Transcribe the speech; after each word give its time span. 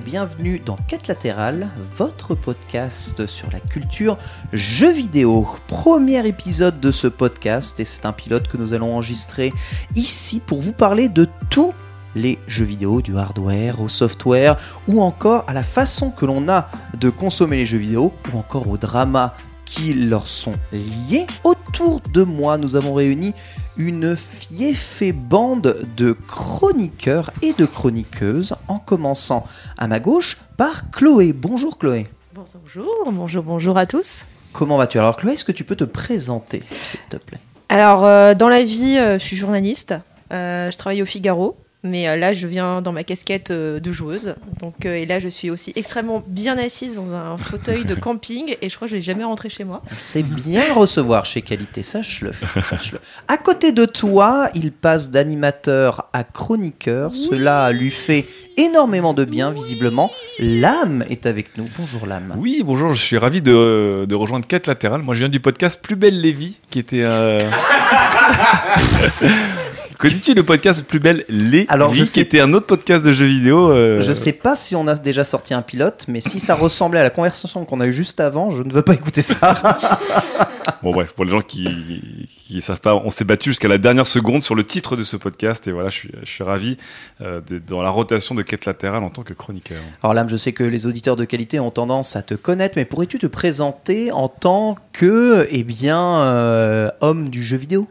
bienvenue 0.00 0.58
dans 0.58 0.76
Quête 0.88 1.08
latérale, 1.08 1.68
votre 1.94 2.34
podcast 2.34 3.26
sur 3.26 3.50
la 3.50 3.60
culture 3.60 4.18
jeux 4.52 4.92
vidéo. 4.92 5.48
Premier 5.68 6.26
épisode 6.26 6.80
de 6.80 6.90
ce 6.90 7.06
podcast 7.06 7.80
et 7.80 7.84
c'est 7.84 8.04
un 8.04 8.12
pilote 8.12 8.48
que 8.48 8.56
nous 8.56 8.72
allons 8.74 8.94
enregistrer 8.94 9.52
ici 9.94 10.40
pour 10.40 10.60
vous 10.60 10.72
parler 10.72 11.08
de 11.08 11.28
tous 11.50 11.72
les 12.14 12.38
jeux 12.46 12.64
vidéo, 12.64 13.00
du 13.00 13.16
hardware 13.16 13.80
au 13.80 13.88
software 13.88 14.56
ou 14.88 15.00
encore 15.00 15.44
à 15.46 15.52
la 15.52 15.62
façon 15.62 16.10
que 16.10 16.26
l'on 16.26 16.48
a 16.48 16.68
de 16.98 17.08
consommer 17.08 17.56
les 17.56 17.66
jeux 17.66 17.78
vidéo 17.78 18.12
ou 18.32 18.38
encore 18.38 18.68
au 18.68 18.76
drama 18.76 19.34
qui 19.64 19.94
leur 19.94 20.28
sont 20.28 20.56
liés. 20.72 21.26
Autour 21.44 22.00
de 22.12 22.22
moi, 22.22 22.58
nous 22.58 22.76
avons 22.76 22.94
réuni 22.94 23.34
une 23.76 24.16
fiefée 24.16 25.12
bande 25.12 25.86
de 25.96 26.12
chroniqueurs 26.12 27.30
et 27.42 27.52
de 27.52 27.66
chroniqueuses, 27.66 28.54
en 28.68 28.78
commençant 28.78 29.46
à 29.76 29.86
ma 29.86 30.00
gauche 30.00 30.38
par 30.56 30.90
Chloé. 30.90 31.32
Bonjour 31.32 31.78
Chloé. 31.78 32.06
Bonjour, 32.34 33.12
bonjour, 33.12 33.42
bonjour 33.42 33.78
à 33.78 33.86
tous. 33.86 34.24
Comment 34.52 34.76
vas-tu? 34.76 34.98
Alors 34.98 35.16
Chloé, 35.16 35.34
est-ce 35.34 35.44
que 35.44 35.52
tu 35.52 35.64
peux 35.64 35.76
te 35.76 35.84
présenter, 35.84 36.62
s'il 36.70 37.00
te 37.08 37.16
plaît? 37.16 37.40
Alors, 37.68 38.04
euh, 38.04 38.34
dans 38.34 38.48
la 38.48 38.62
vie, 38.62 38.96
euh, 38.96 39.18
je 39.18 39.24
suis 39.24 39.36
journaliste. 39.36 39.94
Euh, 40.32 40.70
je 40.70 40.78
travaille 40.78 41.02
au 41.02 41.06
Figaro. 41.06 41.56
Mais 41.86 42.08
euh, 42.08 42.16
là, 42.16 42.32
je 42.32 42.46
viens 42.46 42.82
dans 42.82 42.92
ma 42.92 43.04
casquette 43.04 43.50
euh, 43.50 43.80
de 43.80 43.92
joueuse. 43.92 44.34
Donc, 44.60 44.84
euh, 44.84 44.94
et 44.94 45.06
là, 45.06 45.18
je 45.18 45.28
suis 45.28 45.50
aussi 45.50 45.72
extrêmement 45.76 46.22
bien 46.26 46.58
assise 46.58 46.96
dans 46.96 47.14
un 47.14 47.36
fauteuil 47.38 47.84
de 47.84 47.94
camping. 47.94 48.56
Et 48.62 48.68
je 48.68 48.76
crois 48.76 48.86
que 48.86 48.90
je 48.90 48.96
vais 48.96 49.02
jamais 49.02 49.24
rentrer 49.24 49.48
chez 49.48 49.64
moi. 49.64 49.82
C'est 49.96 50.22
bien 50.22 50.74
recevoir 50.74 51.24
chez 51.24 51.42
Qualité, 51.42 51.82
sache-le. 51.82 52.32
sache-le. 52.62 52.98
À 53.28 53.36
côté 53.36 53.72
de 53.72 53.84
toi, 53.84 54.48
il 54.54 54.72
passe 54.72 55.10
d'animateur 55.10 56.08
à 56.12 56.24
chroniqueur. 56.24 57.14
Cela 57.14 57.70
lui 57.72 57.90
fait 57.90 58.26
énormément 58.56 59.14
de 59.14 59.24
bien, 59.24 59.50
visiblement. 59.50 60.10
L'âme 60.38 61.04
est 61.10 61.26
avec 61.26 61.56
nous. 61.56 61.68
Bonjour 61.78 62.06
l'âme. 62.06 62.34
Oui, 62.36 62.62
bonjour, 62.64 62.94
je 62.94 63.02
suis 63.02 63.18
ravi 63.18 63.42
de, 63.42 64.06
de 64.08 64.14
rejoindre 64.14 64.46
Quête 64.46 64.66
Latérale. 64.66 65.02
Moi, 65.02 65.14
je 65.14 65.20
viens 65.20 65.28
du 65.28 65.40
podcast 65.40 65.80
Plus 65.82 65.96
Belle 65.96 66.20
Lévi, 66.20 66.58
qui 66.70 66.78
était. 66.78 67.04
Euh... 67.06 67.40
Connais-tu 69.98 70.34
le 70.34 70.42
podcast 70.42 70.84
Plus 70.84 71.00
Belle 71.00 71.24
Lévi, 71.28 71.66
Alors, 71.68 71.94
je 71.94 72.02
qui 72.04 72.08
sais- 72.08 72.20
était 72.20 72.40
un 72.40 72.52
autre 72.52 72.66
podcast 72.66 73.04
de 73.04 73.12
jeux 73.12 73.26
vidéo 73.26 73.70
euh, 73.70 74.00
Je 74.02 74.12
sais 74.12 74.32
pas 74.32 74.56
si 74.56 74.76
on 74.76 74.86
a 74.86 74.94
déjà 74.94 75.24
sorti 75.24 75.54
un 75.54 75.62
pilote, 75.62 76.04
mais 76.08 76.20
si 76.20 76.40
ça 76.40 76.54
ressemblait 76.54 77.00
à 77.00 77.02
la 77.02 77.10
conversation 77.10 77.64
qu'on 77.64 77.80
a 77.80 77.86
eue 77.86 77.92
juste 77.92 78.20
avant, 78.20 78.50
je 78.50 78.62
ne 78.62 78.72
veux 78.72 78.82
pas 78.82 78.94
écouter 78.94 79.22
ça. 79.22 79.54
Bon, 80.82 80.90
bref, 80.92 81.12
pour 81.14 81.24
les 81.24 81.30
gens 81.30 81.40
qui 81.40 82.26
qui 82.46 82.60
savent 82.60 82.80
pas, 82.80 82.94
on 82.94 83.10
s'est 83.10 83.24
battu 83.24 83.50
jusqu'à 83.50 83.66
la 83.66 83.78
dernière 83.78 84.06
seconde 84.06 84.42
sur 84.42 84.54
le 84.54 84.62
titre 84.62 84.94
de 84.94 85.02
ce 85.04 85.16
podcast. 85.16 85.66
Et 85.66 85.72
voilà, 85.72 85.88
je 85.88 85.94
suis, 85.96 86.10
je 86.22 86.30
suis 86.30 86.44
ravi 86.44 86.76
euh, 87.22 87.40
de- 87.48 87.58
dans 87.58 87.82
la 87.82 87.90
rotation 87.90 88.34
de 88.34 88.42
Quête 88.42 88.66
Latérale 88.66 89.02
en 89.02 89.10
tant 89.10 89.22
que 89.22 89.32
chroniqueur. 89.32 89.78
Alors 90.02 90.12
l'âme, 90.14 90.28
je 90.28 90.36
sais 90.36 90.52
que 90.52 90.62
les 90.62 90.86
auditeurs 90.86 91.16
de 91.16 91.24
qualité 91.24 91.58
ont 91.60 91.70
tendance 91.70 92.14
à 92.14 92.22
te 92.22 92.34
connaître, 92.34 92.74
mais 92.76 92.84
pourrais-tu 92.84 93.18
te 93.18 93.26
présenter 93.26 94.12
en 94.12 94.28
tant 94.28 94.76
que, 94.92 95.48
eh 95.50 95.62
bien, 95.64 96.00
euh, 96.20 96.90
homme 97.00 97.30
du 97.30 97.42
jeu 97.42 97.56
vidéo? 97.56 97.88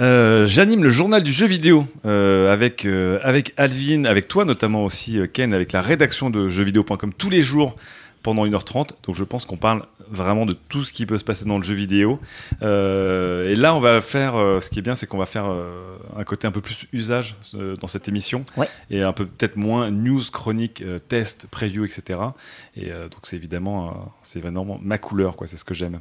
Euh, 0.00 0.46
J'anime 0.46 0.82
le 0.82 0.90
journal 0.90 1.22
du 1.22 1.32
jeu 1.32 1.46
vidéo 1.46 1.86
euh, 2.04 2.52
avec, 2.52 2.86
euh, 2.86 3.18
avec 3.22 3.52
Alvin, 3.56 4.04
avec 4.04 4.28
toi 4.28 4.44
notamment 4.44 4.84
aussi, 4.84 5.20
Ken, 5.32 5.52
avec 5.52 5.72
la 5.72 5.82
rédaction 5.82 6.30
de 6.30 6.48
jeuxvideo.com 6.48 7.12
tous 7.12 7.30
les 7.30 7.42
jours 7.42 7.76
pendant 8.22 8.46
1h30. 8.46 8.90
Donc 9.04 9.14
je 9.14 9.24
pense 9.24 9.44
qu'on 9.44 9.56
parle 9.56 9.82
vraiment 10.12 10.46
de 10.46 10.52
tout 10.68 10.84
ce 10.84 10.92
qui 10.92 11.06
peut 11.06 11.18
se 11.18 11.24
passer 11.24 11.44
dans 11.44 11.56
le 11.56 11.62
jeu 11.62 11.74
vidéo. 11.74 12.20
Euh, 12.62 13.50
et 13.50 13.54
là, 13.54 13.74
on 13.74 13.80
va 13.80 14.00
faire, 14.00 14.36
euh, 14.36 14.60
ce 14.60 14.70
qui 14.70 14.78
est 14.78 14.82
bien, 14.82 14.94
c'est 14.94 15.06
qu'on 15.06 15.18
va 15.18 15.26
faire 15.26 15.46
euh, 15.46 15.96
un 16.16 16.24
côté 16.24 16.46
un 16.46 16.52
peu 16.52 16.60
plus 16.60 16.86
usage 16.92 17.36
dans 17.80 17.86
cette 17.86 18.08
émission. 18.08 18.44
Ouais. 18.56 18.68
Et 18.90 19.02
un 19.02 19.12
peu 19.12 19.26
peut-être 19.26 19.56
moins 19.56 19.90
news, 19.90 20.22
chronique, 20.32 20.84
test, 21.08 21.46
preview, 21.50 21.84
etc. 21.84 22.20
Et 22.76 22.90
donc 22.90 23.20
c'est 23.22 23.36
évidemment, 23.36 24.14
c'est 24.22 24.38
évidemment 24.38 24.78
ma 24.82 24.98
couleur, 24.98 25.36
quoi. 25.36 25.46
C'est 25.46 25.56
ce 25.56 25.64
que 25.64 25.74
j'aime. 25.74 25.98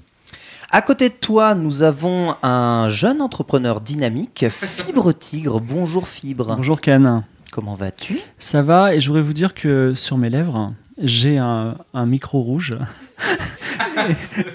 À 0.73 0.81
côté 0.81 1.09
de 1.09 1.13
toi, 1.13 1.53
nous 1.53 1.81
avons 1.81 2.33
un 2.43 2.87
jeune 2.87 3.21
entrepreneur 3.21 3.81
dynamique, 3.81 4.45
Fibre 4.49 5.11
Tigre. 5.11 5.59
Bonjour 5.59 6.07
Fibre. 6.07 6.55
Bonjour 6.55 6.79
Ken, 6.79 7.23
Comment 7.51 7.75
vas-tu? 7.75 8.21
Ça 8.39 8.61
va 8.61 8.95
et 8.95 9.01
je 9.01 9.07
voudrais 9.09 9.21
vous 9.21 9.33
dire 9.33 9.53
que 9.53 9.93
sur 9.95 10.17
mes 10.17 10.29
lèvres, 10.29 10.71
j'ai 10.97 11.37
un, 11.37 11.75
un 11.93 12.05
micro 12.05 12.39
rouge. 12.39 12.77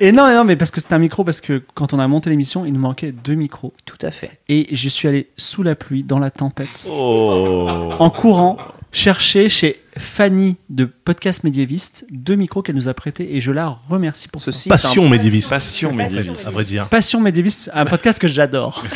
et, 0.00 0.06
et 0.08 0.12
non, 0.12 0.32
non, 0.32 0.44
mais 0.44 0.56
parce 0.56 0.70
que 0.70 0.80
c'était 0.80 0.94
un 0.94 0.98
micro, 0.98 1.22
parce 1.22 1.42
que 1.42 1.62
quand 1.74 1.92
on 1.92 1.98
a 1.98 2.08
monté 2.08 2.30
l'émission, 2.30 2.64
il 2.64 2.72
nous 2.72 2.80
manquait 2.80 3.12
deux 3.12 3.34
micros. 3.34 3.74
Tout 3.84 3.98
à 4.00 4.10
fait. 4.10 4.40
Et 4.48 4.74
je 4.74 4.88
suis 4.88 5.08
allé 5.08 5.28
sous 5.36 5.62
la 5.62 5.74
pluie, 5.74 6.02
dans 6.02 6.18
la 6.18 6.30
tempête, 6.30 6.88
Oh 6.90 7.90
en 7.98 8.08
courant, 8.08 8.56
chercher 8.96 9.50
chez 9.50 9.82
Fanny 9.98 10.56
de 10.70 10.86
Podcast 10.86 11.44
Médiéviste 11.44 12.06
deux 12.10 12.34
micros 12.34 12.62
qu'elle 12.62 12.76
nous 12.76 12.88
a 12.88 12.94
prêtés 12.94 13.36
et 13.36 13.42
je 13.42 13.52
la 13.52 13.68
remercie 13.90 14.26
pour 14.28 14.40
Ceci 14.40 14.70
ça. 14.70 14.74
Passion 14.74 15.06
médiéviste, 15.06 15.50
Passion 15.50 15.92
médiéviste. 15.92 16.46
à 16.46 16.50
vrai 16.50 16.64
dire. 16.64 16.88
Passion 16.88 17.20
Médiéviste, 17.20 17.70
un 17.74 17.84
podcast 17.84 18.18
que 18.18 18.26
j'adore. 18.26 18.82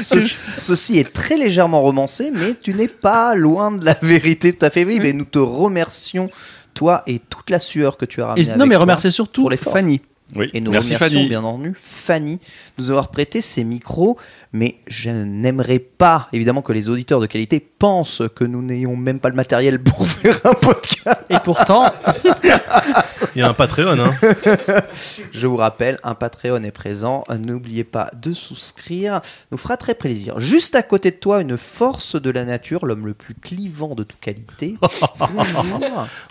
Ce- 0.00 0.20
ceci 0.20 0.98
est 0.98 1.12
très 1.12 1.36
légèrement 1.36 1.80
romancé, 1.82 2.30
mais 2.32 2.54
tu 2.54 2.72
n'es 2.74 2.86
pas 2.88 3.34
loin 3.34 3.70
de 3.72 3.84
la 3.84 3.96
vérité 4.02 4.52
tout 4.52 4.64
à 4.64 4.70
fait. 4.70 4.84
Oui, 4.84 4.98
mais 5.02 5.12
nous 5.12 5.24
te 5.24 5.38
remercions, 5.40 6.30
toi 6.74 7.02
et 7.06 7.18
toute 7.18 7.50
la 7.50 7.58
sueur 7.60 7.96
que 7.96 8.04
tu 8.04 8.22
as 8.22 8.26
ramenée. 8.28 8.44
non, 8.46 8.52
avec 8.54 8.66
mais 8.68 8.74
toi. 8.74 8.80
remerciez 8.82 9.10
surtout 9.10 9.48
pour. 9.48 9.72
Fanny. 9.72 10.00
Oui. 10.34 10.50
Et 10.52 10.60
nous 10.60 10.70
Merci 10.70 10.94
remercions 10.94 11.18
Fanny. 11.18 11.28
bien 11.28 11.42
entendu 11.42 11.74
Fanny 11.82 12.36
de 12.76 12.82
nous 12.82 12.90
avoir 12.90 13.08
prêté 13.08 13.40
ces 13.40 13.64
micros, 13.64 14.18
mais 14.52 14.76
je 14.86 15.08
n'aimerais 15.10 15.78
pas, 15.78 16.28
évidemment, 16.32 16.62
que 16.62 16.72
les 16.72 16.88
auditeurs 16.88 17.20
de 17.20 17.26
qualité 17.26 17.60
pensent 17.60 18.22
que 18.34 18.44
nous 18.44 18.62
n'ayons 18.62 18.94
même 18.96 19.20
pas 19.20 19.30
le 19.30 19.34
matériel 19.34 19.82
pour 19.82 20.06
faire 20.08 20.38
un 20.44 20.54
podcast. 20.54 21.18
Et 21.30 21.36
pourtant, 21.44 21.90
Il 23.34 23.40
y 23.40 23.42
a 23.42 23.48
un 23.48 23.54
Patreon, 23.54 23.98
hein. 23.98 24.12
Je 25.32 25.46
vous 25.46 25.56
rappelle, 25.56 25.98
un 26.02 26.14
Patreon 26.14 26.62
est 26.64 26.70
présent. 26.70 27.24
N'oubliez 27.38 27.84
pas 27.84 28.10
de 28.20 28.32
souscrire, 28.32 29.20
nous 29.52 29.58
fera 29.58 29.76
très 29.76 29.94
plaisir. 29.94 30.40
Juste 30.40 30.74
à 30.74 30.82
côté 30.82 31.10
de 31.10 31.16
toi, 31.16 31.40
une 31.40 31.56
force 31.56 32.20
de 32.20 32.30
la 32.30 32.44
nature, 32.44 32.84
l'homme 32.86 33.06
le 33.06 33.14
plus 33.14 33.34
clivant 33.34 33.94
de 33.94 34.02
toute 34.04 34.20
qualité. 34.20 34.76
Bonjour. 35.34 35.80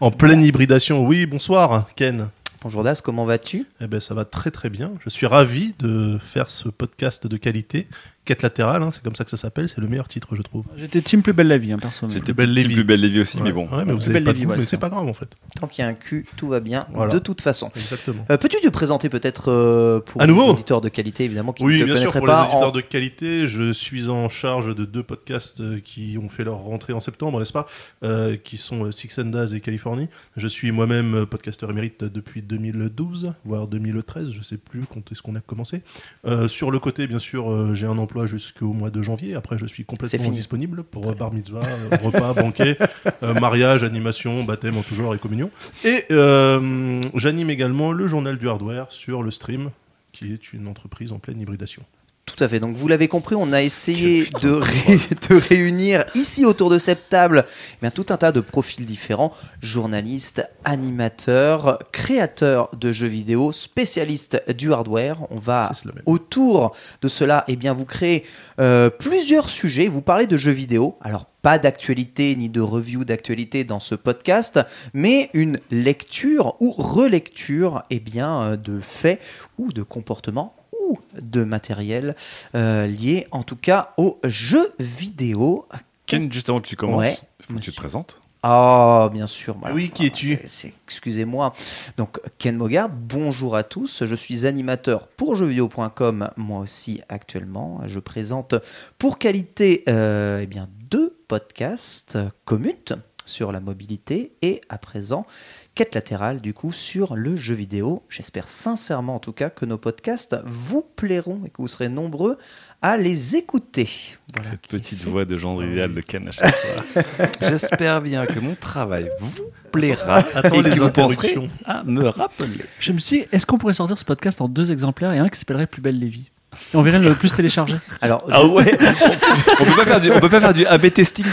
En 0.01 0.11
pleine 0.11 0.43
hybridation. 0.43 1.05
Oui, 1.05 1.25
bonsoir, 1.25 1.87
Ken. 1.95 2.29
Bonjour 2.67 2.83
Das, 2.83 3.01
comment 3.01 3.23
vas-tu? 3.23 3.65
Eh 3.79 3.87
ben, 3.87 4.01
ça 4.01 4.13
va 4.13 4.25
très 4.25 4.51
très 4.51 4.69
bien. 4.69 4.91
Je 4.99 5.09
suis 5.09 5.25
ravi 5.25 5.73
de 5.79 6.17
faire 6.21 6.51
ce 6.51 6.67
podcast 6.67 7.25
de 7.25 7.37
qualité. 7.37 7.87
Quête 8.27 8.41
latérale, 8.41 8.83
hein, 8.83 8.89
c'est 8.91 9.01
comme 9.01 9.15
ça 9.15 9.23
que 9.23 9.29
ça 9.29 9.37
s'appelle. 9.37 9.69
C'est 9.69 9.79
le 9.79 9.87
meilleur 9.87 10.09
titre, 10.09 10.35
je 10.35 10.41
trouve. 10.41 10.65
j'étais 10.75 11.01
team 11.01 11.21
plus 11.21 11.31
belle 11.31 11.47
la 11.47 11.57
vie, 11.57 11.71
hein, 11.71 11.77
perso. 11.79 12.09
J'étais 12.09 12.33
Belle 12.33 12.51
Lévi. 12.51 12.73
plus 12.73 12.83
belle 12.83 12.99
Lévi 12.99 13.21
aussi, 13.21 13.41
mais 13.41 13.53
bon. 13.53 13.67
Ouais, 13.69 13.85
mais 13.85 13.93
vous 13.93 14.09
avez 14.09 14.19
pas 14.19 14.31
ouais, 14.31 14.57
mais 14.57 14.65
c'est 14.65 14.77
pas 14.77 14.89
grave 14.89 15.07
en 15.07 15.13
fait. 15.13 15.29
Tant 15.61 15.67
qu'il 15.67 15.81
y 15.81 15.85
a 15.85 15.89
un 15.89 15.93
cul, 15.93 16.25
tout 16.35 16.49
va 16.49 16.59
bien, 16.59 16.85
Voilà. 16.93 17.13
de 17.13 17.19
toute 17.19 17.39
façon. 17.39 17.71
Exactement. 17.73 18.25
Euh, 18.29 18.37
Peux-tu 18.37 18.57
te 18.59 18.67
présenter 18.67 19.07
peut-être 19.07 19.49
euh, 19.49 20.01
pour 20.01 20.21
À 20.21 20.25
les 20.25 20.33
nouveau 20.33 20.51
auditeurs 20.51 20.81
de 20.81 20.89
qualité, 20.89 21.23
évidemment, 21.23 21.53
qui 21.53 21.63
Oui, 21.63 21.75
ne 21.75 21.79
te 21.81 21.85
bien 21.85 21.95
sûr, 21.95 22.11
pour 22.11 22.25
pas 22.25 22.41
les 22.41 22.47
auditeurs 22.49 22.67
en- 22.69 22.71
de 22.71 22.81
qualité, 22.81 23.47
je 23.47 23.71
suis 23.71 24.09
en 24.09 24.27
charge 24.27 24.75
de 24.75 24.83
deux 24.83 25.03
podcasts 25.03 25.61
euh, 25.61 25.79
qui 25.81 26.17
ont 26.21 26.27
fait 26.27 26.43
leur 26.43 26.57
rentrée 26.57 26.91
en 26.91 26.99
septembre, 26.99 27.39
n'est-ce 27.39 27.53
pas? 27.53 27.65
Euh, 28.03 28.35
Qui 28.35 28.57
sont 28.57 28.83
euh, 28.87 28.91
Six 28.91 29.17
and 29.19 29.25
Daz 29.29 29.53
et 29.53 29.61
Californie. 29.61 30.09
Je 30.35 30.47
suis 30.47 30.71
moi-même 30.73 31.25
podcasteur 31.25 31.69
émérite 31.71 32.03
depuis 32.03 32.41
2012, 32.41 33.33
voire 33.45 33.67
2013, 33.67 34.31
je 34.31 34.41
sais 34.41 34.57
plus 34.57 34.83
quand 34.91 35.11
est-ce 35.13 35.21
qu'on 35.21 35.35
a 35.35 35.39
commencé. 35.39 35.81
Euh, 36.25 36.47
sur 36.49 36.71
le 36.71 36.79
côté, 36.79 37.07
bien 37.07 37.19
sûr, 37.19 37.49
euh, 37.51 37.73
j'ai 37.73 37.85
un 37.85 37.97
emploi 37.97 38.16
jusqu'au 38.25 38.73
mois 38.73 38.89
de 38.89 39.01
janvier. 39.01 39.35
Après, 39.35 39.57
je 39.57 39.65
suis 39.65 39.85
complètement 39.85 40.29
disponible 40.29 40.83
pour 40.83 41.07
euh, 41.07 41.13
bar 41.13 41.33
mitzvah, 41.33 41.61
euh, 41.63 41.97
repas, 42.03 42.33
banquet, 42.33 42.77
euh, 43.23 43.33
mariage, 43.33 43.83
animation, 43.83 44.43
baptême 44.43 44.77
en 44.77 44.81
tout 44.81 44.95
genre 44.95 45.13
et 45.13 45.19
communion. 45.19 45.51
Et 45.83 46.05
euh, 46.11 47.01
j'anime 47.15 47.49
également 47.49 47.91
le 47.91 48.07
journal 48.07 48.37
du 48.37 48.49
hardware 48.49 48.87
sur 48.91 49.23
le 49.23 49.31
stream, 49.31 49.69
qui 50.11 50.33
est 50.33 50.53
une 50.53 50.67
entreprise 50.67 51.11
en 51.11 51.19
pleine 51.19 51.39
hybridation. 51.39 51.83
Tout 52.27 52.43
à 52.43 52.47
fait. 52.49 52.59
Donc 52.59 52.75
vous 52.75 52.87
l'avez 52.87 53.07
compris, 53.07 53.35
on 53.35 53.51
a 53.53 53.63
essayé 53.63 54.25
de, 54.43 54.51
ré- 54.51 54.99
de 55.29 55.35
réunir 55.35 56.05
ici 56.13 56.45
autour 56.45 56.69
de 56.69 56.77
cette 56.77 57.07
table 57.07 57.45
eh 57.47 57.77
bien, 57.81 57.89
tout 57.89 58.05
un 58.09 58.17
tas 58.17 58.31
de 58.31 58.41
profils 58.41 58.85
différents 58.85 59.33
journalistes, 59.61 60.43
animateurs, 60.65 61.79
créateurs 61.91 62.69
de 62.75 62.91
jeux 62.91 63.07
vidéo, 63.07 63.53
spécialistes 63.53 64.43
du 64.55 64.73
hardware. 64.73 65.17
On 65.31 65.39
va 65.39 65.71
autour 66.05 66.75
de 67.01 67.07
cela 67.07 67.45
eh 67.47 67.55
bien, 67.55 67.73
vous 67.73 67.85
créer 67.85 68.25
euh, 68.59 68.89
plusieurs 68.89 69.49
sujets. 69.49 69.87
Vous 69.87 70.01
parlez 70.01 70.27
de 70.27 70.37
jeux 70.37 70.51
vidéo. 70.51 70.97
Alors 71.01 71.25
pas 71.41 71.59
d'actualité 71.59 72.35
ni 72.35 72.49
de 72.49 72.59
review 72.59 73.05
d'actualité 73.05 73.63
dans 73.63 73.79
ce 73.79 73.95
podcast, 73.95 74.59
mais 74.93 75.29
une 75.33 75.59
lecture 75.71 76.55
ou 76.59 76.71
relecture 76.71 77.83
eh 77.89 77.99
bien, 78.01 78.41
euh, 78.43 78.57
de 78.57 78.81
faits 78.81 79.21
ou 79.57 79.71
de 79.71 79.81
comportements 79.81 80.53
ou 80.81 80.97
de 81.21 81.43
matériel 81.43 82.15
euh, 82.55 82.87
lié 82.87 83.27
en 83.31 83.43
tout 83.43 83.55
cas 83.55 83.93
aux 83.97 84.19
jeux 84.23 84.71
vidéo. 84.79 85.65
Ken, 86.05 86.31
juste 86.31 86.49
avant 86.49 86.61
que 86.61 86.67
tu 86.67 86.75
commences, 86.75 87.05
Ouais, 87.05 87.15
faut 87.41 87.53
que 87.55 87.59
tu 87.59 87.71
te 87.71 87.75
présentes. 87.77 88.21
Ah, 88.43 89.09
bien 89.11 89.27
sûr. 89.27 89.57
voilà. 89.59 89.75
Oui, 89.75 89.89
qui 89.89 90.05
es-tu 90.05 90.27
C'est- 90.27 90.47
c'est- 90.47 90.73
Excusez-moi. 90.85 91.53
Donc, 91.97 92.19
Ken 92.37 92.55
Mogard, 92.55 92.87
bonjour 92.89 93.55
à 93.55 93.63
tous. 93.63 94.05
Je 94.05 94.15
suis 94.15 94.45
animateur 94.45 95.07
pour 95.07 95.35
jeuxvideo.com, 95.35 96.29
moi 96.37 96.59
aussi 96.59 97.01
actuellement. 97.09 97.81
Je 97.85 97.99
présente 97.99 98.55
pour 98.99 99.17
qualité 99.17 99.83
euh, 99.89 100.39
eh 100.43 100.45
bien, 100.45 100.69
deux 100.89 101.17
podcasts, 101.27 102.17
Commute 102.45 102.93
sur 103.27 103.51
la 103.51 103.59
mobilité 103.59 104.35
et 104.41 104.61
à 104.69 104.77
présent 104.77 105.27
Quête 105.75 105.93
latérale 105.93 106.41
du 106.41 106.55
coup 106.55 106.73
sur 106.73 107.15
le 107.15 107.35
jeu 107.35 107.53
vidéo. 107.53 108.01
J'espère 108.09 108.49
sincèrement 108.49 109.13
en 109.13 109.19
tout 109.19 109.31
cas 109.31 109.51
que 109.51 109.63
nos 109.63 109.77
podcasts 109.77 110.35
vous 110.43 110.81
plairont 110.81 111.41
et 111.45 111.51
que 111.51 111.61
vous 111.61 111.67
serez 111.67 111.87
nombreux 111.87 112.39
à 112.81 112.97
les 112.97 113.35
écouter. 113.35 113.89
Voilà. 114.35 114.51
Cette 114.51 114.67
petite 114.67 115.03
voix 115.03 115.25
de 115.25 115.37
genre 115.37 115.63
idéal 115.63 115.93
de 115.93 116.01
Ken 116.01 116.27
à 116.27 116.31
chaque 116.31 116.53
fois. 116.55 117.03
J'espère 117.41 118.01
bien 118.01 118.25
que 118.25 118.39
mon 118.39 118.55
travail 118.55 119.09
vous 119.19 119.45
plaira 119.71 120.23
Attends 120.35 120.55
et 120.55 120.63
les 120.63 120.69
que 120.71 120.79
vous 120.79 120.91
penserez 120.91 121.29
interruptions. 121.29 121.49
à 121.65 121.83
me 121.83 122.07
rappeler. 122.07 122.65
Je 122.79 122.91
me 122.91 122.99
suis 122.99 123.19
dit, 123.21 123.25
est-ce 123.31 123.45
qu'on 123.45 123.57
pourrait 123.57 123.73
sortir 123.73 123.97
ce 123.97 124.05
podcast 124.05 124.41
en 124.41 124.47
deux 124.47 124.71
exemplaires 124.71 125.11
et 125.13 125.17
un 125.19 125.29
qui 125.29 125.39
s'appellerait 125.39 125.67
Plus 125.67 125.81
belle 125.81 125.99
les 125.99 126.07
vies? 126.07 126.29
Et 126.73 126.77
on 126.77 126.81
verrait 126.81 126.99
le 126.99 127.13
plus 127.13 127.31
téléchargé. 127.33 127.75
Alors, 128.01 128.25
Ah 128.31 128.45
ouais 128.45 128.77
On 129.59 129.65
peut 129.65 129.75
pas 129.75 129.85
faire 129.85 129.99
du, 130.01 130.11
on 130.11 130.19
peut 130.19 130.29
pas 130.29 130.39
faire 130.39 130.53
du 130.53 130.65
A/B 130.65 130.91
testing 130.93 131.25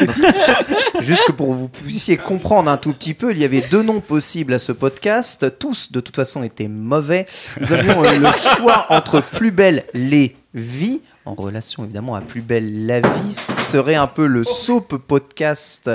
Juste 1.00 1.24
que 1.26 1.32
pour 1.32 1.48
que 1.48 1.52
vous 1.54 1.68
puissiez 1.68 2.16
comprendre 2.16 2.70
un 2.70 2.76
tout 2.76 2.92
petit 2.92 3.14
peu, 3.14 3.30
il 3.30 3.38
y 3.38 3.44
avait 3.44 3.60
deux 3.70 3.82
noms 3.82 4.00
possibles 4.00 4.52
à 4.54 4.58
ce 4.58 4.72
podcast. 4.72 5.58
Tous, 5.58 5.92
de 5.92 6.00
toute 6.00 6.16
façon, 6.16 6.42
étaient 6.42 6.68
mauvais. 6.68 7.26
Nous 7.60 7.72
avions 7.72 8.02
euh, 8.04 8.18
le 8.18 8.28
choix 8.56 8.86
entre 8.88 9.20
Plus 9.20 9.50
belle 9.52 9.84
les 9.94 10.36
vies, 10.52 11.00
en 11.26 11.34
relation 11.34 11.84
évidemment 11.84 12.14
à 12.14 12.20
Plus 12.20 12.42
belle 12.42 12.86
la 12.86 13.00
vie, 13.00 13.32
ce 13.34 13.46
qui 13.46 13.64
serait 13.64 13.94
un 13.94 14.06
peu 14.06 14.26
le 14.26 14.44
soap 14.44 14.96
podcast, 14.96 15.90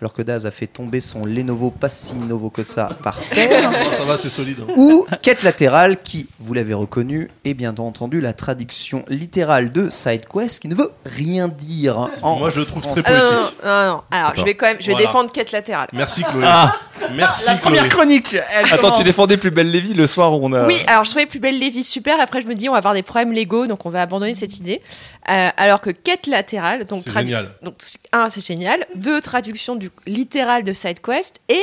alors 0.00 0.12
que 0.12 0.20
Daz 0.22 0.44
a 0.46 0.50
fait 0.50 0.66
tomber 0.66 1.00
son 1.00 1.24
Lenovo 1.24 1.70
pas 1.70 1.88
si 1.88 2.14
nouveau 2.16 2.50
que 2.50 2.62
ça 2.62 2.88
par 3.02 3.18
terre. 3.30 3.70
Ça 3.96 4.04
va, 4.04 4.16
c'est 4.18 4.28
solide. 4.28 4.58
hein. 4.68 4.72
ou 4.76 5.06
quête 5.22 5.42
latérale 5.42 6.02
qui, 6.02 6.28
vous 6.40 6.52
l'avez 6.52 6.74
reconnu, 6.74 7.30
est 7.44 7.54
bien 7.54 7.74
entendu 7.78 8.20
la 8.20 8.32
traduction 8.34 9.04
littérale 9.08 9.72
de 9.72 9.88
SideQuest 9.88 10.60
qui 10.60 10.68
ne 10.68 10.74
veut 10.74 10.90
rien 11.06 11.48
dire 11.48 12.06
en 12.22 12.36
Moi, 12.36 12.50
je 12.50 12.60
le 12.60 12.66
trouve 12.66 12.82
très. 12.82 13.00
Ah, 13.06 13.10
non, 13.12 13.18
poétique. 13.18 13.64
non, 13.64 13.70
non, 13.70 13.92
non. 13.92 14.00
Alors, 14.10 14.32
je 14.36 14.42
vais 14.44 14.54
quand 14.54 14.66
même, 14.66 14.76
je 14.80 14.86
vais 14.88 14.92
Voilà. 14.92 15.06
défendre 15.06 15.32
quête 15.32 15.52
latérale. 15.52 15.88
Merci 15.94 16.22
Chloé. 16.22 16.44
Ah. 16.46 16.74
Merci 17.14 17.50
Chloé. 17.62 17.88
chronique 17.88 18.36
Attends, 18.70 18.90
tu 18.92 19.02
défendais 19.02 19.36
plus 19.36 19.50
belle 19.50 19.70
Lévi 19.70 19.94
le 19.94 20.06
soir 20.06 20.32
où 20.34 20.44
on 20.44 20.52
a. 20.52 20.66
Oui, 20.66 20.76
alors 20.86 21.04
je 21.04 21.10
trouvais 21.10 21.26
Plus 21.26 21.40
belle 21.40 21.58
Lévis 21.58 21.82
super. 21.84 22.20
Après, 22.20 22.40
je 22.42 22.46
me 22.46 22.54
dis, 22.54 22.68
on 22.68 22.72
va 22.72 22.78
avoir 22.78 22.94
des 22.94 23.02
problèmes 23.02 23.32
légaux, 23.32 23.66
donc 23.66 23.84
on 23.86 23.90
va 23.90 24.02
abandonner 24.02 24.34
cette 24.34 24.56
idée. 24.58 24.65
Euh, 24.74 25.48
alors 25.56 25.80
que 25.80 25.90
quête 25.90 26.26
latérale, 26.26 26.84
donc 26.84 27.04
génial. 27.10 27.50
Donc, 27.62 27.74
un, 28.12 28.30
c'est 28.30 28.44
génial. 28.44 28.84
Deux, 28.94 29.20
traduction 29.20 29.76
du 29.76 29.90
littéral 30.06 30.64
de 30.64 30.72
SideQuest. 30.72 31.40
Et 31.48 31.62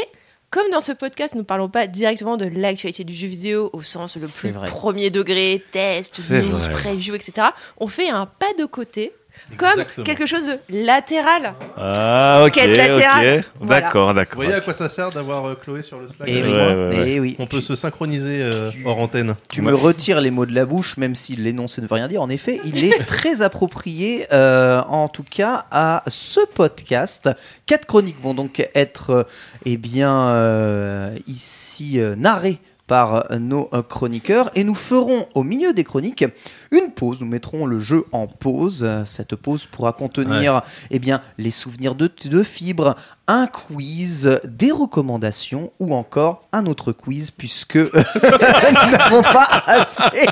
comme 0.49 0.69
dans 0.71 0.81
ce 0.81 0.91
podcast, 0.91 1.33
nous 1.33 1.41
ne 1.41 1.45
parlons 1.45 1.69
pas 1.69 1.87
directement 1.87 2.37
de 2.37 2.45
l'actualité 2.45 3.03
du 3.03 3.13
jeu 3.13 3.27
vidéo 3.27 3.69
au 3.73 3.81
sens 3.81 4.17
le 4.17 4.27
plus 4.27 4.51
vrai. 4.51 4.67
premier 4.67 5.09
degré, 5.09 5.63
test, 5.71 6.19
news, 6.31 6.59
vrai. 6.59 6.71
preview, 6.71 7.15
etc. 7.15 7.47
On 7.77 7.87
fait 7.87 8.09
un 8.09 8.27
pas 8.27 8.53
de 8.59 8.65
côté, 8.65 9.13
comme 9.57 9.69
Exactement. 9.71 10.03
quelque 10.05 10.25
chose 10.25 10.45
de 10.47 10.59
latéral. 10.69 11.53
Ah, 11.77 12.43
ok. 12.45 12.51
Quête 12.53 12.75
latérale. 12.77 13.39
ok. 13.39 13.45
Voilà. 13.59 13.81
D'accord, 13.81 14.07
Vous 14.09 14.13
d'accord. 14.15 14.35
voyez 14.35 14.53
à 14.53 14.61
quoi 14.61 14.73
ça 14.73 14.89
sert 14.89 15.11
d'avoir 15.11 15.45
euh, 15.45 15.55
Chloé 15.55 15.81
sur 15.81 15.99
le 15.99 16.07
Slack 16.07 16.27
Et 16.29 16.39
avec 16.39 16.45
oui, 16.45 16.51
moi 16.51 16.67
Ouais, 16.67 16.75
ouais, 16.75 16.95
ouais. 16.99 17.09
et 17.11 17.19
oui. 17.19 17.35
On 17.39 17.45
peut 17.45 17.61
se 17.61 17.75
synchroniser 17.75 18.41
euh, 18.41 18.71
Tu- 18.71 18.83
hors 18.85 18.99
antenne. 18.99 19.35
Tu 19.49 19.61
me 19.61 19.73
retires 19.73 20.21
les 20.21 20.31
mots 20.31 20.45
de 20.45 20.53
la 20.53 20.65
bouche, 20.65 20.97
même 20.97 21.15
si 21.15 21.35
l'énoncé 21.35 21.81
ne 21.81 21.87
veut 21.87 21.95
rien 21.95 22.07
dire. 22.07 22.21
En 22.21 22.29
effet, 22.29 22.59
il 22.65 22.83
est 22.83 22.97
très 23.05 23.41
approprié, 23.41 24.27
euh, 24.33 24.81
en 24.87 25.07
tout 25.07 25.23
cas, 25.29 25.65
à 25.71 26.03
ce 26.07 26.39
podcast. 26.53 27.29
Quatre 27.65 27.85
chroniques 27.85 28.21
vont 28.21 28.33
donc 28.33 28.67
être, 28.75 29.09
euh, 29.11 29.23
eh 29.65 29.77
bien, 29.77 30.13
euh, 30.29 31.15
ici 31.27 31.99
euh, 31.99 32.15
narrées 32.15 32.59
par 32.87 33.31
euh, 33.31 33.39
nos 33.39 33.69
euh, 33.73 33.81
chroniqueurs 33.81 34.51
et 34.55 34.63
nous 34.63 34.75
ferons 34.75 35.27
au 35.35 35.43
milieu 35.43 35.73
des 35.73 35.83
chroniques 35.83 36.25
une 36.71 36.91
pause. 36.91 37.21
Nous 37.21 37.27
mettrons 37.27 37.65
le 37.65 37.79
jeu 37.79 38.05
en 38.11 38.27
pause. 38.27 38.83
Euh, 38.83 39.05
Cette 39.05 39.35
pause 39.35 39.65
pourra 39.65 39.93
contenir 39.93 40.61
eh 40.91 40.99
bien, 40.99 41.21
les 41.37 41.51
souvenirs 41.51 41.95
de, 41.95 42.09
de 42.25 42.43
fibres, 42.43 42.95
un 43.27 43.47
quiz, 43.47 44.39
des 44.43 44.71
recommandations 44.71 45.71
ou 45.79 45.95
encore 45.95 46.45
un 46.51 46.65
autre 46.65 46.91
quiz 46.91 47.31
puisque 47.31 47.75
nous 47.77 48.91
n'avons 48.91 49.21
pas 49.21 49.63
assez 49.65 50.25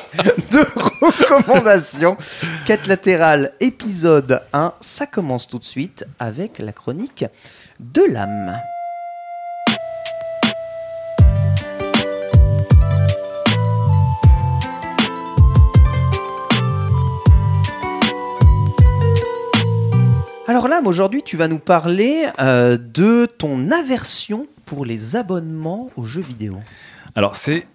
de 0.52 0.66
recommandations. 1.02 2.18
Quête 2.66 2.88
latérale, 2.88 3.54
épisode 3.60 4.42
1, 4.52 4.74
ça 4.82 5.06
commence 5.08 5.48
tout 5.48 5.60
de 5.60 5.64
suite 5.64 6.06
avec 6.20 6.60
la 6.60 6.74
chronique 6.74 7.26
de 7.80 8.04
l'âme. 8.04 8.58
Alors 20.52 20.68
l'âme, 20.68 20.86
aujourd'hui 20.86 21.24
tu 21.24 21.38
vas 21.38 21.48
nous 21.48 21.60
parler 21.60 22.26
euh, 22.42 22.78
de 22.78 23.26
ton 23.26 23.72
aversion 23.72 24.48
pour 24.66 24.84
les 24.84 25.16
abonnements 25.16 25.90
aux 25.96 26.04
jeux 26.04 26.20
vidéo. 26.20 26.58
Alors, 27.16 27.38
c'est 27.38 27.68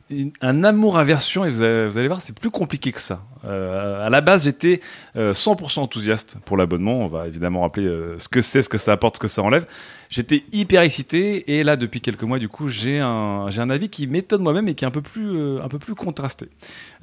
un 0.43 0.63
amour-aversion 0.63 1.47
et 1.47 1.51
vous 1.51 1.63
allez, 1.63 2.07
voir, 2.07 2.21
c'est 2.21 2.39
plus 2.39 2.51
compliqué 2.51 2.93
que 2.93 3.01
ça. 3.01 3.23
Euh, 3.47 4.07
à 4.07 4.11
la 4.11 4.21
base, 4.21 4.45
j'étais 4.45 4.81
euh, 5.17 5.33
100% 5.33 5.81
enthousiaste 5.81 6.39
pour 6.45 6.59
l'abonnement. 6.59 7.01
On 7.01 7.07
va 7.07 7.27
évidemment 7.27 7.63
rappeler 7.63 7.87
euh, 7.87 8.19
ce 8.19 8.29
que 8.29 8.43
c'est, 8.43 8.61
ce 8.61 8.69
que 8.69 8.79
ça 8.79 8.93
apporte, 8.93 9.17
ce 9.17 9.21
que 9.21 9.29
ça 9.29 9.43
enlève. 9.43 9.67
J'étais 10.11 10.45
hyper 10.53 10.83
excité 10.83 11.59
et 11.59 11.63
là, 11.63 11.77
depuis 11.77 12.03
quelques 12.03 12.23
mois, 12.25 12.39
du 12.39 12.49
coup, 12.49 12.69
j'ai 12.69 12.99
un, 12.99 13.47
un 13.47 13.71
avis 13.71 13.89
qui 13.89 14.07
m'étonne 14.07 14.43
moi-même 14.43 14.69
et 14.69 14.75
qui 14.75 14.85
est 14.85 14.89
un 14.89 14.91
peu 14.91 15.03
plus, 15.03 15.35
euh, 15.35 15.63
un 15.63 15.69
peu 15.69 15.79
plus 15.79 15.95
contrasté. 15.95 16.49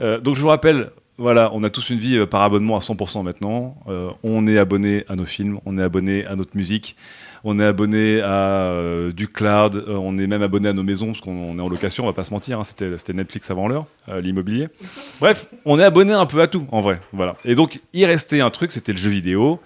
Euh, 0.02 0.20
donc, 0.20 0.36
je 0.36 0.42
vous 0.42 0.50
rappelle. 0.50 0.92
Voilà, 1.20 1.52
on 1.54 1.64
a 1.64 1.70
tous 1.70 1.92
une 1.92 2.00
vie 2.00 2.18
euh, 2.18 2.26
par 2.26 2.42
abonnement 2.42 2.76
à 2.76 2.80
100% 2.80 3.24
maintenant. 3.24 3.78
Euh, 3.88 4.10
on 4.24 4.48
est 4.48 4.58
abonné 4.58 5.06
à 5.08 5.16
nos 5.16 5.26
films, 5.26 5.60
on 5.66 5.78
est 5.78 5.84
abonné 5.84 6.26
à 6.26 6.36
notre 6.36 6.58
musique, 6.58 6.96
on 7.44 7.60
est 7.60 7.66
abonné 7.66 8.20
à 8.22 8.32
euh, 8.72 9.12
du 9.12 9.28
cloud, 9.28 9.76
euh, 9.76 9.96
on 9.96 10.18
est 10.18 10.26
même 10.26 10.42
abonné 10.42 10.70
à 10.70 10.74
nos 10.74 10.82
maisons 10.82 11.08
parce 11.08 11.22
qu'on 11.22 11.32
on 11.32 11.60
est 11.60 11.62
en 11.62 11.70
location, 11.70 12.06
on 12.06 12.08
va 12.08 12.14
pas 12.14 12.24
se 12.24 12.34
mentir, 12.34 12.60
hein, 12.60 12.64
c'était 12.64 13.14
Netflix 13.14 13.52
avant 13.52 13.68
l'heure, 13.68 13.86
l'immobilier. 14.08 14.70
Bref, 15.20 15.48
on 15.66 15.80
est 15.80 15.84
abonné 15.84 16.14
un 16.14 16.26
peu 16.26 16.42
à 16.42 16.48
tout 16.48 16.66
en 16.72 16.82
vrai, 16.82 17.00
voilà. 17.12 17.36
Et 17.46 17.54
donc 17.54 17.80
il 17.94 18.06
restait 18.06 18.42
un 18.42 18.50
truc, 18.50 18.72
c'était 18.72 18.92
le 18.92 18.98
jeu 18.98 19.12
vidéo. 19.12 19.60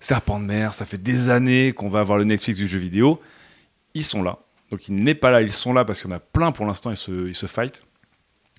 Serpent 0.00 0.38
de 0.38 0.44
mer, 0.44 0.74
ça 0.74 0.84
fait 0.84 1.02
des 1.02 1.30
années 1.30 1.72
qu'on 1.72 1.88
va 1.88 2.00
avoir 2.00 2.18
le 2.18 2.24
Netflix 2.24 2.58
du 2.58 2.66
jeu 2.66 2.78
vidéo. 2.78 3.20
Ils 3.94 4.04
sont 4.04 4.22
là. 4.22 4.38
Donc 4.70 4.88
il 4.88 4.94
n'est 4.94 5.14
pas 5.14 5.30
là, 5.30 5.40
ils 5.40 5.52
sont 5.52 5.72
là 5.72 5.84
parce 5.84 6.00
qu'il 6.00 6.10
y 6.10 6.12
en 6.12 6.16
a 6.16 6.20
plein 6.20 6.52
pour 6.52 6.66
l'instant, 6.66 6.90
ils 6.90 6.96
se, 6.96 7.28
ils 7.28 7.34
se 7.34 7.46
fight. 7.46 7.82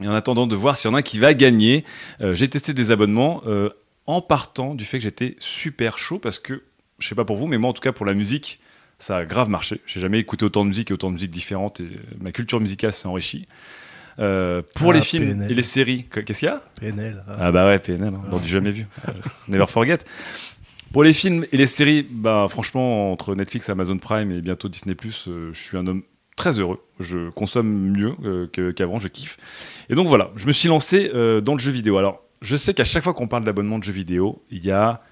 Et 0.01 0.07
en 0.07 0.13
attendant 0.13 0.47
de 0.47 0.55
voir 0.55 0.75
s'il 0.77 0.89
y 0.89 0.93
en 0.93 0.95
a 0.95 0.99
un 0.99 1.03
qui 1.03 1.19
va 1.19 1.33
gagner, 1.33 1.83
euh, 2.21 2.33
j'ai 2.35 2.47
testé 2.49 2.73
des 2.73 2.91
abonnements 2.91 3.41
euh, 3.47 3.69
en 4.07 4.21
partant 4.21 4.73
du 4.75 4.83
fait 4.85 4.97
que 4.97 5.03
j'étais 5.03 5.35
super 5.39 5.97
chaud 5.97 6.19
parce 6.19 6.39
que, 6.39 6.63
je 6.99 7.07
sais 7.07 7.15
pas 7.15 7.25
pour 7.25 7.37
vous, 7.37 7.47
mais 7.47 7.57
moi 7.57 7.69
en 7.69 7.73
tout 7.73 7.81
cas 7.81 7.91
pour 7.91 8.05
la 8.05 8.13
musique, 8.13 8.59
ça 8.99 9.17
a 9.17 9.25
grave 9.25 9.49
marché. 9.49 9.81
J'ai 9.85 9.99
jamais 9.99 10.19
écouté 10.19 10.45
autant 10.45 10.63
de 10.63 10.69
musique 10.69 10.91
et 10.91 10.93
autant 10.93 11.09
de 11.09 11.13
musique 11.15 11.31
différentes 11.31 11.79
et 11.79 11.87
ma 12.19 12.31
culture 12.31 12.59
musicale 12.59 12.93
s'est 12.93 13.07
enrichie. 13.07 13.47
Euh, 14.19 14.61
pour 14.75 14.91
Ah, 14.91 14.95
les 14.95 15.01
films 15.01 15.25
PNL. 15.29 15.51
et 15.51 15.55
les 15.55 15.63
séries, 15.63 16.03
que- 16.05 16.19
qu'est-ce 16.19 16.39
qu'il 16.39 16.47
y 16.47 16.51
a? 16.51 16.61
PNL. 16.79 17.23
ah. 17.27 17.35
Ah 17.39 17.51
bah 17.51 17.65
ouais, 17.65 17.79
PNL, 17.79 18.13
hein, 18.13 18.21
dans 18.29 18.39
du 18.39 18.47
jamais 18.47 18.71
vu. 18.71 18.85
Euh, 19.07 19.11
Never 19.47 19.65
forget. 19.67 19.99
Pour 20.91 21.03
les 21.05 21.13
films 21.13 21.45
et 21.53 21.57
les 21.57 21.67
séries, 21.67 22.05
bah 22.09 22.45
franchement, 22.49 23.11
entre 23.13 23.33
Netflix, 23.35 23.69
Amazon 23.69 23.97
Prime 23.97 24.29
et 24.31 24.41
bientôt 24.41 24.67
Disney+, 24.67 24.95
euh, 25.27 25.51
je 25.53 25.59
suis 25.59 25.77
un 25.77 25.87
homme 25.87 26.03
très 26.41 26.59
heureux. 26.59 26.83
Je 26.99 27.29
consomme 27.29 27.69
mieux 27.69 28.15
euh, 28.23 28.47
qu'avant, 28.73 28.97
je 28.97 29.07
kiffe. 29.07 29.37
Et 29.89 29.95
donc 29.95 30.07
voilà, 30.07 30.31
je 30.35 30.47
me 30.47 30.51
suis 30.51 30.69
lancé 30.69 31.11
euh, 31.13 31.39
dans 31.39 31.53
le 31.53 31.59
jeu 31.59 31.71
vidéo. 31.71 31.99
Alors, 31.99 32.23
je 32.41 32.55
sais 32.55 32.73
qu'à 32.73 32.83
chaque 32.83 33.03
fois 33.03 33.13
qu'on 33.13 33.27
parle 33.27 33.43
d'abonnement 33.43 33.77
de 33.77 33.83
jeux 33.83 33.91
vidéo, 33.91 34.41
il 34.49 34.65
y 34.65 34.71
a 34.71 35.03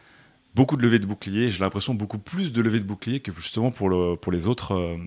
beaucoup 0.56 0.76
de 0.76 0.82
levées 0.82 0.98
de 0.98 1.06
boucliers. 1.06 1.52
J'ai 1.52 1.64
l'impression 1.64 1.94
beaucoup 1.94 2.18
plus 2.18 2.52
de 2.52 2.64
levées 2.64 2.80
de 2.80 2.84
boucliers 2.84 3.20
que 3.20 3.32
justement 3.36 3.70
pour, 3.70 3.90
le, 3.90 4.16
pour, 4.16 4.32
les 4.32 4.48
autres, 4.48 4.74
euh, 4.74 4.98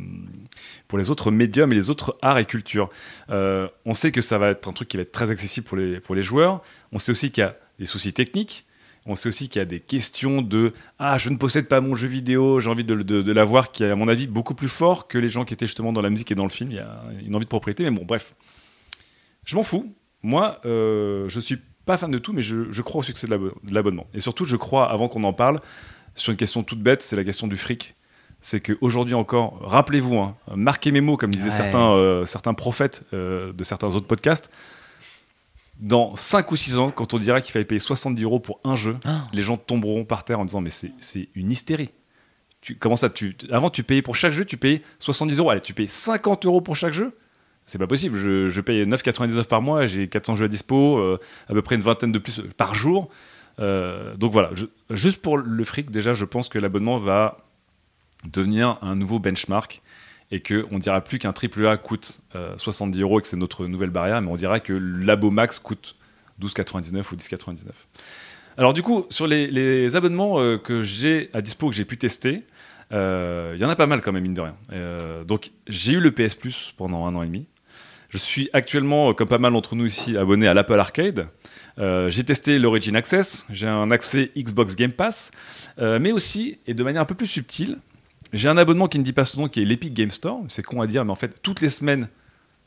pour 0.87 0.97
les 0.97 1.11
autres 1.11 1.33
médiums 1.33 1.73
et 1.73 1.75
les 1.75 1.91
autres 1.91 2.17
arts 2.23 2.38
et 2.38 2.45
cultures. 2.45 2.88
On 3.29 3.93
sait 3.93 4.12
que 4.12 4.21
ça 4.21 4.38
va 4.38 4.50
être 4.50 4.69
un 4.69 4.73
truc 4.73 4.87
qui 4.87 4.99
va 4.99 5.02
être 5.02 5.11
très 5.11 5.33
accessible 5.33 5.67
pour 6.02 6.14
les 6.14 6.23
joueurs. 6.23 6.62
On 6.93 7.00
sait 7.00 7.11
aussi 7.11 7.33
qu'il 7.33 7.43
y 7.43 7.47
a 7.47 7.57
des 7.81 7.87
soucis 7.87 8.12
techniques. 8.12 8.64
On 9.04 9.16
sait 9.16 9.28
aussi 9.28 9.49
qu'il 9.49 9.59
y 9.59 9.62
a 9.62 9.66
des 9.66 9.80
questions 9.80 10.42
de 10.42 10.73
Ah, 10.99 11.18
je 11.18 11.28
ne 11.28 11.37
possède 11.37 11.66
pas 11.66 11.80
mon 11.80 11.97
jeu 11.97 12.06
vidéo, 12.06 12.61
j'ai 12.61 12.71
envie 12.71 12.85
de, 12.85 12.94
de, 12.94 13.21
de 13.23 13.32
l'avoir, 13.32 13.73
qui 13.73 13.82
est 13.82 13.90
à 13.90 13.97
mon 13.97 14.06
avis 14.06 14.28
beaucoup 14.28 14.54
plus 14.54 14.68
fort 14.68 15.09
que 15.09 15.18
les 15.18 15.28
gens 15.28 15.44
qui 15.44 15.54
étaient 15.54 15.66
justement 15.66 15.92
dans 15.92 16.02
la 16.02 16.11
musique 16.11 16.30
et 16.30 16.35
dans 16.37 16.44
le 16.44 16.50
film. 16.50 16.71
Il 16.71 16.76
y 16.76 16.80
a 16.80 17.02
une 17.26 17.35
envie 17.35 17.44
de 17.44 17.49
propriété, 17.50 17.82
mais 17.85 17.90
bon, 17.90 18.04
bref. 18.04 18.35
Je 19.44 19.56
m'en 19.56 19.62
fous. 19.64 19.92
Moi, 20.23 20.61
euh, 20.66 21.28
je 21.28 21.40
suis 21.40 21.59
pas 21.85 21.97
fan 21.97 22.12
de 22.12 22.18
tout, 22.18 22.32
mais 22.32 22.42
je, 22.42 22.71
je 22.71 22.82
crois 22.82 23.00
au 23.00 23.02
succès 23.02 23.26
de 23.26 23.32
l'abo- 23.32 23.52
de 23.64 23.75
l'abonnement. 23.75 24.06
Et 24.14 24.21
surtout, 24.21 24.44
je 24.44 24.54
crois, 24.56 24.88
avant 24.90 25.09
qu'on 25.09 25.25
en 25.25 25.32
parle, 25.32 25.61
sur 26.14 26.30
une 26.30 26.37
question 26.37 26.62
toute 26.62 26.80
bête, 26.80 27.02
c'est 27.02 27.16
la 27.16 27.25
question 27.25 27.49
du 27.49 27.56
fric. 27.56 27.97
C'est 28.40 28.61
qu'aujourd'hui 28.61 29.14
encore, 29.14 29.59
rappelez-vous, 29.62 30.16
hein, 30.18 30.37
marquez 30.54 30.92
mes 30.92 31.00
mots, 31.00 31.16
comme 31.16 31.30
disaient 31.32 31.47
Ouais. 31.47 31.50
certains, 31.50 31.92
euh, 31.92 32.25
certains 32.25 32.54
prophètes 32.54 33.02
euh, 33.14 33.52
de 33.52 33.64
certains 33.64 33.94
autres 33.97 34.06
podcasts. 34.06 34.50
Dans 35.83 36.15
5 36.17 36.51
ou 36.53 36.57
6 36.57 36.79
ans, 36.79 36.91
quand 36.93 37.12
on 37.12 37.19
dira 37.19 37.41
qu'il 37.41 37.53
fallait 37.53 37.65
payer 37.65 37.79
70 37.81 38.23
euros 38.23 38.39
pour 38.41 38.61
un 38.65 38.77
jeu, 38.77 38.97
Ah. 39.05 39.27
les 39.33 39.43
gens 39.43 39.57
tomberont 39.57 40.05
par 40.05 40.25
terre 40.25 40.39
en 40.41 40.45
disant 40.45 40.61
Mais 40.61 40.71
c'est 40.71 41.29
une 41.35 41.51
hystérie. 41.51 41.91
Tu, 42.61 42.77
comment 42.77 42.95
ça 42.97 43.11
tu, 43.11 43.37
Avant, 43.51 43.69
tu 43.69 43.83
payais 43.83 44.01
pour 44.03 44.15
chaque 44.15 44.33
jeu, 44.33 44.45
tu 44.45 44.57
payais 44.57 44.83
70 45.01 45.39
euros. 45.39 45.51
Allez, 45.51 45.61
tu 45.61 45.75
payes 45.75 45.89
50 45.89 46.47
euros 46.47 46.61
pour 46.61 46.77
chaque 46.77 46.93
jeu? 46.93 47.17
C'est 47.67 47.79
pas 47.79 47.87
possible. 47.89 48.17
Je, 48.17 48.49
je 48.49 48.61
paye 48.61 48.85
9,99 48.87 49.45
par 49.49 49.61
mois, 49.61 49.87
j'ai 49.87 50.07
400 50.09 50.37
jeux 50.37 50.45
à 50.47 50.49
dispo, 50.49 50.99
euh, 50.99 51.19
à 51.49 51.53
peu 51.53 51.62
près 51.62 51.75
une 51.75 51.81
vingtaine 51.83 52.12
de 52.12 52.19
plus 52.21 52.41
par 52.57 52.75
jour. 52.75 53.09
Euh, 53.59 54.15
donc 54.17 54.33
voilà, 54.33 54.51
je- 54.55 54.67
juste 54.91 55.21
pour 55.21 55.37
le 55.37 55.65
fric, 55.65 55.91
déjà, 55.91 56.12
je 56.12 56.25
pense 56.25 56.49
que 56.49 56.59
l'abonnement 56.59 56.97
va 56.99 57.39
devenir 58.25 58.79
un 58.83 58.95
nouveau 58.95 59.19
benchmark 59.19 59.83
et 60.33 60.41
qu'on 60.41 60.75
ne 60.75 60.79
dira 60.79 61.01
plus 61.03 61.21
qu'un 61.21 61.33
AAA 61.33 61.77
coûte 61.77 62.23
euh, 62.35 62.55
70 62.57 63.01
euros 63.01 63.21
et 63.21 63.23
que 63.23 63.29
c'est 63.29 63.37
notre 63.37 63.67
nouvelle 63.67 63.91
barrière, 63.91 64.21
mais 64.21 64.31
on 64.31 64.37
dira 64.37 64.59
que 64.59 64.73
l'abo 64.73 65.31
max 65.31 65.61
coûte 65.61 65.95
12,99 66.41 67.12
ou 67.12 67.17
10,99. 67.17 67.67
Alors 68.57 68.73
du 68.73 68.83
coup, 68.83 69.07
sur 69.11 69.27
les, 69.27 69.95
abonnements 69.95 70.41
euh, 70.41 70.59
que 70.59 70.83
j'ai 70.83 71.31
à 71.35 71.43
dispo, 71.43 71.69
que 71.69 71.75
j'ai 71.75 71.85
pu 71.85 71.99
tester, 71.99 72.45
euh, 72.93 73.53
il 73.55 73.61
y 73.61 73.65
en 73.65 73.71
a 73.71 73.77
pas 73.77 73.87
mal 73.87 74.01
quand 74.01 74.12
même, 74.12 74.23
mine 74.23 74.35
de 74.35 74.41
rien. 74.41 74.57
Euh, 74.73 75.23
donc 75.23 75.53
j'ai 75.69 75.93
eu 75.93 76.01
le 76.01 76.11
PS 76.11 76.35
Plus 76.35 76.75
pendant 76.77 77.07
un 77.07 77.15
an 77.15 77.23
et 77.23 77.27
demi. 77.27 77.47
Je 78.12 78.19
suis 78.19 78.51
actuellement, 78.53 79.11
euh, 79.11 79.12
comme 79.15 79.29
pas 79.29 79.39
mal 79.39 79.55
d'entre 79.55 79.75
nous 79.75 79.87
ici, 79.87 80.19
abonné 80.19 80.47
à 80.47 80.53
l'Apple 80.53 80.79
Arcade. 80.79 81.29
Euh, 81.79 82.11
j'ai 82.11 82.25
testé 82.25 82.59
l'Origin 82.59 82.95
Access, 82.95 83.47
j'ai 83.49 83.67
un 83.67 83.91
accès 83.91 84.31
Xbox 84.37 84.77
Game 84.77 84.93
Pass, 84.93 85.31
euh, 85.79 85.99
mais 85.99 86.12
aussi, 86.12 86.59
et 86.67 86.75
de 86.75 86.85
manière 86.85 87.01
un 87.01 87.07
peu 87.07 87.15
plus 87.15 87.27
subtile, 87.27 87.79
j'ai 88.33 88.49
un 88.49 88.57
abonnement 88.57 88.89
qui 88.89 88.99
ne 88.99 89.05
dit 89.05 89.12
pas 89.12 89.25
son 89.25 89.43
nom, 89.43 89.49
qui 89.49 89.62
est 89.62 89.65
l'Epic 89.65 89.93
Game 89.95 90.11
Store. 90.11 90.41
C'est 90.49 90.62
con 90.65 90.81
à 90.81 90.87
dire, 90.87 91.05
mais 91.05 91.12
en 91.12 91.17
fait, 91.17 91.43
toutes 91.43 91.61
les 91.61 91.69
semaines, 91.69 92.09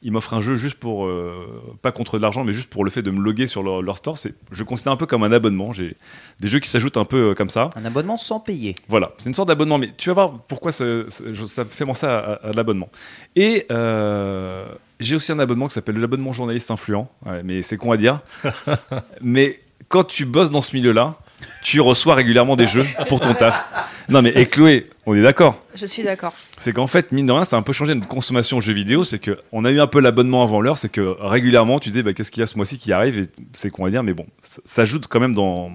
ils 0.02 0.12
m'offrent 0.12 0.34
un 0.36 0.42
jeu 0.42 0.56
juste 0.56 0.78
pour, 0.78 1.06
euh, 1.08 1.76
pas 1.82 1.92
contre 1.92 2.18
de 2.18 2.22
l'argent, 2.22 2.44
mais 2.44 2.54
juste 2.54 2.70
pour 2.70 2.84
le 2.84 2.92
fait 2.92 3.02
de 3.02 3.10
me 3.10 3.20
loguer 3.20 3.48
sur 3.48 3.64
leur, 3.64 3.82
leur 3.82 3.98
store. 3.98 4.18
Je 4.52 4.60
le 4.60 4.66
considère 4.66 4.94
un 4.94 4.98
peu 4.98 5.08
comme 5.08 5.24
un 5.24 5.32
abonnement. 5.32 5.74
J'ai 5.74 5.96
des 6.40 6.48
jeux 6.48 6.60
qui 6.60 6.70
s'ajoutent 6.70 6.98
un 6.98 7.06
peu 7.06 7.32
euh, 7.32 7.34
comme 7.34 7.50
ça. 7.50 7.70
Un 7.76 7.86
abonnement 7.86 8.18
sans 8.18 8.40
payer. 8.40 8.76
Voilà, 8.88 9.12
c'est 9.18 9.30
une 9.30 9.34
sorte 9.34 9.48
d'abonnement, 9.48 9.80
mais 9.80 9.92
tu 9.98 10.10
vas 10.10 10.14
voir 10.14 10.34
pourquoi 10.48 10.72
ça, 10.72 10.86
ça- 11.08 11.24
ça 11.48 11.64
me 11.64 11.70
fait 11.70 11.86
penser 11.86 12.06
à, 12.06 12.18
à- 12.20 12.34
à 12.50 12.52
l'abonnement. 12.54 12.90
Et 13.36 13.66
euh, 13.72 14.68
j'ai 15.00 15.16
aussi 15.16 15.32
un 15.32 15.40
abonnement 15.40 15.68
qui 15.68 15.74
s'appelle 15.74 15.98
l'abonnement 15.98 16.34
journaliste 16.34 16.70
influent, 16.70 17.10
Ouais, 17.26 17.42
mais 17.44 17.64
c'est 17.64 17.78
con 17.78 17.92
à 17.92 17.98
dire. 17.98 18.20
mais 19.22 19.60
quand 19.88 20.04
tu 20.04 20.26
bosses 20.26 20.52
dans 20.52 20.62
ce 20.62 20.76
milieu-là, 20.76 21.16
tu 21.64 21.82
reçois 21.82 22.16
régulièrement 22.16 22.56
des 22.56 22.68
jeux 22.68 22.86
pour 23.10 23.20
ton 23.20 23.34
taf. 23.34 23.68
Non 24.08 24.22
mais 24.22 24.32
et 24.36 24.46
Chloé, 24.46 24.90
on 25.06 25.16
est 25.16 25.22
d'accord 25.22 25.64
Je 25.74 25.86
suis 25.86 26.04
d'accord. 26.04 26.34
c'est 26.58 26.72
qu'en 26.74 26.86
fait, 26.88 27.12
mine 27.12 27.26
de 27.26 27.32
rien, 27.32 27.44
ça 27.44 27.56
a 27.56 27.60
un 27.60 27.64
peu 27.64 27.74
changé 27.74 27.96
notre 27.96 28.08
consommation 28.08 28.62
jeux 28.62 28.74
vidéo. 28.74 29.04
C'est 29.04 29.20
que 29.20 29.40
on 29.52 29.66
a 29.66 29.72
eu 29.72 29.80
un 29.80 29.88
peu 29.88 30.00
l'abonnement 30.00 30.44
avant 30.44 30.62
l'heure. 30.62 30.78
C'est 30.78 30.90
que 30.90 31.02
régulièrement, 31.20 31.80
tu 31.80 31.90
disais, 31.90 32.04
bah, 32.04 32.14
qu'est-ce 32.14 32.30
qu'il 32.32 32.42
y 32.42 32.44
a 32.44 32.46
ce 32.46 32.56
mois-ci 32.56 32.78
qui 32.78 32.94
arrive? 32.94 33.20
Et 33.20 33.26
c'est 33.54 33.70
qu'on 33.72 33.84
va 33.84 33.90
dire, 33.90 34.04
mais 34.04 34.14
bon, 34.14 34.28
ça, 34.42 34.62
ça 34.64 34.82
ajoute 34.84 35.08
quand 35.08 35.20
même 35.20 35.34
dans, 35.34 35.72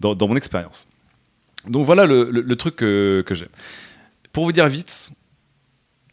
dans, 0.00 0.14
dans 0.14 0.28
mon 0.28 0.36
expérience. 0.36 0.86
Donc 1.66 1.84
voilà 1.86 2.04
le, 2.06 2.30
le- 2.30 2.42
le 2.42 2.56
truc 2.56 2.76
que, 2.76 3.22
que 3.26 3.34
j'ai. 3.34 3.48
Pour 4.32 4.44
vous 4.44 4.52
dire 4.52 4.66
vite, 4.68 5.12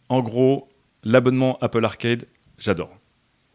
en 0.09 0.21
gros, 0.21 0.69
l'abonnement 1.03 1.57
Apple 1.61 1.83
Arcade, 1.85 2.25
j'adore. 2.57 2.91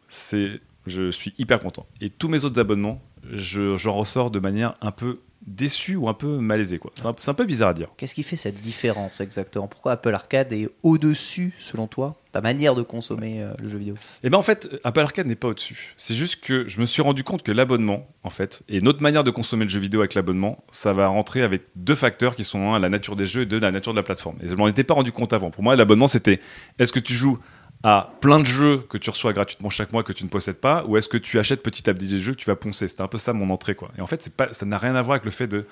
C'est, 0.09 0.61
je 0.87 1.09
suis 1.11 1.33
hyper 1.39 1.59
content. 1.59 1.85
Et 2.01 2.09
tous 2.09 2.27
mes 2.29 2.45
autres 2.45 2.59
abonnements, 2.59 3.01
je- 3.31 3.77
j'en 3.77 3.93
ressors 3.93 4.31
de 4.31 4.39
manière 4.39 4.75
un 4.81 4.91
peu 4.91 5.19
déçue 5.45 5.95
ou 5.95 6.07
un 6.07 6.13
peu 6.13 6.37
malaisée. 6.37 6.77
Quoi. 6.77 6.91
C'est, 6.95 7.29
un, 7.29 7.33
peu 7.33 7.45
bizarre 7.45 7.69
à 7.69 7.73
dire. 7.73 7.89
Qu'est-ce 7.97 8.15
qui 8.15 8.23
fait 8.23 8.35
cette 8.35 8.61
différence 8.61 9.19
exactement? 9.21 9.67
Pourquoi 9.67 9.93
Apple 9.93 10.13
Arcade 10.13 10.53
est 10.53 10.69
au-dessus, 10.83 11.53
selon 11.59 11.87
toi, 11.87 12.15
ta 12.31 12.41
manière 12.41 12.75
de 12.75 12.81
consommer 12.81 13.41
euh, 13.41 13.53
le 13.61 13.69
jeu 13.69 13.77
vidéo? 13.77 13.95
Et 14.23 14.29
ben 14.29 14.37
en 14.37 14.41
fait, 14.41 14.69
Apple 14.83 15.01
Arcade 15.01 15.27
n'est 15.27 15.35
pas 15.35 15.49
au-dessus. 15.49 15.95
C'est 15.97 16.15
juste 16.15 16.43
que 16.43 16.67
je 16.67 16.79
me 16.79 16.85
suis 16.85 17.01
rendu 17.01 17.23
compte 17.23 17.43
que 17.43 17.51
l'abonnement, 17.51 18.07
en 18.23 18.29
fait, 18.29 18.63
et 18.69 18.79
notre 18.81 19.01
manière 19.01 19.23
de 19.23 19.31
consommer 19.31 19.65
le 19.65 19.69
jeu 19.69 19.79
vidéo 19.79 19.99
avec 19.99 20.13
l'abonnement, 20.13 20.63
ça 20.71 20.93
va 20.93 21.07
rentrer 21.07 21.41
avec 21.41 21.63
deux 21.75 21.95
facteurs 21.95 22.35
qui 22.35 22.43
sont 22.43 22.73
un, 22.73 22.79
la 22.79 22.89
nature 22.89 23.15
des 23.15 23.25
jeux 23.25 23.41
et 23.41 23.45
deux, 23.45 23.59
la 23.59 23.71
nature 23.71 23.93
de 23.93 23.97
la 23.99 24.03
plateforme. 24.03 24.37
Et 24.41 24.47
je 24.47 24.55
m'en 24.55 24.67
étais 24.67 24.83
pas 24.83 24.93
rendu 24.93 25.11
compte 25.11 25.33
avant. 25.33 25.51
Pour 25.51 25.63
moi, 25.63 25.75
l'abonnement, 25.75 26.07
c'était 26.07 26.39
est-ce 26.79 26.91
que 26.91 26.99
tu 26.99 27.13
joues 27.13 27.37
à 27.83 28.13
plein 28.21 28.39
de 28.39 28.45
jeux 28.45 28.77
que 28.89 28.97
tu 28.97 29.09
reçois 29.09 29.33
gratuitement 29.33 29.69
chaque 29.69 29.91
mois 29.91 30.03
que 30.03 30.13
tu 30.13 30.23
ne 30.23 30.29
possèdes 30.29 30.59
pas, 30.61 30.85
ou 30.85 30.97
est-ce 30.97 31.09
que 31.09 31.17
tu 31.17 31.37
achètes 31.39 31.61
petit 31.63 31.89
à 31.89 31.93
petit 31.93 32.07
des 32.07 32.19
jeux 32.19 32.31
que 32.33 32.37
tu 32.39 32.45
vas 32.49 32.55
poncer? 32.55 32.87
C'était 32.87 33.01
un 33.01 33.07
peu 33.07 33.17
ça 33.17 33.33
mon 33.33 33.49
entrée, 33.49 33.75
quoi. 33.75 33.91
Et 33.97 34.01
en 34.01 34.07
fait, 34.07 34.29
pas, 34.35 34.53
ça 34.53 34.65
n'a 34.65 34.77
rien 34.77 34.95
à 34.95 35.01
voir 35.01 35.15
avec 35.15 35.25
le 35.25 35.31
fait 35.31 35.47
de, 35.47 35.65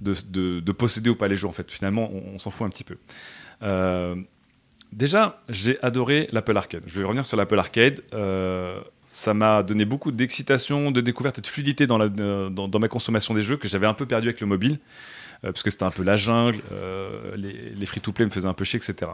de, 0.00 0.14
de- 0.28 0.60
de 0.60 0.72
posséder 0.72 1.08
ou 1.10 1.16
pas 1.16 1.28
les 1.28 1.36
jeux. 1.36 1.48
En 1.48 1.52
fait, 1.52 1.70
finalement, 1.70 2.10
on, 2.12 2.38
s'en 2.38 2.50
fout 2.50 2.66
un 2.66 2.70
petit 2.70 2.84
peu. 2.84 2.96
Euh, 3.62 4.16
Déjà, 4.92 5.42
j'ai 5.48 5.82
adoré 5.82 6.28
l'Apple 6.32 6.56
Arcade. 6.56 6.82
Je 6.86 6.98
vais 6.98 7.04
revenir 7.04 7.26
sur 7.26 7.36
l'Apple 7.36 7.58
Arcade. 7.58 8.02
Euh, 8.14 8.80
ça 9.10 9.34
m'a 9.34 9.62
donné 9.62 9.84
beaucoup 9.84 10.12
d'excitation, 10.12 10.90
de 10.90 11.00
découverte 11.00 11.38
et 11.38 11.42
de 11.42 11.46
fluidité 11.46 11.86
dans, 11.86 11.98
la- 11.98 12.08
dans, 12.08 12.78
ma 12.78 12.88
consommation 12.88 13.34
des 13.34 13.42
jeux 13.42 13.56
que 13.56 13.66
j'avais 13.68 13.86
un 13.86 13.94
peu 13.94 14.06
perdu 14.06 14.28
avec 14.28 14.40
le 14.40 14.46
mobile, 14.46 14.78
euh, 15.44 15.52
parce 15.52 15.62
que 15.62 15.70
c'était 15.70 15.84
un 15.84 15.90
peu 15.90 16.02
la 16.04 16.16
jungle, 16.16 16.60
euh, 16.72 17.34
les, 17.36 17.86
free-to-play 17.86 18.26
me 18.26 18.30
faisaient 18.30 18.46
un 18.48 18.54
peu 18.54 18.64
chier, 18.64 18.78
etc. 18.78 19.10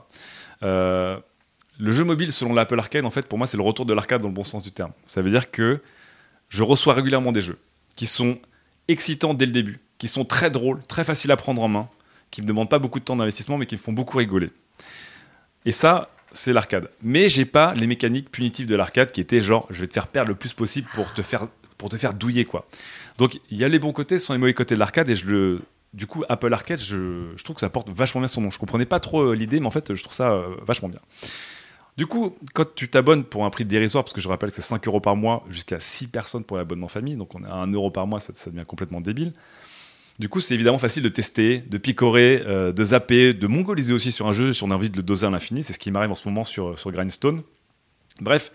le 1.79 1.93
jeu 1.93 2.05
mobile, 2.05 2.33
selon 2.33 2.55
l'Apple 2.55 2.79
Arcade, 2.79 3.05
en 3.05 3.11
fait, 3.11 3.26
pour 3.26 3.38
moi, 3.38 3.47
c'est 3.47 3.57
le 3.57 3.62
retour 3.62 3.87
de 3.87 3.93
l'arcade 3.93 4.23
dans 4.23 4.29
le 4.29 4.35
bon 4.35 4.45
sens 4.45 4.62
du 4.62 4.73
terme. 4.73 4.93
Ça 5.05 5.23
veut 5.23 5.31
dire 5.31 5.50
que 5.50 5.81
je 6.49 6.62
reçois 6.62 6.95
régulièrement 6.95 7.33
des 7.33 7.41
jeux 7.41 7.59
qui 7.97 8.07
sont 8.07 8.38
excitants 8.88 9.35
dès 9.35 9.47
le 9.47 9.52
début, 9.52 9.81
qui 9.99 10.09
sont 10.09 10.25
très 10.25 10.50
drôles, 10.50 10.81
très 10.87 11.05
faciles 11.05 11.31
à 11.31 11.37
prendre 11.37 11.62
en 11.62 11.69
main, 11.69 11.88
qui 12.31 12.43
ne 12.43 12.47
demandent 12.47 12.71
pas 12.71 12.79
beaucoup 12.79 12.99
de 12.99 13.05
temps 13.05 13.17
d'investissement, 13.17 13.59
mais 13.59 13.67
qui 13.67 13.76
me 13.76 13.81
font 13.81 13.93
beaucoup 13.93 14.19
rigoler. 14.19 14.50
Et 15.64 15.73
ça, 15.73 16.11
c'est 16.33 16.52
l'arcade. 16.52 16.91
Mais 17.02 17.29
j'ai 17.29 17.45
pas 17.45 17.75
les 17.75 17.87
mécaniques 17.87 18.31
punitives 18.31 18.67
de 18.67 18.75
l'arcade 18.75 19.12
qui 19.12 19.21
étaient 19.21 19.41
genre, 19.41 19.67
je 19.71 19.81
vais 19.81 19.87
te 19.87 19.95
faire 19.95 20.09
perdre 20.09 20.31
le 20.31 20.35
plus 20.35 20.52
possible 20.52 20.88
pour 20.95 21.12
te 21.12 21.23
faire, 21.23 21.47
pour 21.79 21.88
te 21.88 21.97
faire 21.97 22.14
douiller, 22.14 22.45
quoi. 22.45 22.67
Donc, 23.19 23.38
il 23.50 23.59
y 23.59 23.64
a 23.64 23.69
les 23.69 23.79
bons 23.79 23.93
côtés 23.93 24.19
sans 24.19 24.33
les 24.33 24.38
mauvais 24.38 24.55
côtés 24.55 24.75
de 24.75 24.81
l'arcade, 24.81 25.09
et 25.09 25.17
je 25.17 25.26
le. 25.26 25.61
Du 25.93 26.07
coup, 26.07 26.25
Apple 26.31 26.52
Arcade, 26.55 26.79
je, 26.79 27.33
je 27.37 27.45
trouve 27.45 27.55
que 27.55 27.61
ça 27.61 27.69
porte 27.69 27.91
vachement 27.91 28.23
bien 28.23 28.26
son 28.26 28.41
nom. 28.41 28.49
Je 28.49 28.59
comprenais 28.59 28.87
pas 28.87 28.99
trop 28.99 29.21
euh, 29.21 29.35
l'idée, 29.35 29.61
mais 29.61 29.67
en 29.67 29.71
fait, 29.71 29.95
je 29.95 30.02
trouve 30.02 30.14
ça 30.14 30.33
euh, 30.33 30.57
vachement 30.67 30.88
bien. 30.88 31.00
Du 31.97 32.07
coup, 32.07 32.35
quand 32.55 32.75
tu 32.75 32.89
t'abonnes 32.89 33.25
pour 33.25 33.45
un 33.45 33.51
prix 33.51 33.65
dérisoire, 33.65 34.03
parce 34.03 34.15
que 34.15 34.21
je 34.21 34.29
rappelle 34.29 34.49
que 34.49 34.55
c'est 34.55 34.63
5 34.63 34.87
euros 34.89 35.01
par 35.01 35.15
mois, 35.15 35.45
jusqu'à 35.51 35.79
6 35.79 36.09
personnes 36.09 36.45
pour 36.45 36.57
l'abonnement 36.57 36.89
famille, 36.89 37.17
donc 37.17 37.35
on 37.35 37.45
à 37.45 37.53
1 37.53 37.73
euro 37.73 37.91
par 37.91 38.07
mois, 38.07 38.19
ça, 38.19 38.33
ça 38.35 38.51
devient 38.51 38.65
complètement 38.67 39.01
débile. 39.01 39.33
Du 40.19 40.29
coup, 40.29 40.41
c'est 40.41 40.55
évidemment 40.55 40.79
facile 40.79 41.03
de 41.03 41.09
tester, 41.09 41.59
de 41.59 41.79
picorer, 41.79 42.43
euh, 42.47 42.73
de 42.73 42.85
zapper, 42.85 43.35
de 43.35 43.47
mongoliser 43.47 43.93
aussi 43.93 44.13
sur 44.13 44.27
un 44.29 44.33
jeu 44.33 44.53
si 44.53 44.63
on 44.63 44.71
a 44.71 44.75
envie 44.75 44.91
de 44.91 44.97
le 44.97 45.03
doser 45.03 45.27
à 45.27 45.31
l'infini. 45.31 45.63
C'est 45.63 45.73
ce 45.73 45.79
qui 45.79 45.91
m'arrive 45.91 46.11
en 46.11 46.15
ce 46.15 46.29
moment 46.29 46.45
sur, 46.45 46.79
sur 46.79 46.93
Grindstone. 46.93 47.43
Bref, 48.21 48.53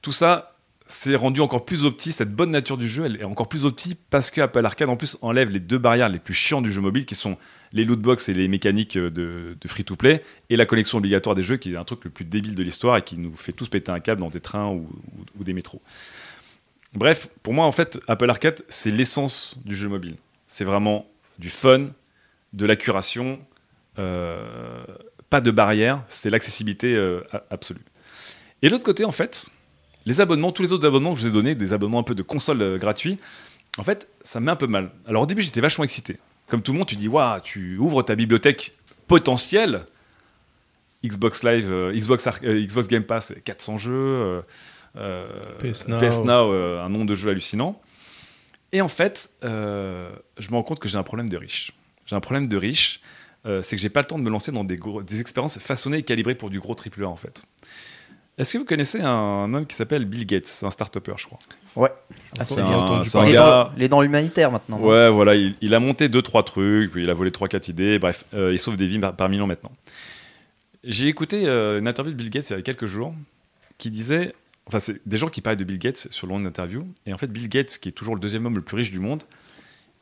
tout 0.00 0.12
ça, 0.12 0.56
c'est 0.86 1.16
rendu 1.16 1.40
encore 1.40 1.64
plus 1.64 1.84
opti. 1.84 2.12
Cette 2.12 2.34
bonne 2.34 2.50
nature 2.50 2.78
du 2.78 2.88
jeu, 2.88 3.06
elle 3.06 3.16
est 3.20 3.24
encore 3.24 3.48
plus 3.48 3.64
opti 3.64 3.96
parce 4.10 4.30
que 4.30 4.40
Apple 4.40 4.64
Arcade, 4.64 4.88
en 4.88 4.96
plus, 4.96 5.18
enlève 5.22 5.50
les 5.50 5.60
deux 5.60 5.78
barrières 5.78 6.08
les 6.08 6.18
plus 6.18 6.34
chiantes 6.34 6.64
du 6.64 6.72
jeu 6.72 6.80
mobile 6.80 7.04
qui 7.04 7.14
sont 7.14 7.36
les 7.72 7.84
lootbox 7.84 8.28
et 8.28 8.34
les 8.34 8.48
mécaniques 8.48 8.98
de, 8.98 9.56
free-to-play 9.66 10.22
et 10.50 10.56
la 10.56 10.66
connexion 10.66 10.98
obligatoire 10.98 11.34
des 11.34 11.42
jeux 11.42 11.56
qui 11.56 11.72
est 11.72 11.76
un 11.76 11.84
truc 11.84 12.04
le 12.04 12.10
plus 12.10 12.24
débile 12.24 12.54
de 12.54 12.62
l'histoire 12.62 12.96
et 12.96 13.02
qui 13.02 13.16
nous 13.16 13.34
fait 13.36 13.52
tous 13.52 13.68
péter 13.68 13.90
un 13.90 14.00
câble 14.00 14.20
dans 14.20 14.30
des 14.30 14.40
trains 14.40 14.68
ou, 14.68 14.88
des 15.42 15.52
métros. 15.52 15.80
Bref, 16.94 17.28
pour 17.42 17.54
moi, 17.54 17.64
en 17.64 17.72
fait, 17.72 18.00
Apple 18.06 18.28
Arcade, 18.28 18.62
c'est 18.68 18.90
l'essence 18.90 19.56
du 19.64 19.74
jeu 19.74 19.88
mobile. 19.88 20.16
C'est 20.46 20.64
vraiment 20.64 21.06
du 21.38 21.48
fun, 21.48 21.86
de 22.52 22.66
la 22.66 22.76
curation, 22.76 23.40
euh, 23.98 24.84
pas 25.30 25.40
de 25.40 25.50
barrière, 25.50 26.04
c'est 26.08 26.28
l'accessibilité 26.28 26.94
euh, 26.94 27.22
absolue. 27.50 27.80
Et 28.60 28.68
l'autre 28.68 28.84
côté, 28.84 29.06
en 29.06 29.12
fait, 29.12 29.48
les 30.04 30.20
abonnements, 30.20 30.52
tous 30.52 30.62
les 30.62 30.72
autres 30.72 30.86
abonnements 30.86 31.14
que 31.14 31.20
je 31.20 31.24
vous 31.24 31.30
ai 31.30 31.32
donnés, 31.32 31.54
des 31.54 31.72
abonnements 31.72 32.00
un 32.00 32.04
peu 32.04 32.14
de 32.14 32.22
consoles 32.22 32.60
euh, 32.60 32.78
gratuits, 32.78 33.18
en 33.78 33.82
fait, 33.82 34.08
ça 34.22 34.40
me 34.40 34.46
met 34.46 34.52
un 34.52 34.56
peu 34.56 34.66
mal. 34.66 34.90
Alors 35.06 35.22
au 35.22 35.26
début, 35.26 35.40
j'étais 35.40 35.62
vachement 35.62 35.84
excité. 35.84 36.18
Comme 36.52 36.60
tout 36.60 36.72
le 36.72 36.78
monde, 36.80 36.86
tu 36.86 36.96
dis, 36.96 37.08
waouh, 37.08 37.40
tu 37.40 37.78
ouvres 37.78 38.02
ta 38.02 38.14
bibliothèque 38.14 38.76
potentielle. 39.08 39.86
Xbox 41.02 41.42
Live, 41.44 41.72
euh, 41.72 41.94
Xbox, 41.94 42.28
euh, 42.44 42.62
Xbox 42.66 42.88
Game 42.88 43.04
Pass, 43.04 43.32
400 43.42 43.78
jeux. 43.78 43.90
euh, 43.94 44.42
euh, 44.96 45.26
PS 45.60 45.88
Now. 45.88 45.98
PS 45.98 46.20
Now, 46.24 46.52
un 46.52 46.90
nombre 46.90 47.06
de 47.06 47.14
jeux 47.14 47.30
hallucinant. 47.30 47.80
Et 48.70 48.82
en 48.82 48.88
fait, 48.88 49.30
je 49.42 49.48
me 50.50 50.52
rends 50.54 50.62
compte 50.62 50.78
que 50.78 50.88
j'ai 50.88 50.98
un 50.98 51.02
problème 51.02 51.30
de 51.30 51.38
riche. 51.38 51.72
J'ai 52.04 52.16
un 52.16 52.20
problème 52.20 52.46
de 52.46 52.56
riche, 52.58 53.00
c'est 53.46 53.74
que 53.76 53.80
j'ai 53.80 53.88
pas 53.88 54.00
le 54.00 54.06
temps 54.06 54.18
de 54.18 54.22
me 54.22 54.28
lancer 54.28 54.52
dans 54.52 54.62
des, 54.64 54.76
gros- 54.76 55.02
des 55.02 55.22
expériences 55.22 55.58
façonnées 55.58 55.98
et 55.98 56.02
calibrées 56.02 56.34
pour 56.34 56.50
du 56.50 56.60
gros 56.60 56.74
triple 56.74 57.02
A 57.04 57.08
en 57.08 57.16
fait. 57.16 57.44
Est-ce 58.38 58.54
que 58.54 58.58
vous 58.58 58.64
connaissez 58.64 59.00
un 59.00 59.52
homme 59.52 59.66
qui 59.66 59.76
s'appelle 59.76 60.06
Bill 60.06 60.26
Gates? 60.26 60.46
C'est 60.46 60.64
un 60.64 60.70
start-upper, 60.70 61.12
je 61.18 61.26
crois. 61.26 61.38
Ouais. 61.76 61.90
C'est 62.44 62.62
bien 62.62 62.72
un, 62.72 62.76
entendu 62.78 63.08
c'est 63.08 63.18
un 63.18 63.24
Il 63.24 63.30
est, 63.30 63.32
gars. 63.34 63.46
dans, 63.46 63.72
il 63.76 63.82
est 63.82 63.88
dans 63.88 64.00
l'humanitaire 64.00 64.50
maintenant. 64.50 64.80
Ouais, 64.80 65.10
voilà, 65.10 65.34
il, 65.34 65.54
il 65.60 65.74
a 65.74 65.80
monté 65.80 66.08
deux 66.08 66.22
trois 66.22 66.42
trucs, 66.42 66.92
puis 66.92 67.02
il 67.02 67.10
a 67.10 67.14
volé 67.14 67.30
trois 67.30 67.48
quatre 67.48 67.68
idées. 67.68 67.98
Bref, 67.98 68.24
euh, 68.32 68.52
il 68.52 68.58
sauve 68.58 68.76
des 68.76 68.86
vies 68.86 68.98
par, 68.98 69.14
par 69.14 69.28
millions 69.28 69.46
maintenant. 69.46 69.72
J'ai 70.82 71.08
écouté 71.08 71.46
euh, 71.46 71.78
une 71.78 71.86
interview 71.86 72.12
de 72.12 72.16
Bill 72.16 72.30
Gates 72.30 72.50
il 72.50 72.56
y 72.56 72.58
a 72.58 72.62
quelques 72.62 72.86
jours 72.86 73.14
qui 73.76 73.90
disait, 73.90 74.34
enfin, 74.66 74.80
c'est 74.80 75.06
des 75.06 75.16
gens 75.18 75.28
qui 75.28 75.42
parlaient 75.42 75.56
de 75.56 75.64
Bill 75.64 75.78
Gates 75.78 76.08
sur 76.10 76.26
le 76.26 76.32
long 76.32 76.44
interview. 76.44 76.86
Et 77.06 77.12
en 77.12 77.18
fait, 77.18 77.28
Bill 77.28 77.48
Gates, 77.48 77.78
qui 77.78 77.90
est 77.90 77.92
toujours 77.92 78.14
le 78.14 78.20
deuxième 78.20 78.46
homme 78.46 78.56
le 78.56 78.62
plus 78.62 78.76
riche 78.76 78.90
du 78.90 79.00
monde, 79.00 79.22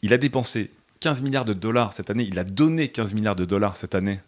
il 0.03 0.15
a 0.15 0.19
dépensé 0.19 0.71
15 1.01 1.23
milliards 1.23 1.45
de 1.45 1.53
dollars 1.53 1.93
cette 1.93 2.11
année. 2.11 2.27
Il 2.29 2.39
a 2.39 2.45
donné 2.45 2.89
15 2.89 3.13
milliards 3.13 3.37
de 3.37 3.45
dollars 3.45 3.77
cette 3.77 3.95
année 3.95 4.21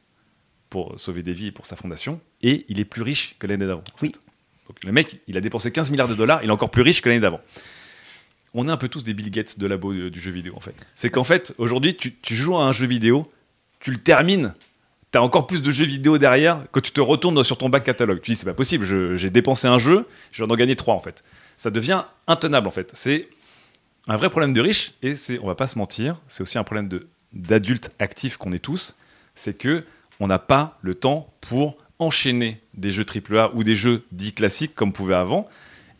pour 0.70 0.98
sauver 0.98 1.22
des 1.22 1.32
vies 1.32 1.48
et 1.48 1.52
pour 1.52 1.66
sa 1.66 1.76
fondation. 1.76 2.20
Et 2.42 2.64
il 2.68 2.80
est 2.80 2.84
plus 2.84 3.02
riche 3.02 3.36
que 3.38 3.46
l'année 3.46 3.66
d'avant. 3.66 3.84
Oui. 4.00 4.12
fait. 4.12 4.20
Donc 4.68 4.84
le 4.84 4.92
mec, 4.92 5.18
il 5.28 5.36
a 5.36 5.40
dépensé 5.40 5.70
15 5.70 5.90
milliards 5.90 6.08
de 6.08 6.14
dollars, 6.14 6.42
il 6.42 6.48
est 6.48 6.52
encore 6.52 6.70
plus 6.70 6.82
riche 6.82 7.02
que 7.02 7.08
l'année 7.08 7.20
d'avant 7.20 7.40
on 8.54 8.68
est 8.68 8.70
un 8.70 8.76
peu 8.76 8.88
tous 8.88 9.02
des 9.02 9.14
Bill 9.14 9.30
Gates 9.30 9.58
de 9.58 9.66
labo 9.66 9.92
du, 9.92 10.10
du 10.10 10.20
jeu 10.20 10.30
vidéo 10.30 10.54
en 10.56 10.60
fait. 10.60 10.74
C'est 10.94 11.10
qu'en 11.10 11.24
fait, 11.24 11.54
aujourd'hui, 11.58 11.96
tu, 11.96 12.14
tu 12.14 12.34
joues 12.34 12.56
à 12.56 12.64
un 12.64 12.72
jeu 12.72 12.86
vidéo, 12.86 13.30
tu 13.80 13.90
le 13.90 13.98
termines, 13.98 14.54
tu 15.10 15.18
as 15.18 15.22
encore 15.22 15.46
plus 15.46 15.62
de 15.62 15.70
jeux 15.70 15.84
vidéo 15.84 16.18
derrière 16.18 16.64
que 16.72 16.80
tu 16.80 16.92
te 16.92 17.00
retournes 17.00 17.42
sur 17.44 17.58
ton 17.58 17.68
back 17.68 17.84
catalogue. 17.84 18.20
Tu 18.20 18.32
dis, 18.32 18.36
c'est 18.36 18.46
pas 18.46 18.54
possible, 18.54 19.16
j'ai 19.16 19.30
dépensé 19.30 19.68
un 19.68 19.78
jeu, 19.78 20.06
je 20.32 20.44
vais 20.44 20.50
en 20.50 20.54
gagner 20.54 20.76
trois 20.76 20.94
en 20.94 21.00
fait. 21.00 21.22
Ça 21.56 21.70
devient 21.70 22.04
intenable 22.26 22.68
en 22.68 22.70
fait. 22.70 22.90
C'est 22.94 23.28
un 24.06 24.16
vrai 24.16 24.30
problème 24.30 24.52
de 24.52 24.60
riche 24.60 24.94
et 25.02 25.16
c'est, 25.16 25.38
on 25.40 25.46
va 25.46 25.54
pas 25.54 25.66
se 25.66 25.78
mentir, 25.78 26.16
c'est 26.28 26.42
aussi 26.42 26.58
un 26.58 26.64
problème 26.64 26.88
de, 26.88 27.06
d'adultes 27.32 27.90
actifs 27.98 28.36
qu'on 28.36 28.52
est 28.52 28.58
tous, 28.58 28.96
c'est 29.34 29.56
que 29.56 29.84
on 30.20 30.26
n'a 30.26 30.38
pas 30.38 30.78
le 30.82 30.94
temps 30.94 31.32
pour 31.40 31.76
enchaîner 32.02 32.60
des 32.74 32.90
jeux 32.90 33.04
AAA 33.06 33.52
ou 33.54 33.64
des 33.64 33.76
jeux 33.76 34.04
dits 34.12 34.32
classiques 34.32 34.74
comme 34.74 34.92
pouvait 34.92 35.14
avant. 35.14 35.48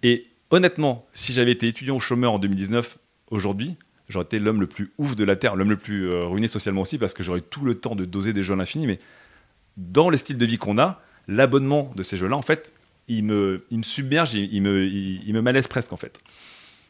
Et 0.02 0.26
honnêtement, 0.50 1.06
si 1.12 1.32
j'avais 1.32 1.52
été 1.52 1.66
étudiant 1.68 1.96
ou 1.96 2.00
chômeur 2.00 2.32
en 2.32 2.38
2019, 2.38 2.98
aujourd'hui, 3.30 3.76
j'aurais 4.08 4.24
été 4.24 4.38
l'homme 4.38 4.60
le 4.60 4.66
plus 4.66 4.92
ouf 4.98 5.16
de 5.16 5.24
la 5.24 5.36
Terre, 5.36 5.56
l'homme 5.56 5.70
le 5.70 5.76
plus 5.76 6.08
euh, 6.08 6.24
ruiné 6.26 6.48
socialement 6.48 6.82
aussi, 6.82 6.98
parce 6.98 7.14
que 7.14 7.22
j'aurais 7.22 7.40
tout 7.40 7.64
le 7.64 7.74
temps 7.74 7.94
de 7.94 8.04
doser 8.04 8.32
des 8.32 8.42
jeux 8.42 8.54
à 8.54 8.56
l'infini. 8.56 8.86
Mais 8.86 8.98
dans 9.76 10.10
les 10.10 10.18
styles 10.18 10.38
de 10.38 10.46
vie 10.46 10.58
qu'on 10.58 10.78
a, 10.78 11.00
l'abonnement 11.28 11.92
de 11.96 12.02
ces 12.02 12.16
jeux-là, 12.16 12.36
en 12.36 12.42
fait, 12.42 12.74
il 13.08 13.24
me, 13.24 13.64
il 13.70 13.78
me 13.78 13.82
submerge, 13.82 14.34
il, 14.34 14.62
me, 14.62 14.84
il, 14.84 15.32
me 15.32 15.40
malaise 15.40 15.66
presque, 15.66 15.92
en 15.92 15.96
fait. 15.96 16.18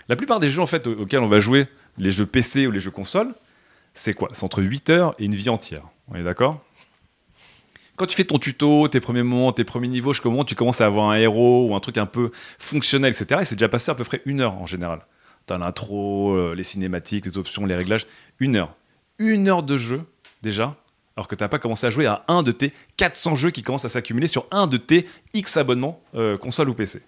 La 0.08 0.16
plupart 0.16 0.40
des 0.40 0.50
jeux, 0.50 0.60
en 0.62 0.66
fait, 0.66 0.86
au- 0.86 1.00
auxquels 1.02 1.20
on 1.20 1.26
va 1.28 1.40
jouer, 1.40 1.66
les 1.98 2.10
jeux 2.10 2.26
PC 2.26 2.66
ou 2.66 2.70
les 2.70 2.80
jeux 2.80 2.90
console, 2.90 3.32
c'est 3.94 4.14
quoi? 4.14 4.28
C'est 4.32 4.44
entre 4.44 4.62
8 4.62 4.90
heures 4.90 5.14
et 5.18 5.24
une 5.26 5.34
vie 5.34 5.48
entière. 5.50 5.82
On 6.08 6.14
est 6.14 6.22
d'accord? 6.24 6.64
Quand 8.02 8.06
tu 8.06 8.16
fais 8.16 8.24
ton 8.24 8.40
tuto, 8.40 8.88
tes 8.88 8.98
premiers 8.98 9.22
moments, 9.22 9.52
tes 9.52 9.62
premiers 9.62 9.86
niveaux, 9.86 10.12
je 10.12 10.20
commence, 10.20 10.46
tu 10.46 10.56
commences 10.56 10.80
à 10.80 10.86
avoir 10.86 11.10
un 11.10 11.14
héros 11.14 11.68
ou 11.68 11.76
un 11.76 11.78
truc 11.78 11.98
un 11.98 12.06
peu 12.06 12.32
fonctionnel, 12.58 13.12
etc. 13.12 13.42
Et 13.42 13.44
c'est 13.44 13.54
déjà 13.54 13.68
passé 13.68 13.92
à 13.92 13.94
peu 13.94 14.02
près 14.02 14.22
une 14.24 14.40
heure 14.40 14.54
en 14.54 14.66
général. 14.66 15.02
T'as 15.46 15.56
l'intro, 15.56 16.32
euh, 16.32 16.52
les 16.56 16.64
cinématiques, 16.64 17.26
les 17.26 17.38
options, 17.38 17.64
les 17.64 17.76
réglages. 17.76 18.08
Une 18.40 18.56
heure. 18.56 18.74
Une 19.20 19.46
heure 19.48 19.62
de 19.62 19.76
jeu, 19.76 20.02
déjà, 20.42 20.74
alors 21.16 21.28
que 21.28 21.36
t'as 21.36 21.46
pas 21.46 21.60
commencé 21.60 21.86
à 21.86 21.90
jouer 21.90 22.06
à 22.06 22.24
un 22.26 22.42
de 22.42 22.50
tes 22.50 22.72
400 22.96 23.36
jeux 23.36 23.50
qui 23.52 23.62
commencent 23.62 23.84
à 23.84 23.88
s'accumuler 23.88 24.26
sur 24.26 24.46
un 24.50 24.66
de 24.66 24.78
tes 24.78 25.06
X 25.32 25.56
abonnements, 25.56 26.02
euh, 26.16 26.36
console 26.36 26.70
ou 26.70 26.74
PC. 26.74 27.02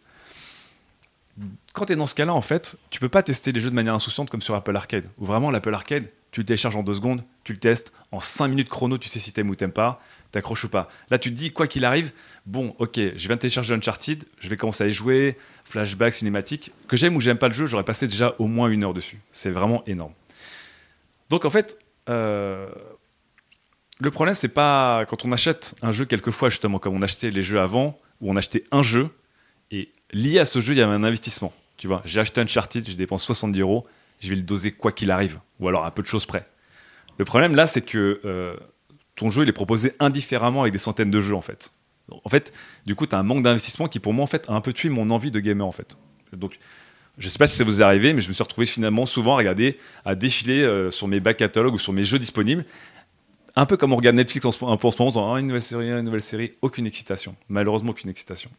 Quand 1.72 1.86
t'es 1.86 1.96
dans 1.96 2.06
ce 2.06 2.14
cas-là, 2.14 2.34
en 2.34 2.40
fait, 2.40 2.78
tu 2.90 3.00
peux 3.00 3.08
pas 3.08 3.24
tester 3.24 3.50
les 3.50 3.58
jeux 3.58 3.70
de 3.70 3.74
manière 3.74 3.94
insouciante 3.94 4.30
comme 4.30 4.42
sur 4.42 4.54
Apple 4.54 4.76
Arcade. 4.76 5.08
Où 5.18 5.24
vraiment, 5.24 5.50
l'Apple 5.50 5.74
Arcade, 5.74 6.08
tu 6.30 6.40
le 6.40 6.46
télécharges 6.46 6.76
en 6.76 6.84
deux 6.84 6.94
secondes, 6.94 7.24
tu 7.42 7.52
le 7.52 7.58
testes, 7.58 7.92
en 8.12 8.20
5 8.20 8.46
minutes 8.46 8.68
chrono, 8.68 8.96
tu 8.96 9.08
sais 9.08 9.18
si 9.18 9.32
t'aimes 9.32 9.50
ou 9.50 9.56
t'aimes 9.56 9.72
pas, 9.72 10.00
t'accroches 10.34 10.64
ou 10.64 10.68
pas. 10.68 10.88
Là, 11.10 11.18
tu 11.18 11.30
te 11.30 11.36
dis, 11.36 11.52
quoi 11.52 11.66
qu'il 11.66 11.84
arrive, 11.84 12.12
bon, 12.46 12.74
ok, 12.78 12.96
je 12.96 13.26
viens 13.26 13.36
de 13.36 13.40
télécharger 13.40 13.74
Uncharted, 13.74 14.24
je 14.38 14.48
vais 14.48 14.56
commencer 14.56 14.84
à 14.84 14.86
y 14.86 14.92
jouer, 14.92 15.38
flashback, 15.64 16.12
cinématique. 16.12 16.72
Que 16.88 16.96
j'aime 16.96 17.16
ou 17.16 17.20
j'aime 17.20 17.38
pas 17.38 17.48
le 17.48 17.54
jeu, 17.54 17.66
j'aurais 17.66 17.84
passé 17.84 18.06
déjà 18.06 18.34
au 18.38 18.46
moins 18.46 18.68
une 18.68 18.84
heure 18.84 18.94
dessus. 18.94 19.18
C'est 19.32 19.50
vraiment 19.50 19.82
énorme. 19.86 20.12
Donc, 21.30 21.44
en 21.44 21.50
fait, 21.50 21.78
euh, 22.08 22.68
le 24.00 24.10
problème, 24.10 24.34
c'est 24.34 24.48
pas 24.48 25.04
quand 25.06 25.24
on 25.24 25.32
achète 25.32 25.74
un 25.82 25.92
jeu 25.92 26.04
quelquefois, 26.04 26.50
justement, 26.50 26.78
comme 26.78 26.94
on 26.94 27.02
achetait 27.02 27.30
les 27.30 27.42
jeux 27.42 27.60
avant, 27.60 27.98
où 28.20 28.30
on 28.30 28.36
achetait 28.36 28.64
un 28.70 28.82
jeu, 28.82 29.08
et 29.70 29.90
lié 30.12 30.38
à 30.38 30.44
ce 30.44 30.60
jeu, 30.60 30.74
il 30.74 30.78
y 30.78 30.82
avait 30.82 30.92
un 30.92 31.04
investissement. 31.04 31.52
Tu 31.76 31.86
vois, 31.86 32.02
j'ai 32.04 32.20
acheté 32.20 32.40
Uncharted, 32.40 32.86
j'ai 32.86 32.94
dépensé 32.94 33.26
70 33.26 33.60
euros, 33.60 33.86
je 34.20 34.28
vais 34.28 34.36
le 34.36 34.42
doser 34.42 34.72
quoi 34.72 34.92
qu'il 34.92 35.10
arrive, 35.10 35.40
ou 35.60 35.68
alors 35.68 35.84
à 35.84 35.90
peu 35.90 36.02
de 36.02 36.06
choses 36.06 36.26
près. 36.26 36.44
Le 37.18 37.24
problème 37.24 37.54
là, 37.54 37.66
c'est 37.66 37.82
que 37.82 38.20
euh, 38.24 38.56
ton 39.16 39.30
jeu, 39.30 39.42
il 39.42 39.48
est 39.48 39.52
proposé 39.52 39.92
indifféremment 40.00 40.62
avec 40.62 40.72
des 40.72 40.78
centaines 40.78 41.10
de 41.10 41.20
jeux 41.20 41.34
en 41.34 41.40
fait. 41.40 41.72
En 42.10 42.28
fait, 42.28 42.52
du 42.84 42.94
coup, 42.94 43.06
tu 43.06 43.14
as 43.14 43.18
un 43.18 43.22
manque 43.22 43.42
d'investissement 43.42 43.88
qui, 43.88 43.98
pour 43.98 44.12
moi, 44.12 44.24
en 44.24 44.26
fait, 44.26 44.44
a 44.48 44.52
un 44.52 44.60
peu 44.60 44.72
tué 44.72 44.90
mon 44.90 45.10
envie 45.10 45.30
de 45.30 45.40
gamer 45.40 45.66
en 45.66 45.72
fait. 45.72 45.96
Donc, 46.32 46.58
je 47.16 47.28
sais 47.28 47.38
pas 47.38 47.46
si 47.46 47.56
ça 47.56 47.64
vous 47.64 47.80
est 47.80 47.84
arrivé, 47.84 48.12
mais 48.12 48.20
je 48.20 48.28
me 48.28 48.34
suis 48.34 48.42
retrouvé 48.42 48.66
finalement 48.66 49.06
souvent 49.06 49.34
à 49.34 49.38
regarder, 49.38 49.78
à 50.04 50.14
défiler 50.14 50.62
euh, 50.62 50.90
sur 50.90 51.08
mes 51.08 51.20
back 51.20 51.36
catalogues 51.38 51.74
ou 51.74 51.78
sur 51.78 51.92
mes 51.92 52.02
jeux 52.02 52.18
disponibles. 52.18 52.64
Un 53.56 53.66
peu 53.66 53.76
comme 53.76 53.92
on 53.92 53.96
regarde 53.96 54.16
Netflix 54.16 54.44
en 54.44 54.50
ce, 54.50 54.64
un 54.64 54.68
en 54.68 54.90
ce 54.90 54.98
moment, 54.98 55.06
en 55.06 55.10
disant, 55.10 55.34
Ah, 55.34 55.40
une 55.40 55.46
nouvelle 55.46 55.62
série, 55.62 55.90
une 55.90 56.02
nouvelle 56.02 56.20
série, 56.20 56.52
aucune 56.60 56.86
excitation. 56.86 57.36
Malheureusement, 57.48 57.90
aucune 57.90 58.10
excitation. 58.10 58.50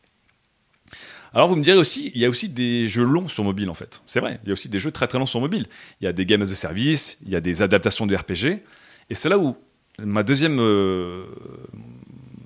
Alors 1.34 1.50
vous 1.50 1.58
me 1.58 1.62
direz 1.62 1.78
aussi, 1.78 2.14
il 2.16 2.22
y 2.22 2.26
a 2.26 2.30
aussi 2.30 2.48
des 2.48 2.88
jeux 2.88 3.04
longs 3.04 3.28
sur 3.28 3.44
mobile 3.44 3.70
en 3.70 3.74
fait. 3.74 4.02
C'est 4.06 4.22
vrai, 4.22 4.40
il 4.44 4.48
y 4.48 4.52
a 4.52 4.54
aussi 4.54 4.70
des 4.70 4.80
jeux 4.80 4.92
très 4.92 5.06
très 5.06 5.20
longs 5.20 5.26
sur 5.26 5.42
mobile. 5.42 5.68
Il 6.00 6.06
y 6.06 6.08
a 6.08 6.14
des 6.14 6.26
games 6.26 6.42
as 6.42 6.52
a 6.52 6.56
service, 6.56 7.18
il 7.26 7.30
y 7.30 7.36
a 7.36 7.42
des 7.42 7.62
adaptations 7.62 8.06
de 8.06 8.16
RPG. 8.16 8.64
Et 9.10 9.16
c'est 9.16 9.28
là 9.28 9.38
où 9.38 9.58
ma 10.00 10.24
deuxième, 10.24 10.60
euh, 10.60 11.26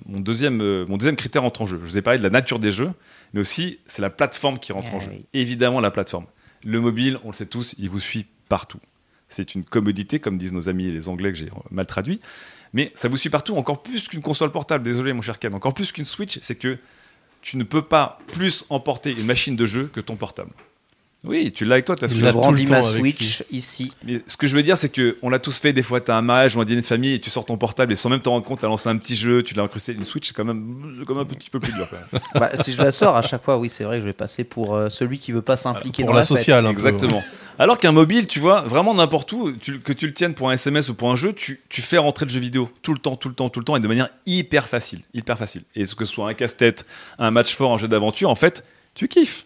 mon, 0.06 0.20
deuxième, 0.20 0.60
euh, 0.60 0.86
mon 0.86 0.96
deuxième 0.96 1.16
critère 1.16 1.44
entre 1.44 1.62
en 1.62 1.66
jeu. 1.66 1.78
Je 1.78 1.84
vous 1.86 1.98
ai 1.98 2.02
parlé 2.02 2.18
de 2.18 2.22
la 2.24 2.30
nature 2.30 2.58
des 2.58 2.72
jeux, 2.72 2.92
mais 3.32 3.40
aussi 3.40 3.78
c'est 3.86 4.02
la 4.02 4.10
plateforme 4.10 4.58
qui 4.58 4.72
rentre 4.72 4.88
Ah 4.92 4.96
en 4.96 5.00
jeu. 5.00 5.10
oui. 5.12 5.26
Évidemment 5.32 5.80
la 5.80 5.90
plateforme. 5.90 6.26
Le 6.64 6.80
mobile, 6.80 7.18
on 7.24 7.28
le 7.28 7.32
sait 7.32 7.46
tous, 7.46 7.74
il 7.78 7.88
vous 7.88 8.00
suit 8.00 8.26
partout. 8.48 8.80
C'est 9.28 9.54
une 9.54 9.64
commodité, 9.64 10.18
comme 10.18 10.38
disent 10.38 10.52
nos 10.52 10.68
amis 10.68 10.90
les 10.90 11.08
Anglais 11.08 11.32
que 11.32 11.38
j'ai 11.38 11.50
mal 11.70 11.86
traduit. 11.86 12.20
Mais 12.72 12.92
ça 12.94 13.08
vous 13.08 13.16
suit 13.16 13.30
partout, 13.30 13.56
encore 13.56 13.82
plus 13.82 14.08
qu'une 14.08 14.20
console 14.22 14.50
portable. 14.50 14.84
Désolé 14.84 15.12
mon 15.12 15.22
cher 15.22 15.38
Ken, 15.38 15.54
encore 15.54 15.74
plus 15.74 15.92
qu'une 15.92 16.04
Switch, 16.04 16.38
c'est 16.42 16.56
que 16.56 16.78
tu 17.40 17.56
ne 17.56 17.64
peux 17.64 17.82
pas 17.82 18.18
plus 18.28 18.66
emporter 18.68 19.12
une 19.12 19.26
machine 19.26 19.56
de 19.56 19.66
jeu 19.66 19.90
que 19.92 20.00
ton 20.00 20.16
portable. 20.16 20.50
Oui, 21.22 21.52
tu 21.52 21.66
l'as 21.66 21.74
avec 21.74 21.84
toi, 21.84 21.96
Switch. 21.98 22.18
l'a 22.22 22.28
Je 22.28 22.32
brandis 22.32 22.64
ma 22.66 22.80
Switch 22.82 23.44
ici. 23.50 23.92
Mais 24.06 24.22
ce 24.26 24.38
que 24.38 24.46
je 24.46 24.56
veux 24.56 24.62
dire, 24.62 24.78
c'est 24.78 24.88
que 24.88 25.18
on 25.20 25.28
l'a 25.28 25.38
tous 25.38 25.58
fait. 25.58 25.74
Des 25.74 25.82
fois, 25.82 26.00
t'as 26.00 26.16
un 26.16 26.22
mariage 26.22 26.56
ou 26.56 26.62
un 26.62 26.64
dîner 26.64 26.80
de 26.80 26.86
famille 26.86 27.12
et 27.12 27.20
tu 27.20 27.28
sors 27.28 27.44
ton 27.44 27.58
portable 27.58 27.92
et 27.92 27.96
sans 27.96 28.08
même 28.08 28.20
t'en 28.20 28.30
rendre 28.30 28.46
compte, 28.46 28.60
t'as 28.60 28.68
lancé 28.68 28.88
un 28.88 28.96
petit 28.96 29.16
jeu, 29.16 29.42
tu 29.42 29.54
l'as 29.54 29.62
incrusté. 29.64 29.92
Une 29.92 30.04
Switch, 30.04 30.28
c'est 30.28 30.34
quand 30.34 30.46
même, 30.46 30.94
quand 31.06 31.14
même 31.14 31.22
un 31.22 31.26
petit 31.26 31.50
peu 31.50 31.60
plus 31.60 31.72
dur. 31.74 31.86
Quand 31.90 31.96
même. 32.12 32.22
Bah, 32.36 32.50
si 32.54 32.72
je 32.72 32.78
la 32.78 32.90
sors 32.90 33.16
à 33.16 33.22
chaque 33.22 33.44
fois, 33.44 33.58
oui, 33.58 33.68
c'est 33.68 33.84
vrai 33.84 33.96
que 33.96 34.00
je 34.00 34.06
vais 34.06 34.14
passer 34.14 34.44
pour 34.44 34.74
euh, 34.74 34.88
celui 34.88 35.18
qui 35.18 35.32
veut 35.32 35.42
pas 35.42 35.58
s'impliquer 35.58 36.04
dans 36.04 36.12
la 36.14 36.20
la 36.20 36.24
sociale, 36.26 36.64
un 36.64 36.70
peu. 36.72 36.78
Exactement. 36.78 37.22
Alors 37.58 37.76
qu'un 37.76 37.92
mobile, 37.92 38.26
tu 38.26 38.40
vois, 38.40 38.62
vraiment 38.62 38.94
n'importe 38.94 39.30
où, 39.32 39.52
tu- 39.52 39.80
que 39.80 39.92
tu 39.92 40.06
le 40.06 40.14
tiennes 40.14 40.32
pour 40.32 40.48
un 40.48 40.54
SMS 40.54 40.88
ou 40.88 40.94
pour 40.94 41.10
un 41.10 41.16
jeu, 41.16 41.34
tu, 41.34 41.60
tu 41.68 41.82
fais 41.82 41.98
rentrer 41.98 42.24
le 42.24 42.30
jeu 42.30 42.40
vidéo 42.40 42.70
tout 42.80 42.94
le 42.94 42.98
temps, 42.98 43.16
tout 43.16 43.28
le 43.28 43.34
temps, 43.34 43.50
tout 43.50 43.60
le 43.60 43.64
temps 43.66 43.76
et 43.76 43.80
de 43.80 43.88
manière 43.88 44.08
hyper 44.24 44.66
facile, 44.66 45.00
hyper 45.12 45.36
facile. 45.36 45.64
Et 45.76 45.84
ce 45.84 45.94
que 45.94 46.06
ce 46.06 46.14
soit 46.14 46.26
un 46.30 46.32
casse-tête, 46.32 46.86
un 47.18 47.30
match 47.30 47.54
fort, 47.54 47.74
un 47.74 47.76
jeu 47.76 47.88
d'aventure, 47.88 48.30
en 48.30 48.34
fait, 48.34 48.64
tu 48.94 49.08
kiffes. 49.08 49.44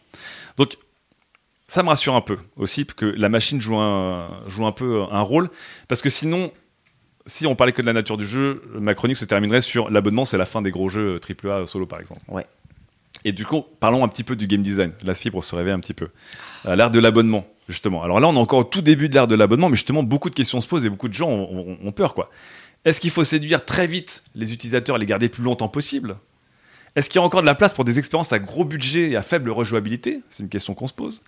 Donc 0.56 0.76
ça 1.66 1.82
me 1.82 1.88
rassure 1.88 2.14
un 2.14 2.20
peu 2.20 2.36
aussi 2.56 2.84
que 2.86 3.06
la 3.06 3.28
machine 3.28 3.60
joue 3.60 3.76
un, 3.78 4.28
joue 4.46 4.66
un 4.66 4.72
peu 4.72 5.02
un 5.10 5.20
rôle 5.20 5.48
parce 5.88 6.02
que 6.02 6.10
sinon 6.10 6.52
si 7.26 7.46
on 7.46 7.54
parlait 7.56 7.72
que 7.72 7.80
de 7.80 7.86
la 7.86 7.94
nature 7.94 8.16
du 8.18 8.26
jeu 8.26 8.62
ma 8.78 8.94
chronique 8.94 9.16
se 9.16 9.24
terminerait 9.24 9.60
sur 9.62 9.90
l'abonnement 9.90 10.24
c'est 10.26 10.36
la 10.38 10.44
fin 10.46 10.60
des 10.62 10.70
gros 10.70 10.88
jeux 10.88 11.18
AAA 11.44 11.66
solo 11.66 11.86
par 11.86 12.00
exemple. 12.00 12.20
Ouais. 12.28 12.46
et 13.24 13.32
du 13.32 13.46
coup 13.46 13.64
parlons 13.80 14.04
un 14.04 14.08
petit 14.08 14.24
peu 14.24 14.36
du 14.36 14.46
game 14.46 14.62
design. 14.62 14.92
La 15.02 15.14
fibre 15.14 15.42
se 15.42 15.54
réveille 15.54 15.72
un 15.72 15.80
petit 15.80 15.94
peu. 15.94 16.08
À 16.66 16.76
l'ère 16.76 16.90
de 16.90 17.00
l'abonnement 17.00 17.46
justement. 17.68 18.02
Alors 18.02 18.20
là 18.20 18.28
on 18.28 18.34
est 18.34 18.38
encore 18.38 18.58
au 18.58 18.64
tout 18.64 18.82
début 18.82 19.08
de 19.08 19.14
l'ère 19.14 19.26
de 19.26 19.34
l'abonnement 19.34 19.70
mais 19.70 19.76
justement 19.76 20.02
beaucoup 20.02 20.28
de 20.28 20.34
questions 20.34 20.60
se 20.60 20.68
posent 20.68 20.84
et 20.84 20.90
beaucoup 20.90 21.08
de 21.08 21.14
gens 21.14 21.30
ont, 21.30 21.70
ont- 21.70 21.78
ont 21.82 21.92
peur 21.92 22.12
quoi. 22.14 22.28
Est-ce 22.84 23.00
qu'il 23.00 23.10
faut 23.10 23.24
séduire 23.24 23.64
très 23.64 23.86
vite 23.86 24.24
les 24.34 24.52
utilisateurs 24.52 24.96
et 24.96 24.98
les 24.98 25.06
garder 25.06 25.26
le 25.26 25.32
plus 25.32 25.42
longtemps 25.42 25.68
possible? 25.68 26.16
Est-ce 26.96 27.10
qu'il 27.10 27.18
y 27.18 27.22
a 27.22 27.24
encore 27.24 27.40
de 27.40 27.46
la 27.46 27.54
place 27.54 27.72
pour 27.72 27.84
des 27.84 27.98
expériences 27.98 28.32
à 28.32 28.38
gros 28.38 28.64
budget 28.64 29.10
et 29.10 29.16
à 29.16 29.22
faible 29.22 29.50
rejouabilité? 29.50 30.20
C'est 30.30 30.42
une 30.42 30.48
question 30.48 30.74
qu'on 30.74 30.86
se 30.86 30.94
pose. 30.94 31.22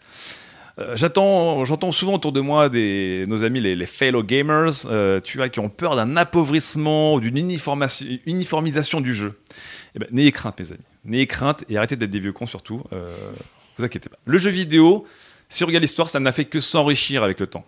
Euh, 0.78 0.94
j'entends 0.96 1.92
souvent 1.92 2.14
autour 2.14 2.32
de 2.32 2.40
moi 2.40 2.68
nos 2.68 3.44
amis 3.44 3.60
les, 3.60 3.74
les 3.74 3.86
fellow 3.86 4.22
gamers, 4.22 4.86
euh, 4.86 5.20
tu 5.20 5.38
vois, 5.38 5.48
qui 5.48 5.58
ont 5.58 5.70
peur 5.70 5.96
d'un 5.96 6.16
appauvrissement 6.16 7.14
ou 7.14 7.20
d'une 7.20 7.36
uniformisation 7.38 9.00
du 9.00 9.14
jeu. 9.14 9.34
Eh 9.94 9.98
ben, 9.98 10.08
n'ayez 10.12 10.32
crainte, 10.32 10.60
mes 10.60 10.72
amis. 10.72 10.84
N'ayez 11.04 11.26
crainte 11.26 11.64
et 11.68 11.78
arrêtez 11.78 11.96
d'être 11.96 12.10
des 12.10 12.20
vieux 12.20 12.32
cons 12.32 12.46
surtout. 12.46 12.82
Euh, 12.92 13.10
vous 13.76 13.84
inquiétez 13.84 14.08
pas. 14.08 14.18
Le 14.26 14.38
jeu 14.38 14.50
vidéo, 14.50 15.06
si 15.48 15.64
on 15.64 15.66
regarde 15.66 15.82
l'histoire, 15.82 16.10
ça 16.10 16.20
n'a 16.20 16.32
fait 16.32 16.44
que 16.44 16.60
s'enrichir 16.60 17.22
avec 17.22 17.40
le 17.40 17.46
temps. 17.46 17.64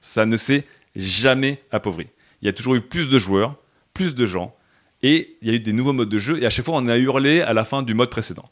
Ça 0.00 0.24
ne 0.24 0.36
s'est 0.36 0.64
jamais 0.94 1.62
appauvri. 1.70 2.06
Il 2.40 2.46
y 2.46 2.48
a 2.48 2.52
toujours 2.52 2.74
eu 2.74 2.80
plus 2.80 3.08
de 3.08 3.18
joueurs, 3.18 3.56
plus 3.92 4.14
de 4.14 4.24
gens, 4.24 4.54
et 5.02 5.32
il 5.42 5.48
y 5.48 5.50
a 5.50 5.54
eu 5.54 5.60
des 5.60 5.72
nouveaux 5.72 5.92
modes 5.92 6.08
de 6.08 6.18
jeu, 6.18 6.42
et 6.42 6.46
à 6.46 6.50
chaque 6.50 6.64
fois 6.64 6.76
on 6.76 6.86
a 6.86 6.96
hurlé 6.96 7.40
à 7.40 7.52
la 7.52 7.64
fin 7.64 7.82
du 7.82 7.94
mode 7.94 8.10
précédent. 8.10 8.44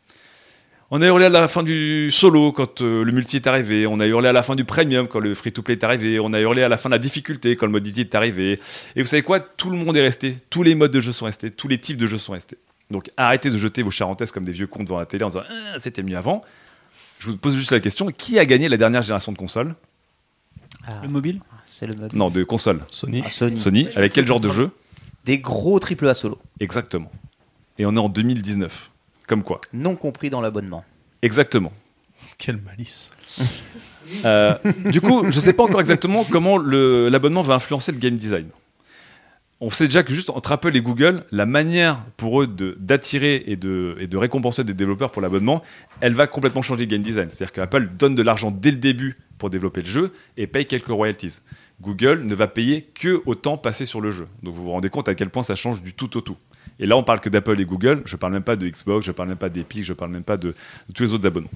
On 0.91 1.01
a 1.03 1.07
hurlé 1.07 1.25
à 1.25 1.29
la 1.31 1.49
fin 1.49 1.63
du 1.63 2.11
solo 2.11 2.53
quand 2.53 2.83
euh, 2.83 3.05
le 3.05 3.11
multi 3.11 3.37
est 3.37 3.47
arrivé. 3.47 3.87
On 3.87 4.01
a 4.01 4.07
hurlé 4.07 4.29
à 4.29 4.33
la 4.33 4.43
fin 4.43 4.55
du 4.55 4.65
premium 4.65 5.09
quand 5.09 5.19
le 5.19 5.35
free-to-play 5.35 5.75
est 5.75 5.83
arrivé. 5.83 6.21
On 6.21 6.33
a 6.33 6.41
hurlé 6.41 6.63
à 6.63 6.69
la 6.69 6.77
fin 6.77 6.89
de 6.89 6.95
la 6.95 6.99
difficulté 6.99 7.57
quand 7.57 7.67
le 7.67 7.73
mode 7.73 7.87
easy 7.87 8.03
est 8.03 8.15
arrivé. 8.15 8.61
Et 8.95 9.03
vous 9.03 9.09
savez 9.09 9.23
quoi? 9.23 9.41
Tout 9.41 9.71
le 9.71 9.79
monde 9.79 9.97
est 9.97 10.03
resté. 10.03 10.37
Tous 10.51 10.63
les 10.63 10.75
modes 10.75 10.93
de 10.93 11.01
jeu 11.01 11.11
sont 11.11 11.25
restés. 11.25 11.51
Tous 11.51 11.69
les 11.69 11.79
types 11.79 11.97
de 11.97 12.07
jeux 12.07 12.19
sont 12.19 12.33
restés. 12.33 12.59
Donc 12.91 13.11
arrêtez 13.17 13.51
de 13.51 13.57
jeter 13.57 13.83
vos 13.83 13.91
charentaises 13.91 14.31
comme 14.31 14.45
des 14.45 14.53
vieux 14.53 14.67
cons 14.67 14.85
devant 14.85 14.99
la 14.99 15.07
télé 15.07 15.25
en 15.25 15.29
disant 15.29 15.43
Ah, 15.49 15.79
c'était 15.79 16.03
mieux 16.03 16.19
avant. 16.19 16.45
Je 17.19 17.31
vous 17.31 17.37
pose 17.39 17.57
juste 17.57 17.73
la 17.73 17.81
question 17.81 18.07
qui 18.09 18.39
a 18.39 18.45
gagné 18.45 18.69
la 18.69 18.77
dernière 18.77 19.03
génération 19.03 19.33
de 19.33 19.39
consoles? 19.39 19.75
Le 21.03 21.09
mobile? 21.09 21.41
C'est 21.65 21.87
le 21.87 21.95
mode. 21.95 22.13
Non, 22.13 22.29
de. 22.29 22.47
Sony. 22.91 23.23
Ah, 23.25 23.31
Sony. 23.31 23.57
Sony. 23.57 23.89
Avec 23.97 24.13
quel 24.13 24.27
genre 24.27 24.41
de 24.41 24.51
jeu? 24.51 24.71
Des 25.25 25.39
gros 25.39 25.79
triple 25.79 26.09
A 26.09 26.15
solo, 26.15 26.39
Exactement. 26.61 27.11
Et 27.79 27.87
on 27.87 27.97
est 27.97 28.01
en 28.01 28.09
2019. 28.09 28.91
Comme 29.27 29.43
quoi 29.43 29.61
non 29.73 29.97
compris 29.97 30.31
dans 30.31 30.41
l'abonnement. 30.41 30.85
Exactement. 31.23 31.73
Quelle 32.39 32.59
malice. 32.61 33.11
Euh, 34.27 34.55
du 34.91 35.01
coup, 35.01 35.23
je 35.31 35.37
ne 35.37 35.41
sais 35.41 35.55
pas 35.55 35.63
encore 35.63 35.81
exactement 35.81 36.25
comment 36.31 36.59
l'abonnement 36.59 37.41
va 37.41 37.55
influencer 37.55 37.91
le 37.91 37.97
game 37.97 38.17
design. 38.17 38.49
On 39.61 39.71
sait 39.71 39.85
déjà 39.87 40.03
que 40.03 40.13
juste 40.13 40.31
entre 40.31 40.53
Apple 40.53 40.77
et 40.77 40.81
Google, 40.81 41.25
la 41.31 41.47
manière 41.47 42.05
pour 42.17 42.43
eux 42.43 42.47
d'attirer 42.47 43.45
et 43.47 43.57
de, 43.57 44.17
récompenser 44.17 44.65
des 44.65 44.75
développeurs 44.75 45.11
pour 45.11 45.23
l'abonnement, 45.23 45.63
elle 46.01 46.13
va 46.13 46.27
complètement 46.27 46.63
changer 46.63 46.83
le 46.83 46.91
game 46.91 47.03
design. 47.03 47.31
C'est-à-dire 47.31 47.53
qu'Apple 47.53 47.89
donne 47.97 48.15
de 48.15 48.23
l'argent 48.23 48.51
dès 48.51 48.73
le 48.73 48.77
début 48.79 49.17
pour 49.39 49.51
développer 49.51 49.81
le 49.83 49.89
jeu 49.89 50.13
et 50.37 50.47
paye 50.47 50.67
quelques 50.67 50.89
royalties. 50.89 51.39
Google 51.81 52.23
ne 52.25 52.35
va 52.35 52.49
payer 52.49 52.83
que 52.83 53.23
autant 53.27 53.57
passé 53.57 53.85
sur 53.85 54.01
le 54.01 54.11
jeu. 54.11 54.27
Donc 54.43 54.55
vous 54.55 54.65
vous 54.65 54.71
rendez 54.71 54.91
compte 54.91 55.09
à 55.09 55.15
quel 55.15 55.31
point 55.31 55.43
ça 55.43 55.55
change 55.55 55.83
du 55.83 55.93
tout 55.93 56.17
au 56.17 56.21
tout. 56.21 56.37
Et 56.81 56.87
là, 56.87 56.97
on 56.97 57.05
parle 57.05 57.21
que 57.21 57.29
d'Apple 57.29 57.61
et 57.61 57.65
Google. 57.65 58.03
Je 58.05 58.17
parle 58.17 58.33
même 58.33 58.43
pas 58.43 58.57
de 58.57 58.69
Xbox, 58.69 59.07
je 59.07 59.13
parle 59.13 59.29
même 59.29 59.39
pas 59.39 59.49
d'Epic, 59.49 59.85
je 59.85 59.93
parle 59.93 60.11
même 60.11 60.25
pas 60.25 60.37
de, 60.37 60.49
de 60.49 60.93
tous 60.93 61.05
les 61.05 61.13
autres 61.13 61.27
abonnements. 61.27 61.51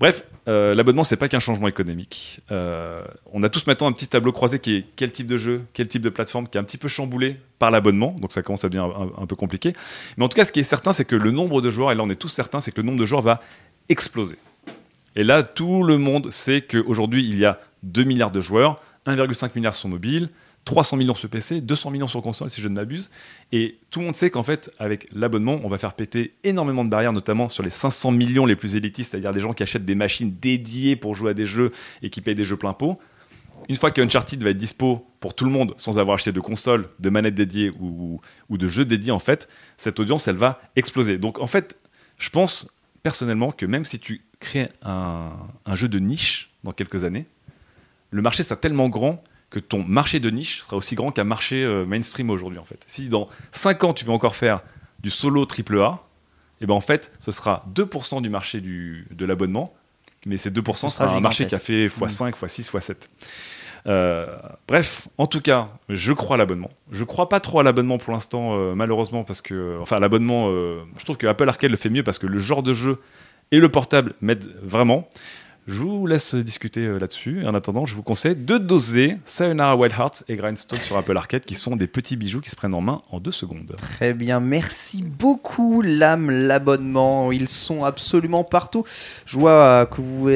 Bref, 0.00 0.24
euh, 0.48 0.74
l'abonnement, 0.74 1.04
c'est 1.04 1.16
pas 1.18 1.28
qu'un 1.28 1.40
changement 1.40 1.68
économique. 1.68 2.40
Euh, 2.50 3.04
on 3.34 3.42
a 3.42 3.50
tous 3.50 3.66
maintenant 3.66 3.86
un 3.86 3.92
petit 3.92 4.08
tableau 4.08 4.32
croisé 4.32 4.58
qui 4.58 4.76
est 4.76 4.84
quel 4.96 5.12
type 5.12 5.26
de 5.26 5.36
jeu, 5.36 5.62
quel 5.74 5.88
type 5.88 6.00
de 6.00 6.08
plateforme, 6.08 6.48
qui 6.48 6.56
est 6.56 6.60
un 6.60 6.64
petit 6.64 6.78
peu 6.78 6.88
chamboulé 6.88 7.36
par 7.58 7.70
l'abonnement. 7.70 8.16
Donc 8.18 8.32
ça 8.32 8.42
commence 8.42 8.64
à 8.64 8.70
devenir 8.70 8.84
un, 8.96 9.12
un- 9.22 9.26
peu 9.26 9.36
compliqué. 9.36 9.74
Mais 10.16 10.24
en 10.24 10.28
tout 10.30 10.36
cas, 10.36 10.46
ce 10.46 10.52
qui 10.52 10.60
est 10.60 10.64
certain, 10.64 10.94
c'est 10.94 11.04
que 11.04 11.16
le 11.16 11.30
nombre 11.30 11.60
de 11.60 11.68
joueurs, 11.68 11.92
et 11.92 11.94
là 11.94 12.02
on 12.02 12.08
est 12.08 12.14
tous 12.16 12.28
certains, 12.28 12.60
c'est 12.60 12.72
que 12.72 12.80
le 12.80 12.86
nombre 12.86 12.98
de 12.98 13.04
joueurs 13.04 13.20
va 13.20 13.42
exploser. 13.90 14.38
Et 15.16 15.22
là, 15.22 15.42
tout 15.42 15.82
le 15.82 15.98
monde 15.98 16.30
sait 16.30 16.62
qu'aujourd'hui, 16.62 17.28
il 17.28 17.38
y 17.38 17.44
a 17.44 17.60
2 17.82 18.04
milliards 18.04 18.30
de 18.30 18.40
joueurs, 18.40 18.80
1,5 19.06 19.50
milliard 19.54 19.74
sur 19.74 19.90
mobile, 19.90 20.30
300 20.64 20.96
millions 20.96 21.14
sur 21.14 21.28
PC, 21.28 21.60
200 21.60 21.90
millions 21.90 22.06
sur 22.06 22.22
console, 22.22 22.50
si 22.50 22.60
je 22.60 22.68
ne 22.68 22.74
m'abuse. 22.74 23.10
Et 23.50 23.78
tout 23.90 24.00
le 24.00 24.06
monde 24.06 24.14
sait 24.14 24.30
qu'en 24.30 24.42
fait, 24.42 24.70
avec 24.78 25.06
l'abonnement, 25.12 25.60
on 25.64 25.68
va 25.68 25.78
faire 25.78 25.94
péter 25.94 26.34
énormément 26.44 26.84
de 26.84 26.90
barrières, 26.90 27.12
notamment 27.12 27.48
sur 27.48 27.62
les 27.62 27.70
500 27.70 28.12
millions 28.12 28.46
les 28.46 28.56
plus 28.56 28.76
élitistes, 28.76 29.10
c'est-à-dire 29.10 29.32
des 29.32 29.40
gens 29.40 29.52
qui 29.52 29.62
achètent 29.62 29.84
des 29.84 29.94
machines 29.94 30.34
dédiées 30.40 30.96
pour 30.96 31.14
jouer 31.14 31.30
à 31.30 31.34
des 31.34 31.46
jeux 31.46 31.72
et 32.02 32.10
qui 32.10 32.20
payent 32.20 32.34
des 32.34 32.44
jeux 32.44 32.56
plein 32.56 32.72
pot. 32.72 32.98
Une 33.68 33.76
fois 33.76 33.90
que 33.90 34.00
Uncharted 34.00 34.42
va 34.42 34.50
être 34.50 34.56
dispo 34.56 35.06
pour 35.18 35.34
tout 35.34 35.44
le 35.44 35.50
monde, 35.50 35.74
sans 35.76 35.98
avoir 35.98 36.14
acheté 36.14 36.32
de 36.32 36.40
console, 36.40 36.86
de 36.98 37.10
manettes 37.10 37.34
dédiées 37.34 37.72
ou, 37.78 38.20
de 38.50 38.68
jeux 38.68 38.84
dédiés, 38.84 39.12
en 39.12 39.18
fait, 39.18 39.48
cette 39.76 39.98
audience, 40.00 40.28
elle 40.28 40.36
va 40.36 40.60
exploser. 40.76 41.18
Donc, 41.18 41.40
en 41.40 41.46
fait, 41.46 41.78
je 42.18 42.30
pense 42.30 42.68
personnellement 43.02 43.50
que 43.50 43.66
même 43.66 43.84
si 43.84 43.98
tu 43.98 44.22
crées 44.40 44.68
un, 44.82 45.30
un 45.66 45.76
jeu 45.76 45.88
de 45.88 45.98
niche 45.98 46.50
dans 46.64 46.72
quelques 46.72 47.04
années, 47.04 47.26
le 48.10 48.22
marché 48.22 48.42
sera 48.42 48.56
tellement 48.56 48.88
grand 48.88 49.22
que 49.50 49.58
ton 49.58 49.84
marché 49.84 50.20
de 50.20 50.30
niche 50.30 50.62
sera 50.62 50.76
aussi 50.76 50.94
grand 50.94 51.10
qu'un 51.12 51.24
marché 51.24 51.62
euh, 51.64 51.84
mainstream 51.84 52.30
aujourd'hui 52.30 52.58
en 52.58 52.64
fait. 52.64 52.82
Si 52.86 53.08
dans 53.08 53.28
5 53.52 53.84
ans 53.84 53.92
tu 53.92 54.04
veux 54.04 54.12
encore 54.12 54.36
faire 54.36 54.62
du 55.00 55.10
solo 55.10 55.44
triple 55.44 55.80
A, 55.80 56.00
et 56.60 56.66
ben 56.66 56.74
en 56.74 56.80
fait 56.80 57.12
ce 57.18 57.32
sera 57.32 57.66
2% 57.74 58.22
du 58.22 58.30
marché 58.30 58.60
du, 58.60 59.06
de 59.10 59.26
l'abonnement, 59.26 59.74
mais 60.26 60.36
ces 60.36 60.50
2% 60.50 60.74
Ce 60.74 60.88
sera, 60.88 61.14
un 61.14 61.20
marché 61.20 61.46
qui 61.46 61.54
a 61.54 61.58
fait 61.58 61.88
gigantesque. 61.88 62.20
x5, 62.20 62.32
x6, 62.32 62.70
x7. 62.72 62.96
Euh, 63.86 64.26
bref, 64.68 65.08
en 65.18 65.26
tout 65.26 65.40
cas, 65.40 65.68
je 65.88 66.12
crois 66.12 66.36
à 66.36 66.38
l'abonnement. 66.38 66.70
Je 66.92 67.04
crois 67.04 67.28
pas 67.28 67.40
trop 67.40 67.60
à 67.60 67.62
l'abonnement 67.62 67.98
pour 67.98 68.12
l'instant, 68.12 68.56
euh, 68.56 68.74
malheureusement, 68.74 69.24
parce 69.24 69.40
que, 69.40 69.78
enfin, 69.80 69.98
l'abonnement, 69.98 70.48
euh, 70.48 70.82
je 70.98 71.04
trouve 71.04 71.16
que 71.16 71.26
Apple 71.26 71.48
Arcade 71.48 71.70
le 71.70 71.76
fait 71.76 71.88
mieux 71.88 72.02
parce 72.02 72.18
que 72.18 72.26
le 72.26 72.38
genre 72.38 72.62
de 72.62 72.74
jeu 72.74 72.96
et 73.52 73.58
le 73.58 73.68
portable 73.68 74.14
m'aident 74.20 74.54
vraiment. 74.62 75.08
Je 75.66 75.78
vous 75.78 76.06
laisse 76.06 76.34
discuter 76.34 76.80
euh, 76.80 76.98
là-dessus. 76.98 77.46
En 77.46 77.54
attendant, 77.54 77.86
je 77.86 77.94
vous 77.94 78.02
conseille 78.02 78.34
de 78.34 78.58
doser 78.58 79.18
Sayonara 79.24 79.76
Wild 79.76 79.94
Hearts 79.96 80.24
et 80.28 80.36
Grindstone 80.36 80.80
sur 80.80 80.96
Apple 80.96 81.16
Arcade, 81.16 81.44
qui 81.44 81.54
sont 81.54 81.76
des 81.76 81.86
petits 81.86 82.16
bijoux 82.16 82.40
qui 82.40 82.50
se 82.50 82.56
prennent 82.56 82.74
en 82.74 82.80
main 82.80 83.02
en 83.10 83.20
deux 83.20 83.30
secondes. 83.30 83.74
Très 83.76 84.14
bien, 84.14 84.40
merci 84.40 85.02
beaucoup 85.02 85.82
l'âme, 85.82 86.30
l'abonnement, 86.30 87.30
ils 87.30 87.48
sont 87.48 87.84
absolument 87.84 88.42
partout. 88.42 88.84
Je 89.26 89.38
vois 89.38 89.86
que 89.86 90.00
vous 90.00 90.28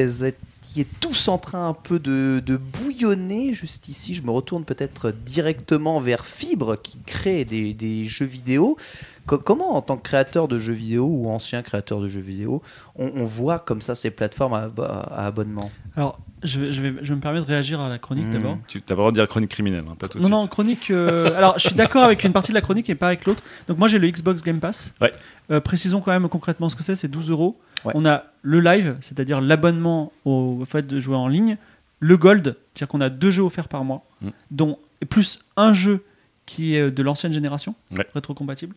étiez 0.81 0.87
tous 0.99 1.27
en 1.27 1.37
train 1.37 1.69
un 1.69 1.73
peu 1.73 1.99
de, 1.99 2.41
de 2.45 2.57
bouillonner 2.57 3.53
juste 3.53 3.87
ici. 3.87 4.13
Je 4.15 4.21
me 4.23 4.31
retourne 4.31 4.63
peut-être 4.65 5.11
directement 5.11 5.99
vers 5.99 6.25
Fibre 6.25 6.75
qui 6.81 6.97
crée 7.05 7.45
des, 7.45 7.73
des 7.73 8.05
jeux 8.05 8.25
vidéo. 8.25 8.77
Co- 9.25 9.37
comment 9.39 9.75
en 9.75 9.81
tant 9.81 9.97
que 9.97 10.03
créateur 10.03 10.47
de 10.47 10.59
jeux 10.59 10.73
vidéo 10.73 11.05
ou 11.05 11.29
ancien 11.29 11.61
créateur 11.61 11.99
de 12.01 12.07
jeux 12.09 12.19
vidéo, 12.21 12.61
on, 12.95 13.11
on 13.15 13.25
voit 13.25 13.59
comme 13.59 13.81
ça 13.81 13.95
ces 13.95 14.11
plateformes 14.11 14.53
à, 14.53 14.69
à 14.83 15.25
abonnement? 15.25 15.71
Alors, 15.97 16.19
je 16.43 16.59
vais, 16.59 16.71
je, 16.71 16.81
vais, 16.81 16.93
je 17.01 17.09
vais 17.09 17.15
me 17.15 17.21
permettre 17.21 17.45
de 17.45 17.51
réagir 17.51 17.79
à 17.79 17.89
la 17.89 17.97
chronique 17.97 18.25
Mmh. 18.27 18.33
d'abord. 18.33 18.57
Tu 18.67 18.77
as 18.77 18.81
le 18.89 18.95
droit 18.95 19.09
de 19.09 19.15
dire 19.15 19.27
chronique 19.27 19.49
criminelle, 19.51 19.85
hein, 19.89 19.95
pas 19.97 20.07
tout 20.09 20.17
de 20.19 20.23
Non, 20.23 20.27
suite. 20.27 20.41
non, 20.41 20.47
chronique. 20.47 20.91
euh, 20.91 21.35
alors, 21.37 21.57
je 21.57 21.67
suis 21.67 21.75
d'accord 21.75 22.03
avec 22.03 22.23
une 22.23 22.33
partie 22.33 22.51
de 22.51 22.55
la 22.55 22.61
chronique 22.61 22.89
et 22.89 22.95
pas 22.95 23.07
avec 23.07 23.25
l'autre. 23.25 23.41
Donc, 23.67 23.77
moi, 23.77 23.87
j'ai 23.87 23.97
le 23.97 24.09
Xbox 24.09 24.43
Game 24.43 24.59
Pass. 24.59 24.91
Ouais. 25.01 25.11
Euh, 25.51 25.59
précisons 25.59 26.01
quand 26.01 26.11
même 26.11 26.27
concrètement 26.29 26.69
ce 26.69 26.75
que 26.75 26.83
c'est 26.83 26.95
c'est 26.95 27.07
12 27.07 27.29
euros. 27.29 27.59
Ouais. 27.83 27.91
On 27.95 28.05
a 28.05 28.25
le 28.41 28.59
live, 28.61 28.97
c'est-à-dire 29.01 29.41
l'abonnement 29.41 30.11
au 30.25 30.63
fait 30.65 30.85
de 30.87 30.99
jouer 30.99 31.15
en 31.15 31.27
ligne. 31.27 31.57
Le 31.99 32.17
gold, 32.17 32.55
c'est-à-dire 32.73 32.87
qu'on 32.87 33.01
a 33.01 33.09
deux 33.09 33.31
jeux 33.31 33.43
offerts 33.43 33.67
par 33.69 33.83
mois, 33.83 34.03
Mm. 34.21 34.29
dont 34.51 34.79
plus 35.09 35.39
un 35.57 35.73
jeu 35.73 36.03
qui 36.45 36.75
est 36.75 36.89
de 36.91 37.03
l'ancienne 37.03 37.33
génération, 37.33 37.75
Ouais. 37.97 38.05
rétrocompatible, 38.13 38.75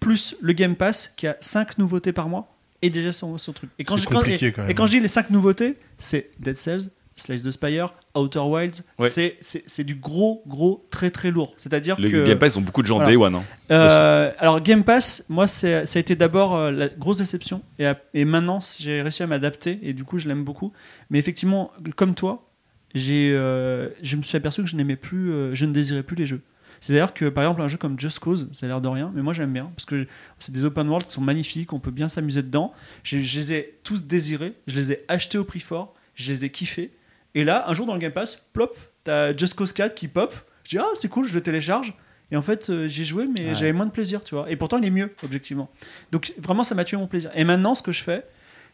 plus 0.00 0.36
le 0.40 0.52
Game 0.52 0.74
Pass 0.76 1.12
qui 1.16 1.26
a 1.26 1.36
5 1.40 1.78
nouveautés 1.78 2.12
par 2.12 2.28
mois 2.28 2.52
et 2.82 2.90
déjà 2.90 3.12
son, 3.12 3.38
son 3.38 3.52
truc. 3.52 3.70
Et 3.78 3.84
quand, 3.84 3.96
je, 3.96 4.06
quand- 4.06 4.16
compliqué, 4.16 4.46
et- 4.46 4.52
quand 4.52 4.62
même. 4.62 4.70
et 4.70 4.74
quand 4.74 4.86
je 4.86 4.92
dis 4.92 5.00
les 5.00 5.08
5 5.08 5.30
nouveautés, 5.30 5.76
c'est 5.98 6.30
Dead 6.40 6.56
Cells, 6.56 6.90
Slice 7.16 7.42
the 7.42 7.50
Spire, 7.50 7.92
Outer 8.20 8.40
Wilds, 8.40 8.84
Ouais. 8.98 9.10
c'est- 9.10 9.36
c'est 9.40 9.62
c'est 9.66 9.84
du 9.84 9.94
gros, 9.94 10.42
gros, 10.46 10.86
très 10.90 11.10
très 11.10 11.30
lourd. 11.30 11.54
C'est-à-dire 11.56 11.96
Le 11.98 12.10
que. 12.10 12.24
Game 12.24 12.38
Pass, 12.38 12.54
ils 12.54 12.58
ont 12.58 12.62
beaucoup 12.62 12.82
de 12.82 12.86
gens 12.86 12.96
Voilà. 12.96 13.10
Day 13.10 13.16
One. 13.16 13.34
hein. 13.36 13.44
Euh, 13.70 14.32
alors 14.38 14.60
Game 14.60 14.84
Pass, 14.84 15.24
moi 15.28 15.46
c'est- 15.46 15.86
ça 15.86 15.98
a 15.98 16.00
été 16.00 16.16
d'abord 16.16 16.56
euh, 16.56 16.70
la 16.70 16.88
grosse 16.88 17.18
déception 17.18 17.62
et, 17.78 18.24
maintenant 18.24 18.58
j'ai 18.78 19.02
réussi 19.02 19.22
à 19.22 19.26
m'adapter 19.26 19.78
et 19.82 19.92
du 19.92 20.04
coup 20.04 20.18
je 20.18 20.28
l'aime 20.28 20.44
beaucoup. 20.44 20.72
Mais 21.10 21.18
effectivement, 21.18 21.70
comme 21.96 22.14
toi, 22.14 22.50
j'ai, 22.94 23.32
euh, 23.34 23.88
je 24.02 24.16
me 24.16 24.22
suis 24.22 24.36
aperçu 24.36 24.62
que 24.62 24.68
je 24.68 24.76
n'aimais 24.76 24.96
plus, 24.96 25.54
je 25.54 25.64
ne 25.64 25.72
désirais 25.72 26.02
plus 26.02 26.16
les 26.16 26.26
jeux. 26.26 26.40
C'est-à-dire 26.80 27.12
que 27.12 27.28
par 27.28 27.42
exemple 27.44 27.62
un 27.62 27.68
jeu 27.68 27.76
comme 27.76 27.98
Just 27.98 28.20
Cause, 28.20 28.48
ça 28.52 28.66
a 28.66 28.68
l'air 28.68 28.80
de 28.80 28.86
rien, 28.88 29.10
mais 29.14 29.20
moi 29.20 29.34
j'aime 29.34 29.52
bien 29.52 29.70
parce 29.74 29.84
que 29.84 30.06
c'est 30.38 30.52
des 30.52 30.64
open 30.64 30.88
world 30.88 31.06
qui 31.08 31.14
sont 31.14 31.20
magnifiques, 31.20 31.72
on 31.72 31.80
peut 31.80 31.90
bien 31.90 32.08
s'amuser 32.08 32.42
dedans. 32.42 32.72
Je 33.02 33.16
les 33.16 33.52
ai 33.52 33.78
tous 33.82 34.04
désirés, 34.04 34.52
je 34.68 34.76
les 34.76 34.92
ai 34.92 35.04
achetés 35.08 35.38
au 35.38 35.44
prix 35.44 35.58
fort, 35.60 35.94
je 36.14 36.30
les 36.32 36.44
ai 36.44 36.50
kiffés. 36.50 36.92
Et 37.34 37.44
là, 37.44 37.68
un 37.68 37.74
jour 37.74 37.86
dans 37.86 37.94
le 37.94 37.98
Game 38.00 38.12
Pass, 38.12 38.36
plop, 38.52 38.76
t'as 39.04 39.36
Just 39.36 39.54
Cause 39.54 39.72
4 39.72 39.94
qui 39.94 40.08
pop. 40.08 40.34
Je 40.64 40.70
dis 40.70 40.78
ah 40.78 40.86
c'est 40.94 41.08
cool, 41.08 41.26
je 41.26 41.34
le 41.34 41.40
télécharge. 41.40 41.94
Et 42.30 42.36
en 42.36 42.42
fait, 42.42 42.68
euh, 42.68 42.88
j'ai 42.88 43.04
joué, 43.04 43.26
mais 43.26 43.48
Ouais. 43.48 43.54
j'avais 43.54 43.72
moins 43.72 43.86
de 43.86 43.90
plaisir, 43.90 44.22
tu 44.22 44.34
vois. 44.34 44.50
Et 44.50 44.56
pourtant, 44.56 44.76
il 44.78 44.84
est 44.84 44.90
mieux, 44.90 45.14
objectivement. 45.22 45.70
Donc, 46.12 46.34
vraiment, 46.38 46.62
ça 46.62 46.74
m'a 46.74 46.84
tué 46.84 46.98
mon 46.98 47.06
plaisir. 47.06 47.30
Et 47.34 47.44
maintenant, 47.44 47.74
ce 47.74 47.82
que 47.82 47.90
je 47.92 48.02
fais, 48.02 48.26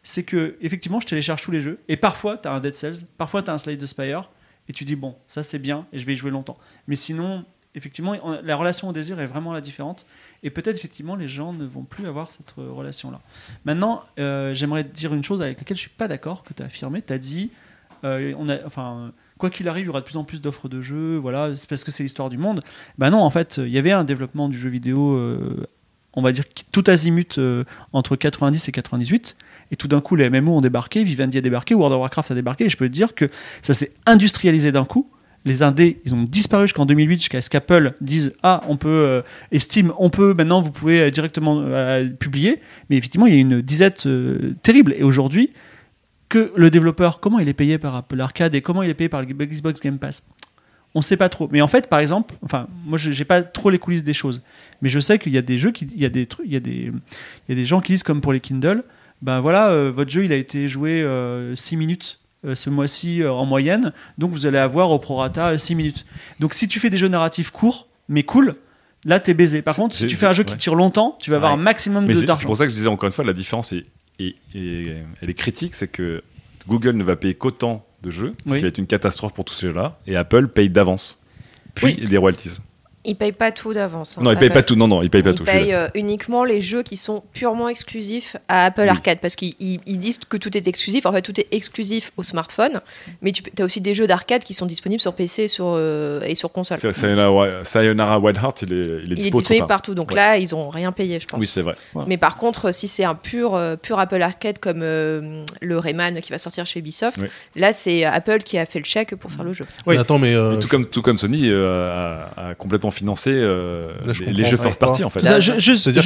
c'est 0.03 0.23
que, 0.23 0.57
effectivement, 0.59 0.99
je 0.99 1.07
télécharge 1.07 1.41
tous 1.41 1.51
les 1.51 1.61
jeux. 1.61 1.79
Et 1.87 1.95
parfois, 1.95 2.37
tu 2.37 2.49
as 2.49 2.51
un 2.51 2.59
Dead 2.59 2.75
Cells, 2.75 3.05
parfois, 3.17 3.43
tu 3.43 3.49
as 3.49 3.53
un 3.53 3.57
Slade 3.57 3.79
the 3.79 3.85
Spire. 3.85 4.29
Et 4.67 4.73
tu 4.73 4.83
dis, 4.83 4.95
bon, 4.97 5.15
ça 5.27 5.41
c'est 5.43 5.59
bien, 5.59 5.85
et 5.93 5.99
je 5.99 6.05
vais 6.05 6.13
y 6.13 6.15
jouer 6.17 6.31
longtemps. 6.31 6.57
Mais 6.87 6.95
sinon, 6.97 7.45
effectivement, 7.75 8.15
on- 8.23 8.41
la 8.41 8.55
relation 8.57 8.89
au 8.89 8.91
désir 8.93 9.19
est 9.21 9.25
vraiment 9.27 9.53
la 9.53 9.61
différente. 9.61 10.05
Et 10.43 10.49
peut-être, 10.49 10.75
effectivement, 10.77 11.15
les 11.15 11.27
gens 11.29 11.53
ne 11.53 11.65
vont 11.65 11.83
plus 11.83 12.07
avoir 12.07 12.31
cette 12.31 12.51
relation-là. 12.57 13.21
Maintenant, 13.63 14.03
euh, 14.19 14.53
j'aimerais 14.53 14.83
dire 14.83 15.13
une 15.13 15.23
chose 15.23 15.41
avec 15.41 15.59
laquelle 15.59 15.77
je 15.77 15.81
suis 15.81 15.89
pas 15.91 16.07
d'accord, 16.09 16.43
que 16.43 16.53
tu 16.53 16.61
as 16.61 16.65
affirmé. 16.65 17.01
Tu 17.03 17.13
as 17.13 17.19
dit, 17.19 17.51
a, 18.05 18.57
enfin, 18.65 19.11
quoi 19.37 19.49
qu'il 19.49 19.67
arrive, 19.67 19.85
il 19.85 19.87
y 19.87 19.89
aura 19.89 20.01
de 20.01 20.05
plus 20.05 20.17
en 20.17 20.23
plus 20.23 20.41
d'offres 20.41 20.69
de 20.69 20.81
jeux, 20.81 21.17
voilà, 21.17 21.55
c'est 21.55 21.67
parce 21.67 21.83
que 21.83 21.91
c'est 21.91 22.03
l'histoire 22.03 22.29
du 22.29 22.37
monde. 22.37 22.61
Bah 22.97 23.09
non, 23.09 23.19
en 23.19 23.29
fait, 23.29 23.59
il 23.63 23.69
y 23.69 23.77
avait 23.77 23.91
un 23.91 24.03
développement 24.03 24.49
du 24.49 24.57
jeu 24.57 24.69
vidéo, 24.69 25.13
euh, 25.13 25.67
on 26.13 26.21
va 26.21 26.31
dire 26.31 26.45
tout 26.71 26.83
azimut 26.87 27.37
euh, 27.37 27.63
entre 27.93 28.15
90 28.15 28.67
et 28.67 28.71
98. 28.71 29.35
Et 29.71 29.75
tout 29.75 29.87
d'un 29.87 30.01
coup, 30.01 30.15
les 30.15 30.29
MMO 30.29 30.57
ont 30.57 30.61
débarqué, 30.61 31.03
Vivendi 31.03 31.37
a 31.37 31.41
débarqué, 31.41 31.73
World 31.73 31.93
of 31.93 32.01
Warcraft 32.01 32.31
a 32.31 32.35
débarqué. 32.35 32.65
Et 32.65 32.69
je 32.69 32.77
peux 32.77 32.87
te 32.87 32.93
dire 32.93 33.15
que 33.15 33.29
ça 33.61 33.73
s'est 33.73 33.91
industrialisé 34.05 34.71
d'un 34.71 34.85
coup. 34.85 35.09
Les 35.45 35.61
indés, 35.61 36.01
ils 36.05 36.13
ont 36.15 36.23
disparu 36.23 36.65
jusqu'en 36.65 36.87
2008, 36.87 37.19
jusqu'à 37.19 37.41
ce 37.41 37.51
qu'Apple 37.51 37.93
dise 38.01 38.33
Ah, 38.41 38.61
on 38.67 38.77
peut, 38.77 38.89
euh, 38.89 39.21
et 39.51 39.59
on 39.99 40.09
peut, 40.09 40.33
maintenant 40.33 40.59
vous 40.61 40.71
pouvez 40.71 41.01
euh, 41.01 41.09
directement 41.11 41.61
euh, 41.61 42.09
publier. 42.09 42.61
Mais 42.89 42.97
effectivement, 42.97 43.27
il 43.27 43.35
y 43.35 43.37
a 43.37 43.39
une 43.39 43.61
disette 43.61 44.07
euh, 44.07 44.55
terrible. 44.63 44.95
Et 44.97 45.03
aujourd'hui, 45.03 45.51
que 46.29 46.51
le 46.55 46.69
développeur, 46.69 47.19
comment 47.19 47.39
il 47.39 47.47
est 47.47 47.53
payé 47.53 47.77
par 47.77 47.95
Apple 47.95 48.19
Arcade 48.19 48.55
et 48.55 48.61
comment 48.61 48.83
il 48.83 48.89
est 48.89 48.93
payé 48.95 49.09
par 49.09 49.21
le 49.21 49.27
Xbox 49.27 49.79
Game 49.79 49.97
Pass? 49.99 50.25
On 50.97 51.01
sait 51.01 51.17
pas 51.17 51.27
trop. 51.29 51.49
Mais 51.51 51.61
en 51.61 51.67
fait, 51.67 51.87
par 51.87 51.99
exemple, 51.99 52.35
enfin, 52.41 52.67
moi, 52.85 52.97
je 52.97 53.11
j'ai 53.11 53.25
pas 53.25 53.43
trop 53.43 53.69
les 53.69 53.79
coulisses 53.79 54.03
des 54.03 54.13
choses, 54.13 54.41
mais 54.81 54.87
je 54.89 54.99
sais 54.99 55.19
qu'il 55.19 55.33
y 55.33 55.37
a 55.37 55.41
des 55.41 55.57
jeux, 55.57 55.71
qui, 55.71 55.85
il 55.93 56.01
y 56.01 56.05
a 56.05 56.09
des 56.09 56.25
trucs, 56.25 56.45
il 56.47 56.53
y 56.53 56.55
a 56.55 56.61
des, 56.61 56.91
il 56.91 57.49
y 57.49 57.51
a 57.51 57.55
des 57.55 57.65
gens 57.65 57.81
qui 57.81 57.91
disent 57.91 58.03
comme 58.03 58.21
pour 58.21 58.31
les 58.31 58.39
Kindle, 58.39 58.83
ben 59.21 59.41
voilà, 59.41 59.69
euh, 59.71 59.91
votre 59.93 60.09
jeu 60.09 60.23
il 60.23 60.31
a 60.31 60.37
été 60.37 60.67
joué 60.69 61.05
6 61.53 61.75
minutes 61.77 62.19
euh, 62.45 62.55
ce 62.55 62.69
mois-ci 62.69 63.23
euh, 63.23 63.31
en 63.31 63.45
moyenne, 63.45 63.91
donc 64.17 64.31
vous 64.31 64.45
allez 64.45 64.57
avoir 64.57 64.89
au 64.91 64.99
prorata 64.99 65.57
6 65.57 65.75
minutes. 65.75 66.05
Donc 66.39 66.53
si 66.53 66.67
tu 66.67 66.79
fais 66.79 66.89
des 66.89 66.97
jeux 66.97 67.07
narratifs 67.07 67.49
courts, 67.51 67.87
mais 68.07 68.23
cool, 68.23 68.55
là 69.03 69.19
t'es 69.19 69.33
baisé. 69.33 69.61
Par 69.61 69.75
contre, 69.75 69.95
si 69.95 70.07
tu 70.07 70.15
fais 70.15 70.27
un 70.27 70.33
jeu 70.33 70.43
ouais. 70.43 70.49
qui 70.51 70.55
tire 70.57 70.75
longtemps, 70.75 71.17
tu 71.19 71.29
vas 71.29 71.37
avoir 71.37 71.53
Ouais. 71.53 71.59
un 71.59 71.61
maximum 71.61 72.05
de 72.07 72.13
c'est 72.13 72.21
c'est 72.21 72.25
d'argent. 72.27 72.45
pour 72.45 72.55
ça 72.57 72.65
que 72.65 72.69
je 72.69 72.75
disais 72.75 72.87
encore 72.87 73.07
une 73.07 73.13
fois, 73.13 73.25
la 73.25 73.33
différence 73.33 73.73
est, 73.73 73.83
est- 74.19 74.35
elle 75.21 75.29
est 75.29 75.33
critique, 75.33 75.75
c'est 75.75 75.87
que 75.87 76.23
Google 76.67 76.91
ne 76.97 77.03
va 77.03 77.15
payer 77.15 77.33
qu'autant 77.35 77.85
de 78.01 78.11
jeux, 78.11 78.33
ce 78.45 78.51
Oui. 78.51 78.57
qui 78.57 78.61
va 78.63 78.67
être 78.69 78.77
une 78.77 78.87
catastrophe 78.87 79.33
pour 79.33 79.45
tous 79.45 79.53
ces 79.53 79.67
jeux-là, 79.67 79.99
et 80.07 80.15
Apple 80.15 80.47
paye 80.47 80.69
d'avance, 80.69 81.23
puis 81.73 81.97
Oui. 81.99 82.05
des 82.07 82.17
royalties. 82.17 82.59
Ils 83.05 83.15
payent 83.15 83.31
pas 83.31 83.51
tout 83.51 83.73
d'avance. 83.73 84.17
hein, 84.17 84.21
non, 84.23 84.31
ils 84.31 84.37
payent 84.37 84.49
pas 84.49 84.63
tout. 84.63 84.75
Non, 84.75 84.87
non, 84.87 85.01
ils 85.01 85.09
payent 85.09 85.21
pas 85.23 85.29
Ils 85.31 85.35
tout. 85.35 85.45
suis 85.45 85.57
payent 85.57 85.73
euh, 85.73 85.87
uniquement 85.95 86.43
les 86.43 86.61
jeux 86.61 86.83
qui 86.83 86.97
sont 86.97 87.23
purement 87.33 87.69
exclusifs 87.69 88.35
à 88.47 88.65
Apple 88.65 88.81
Oui. 88.81 88.89
Arcade 88.89 89.19
parce 89.21 89.35
qu'ils 89.35 89.53
ils- 89.59 89.79
ils 89.85 89.97
disent 89.99 90.17
que 90.19 90.37
tout 90.37 90.55
est 90.57 90.67
exclusif. 90.67 91.05
En 91.05 91.11
fait, 91.13 91.21
tout 91.21 91.39
est 91.39 91.47
exclusif 91.51 92.11
au 92.17 92.23
smartphone, 92.23 92.81
mais 93.21 93.31
tu 93.31 93.43
as 93.59 93.63
aussi 93.65 93.81
des 93.81 93.93
jeux 93.93 94.07
d'arcade 94.07 94.43
qui 94.43 94.53
sont 94.53 94.65
disponibles 94.65 95.01
sur 95.01 95.13
PC 95.13 95.43
et 95.43 95.47
sur, 95.47 95.65
euh, 95.67 96.21
et 96.25 96.35
sur 96.35 96.51
console. 96.51 96.77
C'est- 96.77 96.93
Sayonara, 96.93 97.63
Sayonara 97.63 98.19
Wild 98.19 98.37
Heart, 98.41 98.61
il 98.63 98.73
est, 98.73 98.75
il 98.77 98.81
est 98.81 98.85
Il 99.05 99.11
est 99.11 99.15
dispo 99.15 99.39
disponible 99.39 99.67
partout, 99.67 99.95
donc 99.95 100.09
Ouais. 100.09 100.15
là, 100.15 100.37
ils 100.37 100.53
ont 100.55 100.69
rien 100.69 100.91
payé, 100.91 101.19
je 101.19 101.25
pense. 101.27 101.39
Oui, 101.39 101.47
c'est 101.47 101.61
vrai. 101.61 101.75
Mais 102.07 102.17
par 102.17 102.37
contre, 102.37 102.73
si 102.73 102.87
c'est 102.87 103.03
un 103.03 103.15
pur, 103.15 103.55
euh, 103.55 103.75
pur 103.75 103.99
Apple 103.99 104.21
Arcade 104.21 104.57
comme 104.59 104.81
euh, 104.81 105.43
le 105.61 105.77
Rayman 105.77 106.19
qui 106.21 106.31
va 106.31 106.37
sortir 106.37 106.65
chez 106.65 106.79
Ubisoft, 106.79 107.19
Oui. 107.21 107.27
là, 107.55 107.73
c'est 107.73 108.03
Apple 108.05 108.39
qui 108.39 108.57
a 108.57 108.65
fait 108.65 108.79
le 108.79 108.85
chèque 108.85 109.15
pour 109.15 109.31
faire 109.31 109.43
le 109.43 109.53
jeu. 109.53 109.65
Oui. 109.85 109.95
Mais 109.95 110.01
attends, 110.01 110.19
mais. 110.19 110.33
euh, 110.35 110.51
Mais 110.53 110.59
tout, 110.59 110.67
comme, 110.67 110.85
tout 110.85 111.01
comme 111.01 111.17
Sony 111.17 111.49
euh, 111.49 112.27
a, 112.37 112.49
a 112.49 112.55
complètement 112.55 112.91
financé 112.95 113.31
euh, 113.33 113.93
Là, 114.05 114.13
les, 114.27 114.45
jeux 114.45 114.57
first 114.57 114.79
party, 114.79 115.03
en 115.03 115.09
fait. 115.09 115.19
Ça, 115.21 115.39
je- 115.39 115.59
juste- 115.59 115.89
je- 115.91 116.01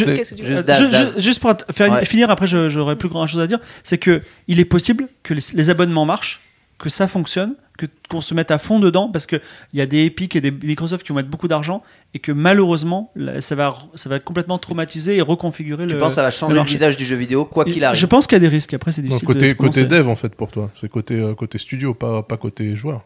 tu 1.16 1.22
Juste 1.22 1.40
pour 1.40 1.54
faire 1.72 1.92
Ouais. 1.92 2.06
finir, 2.06 2.30
après 2.30 2.48
je- 2.48 2.70
j'aurai 2.70 2.96
plus 2.96 3.10
grand 3.10 3.26
chose 3.28 3.40
à 3.42 3.48
dire, 3.48 3.60
c'est 3.84 3.98
que 3.98 4.22
il 4.48 4.60
est 4.60 4.66
possible 4.66 5.08
que 5.24 5.34
les, 5.34 5.42
les 5.54 5.70
abonnements 5.70 6.06
marchent, 6.06 6.40
que 6.78 6.90
ça 6.90 7.08
fonctionne, 7.08 7.56
que 7.78 7.86
qu'on 8.10 8.20
se 8.22 8.34
mette 8.34 8.52
à 8.52 8.58
fond 8.58 8.80
dedans, 8.80 9.10
parce 9.10 9.26
que 9.26 9.38
il 9.74 9.80
y 9.80 9.82
a 9.82 9.86
des 9.86 10.04
Epic 10.06 10.36
et 10.36 10.42
des 10.42 10.52
Microsoft 10.52 11.04
qui 11.06 11.10
vont 11.10 11.16
mettre 11.16 11.30
beaucoup 11.30 11.48
d'argent 11.48 11.82
et 12.14 12.20
que 12.20 12.32
malheureusement 12.32 13.12
là, 13.16 13.40
ça 13.42 13.56
va 13.56 13.76
ça 13.96 14.10
va 14.10 14.20
complètement 14.20 14.58
traumatiser 14.58 15.16
et 15.18 15.22
reconfigurer 15.22 15.88
Tu 15.88 15.94
le. 15.94 16.00
penses 16.00 16.10
que 16.12 16.16
ça 16.16 16.24
va 16.24 16.32
changer 16.32 16.56
le 16.58 16.64
visage 16.64 16.98
du 16.98 17.06
jeu 17.06 17.16
vidéo, 17.16 17.46
quoi 17.46 17.64
qu'il 17.66 17.84
arrive 17.84 17.98
Je 18.00 18.06
pense 18.06 18.28
qu'il 18.28 18.36
y 18.36 18.38
a 18.38 18.40
des 18.40 18.48
risques. 18.50 18.74
Après 18.74 18.92
c'est 18.92 19.02
non, 19.02 19.10
difficile. 19.10 19.28
de 19.28 19.34
côté, 19.34 19.56
côté 19.56 19.86
dev, 19.86 20.10
en 20.10 20.16
fait, 20.16 20.36
pour 20.36 20.52
toi. 20.52 20.72
C'est 20.80 20.90
côté, 20.90 21.16
euh, 21.16 21.34
côté 21.36 21.58
studio, 21.58 21.94
pas, 21.94 22.22
pas 22.24 22.36
côté 22.38 22.76
joueur. 22.76 23.06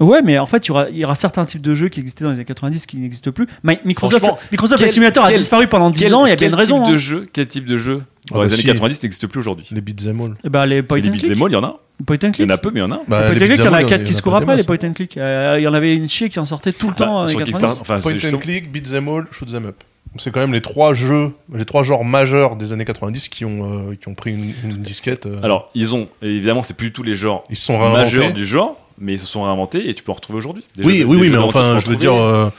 Ouais, 0.00 0.22
mais 0.22 0.38
en 0.38 0.46
fait, 0.46 0.66
il 0.66 0.68
y 0.68 0.70
aura, 0.72 0.90
il 0.90 0.96
y 0.96 1.04
aura 1.04 1.14
certains 1.14 1.44
types 1.44 1.62
de 1.62 1.74
jeux 1.74 1.88
qui 1.88 2.00
existaient 2.00 2.24
dans 2.24 2.30
les 2.30 2.36
années 2.36 2.44
90 2.44 2.86
qui 2.86 2.96
n'existent 2.96 3.30
plus. 3.30 3.46
Mi- 3.62 3.78
Microsoft, 3.84 4.24
Microsoft 4.50 4.82
quel- 4.82 4.92
Simulator 4.92 5.24
a 5.24 5.28
quel- 5.28 5.38
disparu 5.38 5.68
pendant 5.68 5.90
10 5.90 6.02
Quel- 6.04 6.14
ans, 6.14 6.26
il 6.26 6.30
y 6.30 6.32
a 6.32 6.36
bien 6.36 6.48
une 6.48 6.54
raison. 6.54 6.78
Type 6.82 6.90
de 6.90 6.94
hein. 6.94 6.98
jeu, 6.98 7.28
quel 7.32 7.46
type 7.46 7.64
de 7.64 7.76
jeu 7.76 8.02
dans 8.32 8.40
Ah 8.40 8.44
les 8.44 8.48
bah 8.48 8.52
années 8.54 8.62
si. 8.62 8.66
90 8.66 9.02
n'existe 9.04 9.26
plus 9.28 9.38
aujourd'hui 9.38 9.66
Les 9.70 9.80
beat'em 9.80 10.20
all. 10.20 10.34
Eh 10.42 10.48
ben, 10.48 10.66
les 10.66 10.82
point 10.82 10.96
Et 10.98 11.02
Les 11.02 11.08
and 11.08 11.12
beat'em 11.12 11.28
click. 11.30 11.42
all, 11.44 11.50
il 11.50 11.54
y 11.54 11.56
en 11.56 11.64
a. 11.64 11.80
Point 12.04 12.16
and 12.16 12.18
Il 12.22 12.28
y 12.28 12.32
click. 12.32 12.50
en 12.50 12.54
a 12.54 12.58
peu, 12.58 12.70
mais 12.72 12.80
il 12.80 12.82
y 12.82 12.86
en 12.86 12.90
a. 12.90 12.96
Bah, 12.96 13.02
point 13.06 13.18
and 13.18 13.38
les 13.38 13.46
click, 13.46 13.58
il 13.60 13.64
y 13.64 13.68
en 13.68 13.72
a 13.72 13.76
all, 13.76 13.86
4 13.86 14.00
il 14.00 14.04
y 14.04 14.10
qui 14.10 14.14
se 14.14 14.22
courent 14.22 14.44
pas 14.44 14.56
les 14.56 14.64
point 14.64 14.78
and 14.82 14.92
click. 14.94 15.16
Euh, 15.16 15.56
Il 15.60 15.62
y 15.62 15.68
en 15.68 15.74
avait 15.74 15.94
une 15.94 16.08
chier 16.08 16.28
qui 16.28 16.40
en 16.40 16.44
sortait 16.44 16.72
tout 16.72 16.88
le 16.88 16.94
temps. 16.94 17.18
Bah, 17.18 17.22
euh, 17.22 17.26
sur 17.26 17.38
90. 17.38 17.52
Kickstarter, 17.52 17.80
enfin, 17.80 18.00
Point 18.00 18.34
and 18.34 18.38
click, 18.38 18.72
beat'em 18.72 19.08
all, 19.08 19.26
shoot'em 19.30 19.66
up. 19.66 19.76
C'est 20.18 20.30
quand 20.32 20.40
même 20.40 20.52
les 20.52 20.60
trois 20.60 20.94
jeux, 20.94 21.32
les 21.52 21.64
trois 21.64 21.82
genres 21.84 22.04
majeurs 22.04 22.56
des 22.56 22.72
années 22.72 22.84
90 22.84 23.28
qui 23.28 23.44
ont, 23.44 23.90
euh, 23.90 23.94
qui 24.00 24.08
ont 24.08 24.14
pris 24.14 24.30
une, 24.32 24.44
une 24.64 24.76
disquette. 24.78 25.26
euh, 25.26 25.40
Alors, 25.42 25.70
ils 25.74 25.94
ont, 25.94 26.08
et 26.22 26.28
évidemment, 26.28 26.62
c'est 26.62 26.76
plus 26.76 26.86
du 26.88 26.92
tout 26.92 27.02
les 27.02 27.14
genres 27.16 27.42
ils 27.50 27.56
sont 27.56 27.78
majeurs 27.78 28.32
du 28.32 28.44
genre, 28.46 28.76
mais 28.98 29.14
ils 29.14 29.18
se 29.18 29.26
sont 29.26 29.44
réinventés 29.44 29.88
et 29.88 29.94
tu 29.94 30.02
peux 30.02 30.12
en 30.12 30.14
retrouver 30.14 30.38
aujourd'hui. 30.38 30.64
Oui, 30.78 31.04
oui, 31.06 31.16
oui, 31.20 31.28
mais 31.30 31.38
enfin, 31.38 31.78
je 31.78 31.88
veux 31.88 31.96
dire, 31.96 32.14
euh, 32.14 32.50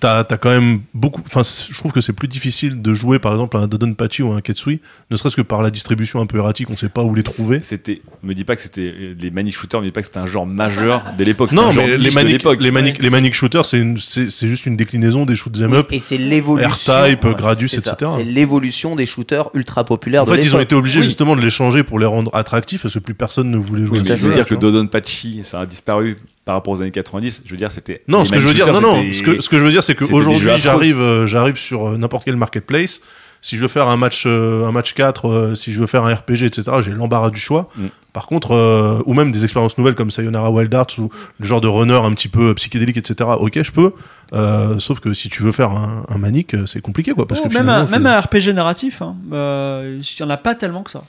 t'as 0.00 0.20
as 0.20 0.36
quand 0.38 0.48
même 0.50 0.80
beaucoup. 0.94 1.22
Enfin, 1.26 1.42
je 1.42 1.76
trouve 1.78 1.92
que 1.92 2.00
c'est 2.00 2.12
plus 2.12 2.26
difficile 2.28 2.80
de 2.82 2.92
jouer, 2.94 3.18
par 3.18 3.32
exemple, 3.32 3.56
à 3.56 3.60
un 3.60 3.66
Dodonpachi 3.68 4.22
ou 4.22 4.32
à 4.32 4.36
un 4.36 4.40
Ketsui, 4.40 4.80
ne 5.10 5.16
serait-ce 5.16 5.36
que 5.36 5.42
par 5.42 5.62
la 5.62 5.70
distribution 5.70 6.20
un 6.20 6.26
peu 6.26 6.38
erratique, 6.38 6.70
on 6.70 6.76
sait 6.76 6.88
pas 6.88 7.02
où 7.02 7.14
les 7.14 7.22
trouver. 7.22 7.60
C'était, 7.62 8.00
me 8.22 8.34
dis 8.34 8.44
pas 8.44 8.56
que 8.56 8.62
c'était 8.62 8.92
euh, 8.98 9.14
les 9.20 9.30
manic 9.30 9.54
shooters, 9.54 9.80
me 9.80 9.86
dis 9.86 9.92
pas 9.92 10.00
que 10.00 10.06
c'était 10.06 10.18
un 10.18 10.26
genre 10.26 10.46
majeur 10.46 11.04
de 11.16 11.24
l'époque. 11.24 11.52
Non, 11.52 11.68
un 11.68 11.72
genre 11.72 11.86
mais 11.86 11.98
les 11.98 12.10
manic, 12.10 12.42
les 12.60 12.70
manic, 12.70 13.02
les 13.02 13.10
manic 13.10 13.34
shooters, 13.34 13.64
c'est 13.66 14.48
juste 14.48 14.66
une 14.66 14.76
déclinaison 14.76 15.26
des 15.26 15.36
shoot'em 15.36 15.72
up. 15.74 15.88
Et 15.92 15.98
c'est 15.98 16.16
l'évolution. 16.18 16.70
R-Type, 16.70 17.24
Ouais, 17.24 17.54
ça. 17.54 17.92
etc. 17.92 17.94
C'est 18.16 18.24
l'évolution 18.24 18.96
des 18.96 19.06
shooters 19.06 19.50
ultra 19.54 19.84
populaires 19.84 20.22
En 20.22 20.26
de 20.26 20.34
fait, 20.34 20.42
ils 20.44 20.56
ont 20.56 20.60
été 20.60 20.74
obligés 20.74 21.00
Oui. 21.00 21.04
justement 21.06 21.36
de 21.36 21.40
les 21.40 21.50
changer 21.50 21.82
pour 21.82 21.98
les 21.98 22.06
rendre 22.06 22.34
attractifs 22.34 22.82
parce 22.82 22.94
que 22.94 22.98
plus 22.98 23.14
personne 23.14 23.50
ne 23.50 23.58
voulait 23.58 23.86
jouer 23.86 23.98
Oui, 24.00 24.04
mais 24.08 24.16
je 24.16 24.26
veux 24.26 24.34
dire 24.34 24.46
que 24.46 24.54
vois. 24.54 24.60
Dodonpachi, 24.60 25.40
ça 25.44 25.60
a 25.60 25.66
disparu 25.66 26.18
par 26.44 26.54
rapport 26.54 26.72
aux 26.72 26.80
années 26.82 26.90
90. 26.90 27.42
Je 27.44 27.50
veux 27.50 27.56
dire, 27.56 27.70
c'était. 27.70 28.02
Non, 28.08 28.24
ce 28.24 28.32
que 28.32 28.38
je 28.38 28.46
veux 28.48 28.54
dire, 28.54 28.72
non, 28.72 28.80
non, 28.80 29.02
ce 29.12 29.22
que, 29.22 29.40
ce 29.40 29.48
que 29.48 29.58
je 29.58 29.64
veux 29.64 29.70
dire, 29.70 29.82
c'est 29.82 29.94
qu'aujourd'hui, 29.94 30.38
j'arrive, 30.58 31.00
euh, 31.00 31.26
j'arrive 31.26 31.56
sur 31.56 31.88
euh, 31.88 31.96
n'importe 31.96 32.24
quel 32.24 32.36
marketplace. 32.36 33.00
Si 33.42 33.56
je 33.56 33.62
veux 33.62 33.68
faire 33.68 33.88
un 33.88 33.96
match, 33.96 34.24
euh, 34.26 34.66
un 34.66 34.72
match 34.72 34.92
4, 34.92 35.26
euh, 35.28 35.54
si 35.54 35.72
je 35.72 35.80
veux 35.80 35.86
faire 35.86 36.04
un 36.04 36.14
RPG, 36.14 36.42
etc., 36.44 36.62
j'ai 36.80 36.90
l'embarras 36.90 37.30
du 37.30 37.40
choix. 37.40 37.70
Mm. 37.76 37.86
Par 38.12 38.26
contre, 38.26 38.50
euh, 38.54 39.00
ou 39.06 39.14
même 39.14 39.32
des 39.32 39.44
expériences 39.44 39.78
nouvelles 39.78 39.94
comme 39.94 40.10
Sayonara 40.10 40.50
Wild 40.50 40.74
Hearts 40.74 40.98
ou 40.98 41.10
le 41.38 41.46
genre 41.46 41.62
de 41.62 41.68
runner 41.68 41.94
un 41.94 42.12
petit 42.12 42.28
peu 42.28 42.52
psychédélique, 42.54 42.98
etc. 42.98 43.30
Ok, 43.38 43.62
je 43.62 43.72
peux. 43.72 43.92
Euh, 44.34 44.78
sauf 44.78 45.00
que 45.00 45.14
si 45.14 45.30
tu 45.30 45.42
veux 45.42 45.52
faire 45.52 45.70
un, 45.70 46.04
un 46.10 46.18
manic, 46.18 46.54
c'est 46.66 46.82
compliqué, 46.82 47.12
quoi. 47.12 47.26
Parce 47.26 47.40
Oh, 47.42 47.48
que 47.48 47.54
même, 47.54 47.68
un, 47.70 47.86
même 47.86 48.02
c'est- 48.02 48.08
un 48.08 48.20
RPG 48.20 48.52
narratif, 48.54 49.00
hein, 49.00 49.16
euh, 49.32 50.00
il 50.02 50.16
n'y 50.22 50.26
en 50.26 50.30
a 50.30 50.36
pas 50.36 50.54
tellement 50.54 50.82
que 50.82 50.90
ça. 50.90 51.04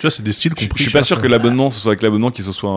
Tu 0.00 0.06
vois, 0.06 0.10
c'est 0.10 0.22
des 0.22 0.32
styles 0.32 0.52
Je, 0.58 0.64
compris. 0.66 0.78
je 0.78 0.82
suis 0.88 0.92
pas 0.92 1.02
sûr 1.02 1.20
que 1.20 1.26
l'abonnement, 1.26 1.68
ce 1.70 1.78
soit 1.78 1.90
avec 1.92 2.00
l'abonnement 2.02 2.30
qui 2.30 2.42
se 2.42 2.52
soit. 2.52 2.70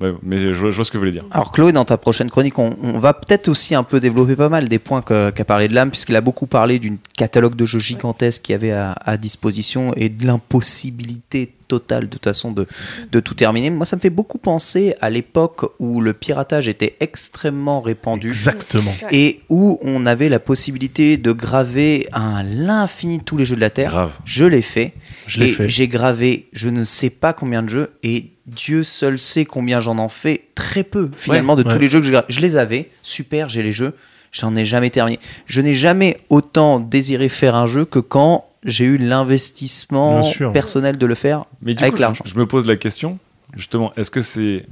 euh, 0.00 0.12
ouais, 0.12 0.16
mais 0.22 0.38
je, 0.38 0.52
vois- 0.52 0.70
je 0.70 0.76
vois 0.76 0.84
ce 0.84 0.90
que 0.92 0.96
vous 0.96 1.00
voulez 1.02 1.12
dire. 1.12 1.24
Alors 1.32 1.50
Chloé, 1.50 1.72
dans 1.72 1.84
ta 1.84 1.98
prochaine 1.98 2.30
chronique, 2.30 2.58
on, 2.58 2.76
on 2.82 2.98
va 3.00 3.14
peut-être 3.14 3.48
aussi 3.48 3.74
un 3.74 3.82
peu 3.82 3.98
développer 3.98 4.36
pas 4.36 4.48
mal 4.48 4.68
des 4.68 4.78
points 4.78 5.02
qu'a 5.02 5.32
parlé 5.44 5.66
de 5.68 5.74
l'âme, 5.74 5.90
puisqu'il 5.90 6.14
a 6.16 6.20
beaucoup 6.20 6.46
parlé 6.46 6.78
d'une 6.78 6.98
catalogue 7.16 7.56
de 7.56 7.66
jeux 7.66 7.80
gigantesque 7.80 8.42
qu'il 8.42 8.52
y 8.52 8.54
avait 8.54 8.70
à, 8.72 8.92
à 8.92 9.16
disposition 9.16 9.92
et 9.96 10.08
de 10.08 10.24
l'impossibilité 10.24 11.52
totale 11.68 12.04
de 12.04 12.08
toute 12.08 12.24
façon 12.24 12.50
de, 12.52 12.66
de 13.12 13.20
tout 13.20 13.34
terminer. 13.34 13.70
Moi, 13.70 13.86
ça 13.86 13.96
me 13.96 14.00
fait 14.00 14.10
beaucoup 14.10 14.38
penser 14.38 14.94
à 15.00 15.10
l'époque 15.10 15.70
où 15.78 16.00
le 16.00 16.12
piratage 16.14 16.66
était 16.68 16.96
extrêmement 17.00 17.80
répandu. 17.80 18.28
Exactement. 18.28 18.92
Et 19.10 19.40
où 19.48 19.78
on 19.82 20.06
avait 20.06 20.28
la 20.28 20.40
possibilité 20.40 21.16
de 21.16 21.32
graver 21.32 22.08
à 22.12 22.42
l'infini 22.42 23.20
tous 23.20 23.36
les 23.36 23.44
jeux 23.44 23.56
de 23.56 23.60
la 23.60 23.70
Terre. 23.70 23.90
Grave. 23.90 24.12
Je 24.24 24.44
l'ai 24.44 24.62
fait. 24.62 24.94
Je 25.26 25.40
l'ai 25.40 25.48
fait. 25.50 25.68
J'ai 25.68 25.86
gravé 25.88 26.48
je 26.52 26.68
ne 26.70 26.84
sais 26.84 27.10
pas 27.10 27.32
combien 27.32 27.62
de 27.62 27.68
jeux 27.68 27.90
et 28.02 28.30
Dieu 28.46 28.82
seul 28.82 29.18
sait 29.18 29.44
combien 29.44 29.78
j'en 29.78 29.98
en 29.98 30.08
fais. 30.08 30.44
Très 30.54 30.82
peu 30.84 31.10
finalement 31.16 31.54
de 31.54 31.62
Ouais. 31.62 31.72
tous 31.74 31.78
les 31.78 31.88
jeux 31.90 32.00
que 32.00 32.06
j'ai 32.06 32.12
gravés. 32.12 32.26
Je 32.30 32.40
les 32.40 32.56
avais. 32.56 32.90
Super, 33.02 33.48
j'ai 33.50 33.62
les 33.62 33.72
jeux. 33.72 33.94
J'en 34.32 34.56
ai 34.56 34.64
jamais 34.64 34.90
terminé. 34.90 35.18
Je 35.46 35.60
n'ai 35.60 35.74
jamais 35.74 36.16
autant 36.30 36.80
désiré 36.80 37.28
faire 37.28 37.54
un 37.54 37.66
jeu 37.66 37.84
que 37.84 37.98
quand 37.98 38.46
j'ai 38.68 38.84
eu 38.84 38.98
l'investissement 38.98 40.22
personnel 40.52 40.98
de 40.98 41.06
le 41.06 41.14
faire 41.14 41.44
Mais 41.62 41.74
du 41.74 41.82
avec 41.82 41.98
l'argent. 41.98 42.24
je, 42.24 42.32
je 42.32 42.38
me 42.38 42.46
pose 42.46 42.66
la 42.66 42.76
question, 42.76 43.18
justement, 43.56 43.92
est-ce 43.96 44.10
que 44.10 44.20
c'est. 44.20 44.66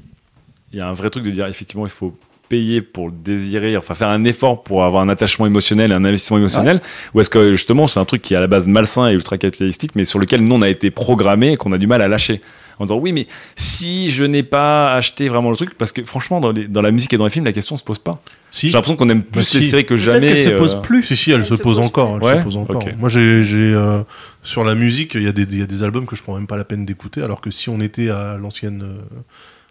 Il 0.72 0.78
y 0.78 0.82
a 0.82 0.88
un 0.88 0.94
vrai 0.94 1.11
truc 1.11 1.24
de 1.24 1.30
dire, 1.30 1.46
effectivement, 1.46 1.87
il 1.87 1.90
faut 1.90 2.14
payer 2.48 2.80
pour 2.80 3.09
le 3.09 3.12
désirer, 3.12 3.76
enfin 3.76 3.94
faire 3.94 4.09
un 4.09 4.24
effort 4.24 4.62
pour 4.62 4.85
avoir 4.85 5.02
un 5.02 5.09
attachement 5.09 5.46
émotionnel 5.46 5.90
et 5.90 5.94
un 5.94 6.04
investissement 6.04 6.38
émotionnel, 6.38 6.80
ou 7.14 7.20
est-ce 7.20 7.30
que 7.30 7.50
justement 7.52 7.88
c'est 7.88 7.98
un 7.98 8.04
truc 8.04 8.22
qui 8.22 8.35
est 8.35 8.37
à 8.37 8.40
la 8.40 8.46
base 8.46 8.68
malsain 8.68 9.09
et 9.09 9.14
ultra 9.14 9.37
capitalistique, 9.37 9.92
mais 9.96 10.04
sur 10.04 10.18
lequel 10.20 10.42
nous 10.44 10.54
on 10.54 10.62
a 10.62 10.68
été 10.68 10.90
programmé 10.90 11.52
et 11.52 11.56
qu'on 11.56 11.72
a 11.72 11.78
du 11.78 11.87
mal 11.88 12.02
à 12.02 12.09
lâcher? 12.09 12.40
En 12.79 12.85
disant 12.85 12.99
oui 12.99 13.12
mais 13.12 13.27
si 13.57 14.11
je 14.11 14.25
n'ai 14.25 14.43
pas 14.43 14.95
acheté 14.95 15.29
vraiment 15.29 15.51
le 15.51 15.57
truc 15.57 15.77
parce 15.79 15.93
que 15.93 16.05
franchement 16.05 16.41
dans, 16.41 16.53
les- 16.53 16.69
dans 16.69 16.83
la 16.83 16.91
musique 16.91 17.12
et 17.12 17.17
dans 17.17 17.25
les 17.25 17.31
films 17.31 17.45
la 17.45 17.53
question 17.53 17.77
se 17.77 17.85
pose 17.85 17.99
pas 17.99 18.21
Si. 18.51 18.69
j'ai 18.69 18.75
l'impression 18.75 18.97
qu'on 18.97 19.09
aime 19.09 19.23
plus 19.23 19.33
Bah, 19.53 19.59
les 19.59 19.65
si. 19.65 19.69
séries 19.71 19.87
que 19.87 19.97
jamais 19.97 20.35
qu'elle 20.35 20.43
se 20.43 20.49
pose 20.51 20.75
euh, 20.77 20.81
plus. 20.81 21.03
Si, 21.05 21.17
si, 21.17 21.31
elle, 21.33 21.45
se, 21.45 21.55
pose, 21.55 21.79
encore. 21.79 22.17
Elle 22.17 22.23
Ouais 22.25 22.39
se 22.39 22.45
pose 22.45 22.57
encore. 22.57 22.77
Ok. 22.77 22.95
Moi, 22.99 23.09
j'ai, 23.09 23.43
j'ai 23.45 23.59
euh, 23.75 24.01
sur 24.43 24.65
la 24.65 24.75
musique, 24.75 25.15
il 25.15 25.23
y, 25.23 25.29
a 25.29 25.33
des- 25.33 25.43
il 25.43 25.59
y 25.59 25.62
a 25.62 25.67
des 25.67 25.83
albums 25.83 26.07
que 26.07 26.17
je 26.17 26.23
prends 26.23 26.35
même 26.37 26.47
pas 26.47 26.57
la 26.57 26.65
peine 26.65 26.85
d'écouter, 26.87 27.23
alors 27.23 27.41
que 27.41 27.51
si 27.51 27.69
on 27.69 27.81
était 27.81 28.09
à 28.11 28.37
l'ancienne, 28.39 28.83
euh, 28.83 28.99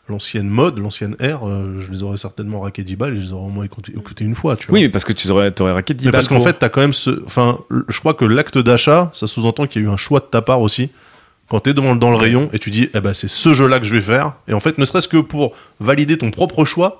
l'ancienne 0.07 0.47
mode, 0.47 0.77
l'ancienne 0.77 1.15
ère, 1.19 1.47
euh, 1.47 1.79
je 1.79 1.91
les 1.91 2.03
aurais 2.03 2.17
certainement 2.17 2.59
raqué 2.59 2.83
10 2.83 2.95
balles 2.95 3.13
et 3.17 3.21
je 3.21 3.25
les 3.27 3.33
aurais 3.33 3.45
au 3.47 3.49
moins 3.49 3.65
écouté, 3.65 3.93
une 4.23 4.35
fois. 4.35 4.55
Tu 4.55 4.67
vois. 4.67 4.75
oui 4.75 4.83
mais 4.83 4.89
parce 4.89 5.03
que 5.03 5.13
tu 5.13 5.27
aurais, 5.31 5.51
aurais 5.61 5.71
raqué 5.71 5.93
10 5.95 6.05
Mais 6.05 6.11
parce 6.11 6.25
balles 6.25 6.29
qu'en 6.37 6.43
pour- 6.43 6.47
fait, 6.47 6.59
t'as 6.59 6.69
quand 6.69 6.81
même 6.81 6.93
ce. 6.93 7.23
Enfin, 7.25 7.57
je 7.87 7.99
crois 7.99 8.13
que 8.13 8.25
l'acte 8.25 8.57
d'achat, 8.59 9.09
ça 9.15 9.25
sous-entend 9.27 9.65
qu'il 9.67 9.81
y 9.81 9.85
a 9.85 9.87
eu 9.87 9.91
un 9.91 9.97
choix 9.97 10.19
de 10.19 10.25
ta 10.25 10.41
part 10.43 10.61
aussi. 10.61 10.89
Quand 11.49 11.59
t'es 11.59 11.73
dans, 11.73 11.95
dans 11.95 12.09
le 12.09 12.15
rayon 12.15 12.49
et 12.53 12.59
tu 12.59 12.71
dis, 12.71 12.89
eh 12.93 12.99
ben, 12.99 13.13
c'est 13.13 13.27
ce 13.27 13.53
jeu-là 13.53 13.79
que 13.79 13.85
je 13.85 13.93
vais 13.93 14.01
faire. 14.01 14.33
Et 14.47 14.53
en 14.53 14.59
fait, 14.59 14.77
ne 14.77 14.85
serait-ce 14.85 15.07
que 15.07 15.17
pour 15.17 15.53
valider 15.79 16.17
ton 16.17 16.31
propre 16.31 16.65
choix, 16.65 16.99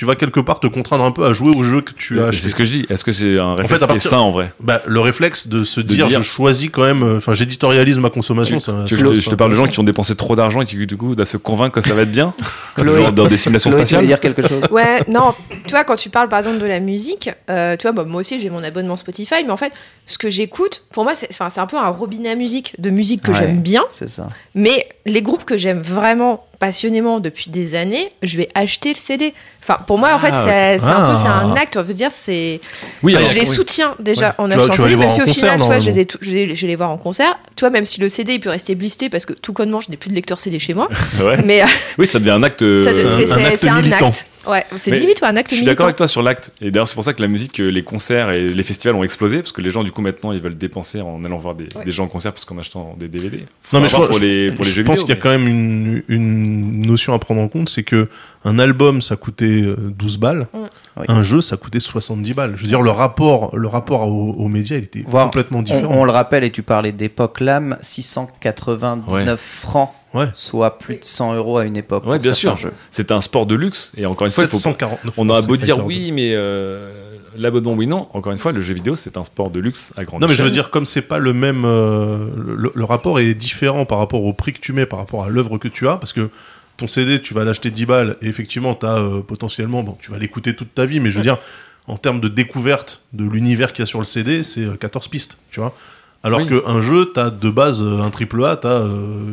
tu 0.00 0.06
vas 0.06 0.16
quelque 0.16 0.40
part 0.40 0.60
te 0.60 0.66
contraindre 0.66 1.04
un 1.04 1.10
peu 1.10 1.26
à 1.26 1.34
jouer 1.34 1.54
au 1.54 1.62
jeu 1.62 1.82
que 1.82 1.92
tu 1.92 2.22
as 2.22 2.32
c'est 2.32 2.48
ce 2.48 2.54
que 2.54 2.64
je 2.64 2.72
dis 2.72 2.86
est-ce 2.88 3.04
que 3.04 3.12
c'est 3.12 3.38
un 3.38 3.52
réflexe 3.54 3.82
fait, 3.82 3.84
à 3.84 3.92
qui 3.92 3.96
est 3.96 4.08
sain 4.08 4.16
en 4.16 4.30
vrai 4.30 4.50
Bah, 4.58 4.80
le 4.86 4.98
réflexe 4.98 5.46
de 5.46 5.62
se 5.62 5.82
De 5.82 5.86
dire, 5.86 6.06
dire- 6.06 6.22
je 6.22 6.26
choisis 6.30 6.70
quand 6.72 6.84
même, 6.84 7.02
euh, 7.02 7.16
enfin 7.18 7.34
j'éditorialise 7.34 7.98
ma 7.98 8.08
consommation. 8.08 8.56
Tu- 8.56 8.62
ça- 8.64 8.72
tu- 8.86 8.94
ça- 8.94 8.98
je, 8.98 9.04
te, 9.04 9.14
ça- 9.16 9.20
je 9.20 9.28
te 9.28 9.34
parle 9.34 9.50
de 9.50 9.56
gens 9.56 9.66
qui 9.66 9.78
ont 9.78 9.82
dépensé 9.82 10.16
trop 10.16 10.34
d'argent 10.36 10.62
et 10.62 10.64
qui 10.64 10.86
du 10.86 10.96
coup 10.96 11.14
doivent 11.14 11.28
se 11.28 11.36
convaincre 11.36 11.74
que 11.74 11.82
ça 11.82 11.92
va 11.92 12.00
être 12.00 12.12
bien 12.12 12.32
genre 12.78 13.12
dans 13.12 13.28
des 13.28 13.36
simulations 13.36 13.70
spatiales 13.70 14.06
dire 14.06 14.20
quelque 14.20 14.40
chose? 14.40 14.62
Ouais, 14.70 15.02
non, 15.12 15.34
tu 15.66 15.70
vois, 15.72 15.84
quand 15.84 15.96
tu 15.96 16.08
parles 16.08 16.30
par 16.30 16.38
exemple 16.38 16.60
de 16.60 16.66
la 16.66 16.80
musique, 16.80 17.28
euh, 17.50 17.76
tu 17.76 17.82
vois, 17.82 17.92
bah, 17.92 18.04
moi 18.04 18.22
aussi 18.22 18.40
j'ai 18.40 18.48
mon 18.48 18.62
abonnement 18.64 18.96
Spotify, 18.96 19.44
mais 19.44 19.50
en 19.50 19.58
fait, 19.58 19.74
ce 20.06 20.16
que 20.16 20.30
j'écoute, 20.30 20.84
pour 20.92 21.04
moi, 21.04 21.14
c'est 21.14 21.28
enfin, 21.30 21.50
c'est 21.50 21.60
un 21.60 21.66
peu 21.66 21.76
un 21.76 21.88
robinet 21.90 22.30
à 22.30 22.36
musique, 22.36 22.72
de 22.78 22.88
musique 22.88 23.20
que 23.20 23.32
Ouais. 23.32 23.36
j'aime 23.38 23.60
bien, 23.60 23.84
C'est 23.90 24.08
ça. 24.08 24.28
mais 24.54 24.88
les 25.04 25.20
groupes 25.20 25.44
que 25.44 25.58
j'aime 25.58 25.80
vraiment 25.82 26.46
passionnément 26.60 27.18
depuis 27.18 27.50
des 27.50 27.74
années, 27.74 28.10
je 28.22 28.36
vais 28.36 28.48
acheter 28.54 28.90
le 28.90 28.98
CD. 28.98 29.34
Enfin, 29.62 29.78
pour 29.86 29.98
moi, 29.98 30.14
en 30.14 30.18
fait, 30.18 30.30
Ah, 30.32 30.44
c'est 30.44 30.78
c'est 30.78 30.86
un 30.86 30.94
Ah. 30.96 31.10
peu 31.10 31.16
c'est 31.16 31.26
un 31.28 31.54
acte. 31.54 31.76
On 31.76 31.82
veut 31.82 31.92
dire, 31.94 32.10
c'est. 32.10 32.60
Oui, 33.02 33.12
Enfin, 33.14 33.20
alors, 33.22 33.30
je 33.32 33.34
les 33.40 33.48
oui. 33.48 33.54
soutiens 33.56 33.94
déjà 33.98 34.28
Ouais. 34.28 34.34
en 34.38 34.50
achetant 34.50 34.72
CD, 34.72 34.96
même 34.96 35.10
si 35.10 35.20
au 35.20 35.24
concert, 35.26 35.34
final, 35.34 35.60
tu 35.60 35.66
vois, 35.66 35.78
je, 35.78 35.86
les 35.86 35.98
ai 36.00 36.04
tout- 36.06 36.18
je, 36.20 36.30
vais, 36.30 36.46
les 36.46 36.76
voir 36.76 36.90
en 36.90 36.96
concert. 36.96 37.38
Toi, 37.56 37.68
même 37.70 37.84
si 37.84 38.00
le 38.00 38.08
CD 38.08 38.34
il 38.34 38.40
peut 38.40 38.48
rester 38.50 38.74
blisté 38.74 39.10
parce 39.10 39.26
que 39.26 39.32
tout 39.34 39.52
connement, 39.52 39.80
je 39.80 39.90
n'ai 39.90 39.96
plus 39.98 40.08
de 40.10 40.14
lecteur 40.14 40.38
CD 40.38 40.58
chez 40.58 40.72
moi. 40.74 40.88
Ouais. 41.22 41.36
Mais 41.44 41.62
euh, 41.62 41.66
Oui, 41.98 42.06
ça 42.06 42.18
devient 42.18 42.30
un 42.30 42.42
acte. 42.42 42.62
euh, 42.62 42.84
ça, 42.84 42.92
c'est 42.92 43.30
un- 43.32 43.44
acte 43.44 43.64
un 43.64 43.74
militant. 43.82 44.08
acte. 44.08 44.30
Ouais, 44.48 44.64
c'est 44.76 44.90
limite 44.98 45.20
ouais, 45.20 45.28
un 45.28 45.36
acte 45.36 45.50
Je 45.50 45.56
suis 45.56 45.64
militant. 45.64 45.72
d'accord 45.72 45.84
avec 45.86 45.96
toi 45.96 46.08
sur 46.08 46.22
l'acte. 46.22 46.50
Et 46.62 46.70
d'ailleurs, 46.70 46.88
c'est 46.88 46.94
pour 46.94 47.04
ça 47.04 47.12
que 47.12 47.20
la 47.20 47.28
musique, 47.28 47.60
euh, 47.60 47.68
les 47.70 47.82
concerts 47.82 48.30
et 48.30 48.40
les 48.48 48.62
festivals 48.62 48.96
ont 48.96 49.04
explosé. 49.04 49.36
Parce 49.38 49.52
que 49.52 49.60
les 49.60 49.70
gens, 49.70 49.84
du 49.84 49.92
coup, 49.92 50.00
maintenant, 50.00 50.32
ils 50.32 50.40
veulent 50.40 50.56
dépenser 50.56 51.02
en 51.02 51.22
allant 51.24 51.36
voir 51.36 51.54
des, 51.54 51.64
Ouais. 51.76 51.84
des 51.84 51.90
gens 51.90 52.04
en 52.04 52.08
concert 52.08 52.32
plus 52.32 52.46
qu'en 52.46 52.56
achetant 52.56 52.96
des 52.98 53.08
DVD. 53.08 53.44
Faut 53.60 53.76
Non 53.76 53.82
mais 53.82 53.90
je, 53.90 53.96
pense- 53.96 54.08
pour 54.08 54.18
les, 54.18 54.50
pour 54.52 54.64
les 54.64 54.70
je 54.70 54.76
jeux 54.76 54.84
pense 54.84 55.00
vidéo. 55.00 55.06
qu'il 55.08 55.14
y 55.14 55.18
a 55.18 55.20
quand 55.22 55.28
même 55.28 55.46
une, 55.46 56.02
une 56.08 56.49
notion 56.50 57.14
à 57.14 57.18
prendre 57.18 57.40
en 57.40 57.48
compte, 57.48 57.68
c'est 57.68 57.82
que 57.82 58.08
un 58.44 58.58
album 58.58 59.02
ça 59.02 59.16
coûtait 59.16 59.44
euh, 59.62 59.76
12 59.96 60.18
balles, 60.18 60.46
Mm. 60.52 60.58
Oui. 60.98 61.04
un 61.08 61.22
jeu 61.22 61.40
ça 61.40 61.56
coûtait 61.56 61.80
70 61.80 62.34
balles. 62.34 62.52
Je 62.56 62.62
veux 62.62 62.68
dire 62.68 62.82
le 62.82 62.90
rapport, 62.90 63.56
le 63.56 63.68
rapport 63.68 64.08
aux, 64.08 64.32
aux 64.32 64.48
médias, 64.48 64.76
il 64.76 64.84
était 64.84 65.04
Voir- 65.06 65.26
complètement 65.26 65.58
On, 65.60 65.62
différent. 65.62 65.94
on 65.94 66.04
le 66.04 66.10
rappelle, 66.10 66.42
et 66.44 66.50
tu 66.50 66.62
parlais 66.62 66.92
d'époque 66.92 67.40
LAM, 67.40 67.76
699 67.80 69.40
francs, 69.40 69.90
Ouais. 70.12 70.26
soit 70.34 70.78
plus 70.78 70.96
de 70.96 71.04
100 71.04 71.34
euros 71.34 71.58
à 71.58 71.64
une 71.66 71.76
époque. 71.76 72.04
Ouais, 72.06 72.18
bien 72.18 72.32
sûr. 72.32 72.56
C'est 72.90 73.12
un 73.12 73.20
sport 73.20 73.46
de 73.46 73.54
luxe. 73.54 73.92
Et 73.96 74.06
encore 74.06 74.26
une 74.26 74.32
fois, 74.32 74.42
il 74.44 74.50
faut, 74.50 74.56
749. 74.56 75.14
on 75.18 75.28
aura 75.28 75.42
beau 75.42 75.56
dire 75.56 75.84
oui, 75.86 76.10
mais 76.12 76.32
euh, 76.34 77.09
l'abonnement, 77.36 77.72
oui, 77.72 77.86
non. 77.86 78.08
Encore 78.14 78.32
une 78.32 78.38
fois, 78.38 78.52
le 78.52 78.60
jeu 78.60 78.74
vidéo, 78.74 78.96
c'est 78.96 79.16
un 79.16 79.24
sport 79.24 79.50
de 79.50 79.60
luxe 79.60 79.92
à 79.96 80.04
grande 80.04 80.22
Non 80.22 80.28
mais 80.28 80.34
je 80.34 80.42
veux 80.42 80.50
dire 80.50 80.70
comme 80.70 80.86
c'est 80.86 81.02
pas 81.02 81.18
le 81.18 81.32
même 81.32 81.64
euh, 81.64 82.26
le, 82.36 82.72
le 82.74 82.84
rapport 82.84 83.20
est 83.20 83.34
différent 83.34 83.84
par 83.84 83.98
rapport 83.98 84.24
au 84.24 84.32
prix 84.32 84.52
que 84.52 84.60
tu 84.60 84.72
mets 84.72 84.86
par 84.86 84.98
rapport 84.98 85.24
à 85.24 85.28
l'œuvre 85.28 85.58
que 85.58 85.68
tu 85.68 85.88
as 85.88 85.96
parce 85.96 86.12
que 86.12 86.30
ton 86.76 86.86
CD 86.86 87.20
tu 87.20 87.34
vas 87.34 87.44
l'acheter 87.44 87.70
10 87.70 87.86
balles 87.86 88.16
et 88.22 88.28
effectivement 88.28 88.74
tu 88.74 88.86
as 88.86 89.04
potentiellement 89.26 89.82
bon 89.82 89.96
tu 90.00 90.10
vas 90.10 90.18
l'écouter 90.18 90.54
toute 90.54 90.74
ta 90.74 90.86
vie 90.86 90.98
mais 91.00 91.10
je 91.10 91.16
veux 91.18 91.22
dire 91.22 91.38
en 91.86 91.96
termes 91.96 92.20
de 92.20 92.28
découverte 92.28 93.02
de 93.12 93.24
l'univers 93.24 93.72
qu'il 93.72 93.82
y 93.82 93.84
a 93.84 93.86
sur 93.86 93.98
le 93.98 94.04
CD 94.04 94.42
c'est 94.42 94.64
euh, 94.64 94.76
14 94.76 95.08
pistes 95.08 95.38
tu 95.50 95.60
vois 95.60 95.74
alors 96.22 96.40
Oui. 96.40 96.46
qu'un 96.48 96.80
jeu 96.82 97.10
t'as 97.14 97.30
de 97.30 97.48
base 97.50 97.82
euh, 97.82 98.02
un 98.02 98.10
triple 98.10 98.44
A 98.44 98.56
t'as 98.56 98.82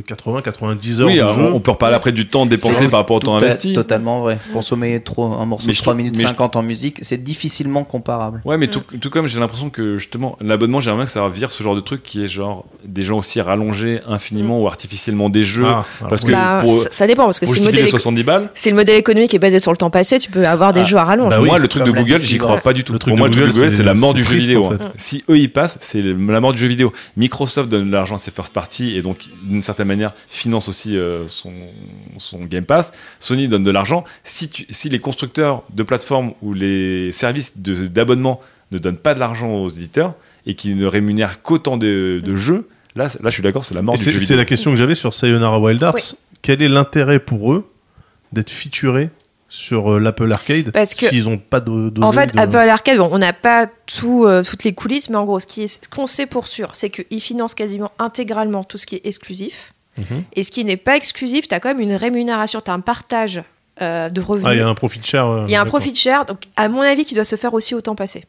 80 0.08 0.42
90 0.42 1.02
heures 1.02 1.08
Oui, 1.08 1.16
de 1.16 1.20
alors, 1.22 1.34
jeu 1.36 1.44
on 1.54 1.60
peut 1.60 1.72
reparler 1.72 1.96
après 1.96 2.12
du 2.14 2.28
temps 2.28 2.46
dépensé 2.46 2.88
par 2.88 3.02
rapport 3.02 3.18
au 3.18 3.20
temps 3.20 3.36
investi. 3.36 3.74
Totalement 3.74 4.22
vrai. 4.22 4.38
Consommer 4.54 5.00
trop, 5.02 5.26
un 5.26 5.46
morceau 5.46 5.68
Mais 5.68 5.74
de 5.74 5.78
je 5.78 5.82
3 5.82 5.94
trouve- 5.94 5.98
minutes 5.98 6.16
mais 6.18 6.24
je- 6.24 6.28
50 6.30 6.56
en 6.56 6.64
musique, 6.64 7.00
c'est 7.02 7.22
difficilement 7.24 7.84
comparable. 7.84 8.42
Ouais, 8.46 8.58
mais 8.58 8.68
tout, 8.68 8.82
tout 9.02 9.10
comme 9.10 9.28
j'ai 9.28 9.40
l'impression 9.40 9.70
que 9.70 9.98
justement, 9.98 10.38
l'abonnement, 10.40 10.80
j'aimerais 10.80 11.00
bien 11.00 11.06
que 11.06 11.12
ça 11.12 11.28
vire 11.28 11.52
ce 11.52 11.62
genre 11.62 11.76
de 11.76 11.82
truc 11.82 12.04
qui 12.04 12.24
est 12.24 12.28
genre 12.30 12.64
des 12.86 13.02
gens 13.02 13.18
aussi 13.18 13.42
rallonger 13.42 14.00
infiniment 14.08 14.62
ou 14.62 14.68
artificiellement 14.68 15.30
des 15.30 15.44
jeux. 15.44 15.66
Ah, 15.68 15.84
parce 16.10 16.22
oui. 16.22 16.28
que 16.30 16.34
Bah, 16.34 16.60
pour, 16.62 16.84
ça, 16.84 16.90
ça 16.92 17.08
dépend 17.08 17.26
parce 17.26 17.40
que 17.40 17.46
si 17.48 17.60
le, 17.60 17.66
modèle 17.66 17.82
les 17.82 17.88
éco- 17.90 17.98
70 17.98 18.24
balles, 18.24 18.50
si 18.56 18.70
le 18.70 18.76
modèle 18.78 18.98
économique 18.98 19.34
est 19.34 19.40
basé 19.40 19.60
sur 19.60 19.72
le 19.72 19.78
temps 19.78 19.90
passé, 19.90 20.20
tu 20.20 20.32
peux 20.32 20.48
avoir 20.48 20.72
des 20.72 20.82
Ah. 20.82 20.86
jeux 20.86 20.98
à 20.98 21.04
rallonge. 21.04 21.30
Bah 21.32 21.40
oui, 21.42 21.48
moi, 21.50 21.60
le 21.60 21.68
truc 21.68 21.84
de 21.84 21.92
Google, 21.92 22.22
j'y 22.22 22.38
crois 22.38 22.58
pas 22.60 22.72
du 22.74 22.84
tout. 22.86 22.94
Le 22.94 23.00
truc 23.00 23.10
Pour 23.12 23.18
de 23.18 23.20
moi, 23.20 23.28
le 23.28 23.34
truc 23.34 23.48
de 23.48 23.52
Google, 23.52 23.72
c'est 23.72 23.84
la 23.84 23.94
mort 23.94 24.14
du 24.14 24.24
jeu 24.24 24.36
vidéo. 24.38 24.72
hein. 24.72 24.92
Si 24.96 25.24
eux 25.30 25.38
ils 25.38 25.52
passent, 25.52 25.78
c'est 25.82 26.02
la 26.02 26.40
mort 26.40 26.54
du 26.54 26.60
jeu 26.60 26.68
vidéo. 26.68 26.77
Microsoft 27.16 27.70
donne 27.70 27.88
de 27.88 27.92
l'argent 27.92 28.16
à 28.16 28.20
ses 28.20 28.32
first 28.32 28.54
party 28.54 28.96
et 28.96 29.02
donc 29.02 29.26
d'une 29.44 29.62
certaine 29.62 29.88
manière 29.88 30.14
finance 30.30 30.70
aussi 30.70 30.98
euh, 30.98 31.28
son, 31.28 31.52
son 32.18 32.46
Game 32.46 32.66
Pass. 32.66 32.94
Sony 33.20 33.48
donne 33.48 33.64
de 33.64 33.72
l'argent. 33.72 34.04
Si, 34.24 34.50
tu- 34.50 34.66
si 34.70 34.90
les 34.90 35.00
constructeurs 35.00 35.64
de 35.74 35.84
plateformes 35.84 36.34
ou 36.42 36.54
les 36.54 37.12
services 37.12 37.58
d'abonnement 37.58 38.40
ne 38.72 38.78
donnent 38.78 38.98
pas 38.98 39.14
de 39.14 39.20
l'argent 39.20 39.54
aux 39.54 39.70
éditeurs 39.70 40.16
et 40.46 40.56
qui 40.56 40.76
ne 40.76 40.86
rémunèrent 40.86 41.42
qu'autant 41.42 41.78
de, 41.78 42.22
de 42.24 42.36
jeux, 42.36 42.68
là, 42.96 43.06
là 43.22 43.30
je 43.30 43.34
suis 43.36 43.44
d'accord, 43.44 43.64
c'est 43.66 43.76
la 43.76 43.82
mort 43.82 43.96
Et 43.96 43.98
du 43.98 44.04
c'est 44.04 44.12
jeu 44.12 44.20
c'est 44.20 44.26
vidéo. 44.26 44.38
la 44.38 44.46
question 44.46 44.72
que 44.72 44.78
j'avais 44.78 44.96
sur 44.96 45.14
Sayonara 45.14 45.60
Wild 45.60 45.82
Arts 45.84 45.96
Oui. 45.96 46.14
quel 46.42 46.62
est 46.62 46.68
l'intérêt 46.70 47.20
pour 47.20 47.54
eux 47.54 47.70
d'être 48.34 48.50
featurés 48.50 49.10
sur 49.50 49.94
euh, 49.94 50.00
l'Apple 50.00 50.32
Arcade 50.32 50.72
Parce 50.72 50.94
que- 50.94 51.08
s'ils 51.08 51.28
ont 51.30 51.38
pas 51.38 51.60
de, 51.60 51.92
En 52.02 52.12
fait, 52.12 52.34
de- 52.36 52.40
Apple 52.40 52.58
Arcade, 52.58 52.98
bon, 52.98 53.10
on 53.12 53.18
n'a 53.18 53.34
pas 53.34 53.68
tout, 53.86 54.26
euh, 54.26 54.44
toutes 54.44 54.64
les 54.64 54.74
coulisses, 54.74 55.10
mais 55.10 55.16
en 55.16 55.26
gros, 55.26 55.40
ce 55.40 55.46
qui 55.46 55.64
est- 55.64 55.86
ce 55.86 55.90
qu'on 55.90 56.06
sait 56.08 56.26
pour 56.26 56.48
sûr, 56.48 56.70
c'est 56.74 56.90
qu'ils 56.90 57.22
financent 57.22 57.56
quasiment 57.56 57.92
intégralement 58.00 58.64
tout 58.64 58.78
ce 58.78 58.86
qui 58.86 58.96
est 58.96 59.06
exclusif. 59.06 59.74
Mhm. 59.98 60.24
Et 60.36 60.44
ce 60.44 60.52
qui 60.52 60.64
n'est 60.66 60.78
pas 60.78 60.96
exclusif, 60.96 61.48
tu 61.48 61.56
as 61.56 61.60
quand 61.60 61.70
même 61.70 61.80
une 61.82 61.96
rémunération, 61.96 62.62
tu 62.64 62.70
as 62.70 62.74
un 62.74 62.82
partage 62.82 63.42
euh, 63.82 64.10
de 64.10 64.22
revenus. 64.22 64.48
Ah, 64.50 64.54
il 64.56 64.60
y 64.60 64.62
a 64.62 64.68
un 64.68 64.74
profit 64.76 65.00
share. 65.04 65.44
Il 65.48 65.52
y 65.52 65.56
a 65.56 65.62
un 65.62 65.66
profit 65.66 65.94
share, 65.94 66.26
donc 66.26 66.40
à 66.56 66.68
mon 66.68 66.82
avis, 66.82 67.06
qui 67.06 67.14
doit 67.14 67.24
se 67.24 67.36
faire 67.36 67.54
aussi 67.54 67.76
au 67.76 67.82
temps 67.82 67.94
passé. 67.96 68.26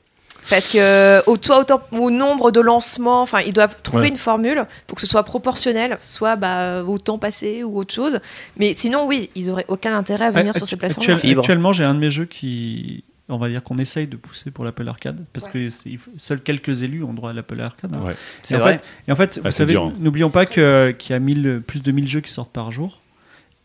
Parce 0.51 0.68
que 0.68 1.22
au, 1.29 1.37
soit 1.40 1.61
au, 1.61 1.64
temps- 1.64 1.83
au 1.92 2.11
nombre 2.11 2.51
de 2.51 2.61
lancements, 2.61 3.20
enfin, 3.22 3.40
ils 3.46 3.53
doivent 3.53 3.77
trouver 3.83 4.03
Ouais. 4.05 4.09
une 4.09 4.16
formule 4.16 4.64
pour 4.87 4.94
que 4.96 5.01
ce 5.03 5.07
soit 5.07 5.22
proportionnel, 5.22 5.98
soit 6.03 6.37
bah, 6.37 6.83
au 6.85 6.98
temps 6.98 7.18
passé 7.18 7.62
ou 7.64 7.77
autre 7.79 7.92
chose. 7.94 8.18
Mais 8.57 8.72
sinon, 8.72 9.07
oui, 9.07 9.29
ils 9.35 9.51
auraient 9.51 9.66
aucun 9.68 9.96
intérêt 9.96 10.27
à 10.27 10.31
venir 10.31 10.57
sur 10.57 10.66
ces 10.66 10.77
plateformes. 10.77 11.11
actuel- 11.11 11.38
actuellement, 11.38 11.72
j'ai 11.72 11.85
un 11.85 11.94
de 11.94 11.98
mes 12.01 12.11
jeux 12.11 12.24
qui, 12.24 13.05
on 13.29 13.37
va 13.37 13.48
dire 13.51 13.62
qu'on 13.62 13.77
essaye 13.77 14.07
de 14.07 14.16
pousser 14.16 14.51
pour 14.51 14.64
l'Apple 14.64 14.88
Arcade, 14.88 15.22
parce 15.35 15.48
que 15.48 15.68
seuls 16.16 16.40
quelques 16.40 16.83
élus 16.83 17.03
ont 17.05 17.12
droit 17.12 17.31
à 17.31 17.33
l'Apple 17.35 17.61
Arcade. 17.61 17.92
hein. 17.94 18.03
Ouais. 18.07 18.14
C'est 18.42 18.55
Et 18.55 18.57
en 18.57 18.61
vrai. 18.61 18.79
fait- 18.79 18.85
et 19.09 19.12
en 19.12 19.16
fait, 19.16 19.37
vous 19.38 19.44
c'est 19.44 19.51
savez, 19.53 19.72
dur, 19.74 19.85
hein. 19.85 19.92
n'oublions 20.01 20.31
pas 20.31 20.46
que- 20.46 20.94
qu'il 20.98 21.12
y 21.12 21.14
a 21.14 21.18
1000 21.18 21.62
plus 21.66 21.83
de 21.83 21.92
1000 21.92 22.09
jeux 22.09 22.20
qui 22.20 22.33
sortent 22.33 22.53
par 22.53 22.70
jour. 22.70 23.01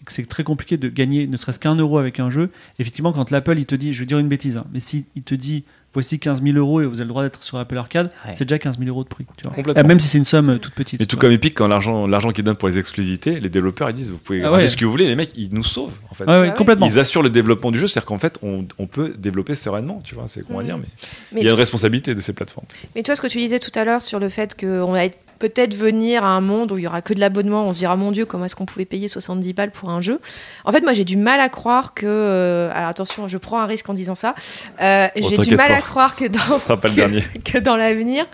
et 0.02 0.06
que 0.06 0.12
C'est 0.12 0.26
très 0.28 0.44
compliqué 0.44 0.76
de 0.76 0.90
gagner 0.90 1.28
ne 1.28 1.38
serait-ce 1.38 1.60
qu'un 1.60 1.76
euro 1.76 1.98
avec 1.98 2.20
un 2.20 2.30
jeu. 2.30 2.50
Effectivement, 2.78 3.14
quand 3.14 3.32
l'Apple 3.32 3.58
il 3.58 3.66
te 3.66 3.74
dit, 3.76 3.94
je 3.94 4.00
vais 4.02 4.06
dire 4.06 4.20
une 4.20 4.28
bêtise, 4.28 4.58
hein, 4.58 4.66
mais 4.74 4.82
si 4.82 5.06
il 5.16 5.24
te 5.24 5.34
dit 5.34 5.64
voici 5.94 6.20
15 6.20 6.42
000 6.42 6.58
euros 6.58 6.82
et 6.82 6.86
vous 6.86 6.96
avez 6.96 7.04
le 7.04 7.10
droit 7.10 7.24
d'être 7.24 7.44
sur 7.44 7.58
Apple 7.58 7.78
Arcade, 7.78 8.12
Ouais. 8.26 8.34
c'est 8.36 8.46
déjà 8.46 8.60
15 8.60 8.78
000 8.80 8.90
euros 8.90 9.04
de 9.04 9.10
prix. 9.10 9.26
Tu 9.38 9.48
vois. 9.48 9.84
Même 9.84 10.00
si 10.00 10.08
c'est 10.08 10.18
une 10.18 10.26
somme 10.26 10.50
euh, 10.50 10.58
toute 10.58 10.74
petite. 10.74 11.00
Et 11.02 11.06
tout 11.06 11.16
vois. 11.16 11.22
comme 11.22 11.32
Epic, 11.32 11.56
quand 11.56 11.68
l'argent, 11.68 12.08
l'argent 12.08 12.32
qu'ils 12.32 12.44
donnent 12.44 12.56
pour 12.56 12.68
les 12.68 12.80
exclusivités, 12.80 13.40
les 13.40 13.50
développeurs 13.50 13.90
ils 13.90 13.94
disent 13.94 14.12
vous 14.12 14.18
pouvez 14.18 14.44
Ah 14.44 14.68
ce 14.68 14.76
que 14.78 14.86
vous 14.86 14.92
voulez, 14.92 15.08
les 15.08 15.16
mecs 15.16 15.32
ils 15.36 15.54
nous 15.54 15.64
sauvent 15.64 15.98
en 16.10 16.14
fait. 16.16 16.24
Ah 16.28 16.42
ouais. 16.42 16.54
complètement. 16.56 16.86
Ils 16.88 17.00
assurent 17.00 17.22
le 17.24 17.30
développement 17.30 17.72
du 17.72 17.80
jeu, 17.80 17.88
c'est-à-dire 17.88 18.06
qu'en 18.08 18.18
fait 18.20 18.40
on, 18.44 18.66
on 18.80 18.88
peut 18.88 19.14
développer 19.18 19.56
sereinement, 19.56 20.02
tu 20.04 20.16
vois, 20.16 20.26
c'est 20.28 20.46
qu'on 20.46 20.56
va 20.56 20.60
Mhm. 20.62 20.66
dire, 20.66 20.78
mais, 20.78 20.86
Mais 21.34 21.42
il 21.42 21.44
y 21.46 21.48
a 21.48 21.52
une 21.52 21.58
responsabilité 21.58 22.16
de 22.16 22.22
ces 22.22 22.34
plateformes. 22.34 22.68
Mais 22.96 23.04
toi, 23.04 23.16
ce 23.16 23.22
que 23.22 23.28
tu 23.28 23.38
disais 23.38 23.60
tout 23.60 23.72
à 23.76 23.84
l'heure 23.84 24.02
sur 24.02 24.20
le 24.20 24.30
fait 24.30 24.60
qu'on 24.60 24.92
va 24.92 25.06
être- 25.06 25.18
peut-être 25.50 25.76
venir 25.76 26.24
à 26.24 26.30
un 26.30 26.40
monde 26.42 26.72
où 26.72 26.78
il 26.78 26.84
y 26.86 26.88
aura 26.88 27.02
que 27.02 27.14
de 27.14 27.20
l'abonnement, 27.20 27.66
on 27.68 27.74
se 27.74 27.80
dira 27.80 27.98
mon 27.98 28.12
Dieu, 28.12 28.26
comment 28.26 28.46
est-ce 28.46 28.56
qu'on 28.56 28.66
pouvait 28.66 28.86
payer 28.86 29.10
70 29.10 29.52
balles 29.54 29.72
pour 29.72 29.90
un 29.90 30.00
jeu? 30.00 30.22
En 30.64 30.72
fait, 30.72 30.82
moi, 30.82 30.94
j'ai 30.94 31.04
du 31.04 31.18
mal 31.18 31.40
à 31.42 31.50
croire 31.50 31.94
que. 31.94 32.06
euh, 32.08 32.72
alors 32.74 32.88
attention, 32.90 33.28
je 33.28 33.38
prends 33.38 33.60
un 33.60 33.66
risque 33.66 33.90
en 33.90 33.94
disant 33.94 34.16
ça. 34.16 34.36
Euh, 34.82 35.08
j'ai 35.16 35.36
du 35.38 35.56
mal 35.56 35.68
pas. 35.68 35.76
à 35.76 35.82
croire 35.82 36.16
que 36.16 36.26
dans, 36.26 36.40
Ce 36.58 36.60
sera 36.68 36.78
pas 36.80 36.88
le 36.88 36.94
que- 36.96 37.00
dernier. 37.00 37.24
que 37.44 37.58
dans 37.58 37.76
l'avenir. 37.76 38.26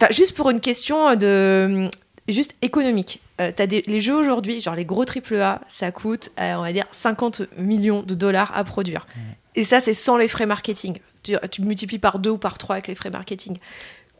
Enfin, 0.00 0.08
juste 0.12 0.36
pour 0.36 0.50
une 0.50 0.60
question 0.60 1.14
de. 1.16 1.88
Juste 2.28 2.56
économique. 2.62 3.20
Euh, 3.40 3.50
t'as 3.54 3.66
des, 3.66 3.82
les 3.88 3.98
jeux 4.00 4.14
aujourd'hui, 4.14 4.60
genre 4.60 4.76
les 4.76 4.84
gros 4.84 5.04
AAA, 5.04 5.60
ça 5.66 5.90
coûte, 5.90 6.28
euh, 6.38 6.54
on 6.54 6.62
va 6.62 6.72
dire, 6.72 6.84
50 6.92 7.42
millions 7.58 8.02
de 8.02 8.14
dollars 8.14 8.52
à 8.54 8.62
produire. 8.62 9.06
Et 9.56 9.64
ça, 9.64 9.80
c'est 9.80 9.92
sans 9.94 10.16
les 10.16 10.28
frais 10.28 10.46
marketing. 10.46 10.98
Tu, 11.24 11.34
tu 11.50 11.62
multiplies 11.62 11.98
par 11.98 12.18
deux 12.20 12.30
ou 12.30 12.38
par 12.38 12.58
trois 12.58 12.76
avec 12.76 12.86
les 12.86 12.94
frais 12.94 13.10
marketing. 13.10 13.56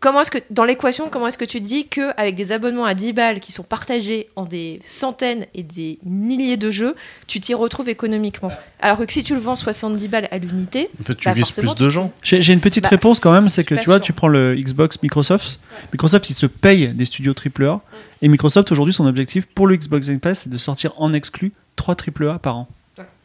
Comment 0.03 0.23
est-ce 0.23 0.33
que, 0.33 0.38
dans 0.51 0.65
l'équation, 0.65 1.09
comment 1.09 1.29
est-ce 1.29 1.38
que 1.38 1.45
tu 1.45 1.61
dis 1.61 1.87
qu'avec 1.87 2.35
des 2.35 2.51
abonnements 2.51 2.85
à 2.85 2.93
10 2.95 3.12
balles 3.12 3.38
qui 3.38 3.53
sont 3.53 3.62
partagés 3.62 4.27
en 4.35 4.43
des 4.45 4.81
centaines 4.85 5.47
et 5.55 5.62
des 5.62 6.01
milliers 6.05 6.57
de 6.57 6.73
jeux, 6.73 6.97
tu 7.29 7.38
t'y 7.38 7.55
retrouves 7.55 7.88
économiquement? 7.88 8.51
Alors 8.81 8.99
que 8.99 9.12
si 9.12 9.23
tu 9.23 9.33
le 9.35 9.38
vends 9.38 9.55
70 9.55 10.09
balles 10.09 10.27
à 10.33 10.38
l'unité, 10.38 10.91
tu 11.07 11.29
Bah, 11.29 11.35
vises 11.35 11.53
plus 11.53 11.77
de 11.77 11.88
gens. 11.88 12.11
J'ai 12.25 12.53
une 12.53 12.59
petite 12.61 12.83
Bah, 12.83 12.88
réponse 12.88 13.21
quand 13.21 13.33
même, 13.33 13.49
c'est 13.49 13.62
que 13.62 13.77
tu 13.77 13.85
vois, 13.85 13.99
sûr. 13.99 14.07
tu 14.07 14.12
prends 14.12 14.27
le 14.27 14.57
Xbox 14.57 15.01
Microsoft. 15.05 15.61
Microsoft, 15.93 16.29
il 16.31 16.35
se 16.35 16.47
paye 16.47 16.88
des 16.88 17.05
studios 17.05 17.33
AAA. 17.33 17.81
Et 18.23 18.29
Microsoft, 18.29 18.73
aujourd'hui, 18.73 18.93
son 18.93 19.07
objectif 19.07 19.47
pour 19.47 19.69
le 19.69 19.77
Xbox 19.77 20.09
Game 20.09 20.19
Pass, 20.19 20.41
c'est 20.41 20.51
de 20.51 20.59
sortir 20.59 20.95
en 20.97 21.12
exclu 21.12 21.53
3 21.77 21.95
AAA 21.95 22.41
par 22.41 22.57
an. 22.57 22.69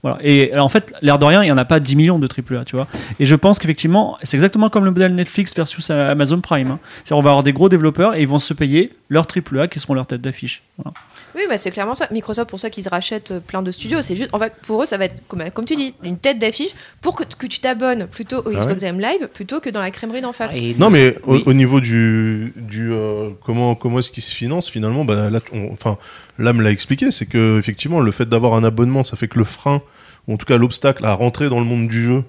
Voilà. 0.04 0.20
Et 0.22 0.54
euh, 0.54 0.60
en 0.60 0.70
fait, 0.70 0.94
l'air 1.02 1.18
de 1.20 1.26
rien, 1.26 1.42
il 1.44 1.46
n'y 1.46 1.52
en 1.52 1.58
a 1.58 1.66
pas 1.66 1.80
10 1.80 1.96
millions 1.96 2.20
de 2.20 2.28
AAA, 2.28 2.66
tu 2.66 2.76
vois. 2.76 2.88
Et 3.20 3.26
je 3.26 3.36
pense 3.36 3.60
qu'effectivement, 3.60 4.18
c'est 4.24 4.38
exactement 4.38 4.70
comme 4.70 4.86
le 4.86 4.92
modèle 4.92 5.16
Netflix 5.16 5.56
versus 5.56 5.90
Amazon 5.90 6.40
Prime. 6.40 6.72
hein. 6.72 6.80
C'est-à-dire, 7.04 7.18
on 7.18 7.22
va 7.22 7.32
avoir 7.32 7.44
des 7.44 7.54
gros 7.54 7.70
développeurs 7.70 8.16
et 8.16 8.22
ils 8.22 8.28
vont 8.28 8.40
se 8.40 8.54
payer 8.54 8.94
leurs 9.10 9.26
AAA 9.26 9.68
qui 9.70 9.80
seront 9.80 9.94
leur 9.94 10.06
tête 10.06 10.22
d'affiche. 10.22 10.64
Voilà. 10.78 10.94
Oui, 11.36 11.44
bah 11.48 11.58
c'est 11.58 11.72
clairement 11.72 11.96
ça. 11.96 12.08
Microsoft, 12.12 12.50
pour 12.50 12.60
ça 12.60 12.70
qu'ils 12.70 12.88
rachètent 12.90 13.32
euh, 13.32 13.40
plein 13.40 13.62
de 13.62 13.72
studios, 13.72 14.02
c'est 14.02 14.16
juste, 14.16 14.32
en 14.34 14.40
fait, 14.40 14.54
pour 14.64 14.82
eux, 14.84 14.86
ça 14.86 14.98
va 14.98 15.06
être, 15.06 15.26
comme, 15.28 15.50
comme 15.52 15.64
tu 15.66 15.76
dis, 15.78 15.94
une 16.04 16.18
tête 16.18 16.40
d'affiche 16.40 16.72
pour 17.02 17.16
que, 17.16 17.24
que 17.24 17.48
tu 17.48 17.60
t'abonnes 17.60 18.08
plutôt 18.08 18.40
au 18.40 18.50
Xbox 18.52 18.82
Game 18.82 19.00
Live 19.00 19.30
plutôt 19.34 19.60
que 19.62 19.70
dans 19.70 19.80
la 19.80 19.92
crèmerie 19.92 20.22
d'en 20.22 20.34
face. 20.34 20.56
Et 20.58 20.76
Non, 20.78 20.90
mais 20.90 21.16
au, 21.24 21.36
Oui. 21.36 21.44
au 21.46 21.54
niveau 21.54 21.80
du, 21.80 22.54
du 22.58 22.92
euh, 22.92 23.30
comment 23.46 23.76
comment 23.76 24.00
est-ce 24.00 24.12
qu'il 24.12 24.24
se 24.24 24.34
finance 24.34 24.70
finalement, 24.70 25.06
bah 25.06 25.30
là, 25.30 25.40
on- 25.54 25.72
enfin, 25.72 25.98
là 26.38 26.52
me 26.54 26.62
l'a 26.62 26.72
expliqué, 26.72 27.12
c'est 27.12 27.26
que 27.28 27.58
effectivement 27.58 28.00
le 28.02 28.12
fait 28.12 28.26
d'avoir 28.28 28.56
un 28.56 28.64
abonnement, 28.64 29.04
ça 29.06 29.16
fait 29.16 29.28
que 29.30 29.38
le 29.38 29.46
frein, 29.46 29.82
ou 30.28 30.34
en 30.34 30.38
tout 30.38 30.46
cas 30.46 30.58
l'obstacle 30.58 31.06
à 31.06 31.14
rentrer 31.14 31.48
dans 31.50 31.60
le 31.60 31.66
monde 31.66 31.88
du 31.88 32.02
jeu, 32.04 32.24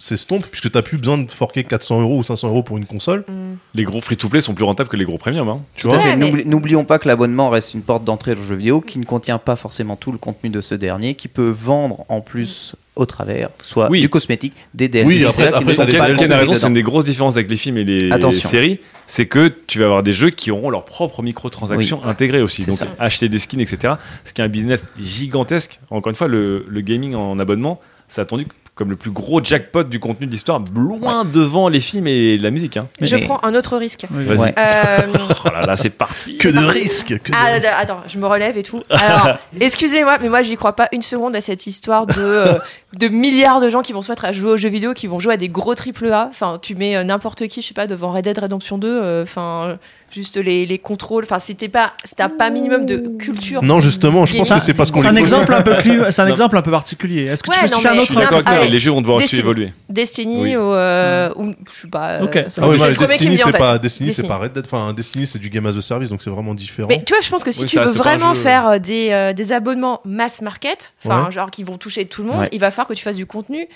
s'estompe 0.00 0.44
puisque 0.46 0.72
t'as 0.72 0.82
plus 0.82 0.98
besoin 0.98 1.18
de 1.18 1.30
forquer 1.30 1.62
400 1.62 2.00
euros 2.00 2.18
ou 2.18 2.22
500 2.24 2.48
euros 2.48 2.62
pour 2.64 2.78
une 2.78 2.86
console. 2.86 3.20
Mm. 3.28 3.32
Les 3.74 3.84
gros 3.84 4.00
free-to-play 4.00 4.40
sont 4.40 4.54
plus 4.54 4.64
rentables 4.64 4.88
que 4.88 4.96
les 4.96 5.04
gros 5.04 5.18
premium. 5.18 5.48
Hein. 5.48 5.60
Tu 5.76 5.86
vois. 5.86 5.96
Ouais, 5.98 6.16
mais- 6.16 6.30
N'oubli- 6.30 6.46
N'oublions 6.46 6.84
pas 6.84 6.98
que 6.98 7.06
l'abonnement 7.06 7.50
reste 7.50 7.74
une 7.74 7.82
porte 7.82 8.02
d'entrée 8.04 8.34
dans 8.34 8.40
le 8.40 8.46
jeu 8.46 8.56
vidéo 8.56 8.80
qui 8.80 8.98
ne 8.98 9.04
contient 9.04 9.38
pas 9.38 9.54
forcément 9.56 9.94
tout 9.96 10.10
le 10.10 10.18
contenu 10.18 10.50
de 10.50 10.60
ce 10.60 10.74
dernier, 10.74 11.14
qui 11.14 11.28
peut 11.28 11.50
vendre 11.50 12.04
en 12.08 12.20
plus 12.22 12.74
au 12.96 13.06
travers, 13.06 13.50
soit 13.64 13.88
Oui. 13.88 14.00
du 14.00 14.08
cosmétique, 14.08 14.52
des 14.74 14.88
DLC. 14.88 15.06
Oui, 15.06 15.14
C'est 15.32 15.46
après- 15.46 15.72
après, 15.72 16.16
Ken, 16.16 16.32
a 16.32 16.36
raison, 16.38 16.54
c'est 16.54 16.66
une 16.66 16.74
des 16.74 16.82
grosses 16.82 17.04
différences 17.04 17.36
avec 17.36 17.48
les 17.48 17.56
films 17.56 17.76
et 17.78 17.84
les 17.84 18.10
séries, 18.32 18.80
c'est 19.06 19.26
que 19.26 19.48
tu 19.66 19.78
vas 19.78 19.84
avoir 19.86 20.02
des 20.02 20.12
jeux 20.12 20.30
qui 20.30 20.50
auront 20.50 20.68
leurs 20.70 20.84
propres 20.84 21.22
microtransactions 21.22 22.04
intégrées 22.04 22.42
aussi. 22.42 22.64
Donc 22.64 22.74
ça. 22.76 22.86
acheter 22.98 23.28
des 23.28 23.38
skins, 23.38 23.60
etc. 23.60 23.94
Ce 24.24 24.32
qui 24.34 24.40
est 24.40 24.44
un 24.44 24.48
business 24.48 24.84
gigantesque. 24.98 25.78
Encore 25.90 26.10
une 26.10 26.16
fois, 26.16 26.28
le, 26.28 26.64
le 26.68 26.80
gaming 26.80 27.14
en 27.14 27.38
abonnement, 27.38 27.80
c'est 28.08 28.20
attendu 28.20 28.46
comme 28.80 28.88
le 28.88 28.96
plus 28.96 29.10
gros 29.10 29.44
jackpot 29.44 29.82
du 29.84 30.00
contenu 30.00 30.26
de 30.26 30.32
l'histoire, 30.32 30.58
loin 30.74 31.26
devant 31.26 31.68
les 31.68 31.80
films 31.80 32.06
et 32.06 32.38
la 32.38 32.50
musique. 32.50 32.78
Hein. 32.78 32.88
Je 33.02 33.14
Mais- 33.14 33.24
prends 33.26 33.38
un 33.44 33.54
autre 33.54 33.76
risque. 33.76 34.06
Oui, 34.10 34.24
Vas-y. 34.24 34.38
Ouais. 34.38 34.54
Euh, 34.58 35.00
Oh 35.44 35.48
là 35.52 35.66
là, 35.66 35.76
c'est 35.76 35.90
parti. 35.90 36.36
Que 36.36 36.48
de 36.48 36.54
parti. 36.54 36.78
risques 36.80 37.14
Ah, 37.34 37.44
risques. 37.50 37.60
d- 37.62 37.68
attends, 37.78 38.00
je 38.06 38.18
me 38.18 38.26
relève 38.26 38.56
et 38.56 38.62
tout. 38.62 38.82
Alors, 38.88 39.36
excusez-moi, 39.60 40.16
mais 40.22 40.30
moi, 40.30 40.40
j'y 40.40 40.56
crois 40.56 40.74
pas 40.74 40.88
une 40.92 41.02
seconde 41.02 41.36
à 41.36 41.42
cette 41.42 41.66
histoire 41.66 42.06
de, 42.06 42.14
euh, 42.18 42.54
de 42.98 43.08
milliards 43.08 43.60
de 43.60 43.68
gens 43.68 43.82
qui 43.82 43.92
vont 43.92 44.00
se 44.00 44.10
mettre 44.10 44.24
à 44.24 44.32
jouer 44.32 44.52
aux 44.52 44.56
jeux 44.56 44.70
vidéo, 44.70 44.94
qui 44.94 45.06
vont 45.06 45.20
jouer 45.20 45.34
à 45.34 45.36
des 45.36 45.50
gros 45.50 45.74
triple 45.74 46.10
A. 46.10 46.28
Enfin, 46.30 46.58
tu 46.62 46.74
mets 46.74 46.96
euh, 46.96 47.04
n'importe 47.04 47.46
qui, 47.48 47.60
je 47.60 47.68
sais 47.68 47.74
pas, 47.74 47.86
devant 47.86 48.12
Red 48.12 48.24
Dead 48.24 48.38
Redemption 48.38 48.78
2, 48.78 48.88
euh, 48.88 49.22
enfin, 49.24 49.76
juste 50.12 50.36
les, 50.36 50.66
les 50.66 50.78
contrôles. 50.78 51.24
Enfin, 51.24 51.38
si 51.38 51.54
t'es 51.56 51.68
pas, 51.68 51.92
si 52.04 52.14
t'as 52.14 52.28
pas 52.28 52.50
minimum 52.50 52.86
de 52.86 53.16
culture. 53.18 53.62
Non, 53.62 53.80
justement, 53.80 54.26
je 54.26 54.36
pense 54.36 54.48
que 54.50 54.60
c'est 54.60 54.74
parce 54.74 54.90
qu'on 54.90 55.00
C'est 55.00 55.06
un 55.08 55.16
exemple 55.16 55.52
un 55.52 55.62
peu 55.62 55.76
plus, 55.78 56.02
c'est 56.10 56.22
un 56.22 56.24
Non. 56.30 56.30
exemple 56.30 56.56
un 56.56 56.62
peu 56.62 56.70
particulier. 56.70 57.24
Est-ce 57.26 57.42
que 57.42 57.50
Ouais, 57.50 57.56
tu 57.56 57.64
peux 57.64 57.70
non, 57.70 57.90
un 57.90 57.94
autre 57.96 58.04
suis 58.06 58.14
d'accord 58.16 58.34
avec 58.34 58.46
toi, 58.46 58.56
Allez, 58.56 58.66
et 58.66 58.70
les 58.70 58.80
jeux 58.80 58.90
vont 58.90 59.00
devoir 59.00 59.16
aussi 59.16 59.24
Destiny. 59.26 59.40
évoluer. 59.42 59.72
Destiny 59.88 60.42
Oui. 60.42 60.56
ou, 60.56 60.60
euh, 60.60 61.30
ou 61.36 61.52
je 61.72 61.80
sais 61.82 61.88
pas. 61.88 62.08
euh, 62.10 62.24
Ok. 62.24 62.34
ça 62.34 62.40
Ah 62.62 62.66
être 62.72 62.80
ouais, 62.80 62.88
le 62.90 62.94
premier 62.94 63.16
qui 63.16 63.28
me 63.30 63.34
vient 63.34 63.44
en 63.44 63.48
c'est 63.48 63.52
tête. 63.52 63.60
pas 63.60 63.78
Destiny, 63.78 64.12
c'est 64.12 64.26
pas 64.28 64.36
Red 64.38 64.52
Dead. 64.52 64.64
Enfin, 64.64 64.92
Destiny, 64.92 65.26
c'est 65.26 65.38
du 65.38 65.50
game 65.50 65.66
as 65.66 65.76
a 65.76 65.80
service, 65.80 66.08
donc 66.10 66.22
c'est 66.22 66.30
vraiment 66.30 66.54
différent. 66.54 66.88
Mais 66.88 67.02
tu 67.02 67.12
vois, 67.12 67.20
je 67.22 67.28
pense 67.30 67.44
que 67.44 67.52
si 67.52 67.62
Oui, 67.62 67.66
tu 67.68 67.78
veux 67.78 67.90
vraiment 67.90 68.34
faire 68.34 68.66
euh, 68.68 68.78
des, 68.78 69.08
euh, 69.10 69.32
des 69.32 69.52
abonnements 69.52 70.00
mass 70.04 70.42
market, 70.42 70.92
enfin, 71.04 71.24
Ouais. 71.26 71.30
genre 71.30 71.50
qui 71.50 71.62
vont 71.64 71.76
toucher 71.78 72.04
tout 72.06 72.22
le 72.22 72.28
monde, 72.28 72.40
Ouais. 72.40 72.48
il 72.52 72.60
va 72.60 72.70
falloir 72.70 72.86
que 72.88 72.94
tu 72.94 73.02
fasses 73.02 73.16
du 73.16 73.26
contenu 73.26 73.66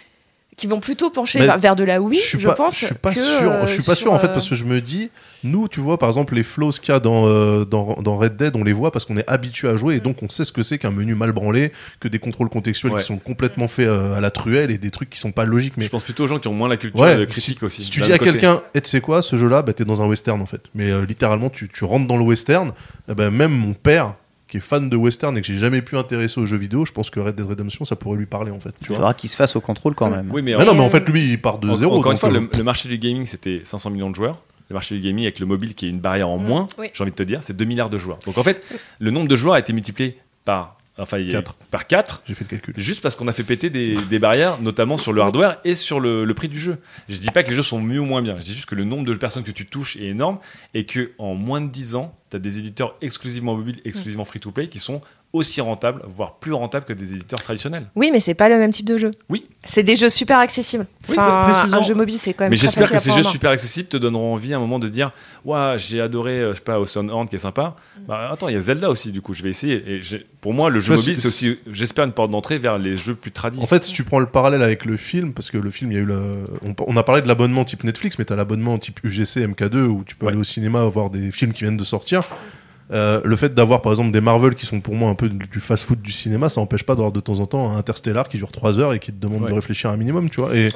qui 0.57 0.67
vont 0.67 0.81
plutôt 0.81 1.11
pencher 1.11 1.39
Mais 1.41 1.47
vers, 1.47 1.59
vers 1.59 1.77
de 1.77 1.85
la 1.85 2.01
oui, 2.01 2.17
je 2.17 2.23
je, 2.33 2.37
suis 2.39 2.47
pas, 2.47 2.55
pense. 2.55 2.79
je 2.79 2.87
suis 2.87 2.95
pas 2.95 3.13
que, 3.13 3.19
sûr. 3.21 3.51
euh, 3.53 3.67
je 3.67 3.73
suis 3.73 3.83
pas 3.83 3.95
sûr 3.95 4.13
en 4.13 4.19
fait 4.19 4.29
euh, 4.29 4.33
parce 4.35 4.49
que 4.49 4.55
je 4.55 4.65
me 4.65 4.81
dis, 4.81 5.11
nous, 5.43 5.69
tu 5.69 5.81
vois, 5.81 5.99
par 5.99 6.09
exemple, 6.09 6.35
les 6.35 6.43
flows 6.43 6.71
qu'il 6.71 6.93
y 6.93 6.97
a 6.97 7.01
dans, 7.01 7.27
euh, 7.27 7.65
dans 7.65 7.95
dans 8.03 8.17
Red 8.17 8.37
Dead, 8.37 8.55
on 8.57 8.63
les 8.65 8.73
voit 8.73 8.91
parce 8.93 9.05
qu'on 9.05 9.17
est 9.17 9.29
habitué 9.29 9.69
à 9.69 9.77
jouer 9.77 9.97
et 9.97 10.01
donc 10.01 10.23
on 10.23 10.29
sait 10.29 10.45
ce 10.45 10.53
que 10.53 10.63
c'est 10.63 10.79
qu'un 10.79 10.91
menu 10.91 11.15
mal 11.15 11.33
branlé, 11.33 11.73
que 12.01 12.09
des 12.09 12.19
contrôles 12.19 12.49
contextuels 12.49 12.93
Ouais. 12.93 13.01
qui 13.01 13.07
sont 13.07 13.19
complètement 13.19 13.67
faits 13.69 13.89
euh, 13.89 14.15
à 14.17 14.21
la 14.21 14.31
truelle 14.31 14.71
et 14.71 14.79
des 14.79 14.91
trucs 14.91 15.11
qui 15.11 15.19
sont 15.19 15.33
pas 15.33 15.45
logiques. 15.45 15.75
Mais 15.77 15.85
Je 15.85 15.91
pense 15.91 16.05
plutôt 16.05 16.25
aux 16.25 16.29
gens 16.29 16.39
qui 16.39 16.49
ont 16.49 16.55
moins 16.55 16.69
la 16.69 16.77
culture 16.77 17.01
Ouais, 17.01 17.17
de 17.17 17.25
critique 17.25 17.59
si, 17.59 17.65
aussi. 17.65 17.83
si 17.83 17.91
tu 17.91 18.01
dis 18.01 18.13
à 18.13 18.19
quelqu'un, 18.19 18.61
et 18.75 18.81
tu 18.81 18.89
sais 18.91 19.01
quoi, 19.01 19.23
ce 19.23 19.37
jeu-là, 19.37 19.63
bah, 19.63 19.73
t'es 19.73 19.85
dans 19.85 20.03
un 20.03 20.07
western 20.07 20.41
en 20.41 20.47
fait. 20.47 20.63
Mais 20.75 20.91
euh, 20.91 21.05
littéralement, 21.05 21.51
tu, 21.51 21.69
tu 21.69 21.85
rentres 21.85 22.07
dans 22.07 22.17
le 22.17 22.23
western. 22.25 22.73
eh 23.09 23.15
ben, 23.15 23.31
même 23.31 23.53
mon 23.53 23.73
père, 23.75 24.15
qui 24.55 24.59
est 24.59 24.61
fan 24.61 24.89
de 24.89 24.97
western 24.97 25.37
et 25.37 25.41
que 25.41 25.47
j'ai 25.49 25.57
jamais 25.59 25.83
pu 25.83 25.97
intéresser 25.97 26.39
aux 26.41 26.47
jeux 26.47 26.57
vidéo, 26.57 26.87
je 26.87 26.93
pense 26.93 27.11
que 27.11 27.19
Red 27.19 27.35
Dead 27.35 27.45
Redemption, 27.45 27.85
ça 27.85 27.97
pourrait 27.97 28.19
lui 28.19 28.27
parler 28.27 28.53
en 28.53 28.61
fait. 28.61 28.69
Tu 28.71 28.77
Il 28.83 28.87
vois 28.91 28.97
faudra 28.99 29.13
qu'il 29.15 29.29
se 29.29 29.35
fasse 29.35 29.57
au 29.57 29.61
contrôle 29.61 29.97
quand 29.97 30.09
même. 30.09 30.31
Oui, 30.33 30.43
mais, 30.43 30.55
mais 30.57 30.65
non, 30.65 30.75
mais 30.75 30.81
en 30.83 30.89
fait, 30.91 31.09
lui, 31.09 31.33
il 31.33 31.41
part 31.41 31.59
de 31.59 31.69
en- 31.69 31.75
zéro. 31.75 31.97
Encore 31.99 32.13
une 32.13 32.19
fois, 32.19 32.29
euh, 32.29 32.39
le, 32.39 32.49
le 32.57 32.63
marché 32.63 32.89
du 32.89 32.97
gaming, 32.99 33.27
c'était 33.27 33.63
500 33.65 33.91
millions 33.91 34.11
de 34.11 34.15
joueurs. 34.15 34.41
Le 34.71 34.75
marché 34.75 34.95
du 34.95 35.01
gaming 35.01 35.25
avec 35.25 35.41
le 35.41 35.47
mobile 35.47 35.75
qui 35.75 35.87
est 35.87 35.89
une 35.91 35.99
barrière 35.99 36.29
en 36.29 36.39
Mm, 36.39 36.45
moins, 36.47 36.67
oui. 36.79 36.87
j'ai 36.95 37.03
envie 37.03 37.11
de 37.11 37.17
te 37.17 37.25
dire, 37.25 37.41
c'est 37.43 37.57
2 37.57 37.65
milliards 37.65 37.91
de 37.91 37.99
joueurs. 37.99 38.21
Donc 38.27 38.39
en 38.39 38.45
fait, 38.45 38.65
le 39.01 39.11
nombre 39.11 39.27
de 39.27 39.35
joueurs 39.35 39.55
a 39.55 39.59
été 39.59 39.73
multiplié 39.73 40.19
par, 40.45 40.79
enfin, 40.99 41.19
il 41.19 41.27
y 41.27 41.31
a- 41.31 41.33
Quatre. 41.43 41.55
par 41.71 41.87
4 41.87 42.23
J'ai 42.27 42.35
fait 42.35 42.45
le 42.45 42.51
calcul. 42.51 42.75
juste 42.77 43.01
parce 43.01 43.17
qu'on 43.17 43.27
a 43.29 43.33
fait 43.33 43.43
péter 43.45 43.71
des, 43.71 43.97
des 44.11 44.19
barrières, 44.19 44.61
notamment 44.61 44.97
sur 44.97 45.13
le 45.13 45.21
hardware 45.23 45.59
et 45.65 45.75
sur 45.75 46.01
le, 46.01 46.25
le 46.25 46.35
prix 46.35 46.49
du 46.49 46.59
jeu. 46.61 46.77
Je 47.09 47.17
dis 47.19 47.31
pas 47.31 47.43
que 47.43 47.51
les 47.51 47.57
jeux 47.57 47.63
sont 47.63 47.81
mieux 47.81 47.99
ou 48.01 48.05
moins 48.07 48.23
bien, 48.23 48.37
je 48.41 48.45
dis 48.45 48.53
juste 48.55 48.67
que 48.67 48.75
le 48.75 48.85
nombre 48.85 49.05
de 49.05 49.15
personnes 49.15 49.45
que 49.45 49.51
tu 49.51 49.67
touches 49.67 49.97
est 49.97 50.07
énorme 50.07 50.39
et 50.75 50.87
que 50.87 51.13
en 51.19 51.35
moins 51.35 51.61
de 51.61 51.69
10 51.69 51.95
ans, 51.97 52.15
tu 52.31 52.37
as 52.37 52.41
des 52.41 52.59
éditeurs 52.59 52.97
exclusivement 53.01 53.55
mobiles, 53.57 53.81
exclusivement 53.85 54.25
free-to-play 54.25 54.69
qui 54.69 54.79
sont 54.79 55.01
aussi 55.35 55.61
rentables, 55.61 56.01
voire 56.07 56.37
plus 56.37 56.53
rentables 56.53 56.87
que 56.87 56.93
des 56.95 57.13
éditeurs 57.13 57.43
traditionnels. 57.43 57.87
Oui, 57.97 58.11
mais 58.13 58.21
c'est 58.21 58.35
pas 58.35 58.49
le 58.49 58.57
même 58.57 58.71
type 58.71 58.87
de 58.87 58.97
jeu. 58.97 59.11
Oui. 59.29 59.47
C'est 59.65 59.83
des 59.83 59.97
jeux 59.97 60.09
super 60.09 60.39
accessibles. 60.39 60.87
Oui, 61.09 61.17
Enfin, 61.19 61.77
un 61.77 61.83
jeu 61.83 61.95
mobile, 61.95 62.19
c'est 62.19 62.33
quand 62.33 62.45
même 62.45 62.51
Mais 62.53 62.57
très 62.57 62.67
j'espère 62.69 62.91
que 62.91 62.99
ces 62.99 63.11
jeux 63.11 63.23
super 63.23 63.51
accessibles 63.51 63.89
te 63.89 63.97
donneront 63.97 64.33
envie 64.33 64.55
à 64.55 64.57
un 64.57 64.61
moment 64.61 64.79
de 64.79 64.89
dire 64.89 65.11
Ouah, 65.45 65.77
j'ai 65.77 66.01
adoré, 66.01 66.41
euh, 66.41 66.51
je 66.53 66.57
sais 66.57 66.63
pas, 66.63 66.79
Oceanhorn 66.81 67.29
qui 67.29 67.35
est 67.35 67.39
sympa. 67.39 67.75
Bah 68.09 68.31
attends, 68.33 68.49
il 68.49 68.55
y 68.55 68.57
a 68.57 68.61
Zelda 68.61 68.89
aussi, 68.89 69.13
du 69.13 69.21
coup, 69.21 69.35
je 69.35 69.43
vais 69.43 69.51
essayer. 69.51 69.75
Et 69.87 70.01
pour 70.41 70.55
moi, 70.55 70.71
le 70.71 70.81
jeu 70.81 70.93
Ouais, 70.95 70.99
mobile, 71.01 71.17
c'est- 71.17 71.29
aussi, 71.29 71.59
j'espère, 71.71 72.05
une 72.05 72.13
porte 72.13 72.31
d'entrée 72.31 72.59
vers 72.59 72.79
les 72.79 72.97
jeux 72.97 73.15
plus 73.17 73.33
tradis. 73.33 73.59
En 73.61 73.67
fait, 73.67 73.85
si 73.85 73.93
tu 73.93 74.05
prends 74.05 74.21
le 74.21 74.27
parallèle 74.27 74.63
avec 74.63 74.85
le 74.85 74.97
film, 74.97 75.33
parce 75.33 75.51
que 75.51 75.59
le 75.59 75.71
film, 75.71 75.91
il 75.91 75.95
y 75.97 75.99
a 75.99 76.03
eu 76.03 76.07
le... 76.07 76.33
on, 76.65 76.75
on 76.87 76.97
a 76.97 77.03
parlé 77.03 77.21
de 77.23 77.29
l'abonnement 77.29 77.65
type 77.65 77.83
Netflix, 77.85 78.19
mais 78.19 78.25
t'as 78.25 78.37
l'abonnement 78.37 78.79
type 78.79 79.01
UGC, 79.03 79.47
MK2, 79.49 79.83
où 79.85 80.05
tu 80.07 80.15
peux 80.15 80.27
Ouais. 80.27 80.33
aller 80.33 80.41
au 80.41 80.45
cinéma 80.45 80.85
voir 80.85 81.11
des 81.11 81.33
films 81.33 81.53
qui 81.53 81.65
viennent 81.65 81.77
de 81.77 81.85
sortir. 81.85 82.23
Euh, 82.93 83.21
le 83.25 83.35
fait 83.37 83.55
d'avoir 83.55 83.81
par 83.81 83.93
exemple 83.93 84.11
des 84.11 84.21
Marvel 84.21 84.55
qui 84.55 84.67
sont 84.67 84.81
pour 84.81 84.95
moi 84.95 85.09
un 85.09 85.15
peu 85.15 85.29
du 85.31 85.61
fast-food 85.61 86.03
du 86.03 86.13
cinéma, 86.13 86.49
ça 86.51 86.61
n'empêche 86.61 86.83
pas 86.85 86.95
d'avoir 86.95 87.13
de 87.13 87.21
temps 87.21 87.41
en 87.41 87.47
temps 87.47 87.71
un 87.71 87.79
Interstellar 87.79 88.29
qui 88.29 88.37
dure 88.37 88.53
3 88.53 88.79
heures 88.79 88.93
et 88.93 88.99
qui 88.99 89.11
te 89.13 89.21
demande 89.21 89.43
Ouais. 89.43 89.49
de 89.51 89.55
réfléchir 89.55 89.91
un 89.91 89.97
minimum, 89.97 90.29
tu 90.29 90.41
vois. 90.41 90.55
Et 90.55 90.69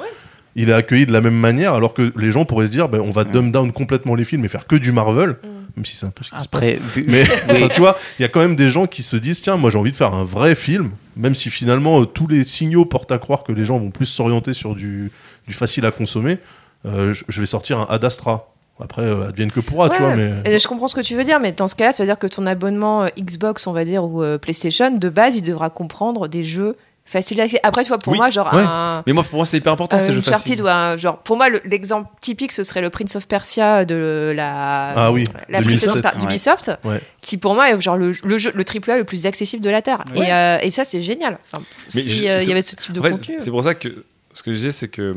il 0.55 0.69
est 0.69 0.73
accueilli 0.73 1.05
de 1.05 1.11
la 1.13 1.21
même 1.21 1.35
manière, 1.35 1.73
alors 1.75 1.93
que 1.93 2.11
les 2.17 2.31
gens 2.31 2.45
pourraient 2.45 2.65
se 2.65 2.71
dire, 2.71 2.89
ben, 2.89 2.99
on 2.99 3.11
va 3.11 3.23
dumb 3.25 3.51
down 3.51 3.71
complètement 3.71 4.15
les 4.15 4.23
films 4.25 4.43
et 4.43 4.47
faire 4.47 4.65
que 4.65 4.75
du 4.75 4.91
Marvel, 4.91 5.35
même 5.75 5.85
si 5.85 5.95
c'est 5.95 6.07
un 6.07 6.09
peu 6.09 6.23
ce 6.23 6.31
qui 6.31 6.41
se 6.41 6.47
passe. 6.47 6.47
Après, 6.47 6.79
vu- 6.95 7.05
Mais 7.07 7.23
enfin, 7.49 7.67
tu 7.71 7.79
vois, 7.79 7.95
il 8.17 8.23
y 8.23 8.25
a 8.25 8.27
quand 8.27 8.39
même 8.39 8.55
des 8.55 8.69
gens 8.69 8.87
qui 8.87 9.03
se 9.03 9.15
disent 9.15 9.41
tiens, 9.43 9.55
moi 9.57 9.69
j'ai 9.69 9.77
envie 9.77 9.91
de 9.91 9.95
faire 9.97 10.13
un 10.15 10.23
vrai 10.23 10.55
film, 10.55 10.89
même 11.15 11.35
si 11.35 11.51
finalement 11.51 12.01
euh, 12.01 12.05
tous 12.05 12.25
les 12.27 12.43
signaux 12.43 12.85
portent 12.85 13.11
à 13.11 13.19
croire 13.19 13.43
que 13.43 13.51
les 13.51 13.65
gens 13.65 13.77
vont 13.77 13.91
plus 13.91 14.07
s'orienter 14.07 14.53
sur 14.53 14.73
du, 14.73 15.11
du 15.47 15.53
facile 15.53 15.85
à 15.85 15.91
consommer. 15.91 16.39
euh, 16.87 17.13
je, 17.13 17.23
je 17.29 17.39
vais 17.39 17.45
sortir 17.45 17.77
un 17.79 17.85
Ad 17.87 18.03
Astra. 18.03 18.51
Après, 18.81 19.01
euh, 19.01 19.27
advienne 19.27 19.51
que 19.51 19.59
pourra, 19.59 19.89
tu 19.89 20.01
Ouais, 20.01 20.07
vois, 20.07 20.15
mais. 20.43 20.57
je 20.59 20.67
comprends 20.67 20.87
ce 20.87 20.95
que 20.95 21.01
tu 21.01 21.15
veux 21.15 21.23
dire, 21.23 21.39
mais 21.39 21.51
dans 21.51 21.67
ce 21.67 21.75
cas-là, 21.75 21.91
ça 21.91 22.03
veut 22.03 22.07
dire 22.07 22.17
que 22.19 22.27
ton 22.27 22.45
abonnement 22.45 23.03
euh, 23.03 23.07
Xbox, 23.19 23.67
on 23.67 23.73
va 23.73 23.83
dire, 23.85 24.03
ou 24.05 24.23
euh, 24.23 24.37
PlayStation, 24.37 24.91
de 24.91 25.09
base, 25.09 25.35
il 25.35 25.41
devra 25.41 25.69
comprendre 25.69 26.27
des 26.29 26.43
jeux 26.45 26.77
faciles 27.03 27.41
à 27.41 27.45
accès. 27.45 27.59
Après, 27.63 27.81
tu 27.83 27.87
vois, 27.89 27.97
pour 27.97 28.11
Oui, 28.13 28.17
moi, 28.19 28.29
genre 28.29 28.53
ouais. 28.53 28.61
un. 28.63 29.03
Mais 29.07 29.13
moi, 29.13 29.23
pour 29.23 29.37
moi, 29.37 29.45
c'est 29.45 29.57
hyper 29.57 29.73
important 29.73 29.97
un 29.97 29.99
ces 29.99 30.13
jeux 30.13 30.21
faciles. 30.21 30.61
ou 30.61 30.67
un- 30.67 30.95
genre 30.95 31.17
pour 31.17 31.37
moi 31.37 31.49
le- 31.49 31.59
l'exemple 31.65 32.07
typique 32.21 32.51
ce 32.51 32.63
serait 32.63 32.81
le 32.81 32.91
Prince 32.91 33.15
of 33.15 33.27
Persia 33.27 33.83
de 33.83 34.31
la 34.35 34.91
Ah 34.95 35.11
oui, 35.11 35.23
la 35.49 35.59
2007, 35.61 35.89
Princess 35.89 35.89
of 35.89 36.01
Per- 36.13 36.19
ouais. 36.19 36.25
d'Ubisoft 36.27 36.71
Ouais. 36.85 37.01
qui 37.21 37.37
pour 37.37 37.55
moi 37.55 37.71
est 37.71 37.81
genre 37.81 37.97
le, 37.97 38.11
le 38.23 38.37
jeu 38.37 38.51
le 38.53 38.63
triple 38.63 38.91
A 38.91 38.97
le 38.97 39.05
plus 39.05 39.25
accessible 39.25 39.63
de 39.63 39.69
la 39.71 39.81
terre 39.81 40.05
Ouais. 40.15 40.27
et, 40.27 40.31
euh, 40.33 40.57
et 40.61 40.69
ça 40.71 40.83
c'est 40.85 41.01
génial 41.01 41.39
enfin, 41.51 41.63
Mais 41.95 42.01
si 42.03 42.11
je- 42.11 42.27
euh, 42.27 42.43
y 42.43 42.51
avait 42.51 42.61
ce 42.61 42.75
type 42.75 42.91
de 42.93 42.99
En 42.99 43.09
contenu 43.09 43.35
c'est 43.39 43.49
pour 43.51 43.63
ça 43.63 43.73
que 43.73 43.89
ce 44.31 44.43
que 44.43 44.51
je 44.51 44.57
disais, 44.57 44.71
c'est 44.71 44.87
que 44.89 45.15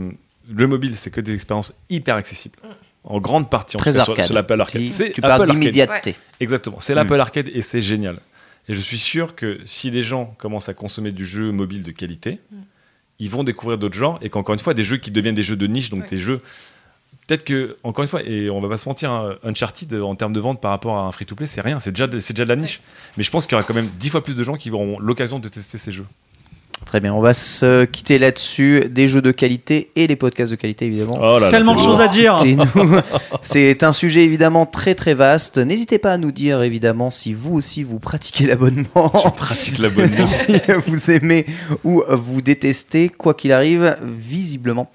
le 0.50 0.66
mobile, 0.66 0.94
c'est 0.96 1.10
que 1.10 1.20
des 1.20 1.34
expériences 1.34 1.74
hyper 1.90 2.16
accessibles. 2.16 2.56
En 3.04 3.20
grande 3.20 3.50
partie, 3.50 3.76
en 3.76 3.80
très 3.80 3.92
cas, 3.92 4.00
arcade. 4.00 4.24
sur 4.24 4.34
l'Apple 4.34 4.60
Arcade. 4.60 4.88
C'est 4.88 5.10
tu 5.12 5.20
parles 5.20 5.32
Apple 5.34 5.42
Arcade. 5.50 5.56
d'immédiateté. 5.60 6.14
Exactement, 6.40 6.78
c'est 6.80 6.94
l'Apple 6.94 7.18
Arcade 7.20 7.48
et 7.52 7.60
c'est 7.62 7.82
génial. 7.82 8.18
Et 8.68 8.74
je 8.74 8.80
suis 8.80 8.98
sûr 8.98 9.34
que 9.34 9.58
si 9.64 9.90
les 9.90 10.02
gens 10.04 10.34
commencent 10.38 10.68
à 10.68 10.74
consommer 10.74 11.10
du 11.10 11.24
jeu 11.24 11.50
mobile 11.50 11.82
de 11.82 11.90
qualité, 11.90 12.38
ils 13.18 13.28
vont 13.28 13.42
découvrir 13.42 13.76
d'autres 13.78 13.96
genres 13.98 14.18
et 14.22 14.30
qu'encore 14.30 14.52
une 14.52 14.60
fois, 14.60 14.72
des 14.74 14.84
jeux 14.84 14.98
qui 14.98 15.10
deviennent 15.10 15.34
des 15.34 15.42
jeux 15.42 15.56
de 15.56 15.66
niche, 15.66 15.90
donc 15.90 16.02
Ouais. 16.02 16.08
des 16.10 16.16
jeux. 16.16 16.38
Peut-être 17.26 17.44
que, 17.44 17.76
encore 17.82 18.02
une 18.04 18.08
fois, 18.08 18.22
et 18.24 18.50
on 18.50 18.60
va 18.60 18.68
pas 18.68 18.76
se 18.76 18.88
mentir, 18.88 19.12
hein, 19.12 19.34
Uncharted 19.44 19.92
en 19.94 20.14
termes 20.14 20.32
de 20.32 20.40
vente 20.40 20.60
par 20.60 20.70
rapport 20.70 20.96
à 20.98 21.02
un 21.02 21.12
free-to-play, 21.12 21.46
c'est 21.46 21.60
rien, 21.60 21.78
c'est 21.80 21.90
déjà, 21.92 22.06
de- 22.06 22.20
c'est 22.20 22.32
déjà 22.34 22.44
de 22.44 22.48
la 22.48 22.56
niche. 22.56 22.80
Mais 23.16 23.22
je 23.24 23.30
pense 23.30 23.46
qu'il 23.46 23.52
y 23.52 23.54
aura 23.56 23.64
quand 23.64 23.74
même 23.74 23.88
dix 23.98 24.08
fois 24.10 24.22
plus 24.24 24.34
de 24.34 24.42
gens 24.44 24.56
qui 24.56 24.70
auront 24.70 24.98
l'occasion 25.00 25.38
de 25.40 25.48
tester 25.48 25.78
ces 25.78 25.90
jeux. 25.92 26.06
Très 26.84 27.00
bien, 27.00 27.14
on 27.14 27.20
va 27.20 27.32
se 27.32 27.84
quitter 27.84 28.18
là-dessus. 28.18 28.84
Des 28.90 29.08
jeux 29.08 29.22
de 29.22 29.30
qualité 29.30 29.90
et 29.96 30.06
les 30.06 30.16
podcasts 30.16 30.50
de 30.50 30.56
qualité, 30.56 30.86
évidemment. 30.86 31.18
Oh 31.20 31.38
là 31.38 31.40
là, 31.40 31.50
Tellement 31.50 31.74
de 31.74 31.80
c'est 31.80 31.86
choses 31.86 32.00
à 32.00 32.08
dire. 32.08 32.38
C'est 33.40 33.82
un 33.82 33.92
sujet 33.92 34.24
évidemment 34.24 34.66
très 34.66 34.94
très 34.94 35.14
vaste. 35.14 35.58
N'hésitez 35.58 35.98
pas 35.98 36.12
à 36.12 36.18
nous 36.18 36.32
dire 36.32 36.62
évidemment 36.62 37.10
si 37.10 37.32
vous 37.32 37.54
aussi 37.54 37.82
vous 37.82 37.98
pratiquez 37.98 38.46
l'abonnement. 38.46 39.08
pratique 39.36 39.78
l'abonnement. 39.78 40.26
si 40.26 40.60
vous 40.86 41.10
aimez 41.10 41.46
ou 41.84 42.02
vous 42.10 42.42
détestez, 42.42 43.08
quoi 43.08 43.34
qu'il 43.34 43.52
arrive, 43.52 43.96
visiblement, 44.02 44.90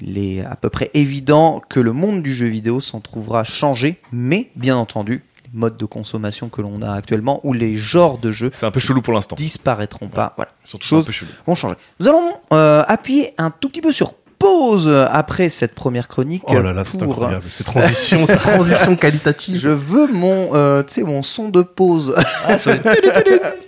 il 0.00 0.18
est 0.18 0.44
à 0.44 0.56
peu 0.56 0.70
près 0.70 0.90
évident 0.94 1.60
que 1.68 1.80
le 1.80 1.92
monde 1.92 2.22
du 2.22 2.32
jeu 2.32 2.46
vidéo 2.46 2.80
s'en 2.80 3.00
trouvera 3.00 3.44
changé, 3.44 3.98
mais 4.12 4.50
bien 4.56 4.76
entendu, 4.76 5.22
modes 5.52 5.76
de 5.76 5.84
consommation 5.84 6.48
que 6.48 6.60
l'on 6.62 6.82
a 6.82 6.92
actuellement 6.92 7.40
ou 7.44 7.52
les 7.52 7.76
genres 7.76 8.18
de 8.18 8.32
jeux 8.32 8.50
C'est 8.52 8.66
un 8.66 8.70
peu 8.70 8.80
chelou 8.80 9.02
pour 9.02 9.12
l'instant. 9.14 9.36
disparaîtront 9.36 10.08
pas. 10.08 10.32
Voilà, 10.36 10.50
Surtout 10.64 10.86
Chose- 10.86 10.98
c'est 11.00 11.04
un 11.04 11.06
peu 11.06 11.12
chelou. 11.12 11.30
vont 11.46 11.54
changer. 11.54 11.74
Nous 12.00 12.08
allons 12.08 12.32
euh, 12.52 12.82
appuyer 12.86 13.34
un 13.38 13.50
tout 13.50 13.68
petit 13.68 13.80
peu 13.80 13.92
sur 13.92 14.14
pause 14.38 14.88
après 15.10 15.48
cette 15.48 15.74
première 15.74 16.06
chronique. 16.06 16.44
Oh 16.46 16.60
là 16.60 16.72
là, 16.72 16.84
c'est 16.84 17.02
incroyable. 17.02 17.44
Ces 17.50 17.64
transitions, 17.64 18.24
ces 18.24 18.36
transitions 18.36 18.94
qualitatives. 18.94 19.58
Je 19.58 19.68
veux 19.68 20.06
mon, 20.06 20.54
euh, 20.54 20.84
tu 20.84 20.94
sais, 20.94 21.02
mon 21.02 21.24
son 21.24 21.48
de 21.48 21.62
pause. 21.62 22.14
Ah, 22.46 22.56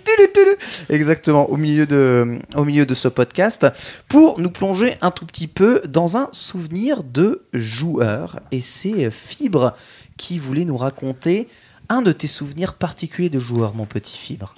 Exactement, 0.89 1.51
au 1.51 1.57
milieu, 1.57 1.87
de, 1.87 2.39
au 2.55 2.65
milieu 2.65 2.87
de 2.87 2.95
ce 2.95 3.09
podcast, 3.09 3.67
pour 4.09 4.41
nous 4.41 4.51
plonger 4.51 4.97
un 5.01 5.11
tout 5.11 5.27
petit 5.27 5.49
peu 5.49 5.81
dans 5.89 6.17
un 6.17 6.29
souvenir 6.33 7.03
de 7.03 7.43
joueur. 7.53 8.39
Et 8.53 8.63
c'est 8.63 9.11
Fibre 9.11 9.75
qui 10.17 10.39
voulait 10.39 10.65
nous 10.65 10.77
raconter 10.77 11.49
un 11.91 12.03
de 12.03 12.13
tes 12.13 12.29
souvenirs 12.29 12.75
particuliers 12.75 13.31
de 13.31 13.41
joueur, 13.41 13.75
mon 13.75 13.85
petit 13.85 14.17
Fibre? 14.17 14.55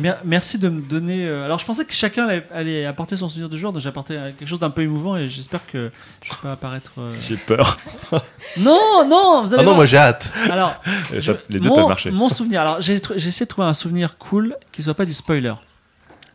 Mer- 0.00 0.18
merci 0.24 0.58
de 0.58 0.68
me 0.68 0.80
donner. 0.80 1.26
euh, 1.26 1.44
Alors, 1.44 1.58
je 1.58 1.64
pensais 1.66 1.84
que 1.84 1.92
chacun 1.92 2.26
allait, 2.28 2.46
allait 2.54 2.84
apporter 2.86 3.16
son 3.16 3.28
souvenir 3.28 3.48
de 3.48 3.56
joueur, 3.56 3.72
donc 3.72 3.82
j'ai 3.82 3.88
apporté 3.88 4.14
quelque 4.38 4.48
chose 4.48 4.60
d'un 4.60 4.70
peu 4.70 4.82
émouvant 4.82 5.16
et 5.16 5.28
j'espère 5.28 5.66
que 5.66 5.90
je 6.24 6.30
vais 6.30 6.36
pas 6.42 6.52
apparaître. 6.52 6.92
euh, 6.98 7.12
J'ai 7.20 7.36
peur. 7.36 7.78
Non, 8.60 9.06
non, 9.06 9.42
vous 9.42 9.48
allez 9.54 9.56
Ah 9.56 9.56
non, 9.58 9.62
voir. 9.64 9.76
moi 9.76 9.86
j'ai 9.86 9.98
hâte. 9.98 10.30
Alors, 10.50 10.80
Et 11.14 11.20
ça- 11.20 11.34
les 11.50 11.60
deux 11.60 11.68
mon, 11.68 11.74
peuvent 11.74 11.88
marcher. 11.88 12.10
Mon 12.10 12.28
souvenir. 12.28 12.60
Alors, 12.62 12.80
j'ai 12.80 13.00
j'ai 13.16 13.28
essayé 13.28 13.44
de 13.46 13.50
trouver 13.50 13.68
un 13.68 13.74
souvenir 13.74 14.16
cool 14.18 14.56
qui 14.72 14.82
soit 14.82 14.94
pas 14.94 15.04
du 15.04 15.12
spoiler. 15.14 15.52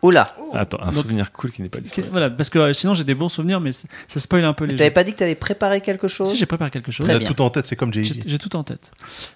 Oh 0.05 0.11
là 0.11 0.25
Attends, 0.53 0.79
un 0.81 0.85
Donc- 0.85 0.93
souvenir 0.93 1.31
cool 1.31 1.49
qui 1.51 1.61
n'est 1.61 1.69
pas 1.69 1.77
Qui- 1.77 1.83
disponible. 1.83 2.11
Voilà, 2.11 2.29
parce 2.29 2.49
que 2.49 2.59
euh, 2.59 2.73
sinon 2.73 2.93
j'ai 2.93 3.05
des 3.05 3.15
bons 3.15 3.29
souvenirs, 3.29 3.61
mais 3.61 3.71
ça 3.71 3.87
spoil 4.19 4.43
un 4.43 4.51
peu 4.53 4.65
les 4.65 4.75
T'avais 4.75 4.89
jeux. 4.89 4.93
pas 4.93 5.03
dit 5.05 5.13
que 5.13 5.19
t'avais 5.19 5.33
préparé 5.35 5.79
quelque 5.79 6.09
chose 6.09 6.29
Si 6.29 6.35
j'ai 6.35 6.45
préparé 6.45 6.69
quelque 6.71 6.91
chose. 6.91 7.05
Il 7.05 7.07
Très 7.07 7.15
a 7.15 7.19
bien. 7.19 7.27
tout 7.29 7.41
en 7.41 7.49
tête, 7.49 7.65
c'est 7.67 7.77
comme 7.77 7.93
J'ai 7.93 8.03
Jay-Z. 8.03 8.23
j'ai 8.25 8.37
tout 8.37 8.53
en 8.57 8.63
tête. 8.63 8.91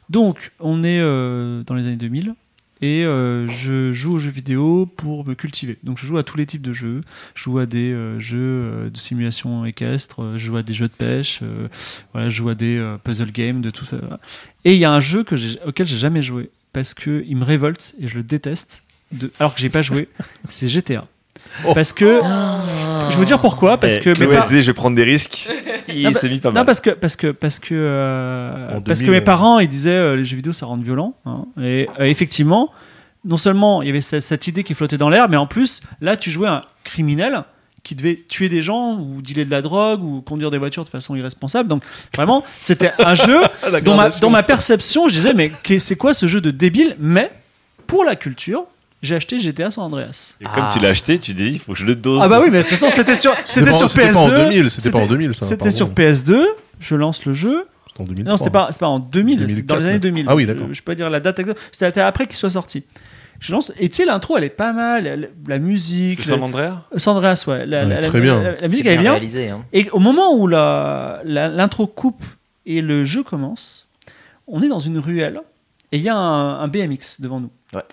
Donc, 0.09 0.51
on 0.59 0.83
est 0.83 0.99
euh, 0.99 1.63
dans 1.63 1.73
les 1.73 1.87
années 1.87 1.95
2000 1.95 2.35
et 2.81 3.05
euh, 3.05 3.47
je 3.47 3.91
joue 3.91 4.13
aux 4.13 4.19
jeux 4.19 4.31
vidéo 4.31 4.85
pour 4.85 5.25
me 5.25 5.33
cultiver. 5.33 5.77
Donc, 5.83 5.97
je 5.97 6.05
joue 6.05 6.17
à 6.17 6.23
tous 6.23 6.37
les 6.37 6.45
types 6.45 6.61
de 6.61 6.73
jeux. 6.73 7.01
Je 7.35 7.43
joue 7.43 7.59
à 7.59 7.65
des 7.65 7.91
euh, 7.91 8.19
jeux 8.19 8.37
euh, 8.39 8.89
de 8.89 8.97
simulation 8.97 9.65
équestre, 9.65 10.33
je 10.35 10.45
joue 10.45 10.57
à 10.57 10.63
des 10.63 10.73
jeux 10.73 10.87
de 10.87 10.93
pêche, 10.93 11.39
euh, 11.41 11.67
voilà, 12.13 12.29
je 12.29 12.35
joue 12.35 12.49
à 12.49 12.55
des 12.55 12.95
puzzle 13.03 13.31
games, 13.31 13.61
de 13.61 13.69
tout 13.69 13.85
ça. 13.85 13.97
Et 14.65 14.73
il 14.73 14.79
y 14.79 14.85
a 14.85 14.91
un 14.91 14.99
jeu 14.99 15.23
que 15.23 15.35
auquel 15.67 15.87
j'ai 15.87 15.97
jamais 15.97 16.21
joué 16.21 16.49
parce 16.73 16.93
que 16.93 17.23
il 17.27 17.37
me 17.37 17.43
révolte 17.43 17.95
et 17.99 18.07
je 18.07 18.15
le 18.17 18.23
déteste. 18.23 18.83
De, 19.11 19.31
alors 19.39 19.55
que 19.55 19.61
j'ai 19.61 19.69
pas 19.69 19.81
joué, 19.81 20.09
c'est 20.49 20.67
GTA. 20.67 21.07
Oh. 21.65 21.73
Parce 21.73 21.93
que 21.93 22.21
je 22.21 23.11
vais 23.11 23.15
vous 23.17 23.25
dire 23.25 23.39
pourquoi 23.39 23.77
parce 23.77 23.95
Eh, 23.97 24.01
que 24.01 24.09
Chloé 24.13 24.35
par- 24.35 24.45
disait 24.45 24.61
je 24.61 24.67
vais 24.67 24.73
prendre 24.73 24.95
des 24.95 25.03
risques. 25.03 25.49
Il 25.87 26.03
Non, 26.03 26.11
s'est 26.13 26.29
mis 26.29 26.39
pas 26.39 26.49
non 26.49 26.55
mal. 26.55 26.65
parce 26.65 26.81
que 26.81 26.89
parce 26.91 27.15
que 27.15 27.27
parce 27.31 27.59
que 27.59 27.73
euh, 27.73 28.79
parce 28.85 28.99
que 28.99 29.05
2000, 29.05 29.11
mes 29.11 29.17
euh, 29.17 29.21
parents 29.21 29.59
ils 29.59 29.67
disaient 29.69 29.91
euh, 29.91 30.15
les 30.15 30.25
jeux 30.25 30.35
vidéo 30.35 30.51
ça 30.53 30.65
rend 30.65 30.77
violent 30.77 31.13
hein. 31.25 31.45
et 31.61 31.87
euh, 31.99 32.03
effectivement 32.05 32.69
non 33.25 33.37
seulement 33.37 33.81
il 33.81 33.87
y 33.87 33.89
avait 33.91 34.01
ce- 34.01 34.19
cette 34.19 34.47
idée 34.47 34.63
qui 34.63 34.73
flottait 34.73 34.97
dans 34.97 35.09
l'air 35.09 35.29
mais 35.29 35.37
en 35.37 35.47
plus 35.47 35.81
là 36.01 36.17
tu 36.17 36.29
jouais 36.31 36.47
un 36.49 36.61
criminel 36.83 37.43
qui 37.83 37.95
devait 37.95 38.21
tuer 38.27 38.49
des 38.49 38.61
gens 38.61 38.99
ou 38.99 39.21
dealer 39.21 39.45
de 39.45 39.51
la 39.51 39.61
drogue 39.61 40.03
ou 40.03 40.21
conduire 40.21 40.51
des 40.51 40.57
voitures 40.57 40.83
de 40.83 40.89
façon 40.89 41.15
irresponsable 41.15 41.69
donc 41.69 41.83
vraiment 42.13 42.43
c'était 42.59 42.91
un 42.99 43.15
jeu 43.15 43.39
dans 43.85 43.95
ma, 43.95 44.09
dans 44.09 44.29
ma 44.29 44.43
perception 44.43 45.07
je 45.07 45.13
disais 45.13 45.33
mais 45.33 45.51
c'est 45.79 45.95
quoi 45.95 46.13
ce 46.13 46.27
jeu 46.27 46.41
de 46.41 46.51
débile 46.51 46.97
mais 46.99 47.31
pour 47.87 48.03
la 48.03 48.17
culture 48.17 48.65
j'ai 49.01 49.15
acheté 49.15 49.39
GTA 49.39 49.69
San 49.71 49.83
Andreas 49.85 50.35
Et 50.41 50.45
comme 50.45 50.63
Ah. 50.67 50.69
tu 50.73 50.79
l'as 50.79 50.89
acheté, 50.89 51.19
tu 51.19 51.33
dis 51.33 51.45
il 51.51 51.59
faut 51.59 51.73
que 51.73 51.79
je 51.79 51.85
le 51.85 51.95
dose. 51.95 52.19
ah 52.23 52.27
bah 52.27 52.39
oui 52.41 52.49
mais 52.51 52.57
de 52.59 52.63
toute 52.63 52.77
façon 52.77 52.89
c'était 52.89 53.15
sur 53.15 53.33
c'était 53.45 53.71
sur 53.71 53.89
c'était 53.89 54.11
pas 54.11 54.17
en 54.19 54.27
PS2 54.29 54.45
2000, 54.49 54.69
c'était 54.69 54.91
pas 54.91 54.99
en 54.99 55.05
2000, 55.07 55.33
ça, 55.33 55.45
c'était 55.45 55.71
sur 55.71 55.89
PS2 55.89 56.45
je 56.79 56.95
lance 56.95 57.25
le 57.25 57.33
jeu 57.33 57.65
C'était 57.87 58.01
en 58.01 58.05
2003. 58.05 58.31
non, 58.31 58.37
c'était 58.37 58.49
pas, 58.51 58.67
c'est 58.71 58.79
pas 58.79 58.87
en 58.87 58.99
2000, 58.99 59.49
c'est 59.49 59.65
dans 59.65 59.75
les 59.77 59.81
2004, 59.81 59.89
années 59.89 59.99
2000. 59.99 60.25
Ah 60.27 60.35
oui, 60.35 60.43
Je- 60.43 60.47
d'accord. 60.47 60.67
Je, 60.71 60.81
peux 60.81 60.91
pas 60.91 60.95
dire 60.95 61.09
la 61.09 61.19
date 61.19 61.39
exacte. 61.39 61.59
C'était 61.71 62.01
après 62.01 62.27
qu'il 62.27 62.35
soit 62.35 62.49
sorti. 62.51 62.83
Je 63.39 63.51
lance, 63.51 63.71
et 63.79 63.87
tu 63.89 63.95
sais, 63.97 64.05
l'intro, 64.05 64.35
elle 64.37 64.43
est 64.45 64.49
pas 64.49 64.73
mal. 64.73 65.03
La, 65.03 65.27
la 65.47 65.59
musique. 65.59 66.23
C'est 66.23 66.29
la- 66.31 66.35
San 66.37 66.43
Andreas 66.43 66.81
Sandreas, 66.97 67.43
ouais. 67.47 67.65
La, 67.67 67.83
Ouais, 67.83 67.89
la- 67.89 67.97
très 68.07 68.17
la- 68.19 68.23
bien. 68.23 68.41
La, 68.59 68.67
musique, 68.67 68.85
elle 68.85 68.93
est 68.93 68.97
bien. 69.01 69.11
réalisé. 69.11 69.49
hein. 69.49 69.63
Et 69.73 69.89
au 69.91 69.99
moment 69.99 70.33
où 70.35 70.47
la- 70.47 71.21
la- 71.23 71.47
l'intro 71.47 71.85
coupe 71.87 72.23
et 72.67 72.81
le 72.81 73.03
jeu 73.05 73.21
commence, 73.23 73.89
on 74.47 74.61
est 74.63 74.67
dans 74.69 74.79
une 74.79 74.97
ruelle 74.99 75.39
et 75.91 75.97
il 75.97 76.03
y 76.03 76.09
a 76.09 76.15
un, 76.15 76.59
un 76.61 76.67
BMX 76.67 77.19
devant 77.21 77.39
nous. 77.39 77.49
Ouais. 77.73 77.83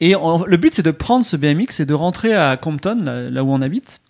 Et 0.00 0.14
on- 0.14 0.44
le 0.44 0.56
but, 0.58 0.74
c'est 0.74 0.82
de 0.84 0.90
prendre 0.90 1.24
ce 1.24 1.36
BMX 1.36 1.80
et 1.80 1.86
de 1.86 1.94
rentrer 1.94 2.34
à 2.34 2.56
Compton, 2.56 2.98
là, 3.02 3.30
là 3.30 3.42
où 3.44 3.50
on 3.50 3.62
habite. 3.62 4.00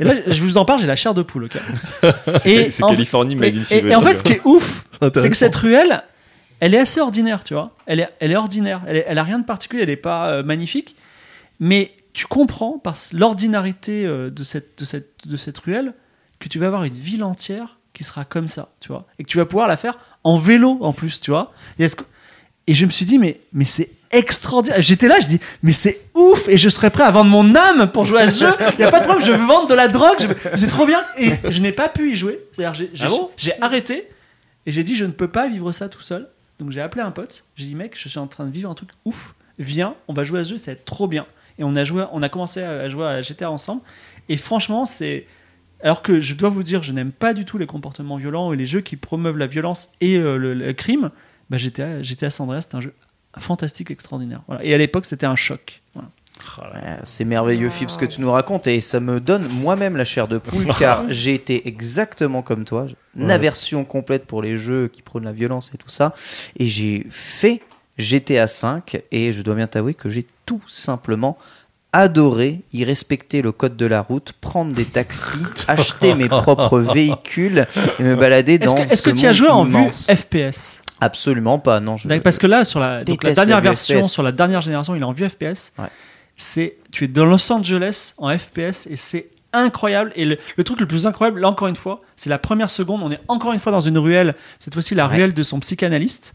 Et 0.00 0.04
là, 0.04 0.14
je 0.26 0.42
vous 0.42 0.56
en 0.56 0.64
parle, 0.64 0.80
j'ai 0.80 0.86
la 0.86 0.96
chair 0.96 1.14
de 1.14 1.22
poule. 1.22 1.44
ok 1.44 1.56
C'est 2.38 2.70
Californie, 2.88 3.34
et, 3.34 3.48
in 3.48 3.62
et- 3.70 3.86
et 3.92 3.94
en 3.94 4.00
fait, 4.00 4.18
ce 4.18 4.22
qui 4.22 4.32
est 4.32 4.40
ouf, 4.44 4.84
c'est 5.14 5.30
que 5.30 5.36
cette 5.36 5.54
ruelle, 5.56 6.02
elle 6.60 6.74
est 6.74 6.78
assez 6.78 7.00
ordinaire, 7.00 7.44
tu 7.44 7.54
vois. 7.54 7.74
Elle 7.86 8.00
est, 8.00 8.08
elle 8.20 8.32
est 8.32 8.36
ordinaire. 8.36 8.80
Elle, 8.86 8.96
est- 8.96 9.04
elle 9.06 9.18
a 9.18 9.22
rien 9.24 9.38
de 9.38 9.44
particulier. 9.44 9.82
Elle 9.82 9.88
n'est 9.88 9.96
pas 9.96 10.28
euh, 10.30 10.42
magnifique. 10.42 10.96
Mais 11.60 11.92
tu 12.12 12.26
comprends 12.26 12.78
par 12.78 12.96
l'ordinarité 13.12 14.04
euh, 14.06 14.30
de, 14.30 14.42
cette, 14.44 14.78
de, 14.80 14.84
cette, 14.84 15.26
de 15.26 15.36
cette 15.36 15.58
ruelle 15.58 15.94
que 16.40 16.48
tu 16.48 16.58
vas 16.58 16.66
avoir 16.66 16.84
une 16.84 16.94
ville 16.94 17.22
entière 17.24 17.78
qui 17.92 18.04
sera 18.04 18.24
comme 18.24 18.48
ça, 18.48 18.70
tu 18.80 18.88
vois. 18.88 19.06
Et 19.18 19.24
que 19.24 19.28
tu 19.28 19.38
vas 19.38 19.46
pouvoir 19.46 19.68
la 19.68 19.76
faire 19.76 19.98
en 20.24 20.38
vélo 20.38 20.78
en 20.80 20.92
plus, 20.92 21.20
tu 21.20 21.30
vois. 21.30 21.52
Et, 21.78 21.88
que- 21.88 22.02
et 22.66 22.74
je 22.74 22.84
me 22.86 22.90
suis 22.90 23.04
dit, 23.06 23.18
mais, 23.18 23.40
mais 23.52 23.64
c'est 23.64 23.90
extraordinaire. 24.10 24.80
J'étais 24.82 25.08
là, 25.08 25.18
je 25.20 25.26
dis, 25.26 25.40
mais 25.62 25.72
c'est 25.72 26.00
ouf. 26.14 26.48
Et 26.48 26.56
je 26.56 26.68
serais 26.68 26.90
prêt 26.90 27.04
à 27.04 27.10
vendre 27.10 27.30
mon 27.30 27.54
âme 27.54 27.90
pour 27.92 28.04
jouer 28.04 28.22
à 28.22 28.28
ce 28.28 28.40
jeu. 28.44 28.52
Il 28.72 28.78
n'y 28.78 28.84
a 28.84 28.90
pas 28.90 29.00
de 29.00 29.04
problème, 29.04 29.24
je 29.26 29.32
veux 29.32 29.46
vendre 29.46 29.68
de 29.68 29.74
la 29.74 29.88
drogue. 29.88 30.20
veux- 30.20 30.36
C'est 30.56 30.68
trop 30.68 30.86
bien. 30.86 31.00
Et 31.18 31.30
je 31.50 31.60
n'ai 31.60 31.72
pas 31.72 31.88
pu 31.88 32.12
y 32.12 32.16
jouer. 32.16 32.40
C'est-à-dire, 32.52 32.74
j'ai, 32.74 32.90
j'ai- 32.94 33.04
Ah 33.06 33.08
bon? 33.08 33.30
j'ai 33.36 33.52
arrêté 33.62 34.08
et 34.66 34.72
j'ai 34.72 34.84
dit, 34.84 34.96
je 34.96 35.04
ne 35.04 35.12
peux 35.12 35.28
pas 35.28 35.48
vivre 35.48 35.72
ça 35.72 35.88
tout 35.88 36.00
seul. 36.02 36.28
Donc 36.58 36.70
j'ai 36.70 36.80
appelé 36.80 37.02
un 37.02 37.10
pote. 37.10 37.44
J'ai 37.56 37.66
dit, 37.66 37.74
mec, 37.74 37.92
je 37.98 38.08
suis 38.08 38.18
en 38.18 38.26
train 38.26 38.44
de 38.46 38.50
vivre 38.52 38.70
un 38.70 38.74
truc 38.74 38.90
ouf. 39.04 39.34
Viens, 39.58 39.94
on 40.08 40.12
va 40.12 40.24
jouer 40.24 40.40
à 40.40 40.44
ce 40.44 40.50
jeu, 40.50 40.58
ça 40.58 40.66
va 40.66 40.72
être 40.72 40.84
trop 40.84 41.06
bien. 41.08 41.26
Et 41.58 41.64
on 41.64 41.74
a, 41.76 41.84
joué, 41.84 42.04
on 42.12 42.22
a 42.22 42.28
commencé 42.28 42.62
à 42.62 42.88
jouer 42.88 43.06
à 43.06 43.22
GTA 43.22 43.50
ensemble. 43.50 43.80
Et 44.28 44.36
franchement, 44.36 44.84
c'est. 44.86 45.26
Alors 45.82 46.00
que 46.02 46.20
je 46.20 46.34
dois 46.34 46.48
vous 46.48 46.62
dire, 46.62 46.82
je 46.82 46.92
n'aime 46.92 47.12
pas 47.12 47.34
du 47.34 47.44
tout 47.44 47.58
les 47.58 47.66
comportements 47.66 48.16
violents 48.16 48.52
et 48.52 48.56
les 48.56 48.64
jeux 48.66 48.80
qui 48.80 48.96
promeuvent 48.96 49.36
la 49.36 49.46
violence 49.46 49.90
et 50.00 50.16
euh, 50.16 50.36
le, 50.36 50.54
le 50.54 50.72
crime. 50.72 51.10
Bah, 51.50 51.58
GTA, 51.58 52.02
GTA 52.02 52.30
San 52.30 52.44
Andreas, 52.44 52.62
c'est 52.62 52.74
un 52.76 52.80
jeu 52.80 52.92
fantastique, 53.38 53.90
extraordinaire. 53.90 54.42
Voilà. 54.46 54.64
Et 54.64 54.72
à 54.74 54.78
l'époque, 54.78 55.06
c'était 55.06 55.26
un 55.26 55.36
choc. 55.36 55.80
Voilà. 55.94 56.08
Ouais, 56.74 56.96
C'est 57.02 57.24
merveilleux, 57.24 57.70
Philippe, 57.70 57.90
ce 57.90 57.96
que 57.98 58.04
tu 58.04 58.20
nous 58.20 58.30
racontes, 58.30 58.66
et 58.66 58.80
ça 58.82 59.00
me 59.00 59.20
donne 59.20 59.48
moi-même 59.48 59.96
la 59.96 60.04
chair 60.04 60.28
de 60.28 60.36
poule, 60.38 60.66
car 60.78 61.04
j'ai 61.08 61.34
été 61.34 61.66
exactement 61.66 62.42
comme 62.42 62.64
toi, 62.64 62.86
une 63.16 63.26
Ouais. 63.26 63.32
aversion 63.32 63.84
complète 63.86 64.26
pour 64.26 64.42
les 64.42 64.58
jeux 64.58 64.88
qui 64.92 65.00
prônent 65.00 65.24
la 65.24 65.32
violence 65.32 65.70
et 65.74 65.78
tout 65.78 65.88
ça, 65.88 66.12
et 66.58 66.66
j'ai 66.68 67.06
fait 67.08 67.62
GTA 67.98 68.46
5, 68.46 69.00
et 69.10 69.32
je 69.32 69.40
dois 69.40 69.54
bien 69.54 69.66
t'avouer 69.66 69.94
que 69.94 70.10
j'ai 70.10 70.26
tout 70.44 70.60
simplement 70.68 71.38
adoré 71.94 72.60
y 72.74 72.84
respecter 72.84 73.40
le 73.40 73.52
code 73.52 73.76
de 73.76 73.86
la 73.86 74.02
route, 74.02 74.32
prendre 74.40 74.74
des 74.74 74.84
taxis, 74.84 75.38
acheter 75.68 76.14
mes 76.14 76.28
propres 76.28 76.78
véhicules 76.80 77.66
et 77.98 78.02
me 78.02 78.14
balader 78.16 78.54
Est-ce 78.56 78.64
dans 78.66 78.74
que, 78.74 78.92
est-ce 78.92 79.02
ce 79.02 79.10
que 79.10 79.16
tu 79.16 79.26
as 79.26 79.32
joué 79.32 79.48
en 79.48 79.64
vue 79.64 79.90
FPS 79.90 80.82
Absolument 81.00 81.58
pas, 81.58 81.80
non. 81.80 81.96
Je... 81.96 82.08
Parce 82.18 82.38
que 82.38 82.46
là, 82.46 82.64
sur 82.64 82.80
la, 82.80 83.04
donc 83.04 83.22
la 83.22 83.34
dernière 83.34 83.60
version, 83.60 84.02
FPS. 84.02 84.10
sur 84.10 84.22
la 84.22 84.32
dernière 84.32 84.60
génération, 84.62 84.94
il 84.94 85.02
est 85.02 85.04
en 85.04 85.12
vue 85.12 85.28
FPS. 85.28 85.72
Ouais. 85.78 85.86
C'est, 86.36 86.76
tu 86.90 87.04
es 87.04 87.08
dans 87.08 87.24
Los 87.26 87.50
Angeles 87.52 88.14
en 88.18 88.36
FPS 88.36 88.86
et 88.90 88.96
c'est 88.96 89.28
incroyable. 89.52 90.12
Et 90.16 90.24
le, 90.24 90.38
le 90.56 90.64
truc 90.64 90.80
le 90.80 90.86
plus 90.86 91.06
incroyable, 91.06 91.40
là 91.40 91.48
encore 91.48 91.68
une 91.68 91.76
fois, 91.76 92.02
c'est 92.16 92.30
la 92.30 92.38
première 92.38 92.70
seconde. 92.70 93.02
On 93.02 93.10
est 93.10 93.20
encore 93.28 93.52
une 93.52 93.60
fois 93.60 93.72
dans 93.72 93.80
une 93.80 93.98
ruelle. 93.98 94.34
Cette 94.60 94.74
fois-ci, 94.74 94.94
la 94.94 95.06
Ouais. 95.08 95.16
ruelle 95.16 95.34
de 95.34 95.42
son 95.42 95.60
psychanalyste. 95.60 96.34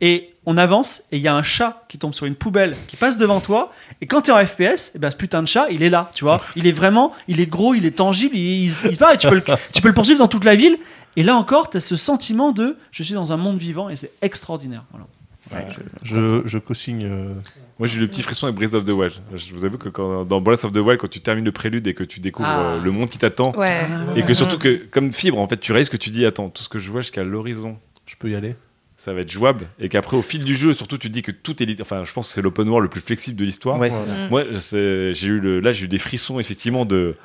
Et 0.00 0.34
on 0.46 0.56
avance 0.56 1.02
et 1.10 1.16
il 1.16 1.22
y 1.22 1.26
a 1.28 1.34
un 1.34 1.42
chat 1.42 1.84
qui 1.88 1.98
tombe 1.98 2.14
sur 2.14 2.26
une 2.26 2.36
poubelle 2.36 2.76
qui 2.86 2.96
passe 2.96 3.16
devant 3.18 3.40
toi. 3.40 3.72
Et 4.00 4.06
quand 4.06 4.22
tu 4.22 4.30
es 4.30 4.34
en 4.34 4.44
FPS, 4.46 4.92
et 4.94 4.98
ben, 4.98 5.10
ce 5.10 5.16
putain 5.16 5.42
de 5.42 5.48
chat, 5.48 5.66
il 5.70 5.82
est 5.82 5.90
là, 5.90 6.10
tu 6.14 6.24
vois. 6.24 6.40
Il 6.56 6.66
est 6.66 6.72
vraiment, 6.72 7.12
il 7.26 7.40
est 7.40 7.46
gros, 7.46 7.74
il 7.74 7.84
est 7.84 7.96
tangible, 7.96 8.36
il, 8.36 8.66
il, 8.66 8.72
il 8.90 8.96
part 8.96 9.12
et 9.12 9.18
tu 9.18 9.28
peux, 9.28 9.34
le, 9.34 9.42
tu 9.72 9.82
peux 9.82 9.88
le 9.88 9.94
poursuivre 9.94 10.18
dans 10.20 10.28
toute 10.28 10.44
la 10.44 10.54
ville. 10.54 10.76
Et 11.16 11.22
là 11.22 11.36
encore, 11.36 11.70
tu 11.70 11.76
as 11.76 11.80
ce 11.80 11.96
sentiment 11.96 12.52
de 12.52 12.76
je 12.92 13.02
suis 13.02 13.14
dans 13.14 13.32
un 13.32 13.36
monde 13.36 13.58
vivant 13.58 13.88
et 13.88 13.96
c'est 13.96 14.10
extraordinaire. 14.22 14.84
Voilà. 14.90 15.06
Ouais, 15.52 15.66
je- 16.02 16.14
Je, 16.14 16.42
je 16.46 16.58
co-signe. 16.58 17.04
euh, 17.04 17.34
Moi 17.78 17.86
j'ai 17.86 17.98
eu 17.98 18.00
le 18.00 18.08
petit 18.08 18.22
frisson 18.22 18.46
avec 18.46 18.56
Breath 18.56 18.72
of 18.72 18.84
the 18.86 18.90
Wild. 18.90 19.12
Je 19.34 19.52
vous 19.52 19.64
avoue 19.66 19.76
que 19.78 19.90
quand, 19.90 20.24
dans 20.24 20.40
Breath 20.40 20.64
of 20.64 20.72
the 20.72 20.78
Wild, 20.78 20.98
quand 20.98 21.08
tu 21.10 21.20
termines 21.20 21.44
le 21.44 21.52
prélude 21.52 21.86
et 21.86 21.92
que 21.94 22.02
tu 22.02 22.18
découvres 22.20 22.48
Ah. 22.48 22.74
euh, 22.76 22.80
le 22.82 22.90
monde 22.90 23.10
qui 23.10 23.18
t'attend, 23.18 23.52
Ouais. 23.54 23.82
et 24.16 24.22
que 24.22 24.32
surtout 24.32 24.58
que 24.58 24.86
comme 24.90 25.12
fibre, 25.12 25.38
en 25.38 25.46
fait, 25.46 25.58
tu 25.58 25.72
réalises 25.72 25.90
que 25.90 25.98
tu 25.98 26.10
dis 26.10 26.24
attends, 26.24 26.48
tout 26.48 26.62
ce 26.62 26.68
que 26.70 26.78
je 26.78 26.90
vois 26.90 27.02
jusqu'à 27.02 27.24
l'horizon, 27.24 27.76
je 28.06 28.14
peux 28.18 28.30
y 28.30 28.34
aller. 28.34 28.54
ça 28.96 29.12
va 29.12 29.20
être 29.20 29.30
jouable, 29.30 29.66
et 29.80 29.90
qu'après 29.90 30.16
au 30.16 30.22
fil 30.22 30.44
du 30.46 30.54
jeu, 30.54 30.72
surtout 30.72 30.96
tu 30.96 31.10
dis 31.10 31.20
que 31.20 31.30
tout 31.32 31.62
est, 31.62 31.80
enfin, 31.82 32.04
je 32.04 32.12
pense 32.14 32.28
que 32.28 32.32
c'est 32.32 32.40
l'open 32.40 32.66
world 32.68 32.84
le 32.84 32.88
plus 32.88 33.02
flexible 33.02 33.36
de 33.38 33.44
l'histoire. 33.44 33.78
Ouais, 33.78 33.90
Moi, 34.30 34.44
j'ai 34.52 35.26
eu 35.26 35.40
le, 35.40 35.60
là, 35.60 35.72
j'ai 35.72 35.84
eu 35.84 35.88
des 35.88 35.98
frissons 35.98 36.40
effectivement 36.40 36.86
de. 36.86 37.16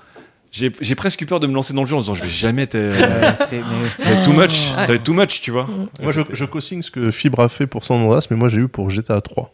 J'ai 0.52 0.72
j'ai 0.82 0.96
presque 0.96 1.22
eu 1.22 1.26
peur 1.28 1.40
de 1.40 1.46
me 1.48 1.54
lancer 1.54 1.74
dans 1.74 1.82
le 1.82 1.88
jeu 1.88 1.96
en 1.96 2.00
disant 2.00 2.16
je 2.16 2.24
vais 2.24 2.30
jamais. 2.30 2.64
être- 2.64 2.76
ouais, 2.76 3.46
c'est- 3.46 3.58
mais- 3.62 3.90
Ça 4.04 4.12
va 4.12 4.18
être 4.20 4.26
too 4.26 4.34
much, 4.34 4.52
ça 4.76 4.86
va 4.88 4.94
être 4.96 5.04
too 5.04 5.14
much, 5.14 5.42
tu 5.42 5.52
vois. 5.52 5.68
Moi, 6.02 6.12
je, 6.12 6.22
je 6.32 6.46
co-signe 6.46 6.82
ce 6.82 6.90
que 6.92 7.12
Fibre 7.12 7.40
a 7.42 7.50
fait 7.50 7.68
pour 7.68 7.86
San 7.86 8.02
Andreas, 8.02 8.28
mais 8.32 8.38
moi, 8.38 8.50
j'ai 8.50 8.58
eu 8.60 8.68
pour 8.68 8.90
GTA 8.90 9.22
3. 9.22 9.54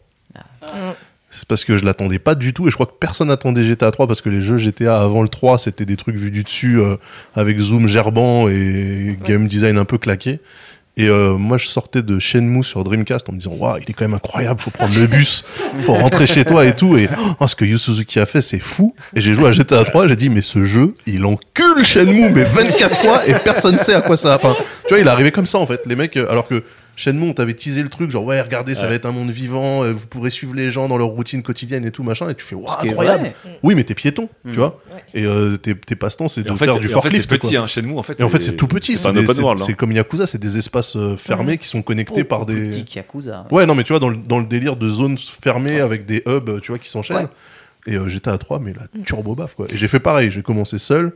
Mm. 0.62 0.92
C'est 1.30 1.44
parce 1.46 1.64
que 1.66 1.76
je 1.76 1.84
l'attendais 1.84 2.18
pas 2.18 2.34
du 2.34 2.54
tout, 2.54 2.66
et 2.66 2.70
je 2.70 2.76
crois 2.76 2.86
que 2.86 2.94
personne 2.98 3.28
n'attendait 3.28 3.62
GTA 3.62 3.90
3 3.90 4.06
parce 4.06 4.22
que 4.22 4.30
les 4.30 4.40
jeux 4.40 4.56
GTA 4.56 5.02
avant 5.02 5.20
le 5.22 5.28
3, 5.28 5.58
c'était 5.58 5.84
des 5.84 5.96
trucs 5.96 6.16
vus 6.16 6.30
du 6.30 6.44
dessus 6.44 6.78
euh, 6.80 6.96
avec 7.34 7.58
zoom 7.58 7.88
gerbant 7.88 8.48
et 8.48 9.18
game 9.22 9.46
design 9.48 9.76
un 9.76 9.84
peu 9.84 9.98
claqué. 9.98 10.40
Et 10.98 11.08
euh, 11.08 11.34
moi, 11.36 11.58
je 11.58 11.66
sortais 11.66 12.02
de 12.02 12.18
Shenmue 12.18 12.64
sur 12.64 12.82
Dreamcast 12.82 13.28
en 13.28 13.32
me 13.32 13.38
disant, 13.38 13.52
waouh, 13.52 13.76
il 13.82 13.90
est 13.90 13.92
quand 13.92 14.06
même 14.06 14.14
incroyable, 14.14 14.58
faut 14.58 14.70
prendre 14.70 14.98
le 14.98 15.06
bus, 15.06 15.44
faut 15.80 15.92
rentrer 15.92 16.26
chez 16.26 16.46
toi 16.46 16.64
et 16.64 16.74
tout. 16.74 16.96
Et 16.96 17.10
oh, 17.38 17.46
ce 17.46 17.54
que 17.54 17.66
Yu 17.66 17.76
Suzuki 17.76 18.18
a 18.18 18.24
fait, 18.24 18.40
c'est 18.40 18.58
fou. 18.58 18.94
Et 19.14 19.20
j'ai 19.20 19.34
joué 19.34 19.48
à 19.48 19.52
GTA 19.52 19.84
3, 19.84 20.08
j'ai 20.08 20.16
dit, 20.16 20.30
mais 20.30 20.40
ce 20.40 20.64
jeu, 20.64 20.94
il 21.06 21.26
encule 21.26 21.84
Shenmue, 21.84 22.30
mais 22.30 22.44
24 22.44 22.96
fois, 22.96 23.28
et 23.28 23.34
personne 23.44 23.78
sait 23.78 23.92
à 23.92 24.00
quoi 24.00 24.16
ça. 24.16 24.36
Enfin, 24.36 24.56
tu 24.84 24.88
vois, 24.88 24.98
il 24.98 25.06
est 25.06 25.10
arrivé 25.10 25.32
comme 25.32 25.46
ça 25.46 25.58
en 25.58 25.66
fait. 25.66 25.84
Les 25.84 25.96
mecs, 25.96 26.16
euh, 26.16 26.30
alors 26.30 26.48
que 26.48 26.62
Shenmue, 26.96 27.28
on 27.28 27.34
t'avait 27.34 27.52
teasé 27.54 27.82
le 27.82 27.90
truc, 27.90 28.10
genre 28.10 28.24
ouais, 28.24 28.40
regardez, 28.40 28.74
ça 28.74 28.82
Ouais. 28.82 28.88
va 28.88 28.94
être 28.94 29.04
un 29.06 29.12
monde 29.12 29.30
vivant, 29.30 29.84
euh, 29.84 29.92
vous 29.92 30.06
pourrez 30.06 30.30
suivre 30.30 30.54
les 30.54 30.70
gens 30.70 30.88
dans 30.88 30.96
leur 30.96 31.08
routine 31.08 31.42
quotidienne 31.42 31.84
et 31.84 31.90
tout 31.90 32.02
machin, 32.02 32.30
et 32.30 32.34
tu 32.34 32.42
fais 32.44 32.54
waouh, 32.54 32.66
incroyable. 32.80 33.34
vrai. 33.44 33.60
Oui, 33.62 33.74
mais 33.74 33.84
t'es 33.84 33.94
piéton, 33.94 34.28
Mm. 34.44 34.50
tu 34.52 34.56
vois. 34.58 34.80
Ouais. 34.94 35.02
Et 35.14 35.26
euh, 35.26 35.58
tes, 35.58 35.74
tes 35.74 35.94
passe-temps, 35.94 36.28
c'est 36.28 36.42
de 36.42 36.50
en 36.50 36.56
fait, 36.56 36.64
faire 36.64 36.74
c'est- 36.74 36.80
du 36.80 36.86
et 36.86 36.94
en 36.94 37.00
fait, 37.02 37.10
forklift. 37.10 37.30
c'est 37.30 37.38
petit, 37.38 37.56
hein, 37.56 37.66
chez 37.66 37.82
nous. 37.82 37.98
En 37.98 38.02
fait, 38.02 38.18
Et 38.20 38.24
en 38.24 38.28
fait, 38.30 38.40
c'est 38.42 38.56
tout 38.56 38.66
petit. 38.66 38.96
C'est 38.96 39.08
open 39.08 39.26
c'est- 39.26 39.72
hein. 39.72 39.74
comme 39.76 39.92
Yakuza, 39.92 40.26
c'est 40.26 40.38
des 40.40 40.56
espaces 40.58 40.96
euh, 40.96 41.16
fermés 41.16 41.58
qui 41.58 41.68
sont 41.68 41.82
connectés 41.82 42.24
par 42.24 42.46
des. 42.46 42.68
petit 42.70 42.84
qu'Yakuza. 42.86 43.46
Ouais, 43.50 43.66
non, 43.66 43.74
mais 43.74 43.84
tu 43.84 43.92
vois, 43.92 44.00
dans 44.00 44.08
le, 44.08 44.16
dans 44.16 44.38
le 44.38 44.46
délire 44.46 44.76
de 44.76 44.88
zones 44.88 45.18
fermées 45.18 45.80
avec 45.80 46.06
des 46.06 46.22
hubs, 46.26 46.60
tu 46.62 46.72
vois, 46.72 46.78
qui 46.78 46.88
s'enchaînent. 46.88 47.28
Et 47.86 47.94
euh, 47.94 48.08
j'étais 48.08 48.30
à 48.30 48.38
3, 48.38 48.58
mais 48.58 48.72
la 48.72 49.02
turbo 49.04 49.34
baf, 49.34 49.54
quoi. 49.54 49.66
Et 49.70 49.76
j'ai 49.76 49.86
fait 49.86 50.00
pareil, 50.00 50.30
j'ai 50.30 50.42
commencé 50.42 50.78
seul, 50.78 51.12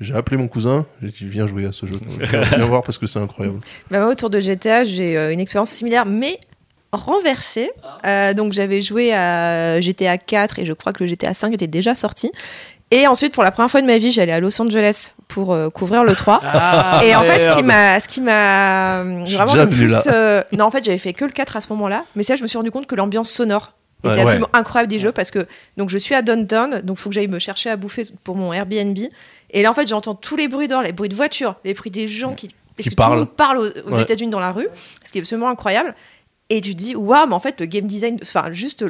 j'ai 0.00 0.14
appelé 0.14 0.36
mon 0.36 0.48
cousin, 0.48 0.86
j'ai 1.02 1.08
dit, 1.08 1.26
viens 1.26 1.46
jouer 1.46 1.66
à 1.66 1.72
ce 1.72 1.86
jeu. 1.86 1.98
viens, 2.20 2.66
voir 2.66 2.82
parce 2.82 2.98
que 2.98 3.06
c'est 3.06 3.18
incroyable. 3.18 3.60
Bah, 3.90 4.00
moi, 4.00 4.08
autour 4.08 4.30
de 4.30 4.40
GTA, 4.40 4.84
j'ai 4.84 5.16
euh, 5.16 5.32
une 5.32 5.40
expérience 5.40 5.70
similaire, 5.70 6.06
mais 6.06 6.38
renversée. 6.92 7.70
Euh, 8.06 8.34
donc, 8.34 8.52
j'avais 8.52 8.82
joué 8.82 9.14
à 9.14 9.80
GTA 9.80 10.18
4 10.18 10.58
et 10.58 10.64
je 10.64 10.72
crois 10.72 10.92
que 10.92 11.02
le 11.02 11.08
GTA 11.08 11.34
5 11.34 11.52
était 11.52 11.66
déjà 11.66 11.94
sorti. 11.94 12.30
Et 12.92 13.06
ensuite, 13.08 13.34
pour 13.34 13.42
la 13.42 13.50
première 13.50 13.70
fois 13.70 13.82
de 13.82 13.86
ma 13.86 13.98
vie, 13.98 14.12
j'allais 14.12 14.32
à 14.32 14.38
Los 14.38 14.60
Angeles 14.62 15.10
pour 15.26 15.52
euh, 15.52 15.70
couvrir 15.70 16.04
le 16.04 16.14
3. 16.14 16.40
et 17.04 17.16
en 17.16 17.22
fait, 17.22 17.42
ce 17.50 17.56
qui 17.56 17.62
m'a, 17.64 17.98
ce 17.98 18.06
qui 18.06 18.20
m'a 18.20 19.02
vraiment 19.02 19.54
le 19.54 19.68
plus, 19.68 19.94
euh, 20.06 20.42
non, 20.52 20.66
en 20.66 20.70
fait, 20.70 20.84
j'avais 20.84 20.98
fait 20.98 21.12
que 21.12 21.24
le 21.24 21.32
4 21.32 21.56
à 21.56 21.60
ce 21.60 21.68
moment-là. 21.70 22.04
Mais 22.14 22.22
ça, 22.22 22.36
je 22.36 22.42
me 22.42 22.46
suis 22.46 22.56
rendu 22.56 22.70
compte 22.70 22.86
que 22.86 22.94
l'ambiance 22.94 23.30
sonore 23.30 23.72
était 24.04 24.14
Ouais. 24.14 24.20
absolument 24.20 24.48
incroyable 24.52 24.90
des 24.90 25.00
jeux 25.00 25.10
parce 25.10 25.32
que 25.32 25.46
donc 25.76 25.90
je 25.90 25.98
suis 25.98 26.14
à 26.14 26.22
Downtown, 26.22 26.80
donc 26.82 26.98
faut 26.98 27.08
que 27.08 27.14
j'aille 27.14 27.26
me 27.28 27.40
chercher 27.40 27.70
à 27.70 27.76
bouffer 27.76 28.04
pour 28.22 28.36
mon 28.36 28.52
Airbnb. 28.52 28.96
Et 29.50 29.62
là, 29.62 29.70
en 29.70 29.74
fait, 29.74 29.86
j'entends 29.88 30.14
tous 30.14 30.36
les 30.36 30.48
bruits 30.48 30.68
dehors, 30.68 30.82
les 30.82 30.92
bruits 30.92 31.08
de 31.08 31.14
voitures, 31.14 31.56
les 31.64 31.74
bruits 31.74 31.90
des 31.90 32.06
gens 32.06 32.34
qui, 32.34 32.48
que 32.48 32.94
parlent. 32.94 33.10
Tout 33.10 33.12
le 33.12 33.18
monde 33.20 33.30
parle 33.36 33.58
aux, 33.58 33.68
aux 33.90 33.94
Ouais. 33.94 34.02
États-Unis 34.02 34.30
dans 34.30 34.40
la 34.40 34.52
rue, 34.52 34.68
ce 35.04 35.12
qui 35.12 35.18
est 35.18 35.20
absolument 35.22 35.48
incroyable. 35.48 35.94
Et 36.48 36.60
tu 36.60 36.74
te 36.74 36.78
dis, 36.78 36.94
waouh, 36.94 37.26
mais 37.26 37.34
en 37.34 37.40
fait, 37.40 37.58
le 37.60 37.66
game 37.66 37.86
design, 37.86 38.18
enfin, 38.22 38.52
juste 38.52 38.84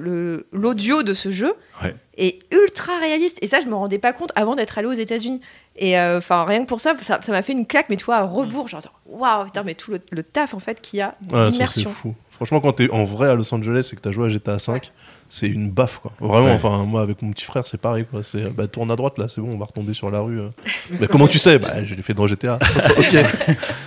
l'audio 0.53 1.03
de 1.03 1.15
ce 1.15 1.33
jeu 1.33 1.55
Ouais. 1.83 1.95
est 2.19 2.41
ultra 2.55 2.99
réaliste. 2.99 3.39
Et 3.43 3.47
ça, 3.47 3.61
je 3.61 3.67
me 3.67 3.75
rendais 3.75 3.99
pas 3.99 4.13
compte 4.13 4.31
avant 4.35 4.55
d'être 4.57 4.77
allé 4.77 4.87
aux 4.87 4.93
États-Unis. 4.93 5.41
Et 5.77 5.99
euh, 5.99 6.19
enfin, 6.19 6.45
rien 6.45 6.63
que 6.65 6.69
pour 6.69 6.81
ça, 6.81 6.95
ça 7.01 7.19
m'a 7.29 7.43
fait 7.43 7.53
une 7.53 7.67
claque, 7.67 7.87
mais 7.89 7.97
toi, 7.97 8.17
à 8.17 8.23
rebours, 8.25 8.69
genre, 8.69 8.83
waouh, 9.07 9.45
putain, 9.47 9.63
mais 9.63 9.75
tout 9.75 9.91
le, 9.91 10.01
le 10.13 10.23
taf, 10.23 10.53
en 10.53 10.59
fait, 10.59 10.81
qu'il 10.83 10.99
y 10.99 11.03
a 11.03 11.15
Ouais, 11.33 11.49
d'immersion. 11.51 11.89
fou. 11.91 12.15
Franchement, 12.31 12.61
quand 12.61 12.73
t'es 12.75 12.91
en 12.91 13.05
vrai 13.05 13.31
à 13.31 13.35
Los 13.35 13.55
Angeles 13.55 13.89
et 13.91 13.97
que 13.97 14.03
t'as 14.03 14.13
joué 14.13 14.27
à 14.27 14.29
GTA 14.29 14.59
5, 14.59 14.93
c'est 15.29 15.49
une 15.49 15.71
baffe, 15.71 15.99
quoi. 15.99 16.13
Vraiment, 16.21 16.47
Ouais. 16.47 16.53
enfin, 16.53 16.85
moi, 16.85 17.03
avec 17.03 17.23
mon 17.23 17.31
petit 17.33 17.45
frère, 17.45 17.67
c'est 17.67 17.81
pareil, 17.81 18.07
quoi. 18.11 18.23
C'est, 18.23 18.51
bah, 18.55 18.67
tourne 18.67 18.91
à 18.91 18.97
droite, 18.97 19.19
là, 19.19 19.27
c'est 19.29 19.41
bon, 19.41 19.51
on 19.53 19.59
va 19.59 19.67
retomber 19.67 19.95
sur 19.95 20.11
la 20.11 20.21
rue. 20.21 20.41
Mais 21.01 21.07
comment 21.09 21.27
tu 21.29 21.39
sais? 21.39 21.59
Bah, 21.59 21.85
je 21.85 21.95
l'ai 21.95 22.03
fait 22.03 22.15
dans 22.15 22.27
GTA. 22.27 22.59
ok. 22.99 23.17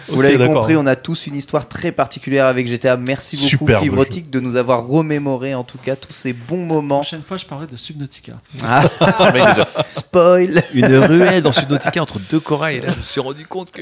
Vous 0.09 0.21
l'avez 0.21 0.37
compris, 0.45 0.75
on 0.75 0.85
a 0.87 0.95
tous 0.95 1.27
une 1.27 1.35
histoire 1.35 1.67
très 1.67 1.91
particulière 1.91 2.45
avec 2.47 2.67
GTA. 2.67 2.97
Merci 2.97 3.35
beaucoup 3.35 3.47
Superbe 3.49 3.83
Fibrotique 3.83 4.29
de 4.29 4.39
nous 4.39 4.55
avoir 4.55 4.85
remémoré 4.87 5.53
en 5.55 5.63
tout 5.63 5.77
cas 5.77 5.95
tous 5.95 6.13
ces 6.13 6.33
bons 6.33 6.65
moments. 6.65 6.95
La 6.95 7.01
prochaine 7.01 7.21
fois, 7.21 7.37
je 7.37 7.45
parlerai 7.45 7.67
de 7.67 7.77
Subnautica. 7.77 8.33
Ah, 8.65 8.83
déjà, 9.31 9.67
spoil 9.87 10.63
une 10.73 10.85
ruelle 10.97 11.43
dans 11.43 11.51
Subnautica 11.51 12.01
entre 12.01 12.19
deux 12.29 12.39
corails. 12.39 12.77
Et 12.77 12.81
là, 12.81 12.91
je 12.91 12.97
me 12.97 13.03
suis 13.03 13.21
rendu 13.21 13.45
compte 13.45 13.71
que. 13.71 13.81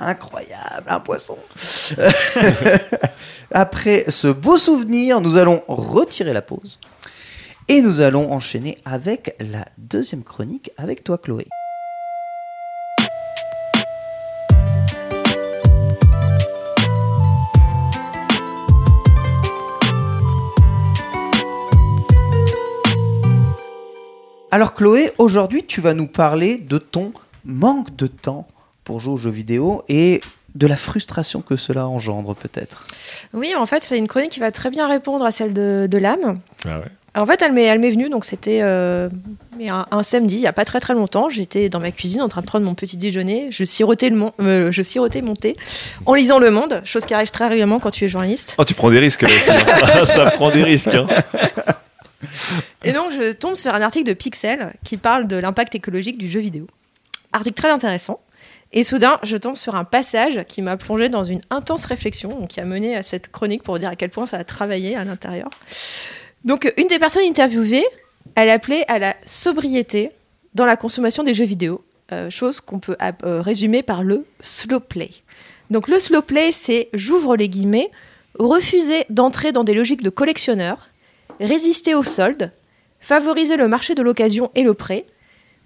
Incroyable, 0.00 0.84
un 0.88 1.00
poisson. 1.00 1.36
Après 3.50 4.04
ce 4.08 4.28
beau 4.28 4.56
souvenir, 4.56 5.20
nous 5.20 5.36
allons 5.36 5.62
retirer 5.92 6.32
la 6.32 6.42
pause 6.42 6.80
et 7.68 7.82
nous 7.82 8.00
allons 8.00 8.32
enchaîner 8.32 8.78
avec 8.84 9.36
la 9.38 9.66
deuxième 9.78 10.24
chronique 10.24 10.70
avec 10.76 11.04
toi 11.04 11.18
Chloé. 11.18 11.46
Alors 24.50 24.74
Chloé, 24.74 25.12
aujourd'hui 25.18 25.64
tu 25.64 25.80
vas 25.80 25.94
nous 25.94 26.08
parler 26.08 26.58
de 26.58 26.78
ton 26.78 27.12
manque 27.44 27.94
de 27.96 28.06
temps 28.06 28.46
pour 28.84 29.00
jouer 29.00 29.14
aux 29.14 29.18
jeux 29.18 29.30
vidéo 29.30 29.82
et 29.88 30.20
de 30.54 30.66
la 30.66 30.76
frustration 30.76 31.40
que 31.40 31.56
cela 31.56 31.86
engendre 31.88 32.34
peut-être. 32.34 32.86
Oui, 33.32 33.54
en 33.56 33.66
fait, 33.66 33.82
c'est 33.84 33.96
une 33.98 34.08
chronique 34.08 34.30
qui 34.32 34.40
va 34.40 34.50
très 34.52 34.70
bien 34.70 34.86
répondre 34.88 35.24
à 35.24 35.30
celle 35.32 35.52
de, 35.52 35.86
de 35.90 35.98
l'âme. 35.98 36.40
Ah 36.66 36.78
ouais. 36.80 36.84
En 37.14 37.26
fait, 37.26 37.42
elle 37.42 37.52
m'est, 37.52 37.64
elle 37.64 37.78
m'est 37.78 37.90
venue, 37.90 38.08
donc 38.08 38.24
c'était 38.24 38.60
euh, 38.62 39.10
un, 39.68 39.84
un 39.90 40.02
samedi, 40.02 40.36
il 40.36 40.40
n'y 40.40 40.46
a 40.46 40.52
pas 40.54 40.64
très 40.64 40.80
très 40.80 40.94
longtemps. 40.94 41.28
J'étais 41.28 41.68
dans 41.68 41.78
ma 41.80 41.90
cuisine 41.90 42.22
en 42.22 42.28
train 42.28 42.40
de 42.40 42.46
prendre 42.46 42.64
mon 42.64 42.74
petit 42.74 42.96
déjeuner. 42.96 43.48
Je 43.50 43.64
sirotais, 43.64 44.08
le 44.08 44.16
mon- 44.16 44.32
euh, 44.40 44.72
je 44.72 44.80
sirotais 44.80 45.20
mon 45.20 45.34
thé 45.36 45.56
en 46.06 46.14
lisant 46.14 46.38
Le 46.38 46.50
Monde, 46.50 46.80
chose 46.86 47.04
qui 47.04 47.12
arrive 47.12 47.30
très 47.30 47.44
régulièrement 47.48 47.80
quand 47.80 47.90
tu 47.90 48.06
es 48.06 48.08
journaliste. 48.08 48.54
Oh, 48.56 48.64
tu 48.64 48.72
prends 48.72 48.90
des 48.90 48.98
risques 48.98 49.20
là 49.22 49.28
aussi. 49.28 49.50
hein. 49.50 50.04
Ça 50.06 50.30
prend 50.30 50.50
des 50.50 50.62
risques. 50.64 50.94
Hein. 50.94 51.06
Et 52.84 52.92
donc, 52.92 53.10
je 53.12 53.32
tombe 53.32 53.56
sur 53.56 53.74
un 53.74 53.82
article 53.82 54.06
de 54.08 54.14
Pixel 54.14 54.72
qui 54.84 54.96
parle 54.96 55.26
de 55.26 55.36
l'impact 55.36 55.74
écologique 55.74 56.16
du 56.18 56.28
jeu 56.30 56.40
vidéo. 56.40 56.66
Article 57.32 57.56
très 57.60 57.70
intéressant. 57.70 58.20
Et 58.74 58.84
soudain, 58.84 59.18
je 59.22 59.36
tombe 59.36 59.56
sur 59.56 59.74
un 59.74 59.84
passage 59.84 60.44
qui 60.48 60.62
m'a 60.62 60.78
plongé 60.78 61.10
dans 61.10 61.24
une 61.24 61.40
intense 61.50 61.84
réflexion, 61.84 62.46
qui 62.46 62.58
a 62.58 62.64
mené 62.64 62.96
à 62.96 63.02
cette 63.02 63.30
chronique 63.30 63.62
pour 63.62 63.78
dire 63.78 63.90
à 63.90 63.96
quel 63.96 64.08
point 64.08 64.26
ça 64.26 64.38
a 64.38 64.44
travaillé 64.44 64.96
à 64.96 65.04
l'intérieur. 65.04 65.50
Donc, 66.44 66.72
une 66.78 66.86
des 66.86 66.98
personnes 66.98 67.24
interviewées, 67.28 67.84
elle 68.34 68.48
appelait 68.48 68.84
à 68.88 68.98
la 68.98 69.14
sobriété 69.26 70.10
dans 70.54 70.64
la 70.64 70.76
consommation 70.76 71.22
des 71.22 71.34
jeux 71.34 71.44
vidéo, 71.44 71.84
euh, 72.12 72.30
chose 72.30 72.60
qu'on 72.60 72.78
peut 72.78 72.96
euh, 73.02 73.42
résumer 73.42 73.82
par 73.82 74.02
le 74.02 74.24
slow 74.40 74.80
play. 74.80 75.10
Donc, 75.70 75.88
le 75.88 75.98
slow 75.98 76.22
play, 76.22 76.50
c'est, 76.50 76.88
j'ouvre 76.94 77.36
les 77.36 77.50
guillemets, 77.50 77.90
refuser 78.38 79.04
d'entrer 79.10 79.52
dans 79.52 79.64
des 79.64 79.74
logiques 79.74 80.02
de 80.02 80.10
collectionneur, 80.10 80.88
résister 81.40 81.94
aux 81.94 82.02
soldes, 82.02 82.52
favoriser 83.00 83.56
le 83.56 83.68
marché 83.68 83.94
de 83.94 84.02
l'occasion 84.02 84.50
et 84.54 84.62
le 84.62 84.72
prêt, 84.72 85.04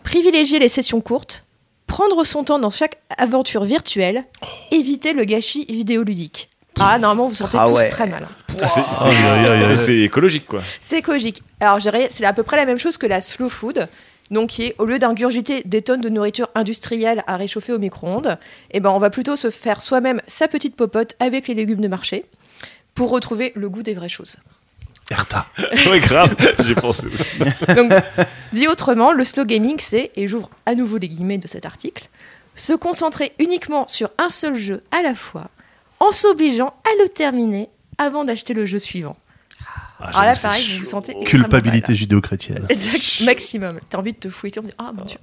privilégier 0.03 0.59
les 0.59 0.69
sessions 0.69 1.01
courtes, 1.01 1.46
prendre 1.87 2.25
son 2.25 2.45
temps 2.45 2.59
dans 2.59 2.71
chaque 2.71 2.99
aventure 3.17 3.65
virtuelle, 3.65 4.25
éviter 4.71 5.13
le 5.13 5.25
gâchis 5.25 5.65
vidéoludique. 5.69 6.49
Ah, 6.79 6.99
normalement, 6.99 7.29
vous 7.29 7.35
sentez 7.35 7.57
Ah 7.59 7.65
tous 7.67 7.73
ouais. 7.73 7.89
très 7.89 8.07
mal. 8.07 8.29
Ah, 8.61 8.69
c'est- 8.69 8.83
c'est- 9.77 9.99
écologique 10.01 10.47
quoi. 10.47 10.63
C'est 10.81 10.99
écologique. 10.99 11.43
Alors, 11.61 11.79
je 11.79 11.85
dirais, 11.89 12.09
c'est 12.11 12.25
à 12.27 12.33
peu 12.35 12.43
près 12.43 12.57
la 12.57 12.67
même 12.67 12.77
chose 12.79 12.99
que 12.99 13.07
la 13.07 13.21
slow 13.21 13.49
food. 13.49 13.89
Donc, 14.31 14.51
qui 14.51 14.65
est, 14.65 14.75
au 14.79 14.85
lieu 14.87 14.99
d'ingurgiter 14.99 15.63
des 15.65 15.83
tonnes 15.83 16.01
de 16.01 16.09
nourriture 16.09 16.49
industrielle 16.57 17.23
à 17.29 17.37
réchauffer 17.37 17.73
au 17.73 17.79
micro-ondes, 17.79 18.39
eh 18.73 18.81
ben, 18.81 18.91
on 18.91 18.99
va 18.99 19.09
plutôt 19.09 19.37
se 19.37 19.51
faire 19.51 19.81
soi-même 19.81 20.21
sa 20.27 20.49
petite 20.49 20.75
popote 20.75 21.15
avec 21.21 21.47
les 21.49 21.55
légumes 21.55 21.81
de 21.81 21.87
marché 21.89 22.25
pour 22.95 23.11
retrouver 23.11 23.53
le 23.55 23.69
goût 23.71 23.83
des 23.85 23.95
vraies 23.95 24.09
choses. 24.09 24.37
Erta. 25.11 25.47
Ouais, 25.91 26.01
grave. 26.01 26.35
J'ai 26.65 26.75
pensé 26.75 27.07
aussi. 27.07 27.39
Donc, 27.77 27.93
dit 28.53 28.67
autrement, 28.69 29.13
le 29.13 29.25
slow 29.25 29.45
gaming, 29.45 29.77
c'est, 29.79 30.11
et 30.17 30.27
j'ouvre 30.27 30.51
à 30.67 30.75
nouveau 30.75 30.99
les 30.99 31.09
guillemets 31.09 31.39
de 31.39 31.47
cet 31.47 31.65
article, 31.65 32.09
se 32.55 32.73
concentrer 32.73 33.33
uniquement 33.39 33.87
sur 33.89 34.11
un 34.19 34.31
seul 34.31 34.55
jeu 34.55 34.83
à 34.91 35.03
la 35.03 35.15
fois, 35.15 35.51
en 36.01 36.13
s'obligeant 36.13 36.75
à 36.85 37.03
le 37.03 37.09
terminer 37.09 37.69
avant 37.99 38.25
d'acheter 38.25 38.55
le 38.55 38.67
jeu 38.67 38.79
suivant. 38.79 39.17
Ah, 40.01 40.09
Alors 40.09 40.23
là, 40.25 40.35
pareil, 40.35 40.67
vous 40.73 40.81
vous 40.81 40.85
sentez 40.85 41.15
Culpabilité 41.25 41.95
judéo-chrétienne. 41.95 42.65
Exact, 42.69 43.21
maximum. 43.23 43.81
T'as 43.89 43.99
envie 43.99 44.13
de 44.13 44.19
te 44.19 44.29
fouetter, 44.29 44.61
on 44.61 44.65
dit 44.65 44.73
ah 44.79 44.93
mon 44.95 45.05
dieu. 45.05 45.19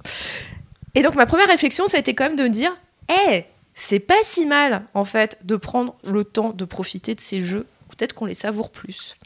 Et 0.94 1.02
donc 1.02 1.14
ma 1.14 1.26
première 1.26 1.46
réflexion, 1.48 1.86
ça 1.86 1.96
a 1.96 2.00
été 2.00 2.14
quand 2.14 2.24
même 2.24 2.36
de 2.36 2.42
me 2.42 2.48
dire, 2.48 2.76
hé, 3.08 3.44
c'est 3.74 4.00
pas 4.00 4.14
si 4.24 4.46
mal 4.46 4.84
en 4.94 5.04
fait 5.04 5.38
de 5.44 5.56
prendre 5.56 5.94
le 6.04 6.24
temps 6.24 6.50
de 6.50 6.64
profiter 6.64 7.14
de 7.14 7.20
ces 7.20 7.40
jeux. 7.40 7.66
Peut-être 7.96 8.14
qu'on 8.14 8.26
les 8.26 8.34
savoure 8.34 8.70
plus. 8.70 9.16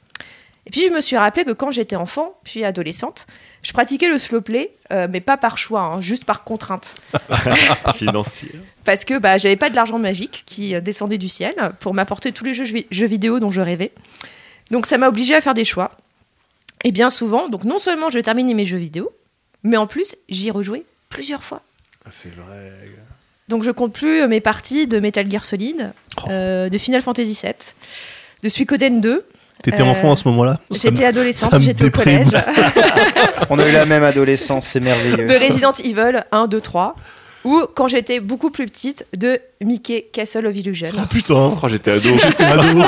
Et 0.68 0.70
puis 0.70 0.82
je 0.86 0.92
me 0.92 1.00
suis 1.00 1.16
rappelé 1.16 1.46
que 1.46 1.52
quand 1.52 1.70
j'étais 1.70 1.96
enfant, 1.96 2.38
puis 2.44 2.62
adolescente, 2.62 3.26
je 3.62 3.72
pratiquais 3.72 4.08
le 4.08 4.18
slow 4.18 4.42
play, 4.42 4.70
euh, 4.92 5.08
mais 5.10 5.22
pas 5.22 5.38
par 5.38 5.56
choix, 5.56 5.80
hein, 5.80 6.02
juste 6.02 6.26
par 6.26 6.44
contrainte. 6.44 6.94
Financier. 7.94 8.52
Parce 8.84 9.06
que 9.06 9.18
bah, 9.18 9.38
j'avais 9.38 9.56
pas 9.56 9.70
de 9.70 9.74
l'argent 9.74 9.98
magique 9.98 10.42
qui 10.44 10.74
euh, 10.74 10.82
descendait 10.82 11.16
du 11.16 11.30
ciel 11.30 11.54
pour 11.80 11.94
m'apporter 11.94 12.32
tous 12.32 12.44
les 12.44 12.52
jeux, 12.52 12.66
jeux 12.90 13.06
vidéo 13.06 13.40
dont 13.40 13.50
je 13.50 13.62
rêvais. 13.62 13.92
Donc 14.70 14.84
ça 14.84 14.98
m'a 14.98 15.08
obligé 15.08 15.34
à 15.34 15.40
faire 15.40 15.54
des 15.54 15.64
choix. 15.64 15.90
Et 16.84 16.92
bien 16.92 17.08
souvent, 17.08 17.48
donc 17.48 17.64
non 17.64 17.78
seulement 17.78 18.10
je 18.10 18.18
terminais 18.18 18.52
mes 18.54 18.66
jeux 18.66 18.76
vidéo, 18.76 19.10
mais 19.62 19.78
en 19.78 19.86
plus 19.86 20.16
j'y 20.28 20.50
rejouais 20.50 20.84
plusieurs 21.08 21.42
fois. 21.42 21.62
C'est 22.08 22.34
vrai. 22.34 22.72
Donc 23.48 23.62
je 23.62 23.70
compte 23.70 23.94
plus 23.94 24.20
euh, 24.20 24.28
mes 24.28 24.40
parties 24.40 24.86
de 24.86 25.00
Metal 25.00 25.28
Gear 25.30 25.44
Solid, 25.44 25.92
euh, 26.28 26.68
de 26.68 26.78
Final 26.78 27.02
Fantasy 27.02 27.38
VII, 27.42 27.54
de 28.42 28.48
Suikoden 28.48 29.00
2. 29.00 29.26
T'étais 29.62 29.82
Euh, 29.82 29.86
enfant 29.86 30.12
à 30.12 30.16
ce 30.16 30.26
moment-là 30.28 30.58
J'étais 30.70 31.04
adolescente, 31.04 31.60
j'étais 31.60 31.84
au 31.86 31.90
collège. 31.90 32.28
On 33.50 33.58
a 33.58 33.68
eu 33.68 33.72
la 33.72 33.86
même 33.86 34.02
adolescence, 34.04 34.66
c'est 34.68 34.80
merveilleux. 34.80 35.26
de 35.26 35.34
Resident 35.34 35.72
Evil 35.84 36.20
1, 36.30 36.46
2, 36.46 36.60
3. 36.60 36.94
Ou 37.44 37.62
quand 37.74 37.88
j'étais 37.88 38.20
beaucoup 38.20 38.50
plus 38.50 38.66
petite, 38.66 39.06
de 39.16 39.38
Mickey 39.62 40.08
Castle 40.12 40.46
of 40.46 40.56
Illusion. 40.56 40.90
Oh 40.96 41.06
putain 41.08 41.54
Oh, 41.62 41.68
j'étais 41.68 41.92
ado. 41.92 42.16
J'étais 42.22 42.44
ado 42.44 42.82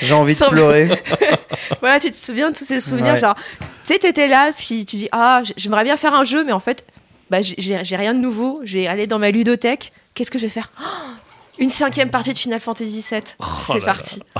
J'ai 0.00 0.14
envie 0.14 0.34
de 0.34 0.44
pleurer. 0.48 0.88
Voilà, 1.80 2.00
tu 2.00 2.10
te 2.10 2.16
souviens 2.16 2.50
de 2.50 2.56
tous 2.56 2.64
ces 2.64 2.80
souvenirs, 2.80 3.12
Ouais. 3.14 3.20
genre, 3.20 3.34
tu 3.86 3.92
sais, 3.92 3.98
t'étais 3.98 4.26
là, 4.26 4.50
puis 4.56 4.84
tu 4.86 4.96
dis, 4.96 5.08
ah, 5.12 5.42
j'aimerais 5.56 5.84
bien 5.84 5.96
faire 5.96 6.12
un 6.14 6.24
jeu, 6.24 6.42
mais 6.44 6.52
en 6.52 6.58
fait, 6.60 6.84
bah, 7.30 7.38
j'ai 7.42 7.96
rien 7.96 8.12
de 8.14 8.18
nouveau, 8.18 8.60
j'ai 8.64 8.88
allé 8.88 9.06
dans 9.06 9.18
ma 9.18 9.30
ludothèque, 9.30 9.92
qu'est-ce 10.14 10.30
que 10.30 10.38
je 10.38 10.44
vais 10.44 10.50
faire? 10.50 10.72
Oh, 10.80 10.84
Une 11.58 11.68
cinquième 11.68 12.10
partie 12.10 12.32
de 12.32 12.38
Final 12.38 12.60
Fantasy 12.60 13.04
VII. 13.08 13.22
C'est 13.60 13.84
parti. 13.84 14.20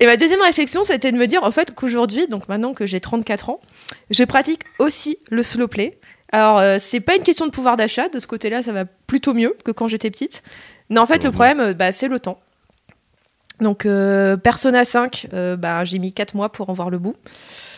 Et 0.00 0.06
ma 0.06 0.16
deuxième 0.16 0.40
réflexion, 0.40 0.84
c'était 0.84 1.12
de 1.12 1.16
me 1.16 1.26
dire 1.26 1.44
en 1.44 1.50
fait 1.50 1.74
qu'aujourd'hui, 1.74 2.28
donc 2.28 2.48
maintenant 2.48 2.72
que 2.72 2.86
j'ai 2.86 3.00
34 3.00 3.50
ans, 3.50 3.60
je 4.10 4.24
pratique 4.24 4.62
aussi 4.78 5.18
le 5.30 5.42
slow 5.42 5.68
play. 5.68 5.98
Alors, 6.30 6.58
euh, 6.58 6.76
c'est 6.78 7.00
pas 7.00 7.16
une 7.16 7.22
question 7.22 7.46
de 7.46 7.50
pouvoir 7.50 7.76
d'achat, 7.76 8.08
de 8.08 8.18
ce 8.18 8.26
côté-là, 8.26 8.62
ça 8.62 8.72
va 8.72 8.84
plutôt 8.84 9.34
mieux 9.34 9.56
que 9.64 9.70
quand 9.70 9.88
j'étais 9.88 10.10
petite. 10.10 10.42
Mais 10.90 10.98
en 10.98 11.06
fait, 11.06 11.24
le 11.24 11.30
problème, 11.30 11.60
euh, 11.60 11.74
bah, 11.74 11.92
c'est 11.92 12.08
le 12.08 12.20
temps. 12.20 12.38
Donc, 13.60 13.86
euh, 13.86 14.36
Persona 14.36 14.84
5, 14.84 15.28
euh, 15.32 15.56
bah, 15.56 15.84
j'ai 15.84 15.98
mis 15.98 16.12
4 16.12 16.34
mois 16.34 16.50
pour 16.50 16.70
en 16.70 16.72
voir 16.72 16.90
le 16.90 16.98
bout. 16.98 17.14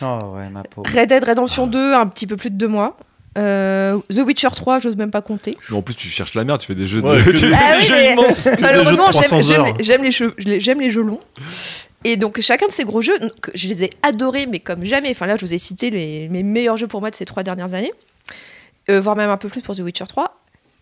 Oh 0.01 0.33
ouais, 0.35 0.49
ma 0.49 0.63
pauvre. 0.63 0.87
Red 0.87 1.09
Dead 1.09 1.23
Redemption 1.23 1.67
2, 1.67 1.93
un 1.93 2.07
petit 2.07 2.27
peu 2.27 2.37
plus 2.37 2.51
de 2.51 2.55
2 2.55 2.67
mois. 2.67 2.97
Euh, 3.37 3.97
The 4.09 4.17
Witcher 4.25 4.49
3, 4.53 4.79
j'ose 4.79 4.95
même 4.97 5.11
pas 5.11 5.21
compter. 5.21 5.57
En 5.71 5.81
plus, 5.81 5.95
tu 5.95 6.07
cherches 6.09 6.33
la 6.33 6.43
merde, 6.43 6.59
tu 6.59 6.67
fais 6.67 6.75
des 6.75 6.85
jeux 6.85 7.01
Ouais, 7.01 7.17
de. 7.17 7.23
que 7.23 7.29
tu- 7.37 7.47
des- 7.49 7.55
oui, 7.79 7.83
jeux 7.85 7.95
mais- 7.95 8.11
immenses. 8.13 8.47
Malheureusement, 8.59 9.11
j'aime 9.11 9.23
300 9.23 9.41
j'aime 9.41 9.61
heures. 9.61 10.03
les, 10.03 10.11
jeux, 10.11 10.33
je 10.37 10.45
les- 10.49 10.59
j'aime 10.59 10.81
les 10.81 10.89
jeux 10.89 11.01
longs. 11.03 11.19
Et 12.03 12.17
donc, 12.17 12.41
chacun 12.41 12.67
de 12.67 12.71
ces 12.71 12.83
gros 12.83 13.01
jeux, 13.01 13.17
je 13.53 13.67
les 13.69 13.83
ai 13.85 13.89
adorés, 14.03 14.47
mais 14.47 14.59
comme 14.59 14.83
jamais. 14.83 15.11
Enfin, 15.11 15.27
là, 15.27 15.35
je 15.37 15.45
vous 15.45 15.53
ai 15.53 15.59
cité 15.59 15.89
les, 15.91 16.27
mes 16.29 16.43
meilleurs 16.43 16.75
jeux 16.77 16.87
pour 16.87 16.99
moi 16.99 17.09
de 17.11 17.15
ces 17.15 17.25
trois 17.25 17.43
dernières 17.43 17.73
années, 17.73 17.93
euh, 18.89 18.99
voire 18.99 19.15
même 19.15 19.29
un 19.29 19.37
peu 19.37 19.47
plus 19.49 19.61
pour 19.61 19.75
The 19.75 19.79
Witcher 19.79 20.05
3. 20.09 20.41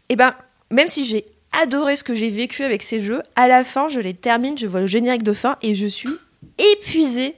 Et 0.10 0.16
ben, 0.16 0.34
même 0.72 0.88
si 0.88 1.06
j'ai 1.06 1.26
adoré 1.62 1.96
ce 1.98 2.04
que 2.04 2.16
j'ai 2.16 2.30
vécu 2.30 2.64
avec 2.64 2.82
ces 2.84 3.00
jeux, 3.00 3.22
à 3.36 3.48
la 3.48 3.64
fin, 3.64 3.90
je 3.90 4.00
les 4.00 4.14
termine, 4.14 4.58
je 4.58 4.66
vois 4.66 4.80
le 4.82 4.88
générique 4.88 5.24
de 5.24 5.34
fin 5.34 5.58
et 5.62 5.76
je 5.76 5.86
suis 5.88 6.10
épuisée 6.74 7.36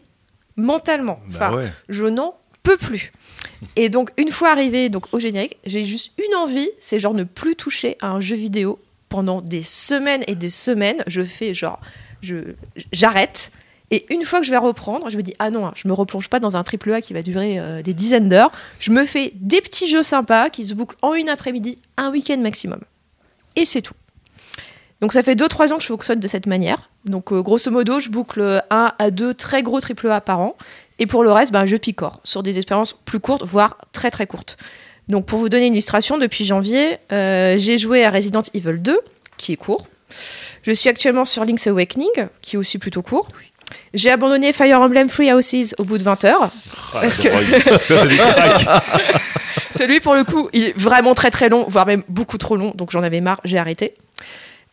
mentalement. 0.57 1.19
Bah 1.27 1.49
Enfin, 1.49 1.57
ouais. 1.57 1.67
je 1.89 2.05
n'en 2.05 2.35
peux 2.63 2.77
plus. 2.77 3.11
Et 3.75 3.89
donc, 3.89 4.11
une 4.17 4.31
fois 4.31 4.49
arrivé 4.49 4.89
donc, 4.89 5.05
au 5.13 5.19
générique, 5.19 5.57
j'ai 5.65 5.83
juste 5.83 6.13
une 6.17 6.35
envie, 6.35 6.69
c'est 6.79 6.99
genre 6.99 7.13
ne 7.13 7.23
plus 7.23 7.55
toucher 7.55 7.97
à 8.01 8.09
un 8.09 8.19
jeu 8.19 8.35
vidéo 8.35 8.79
pendant 9.09 9.41
des 9.41 9.61
semaines 9.61 10.23
et 10.27 10.35
des 10.35 10.49
semaines. 10.49 11.03
Je 11.07 11.21
fais 11.21 11.53
genre, 11.53 11.79
je, 12.21 12.35
j'arrête. 12.91 13.51
Et 13.91 14.11
une 14.13 14.23
fois 14.23 14.39
que 14.39 14.45
je 14.45 14.51
vais 14.51 14.57
reprendre, 14.57 15.09
je 15.09 15.17
me 15.17 15.21
dis, 15.21 15.33
ah 15.37 15.49
non, 15.49 15.67
hein, 15.67 15.73
je 15.75 15.87
me 15.87 15.93
replonge 15.93 16.29
pas 16.29 16.39
dans 16.39 16.55
un 16.55 16.63
triple 16.63 16.93
A 16.93 17.01
qui 17.01 17.13
va 17.13 17.21
durer 17.21 17.59
euh, 17.59 17.81
des 17.81 17.93
dizaines 17.93 18.29
d'heures. 18.29 18.51
Je 18.79 18.89
me 18.91 19.03
fais 19.03 19.33
des 19.35 19.59
petits 19.59 19.87
jeux 19.87 20.03
sympas 20.03 20.49
qui 20.49 20.63
se 20.63 20.73
bouclent 20.73 20.95
en 21.01 21.13
une 21.13 21.27
après-midi, 21.27 21.77
un 21.97 22.09
week-end 22.09 22.37
maximum. 22.37 22.79
Et 23.57 23.65
c'est 23.65 23.81
tout. 23.81 23.93
Donc 25.01 25.13
ça 25.13 25.23
fait 25.23 25.35
2-3 25.35 25.73
ans 25.73 25.77
que 25.77 25.83
je 25.83 25.87
fonctionne 25.87 26.19
de 26.19 26.27
cette 26.27 26.45
manière. 26.45 26.89
Donc 27.05 27.33
euh, 27.33 27.41
grosso 27.41 27.69
modo, 27.69 27.99
je 27.99 28.09
boucle 28.09 28.63
un 28.69 28.93
à 28.97 29.11
deux 29.11 29.33
très 29.33 29.61
gros 29.63 29.81
triple 29.81 30.09
A 30.09 30.21
par 30.21 30.39
an. 30.39 30.55
Et 31.01 31.07
pour 31.07 31.23
le 31.23 31.31
reste, 31.31 31.51
ben, 31.51 31.65
je 31.65 31.75
picore 31.77 32.19
sur 32.23 32.43
des 32.43 32.59
expériences 32.59 32.93
plus 32.93 33.19
courtes, 33.19 33.41
voire 33.43 33.75
très 33.91 34.11
très 34.11 34.27
courtes. 34.27 34.57
Donc 35.07 35.25
pour 35.25 35.39
vous 35.39 35.49
donner 35.49 35.65
une 35.65 35.73
illustration, 35.73 36.19
depuis 36.19 36.45
janvier, 36.45 36.97
euh, 37.11 37.55
j'ai 37.57 37.79
joué 37.79 38.05
à 38.05 38.11
Resident 38.11 38.43
Evil 38.53 38.77
2, 38.77 38.99
qui 39.35 39.53
est 39.53 39.55
court. 39.55 39.87
Je 40.61 40.71
suis 40.71 40.89
actuellement 40.89 41.25
sur 41.25 41.43
Link's 41.43 41.65
Awakening, 41.65 42.27
qui 42.43 42.55
est 42.55 42.59
aussi 42.59 42.77
plutôt 42.77 43.01
court. 43.01 43.27
J'ai 43.95 44.11
abandonné 44.11 44.53
Fire 44.53 44.79
Emblem 44.79 45.09
Free 45.09 45.33
Houses 45.33 45.73
au 45.79 45.85
bout 45.85 45.97
de 45.97 46.03
20 46.03 46.23
heures. 46.25 46.51
Parce 46.93 47.17
que 47.17 47.29
celui, 49.75 50.01
pour 50.01 50.13
le 50.13 50.23
coup, 50.23 50.49
il 50.53 50.65
est 50.65 50.77
vraiment 50.77 51.15
très 51.15 51.31
très 51.31 51.49
long, 51.49 51.65
voire 51.67 51.87
même 51.87 52.03
beaucoup 52.09 52.37
trop 52.37 52.55
long, 52.55 52.73
donc 52.75 52.91
j'en 52.91 53.01
avais 53.01 53.21
marre, 53.21 53.41
j'ai 53.43 53.57
arrêté. 53.57 53.95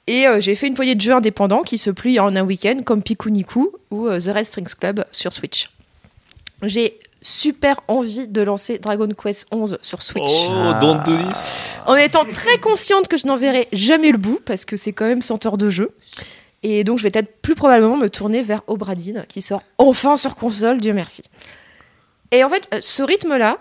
Et 0.06 0.26
euh, 0.26 0.42
j'ai 0.42 0.54
fait 0.54 0.66
une 0.66 0.74
poignée 0.74 0.94
de 0.94 1.00
jeux 1.00 1.14
indépendants 1.14 1.62
qui 1.62 1.78
se 1.78 1.88
plient 1.88 2.20
en 2.20 2.36
un 2.36 2.42
week-end, 2.42 2.80
comme 2.84 3.02
Pikuniku 3.02 3.72
ou 3.90 4.08
euh, 4.08 4.20
The 4.20 4.34
Red 4.34 4.44
Strings 4.44 4.74
Club 4.78 5.06
sur 5.10 5.32
Switch. 5.32 5.70
J'ai 6.62 6.98
super 7.20 7.80
envie 7.88 8.26
de 8.28 8.42
lancer 8.42 8.78
Dragon 8.78 9.08
Quest 9.08 9.46
11 9.50 9.78
sur 9.80 10.02
Switch. 10.02 10.46
Oh, 10.48 10.72
don't 10.80 11.02
do 11.04 11.16
this. 11.16 11.82
En 11.86 11.94
étant 11.94 12.24
très 12.24 12.58
consciente 12.58 13.08
que 13.08 13.16
je 13.16 13.26
n'en 13.26 13.36
verrai 13.36 13.68
jamais 13.72 14.12
le 14.12 14.18
bout, 14.18 14.40
parce 14.44 14.64
que 14.64 14.76
c'est 14.76 14.92
quand 14.92 15.06
même 15.06 15.22
100 15.22 15.46
heures 15.46 15.58
de 15.58 15.70
jeu. 15.70 15.90
Et 16.62 16.84
donc 16.84 16.98
je 16.98 17.04
vais 17.04 17.10
peut-être 17.10 17.40
plus 17.40 17.54
probablement 17.54 17.96
me 17.96 18.08
tourner 18.08 18.42
vers 18.42 18.62
Obradine, 18.66 19.24
qui 19.28 19.42
sort 19.42 19.62
enfin 19.78 20.16
sur 20.16 20.34
console, 20.34 20.80
Dieu 20.80 20.92
merci. 20.92 21.22
Et 22.30 22.42
en 22.44 22.48
fait, 22.48 22.68
euh, 22.74 22.78
ce 22.82 23.02
rythme-là, 23.02 23.58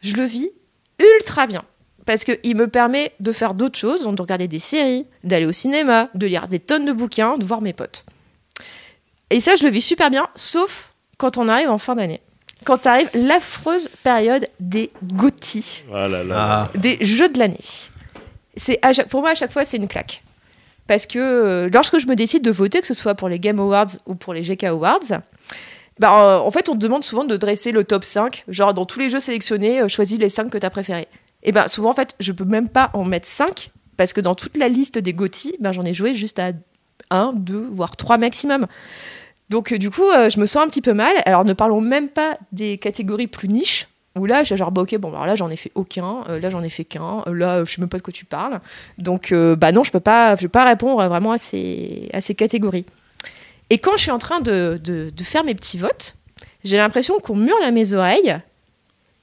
je 0.00 0.16
le 0.16 0.24
vis 0.24 0.50
ultra 0.98 1.46
bien. 1.46 1.62
Parce 2.06 2.24
qu'il 2.24 2.56
me 2.56 2.66
permet 2.66 3.12
de 3.20 3.30
faire 3.30 3.54
d'autres 3.54 3.78
choses, 3.78 4.02
donc 4.02 4.16
de 4.16 4.22
regarder 4.22 4.48
des 4.48 4.58
séries, 4.58 5.06
d'aller 5.22 5.46
au 5.46 5.52
cinéma, 5.52 6.08
de 6.14 6.26
lire 6.26 6.48
des 6.48 6.58
tonnes 6.58 6.84
de 6.84 6.92
bouquins, 6.92 7.38
de 7.38 7.44
voir 7.44 7.62
mes 7.62 7.72
potes. 7.72 8.04
Et 9.30 9.38
ça, 9.38 9.54
je 9.54 9.64
le 9.64 9.70
vis 9.70 9.82
super 9.82 10.10
bien, 10.10 10.26
sauf 10.34 10.90
quand 11.18 11.38
on 11.38 11.46
arrive 11.46 11.70
en 11.70 11.78
fin 11.78 11.94
d'année. 11.94 12.20
Quand 12.64 12.86
arrive 12.86 13.08
l'affreuse 13.14 13.88
période 14.02 14.46
des 14.58 14.90
GOTY 15.02 15.84
Ah 15.92 16.08
là 16.08 16.22
là. 16.22 16.70
Ah. 16.74 16.78
des 16.78 16.98
jeux 17.04 17.28
de 17.28 17.38
l'année. 17.38 17.58
C'est 18.56 18.80
pour 19.08 19.20
moi 19.20 19.30
à 19.30 19.34
chaque 19.34 19.52
fois 19.52 19.64
c'est 19.64 19.76
une 19.76 19.88
claque. 19.88 20.22
Parce 20.86 21.06
que 21.06 21.18
euh, 21.18 21.70
lorsque 21.72 21.98
je 21.98 22.06
me 22.06 22.16
décide 22.16 22.42
de 22.42 22.50
voter, 22.50 22.80
que 22.80 22.86
ce 22.86 22.94
soit 22.94 23.14
pour 23.14 23.28
les 23.28 23.38
Game 23.38 23.60
Awards 23.60 23.90
ou 24.06 24.14
pour 24.14 24.34
les 24.34 24.42
GK 24.42 24.64
Awards, 24.64 25.20
bah, 25.98 26.38
euh, 26.38 26.38
en 26.38 26.50
fait 26.50 26.68
on 26.68 26.74
te 26.74 26.78
demande 26.78 27.04
souvent 27.04 27.24
de 27.24 27.36
dresser 27.36 27.72
le 27.72 27.84
top 27.84 28.04
5, 28.04 28.44
genre 28.48 28.74
dans 28.74 28.86
tous 28.86 28.98
les 28.98 29.08
jeux 29.08 29.20
sélectionnés, 29.20 29.80
euh, 29.80 29.88
choisis 29.88 30.18
les 30.18 30.28
5 30.28 30.50
que 30.50 30.58
tu 30.58 30.66
as 30.66 30.70
préférés. 30.70 31.08
Et 31.42 31.52
ben 31.52 31.68
souvent 31.68 31.90
en 31.90 31.94
fait 31.94 32.14
je 32.20 32.32
peux 32.32 32.44
même 32.44 32.68
pas 32.68 32.90
en 32.92 33.04
mettre 33.04 33.28
5 33.28 33.70
parce 34.00 34.14
que 34.14 34.22
dans 34.22 34.34
toute 34.34 34.56
la 34.56 34.68
liste 34.68 34.98
des 34.98 35.12
GOTY, 35.12 35.56
ben, 35.60 35.72
j'en 35.72 35.82
ai 35.82 35.92
joué 35.92 36.14
juste 36.14 36.38
à 36.38 36.52
1, 37.10 37.34
2, 37.34 37.68
voire 37.70 37.96
3 37.96 38.16
maximum. 38.16 38.66
Donc 39.50 39.72
euh, 39.72 39.78
du 39.78 39.90
coup, 39.90 40.08
euh, 40.08 40.30
je 40.30 40.40
me 40.40 40.46
sens 40.46 40.64
un 40.64 40.68
petit 40.68 40.80
peu 40.80 40.94
mal. 40.94 41.12
Alors 41.26 41.44
ne 41.44 41.52
parlons 41.52 41.80
même 41.80 42.08
pas 42.08 42.36
des 42.52 42.78
catégories 42.78 43.26
plus 43.26 43.48
niches, 43.48 43.88
où 44.18 44.24
là, 44.26 44.42
j'ai 44.44 44.56
genre, 44.56 44.70
bah 44.70 44.82
ok, 44.82 44.96
bon, 44.98 45.10
alors 45.10 45.26
là, 45.26 45.34
j'en 45.36 45.50
ai 45.50 45.56
fait 45.56 45.70
aucun, 45.74 46.22
euh, 46.28 46.40
là, 46.40 46.50
j'en 46.50 46.62
ai 46.62 46.70
fait 46.70 46.84
qu'un, 46.84 47.22
euh, 47.26 47.34
là, 47.34 47.64
je 47.64 47.72
sais 47.72 47.80
même 47.80 47.88
pas 47.88 47.98
de 47.98 48.02
quoi 48.02 48.12
tu 48.12 48.24
parles. 48.24 48.60
Donc, 48.98 49.32
bah 49.32 49.72
non, 49.72 49.84
je 49.84 49.90
peux 49.90 50.00
pas, 50.00 50.34
je 50.36 50.42
peux 50.42 50.48
pas 50.48 50.64
répondre 50.64 51.06
vraiment 51.08 51.32
à 51.32 51.38
ces, 51.38 52.08
à 52.12 52.20
ces 52.20 52.34
catégories. 52.34 52.86
Et 53.70 53.78
quand 53.78 53.92
je 53.92 54.02
suis 54.02 54.10
en 54.10 54.18
train 54.18 54.40
de, 54.40 54.80
de, 54.82 55.10
de 55.10 55.24
faire 55.24 55.44
mes 55.44 55.54
petits 55.54 55.78
votes, 55.78 56.16
j'ai 56.64 56.76
l'impression 56.76 57.18
qu'on 57.20 57.36
murle 57.36 57.62
à 57.62 57.70
mes 57.70 57.92
oreilles. 57.92 58.36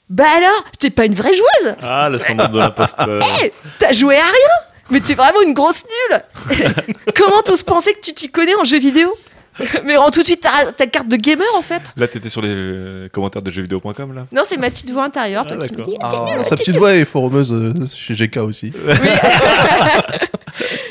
Bah 0.10 0.26
alors, 0.38 0.64
t'es 0.80 0.90
pas 0.90 1.06
une 1.06 1.16
vraie 1.16 1.34
joueuse 1.34 1.76
Ah, 1.82 2.08
le 2.10 2.18
syndrome 2.18 2.52
de 2.52 2.58
l'imposteur. 2.58 3.20
Eh, 3.44 3.52
T'as 3.78 3.92
joué 3.92 4.16
à 4.16 4.24
rien 4.24 4.56
Mais 4.90 5.02
t'es 5.02 5.16
vraiment 5.16 5.42
une 5.46 5.54
grosse 5.54 5.84
nulle 5.84 6.64
Comment 7.16 7.42
t'oses 7.44 7.64
penser 7.64 7.94
que 7.94 8.00
tu 8.00 8.14
t'y 8.14 8.30
connais 8.30 8.56
en 8.56 8.64
jeu 8.64 8.80
vidéo? 8.80 9.14
Mais 9.86 9.98
rends 9.98 10.12
tout 10.12 10.20
de 10.20 10.26
suite 10.26 10.42
ta, 10.42 10.72
ta 10.72 10.88
carte 10.88 11.08
de 11.08 11.16
gamer 11.16 11.48
en 11.58 11.62
fait 11.62 11.94
Là, 11.98 12.08
t'étais 12.08 12.30
sur 12.30 12.42
les 12.42 12.50
euh, 12.52 13.10
commentaires 13.10 13.42
de 13.42 13.50
jeuxvideo.com 13.50 14.14
là 14.14 14.26
Non, 14.32 14.42
c'est 14.46 14.58
ma 14.58 14.70
petite 14.70 14.92
voix 14.92 15.06
intérieure 15.06 15.46
Ah, 15.50 15.56
toi, 15.56 15.68
qui 15.68 15.76
me 15.78 15.84
dit 15.84 15.98
Ah, 16.02 16.44
sa 16.44 16.56
petite 16.56 16.78
voix 16.78 16.94
est 16.94 17.06
forumeuse 17.06 17.52
euh, 17.52 17.74
chez 17.94 18.14
GK 18.16 18.38
aussi. 18.38 18.72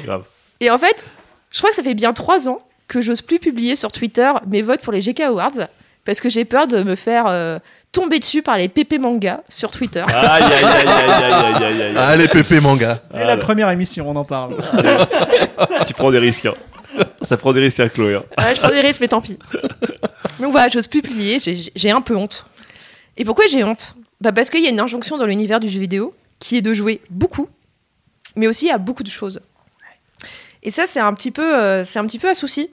Grave. 0.05 0.25
Et 0.61 0.71
en 0.71 0.79
fait, 0.79 1.05
je 1.51 1.59
crois 1.59 1.71
que 1.71 1.77
ça 1.77 1.83
fait 1.83 1.95
bien 1.95 2.13
trois 2.13 2.49
ans 2.49 2.61
que 2.89 3.01
j'ose 3.01 3.23
plus 3.23 3.39
publier 3.39 3.77
sur 3.77 3.91
Twitter 3.93 4.31
mes 4.47 4.63
votes 4.63 4.81
pour 4.81 4.93
les 4.93 5.01
GK 5.01 5.21
Awards 5.21 5.69
parce 6.05 6.21
que 6.21 6.29
j'ai 6.29 6.45
peur 6.45 6.67
de 6.69 6.83
me 6.83 6.95
faire 6.95 7.27
euh, 7.27 7.59
tomber 7.93 8.19
dessus 8.21 8.43
par 8.43 8.57
les 8.57 8.69
PP 8.69 8.99
manga 9.01 9.43
sur 9.49 9.71
Twitter. 9.71 10.05
Aïe, 10.07 10.43
aïe, 10.43 10.53
aïe, 10.53 10.63
aïe, 10.63 10.89
aïe, 10.89 11.33
aïe, 11.33 11.65
aïe, 11.65 11.83
aïe. 11.83 11.97
Allez, 11.97 12.29
Pépé 12.29 12.61
Manga. 12.61 12.99
Dès 13.13 13.25
la 13.25 13.37
première 13.37 13.71
émission, 13.71 14.09
on 14.09 14.17
en 14.17 14.25
parle. 14.25 14.57
Tu 15.87 15.95
prends 15.95 16.11
des 16.11 16.19
risques. 16.19 16.49
Hein. 16.99 17.05
Ça 17.23 17.37
prend 17.37 17.53
des 17.53 17.61
risques 17.61 17.81
à 17.81 17.89
Chloé. 17.89 18.15
hein. 18.17 18.25
Ouais, 18.39 18.55
je 18.55 18.61
prends 18.61 18.71
des 18.71 18.81
risques, 18.81 19.01
mais 19.01 19.09
tant 19.09 19.21
pis. 19.21 19.39
Donc 20.41 20.53
voilà, 20.53 20.69
j'ose 20.69 20.87
plus 20.87 21.03
publier, 21.03 21.39
j'ai- 21.39 21.91
un 21.91 22.01
peu 22.01 22.17
honte. 22.17 22.47
Et 23.17 23.25
pourquoi 23.25 23.47
j'ai 23.47 23.65
honte? 23.65 23.95
Bah 24.21 24.33
Parce 24.33 24.51
qu'il 24.51 24.63
y 24.63 24.67
a 24.67 24.71
une 24.71 24.81
injonction 24.81 25.17
dans 25.17 25.27
l'univers 25.27 25.61
du 25.61 25.69
jeu 25.69 25.81
vidéo 25.81 26.15
qui 26.39 26.57
est 26.57 26.63
de 26.63 26.73
jouer 26.75 27.01
beaucoup, 27.11 27.49
mais 28.37 28.47
aussi 28.47 28.71
à 28.71 28.79
beaucoup 28.79 29.03
de 29.03 29.09
choses. 29.11 29.41
Et 30.63 30.71
ça, 30.71 30.87
c'est 30.87 31.01
un 31.01 31.13
petit 31.15 31.31
peu, 31.31 31.55
euh, 31.57 31.85
c'est 31.85 31.99
un 31.99 32.07
petit 32.07 32.19
peu 32.19 32.29
un 32.29 32.35
souci. 32.35 32.71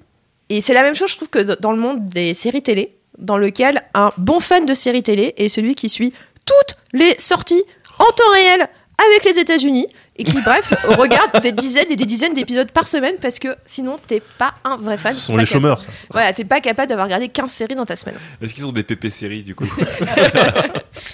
Et 0.50 0.62
c'est 0.62 0.74
la 0.74 0.84
même 0.84 0.96
chose, 0.96 1.12
je 1.12 1.16
trouve, 1.16 1.30
que 1.30 1.40
dans 1.60 1.72
le 1.72 1.78
monde 1.80 2.10
des 2.10 2.34
séries 2.34 2.62
télé, 2.64 2.96
dans 3.18 3.38
lequel 3.38 3.84
un 3.94 4.12
bon 4.18 4.40
fan 4.40 4.66
de 4.66 4.74
séries 4.74 5.04
télé 5.04 5.34
est 5.38 5.48
celui 5.50 5.76
qui 5.76 5.90
suit 5.90 6.14
toutes 6.46 6.78
les 6.94 7.16
sorties 7.20 7.64
en 8.00 8.06
temps 8.06 8.32
réel 8.34 8.68
avec 9.12 9.26
les 9.26 9.40
États-Unis 9.40 9.88
et 10.16 10.24
qui, 10.24 10.40
bref, 10.42 10.74
regarde 10.88 11.42
des 11.42 11.52
dizaines 11.52 11.92
et 11.92 11.96
des 11.96 12.06
dizaines 12.06 12.34
d'épisodes 12.34 12.72
par 12.72 12.88
semaine 12.88 13.16
parce 13.22 13.40
que 13.40 13.56
sinon, 13.66 13.96
t'es 14.08 14.22
pas 14.38 14.56
un 14.64 14.78
vrai 14.78 14.98
fan. 14.98 15.14
Ce 15.14 15.22
sont 15.22 15.38
les 15.38 15.46
chômeurs, 15.46 15.82
ça. 15.82 15.90
Voilà, 16.12 16.34
t'es 16.34 16.46
pas 16.46 16.62
capable 16.62 16.90
d'avoir 16.90 17.08
regardé 17.08 17.30
15 17.30 17.52
séries 17.52 17.76
dans 17.76 17.86
ta 17.86 17.96
semaine. 17.96 18.16
Est-ce 18.42 18.54
qu'ils 18.54 18.68
ont 18.68 18.72
des 18.72 18.84
PP 18.84 19.10
séries 19.10 19.44
du 19.44 19.56
coup 19.56 19.66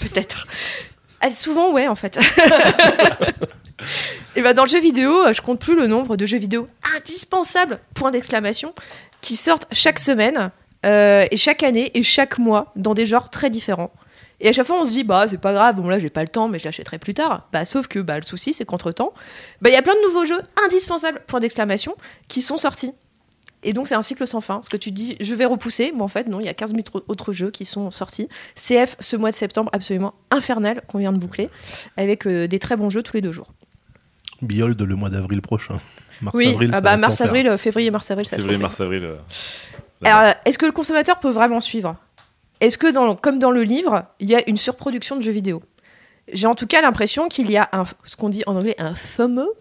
Peut-être. 0.02 0.48
Ah, 1.22 1.32
souvent, 1.32 1.72
ouais, 1.72 1.88
en 1.88 1.96
fait. 1.96 2.20
Et 4.36 4.42
ben 4.42 4.54
dans 4.54 4.64
le 4.64 4.70
jeu 4.70 4.80
vidéo, 4.80 5.12
euh, 5.26 5.34
je 5.34 5.42
compte 5.42 5.60
plus 5.60 5.76
le 5.76 5.88
nombre 5.88 6.18
de 6.18 6.26
jeux 6.26 6.38
vidéo 6.38 6.68
indispensables, 6.98 7.80
point 7.94 8.12
d'exclamation, 8.12 8.74
qui 9.22 9.36
sortent 9.36 9.68
chaque 9.72 10.00
semaine, 10.00 10.52
euh, 10.86 11.26
et 11.32 11.38
chaque 11.38 11.64
année, 11.64 11.92
et 11.94 12.04
chaque 12.04 12.38
mois, 12.38 12.72
dans 12.76 12.94
des 12.94 13.06
genres 13.06 13.30
très 13.30 13.50
différents. 13.50 13.92
Et 14.42 14.48
à 14.48 14.54
chaque 14.54 14.66
fois, 14.68 14.82
on 14.82 14.86
se 14.86 14.92
dit, 14.92 15.04
bah, 15.04 15.28
c'est 15.28 15.40
pas 15.42 15.52
grave, 15.54 15.76
bon, 15.76 15.88
là, 15.90 16.00
j'ai 16.00 16.10
pas 16.10 16.22
le 16.22 16.28
temps, 16.30 16.48
mais 16.48 16.60
je 16.60 16.66
l'achèterai 16.66 16.98
plus 16.98 17.14
tard. 17.14 17.48
Bah, 17.52 17.66
sauf 17.66 17.88
que, 17.88 18.00
bah, 18.00 18.16
le 18.16 18.22
souci, 18.22 18.54
c'est 18.54 18.66
qu'entre-temps, 18.66 19.14
bah, 19.62 19.70
il 19.70 19.74
y 19.74 19.76
a 19.76 19.82
plein 19.82 19.96
de 19.96 20.02
nouveaux 20.08 20.26
jeux 20.26 20.42
indispensables, 20.66 21.22
point 21.28 21.40
d'exclamation, 21.42 21.96
qui 22.30 22.42
sont 22.42 22.58
sortis. 22.58 22.94
Et 23.64 23.74
donc, 23.74 23.90
c'est 23.90 23.96
un 23.96 24.02
cycle 24.02 24.26
sans 24.26 24.40
fin. 24.40 24.56
Parce 24.56 24.70
que 24.70 24.78
tu 24.78 24.92
dis, 24.92 25.18
je 25.20 25.36
vais 25.36 25.44
repousser, 25.44 25.92
mais 25.94 26.02
en 26.02 26.08
fait, 26.08 26.28
non, 26.30 26.40
il 26.40 26.46
y 26.46 26.50
a 26.50 26.54
15 26.54 26.70
000 26.72 26.84
tro- 26.84 27.04
autres 27.10 27.34
jeux 27.34 27.52
qui 27.52 27.66
sont 27.66 27.92
sortis. 27.92 28.30
CF, 28.56 28.96
ce 29.02 29.18
mois 29.18 29.32
de 29.32 29.36
septembre 29.36 29.70
absolument 29.74 30.14
infernal 30.32 30.82
qu'on 30.88 31.00
vient 31.00 31.12
de 31.12 31.18
boucler, 31.18 31.50
avec 31.98 32.26
euh, 32.26 32.48
des 32.48 32.60
très 32.60 32.78
bons 32.78 32.90
jeux 32.90 33.04
tous 33.04 33.18
les 33.18 33.22
deux 33.22 33.34
jours. 33.34 33.52
Biold 34.42 34.82
le 34.82 34.96
mois 34.96 35.10
d'avril 35.10 35.42
prochain. 35.42 35.80
Mars, 36.22 36.36
Oui, 36.38 36.48
avril, 36.48 36.70
ah 36.74 36.80
bah, 36.80 36.96
mars, 36.96 37.20
avril, 37.20 37.48
euh, 37.48 37.58
février, 37.58 37.92
mars, 37.92 38.10
avril, 38.12 38.26
ça 38.26 38.38
Février, 38.38 38.58
mars, 38.58 38.80
avril. 38.80 39.04
euh. 39.04 39.18
Alors, 40.06 40.34
est-ce 40.46 40.58
que 40.58 40.66
le 40.66 40.72
consommateur 40.72 41.20
peut 41.20 41.30
vraiment 41.30 41.60
suivre? 41.60 41.98
Est-ce 42.62 42.78
que, 42.78 43.16
comme 43.16 43.40
dans 43.40 43.52
le 43.52 43.64
livre, 43.64 44.06
il 44.20 44.30
y 44.30 44.36
a 44.36 44.48
une 44.50 44.58
surproduction 44.58 45.16
de 45.16 45.22
jeux 45.22 45.32
vidéo? 45.32 45.64
J'ai 46.32 46.48
en 46.48 46.56
tout 46.56 46.68
cas 46.68 46.82
l'impression 46.82 47.28
qu'il 47.28 47.50
y 47.50 47.58
a 47.58 47.70
ce 48.04 48.16
qu'on 48.16 48.30
dit 48.30 48.44
en 48.46 48.56
anglais 48.56 48.76
un 48.78 48.94
FOMO, 48.94 49.54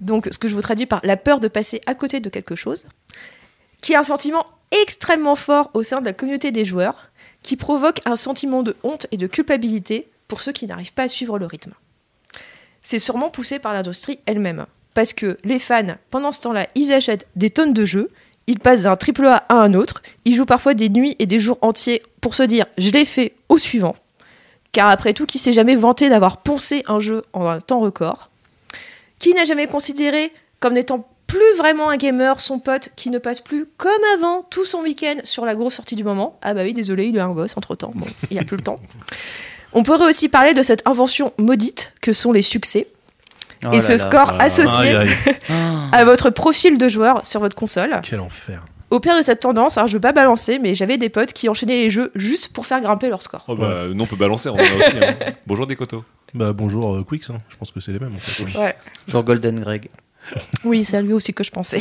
donc 0.00 0.28
ce 0.30 0.38
que 0.38 0.48
je 0.48 0.54
vous 0.54 0.62
traduis 0.62 0.86
par 0.86 1.00
la 1.04 1.16
peur 1.16 1.38
de 1.38 1.48
passer 1.48 1.80
à 1.86 1.94
côté 1.94 2.20
de 2.20 2.28
quelque 2.28 2.56
chose, 2.56 2.86
qui 3.80 3.92
est 3.92 3.96
un 3.96 4.02
sentiment 4.02 4.46
extrêmement 4.82 5.36
fort 5.36 5.70
au 5.74 5.82
sein 5.82 6.00
de 6.00 6.04
la 6.04 6.12
communauté 6.12 6.50
des 6.50 6.64
joueurs, 6.64 7.10
qui 7.42 7.56
provoque 7.56 8.00
un 8.06 8.16
sentiment 8.16 8.62
de 8.62 8.74
honte 8.82 9.06
et 9.12 9.16
de 9.16 9.28
culpabilité 9.28 10.08
pour 10.26 10.40
ceux 10.40 10.52
qui 10.52 10.66
n'arrivent 10.66 10.94
pas 10.94 11.04
à 11.04 11.08
suivre 11.08 11.38
le 11.38 11.46
rythme. 11.46 11.74
C'est 12.82 12.98
sûrement 12.98 13.30
poussé 13.30 13.60
par 13.60 13.72
l'industrie 13.72 14.18
elle-même, 14.26 14.66
parce 14.94 15.12
que 15.12 15.36
les 15.44 15.60
fans, 15.60 15.96
pendant 16.10 16.32
ce 16.32 16.40
temps-là, 16.40 16.66
ils 16.74 16.92
achètent 16.92 17.28
des 17.36 17.50
tonnes 17.50 17.72
de 17.72 17.84
jeux, 17.84 18.10
ils 18.46 18.58
passent 18.58 18.82
d'un 18.82 18.96
triple 18.96 19.26
A 19.26 19.44
à 19.48 19.54
un 19.54 19.74
autre, 19.74 20.02
ils 20.24 20.34
jouent 20.34 20.46
parfois 20.46 20.74
des 20.74 20.88
nuits 20.88 21.16
et 21.18 21.26
des 21.26 21.38
jours 21.38 21.58
entiers 21.62 22.02
pour 22.20 22.34
se 22.34 22.42
dire 22.42 22.66
je 22.78 22.90
l'ai 22.90 23.04
fait 23.04 23.34
au 23.48 23.58
suivant. 23.58 23.96
Car 24.72 24.88
après 24.88 25.14
tout, 25.14 25.26
qui 25.26 25.38
s'est 25.38 25.52
jamais 25.52 25.74
vanté 25.74 26.08
d'avoir 26.08 26.42
poncé 26.42 26.82
un 26.86 27.00
jeu 27.00 27.24
en 27.32 27.46
un 27.46 27.60
temps 27.60 27.80
record 27.80 28.30
Qui 29.18 29.32
n'a 29.32 29.44
jamais 29.44 29.66
considéré 29.66 30.32
comme 30.60 30.74
n'étant 30.74 31.08
plus 31.26 31.56
vraiment 31.56 31.88
un 31.88 31.96
gamer 31.96 32.40
son 32.40 32.58
pote 32.58 32.90
qui 32.94 33.10
ne 33.10 33.18
passe 33.18 33.40
plus 33.40 33.66
comme 33.76 33.90
avant 34.14 34.42
tout 34.42 34.64
son 34.64 34.80
week-end 34.80 35.16
sur 35.24 35.44
la 35.44 35.54
grosse 35.54 35.74
sortie 35.74 35.96
du 35.96 36.04
moment? 36.04 36.38
Ah 36.42 36.54
bah 36.54 36.62
oui, 36.62 36.72
désolé, 36.72 37.06
il 37.06 37.18
a 37.18 37.24
un 37.24 37.32
gosse 37.32 37.56
entre 37.56 37.74
temps, 37.74 37.90
bon, 37.94 38.06
il 38.30 38.38
a 38.38 38.44
plus 38.44 38.56
le 38.56 38.62
temps. 38.62 38.78
On 39.72 39.82
pourrait 39.82 40.06
aussi 40.06 40.28
parler 40.28 40.54
de 40.54 40.62
cette 40.62 40.86
invention 40.86 41.32
maudite 41.38 41.92
que 42.00 42.12
sont 42.12 42.32
les 42.32 42.42
succès 42.42 42.86
Oh 43.68 43.72
et 43.72 43.76
là 43.76 43.80
ce 43.82 43.92
là. 43.92 43.98
score 43.98 44.40
associé 44.40 44.96
Aïe, 44.96 45.08
aïe, 45.08 45.36
à 45.92 46.04
votre 46.04 46.30
profil 46.30 46.78
de 46.78 46.88
joueur 46.88 47.24
sur 47.26 47.40
votre 47.40 47.56
console. 47.56 48.00
quel 48.02 48.20
enfer. 48.20 48.64
Au 48.90 49.00
pire 49.00 49.16
de 49.16 49.22
cette 49.22 49.40
tendance, 49.40 49.76
alors 49.78 49.88
je 49.88 49.94
veux 49.94 50.00
pas 50.00 50.12
balancer, 50.12 50.60
mais 50.60 50.74
j'avais 50.76 50.96
des 50.96 51.08
potes 51.08 51.32
qui 51.32 51.48
enchaînaient 51.48 51.74
les 51.76 51.90
jeux 51.90 52.12
juste 52.14 52.52
pour 52.52 52.66
faire 52.66 52.80
grimper 52.80 53.08
leur 53.08 53.20
score. 53.22 53.44
Oh 53.48 53.56
bah, 53.56 53.86
nous, 53.92 54.04
on 54.04 54.06
peut 54.06 54.14
balancer, 54.16 54.48
on 54.48 54.54
en 54.54 54.58
a 54.58 54.62
aussi. 54.62 54.96
hein. 55.02 55.14
Bonjour, 55.46 55.66
des 55.66 55.74
coteaux. 55.76 56.04
Bah 56.34 56.52
bonjour 56.52 56.94
euh, 56.96 57.02
Quicks, 57.08 57.30
hein. 57.30 57.40
je 57.48 57.56
pense 57.56 57.70
que 57.70 57.80
c'est 57.80 57.92
les 57.92 57.98
mêmes 58.00 58.14
en 58.16 58.18
fait. 58.18 58.58
Ouais. 58.58 58.76
Genre 59.08 59.22
Golden 59.24 59.60
Greg. 59.60 59.88
Oui, 60.64 60.84
c'est 60.84 60.96
à 60.96 61.00
lui 61.02 61.12
aussi 61.12 61.32
que 61.32 61.44
je 61.44 61.50
pensais. 61.50 61.80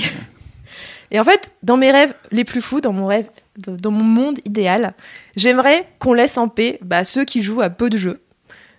Et 1.11 1.19
en 1.19 1.23
fait, 1.23 1.55
dans 1.63 1.77
mes 1.77 1.91
rêves 1.91 2.13
les 2.31 2.43
plus 2.43 2.61
fous, 2.61 2.79
dans 2.81 2.93
mon 2.93 3.07
rêve, 3.07 3.27
dans 3.57 3.91
mon 3.91 4.03
monde 4.03 4.37
idéal, 4.45 4.93
j'aimerais 5.35 5.85
qu'on 5.99 6.13
laisse 6.13 6.37
en 6.37 6.47
paix 6.47 6.77
bah, 6.81 7.03
ceux 7.03 7.25
qui 7.25 7.41
jouent 7.41 7.61
à 7.61 7.69
peu 7.69 7.89
de 7.89 7.97
jeux, 7.97 8.21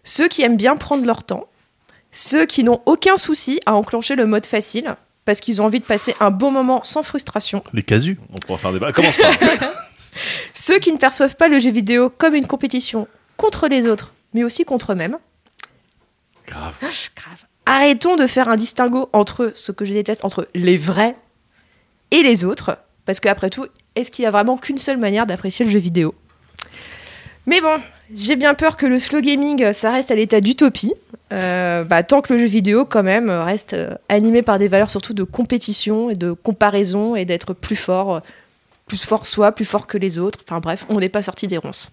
ceux 0.04 0.28
qui 0.28 0.42
aiment 0.42 0.56
bien 0.56 0.76
prendre 0.76 1.04
leur 1.04 1.24
temps, 1.24 1.46
ceux 2.16 2.46
qui 2.46 2.64
n'ont 2.64 2.80
aucun 2.86 3.18
souci 3.18 3.60
à 3.66 3.74
enclencher 3.74 4.16
le 4.16 4.24
mode 4.24 4.46
facile 4.46 4.96
parce 5.26 5.40
qu'ils 5.40 5.60
ont 5.60 5.66
envie 5.66 5.80
de 5.80 5.84
passer 5.84 6.14
un 6.20 6.30
bon 6.30 6.50
moment 6.50 6.82
sans 6.82 7.02
frustration, 7.02 7.62
Les 7.74 7.82
casus. 7.82 8.16
On 8.32 8.38
pourra 8.38 8.58
faire 8.58 8.72
des 8.72 8.78
débat. 8.78 8.92
Commence 8.92 9.18
par. 9.18 9.34
ceux 10.54 10.78
qui 10.78 10.92
ne 10.92 10.98
perçoivent 10.98 11.36
pas 11.36 11.48
le 11.48 11.60
jeu 11.60 11.70
vidéo 11.70 12.08
comme 12.08 12.34
une 12.34 12.46
compétition 12.46 13.06
contre 13.36 13.68
les 13.68 13.86
autres, 13.86 14.14
mais 14.32 14.44
aussi 14.44 14.64
contre 14.64 14.92
eux-mêmes. 14.92 15.18
Grave. 16.46 16.76
Grave. 16.80 17.44
Arrêtons 17.66 18.16
de 18.16 18.26
faire 18.26 18.48
un 18.48 18.56
distinguo 18.56 19.10
entre 19.12 19.52
ce 19.54 19.72
que 19.72 19.84
je 19.84 19.92
déteste, 19.92 20.24
entre 20.24 20.48
les 20.54 20.78
vrais 20.78 21.16
et 22.12 22.22
les 22.22 22.44
autres. 22.44 22.78
Parce 23.04 23.20
qu'après 23.20 23.50
tout, 23.50 23.66
est-ce 23.94 24.10
qu'il 24.10 24.22
y 24.22 24.26
a 24.26 24.30
vraiment 24.30 24.56
qu'une 24.56 24.78
seule 24.78 24.96
manière 24.96 25.26
d'apprécier 25.26 25.64
le 25.64 25.70
jeu 25.70 25.80
vidéo? 25.80 26.14
Mais 27.44 27.60
bon, 27.60 27.78
j'ai 28.14 28.36
bien 28.36 28.54
peur 28.54 28.76
que 28.76 28.86
le 28.86 28.98
slow 28.98 29.20
gaming, 29.20 29.72
ça 29.72 29.90
reste 29.90 30.10
à 30.10 30.14
l'état 30.14 30.40
d'utopie. 30.40 30.94
Euh, 31.32 31.82
bah, 31.84 32.02
tant 32.04 32.20
que 32.20 32.32
le 32.32 32.38
jeu 32.38 32.46
vidéo, 32.46 32.84
quand 32.84 33.02
même, 33.02 33.30
reste 33.30 33.72
euh, 33.72 33.90
animé 34.08 34.42
par 34.42 34.58
des 34.58 34.68
valeurs 34.68 34.90
surtout 34.90 35.12
de 35.14 35.24
compétition 35.24 36.08
et 36.10 36.14
de 36.14 36.32
comparaison 36.32 37.16
et 37.16 37.24
d'être 37.24 37.52
plus 37.52 37.74
fort, 37.74 38.16
euh, 38.16 38.20
plus 38.86 39.04
fort 39.04 39.26
soi, 39.26 39.50
plus 39.52 39.64
fort 39.64 39.86
que 39.88 39.98
les 39.98 40.18
autres. 40.20 40.38
Enfin 40.46 40.60
bref, 40.60 40.86
on 40.88 41.00
n'est 41.00 41.08
pas 41.08 41.22
sorti 41.22 41.48
des 41.48 41.56
ronces. 41.58 41.90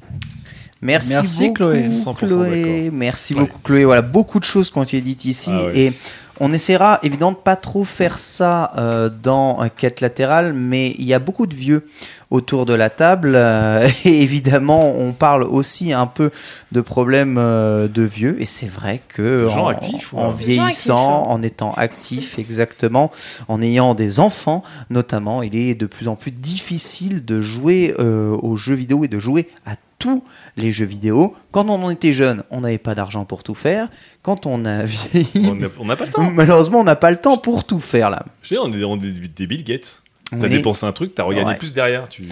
Merci, 0.81 1.13
Merci, 1.13 1.41
beaucoup, 1.47 1.53
Chloé. 1.55 1.85
100% 1.87 2.15
Chloé. 2.15 2.89
Merci 2.93 3.33
Ouais. 3.33 3.39
beaucoup 3.41 3.59
Chloé. 3.63 3.85
Voilà, 3.85 4.01
beaucoup 4.03 4.39
de 4.39 4.43
choses 4.45 4.69
qui 4.69 4.77
ont 4.77 4.83
été 4.83 5.01
dites 5.01 5.25
ici 5.25 5.49
Ah 5.51 5.65
ouais. 5.65 5.77
et 5.79 5.93
on 6.39 6.51
essaiera 6.51 6.99
évidemment 7.03 7.31
de 7.33 7.37
pas 7.37 7.55
trop 7.55 7.83
faire 7.83 8.17
ça 8.17 8.71
euh, 8.77 9.09
dans 9.09 9.59
un 9.59 9.69
quête 9.69 10.01
latérale, 10.01 10.53
mais 10.53 10.91
il 10.97 11.05
y 11.05 11.13
a 11.13 11.19
beaucoup 11.19 11.47
de 11.47 11.55
vieux 11.55 11.87
autour 12.33 12.65
de 12.65 12.73
la 12.73 12.89
table 12.89 13.33
euh, 13.35 13.87
et 14.05 14.21
évidemment 14.23 14.95
on 14.97 15.13
parle 15.13 15.43
aussi 15.43 15.93
un 15.93 16.07
peu 16.07 16.31
de 16.71 16.81
problèmes 16.81 17.37
euh, 17.37 17.87
de 17.87 18.01
vieux 18.01 18.41
et 18.41 18.45
c'est 18.45 18.67
vrai 18.67 19.01
que 19.07 19.47
gens 19.47 19.65
en, 19.65 19.67
actifs, 19.67 20.13
ouais. 20.13 20.21
en 20.21 20.29
vieillissant, 20.31 20.65
actifs, 20.65 20.89
hein. 20.89 21.31
en 21.31 21.43
étant 21.43 21.73
actif 21.73 22.39
exactement, 22.39 23.11
en 23.47 23.61
ayant 23.61 23.93
des 23.93 24.19
enfants 24.19 24.63
notamment, 24.89 25.43
il 25.43 25.55
est 25.55 25.75
de 25.75 25.85
plus 25.85 26.07
en 26.07 26.15
plus 26.15 26.31
difficile 26.31 27.23
de 27.23 27.39
jouer 27.39 27.93
euh, 27.99 28.35
aux 28.41 28.55
jeux 28.55 28.75
vidéo 28.75 29.03
et 29.03 29.07
de 29.07 29.19
jouer 29.19 29.47
à 29.65 29.75
tous 30.03 30.23
les 30.57 30.71
jeux 30.71 30.85
vidéo. 30.85 31.35
Quand 31.51 31.69
on 31.69 31.81
en 31.83 31.89
était 31.89 32.13
jeune, 32.13 32.43
on 32.51 32.61
n'avait 32.61 32.77
pas 32.77 32.93
d'argent 32.95 33.25
pour 33.25 33.41
tout 33.43 33.55
faire. 33.55 33.87
Quand 34.21 34.45
on 34.45 34.65
a 34.65 34.83
vieilli, 34.85 35.47
On 35.79 35.85
n'a 35.85 35.95
pas 35.95 36.05
le 36.05 36.11
temps. 36.11 36.29
malheureusement, 36.31 36.79
on 36.81 36.83
n'a 36.83 36.95
pas 36.95 37.11
le 37.11 37.17
temps 37.17 37.37
pour 37.37 37.63
tout 37.63 37.79
faire 37.79 38.09
là. 38.09 38.25
Je 38.41 38.49
sais, 38.49 38.57
on 38.57 38.71
est, 38.71 38.83
on 38.83 38.95
est 38.97 39.11
des- 39.29 39.47
Bill 39.47 39.63
Gates. 39.63 40.01
T'as 40.31 40.47
est- 40.47 40.49
dépensé 40.49 40.85
un 40.85 40.91
truc, 40.91 41.13
t'as 41.13 41.25
Ouais. 41.25 41.55
plus 41.57 41.73
derrière. 41.73 42.09
Tu. 42.09 42.23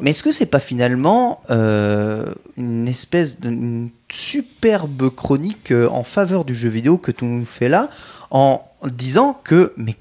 Mais 0.00 0.10
est-ce 0.10 0.22
que 0.22 0.32
c'est 0.32 0.46
pas 0.46 0.58
finalement 0.60 1.42
euh, 1.50 2.32
une 2.56 2.88
espèce 2.88 3.38
de 3.40 3.50
une 3.50 3.90
superbe 4.10 5.10
chronique 5.14 5.70
euh, 5.70 5.88
en 5.90 6.02
faveur 6.02 6.44
du 6.46 6.54
jeu 6.54 6.68
vidéo 6.70 6.96
que 6.98 7.10
tu 7.12 7.24
nous 7.26 7.44
fais 7.44 7.68
là, 7.68 7.90
en 8.30 8.62
disant 8.90 9.38
que 9.44 9.72
mais 9.76 9.96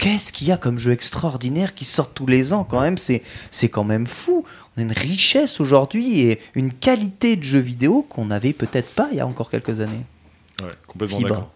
qu'est-ce 0.00 0.32
qu'il 0.32 0.48
y 0.48 0.52
a 0.52 0.56
comme 0.56 0.78
jeu 0.78 0.92
extraordinaire 0.92 1.74
qui 1.74 1.84
sort 1.84 2.10
tous 2.10 2.26
les 2.26 2.52
ans 2.52 2.64
quand 2.64 2.80
même 2.80 2.98
C'est 2.98 3.22
c'est 3.50 3.68
quand 3.68 3.84
même 3.84 4.06
fou. 4.06 4.44
On 4.76 4.80
a 4.80 4.82
une 4.82 4.92
richesse 4.92 5.60
aujourd'hui 5.60 6.22
et 6.22 6.40
une 6.54 6.72
qualité 6.72 7.36
de 7.36 7.44
jeu 7.44 7.60
vidéo 7.60 8.04
qu'on 8.08 8.24
n'avait 8.24 8.54
peut-être 8.54 8.92
pas 8.94 9.08
il 9.12 9.18
y 9.18 9.20
a 9.20 9.26
encore 9.26 9.50
quelques 9.50 9.80
années. 9.80 10.04
Ouais, 10.62 10.72
complètement 10.86 11.20
d'accord. 11.20 11.50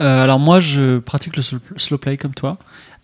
Euh, 0.00 0.24
alors 0.24 0.38
moi, 0.38 0.58
je 0.58 0.98
pratique 0.98 1.36
le 1.36 1.42
slow, 1.42 1.58
slow 1.76 1.98
play 1.98 2.16
comme 2.16 2.34
toi, 2.34 2.56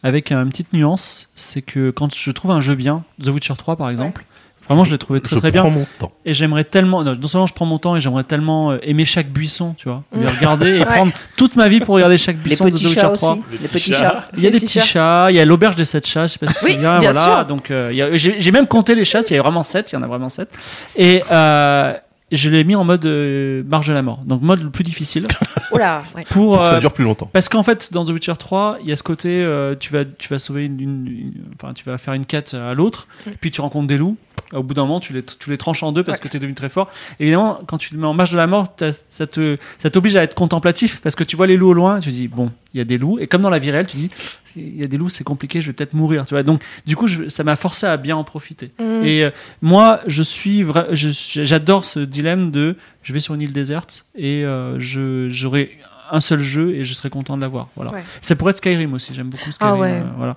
avec 0.02 0.32
une 0.32 0.48
petite 0.48 0.72
nuance, 0.72 1.28
c'est 1.36 1.62
que 1.62 1.90
quand 1.90 2.12
je 2.14 2.30
trouve 2.30 2.50
un 2.50 2.60
jeu 2.60 2.74
bien, 2.74 3.04
The 3.22 3.28
Witcher 3.28 3.54
3 3.56 3.76
par 3.76 3.90
exemple, 3.90 4.24
vraiment 4.68 4.84
je 4.84 4.90
l'ai 4.92 4.98
trouvé 4.98 5.20
très 5.20 5.34
je 5.36 5.40
très 5.40 5.50
prends 5.50 5.70
bien. 5.70 5.70
mon 5.80 5.86
temps. 5.98 6.12
Et 6.24 6.34
j'aimerais 6.34 6.64
tellement, 6.64 7.02
non, 7.02 7.14
non 7.16 7.26
seulement 7.26 7.46
je 7.46 7.54
prends 7.54 7.66
mon 7.66 7.78
temps 7.78 7.96
et 7.96 8.00
j'aimerais 8.00 8.24
tellement 8.24 8.72
euh, 8.72 8.78
aimer 8.82 9.04
chaque 9.04 9.28
buisson, 9.30 9.74
tu 9.78 9.88
vois, 9.88 10.04
les 10.12 10.26
regarder 10.26 10.76
et 10.76 10.78
Ouais. 10.80 10.84
prendre 10.84 11.12
toute 11.36 11.56
ma 11.56 11.68
vie 11.68 11.80
pour 11.80 11.94
regarder 11.94 12.18
chaque 12.18 12.36
Les 12.36 12.42
buisson 12.42 12.64
de 12.66 12.70
The 12.70 12.74
Witcher 12.74 12.94
chats 13.00 13.10
3. 13.12 13.30
aussi. 13.32 13.42
Les 13.52 13.58
Les 13.58 13.68
petits 13.68 13.72
petits 13.74 13.92
chats. 13.92 13.98
chats. 13.98 14.24
Il 14.36 14.42
y 14.42 14.46
a 14.46 14.50
Les 14.50 14.58
des 14.58 14.64
petits 14.66 14.80
chats, 14.80 15.26
il 15.30 15.36
y 15.36 15.40
a 15.40 15.44
l'auberge 15.44 15.76
des 15.76 15.84
sept 15.84 16.06
chats, 16.06 16.26
je 16.26 16.32
sais 16.34 16.38
pas 16.38 16.48
si 16.52 16.58
tu 16.58 16.64
Oui, 16.66 16.76
bien 16.76 16.98
voilà. 16.98 17.12
sûr. 17.12 17.44
Donc 17.46 17.70
euh, 17.70 17.88
il 17.90 17.96
y 17.96 18.02
a- 18.02 18.16
j'ai 18.16 18.40
j'ai 18.40 18.50
même 18.52 18.66
compté 18.66 18.94
les 18.94 19.04
chats, 19.04 19.20
il 19.30 19.34
y 19.34 19.38
a 19.38 19.42
vraiment 19.42 19.62
sept, 19.62 19.92
il 19.92 19.96
y 19.96 19.98
en 19.98 20.02
a 20.02 20.06
vraiment 20.06 20.28
sept. 20.30 20.48
Et 20.96 21.22
euh, 21.32 21.94
je 22.30 22.50
l'ai 22.50 22.62
mis 22.64 22.74
en 22.74 22.84
mode 22.84 23.06
euh, 23.06 23.62
marge 23.66 23.86
de 23.88 23.92
la 23.94 24.02
mort, 24.02 24.18
donc 24.26 24.42
mode 24.42 24.62
le 24.62 24.68
plus 24.70 24.84
difficile 24.84 25.26
Oh 25.72 25.78
là, 25.78 26.02
ouais. 26.16 26.24
pour, 26.30 26.54
Pour 26.54 26.62
que 26.62 26.68
ça 26.68 26.74
euh, 26.76 26.80
dure 26.80 26.92
plus 26.92 27.04
longtemps. 27.04 27.28
parce 27.32 27.48
qu'en 27.48 27.62
fait, 27.62 27.92
dans 27.92 28.04
The 28.04 28.10
Witcher 28.10 28.34
3, 28.38 28.78
il 28.82 28.88
y 28.88 28.92
a 28.92 28.96
ce 28.96 29.02
côté, 29.02 29.42
euh, 29.42 29.74
tu 29.78 29.92
vas, 29.92 30.04
tu 30.04 30.28
vas 30.28 30.38
sauver 30.38 30.64
une, 30.66 30.80
une- 30.80 31.06
une- 31.06 31.32
enfin, 31.60 31.72
tu 31.74 31.84
vas 31.84 31.96
faire 31.98 32.14
une 32.14 32.24
quête 32.26 32.54
à 32.54 32.72
l'autre, 32.74 33.06
puis 33.40 33.50
tu 33.50 33.60
rencontres 33.60 33.86
des 33.86 33.96
loups. 33.98 34.16
Au 34.54 34.62
bout 34.62 34.72
d'un 34.72 34.82
moment, 34.82 34.98
tu 35.00 35.12
les, 35.12 35.22
tu 35.22 35.50
les 35.50 35.58
tranches 35.58 35.82
en 35.82 35.92
deux 35.92 36.02
parce 36.02 36.20
que 36.20 36.28
tu 36.28 36.36
es 36.38 36.40
devenu 36.40 36.54
très 36.54 36.70
fort. 36.70 36.88
Évidemment, 37.20 37.60
quand 37.66 37.76
tu 37.76 37.92
le 37.94 38.00
mets 38.00 38.06
en 38.06 38.14
marche 38.14 38.30
de 38.30 38.36
la 38.38 38.46
mort, 38.46 38.74
ça 39.10 39.26
te, 39.26 39.58
ça 39.78 39.90
t'oblige 39.90 40.16
à 40.16 40.22
être 40.22 40.34
contemplatif 40.34 41.00
parce 41.02 41.14
que 41.14 41.24
tu 41.24 41.36
vois 41.36 41.46
les 41.46 41.56
loups 41.58 41.68
au 41.68 41.74
loin, 41.74 42.00
tu 42.00 42.10
dis 42.10 42.28
bon, 42.28 42.50
il 42.72 42.78
y 42.78 42.80
a 42.80 42.84
des 42.84 42.96
loups. 42.96 43.18
Et 43.18 43.26
comme 43.26 43.42
dans 43.42 43.50
la 43.50 43.58
vie 43.58 43.70
réelle, 43.70 43.86
tu 43.86 43.98
dis 43.98 44.10
il 44.56 44.76
y 44.80 44.82
a 44.82 44.86
des 44.86 44.96
loups, 44.96 45.10
c'est 45.10 45.22
compliqué, 45.24 45.60
je 45.60 45.66
vais 45.66 45.72
peut-être 45.74 45.92
mourir. 45.92 46.26
Tu 46.26 46.32
vois. 46.34 46.42
Donc, 46.42 46.62
du 46.86 46.96
coup, 46.96 47.06
je- 47.06 47.28
ça 47.28 47.44
m'a 47.44 47.56
forcé 47.56 47.86
à 47.86 47.96
bien 47.98 48.16
en 48.16 48.24
profiter. 48.24 48.70
Mm. 48.80 49.02
Et 49.04 49.24
euh, 49.24 49.30
moi, 49.60 50.00
je 50.06 50.22
suis 50.22 50.64
j'adore 50.94 51.84
ce 51.84 52.00
dilemme 52.00 52.50
de 52.50 52.76
je 53.02 53.12
vais 53.12 53.20
sur 53.20 53.34
une 53.34 53.42
île 53.42 53.52
déserte 53.52 54.06
et 54.16 54.44
euh, 54.44 54.78
je 54.78 55.28
j'aurai 55.28 55.78
un 56.10 56.20
seul 56.22 56.40
jeu 56.40 56.74
et 56.74 56.84
je 56.84 56.94
serai 56.94 57.10
content 57.10 57.36
de 57.36 57.42
l'avoir. 57.42 57.68
Voilà. 57.76 57.92
Ouais. 57.92 58.02
Ça 58.22 58.34
pourrait 58.34 58.52
être 58.52 58.56
Skyrim 58.56 58.94
aussi, 58.94 59.12
j'aime 59.12 59.28
beaucoup 59.28 59.52
Skyrim. 59.52 59.74
Ah 59.74 59.78
ouais. 59.78 59.92
euh, 59.92 60.02
voilà. 60.16 60.36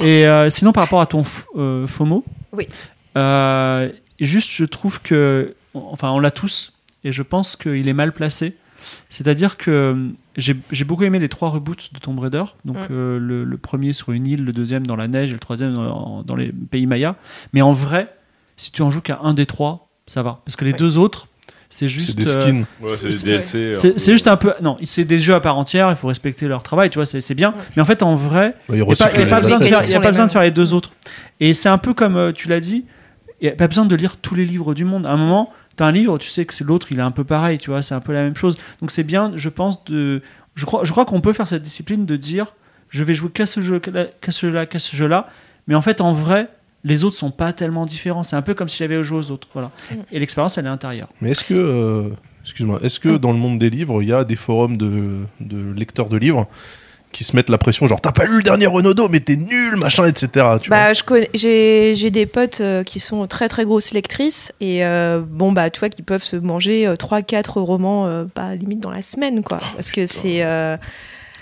Et 0.00 0.26
euh, 0.26 0.50
sinon, 0.50 0.72
par 0.72 0.82
rapport 0.82 1.00
à 1.00 1.06
ton 1.06 1.24
euh, 1.56 1.86
FOMO, 1.86 2.24
Oui. 2.52 2.66
Euh, 3.16 3.88
juste 4.20 4.50
je 4.52 4.64
trouve 4.64 5.00
que, 5.02 5.54
enfin, 5.74 6.10
on 6.10 6.18
l'a 6.18 6.30
tous 6.30 6.72
et 7.04 7.12
je 7.12 7.22
pense 7.22 7.56
qu'il 7.56 7.88
est 7.88 7.92
mal 7.92 8.12
placé. 8.12 8.56
C'est-à-dire 9.10 9.56
que 9.56 9.70
euh, 9.70 10.08
j'ai 10.36 10.56
j'ai 10.72 10.84
beaucoup 10.84 11.04
aimé 11.04 11.18
les 11.20 11.28
trois 11.28 11.50
reboots 11.50 11.90
de 11.92 11.98
Tomb 12.00 12.18
Raider. 12.18 12.42
Donc 12.64 12.76
Mm. 12.76 12.86
euh, 12.90 13.18
le, 13.18 13.44
le 13.44 13.56
premier 13.58 13.92
sur 13.92 14.10
une 14.12 14.26
île, 14.26 14.44
le 14.44 14.52
deuxième 14.52 14.86
dans 14.86 14.96
la 14.96 15.06
neige 15.08 15.30
et 15.30 15.34
le 15.34 15.38
troisième 15.38 15.74
dans, 15.74 16.22
dans 16.26 16.34
les 16.36 16.50
pays 16.70 16.86
mayas. 16.86 17.14
Mais 17.52 17.62
en 17.62 17.72
vrai, 17.72 18.08
si 18.56 18.72
tu 18.72 18.82
en 18.82 18.90
joues 18.90 19.00
qu'à 19.00 19.20
un 19.22 19.34
des 19.34 19.46
trois, 19.46 19.88
ça 20.08 20.22
va. 20.22 20.40
Parce 20.44 20.56
que 20.56 20.64
les 20.64 20.72
Ouais. 20.72 20.78
deux 20.78 20.98
autres, 20.98 21.28
c'est 21.70 21.86
juste. 21.88 22.08
C'est 22.10 22.16
des 22.16 22.34
euh. 22.36 22.62
Ouais, 22.80 22.88
c'est 22.88 23.08
des 23.10 23.22
DLC. 23.22 23.72
c'est 23.74 23.98
c'est 24.00 24.12
juste 24.12 24.26
un 24.26 24.36
peu. 24.36 24.52
Non, 24.60 24.76
c'est 24.82 25.04
des 25.04 25.20
jeux 25.20 25.34
à 25.34 25.40
part 25.40 25.56
entière, 25.58 25.88
il 25.90 25.96
faut 25.96 26.08
respecter 26.08 26.48
leur 26.48 26.64
travail, 26.64 26.90
tu 26.90 26.98
vois, 26.98 27.06
c'est 27.06 27.20
c'est 27.20 27.34
bien. 27.36 27.54
Mais 27.76 27.82
en 27.82 27.86
fait, 27.86 28.02
en 28.02 28.16
vrai, 28.16 28.56
Ils 28.68 28.74
il 28.74 28.74
n'y 28.74 28.80
a 28.82 28.84
pas, 28.84 28.90
recyclent 28.90 29.12
y 29.18 29.20
a 29.20 29.24
les 29.24 29.30
pas 29.30 29.40
besoin, 29.40 29.58
de 29.60 29.64
faire, 29.64 29.82
Les 29.82 29.90
y 29.90 29.94
a 29.94 29.98
mécaniques 30.00 30.02
pas 30.02 30.06
sont 30.06 30.10
besoin 30.10 30.24
les 30.24 30.28
de 30.28 30.32
faire 30.32 30.42
les 30.42 30.50
deux 30.50 30.72
autres. 30.74 30.90
Et 31.38 31.54
c'est 31.54 31.68
un 31.68 31.78
peu 31.78 31.94
comme 31.94 32.32
tu 32.32 32.48
l'as 32.48 32.60
dit, 32.60 32.84
il 33.42 33.46
n'y 33.46 33.52
a 33.52 33.56
pas 33.56 33.66
besoin 33.66 33.84
de 33.84 33.96
lire 33.96 34.16
tous 34.16 34.36
les 34.36 34.46
livres 34.46 34.72
du 34.72 34.84
monde. 34.84 35.04
À 35.04 35.10
un 35.10 35.16
moment, 35.16 35.52
tu 35.76 35.82
as 35.82 35.86
un 35.86 35.92
livre, 35.92 36.16
tu 36.16 36.30
sais 36.30 36.46
que 36.46 36.54
c'est 36.54 36.64
l'autre, 36.64 36.86
il 36.92 36.98
est 37.00 37.02
un 37.02 37.10
peu 37.10 37.24
pareil, 37.24 37.58
tu 37.58 37.70
vois, 37.70 37.82
c'est 37.82 37.94
un 37.94 38.00
peu 38.00 38.12
la 38.12 38.22
même 38.22 38.36
chose. 38.36 38.56
Donc 38.80 38.92
c'est 38.92 39.02
bien, 39.02 39.32
je 39.36 39.48
pense, 39.48 39.84
de. 39.84 40.22
Je 40.54 40.64
crois, 40.64 40.84
je 40.84 40.92
crois 40.92 41.04
qu'on 41.04 41.20
peut 41.20 41.32
faire 41.32 41.48
cette 41.48 41.62
discipline 41.62 42.06
de 42.06 42.16
dire 42.16 42.54
je 42.88 43.02
vais 43.02 43.14
jouer 43.14 43.30
qu'à 43.30 43.46
ce 43.46 43.60
jeu, 43.60 43.80
qu'à 43.80 44.30
ce 44.30 44.46
jeu-là, 44.46 44.66
qu'à 44.66 44.78
ce 44.78 44.94
jeu-là. 44.94 45.28
Mais 45.66 45.74
en 45.74 45.80
fait, 45.80 46.00
en 46.00 46.12
vrai, 46.12 46.48
les 46.84 47.04
autres 47.04 47.16
sont 47.16 47.30
pas 47.30 47.52
tellement 47.52 47.86
différents. 47.86 48.22
C'est 48.22 48.36
un 48.36 48.42
peu 48.42 48.54
comme 48.54 48.68
si 48.68 48.78
j'avais 48.78 49.02
joué 49.02 49.18
aux 49.18 49.30
autres. 49.30 49.48
Voilà. 49.54 49.70
Et 50.12 50.20
l'expérience, 50.20 50.58
elle 50.58 50.66
est 50.66 50.68
intérieure. 50.68 51.08
Mais 51.20 51.30
est-ce 51.30 51.42
que, 51.42 51.54
euh, 51.54 52.10
excuse-moi, 52.42 52.80
est-ce 52.82 53.00
que 53.00 53.16
dans 53.16 53.32
le 53.32 53.38
monde 53.38 53.58
des 53.58 53.70
livres, 53.70 54.02
il 54.02 54.08
y 54.08 54.12
a 54.12 54.24
des 54.24 54.36
forums 54.36 54.76
de, 54.76 55.20
de 55.40 55.72
lecteurs 55.72 56.08
de 56.08 56.16
livres 56.16 56.48
qui 57.12 57.24
se 57.24 57.36
mettent 57.36 57.50
la 57.50 57.58
pression, 57.58 57.86
genre 57.86 58.00
t'as 58.00 58.12
pas 58.12 58.24
lu 58.24 58.38
le 58.38 58.42
dernier 58.42 58.66
Renaudot, 58.66 59.08
mais 59.08 59.20
t'es 59.20 59.36
nul, 59.36 59.76
machin, 59.76 60.04
etc. 60.06 60.28
Tu 60.60 60.68
vois 60.68 60.76
Bah, 60.76 60.92
je 60.92 61.02
connais, 61.02 61.28
j'ai, 61.34 61.94
j'ai 61.94 62.10
des 62.10 62.26
potes 62.26 62.60
euh, 62.60 62.82
qui 62.82 62.98
sont 63.00 63.26
très 63.26 63.48
très 63.48 63.64
grosses 63.64 63.92
lectrices 63.92 64.52
et 64.60 64.84
euh, 64.84 65.20
bon 65.26 65.52
bah 65.52 65.70
tu 65.70 65.80
vois 65.80 65.88
qui 65.90 66.02
peuvent 66.02 66.24
se 66.24 66.36
manger 66.36 66.86
3-4 66.98 67.58
romans 67.60 68.06
euh, 68.06 68.24
bah, 68.34 68.54
limite 68.54 68.80
dans 68.80 68.90
la 68.90 69.02
semaine 69.02 69.42
quoi 69.42 69.60
parce 69.76 69.90
que 69.90 70.06
c'est 70.06 70.42
euh, 70.44 70.76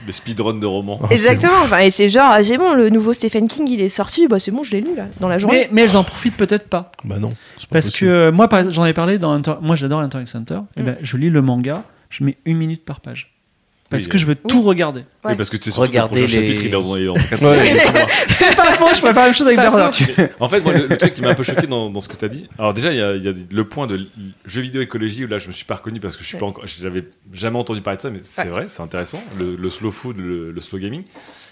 Le 0.06 0.12
speedrun 0.12 0.54
de 0.54 0.66
romans. 0.66 0.98
Ah, 1.02 1.06
c'est 1.10 1.14
exactement 1.14 1.52
enfin 1.62 1.78
et 1.78 1.90
c'est 1.90 2.08
genre 2.08 2.30
ah, 2.32 2.42
j'ai 2.42 2.58
bon 2.58 2.74
le 2.74 2.88
nouveau 2.90 3.12
Stephen 3.12 3.46
King 3.48 3.66
il 3.68 3.80
est 3.80 3.88
sorti 3.88 4.26
bah 4.28 4.38
c'est 4.38 4.50
bon 4.50 4.62
je 4.62 4.72
l'ai 4.72 4.80
lu 4.80 4.94
là 4.96 5.06
dans 5.20 5.28
la 5.28 5.38
journée 5.38 5.60
Mais, 5.62 5.68
mais 5.72 5.82
elles 5.82 5.96
en 5.96 6.04
profitent 6.04 6.36
peut-être 6.36 6.68
pas. 6.68 6.90
Bah 7.04 7.18
non. 7.18 7.30
pas 7.30 7.36
Parce 7.70 7.90
que 7.90 8.30
possible. 8.30 8.36
moi, 8.36 8.48
j'en 8.70 8.84
ai 8.86 8.92
parlé 8.92 9.18
dans 9.18 9.40
moi 9.60 9.76
j'adore 9.76 10.00
Hunter 10.00 10.18
x 10.22 10.34
Hunter. 10.34 10.60
Et 10.76 10.82
Mm. 10.82 10.84
ben, 10.84 10.96
je 11.00 11.16
lis 11.16 11.30
le 11.30 11.42
manga, 11.42 11.84
je 12.08 12.24
mets 12.24 12.36
une 12.44 12.56
minute 12.58 12.84
par 12.84 13.00
page. 13.00 13.32
Parce 13.90 14.06
que 14.08 14.16
je 14.18 14.24
veux 14.26 14.36
tout 14.36 14.62
regarder. 14.62 15.00
Oui, 15.24 15.34
parce 15.36 15.50
que 15.50 15.56
c'est 15.60 15.70
surtout 15.70 15.80
que 15.90 15.96
le 15.96 16.00
Regardez 16.02 16.20
prochain 16.22 16.26
les- 16.40 16.46
chapitre, 16.46 16.60
il 16.64 16.66
est 16.66 16.70
dans 16.70 16.94
les. 16.94 17.08
en 17.08 17.14
tout 17.14 17.20
cas, 17.28 17.36
Ouais. 17.36 17.76
c'est- 18.28 18.54
pas 18.56 18.72
faux, 18.74 18.86
je 18.94 19.00
faire 19.00 19.12
la 19.12 19.24
même 19.26 19.34
chose 19.34 19.46
avec 19.48 19.58
Berserk. 19.58 20.30
En 20.40 20.48
fait, 20.48 20.60
moi, 20.60 20.72
le, 20.72 20.86
le 20.86 20.96
truc 20.96 21.12
qui 21.14 21.22
m'a 21.22 21.30
un 21.30 21.34
peu 21.34 21.42
choqué 21.42 21.66
dans, 21.66 21.90
dans 21.90 22.00
ce 22.00 22.08
que 22.08 22.16
tu 22.16 22.24
as 22.24 22.28
dit, 22.28 22.48
alors 22.58 22.72
déjà, 22.72 22.92
il 22.92 22.98
y 22.98 23.02
a, 23.02 23.14
il 23.16 23.24
y 23.24 23.28
a 23.28 23.32
le 23.50 23.64
point 23.68 23.86
de 23.86 23.96
l- 23.96 24.06
jeu 24.46 24.62
vidéo 24.62 24.80
écologie 24.80 25.24
où 25.24 25.28
là, 25.28 25.38
je 25.38 25.48
me 25.48 25.52
suis 25.52 25.64
pas 25.64 25.74
reconnu 25.74 25.98
parce 26.00 26.16
que 26.16 26.22
je 26.22 26.28
suis 26.28 26.38
pas 26.38 26.46
encore, 26.46 26.64
j'avais 26.66 27.04
jamais 27.32 27.58
entendu 27.58 27.80
parler 27.80 27.96
de 27.96 28.02
ça, 28.02 28.10
mais 28.10 28.20
c'est 28.22 28.46
vrai, 28.48 28.66
c'est 28.68 28.82
intéressant, 28.82 29.22
le, 29.38 29.56
le 29.56 29.70
slow 29.70 29.90
food, 29.90 30.18
le, 30.18 30.52
le 30.52 30.60
slow 30.60 30.78
gaming. 30.78 31.02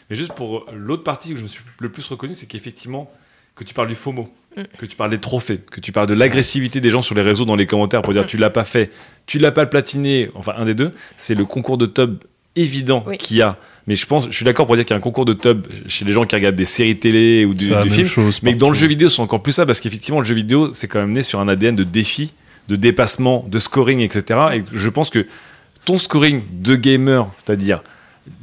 Mais 0.09 0.17
juste 0.17 0.33
pour 0.33 0.67
l'autre 0.73 1.03
partie 1.03 1.35
où 1.35 1.37
je 1.37 1.43
me 1.43 1.49
suis 1.49 1.63
le 1.81 1.91
plus 1.91 2.07
reconnu, 2.07 2.35
c'est 2.35 2.47
qu'effectivement, 2.47 3.11
que 3.59 3.65
tu 3.65 3.75
parles 3.75 3.89
du 3.89 3.95
FOMO, 3.95 4.29
Mm. 4.57 4.63
que 4.79 4.87
tu 4.87 4.97
parles 4.97 5.11
des 5.11 5.19
trophées, 5.19 5.61
que 5.71 5.81
tu 5.81 5.93
parles 5.93 6.07
de 6.09 6.15
l'agressivité 6.15 6.81
des 6.81 6.91
gens 6.91 7.03
sur 7.03 7.15
les 7.15 7.23
réseaux 7.23 7.45
dans 7.45 7.55
les 7.57 7.67
commentaires 7.67 8.03
pour 8.03 8.13
dire 8.13 8.23
Mm. 8.23 8.27
tu 8.27 8.39
l'as 8.39 8.51
pas 8.51 8.65
fait, 8.65 8.91
tu 9.27 9.39
l'as 9.39 9.53
pas 9.53 9.67
platiné, 9.67 10.31
enfin 10.35 10.53
un 10.57 10.65
des 10.65 10.75
deux, 10.75 10.93
c'est 11.17 11.35
le 11.35 11.45
concours 11.45 11.77
de 11.79 11.87
tub 11.87 12.17
évident 12.57 13.05
Oui. 13.07 13.19
qu'il 13.19 13.37
y 13.37 13.43
a. 13.43 13.57
Mais 13.87 13.95
je 13.95 14.05
pense, 14.07 14.27
je 14.31 14.35
suis 14.37 14.45
d'accord 14.45 14.67
pour 14.67 14.75
dire 14.77 14.85
qu'il 14.85 14.95
y 14.95 14.97
a 14.97 14.99
un 14.99 15.03
concours 15.03 15.25
de 15.25 15.33
tub 15.33 15.67
chez 15.87 16.05
les 16.05 16.13
gens 16.13 16.25
qui 16.25 16.35
regardent 16.35 16.57
des 16.57 16.65
séries 16.65 16.99
télé 16.99 17.45
ou 17.45 17.55
du, 17.55 17.69
du 17.71 17.91
film. 17.91 18.07
chose 18.07 18.41
Mais 18.43 18.53
que 18.55 18.59
dans 18.59 18.69
le 18.69 18.75
jeu 18.75 18.87
vidéo, 18.89 19.09
c'est 19.09 19.23
encore 19.23 19.43
plus 19.43 19.53
ça, 19.53 19.65
parce 19.65 19.81
qu'effectivement, 19.81 20.21
le 20.21 20.27
jeu 20.27 20.35
vidéo, 20.35 20.73
c'est 20.73 20.89
quand 20.89 20.99
même 21.01 21.13
né 21.13 21.23
sur 21.23 21.41
un 21.41 21.49
ADN 21.49 21.77
de 21.77 21.85
défi, 21.85 22.33
de 22.69 22.77
dépassement, 22.77 23.45
de 23.49 23.59
scoring, 23.59 24.01
etc. 24.01 24.41
Et 24.55 24.65
je 24.73 24.89
pense 24.91 25.09
que 25.11 25.27
ton 25.85 25.97
scoring 25.99 26.43
de 26.53 26.75
gamer, 26.75 27.31
c'est-à-dire 27.39 27.83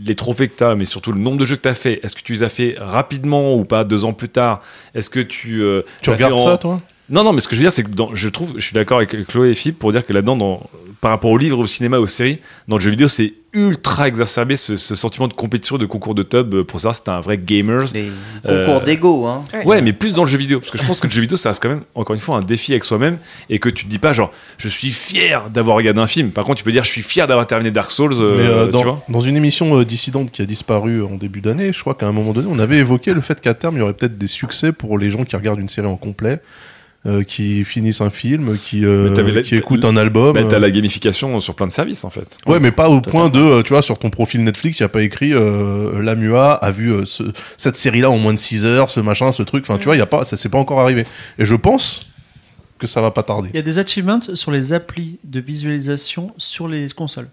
les 0.03 0.15
trophées 0.15 0.47
que 0.47 0.55
tu 0.57 0.63
as, 0.63 0.75
mais 0.75 0.85
surtout 0.85 1.11
le 1.11 1.19
nombre 1.19 1.37
de 1.37 1.45
jeux 1.45 1.55
que 1.55 1.61
tu 1.63 1.69
as 1.69 1.73
fait, 1.75 1.99
est-ce 2.03 2.15
que 2.15 2.21
tu 2.21 2.33
les 2.33 2.43
as 2.43 2.49
fait 2.49 2.75
rapidement 2.79 3.55
ou 3.55 3.65
pas, 3.65 3.83
deux 3.83 4.05
ans 4.05 4.13
plus 4.13 4.29
tard? 4.29 4.61
Est-ce 4.93 5.09
que 5.09 5.19
tu. 5.19 5.61
euh, 5.63 5.81
Tu 6.01 6.09
regardes 6.09 6.33
en- 6.33 6.37
ça, 6.45 6.57
toi? 6.57 6.81
Non, 7.09 7.23
non, 7.23 7.33
mais 7.33 7.39
ce 7.41 7.47
que 7.47 7.53
je 7.55 7.59
veux 7.59 7.65
dire, 7.65 7.71
c'est 7.71 7.83
que 7.83 7.91
dans, 7.91 8.15
je 8.15 8.27
trouve, 8.29 8.53
je 8.57 8.61
suis 8.65 8.73
d'accord 8.73 8.97
avec 8.97 9.27
Chloé 9.27 9.51
et 9.51 9.53
Philippe 9.53 9.77
pour 9.77 9.91
dire 9.91 10.03
que 10.05 10.11
là-dedans, 10.13 10.35
dans- 10.37 10.63
par 11.01 11.11
rapport 11.11 11.29
au 11.29 11.37
livre, 11.37 11.59
au 11.59 11.67
cinéma, 11.67 11.99
aux 11.99 12.07
séries, 12.07 12.39
dans 12.67 12.77
le 12.77 12.81
jeu 12.81 12.89
vidéo, 12.89 13.07
c'est 13.07 13.33
ultra 13.55 14.07
exacerbé 14.07 14.55
ce, 14.55 14.75
ce 14.75 14.93
sentiment 14.95 15.27
de 15.27 15.33
compétition, 15.33 15.77
de 15.77 15.85
concours 15.85 16.13
de 16.13 16.21
tub 16.23 16.53
euh, 16.53 16.63
pour 16.63 16.79
savoir 16.79 16.93
si 16.95 17.03
t'es 17.03 17.09
un 17.09 17.21
vrai 17.21 17.37
gamer. 17.37 17.85
Les 17.93 18.09
Euh, 18.45 18.65
concours 18.65 18.81
d'ego, 18.81 19.25
hein. 19.25 19.43
Ouais, 19.65 19.81
mais 19.81 19.93
plus 19.93 20.13
dans 20.13 20.23
le 20.23 20.29
jeu 20.29 20.37
vidéo. 20.37 20.59
Parce 20.59 20.71
que 20.71 20.77
je 20.77 20.85
pense 20.85 20.99
que 20.99 21.07
le 21.07 21.11
jeu 21.11 21.21
vidéo, 21.21 21.37
ça 21.37 21.49
reste 21.49 21.61
quand 21.63 21.69
même, 21.69 21.81
encore 21.95 22.13
une 22.13 22.21
fois, 22.21 22.37
un 22.37 22.41
défi 22.43 22.73
avec 22.73 22.83
soi-même. 22.83 23.17
Et 23.49 23.57
que 23.59 23.69
tu 23.69 23.85
te 23.85 23.89
dis 23.89 23.97
pas, 23.99 24.13
genre, 24.13 24.31
je 24.57 24.67
suis 24.69 24.91
fier 24.91 25.49
d'avoir 25.49 25.77
regardé 25.77 25.99
un 26.01 26.07
film. 26.07 26.29
Par 26.31 26.43
contre, 26.43 26.57
tu 26.59 26.63
peux 26.63 26.71
dire, 26.71 26.83
je 26.83 26.91
suis 26.91 27.01
fier 27.01 27.25
d'avoir 27.27 27.47
terminé 27.47 27.71
Dark 27.71 27.89
Souls. 27.91 28.13
euh, 28.19 28.35
Mais 28.37 28.43
euh, 28.47 28.65
tu 28.67 28.71
dans, 28.73 28.83
vois 28.83 29.03
dans 29.09 29.19
une 29.21 29.37
émission 29.37 29.79
euh, 29.79 29.85
dissidente 29.85 30.31
qui 30.31 30.41
a 30.41 30.45
disparu 30.45 31.03
en 31.03 31.15
début 31.15 31.41
d'année, 31.41 31.71
je 31.73 31.79
crois 31.79 31.95
qu'à 31.95 32.07
un 32.07 32.11
moment 32.11 32.33
donné, 32.33 32.47
on 32.51 32.59
avait 32.59 32.77
évoqué 32.77 33.13
le 33.13 33.21
fait 33.21 33.39
qu'à 33.41 33.53
terme, 33.53 33.75
il 33.77 33.79
y 33.79 33.81
aurait 33.81 33.93
peut-être 33.93 34.17
des 34.17 34.27
succès 34.27 34.71
pour 34.73 34.97
les 34.97 35.09
gens 35.09 35.23
qui 35.23 35.35
regardent 35.35 35.59
une 35.61 35.69
série 35.69 35.87
en 35.87 35.95
complet, 35.95 36.39
euh, 37.07 37.23
qui 37.23 37.63
finissent 37.63 38.01
un 38.01 38.09
film, 38.09 38.57
qui, 38.57 38.83
euh, 38.85 39.13
Mais 39.15 39.31
la- 39.31 39.41
qui 39.43 39.55
écoutent 39.55 39.85
un 39.85 39.95
album. 39.95 40.33
bah, 40.33 40.43
T'as 40.49 40.55
euh. 40.55 40.59
la 40.59 40.71
gamification 40.71 41.39
sur 41.39 41.53
plein 41.55 41.67
de 41.67 41.71
services, 41.71 42.03
en 42.03 42.09
fait. 42.09 42.37
Ouais, 42.47 42.59
mais 42.59 42.71
pas 42.71 42.89
au 42.89 43.01
point 43.01 43.29
de, 43.29 43.39
euh, 43.39 43.61
tu 43.63 43.69
vois, 43.73 43.81
sur 43.81 43.99
ton 43.99 44.09
profil 44.09 44.43
Netflix, 44.43 44.79
il 44.79 44.83
n'y 44.83 44.85
a 44.85 44.89
pas 44.89 45.03
écrit 45.03 45.33
euh, 45.33 46.01
Lamua 46.01 46.53
a 46.53 46.71
vu 46.71 46.91
euh, 46.91 47.05
ce- 47.05 47.23
cette 47.57 47.75
série-là 47.77 48.09
en 48.09 48.17
moins 48.17 48.33
de 48.33 48.39
6 48.39 48.65
heures, 48.65 48.89
ce 48.89 48.99
machin, 48.99 49.31
ce 49.31 49.43
truc. 49.43 49.63
Enfin, 49.67 49.77
tu 49.77 49.85
vois, 49.85 49.95
y 49.95 50.01
a 50.01 50.05
pas, 50.07 50.25
ça 50.25 50.35
c'est 50.37 50.49
pas 50.49 50.57
encore 50.57 50.79
arrivé. 50.79 51.05
Et 51.37 51.45
je 51.45 51.55
pense 51.55 52.07
que 52.79 52.87
ça 52.87 53.01
va 53.01 53.11
pas 53.11 53.23
tarder. 53.23 53.49
Il 53.53 53.55
y 53.55 53.59
a 53.59 53.63
des 53.63 53.77
achievements 53.77 54.19
sur 54.33 54.51
les 54.51 54.73
applis 54.73 55.17
de 55.23 55.39
visualisation 55.39 56.31
sur 56.37 56.67
les 56.67 56.87
consoles. 56.89 57.29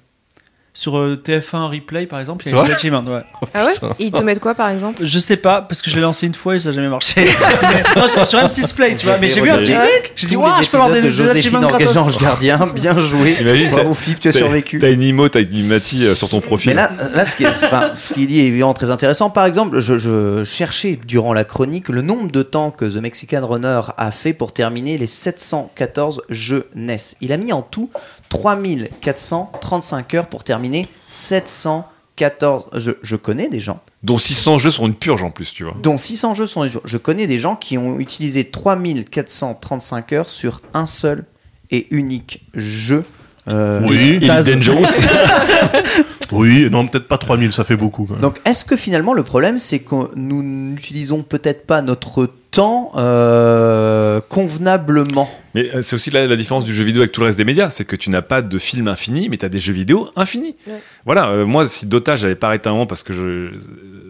Sur 0.74 0.96
euh, 0.96 1.20
TF1 1.22 1.70
Replay, 1.70 2.06
par 2.06 2.18
exemple, 2.18 2.46
il 2.46 2.50
y 2.50 2.54
a 2.54 2.62
des 2.62 2.66
vrai 2.68 2.74
achievements. 2.74 3.04
Ouais. 3.06 3.20
ah 3.52 3.66
ouais 3.66 3.72
ils 3.98 4.10
te 4.10 4.22
mettent 4.22 4.40
quoi 4.40 4.54
par 4.54 4.70
exemple 4.70 5.04
Je 5.04 5.18
sais 5.18 5.36
pas, 5.36 5.60
parce 5.60 5.82
que 5.82 5.90
je 5.90 5.96
l'ai 5.96 6.00
lancé 6.00 6.26
une 6.26 6.34
fois 6.34 6.54
et 6.56 6.58
ça 6.58 6.70
n'a 6.70 6.76
jamais 6.76 6.88
marché. 6.88 7.28
Non, 7.96 8.06
sur, 8.06 8.26
sur 8.26 8.38
M6 8.38 8.74
Play, 8.74 8.94
tu 8.94 9.04
vois. 9.04 9.18
Mais 9.18 9.28
j'ai 9.28 9.42
vu 9.42 9.50
un 9.50 9.58
petit 9.58 9.72
truc, 9.74 10.12
j'ai 10.16 10.26
dit, 10.28 10.36
waouh, 10.36 10.62
je 10.62 10.70
peux 10.70 10.78
avoir 10.78 10.90
des, 10.90 11.02
des 11.02 11.08
de 11.08 11.12
Joséphine 11.12 11.38
achievements 11.38 11.60
gratos. 11.60 11.94
Engageant 11.96 12.18
Gardien, 12.20 12.66
bien 12.74 12.96
joué. 12.96 13.36
Imagine, 13.38 13.68
Bravo 13.70 13.90
t'as- 13.90 13.94
Philippe, 13.94 14.20
tu 14.20 14.28
as 14.28 14.32
T'as- 14.32 14.38
survécu. 14.38 14.78
T'as 14.78 14.90
une 14.92 15.02
emote 15.02 15.36
avec 15.36 15.50
une 15.52 15.66
Mati 15.66 16.06
euh, 16.06 16.14
sur 16.14 16.30
ton 16.30 16.40
profil. 16.40 16.70
Mais 16.70 16.74
là, 16.76 16.90
là 17.14 17.26
ce 17.26 17.36
qui 17.36 17.44
est, 17.44 17.48
enfin, 17.48 17.90
ce 17.94 18.14
qu'il 18.14 18.26
dit 18.26 18.40
est 18.40 18.44
évidemment 18.44 18.72
très 18.72 18.90
intéressant. 18.90 19.28
Par 19.28 19.44
exemple, 19.44 19.78
je, 19.80 19.98
je 19.98 20.42
cherchais 20.44 20.98
durant 21.06 21.34
la 21.34 21.44
chronique 21.44 21.90
le 21.90 22.00
nombre 22.00 22.30
de 22.32 22.42
temps 22.42 22.70
que 22.70 22.86
The 22.86 22.96
Mexican 22.96 23.46
Runner 23.46 23.82
a 23.98 24.10
fait 24.10 24.32
pour 24.32 24.52
terminer 24.52 24.96
les 24.96 25.06
714 25.06 26.22
jeux 26.30 26.66
NES. 26.74 26.96
Il 27.20 27.32
a 27.32 27.36
mis 27.36 27.52
en 27.52 27.60
tout 27.62 27.90
3435 28.32 30.14
heures 30.14 30.26
pour 30.26 30.42
terminer 30.44 30.88
714 31.06 32.64
jeux. 32.74 32.98
Je 33.02 33.16
connais 33.16 33.48
des 33.48 33.60
gens, 33.60 33.80
Dont 34.02 34.18
600 34.18 34.58
jeux 34.58 34.70
sont 34.70 34.86
une 34.86 34.94
purge 34.94 35.22
en 35.22 35.30
plus, 35.30 35.52
tu 35.52 35.64
vois. 35.64 35.74
dont 35.82 35.98
600 35.98 36.34
jeux 36.34 36.46
sont. 36.46 36.68
Je 36.84 36.96
connais 36.96 37.26
des 37.26 37.38
gens 37.38 37.56
qui 37.56 37.78
ont 37.78 37.98
utilisé 38.00 38.44
3435 38.50 40.12
heures 40.12 40.30
sur 40.30 40.60
un 40.74 40.86
seul 40.86 41.24
et 41.70 41.86
unique 41.94 42.44
jeu. 42.54 43.02
Euh, 43.48 43.80
Oui, 43.86 44.18
Il 44.22 44.30
est 44.30 44.54
dangerous. 44.54 44.86
oui, 46.32 46.68
non, 46.70 46.86
peut-être 46.86 47.08
pas 47.08 47.18
3000, 47.18 47.52
ça 47.52 47.64
fait 47.64 47.76
beaucoup. 47.76 48.04
quand 48.04 48.14
même. 48.14 48.22
Donc, 48.22 48.38
est-ce 48.44 48.64
que 48.64 48.76
finalement 48.76 49.12
le 49.14 49.22
problème, 49.24 49.58
c'est 49.58 49.80
que 49.80 50.14
nous 50.16 50.42
n'utilisons 50.42 51.22
peut-être 51.22 51.66
pas 51.66 51.82
notre 51.82 52.30
temps 52.52 52.92
euh, 52.96 54.20
convenablement 54.28 55.28
Mais 55.54 55.74
euh, 55.74 55.82
c'est 55.82 55.94
aussi 55.94 56.10
la, 56.10 56.26
la 56.26 56.36
différence 56.36 56.64
du 56.64 56.72
jeu 56.72 56.84
vidéo 56.84 57.02
avec 57.02 57.10
tout 57.12 57.20
le 57.20 57.26
reste 57.26 57.38
des 57.38 57.44
médias, 57.44 57.70
c'est 57.70 57.84
que 57.84 57.96
tu 57.96 58.10
n'as 58.10 58.22
pas 58.22 58.42
de 58.42 58.58
film 58.58 58.86
infini, 58.88 59.28
mais 59.28 59.36
tu 59.38 59.44
as 59.44 59.48
des 59.48 59.58
jeux 59.58 59.72
vidéo 59.72 60.08
infinis. 60.16 60.54
Ouais. 60.66 60.80
Voilà, 61.04 61.28
euh, 61.30 61.44
moi, 61.44 61.66
si 61.66 61.86
Dota, 61.86 62.14
j'avais 62.16 62.34
pas 62.36 62.48
arrêté 62.48 62.68
un 62.68 62.72
moment 62.72 62.86
parce 62.86 63.02
que 63.02 63.12
je, 63.12 63.50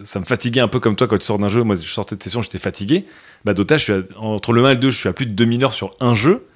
ça 0.03 0.20
me 0.20 0.24
fatiguait 0.24 0.61
un 0.61 0.68
peu 0.68 0.80
comme 0.80 0.97
toi 0.97 1.07
quand 1.07 1.18
tu 1.18 1.24
sors 1.24 1.38
d'un 1.38 1.49
jeu. 1.49 1.62
Moi, 1.62 1.76
je 1.76 1.88
sortais 1.90 2.16
de 2.16 2.22
session, 2.22 2.43
j'étais 2.43 2.59
fatigué. 2.59 3.07
Bah, 3.45 3.55
Dota, 3.55 3.76
je 3.78 3.84
suis 3.84 3.93
à- 3.93 4.03
entre 4.18 4.53
le 4.53 4.64
1 4.64 4.70
et 4.70 4.74
le 4.74 4.80
2, 4.80 4.90
je 4.90 4.99
suis 4.99 5.09
à 5.09 5.12
plus 5.12 5.26
de 5.26 5.32
2000 5.32 5.64
heures 5.64 5.74
sur 5.74 5.90
un 6.01 6.14
jeu. 6.14 6.47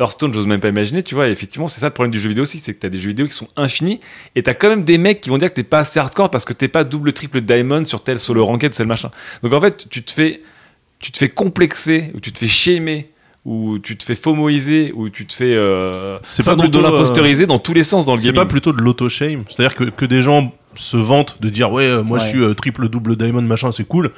Hearthstone, 0.00 0.32
j'ose 0.32 0.46
même 0.46 0.60
pas 0.60 0.68
imaginer, 0.68 1.02
tu 1.02 1.16
vois. 1.16 1.26
Et 1.26 1.32
effectivement, 1.32 1.66
c'est 1.66 1.80
ça 1.80 1.86
le 1.88 1.92
problème 1.92 2.12
du 2.12 2.20
jeu 2.20 2.28
vidéo 2.28 2.44
aussi, 2.44 2.60
c'est 2.60 2.72
que 2.74 2.78
tu 2.80 2.86
as 2.86 2.90
des 2.90 2.98
jeux 2.98 3.08
vidéo 3.08 3.26
qui 3.26 3.32
sont 3.34 3.48
infinis 3.56 3.98
et 4.36 4.44
tu 4.44 4.50
as 4.50 4.54
quand 4.54 4.68
même 4.68 4.84
des 4.84 4.96
mecs 4.96 5.20
qui 5.20 5.28
vont 5.30 5.38
dire 5.38 5.48
que 5.50 5.54
t'es 5.54 5.64
pas 5.64 5.80
assez 5.80 5.98
hardcore 5.98 6.30
parce 6.30 6.44
que 6.44 6.52
t'es 6.52 6.68
pas 6.68 6.84
double, 6.84 7.12
triple 7.12 7.40
diamond 7.40 7.84
sur 7.84 8.04
tel 8.04 8.20
solo 8.20 8.44
ranked, 8.46 8.70
tel 8.72 8.86
machin. 8.86 9.10
Donc 9.42 9.52
en 9.52 9.60
fait, 9.60 9.88
tu 9.90 10.04
te 10.04 10.12
fais, 10.12 10.40
tu 11.00 11.12
te 11.12 11.18
fais 11.18 11.28
complexer 11.28 12.10
ou 12.14 12.20
tu 12.20 12.32
te 12.32 12.38
fais 12.38 12.48
shamer 12.48 13.10
ou 13.44 13.78
tu 13.78 13.96
te 13.96 14.04
fais 14.04 14.14
fomoiser 14.14 14.92
ou 14.94 15.08
tu 15.08 15.26
te 15.26 15.32
fais 15.32 15.54
euh, 15.54 16.18
C'est 16.22 16.42
pas 16.42 16.50
syndrome 16.50 16.66
de 16.68 16.72
plutôt, 16.72 16.86
euh, 16.86 16.90
l'imposteuriser 16.90 17.46
dans 17.46 17.58
tous 17.58 17.72
les 17.72 17.84
sens 17.84 18.06
dans 18.06 18.12
le 18.12 18.18
C'est 18.18 18.26
gaming. 18.26 18.40
pas 18.42 18.46
plutôt 18.46 18.72
de 18.72 18.82
l'auto-shame 18.82 19.44
C'est-à-dire 19.48 19.74
que, 19.76 19.84
que 19.84 20.04
des 20.04 20.22
gens 20.22 20.52
se 20.74 20.96
vantent 20.96 21.36
de 21.40 21.48
dire 21.48 21.72
Ouais, 21.72 21.84
euh, 21.84 22.02
moi 22.02 22.18
je 22.18 22.26
suis 22.26 22.40
euh, 22.42 22.54
triple, 22.54 22.88
double 22.88 23.16
diamond, 23.16 23.42
machin, 23.42 23.72
c'est 23.72 23.86
cool. 23.86 24.10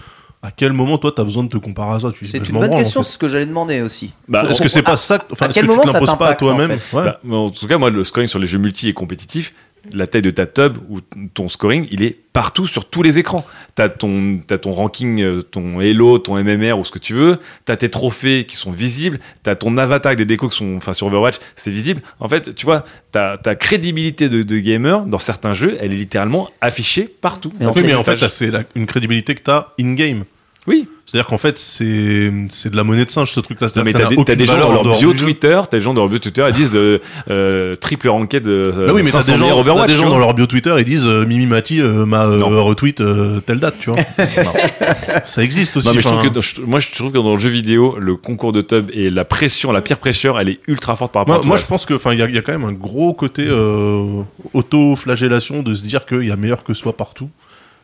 À 0.43 0.51
quel 0.51 0.73
moment, 0.73 0.97
toi, 0.97 1.13
t'as 1.15 1.23
besoin 1.23 1.45
de 1.45 1.51
te 1.51 1.59
comparer 1.59 1.97
à 1.97 2.01
ça? 2.01 2.09
C'est 2.23 2.39
bah, 2.41 2.47
une 2.49 2.59
bonne 2.61 2.73
en 2.75 2.79
question, 2.79 3.03
fait. 3.03 3.07
c'est 3.09 3.13
ce 3.13 3.19
que 3.19 3.29
j'allais 3.29 3.45
demander 3.45 3.83
aussi. 3.83 4.15
Bah, 4.27 4.47
Est-ce 4.49 4.63
que 4.63 4.69
c'est 4.71 4.81
pas 4.81 4.97
ça 4.97 5.23
Enfin, 5.31 5.47
à 5.47 5.49
est-ce 5.51 5.55
quel 5.61 5.67
que 5.67 5.71
tu 5.71 5.77
moment 5.77 5.83
te 5.83 5.93
l'imposes 5.93 6.19
pas 6.19 6.29
à 6.29 6.33
en 6.33 6.37
toi-même? 6.37 6.79
fait 6.79 6.97
Ouais. 6.97 7.05
Bah, 7.05 7.21
en 7.37 7.51
tout 7.51 7.67
cas, 7.67 7.77
moi, 7.77 7.91
le 7.91 8.03
scoring 8.05 8.27
sur 8.27 8.39
les 8.39 8.47
jeux 8.47 8.57
multi 8.57 8.89
et 8.89 8.95
compétitifs, 8.95 9.53
la 9.93 10.07
taille 10.07 10.23
de 10.23 10.31
ta 10.31 10.47
tub 10.47 10.79
ou 10.89 11.01
ton 11.35 11.49
scoring, 11.49 11.87
il 11.91 12.03
est 12.03 12.17
partout 12.33 12.67
sur 12.67 12.89
tous 12.89 13.03
les 13.03 13.19
écrans. 13.19 13.45
T'as 13.75 13.89
ton, 13.89 14.39
t'as 14.47 14.59
ton 14.59 14.71
ranking, 14.71 15.21
euh, 15.21 15.43
ton 15.43 15.81
Elo, 15.81 16.19
ton 16.19 16.43
MMR 16.43 16.79
ou 16.79 16.85
ce 16.85 16.91
que 16.91 16.99
tu 16.99 17.15
veux. 17.15 17.39
T'as 17.65 17.77
tes 17.77 17.89
trophées 17.89 18.45
qui 18.45 18.57
sont 18.57 18.71
visibles. 18.71 19.19
T'as 19.43 19.55
ton 19.57 19.77
avatar 19.79 20.11
avec 20.11 20.19
des 20.19 20.27
décos 20.27 20.49
qui 20.49 20.57
sont, 20.57 20.77
enfin, 20.77 20.93
sur 20.93 21.09
Overwatch, 21.09 21.37
c'est 21.57 21.71
visible. 21.71 22.03
En 22.21 22.29
fait, 22.29 22.55
tu 22.55 22.67
vois, 22.67 22.85
ta, 23.13 23.39
ta 23.39 23.55
crédibilité 23.55 24.29
de, 24.29 24.43
de 24.43 24.59
gamer 24.59 25.07
dans 25.07 25.19
certains 25.19 25.53
jeux, 25.53 25.77
elle 25.81 25.93
est 25.93 25.97
littéralement 25.97 26.51
affichée 26.61 27.09
partout. 27.21 27.53
Oui, 27.61 27.83
mais 27.85 27.95
en 27.95 28.05
fait, 28.05 28.29
c'est 28.29 28.51
une 28.75 28.87
crédibilité 28.87 29.35
que 29.35 29.43
t'as 29.43 29.69
in-game. 29.81 30.25
Oui. 30.67 30.87
C'est-à-dire 31.07 31.27
qu'en 31.27 31.39
fait, 31.39 31.59
c'est 31.59 32.31
c'est 32.51 32.71
de 32.71 32.77
la 32.77 32.85
monnaie 32.85 33.05
de 33.05 33.11
singe 33.11 33.33
ce 33.33 33.41
truc-là. 33.41 33.67
Mais 33.85 33.93
t'as 33.93 34.07
des, 34.07 34.37
des 34.37 34.47
gens 34.47 34.59
dans 34.59 34.71
leur 34.73 34.85
bio. 34.99 35.13
Twitter, 35.13 35.61
t'as 35.69 35.79
des 35.79 35.81
gens 35.83 35.93
dans 35.95 36.03
leur 36.03 36.09
bio 36.11 36.19
Twitter, 36.21 36.45
ils 36.49 36.55
disent 36.55 36.77
euh, 36.77 37.01
euh, 37.31 37.75
triple 37.75 38.09
ranked 38.09 38.43
de 38.45 38.71
Bah 38.87 38.93
oui, 38.95 39.03
mais 39.05 39.11
t'as 39.11 39.19
des 39.23 39.35
gens, 39.37 39.63
des 39.87 39.93
gens 39.93 40.09
dans 40.11 40.19
leur 40.19 40.35
bio 40.35 40.47
Twitter, 40.47 40.73
ils 40.79 40.85
disent 40.85 41.07
euh, 41.07 41.27
Mimi 41.27 41.47
Mati 41.47 41.81
euh, 41.81 42.07
m'a 42.07 42.27
euh, 42.27 42.45
retweet 42.45 43.01
euh, 43.01 43.41
telle 43.41 43.59
date, 43.59 43.75
tu 43.81 43.91
vois. 43.91 43.99
ça 45.27 45.43
existe 45.43 45.77
aussi. 45.77 45.89
Non, 45.89 45.95
mais 45.95 46.01
je 46.01 46.07
trouve 46.07 46.19
enfin, 46.21 46.29
que 46.29 46.35
dans- 46.35 46.41
je- 46.41 46.61
moi 46.61 46.79
je 46.79 46.91
trouve 46.93 47.11
que 47.11 47.19
dans 47.19 47.33
le 47.35 47.41
jeu 47.41 47.51
vidéo, 47.51 47.97
le 47.99 48.15
concours 48.17 48.53
de 48.53 48.61
tub 48.61 48.91
et 48.93 49.11
la 49.11 49.25
pression, 49.25 49.73
la 49.73 49.81
pire 49.83 49.99
pression, 49.99 50.39
elle 50.39 50.51
est 50.51 50.61
ultra 50.69 50.95
forte 50.95 51.13
par 51.13 51.23
rapport 51.23 51.35
à 51.35 51.39
Moi, 51.39 51.43
tout 51.43 51.49
moi, 51.49 51.57
je 51.57 51.67
pense 51.67 51.87
que, 51.87 51.95
enfin, 51.95 52.13
il 52.13 52.21
y, 52.21 52.35
y 52.35 52.39
a 52.39 52.43
quand 52.43 52.53
même 52.53 52.65
un 52.65 52.73
gros 52.73 53.15
côté 53.15 53.45
euh, 53.49 54.23
auto-flagellation 54.55 55.63
de 55.63 55.75
se 55.75 55.85
dire 55.85 56.07
qu'il 56.07 56.25
y 56.25 56.31
a 56.31 56.37
meilleur 56.37 56.63
que 56.63 56.75
soi 56.75 56.97
partout. 56.97 57.29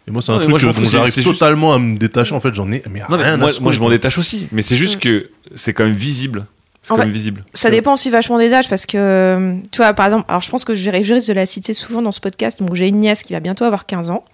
Et 0.09 0.13
moi, 0.13 0.23
c'est 0.23 0.31
un 0.31 0.35
Non, 0.35 0.39
mais 0.39 0.45
truc 0.53 0.63
moi, 0.65 0.73
dont 0.73 0.85
j'arrive 0.89 1.13
juste- 1.13 1.27
totalement 1.27 1.73
à 1.75 1.79
me 1.79 1.97
détacher. 1.99 2.35
En 2.35 2.41
fait, 2.41 2.55
j'en 2.55 2.71
ai 2.73 2.83
mais 2.91 3.01
Non, 3.09 3.17
mais 3.17 3.25
rien 3.25 3.37
moi, 3.37 3.51
à 3.51 3.61
moi, 3.61 3.73
je 3.73 3.81
m'en 3.81 3.89
détache 3.89 4.19
aussi, 4.19 4.47
mais 4.53 4.63
c'est 4.63 4.77
juste 4.77 5.01
que 5.01 5.31
c'est 5.55 5.73
quand 5.73 5.85
même 5.85 5.95
visible. 5.95 6.47
C'est 6.83 6.95
quand 6.95 7.01
même 7.01 7.11
visible. 7.11 7.45
Ça 7.53 7.69
dépend 7.71 7.95
aussi 7.95 8.11
vachement 8.11 8.39
des 8.39 8.53
âges 8.53 8.69
parce 8.69 8.87
que, 8.87 9.57
tu 9.73 9.79
vois, 9.79 9.93
par 9.95 10.07
exemple, 10.07 10.25
alors 10.29 10.41
je 10.43 10.49
pense 10.51 10.65
que 10.65 10.77
je 10.77 10.89
risque 10.89 11.27
de 11.29 11.33
la 11.33 11.45
citer 11.45 11.75
souvent 11.75 12.01
dans 12.03 12.13
ce 12.13 12.21
podcast. 12.21 12.61
Donc 12.61 12.77
j'ai 12.77 12.87
une 12.87 13.01
nièce 13.01 13.25
qui 13.25 13.33
va 13.33 13.41
bientôt 13.41 13.65
avoir 13.65 13.87
15 13.87 14.11
ans. 14.11 14.25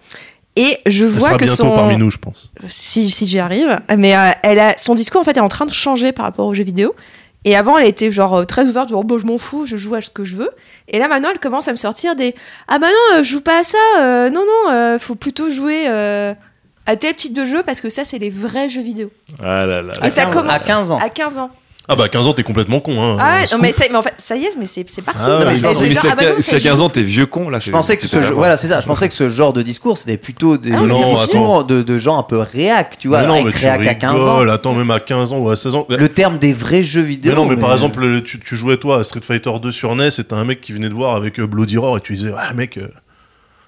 Et 0.54 0.76
je 0.84 1.04
Elle 1.04 1.10
vois 1.10 1.28
sera 1.28 1.38
que 1.38 1.44
bientôt 1.46 1.64
son. 1.64 1.74
parmi 1.74 1.96
nous, 1.96 2.10
je 2.10 2.18
pense. 2.18 2.50
Si, 2.68 3.08
si 3.08 3.24
j'y 3.24 3.38
arrive. 3.38 3.78
Mais 3.96 4.14
euh, 4.14 4.32
elle 4.42 4.58
a, 4.58 4.76
son 4.76 4.94
discours, 4.94 5.22
en 5.22 5.24
fait, 5.24 5.38
est 5.38 5.40
en 5.40 5.48
train 5.48 5.64
de 5.64 5.70
changer 5.72 6.12
par 6.12 6.26
rapport 6.26 6.46
aux 6.46 6.52
jeux 6.52 6.62
vidéo. 6.64 6.94
Et 7.44 7.56
avant, 7.56 7.76
elle 7.78 7.86
était 7.88 8.10
genre 8.12 8.34
euh, 8.34 8.44
très 8.44 8.66
ouverte, 8.66 8.88
genre, 8.88 9.04
bon, 9.04 9.18
je 9.18 9.26
m'en 9.26 9.38
fous, 9.38 9.66
je 9.66 9.76
joue 9.76 9.94
à 9.94 10.00
ce 10.00 10.10
que 10.10 10.24
je 10.24 10.36
veux. 10.36 10.50
Et 10.88 10.98
là, 10.98 11.08
maintenant, 11.08 11.30
elle 11.32 11.40
commence 11.40 11.66
à 11.68 11.72
me 11.72 11.76
sortir 11.76 12.14
des 12.14 12.34
Ah 12.68 12.78
bah 12.78 12.86
non, 12.88 13.18
euh, 13.18 13.22
je 13.22 13.30
joue 13.30 13.40
pas 13.40 13.60
à 13.60 13.64
ça, 13.64 13.78
euh, 14.00 14.30
non, 14.30 14.44
non, 14.44 14.72
euh, 14.72 14.98
faut 14.98 15.16
plutôt 15.16 15.50
jouer 15.50 15.88
euh, 15.88 16.34
à 16.86 16.96
tel 16.96 17.16
type 17.16 17.32
de 17.32 17.44
jeu 17.44 17.62
parce 17.64 17.80
que 17.80 17.88
ça, 17.88 18.04
c'est 18.04 18.18
les 18.18 18.30
vrais 18.30 18.68
jeux 18.68 18.82
vidéo. 18.82 19.10
Ah 19.42 19.66
là 19.66 19.82
là. 19.82 19.92
Et 20.04 20.10
ça 20.10 20.24
15 20.26 20.34
commence 20.34 20.62
à 20.62 20.66
15 20.66 20.92
ans. 20.92 20.98
À 20.98 21.08
15 21.08 21.38
ans. 21.38 21.50
Ah 21.88 21.96
bah 21.96 22.08
15 22.08 22.26
ans, 22.28 22.32
t'es 22.32 22.44
complètement 22.44 22.78
con. 22.78 23.02
Hein. 23.02 23.16
Ah 23.18 23.40
ouais, 23.40 23.46
non, 23.52 23.58
mais, 23.60 23.72
ça, 23.72 23.84
mais 23.90 23.96
en 23.96 24.02
fait, 24.02 24.14
ça 24.18 24.36
y 24.36 24.44
est, 24.44 24.52
mais 24.56 24.66
c'est 24.66 24.88
c'est 24.88 25.02
parti. 25.02 25.20
Ah 25.24 25.38
ouais, 25.40 25.44
mais 25.46 25.58
c'est 25.58 25.62
genre, 25.64 25.74
si 25.74 26.06
à 26.06 26.12
ah 26.12 26.14
bah 26.14 26.24
non, 26.26 26.30
quin- 26.36 26.40
si 26.40 26.50
ça 26.50 26.56
à 26.56 26.60
15 26.60 26.78
joue. 26.78 26.84
ans 26.84 26.88
t'es 26.88 27.02
vieux 27.02 27.26
con 27.26 27.48
là, 27.50 27.58
Je 27.58 27.64
c'est- 27.64 27.70
pensais 27.72 27.96
que 27.96 28.02
c'est 28.06 28.22
ce 28.22 28.32
voilà, 28.32 28.56
c'est 28.56 28.68
ça. 28.68 28.80
Je 28.80 28.86
pensais 28.86 29.08
que 29.08 29.14
ce 29.14 29.28
genre 29.28 29.52
de 29.52 29.62
discours, 29.62 29.96
c'était 29.98 30.16
plutôt 30.16 30.56
des, 30.58 30.72
Ah 30.72 30.80
non, 30.82 31.14
discours 31.14 31.64
de, 31.64 31.82
de 31.82 31.98
gens 31.98 32.18
un 32.18 32.22
peu 32.22 32.38
réac, 32.38 32.98
tu 32.98 33.08
vois. 33.08 33.22
Mais 33.22 33.26
non, 33.26 33.42
mais 33.44 33.50
tu 33.50 33.58
réac 33.58 33.84
à 33.86 33.94
15 33.94 34.28
ans. 34.28 34.48
Attends, 34.48 34.74
même 34.74 34.90
à 34.92 35.00
15 35.00 35.32
ans 35.32 35.38
ou 35.38 35.50
à 35.50 35.56
16 35.56 35.74
ans. 35.74 35.86
Le 35.88 36.08
terme 36.08 36.38
des 36.38 36.52
vrais 36.52 36.84
jeux 36.84 37.00
vidéo. 37.02 37.32
Mais 37.32 37.36
non, 37.36 37.46
mais 37.46 37.56
par 37.56 37.72
exemple, 37.72 38.00
le- 38.00 38.22
tu, 38.22 38.38
tu 38.38 38.56
jouais 38.56 38.76
toi 38.76 39.00
à 39.00 39.04
Street 39.04 39.20
Fighter 39.22 39.50
2 39.60 39.70
sur 39.72 39.94
NES 39.96 40.08
et 40.18 40.24
t'as 40.24 40.36
un 40.36 40.44
mec 40.44 40.60
qui 40.60 40.72
venait 40.72 40.88
te 40.88 40.94
voir 40.94 41.16
avec 41.16 41.40
euh, 41.40 41.46
Bloody 41.48 41.78
Roar 41.78 41.96
et 41.96 42.00
tu 42.00 42.14
disais, 42.14 42.32
ah 42.38 42.52
mec, 42.54 42.76
euh, 42.76 42.86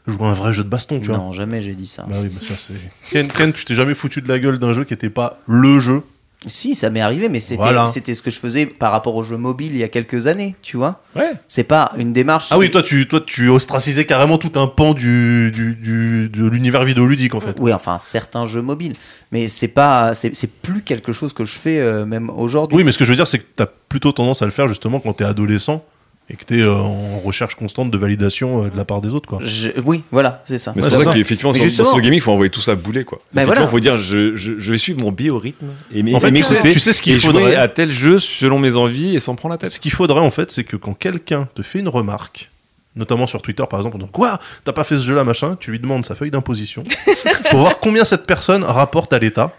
je 0.07 0.13
joue 0.13 0.25
à 0.25 0.29
un 0.29 0.35
vrai 0.35 0.55
jeu 0.55 0.63
de 0.63 0.69
baston, 0.69 1.01
tu 1.01 1.09
vois. 1.09 1.17
Non, 1.17 1.33
jamais 1.33 1.61
j'ai 1.63 1.75
dit 1.75 1.87
ça. 1.89 2.05
Bah 2.09 2.17
oui, 2.23 2.29
mais 2.33 2.47
ça 2.47 2.55
c'est. 2.57 2.75
Ken, 3.11 3.27
Ken, 3.27 3.53
tu 3.53 3.65
t'es 3.65 3.75
jamais 3.75 3.95
foutu 3.97 4.23
de 4.23 4.29
la 4.29 4.39
gueule 4.39 4.59
d'un 4.61 4.73
jeu 4.73 4.85
qui 4.85 4.95
était 4.95 5.11
pas 5.11 5.39
le 5.47 5.81
jeu. 5.81 6.03
Si, 6.47 6.75
ça 6.75 6.91
m'est 6.91 7.01
arrivé, 7.01 7.29
mais 7.29 7.41
c'était 7.41 7.63
Voilà. 7.63 7.87
c'était 7.87 8.15
ce 8.15 8.23
que 8.23 8.31
je 8.31 8.39
faisais 8.39 8.67
par 8.67 8.93
rapport 8.93 9.15
aux 9.17 9.23
jeux 9.23 9.37
mobiles 9.37 9.73
il 9.73 9.79
y 9.79 9.83
a 9.83 9.89
quelques 9.89 10.27
années, 10.27 10.55
tu 10.63 10.77
vois. 10.77 11.01
Ouais. 11.17 11.33
C'est 11.49 11.65
pas 11.65 11.93
une 11.97 12.13
démarche. 12.13 12.49
Ah 12.51 12.59
oui, 12.59 12.71
toi 12.71 12.83
tu, 12.83 13.07
toi, 13.09 13.21
tu 13.25 13.49
ostracisais 13.49 14.05
carrément 14.05 14.39
tout 14.39 14.59
un 14.59 14.67
pan 14.67 14.95
du, 14.95 15.51
du, 15.53 15.75
du- 15.75 16.29
de 16.29 16.47
l'univers 16.49 16.85
vidéoludique 16.85 17.35
en 17.35 17.41
fait. 17.41 17.57
Oui, 17.61 17.73
enfin 17.73 17.99
certains 17.99 18.47
jeux 18.47 18.63
mobiles, 18.63 18.95
mais 19.33 19.49
c'est 19.49 19.69
pas, 19.69 20.15
c'est 20.15 20.35
c'est 20.35 20.51
plus 20.53 20.83
quelque 20.83 21.13
chose 21.13 21.33
que 21.33 21.45
je 21.45 21.55
fais 21.57 21.79
euh, 21.81 22.05
même 22.05 22.31
aujourd'hui. 22.31 22.77
Oui, 22.77 22.85
mais 22.85 22.93
ce 22.93 22.99
que 22.99 23.05
je 23.05 23.11
veux 23.11 23.17
dire, 23.17 23.27
c'est 23.27 23.39
que 23.39 23.45
t'as 23.57 23.67
plutôt 23.89 24.13
tendance 24.13 24.43
à 24.43 24.45
le 24.45 24.51
faire 24.51 24.69
justement 24.69 25.01
quand 25.01 25.13
t'es 25.15 25.25
adolescent 25.25 25.85
et 26.31 26.37
que 26.37 26.45
t'es 26.45 26.61
euh, 26.61 26.73
en 26.75 27.19
recherche 27.21 27.55
constante 27.55 27.91
de 27.91 27.99
validation 27.99 28.65
euh, 28.65 28.69
de 28.71 28.77
la 28.77 28.85
part 28.87 29.03
des 29.03 29.11
autres, 29.11 29.29
quoi. 29.29 29.39
Je- 29.43 29.71
oui, 29.85 30.03
voilà, 30.11 30.43
c'est 30.47 30.57
ça. 30.59 30.73
Mais 30.75 30.83
Ouais, 30.83 30.89
c'est 30.89 30.95
pour 30.97 31.05
ça 31.05 31.11
ça. 31.13 31.17
qu'effectivement, 31.19 31.53
sur, 31.53 31.63
ce 31.87 31.97
gaming, 31.97 32.15
il 32.15 32.21
faut 32.21 32.33
envoyer 32.33 32.51
tout 32.51 32.61
ça 32.63 32.75
bouler, 32.75 33.05
quoi. 33.05 33.19
Bah 33.33 33.43
Effectivement, 33.43 33.55
voilà. 33.67 33.71
faut 33.71 33.81
dire, 33.81 33.97
je, 33.99 34.35
je, 34.35 34.53
je 34.59 34.73
vais 34.73 34.79
suivre 34.79 35.01
mon 35.03 35.13
biorhythme 35.13 35.67
et 35.95 36.01
En 36.15 36.21
fait, 36.21 36.29
et 36.29 36.33
tu 36.33 36.43
sais- 36.43 36.55
m'écouter 36.55 36.73
tu 36.73 36.81
sais 36.81 36.93
ce 36.95 37.03
qu'il 37.03 37.19
jouer 37.21 37.33
faudrait 37.33 37.57
à 37.57 37.69
tel 37.69 37.93
jeu 37.93 38.19
selon 38.19 38.59
mes 38.59 38.77
envies 38.77 39.15
et 39.15 39.21
sans 39.21 39.35
prendre 39.37 39.53
la 39.53 39.59
tête. 39.59 39.73
Ce 39.73 39.81
qu'il 39.81 39.93
faudrait 39.93 40.21
en 40.21 40.31
fait, 40.31 40.51
c'est 40.51 40.65
que 40.65 40.77
quand 40.77 40.95
quelqu'un 40.95 41.47
te 41.55 41.61
fait 41.61 41.81
une 41.81 41.89
remarque, 41.89 42.51
notamment 42.97 43.27
sur 43.27 43.43
Twitter 43.43 43.65
par 43.69 43.81
exemple, 43.81 43.97
en 43.97 43.99
disant 43.99 44.11
Quoi? 44.13 44.39
T'as 44.65 44.73
pas 44.73 44.85
fait 44.85 44.97
ce 44.97 45.03
jeu-là, 45.03 45.25
machin? 45.25 45.57
Tu 45.61 45.73
lui 45.73 45.79
demandes 45.81 46.07
sa 46.07 46.15
feuille 46.15 46.31
d'imposition 46.31 46.83
pour 47.51 47.59
voir 47.61 47.79
combien 47.81 48.05
cette 48.05 48.25
personne 48.27 48.63
rapporte 48.65 49.13
à 49.13 49.19
l'État, 49.19 49.53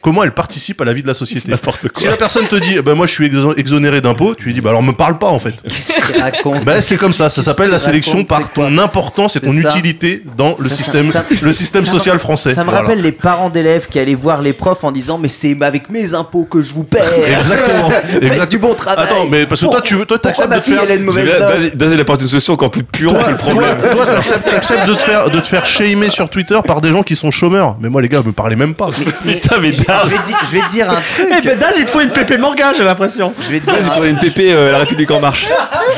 comment 0.00 0.22
elle 0.24 0.32
participe 0.32 0.80
à 0.80 0.84
la 0.84 0.92
vie 0.92 1.02
de 1.02 1.06
la 1.08 1.14
société. 1.14 1.50
N'importe 1.50 1.82
Si 1.82 1.88
quoi. 2.02 2.10
la 2.10 2.16
personne 2.16 2.46
te 2.46 2.56
dit, 2.56 2.78
bah 2.80 2.94
moi 2.94 3.06
je 3.06 3.12
suis 3.12 3.28
exo- 3.28 3.54
exonéré 3.56 4.00
d'impôts, 4.00 4.34
tu 4.34 4.46
lui 4.46 4.54
dis, 4.54 4.60
bah 4.60 4.70
alors 4.70 4.82
me 4.82 4.92
parle 4.92 5.18
pas 5.18 5.28
en 5.28 5.38
fait. 5.38 5.54
Qu'est-ce 5.66 6.12
qu'il 6.12 6.20
raconte 6.22 6.64
Bah 6.64 6.80
c'est 6.80 6.96
comme 6.96 7.12
ça, 7.12 7.28
ça 7.30 7.36
Qu'est-ce 7.36 7.44
s'appelle 7.46 7.70
la 7.70 7.78
sélection 7.78 8.12
raconte, 8.18 8.28
par 8.28 8.38
c'est 8.38 8.54
quoi 8.54 8.66
ton 8.66 8.78
importance 8.78 9.36
et 9.36 9.40
C'est 9.40 9.46
ton 9.46 9.52
ça. 9.52 9.68
utilité 9.70 10.22
dans 10.36 10.56
le 10.58 10.68
Ça- 10.68 10.76
système, 10.76 11.10
ça- 11.10 11.24
le 11.30 11.52
système 11.52 11.84
ça 11.84 11.92
me- 11.92 11.98
social 11.98 12.18
français. 12.18 12.52
Ça 12.52 12.60
me 12.60 12.70
Voilà. 12.70 12.80
rappelle 12.80 13.02
les 13.02 13.12
parents 13.12 13.50
d'élèves 13.50 13.88
qui 13.88 13.98
allaient 13.98 14.14
voir 14.14 14.42
les 14.42 14.52
profs 14.52 14.84
en 14.84 14.92
disant 14.92 15.18
mais 15.18 15.28
c'est 15.28 15.56
avec 15.62 15.90
mes 15.90 16.14
impôts 16.14 16.44
que 16.44 16.62
je 16.62 16.72
vous 16.74 16.84
paie. 16.84 16.98
Exactement. 17.38 17.90
Faites 18.04 18.22
Exact- 18.22 18.50
du 18.50 18.58
bon 18.58 18.74
travail. 18.74 19.06
Attends, 19.06 19.26
mais 19.30 19.46
parce 19.46 19.60
que 19.60 19.66
toi, 19.66 19.80
tu 19.82 19.94
veux- 19.94 20.04
toi, 20.06 20.18
Pourquoi 20.18 20.30
t'acceptes 20.32 20.50
ma 20.50 20.56
de 20.58 20.62
fille 20.62 20.74
faire- 20.74 20.82
elle 20.84 20.90
a 20.92 20.94
une 20.96 21.04
mauvaise 21.04 21.30
note 21.30 21.38
Daz, 21.38 21.70
Daz, 21.74 21.92
il 21.92 22.00
apporte 22.00 22.22
une 22.22 22.28
solution 22.28 22.54
encore 22.54 22.70
plus 22.70 22.84
puante 22.84 23.22
que 23.24 23.30
le 23.30 23.36
problème. 23.36 23.76
Toi, 23.80 23.90
toi, 23.92 24.06
t'acceptes, 24.06 24.50
t'acceptes 24.50 24.86
de 24.86 24.94
te 24.94 25.02
faire, 25.02 25.30
de 25.30 25.40
te 25.40 25.46
faire 25.46 25.66
shamer 25.66 26.10
sur 26.10 26.28
Twitter 26.28 26.58
par 26.66 26.80
des 26.80 26.92
gens 26.92 27.02
qui 27.02 27.16
sont 27.16 27.30
chômeurs. 27.30 27.76
Mais 27.80 27.88
moi, 27.88 28.02
les 28.02 28.08
gars, 28.08 28.22
me 28.24 28.32
parlez 28.32 28.56
même 28.56 28.74
pas. 28.74 28.88
Putain, 29.24 29.56
mais 29.60 29.72
Je 29.74 29.80
vais, 30.10 30.16
te 30.22 30.26
di- 30.28 30.34
je 30.46 30.50
vais 30.52 30.60
te 30.60 30.70
dire 30.72 30.90
un 30.90 30.98
Eh 31.18 31.30
truc. 31.30 31.44
ben, 31.44 31.58
Daz, 31.58 31.74
il 31.78 31.84
te 31.84 31.90
faut 31.90 32.00
une 32.00 32.10
pépé 32.10 32.38
manga, 32.38 32.72
j'ai 32.74 32.84
l'impression. 32.84 33.32
Je 33.40 33.48
vais 33.50 33.60
te 33.60 33.66
Daz, 33.66 33.76
il 33.78 33.82
dire, 33.84 33.92
faudrait 33.94 34.10
une 34.10 34.18
PP 34.18 34.38
euh, 34.52 34.72
La 34.72 34.78
République 34.78 35.10
En 35.10 35.20
Marche. 35.20 35.48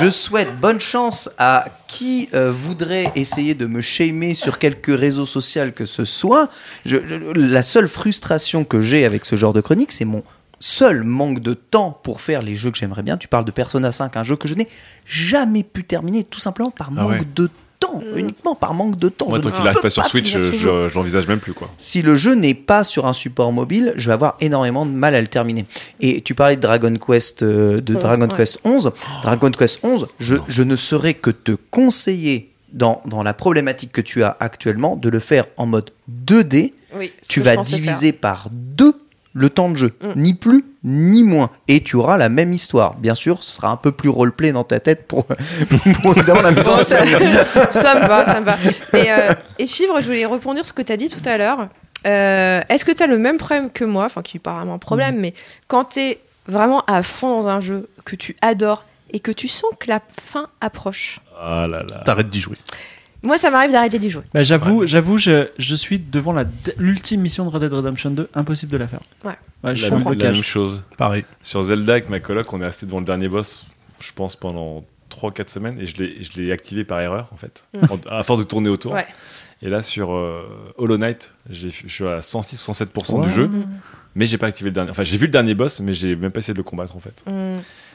je 0.00 0.10
souhaite 0.10 0.56
bonne 0.58 0.80
chance 0.80 1.30
à 1.38 1.66
qui 1.86 2.28
euh, 2.34 2.50
voudrait 2.52 3.12
essayer 3.14 3.54
de 3.54 3.66
me 3.66 3.80
shamer 3.80 4.34
sur 4.34 4.58
quelque 4.58 4.92
réseau 4.92 5.26
social 5.26 5.72
que 5.72 5.86
ce 5.86 6.04
soit. 6.04 6.48
Je- 6.84 6.96
je- 7.06 7.38
la 7.40 7.62
seule 7.62 7.88
frustration 7.88 8.64
que 8.64 8.80
j'ai 8.80 9.04
avec 9.04 9.24
ce 9.24 9.36
genre 9.36 9.52
de 9.52 9.60
chronique, 9.60 9.92
c'est 9.92 10.04
mon 10.04 10.22
seul 10.58 11.02
manque 11.02 11.40
de 11.40 11.52
temps 11.52 11.90
pour 12.02 12.20
faire 12.22 12.40
les 12.40 12.54
jeux 12.54 12.70
que 12.70 12.78
j'aimerais 12.78 13.02
bien. 13.02 13.18
Tu 13.18 13.28
parles 13.28 13.44
de 13.44 13.50
Persona 13.50 13.92
5, 13.92 14.16
un 14.16 14.22
jeu 14.24 14.36
que 14.36 14.48
je 14.48 14.54
n'ai 14.54 14.68
jamais 15.04 15.62
pu 15.62 15.84
terminer, 15.84 16.24
tout 16.24 16.40
simplement 16.40 16.70
par 16.70 16.88
Ah 16.96 17.02
manque 17.02 17.10
ouais. 17.10 17.20
de 17.34 17.46
temps, 17.48 17.52
uniquement 18.14 18.54
par 18.54 18.74
manque 18.74 18.98
de 18.98 19.08
temps. 19.08 19.28
Moi, 19.28 19.40
tant 19.40 19.50
qu'il 19.50 19.66
arrive 19.66 19.76
peux 19.76 19.82
pas 19.82 19.90
sur 19.90 20.04
Switch, 20.06 20.32
je, 20.32 20.42
jeu. 20.42 20.88
je 20.88 20.94
l'envisage 20.94 21.26
même 21.26 21.40
plus, 21.40 21.52
quoi. 21.52 21.70
si 21.78 22.02
le 22.02 22.14
jeu 22.14 22.34
n'est 22.34 22.54
pas 22.54 22.84
sur 22.84 23.06
un 23.06 23.12
support 23.12 23.52
mobile, 23.52 23.92
je 23.96 24.08
vais 24.08 24.14
avoir 24.14 24.36
énormément 24.40 24.86
de 24.86 24.90
mal 24.90 25.14
à 25.14 25.20
le 25.20 25.26
terminer. 25.26 25.66
Et 26.00 26.20
tu 26.20 26.34
parlais 26.34 26.56
de 26.56 26.60
Dragon 26.60 26.94
Quest, 26.94 27.42
euh, 27.42 27.80
de 27.80 27.94
11, 27.94 28.02
Dragon 28.02 28.28
ouais. 28.28 28.36
Quest 28.36 28.60
11. 28.64 28.92
Dragon 29.22 29.50
Quest 29.50 29.80
11, 29.82 30.06
je, 30.20 30.36
je 30.48 30.62
ne 30.62 30.76
saurais 30.76 31.14
que 31.14 31.30
te 31.30 31.52
conseiller 31.70 32.52
dans, 32.72 33.02
dans 33.06 33.22
la 33.22 33.34
problématique 33.34 33.92
que 33.92 34.00
tu 34.00 34.22
as 34.22 34.36
actuellement 34.40 34.96
de 34.96 35.08
le 35.08 35.20
faire 35.20 35.46
en 35.56 35.66
mode 35.66 35.90
2D. 36.26 36.72
Oui, 36.94 37.12
ce 37.20 37.28
Tu 37.32 37.40
vas 37.40 37.56
diviser 37.56 38.12
par 38.12 38.48
deux 38.50 38.94
le 39.38 39.50
temps 39.50 39.68
de 39.68 39.76
jeu, 39.76 39.92
Mm. 40.02 40.12
ni 40.16 40.32
plus 40.34 40.64
ni 40.82 41.22
moins, 41.22 41.50
et 41.68 41.82
tu 41.82 41.96
auras 41.96 42.16
la 42.16 42.28
même 42.28 42.52
histoire. 42.52 42.94
Bien 42.94 43.14
sûr, 43.14 43.42
ce 43.42 43.50
sera 43.56 43.68
un 43.68 43.76
peu 43.76 43.92
plus 43.92 44.08
roleplay 44.08 44.52
dans 44.52 44.64
ta 44.64 44.80
tête 44.80 45.06
pour, 45.06 45.26
pour 46.02 46.16
évidemment 46.16 46.42
la 46.42 46.52
mise 46.52 46.68
en 46.68 46.80
scène. 46.82 47.08
ça 47.72 47.94
me 48.00 48.06
va, 48.06 48.24
ça 48.24 48.40
me 48.40 48.46
va. 48.46 48.56
Et, 48.94 49.10
euh, 49.10 49.34
et 49.58 49.66
Chivre, 49.66 50.00
je 50.00 50.06
voulais 50.06 50.24
rebondir 50.24 50.64
sur 50.64 50.68
ce 50.68 50.72
que 50.72 50.82
tu 50.82 50.92
as 50.92 50.96
dit 50.96 51.08
tout 51.08 51.20
à 51.28 51.36
l'heure. 51.38 51.68
Euh, 52.06 52.60
Est-ce 52.68 52.84
que 52.84 52.92
tu 52.92 53.02
as 53.02 53.06
le 53.08 53.18
même 53.18 53.36
problème 53.36 53.70
que 53.70 53.84
moi, 53.84 54.04
enfin 54.04 54.22
qui 54.22 54.36
n'est 54.36 54.40
pas 54.40 54.54
vraiment 54.56 54.74
un 54.74 54.78
problème, 54.78 55.16
mais 55.18 55.34
quand 55.68 55.84
tu 55.84 56.00
es 56.00 56.20
vraiment 56.46 56.82
à 56.86 57.02
fond 57.02 57.40
dans 57.42 57.48
un 57.48 57.60
jeu 57.60 57.88
que 58.04 58.14
tu 58.16 58.36
adores 58.42 58.84
et 59.12 59.18
que 59.20 59.32
tu 59.32 59.48
sens 59.48 59.70
que 59.80 59.88
la 59.88 60.00
fin 60.22 60.46
approche, 60.60 61.20
là 61.42 61.66
là. 61.68 61.82
T'arrêtes 62.04 62.30
d'y 62.30 62.40
jouer. 62.40 62.56
Moi 63.26 63.36
ça 63.38 63.50
m'arrive 63.50 63.72
d'arrêter 63.72 63.98
d'y 63.98 64.08
jouer. 64.10 64.22
Bah, 64.32 64.42
j'avoue, 64.42 64.86
j'avoue, 64.86 65.18
je, 65.18 65.48
je 65.58 65.74
suis 65.74 65.98
devant 65.98 66.32
la 66.32 66.44
d- 66.44 66.72
l'ultime 66.78 67.20
mission 67.20 67.44
de 67.44 67.50
Red 67.50 67.62
Dead 67.62 67.72
Redemption 67.72 68.10
2, 68.10 68.28
impossible 68.34 68.72
de 68.72 68.76
la 68.78 68.88
faire. 68.88 69.00
Ouais. 69.24 69.32
je 69.64 69.68
La, 69.68 69.74
suis 69.76 69.86
en 69.92 70.10
la 70.10 70.32
même 70.32 70.42
chose. 70.42 70.84
Pareil. 70.96 71.24
Sur 71.42 71.62
Zelda, 71.62 71.92
avec 71.92 72.08
ma 72.08 72.20
coloc, 72.20 72.52
on 72.52 72.60
est 72.60 72.64
resté 72.64 72.86
devant 72.86 73.00
le 73.00 73.04
dernier 73.04 73.28
boss, 73.28 73.66
je 74.00 74.12
pense, 74.12 74.36
pendant 74.36 74.84
3-4 75.10 75.48
semaines, 75.48 75.78
et 75.78 75.86
je 75.86 75.96
l'ai- 76.02 76.22
je 76.22 76.40
l'ai 76.40 76.52
activé 76.52 76.84
par 76.84 77.00
erreur, 77.00 77.28
en 77.32 77.36
fait, 77.36 77.68
En- 77.90 77.98
à 78.10 78.22
force 78.22 78.38
de 78.40 78.44
tourner 78.44 78.68
autour. 78.68 78.92
Ouais. 78.92 79.06
Et 79.62 79.68
là, 79.70 79.80
sur 79.82 80.14
euh, 80.14 80.42
Hollow 80.76 80.98
Knight, 80.98 81.32
j'ai- 81.48 81.70
je 81.70 81.88
suis 81.88 82.06
à 82.06 82.20
106 82.22 82.56
ou 82.68 82.72
107% 82.72 83.18
Ouais. 83.20 83.26
du 83.26 83.32
jeu, 83.32 83.50
mais 84.16 84.26
j'ai 84.26 84.38
pas 84.38 84.46
activé 84.46 84.70
le 84.70 84.74
dernier. 84.74 84.90
Enfin, 84.90 85.04
j'ai 85.04 85.16
vu 85.16 85.26
le 85.26 85.32
dernier 85.32 85.54
boss, 85.54 85.78
mais 85.80 85.94
j'ai 85.94 86.16
même 86.16 86.30
pas 86.32 86.38
essayé 86.38 86.54
de 86.54 86.58
le 86.58 86.64
combattre, 86.64 86.96
en 86.96 87.00
fait. 87.00 87.22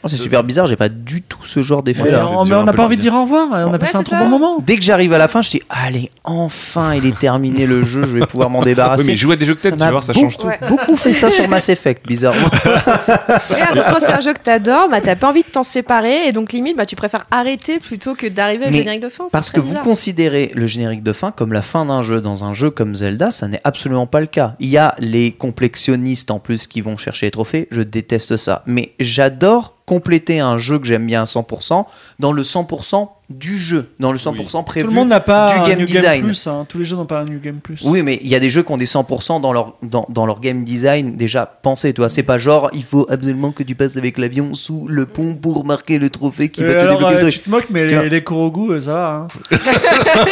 Oh, 0.04 0.08
c'est 0.08 0.16
super 0.16 0.44
bizarre, 0.44 0.66
j'ai 0.68 0.76
pas 0.76 0.90
du 0.90 1.22
tout 1.22 1.44
ce 1.44 1.62
genre 1.62 1.84
d'effet. 1.84 2.02
Ouais, 2.04 2.16
on 2.16 2.64
n'a 2.64 2.74
pas 2.74 2.86
envie 2.86 2.96
de 2.98 3.02
dire 3.02 3.14
au 3.14 3.22
revoir, 3.24 3.50
on 3.52 3.54
a 3.54 3.68
Ouais, 3.68 3.78
passé 3.78 3.98
un 3.98 4.04
trop 4.04 4.16
ça. 4.16 4.24
bon 4.24 4.30
moment. 4.30 4.58
Dès 4.66 4.76
que 4.78 4.82
j'arrive 4.82 5.14
à 5.14 5.18
la 5.20 5.28
fin, 5.28 5.42
je 5.44 5.52
dis 5.52 5.62
allez, 5.70 6.10
enfin, 6.24 6.96
il 6.96 7.06
est 7.06 7.18
terminé 7.18 7.68
le 7.68 7.84
jeu, 7.84 8.02
je 8.04 8.18
vais 8.18 8.26
pouvoir 8.26 8.50
m'en 8.50 8.62
débarrasser. 8.66 9.04
Oui, 9.04 9.12
mais 9.12 9.16
joue 9.18 9.32
à 9.32 9.36
des 9.36 9.46
jeux 9.46 9.54
que 9.54 9.62
t'aimes, 9.62 9.74
tu 9.74 9.80
vas 9.80 9.92
voir, 9.92 10.02
ça 10.04 10.14
change 10.14 10.38
tout. 10.38 10.48
Ouais. 10.48 10.60
beaucoup 10.68 10.96
fait 10.96 11.14
ça 11.14 11.30
sur 11.30 11.48
Mass 11.48 11.70
Effect, 11.70 12.08
bizarrement. 12.08 12.48
Quand 13.16 14.00
c'est 14.00 14.12
un 14.14 14.20
jeu 14.22 14.34
que 14.34 14.40
t'adores, 14.42 14.90
bah, 14.90 15.02
t'as 15.02 15.16
pas 15.16 15.30
envie 15.30 15.44
de 15.44 15.48
t'en 15.48 15.64
séparer 15.64 16.28
et 16.28 16.32
donc 16.32 16.52
limite 16.54 16.78
bah, 16.78 16.86
tu 16.86 16.96
préfères 16.96 17.26
arrêter 17.32 17.80
plutôt 17.80 18.16
que 18.16 18.28
d'arriver 18.28 18.68
au 18.68 18.72
générique 18.72 19.02
de 19.02 19.10
fin. 19.10 19.26
Parce 19.32 19.52
que 19.52 19.60
vous 19.60 19.76
considérez 19.76 20.52
le 20.56 20.68
générique 20.68 21.04
de 21.04 21.14
fin 21.14 21.32
comme 21.32 21.54
la 21.54 21.62
fin 21.62 21.86
d'un 21.86 22.04
jeu. 22.04 22.22
Dans 22.22 22.44
un 22.44 22.54
jeu 22.54 22.70
comme 22.70 22.96
Zelda, 22.96 23.32
ça 23.32 23.48
n'est 23.48 23.62
absolument 23.64 24.06
pas 24.08 24.20
le 24.20 24.26
cas. 24.28 24.56
Il 24.60 24.70
y 24.70 24.78
a 24.78 24.96
les 25.00 25.32
en 26.30 26.40
plus 26.40 26.68
qui 26.68 26.82
vont 26.82 26.98
chercher 26.98 27.28
les 27.28 27.32
trophées. 27.32 27.68
Je 27.72 27.82
déteste 27.82 28.38
ça. 28.38 28.64
Mais 28.66 28.94
j'adore 29.00 29.76
compléter 29.86 30.40
un 30.40 30.58
jeu 30.58 30.80
que 30.80 30.86
j'aime 30.86 31.06
bien 31.06 31.22
à 31.22 31.26
100% 31.26 31.86
dans 32.20 32.32
le 32.32 32.44
100% 32.44 33.10
du 33.32 33.58
jeu, 33.58 33.88
dans 34.00 34.12
le 34.12 34.18
100% 34.18 34.64
prévu 34.64 34.86
Tout 34.86 34.92
le 34.92 34.96
monde 34.96 35.10
n'a 35.10 35.20
pas 35.20 35.48
du 35.54 35.60
un 35.60 35.64
game 35.64 35.80
New 35.80 35.86
design. 35.86 36.22
Game 36.22 36.26
Plus. 36.28 36.48
hein. 36.48 36.66
Tous 36.68 36.78
les 36.78 36.84
jeux 36.86 36.96
n'ont 36.96 37.06
pas 37.06 37.20
un 37.22 37.26
New 37.26 37.40
Game 37.40 37.60
Plus. 37.62 37.80
Oui, 37.84 38.02
mais 38.04 38.20
il 38.22 38.28
y 38.28 38.36
a 38.36 38.40
des 38.40 38.50
jeux 38.50 38.64
qui 38.64 38.72
ont 38.72 38.78
des 38.78 38.86
100% 38.86 39.42
dans 39.42 39.54
leur, 39.54 39.76
dans, 39.84 40.06
dans 40.10 40.26
leur 40.26 40.40
game 40.40 40.64
design 40.64 41.16
déjà 41.16 41.46
pensé, 41.46 41.94
toi. 41.94 42.10
C'est 42.10 42.24
pas 42.24 42.38
genre, 42.38 42.70
il 42.74 42.84
faut 42.84 43.06
absolument 43.10 43.52
que 43.52 43.64
tu 43.64 43.76
passes 43.76 43.98
avec 43.98 44.18
l'avion 44.18 44.54
sous 44.54 44.88
le 44.88 45.06
pont 45.06 45.36
pour 45.36 45.66
marquer 45.66 46.00
le 46.00 46.10
trophée 46.10 46.50
qui 46.50 46.62
Et 46.62 46.66
va 46.66 46.74
te 46.74 46.80
alors, 46.80 46.94
débloquer 46.98 47.16
euh, 47.16 47.26
le 47.26 47.32
tu 47.32 47.40
truc. 47.40 47.44
te 47.46 47.50
moques, 47.50 47.68
mais 47.70 47.88
Tiens. 47.88 48.04
les, 48.04 48.10
les 48.10 48.24
Korogu, 48.24 48.72
euh, 48.74 48.82
ça 48.82 48.94
va. 48.94 49.08
Hein. 49.10 49.28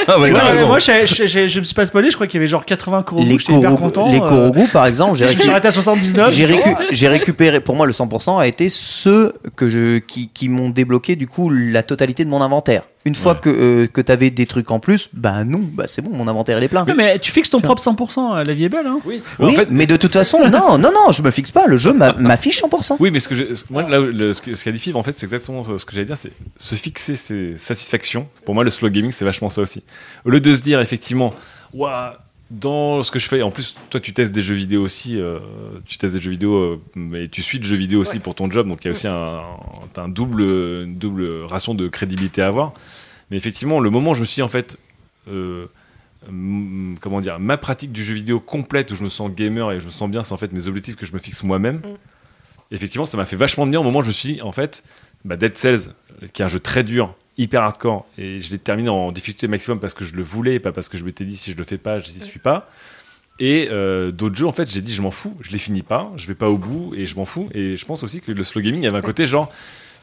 Ah 0.08 0.20
ouais, 0.20 0.32
Ouais, 0.32 0.40
raison. 0.40 0.68
moi, 0.68 0.80
je 0.80 1.60
me 1.60 1.64
suis 1.66 1.76
pas 1.76 1.86
spoilé. 1.86 2.10
Je 2.10 2.16
crois 2.16 2.28
qu'il 2.28 2.38
y 2.38 2.42
avait 2.42 2.48
genre 2.48 2.66
80 2.66 3.04
Korogu. 3.04 3.28
Les 3.28 3.40
J'étais 3.40 3.54
hyper 3.54 3.76
content. 3.76 4.10
les 4.12 4.18
euh, 4.18 4.20
Korogu, 4.22 4.68
par 4.72 4.86
exemple, 4.86 5.16
j'ai 5.18 5.28
Je 5.28 5.34
me 5.34 5.40
suis 5.40 5.48
récu- 5.48 5.52
arrêté 5.52 5.68
à 5.68 5.72
79. 5.72 6.34
j'ai 6.34 6.46
récu- 6.46 6.76
j'ai 6.92 7.08
récupéré, 7.08 7.60
pour 7.62 7.76
moi, 7.76 7.86
le 7.86 7.94
100% 7.94 8.40
a 8.40 8.48
été 8.48 8.70
ceux 8.70 9.34
que 9.56 9.70
je, 9.70 10.00
qui, 10.00 10.30
qui 10.30 10.50
m'ont 10.50 10.70
débloqué, 10.70 11.16
du 11.16 11.28
coup, 11.28 11.50
la 11.50 11.84
totalité 11.84 12.26
de 12.26 12.30
mon 12.30 12.42
inventaire. 12.42 12.84
Une 13.06 13.16
fois 13.16 13.34
que, 13.34 13.50
euh, 13.50 13.88
que 13.88 14.02
t'avais 14.02 14.30
des 14.30 14.46
trucs 14.46 14.70
en 14.72 14.80
plus, 14.80 15.08
bah 15.14 15.46
non, 15.46 15.60
bah 15.60 15.86
c'est 15.88 16.02
bon, 16.02 16.10
mon 16.10 16.28
inventaire 16.28 16.58
il 16.58 16.64
est 16.66 16.68
plein. 16.68 16.84
Non, 16.86 16.94
mais 16.96 17.18
tu 17.18 17.32
fixes 17.32 17.50
ton 17.50 17.62
propre 17.62 17.82
100%. 17.82 18.36
euh, 18.40 18.44
La 18.44 18.54
vie 18.54 18.66
est 18.66 18.70
belle. 18.70 18.86
Hein. 18.86 19.00
Oui, 19.06 19.22
Oui, 19.40 19.52
en 19.52 19.54
fait, 19.54 19.68
mais 19.72 19.88
de 19.88 19.96
toute 19.96 20.12
façon, 20.14 20.40
non, 20.50 20.78
non, 20.78 20.92
non, 20.92 21.12
je 21.12 21.22
me 21.24 21.32
fixe 21.32 21.50
pas, 21.50 21.66
le 21.66 21.78
jeu 21.78 21.94
m'a- 21.94 22.12
m'affiche 22.20 22.62
100%. 22.62 22.98
Oui, 23.00 23.10
mais 23.10 23.20
ce 23.20 23.30
que 23.30 23.36
je- 23.36 23.54
ce- 23.56 23.64
moi, 23.70 23.84
là, 23.90 24.00
le- 24.02 24.34
ce 24.34 24.42
que- 24.42 24.54
ce 24.54 24.64
qu'a 24.66 24.72
dit 24.74 24.80
Fiv, 24.80 24.98
en 24.98 25.04
fait, 25.04 25.18
c'est 25.18 25.26
exactement 25.26 25.64
ce 25.64 25.84
que 25.86 25.92
j'allais 25.94 26.06
dire, 26.06 26.18
c'est 26.18 26.34
se 26.58 26.76
fixer 26.76 27.16
ses 27.16 27.58
satisfactions. 27.58 28.28
Pour 28.46 28.54
moi, 28.54 28.66
le 28.66 28.70
slow 28.70 28.90
gaming, 28.90 29.12
c'est 29.12 29.26
vachement 29.26 29.50
ça 29.50 29.62
aussi. 29.62 29.84
Au 30.26 30.30
lieu 30.30 30.42
de 30.42 30.54
se 30.54 30.62
dire, 30.62 30.82
effectivement, 30.82 31.34
Ouah, 31.74 32.18
dans 32.52 33.04
ce 33.04 33.12
que 33.12 33.20
je 33.20 33.28
fais, 33.28 33.42
en 33.42 33.52
plus, 33.52 33.76
toi, 33.90 34.00
tu 34.00 34.12
testes 34.12 34.32
des 34.32 34.42
jeux 34.42 34.56
vidéo 34.56 34.82
aussi, 34.82 35.20
euh, 35.20 35.40
tu 35.86 35.98
testes 35.98 36.16
des 36.16 36.20
jeux 36.20 36.32
vidéo, 36.32 36.56
euh, 36.56 36.82
mais 36.96 37.28
tu 37.28 37.44
suis 37.44 37.60
de 37.60 37.64
jeux 37.64 37.78
vidéo 37.78 38.02
aussi 38.02 38.20
pour 38.20 38.34
ton 38.34 38.50
job, 38.50 38.68
donc 38.68 38.84
il 38.84 38.86
y 38.86 38.88
a 38.88 38.92
aussi 38.92 39.08
un, 39.08 40.10
double, 40.10 40.42
une 40.42 40.96
double 40.96 41.44
ration 41.44 41.76
de 41.76 41.88
crédibilité 41.88 42.42
à 42.42 42.48
avoir. 42.48 42.74
Mais 43.30 43.38
effectivement, 43.38 43.80
le 43.80 43.92
moment 43.92 44.12
où 44.12 44.16
je 44.16 44.22
me 44.22 44.26
suis 44.26 44.36
dit, 44.36 44.42
en 44.42 44.48
fait, 44.48 44.80
euh, 45.28 45.68
mm, 46.28 46.96
comment 47.00 47.22
dire, 47.22 47.40
ma 47.40 47.58
pratique 47.58 47.92
du 47.92 48.04
jeu 48.04 48.16
vidéo 48.16 48.40
complète 48.40 48.92
où 48.92 48.96
je 48.96 49.04
me 49.04 49.10
sens 49.10 49.32
gamer 49.32 49.72
et 49.72 49.80
je 49.80 49.86
me 49.86 49.92
sens 49.92 50.10
bien, 50.10 50.24
c'est 50.24 50.34
en 50.34 50.38
fait 50.38 50.52
mes 50.52 50.68
objectifs 50.68 50.96
que 50.96 51.06
je 51.06 51.14
me 51.14 51.20
fixe 51.20 51.44
moi-même. 51.44 51.82
Effectivement, 52.72 53.06
ça 53.06 53.18
m'a 53.18 53.26
fait 53.26 53.36
vachement 53.36 53.66
de 53.68 53.72
bien 53.72 53.80
au 53.80 53.84
moment 53.84 54.00
où 54.00 54.04
je 54.04 54.08
me 54.08 54.14
suis 54.14 54.34
dit, 54.34 54.42
en 54.42 54.52
fait, 54.52 54.84
bah, 55.24 55.38
Dead 55.38 55.56
Cells, 55.56 55.94
qui 56.34 56.42
est 56.42 56.46
un 56.46 56.50
jeu 56.50 56.60
très 56.60 56.84
dur, 56.84 57.14
hyper 57.40 57.64
hardcore, 57.64 58.06
et 58.20 58.40
je 58.40 58.52
l'ai 58.52 58.60
terminé 58.60 58.90
en 58.90 59.12
difficulté 59.12 59.48
maximum 59.48 59.80
parce 59.80 59.94
que 59.96 60.04
je 60.06 60.14
le 60.16 60.22
voulais, 60.22 60.60
pas 60.60 60.72
parce 60.72 60.90
que 60.90 60.98
je 60.98 61.04
m'étais 61.04 61.26
dit 61.26 61.36
si 61.38 61.52
je 61.54 61.58
le 61.58 61.64
fais 61.64 61.78
pas, 61.80 61.98
je 62.00 62.12
n'y 62.12 62.20
suis 62.20 62.40
pas. 62.40 62.70
Et 63.40 63.70
euh, 63.72 64.12
d'autres 64.12 64.36
jeux, 64.36 64.46
en 64.46 64.52
fait, 64.52 64.70
j'ai 64.70 64.82
dit 64.82 64.94
je 64.94 65.02
m'en 65.02 65.12
fous, 65.12 65.36
je 65.42 65.52
les 65.52 65.58
finis 65.58 65.82
pas, 65.82 66.12
je 66.18 66.28
vais 66.28 66.36
pas 66.36 66.50
au 66.50 66.58
bout 66.58 66.94
et 66.96 67.06
je 67.06 67.16
m'en 67.16 67.24
fous. 67.26 67.50
Et 67.54 67.78
je 67.78 67.86
pense 67.86 68.04
aussi 68.04 68.20
que 68.20 68.32
le 68.32 68.44
slow 68.44 68.62
gaming, 68.62 68.82
il 68.82 68.84
y 68.84 68.88
avait 68.88 68.98
un 68.98 69.02
côté 69.02 69.26
genre, 69.26 69.50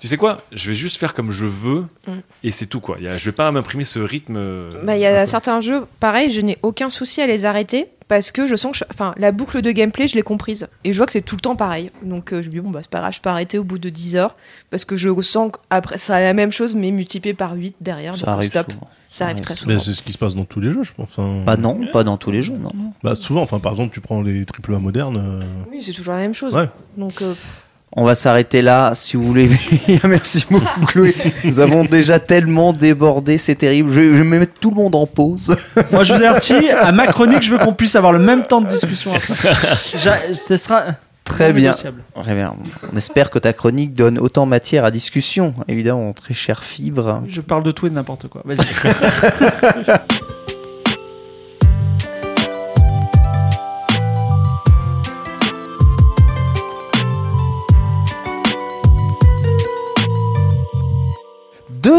tu 0.00 0.06
sais 0.08 0.16
quoi, 0.16 0.42
je 0.52 0.68
vais 0.68 0.74
juste 0.74 0.96
faire 0.98 1.12
comme 1.12 1.30
je 1.30 1.44
veux 1.44 1.84
Mm. 2.06 2.12
et 2.44 2.50
c'est 2.52 2.66
tout 2.66 2.80
quoi. 2.80 2.96
Il 2.98 3.04
y 3.04 3.08
a- 3.08 3.18
je 3.18 3.24
vais 3.26 3.32
pas 3.32 3.50
m'imprimer 3.52 3.84
ce 3.84 3.98
rythme. 3.98 4.36
euh, 4.38 4.82
Bah, 4.84 4.96
il 4.96 5.00
y 5.02 5.06
a 5.06 5.26
certains 5.26 5.60
jeux, 5.60 5.82
pareil, 6.00 6.30
je 6.30 6.40
n'ai 6.40 6.56
aucun 6.62 6.88
souci 6.88 7.20
à 7.20 7.26
les 7.26 7.44
arrêter 7.44 7.86
parce 8.08 8.30
que 8.30 8.46
je 8.46 8.54
sens 8.56 8.72
que 8.72 8.78
je- 8.78 8.84
enfin, 8.90 9.14
la 9.18 9.32
boucle 9.32 9.62
de 9.62 9.70
gameplay, 9.72 10.06
je 10.06 10.14
l'ai 10.14 10.22
comprise. 10.22 10.68
Et 10.84 10.92
je 10.92 10.96
vois 10.98 11.06
que 11.06 11.12
c'est 11.12 11.22
tout 11.22 11.36
le 11.36 11.40
temps 11.40 11.56
pareil. 11.56 11.90
Donc 12.02 12.32
euh, 12.32 12.42
je 12.42 12.48
me 12.48 12.52
dis, 12.54 12.60
bon, 12.60 12.70
bah, 12.70 12.80
c'est 12.82 12.90
pas 12.90 13.00
grave, 13.00 13.12
je 13.14 13.20
peux 13.20 13.28
arrêter 13.30 13.58
au 13.58 13.64
bout 13.64 13.78
de 13.78 13.88
10 13.90 14.16
heures 14.16 14.36
parce 14.70 14.84
que 14.84 14.96
je 14.96 15.08
sens 15.22 15.50
qu'après, 15.70 15.98
ça 15.98 16.16
a 16.16 16.20
la 16.20 16.32
même 16.34 16.52
chose, 16.52 16.74
mais 16.74 16.90
multiplié 16.90 17.34
par 17.34 17.54
8 17.54 17.76
derrière. 17.80 18.14
Ça 18.14 18.26
donc 18.26 18.34
arrive 18.34 18.48
stop. 18.50 18.70
souvent. 18.72 18.88
Ça 19.08 19.24
arrive 19.26 19.40
très 19.40 19.54
souvent. 19.54 19.72
Mais 19.72 19.78
c'est 19.78 19.92
ce 19.92 20.02
qui 20.02 20.12
se 20.12 20.18
passe 20.18 20.34
dans 20.34 20.44
tous 20.44 20.60
les 20.60 20.72
jeux, 20.72 20.82
je 20.82 20.92
pense. 20.92 21.08
Pas 21.44 21.56
non, 21.56 21.80
pas 21.92 22.04
dans 22.04 22.16
tous 22.16 22.30
les 22.30 22.42
jeux, 22.42 22.56
non. 22.58 22.72
Bah, 23.02 23.14
souvent, 23.14 23.40
enfin, 23.42 23.60
par 23.60 23.72
exemple, 23.72 23.94
tu 23.94 24.00
prends 24.00 24.20
les 24.20 24.44
AAA 24.44 24.78
modernes. 24.78 25.16
euh, 25.16 25.40
Oui, 25.70 25.80
c'est 25.82 25.92
toujours 25.92 26.14
la 26.14 26.20
même 26.20 26.34
chose. 26.34 26.54
Ouais. 26.54 26.68
Donc, 26.96 27.22
euh, 27.22 27.32
On 27.98 28.04
va 28.04 28.14
s'arrêter 28.14 28.60
là, 28.60 28.92
si 28.94 29.16
vous 29.16 29.22
voulez. 29.22 29.48
Merci 30.04 30.44
beaucoup, 30.50 30.84
Chloé. 30.84 31.14
Nous 31.44 31.60
avons 31.60 31.82
déjà 31.82 32.18
tellement 32.20 32.74
débordé, 32.74 33.38
c'est 33.38 33.54
terrible. 33.54 33.90
Je 33.90 34.00
vais, 34.00 34.08
je 34.08 34.22
vais 34.22 34.38
mettre 34.38 34.60
tout 34.60 34.68
le 34.68 34.76
monde 34.76 34.94
en 34.94 35.06
pause. 35.06 35.56
Moi, 35.92 36.04
je 36.04 36.12
vous 36.12 36.22
avertis, 36.22 36.68
à 36.68 36.92
ma 36.92 37.06
chronique, 37.06 37.40
je 37.40 37.52
veux 37.52 37.58
qu'on 37.58 37.72
puisse 37.72 37.96
avoir 37.96 38.12
le 38.12 38.18
même 38.18 38.44
temps 38.46 38.60
de 38.60 38.68
discussion 38.68 39.12
Ce 39.18 40.56
sera 40.58 40.84
Très 41.24 41.52
bien. 41.52 41.72
Très 41.72 42.34
bien. 42.34 42.54
On 42.92 42.96
espère 42.96 43.30
que 43.30 43.38
ta 43.38 43.52
chronique 43.52 43.94
donne 43.94 44.18
autant 44.18 44.46
matière 44.46 44.84
à 44.84 44.90
discussion. 44.90 45.54
Évidemment, 45.66 46.12
très 46.12 46.34
chère 46.34 46.62
fibre. 46.62 47.22
Je 47.26 47.40
parle 47.40 47.64
de 47.64 47.72
tout 47.72 47.86
et 47.86 47.90
de 47.90 47.94
n'importe 47.94 48.28
quoi. 48.28 48.42
Vas-y. 48.44 48.64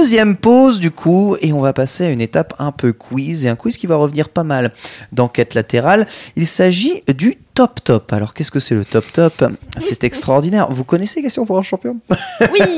Deuxième 0.07 0.37
pause 0.37 0.79
du 0.79 0.89
coup, 0.89 1.35
et 1.41 1.51
on 1.51 1.59
va 1.59 1.73
passer 1.73 2.05
à 2.05 2.09
une 2.11 2.21
étape 2.21 2.53
un 2.59 2.71
peu 2.71 2.93
quiz, 2.93 3.45
et 3.45 3.49
un 3.49 3.57
quiz 3.57 3.75
qui 3.75 3.87
va 3.87 3.97
revenir 3.97 4.29
pas 4.29 4.45
mal 4.45 4.71
d'enquête 5.11 5.53
latérale. 5.53 6.07
Il 6.37 6.47
s'agit 6.47 7.03
du 7.13 7.35
top 7.53 7.83
top. 7.83 8.13
Alors 8.13 8.33
qu'est-ce 8.33 8.49
que 8.49 8.61
c'est 8.61 8.73
le 8.73 8.85
top 8.85 9.03
top? 9.11 9.43
C'est 9.79 10.05
extraordinaire. 10.05 10.71
Vous 10.71 10.85
connaissez 10.85 11.21
Question 11.21 11.45
pour 11.45 11.57
un 11.57 11.61
champion? 11.61 11.97
Oui 12.09 12.59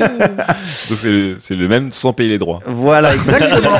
Donc 0.90 0.98
c'est 0.98 1.54
le 1.54 1.68
même 1.68 1.92
sans 1.92 2.12
payer 2.12 2.30
les 2.30 2.38
droits. 2.38 2.58
Voilà, 2.66 3.14
exactement. 3.14 3.78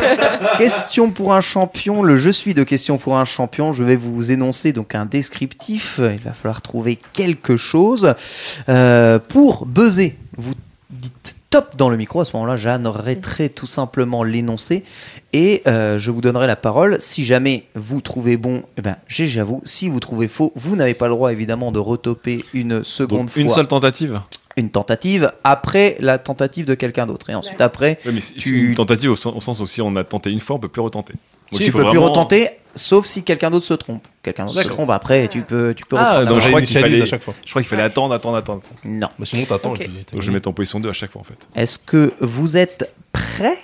Question 0.57 1.11
pour 1.11 1.35
un 1.35 1.41
champion, 1.41 2.05
le 2.05 2.17
je 2.17 2.31
suis 2.31 2.55
de 2.55 2.63
Question 2.63 2.99
pour 2.99 3.19
un 3.19 3.25
champion. 3.25 3.73
Je 3.73 3.83
vais 3.83 3.97
vous 3.97 4.31
énoncer 4.31 4.73
donc 4.73 4.95
un 4.95 5.07
descriptif. 5.07 5.99
Il 5.99 6.21
va 6.21 6.33
falloir 6.35 6.63
trouver 6.63 7.01
quelque 7.13 7.57
chose. 7.57 8.15
Euh, 8.69 9.19
pour 9.19 9.67
buzzer, 9.67 10.17
vous 10.37 10.55
dites 10.91 11.35
top 11.51 11.77
dans 11.77 11.89
le 11.89 11.97
micro. 11.97 12.21
À 12.21 12.25
ce 12.25 12.35
moment-là, 12.37 12.57
j'arrêterai 12.57 13.49
tout 13.51 13.67
simplement 13.67 14.23
l'énoncé 14.23 14.85
et 15.33 15.63
euh, 15.67 15.99
je 15.99 16.11
vous 16.11 16.21
donnerai 16.21 16.47
la 16.47 16.57
parole. 16.57 16.97
Si 17.01 17.25
jamais 17.25 17.65
vous 17.75 18.01
trouvez 18.01 18.37
bon, 18.37 18.63
eh 18.79 18.83
ben, 18.83 18.97
GG 19.09 19.41
à 19.41 19.45
vous. 19.45 19.61
Si 19.65 19.89
vous 19.89 20.01
trouvez 20.01 20.29
faux, 20.29 20.53
vous 20.55 20.77
n'avez 20.77 20.95
pas 20.95 21.09
le 21.09 21.15
droit 21.15 21.33
évidemment 21.33 21.73
de 21.73 21.79
retoper 21.81 22.45
une 22.55 22.85
seconde 22.85 23.19
Donc 23.27 23.31
fois 23.31 23.43
une 23.43 23.49
seule 23.49 23.67
tentative. 23.69 24.21
une 24.57 24.71
tentative 24.71 25.33
après 25.45 25.97
la 26.01 26.19
tentative 26.19 26.67
de 26.67 26.75
quelqu'un 26.75 27.07
d'autre. 27.07 27.29
Et 27.31 27.35
ensuite, 27.35 27.61
après, 27.61 27.99
Ouais, 28.07 28.13
mais 28.13 28.21
c'est 28.21 28.35
Tu- 28.35 28.41
c'est 28.41 28.51
une 28.71 28.75
tentative 28.75 29.11
au, 29.11 29.17
sens- 29.17 29.35
au 29.37 29.41
sens 29.41 29.61
où 29.61 29.67
si 29.67 29.83
on 29.83 29.95
a 29.97 30.05
tenté 30.05 30.31
une 30.31 30.39
fois, 30.41 30.57
on 30.57 30.61
peut 30.61 30.69
plus 30.69 30.83
retenter. 30.83 31.15
Donc 31.53 31.61
il 31.63 31.71
faut 31.71 31.79
peux 31.79 31.85
plus 31.85 31.89
vraiment- 31.99 32.07
retenter, 32.09 32.49
sauf 32.75 33.07
si 33.07 33.23
quelqu'un 33.23 33.51
d'autre 33.51 33.67
se 33.67 33.75
trompe. 33.75 34.07
Quelqu'un 34.23 34.47
d'autre 34.47 34.63
se 34.63 34.69
trompe, 34.69 34.91
après, 34.91 35.29
tu 35.29 35.43
peux, 35.43 35.75
tu 35.75 35.85
peux 35.87 35.97
Ah, 35.99 36.25
donc 36.25 36.35
Non, 36.35 36.41
je 36.41 36.49
crois 36.49 36.61
qu'il 36.63 36.79
fallait- 36.79 37.03
à 37.03 37.07
chaque 37.07 37.23
fois. 37.23 37.35
Je 37.45 37.51
crois 37.51 37.63
qu'il 37.63 37.69
fallait 37.69 37.83
attendre, 37.83 38.15
attendre, 38.15 38.37
attendre. 38.37 38.63
Non. 38.85 39.09
Bah, 39.19 39.25
sinon, 39.27 39.45
t'attends. 39.45 39.73
Ok. 39.73 39.81
et 39.81 39.89
puis- 39.89 40.05
Donc 40.13 40.23
je 40.23 40.27
vais 40.29 40.33
mettre 40.35 40.49
en 40.49 40.53
position 40.53 40.81
2 40.81 40.89
à 40.89 40.93
chaque 40.93 41.11
fois 41.13 41.21
en 41.21 41.25
fait. 41.25 41.49
Est-ce 41.55 41.79
que 41.79 42.13
vous 42.21 42.57
êtes 42.57 42.95
prêts 43.13 43.57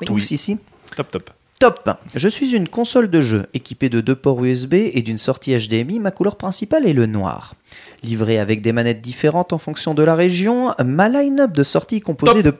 Oui. 0.00 0.06
tous 0.06 0.30
ici? 0.30 0.58
Top, 0.96 1.10
top. 1.10 1.30
Top. 1.60 1.88
Je 2.14 2.28
suis 2.28 2.54
une 2.54 2.68
console 2.68 3.08
de 3.08 3.22
jeu 3.22 3.46
équipée 3.54 3.88
de 3.88 4.00
deux 4.00 4.16
ports 4.16 4.44
USB 4.44 4.74
et 4.74 5.02
d'une 5.02 5.18
sortie 5.18 5.54
HDMI. 5.56 6.00
Ma 6.00 6.10
couleur 6.10 6.36
principale 6.36 6.86
est 6.86 6.92
le 6.92 7.06
noir. 7.06 7.54
Livrée 8.02 8.38
avec 8.38 8.60
des 8.60 8.72
manettes 8.72 9.00
différentes 9.00 9.52
en 9.52 9.58
fonction 9.58 9.94
de 9.94 10.02
la 10.02 10.14
région, 10.16 10.74
ma 10.84 11.08
line-up 11.08 11.52
de 11.52 11.62
sortie 11.62 11.96
est 11.96 12.00
composée 12.00 12.42
de 12.42 12.52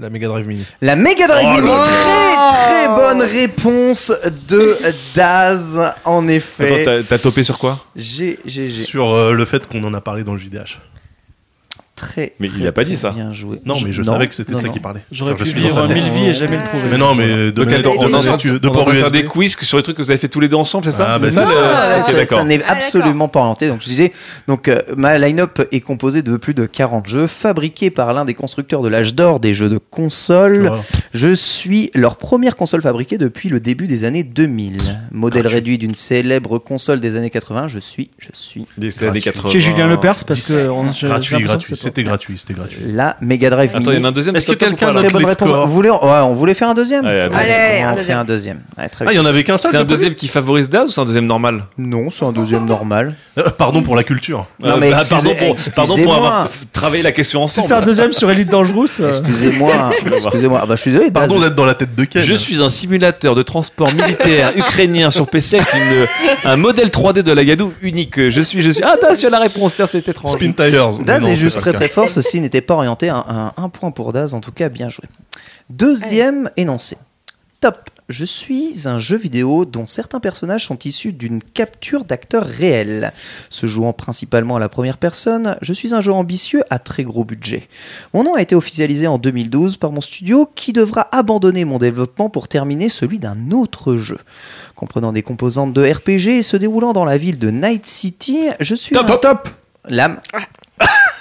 La 0.00 0.10
Mega 0.10 0.26
Drive 0.28 0.46
Mini. 0.46 0.64
La 0.80 0.96
Mega 0.96 1.26
Drive 1.26 1.46
Oh 1.48 1.60
Mini. 1.60 1.68
là 1.68 1.82
Très 2.50 2.56
très 2.56 2.88
bonne 2.88 3.22
réponse 3.22 4.12
de 4.48 4.76
Daz, 5.14 5.80
en 6.04 6.26
effet. 6.28 6.82
Attends, 6.82 6.84
t'as- 6.84 7.02
t'as 7.04 7.18
topé 7.18 7.42
sur 7.44 7.58
quoi? 7.58 7.84
J'ai, 7.94 8.38
j'ai, 8.44 8.68
j'ai. 8.68 8.84
Sur 8.84 9.10
euh, 9.12 9.32
le 9.32 9.44
fait 9.44 9.66
qu'on 9.66 9.82
en 9.84 9.94
a 9.94 10.00
parlé 10.00 10.24
dans 10.24 10.32
le 10.32 10.38
JDH. 10.38 10.78
Très, 11.96 12.32
Mais 12.40 12.48
très, 12.48 12.58
il 12.58 12.66
a 12.66 12.72
pas 12.72 12.82
dit 12.82 12.96
ça. 12.96 13.10
Bien 13.10 13.30
joué. 13.30 13.60
Non, 13.64 13.76
mais 13.84 13.92
je 13.92 14.02
savais 14.02 14.26
que 14.26 14.34
c'était 14.34 14.52
de 14.52 14.58
ça 14.58 14.68
qu'il 14.68 14.82
parlait. 14.82 15.02
J'aurais 15.12 15.34
pu 15.36 15.46
suis 15.46 15.54
dans 15.62 15.86
vivre 15.86 15.88
mille 15.94 16.10
vies 16.10 16.26
et 16.26 16.34
jamais 16.34 16.56
le 16.56 16.64
trouver. 16.64 16.88
Mais 16.90 16.98
non, 16.98 17.14
mais 17.14 17.28
de 17.28 17.50
Donc 17.52 17.66
manière- 17.66 17.80
attends, 17.80 17.92
on 17.98 18.08
est 18.08 18.14
en 18.14 18.20
train 18.20 18.36
de, 18.36 18.60
on 18.68 18.74
est 18.74 18.76
en 18.76 18.82
train 18.82 18.92
de 18.92 18.96
faire 18.96 19.10
des 19.12 19.24
quiz 19.24 19.56
sur 19.60 19.76
les 19.76 19.84
trucs 19.84 19.96
que 19.96 20.02
vous 20.02 20.10
avez 20.10 20.18
fait 20.18 20.28
tous 20.28 20.40
les 20.40 20.48
deux 20.48 20.56
ensemble, 20.56 20.84
c'est 20.84 20.90
ça 20.90 21.14
Ah, 21.14 21.18
bah, 21.20 21.30
ça, 21.30 22.44
n'est 22.44 22.64
absolument 22.64 23.28
pas 23.28 23.40
orienté. 23.40 23.68
Donc 23.68 23.80
je 23.80 23.86
disais, 23.86 24.12
donc 24.48 24.66
euh, 24.66 24.80
ma 24.96 25.18
line-up 25.18 25.62
est 25.70 25.80
composée 25.80 26.22
de 26.22 26.36
plus 26.36 26.52
de 26.54 26.66
40 26.66 27.06
jeux 27.06 27.28
fabriqués 27.28 27.90
par 27.90 28.12
l'un 28.12 28.24
des 28.24 28.34
constructeurs 28.34 28.82
de 28.82 28.88
l'âge 28.88 29.14
d'or 29.14 29.38
des 29.38 29.54
jeux 29.54 29.68
de 29.68 29.78
console. 29.78 30.72
Je 31.12 31.32
suis 31.32 31.90
leur 31.94 32.16
première 32.16 32.56
console 32.56 32.82
fabriquée 32.82 33.18
depuis 33.18 33.48
le 33.48 33.60
début 33.60 33.86
des 33.86 34.02
années 34.04 34.24
2000. 34.24 34.78
Modèle 35.12 35.46
réduit 35.46 35.78
d'une 35.78 35.94
célèbre 35.94 36.58
console 36.58 36.98
des 36.98 37.16
années 37.16 37.30
80. 37.30 37.68
Je 37.68 37.78
suis, 37.78 38.10
je 38.18 38.30
suis 38.32 38.66
Des 38.78 39.04
années 39.04 39.20
80. 39.20 39.50
Tu 39.50 39.58
es 39.58 39.60
Julien 39.60 39.86
Lepers 39.86 40.24
parce 40.26 40.48
que 40.48 41.06
Gratuit, 41.06 41.40
gratuit. 41.42 41.83
C'était 41.84 42.02
gratuit, 42.02 42.36
c'était 42.38 42.54
gratuit. 42.54 42.78
la 42.86 43.16
Mega 43.20 43.50
Drive 43.50 43.70
Attends, 43.74 43.90
il 43.92 43.98
y 43.98 44.00
en 44.00 44.04
a 44.04 44.08
un 44.08 44.12
deuxième. 44.12 44.36
Est-ce 44.36 44.46
que 44.46 44.54
quelqu'un 44.54 44.92
note 44.92 45.04
Très 45.04 45.12
bonne 45.12 45.24
réponse. 45.24 45.48
scores 45.48 45.66
Vous 45.66 45.72
voulez, 45.74 45.90
ouais, 45.90 45.98
on 46.00 46.34
voulait 46.34 46.54
faire 46.54 46.68
un 46.68 46.74
deuxième. 46.74 47.04
Allez. 47.04 47.28
Allez, 47.32 47.84
on 47.84 47.88
un 47.88 47.92
fait 47.92 47.98
deuxième. 48.00 48.18
un 48.18 48.24
deuxième. 48.24 48.60
Très 48.92 49.04
Ah, 49.06 49.12
il 49.12 49.16
y 49.16 49.18
en 49.18 49.24
avait 49.26 49.44
qu'un 49.44 49.56
seul 49.58 49.70
C'est 49.70 49.76
un 49.76 49.84
deuxième 49.84 50.14
qui 50.14 50.28
favorise 50.28 50.68
Daz 50.68 50.88
ou 50.88 50.92
c'est 50.92 51.00
un 51.00 51.04
deuxième 51.04 51.26
normal 51.26 51.64
Non, 51.78 52.10
c'est 52.10 52.24
un 52.24 52.32
deuxième 52.32 52.64
normal. 52.66 53.14
Euh, 53.38 53.42
Pardon 53.56 53.82
pour 53.82 53.96
la 53.96 54.02
culture. 54.04 54.46
Non, 54.60 54.70
Euh, 54.70 54.76
mais 54.80 54.90
bah, 54.90 55.02
pardon, 55.08 55.30
pour, 55.34 55.56
pardon 55.74 55.96
pour 56.02 56.14
avoir 56.14 56.48
travaillé 56.72 57.02
la 57.02 57.12
question 57.12 57.46
Si 57.48 57.60
ensemble. 57.60 57.68
c'est 57.68 57.74
un 57.74 57.86
deuxième 57.86 58.12
sur 58.12 58.30
Elite 58.30 58.50
Dangerous, 58.50 58.86
euh, 59.00 59.08
Excusez-moi, 59.08 59.72
excusez-moi. 59.90 60.60
Ah 60.62 60.66
bah, 60.66 60.76
je 60.76 60.80
suis 60.80 60.90
désolé, 60.92 61.10
Pardon 61.10 61.34
Daz 61.36 61.44
d'être 61.44 61.56
dans 61.56 61.64
la 61.66 61.74
tête 61.74 61.94
de 61.94 62.04
Ken. 62.04 62.22
Je 62.22 62.34
suis 62.34 62.62
un 62.62 62.68
simulateur 62.68 63.34
de 63.34 63.42
transport 63.42 63.92
militaire 63.92 64.52
ukrainien 64.56 65.10
sur 65.10 65.28
PC 65.28 65.56
avec 65.56 65.68
une- 65.74 66.50
un 66.50 66.56
modèle 66.56 66.88
3D 66.88 67.22
de 67.22 67.32
la 67.32 67.44
Gadou 67.44 67.72
unique. 67.82 68.28
Je 68.30 68.40
suis, 68.40 68.62
je 68.62 68.70
suis. 68.70 68.82
Ah, 68.82 68.96
t'as 69.00 69.14
su 69.14 69.28
la 69.28 69.38
réponse, 69.38 69.74
tiens, 69.74 69.86
c'est 69.86 70.06
étrange. 70.08 70.32
Spin 70.32 70.52
Tires. 70.52 70.98
Daz 71.04 71.26
est 71.26 71.36
juste 71.36 71.60
très 71.60 71.72
très 71.74 71.88
fort. 71.88 72.10
Ceci 72.10 72.40
n'était 72.40 72.60
pas 72.62 72.74
orienté. 72.74 73.08
Un, 73.08 73.24
un- 73.28 73.52
un 73.56 73.68
point 73.68 73.90
pour 73.90 74.12
Daz, 74.12 74.34
en 74.34 74.40
tout 74.40 74.52
cas, 74.52 74.68
bien 74.68 74.88
joué. 74.88 75.04
Deuxième 75.70 76.50
énoncé. 76.56 76.96
Top. 77.60 77.90
Je 78.10 78.26
suis 78.26 78.86
un 78.86 78.98
jeu 78.98 79.16
vidéo 79.16 79.64
dont 79.64 79.86
certains 79.86 80.20
personnages 80.20 80.66
sont 80.66 80.78
issus 80.84 81.14
d'une 81.14 81.42
capture 81.42 82.04
d'acteurs 82.04 82.44
réels. 82.44 83.14
Se 83.48 83.66
jouant 83.66 83.94
principalement 83.94 84.56
à 84.56 84.58
la 84.58 84.68
première 84.68 84.98
personne, 84.98 85.56
je 85.62 85.72
suis 85.72 85.94
un 85.94 86.02
jeu 86.02 86.12
ambitieux 86.12 86.62
à 86.68 86.78
très 86.78 87.02
gros 87.02 87.24
budget. 87.24 87.66
Mon 88.12 88.22
nom 88.22 88.34
a 88.34 88.42
été 88.42 88.54
officialisé 88.54 89.06
en 89.06 89.16
2012 89.16 89.78
par 89.78 89.90
mon 89.90 90.02
studio 90.02 90.50
qui 90.54 90.74
devra 90.74 91.08
abandonner 91.12 91.64
mon 91.64 91.78
développement 91.78 92.28
pour 92.28 92.46
terminer 92.46 92.90
celui 92.90 93.18
d'un 93.20 93.50
autre 93.52 93.96
jeu. 93.96 94.18
Comprenant 94.74 95.12
des 95.12 95.22
composantes 95.22 95.72
de 95.72 95.82
RPG 95.90 96.28
et 96.40 96.42
se 96.42 96.58
déroulant 96.58 96.92
dans 96.92 97.06
la 97.06 97.16
ville 97.16 97.38
de 97.38 97.48
Night 97.50 97.86
City, 97.86 98.48
je 98.60 98.74
suis 98.74 98.94
Top, 98.94 99.08
un... 99.08 99.16
top. 99.16 99.48
Lame. 99.88 100.20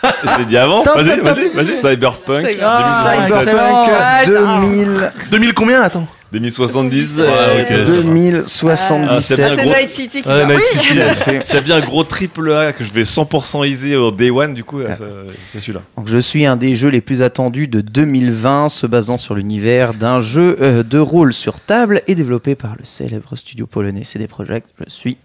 Je 0.24 0.38
l'ai 0.40 0.46
dit 0.46 0.58
avant. 0.58 0.84
Vas-y, 0.84 1.20
vas-y, 1.20 1.50
vas-y. 1.50 1.66
Cyberpunk. 1.66 2.44
2077. 2.44 3.56
Cyberpunk 3.56 3.90
excellent. 4.20 4.62
2000... 4.62 5.12
2000 5.32 5.54
combien 5.54 5.82
Attends? 5.82 6.08
2070. 6.34 7.18
Ouais, 7.20 7.26
euh, 7.28 7.62
ok. 7.64 7.72
euh, 7.72 7.86
2077. 7.86 9.08
Ah, 9.10 9.22
c'est 9.22 9.36
bien 9.38 9.56
C'est 9.56 9.64
gros. 9.64 9.74
Night 9.76 9.90
City 9.90 10.22
qui. 10.22 10.30
S'il 11.44 11.56
y 11.56 11.58
a 11.58 11.62
bien 11.62 11.76
un 11.78 11.82
gros 11.82 12.04
triple 12.04 12.52
A 12.54 12.74
que 12.74 12.84
je 12.84 12.92
vais 12.92 13.04
100% 13.04 13.66
easy 13.68 13.96
au 13.96 14.12
day 14.12 14.30
one, 14.32 14.54
du 14.54 14.64
coup, 14.64 14.80
Ah. 14.82 14.94
c'est 15.46 15.60
celui-là. 15.60 15.82
Donc, 15.96 16.08
je 16.08 16.18
suis 16.18 16.46
un 16.46 16.56
des 16.58 16.76
jeux 16.76 16.90
les 16.90 17.02
plus 17.02 17.22
attendus 17.22 17.68
de 17.68 17.82
2020, 17.82 18.70
se 18.70 18.88
basant 18.88 19.18
sur 19.18 19.36
l'univers 19.36 19.94
d'un 19.94 20.20
jeu 20.20 20.58
euh, 20.62 20.84
de 20.84 20.98
rôle 21.00 21.34
sur 21.34 21.60
table 21.62 22.02
et 22.08 22.16
développé 22.16 22.56
par 22.56 22.76
le 22.78 22.84
célèbre 22.84 23.36
studio 23.36 23.68
polonais 23.68 24.04
CD 24.04 24.28
Projekt. 24.28 24.68
Je 24.86 24.90
suis 24.92 25.18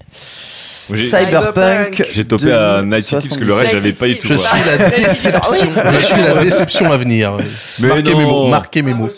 Cyberpunk. 0.94 2.02
J'ai 2.12 2.24
topé 2.24 2.52
à 2.52 2.82
Night 2.82 3.04
City 3.06 3.28
parce 3.28 3.40
que 3.40 3.44
le 3.44 3.52
reste, 3.54 3.72
j'avais 3.72 3.92
pas 3.92 4.06
City. 4.06 4.18
tout. 4.20 4.28
Je 4.28 4.36
suis 4.36 4.48
la 4.78 4.88
déception. 4.90 5.68
Je 5.94 5.98
suis 6.04 6.22
la 6.22 6.42
déception 6.42 6.92
à 6.92 6.96
venir. 6.96 7.36
Mais 7.80 7.88
marquez 7.88 8.10
non. 8.12 8.18
mes 8.18 8.24
mots. 8.24 8.48
Marquez 8.48 8.82
mes 8.82 8.94
mots. 8.94 9.08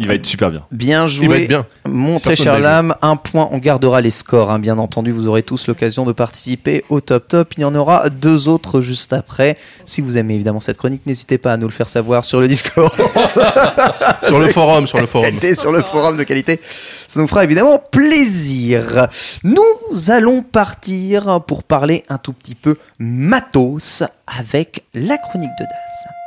Il 0.00 0.08
va 0.08 0.14
être 0.14 0.24
super 0.24 0.50
bien. 0.50 0.62
Bien 0.72 1.06
joué. 1.06 1.26
Il 1.26 1.28
va 1.28 1.36
être 1.36 1.48
bien. 1.48 1.66
Mon 1.84 2.18
très 2.18 2.34
cher. 2.34 2.58
Lame, 2.58 2.94
un 3.02 3.16
point, 3.16 3.50
on 3.52 3.58
gardera 3.58 4.00
les 4.00 4.10
scores, 4.10 4.50
hein, 4.50 4.58
bien 4.58 4.78
entendu, 4.78 5.12
vous 5.12 5.28
aurez 5.28 5.42
tous 5.42 5.66
l'occasion 5.66 6.06
de 6.06 6.12
participer 6.12 6.82
au 6.88 7.02
top 7.02 7.28
top. 7.28 7.52
Il 7.58 7.60
y 7.60 7.64
en 7.64 7.74
aura 7.74 8.08
deux 8.08 8.48
autres 8.48 8.80
juste 8.80 9.12
après. 9.12 9.58
Si 9.84 10.00
vous 10.00 10.16
aimez 10.16 10.36
évidemment 10.36 10.60
cette 10.60 10.78
chronique, 10.78 11.04
n'hésitez 11.04 11.36
pas 11.36 11.52
à 11.52 11.58
nous 11.58 11.66
le 11.66 11.72
faire 11.72 11.90
savoir 11.90 12.24
sur 12.24 12.40
le 12.40 12.48
Discord. 12.48 12.90
Sur 14.26 14.38
le 14.38 14.48
forum, 14.48 14.86
sur 14.86 14.98
le 15.00 15.06
forum. 15.06 15.26
Qualité 15.26 15.54
sur 15.54 15.72
le 15.72 15.82
forum 15.82 16.16
de 16.16 16.22
qualité. 16.22 16.60
Ça 16.62 17.20
nous 17.20 17.26
fera 17.26 17.42
évidemment 17.44 17.82
plaisir. 17.90 19.08
Nous 19.42 20.10
allons 20.10 20.42
partir 20.42 21.42
pour 21.46 21.64
parler 21.64 22.04
un 22.08 22.18
tout 22.18 22.32
petit 22.32 22.54
peu 22.54 22.76
matos 22.98 24.04
avec 24.26 24.84
la 24.94 25.18
chronique 25.18 25.50
de 25.58 25.64
Daz. 25.64 26.19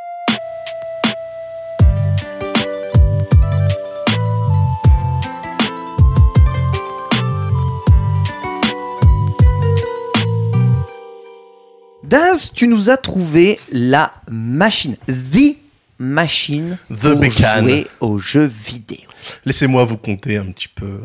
Daz, 12.13 12.51
tu 12.53 12.67
nous 12.67 12.91
as 12.91 12.97
trouvé 12.97 13.57
la 13.71 14.13
machine, 14.29 14.97
the 15.07 15.57
machine 15.97 16.77
The 16.91 17.07
pour 17.09 17.15
Beacon. 17.19 17.61
jouer 17.61 17.87
aux 18.01 18.19
jeux 18.19 18.45
vidéo. 18.45 18.99
Laissez-moi 19.45 19.83
vous 19.85 19.97
compter 19.97 20.37
un 20.37 20.45
petit 20.51 20.67
peu. 20.67 20.85
euh, 20.85 20.99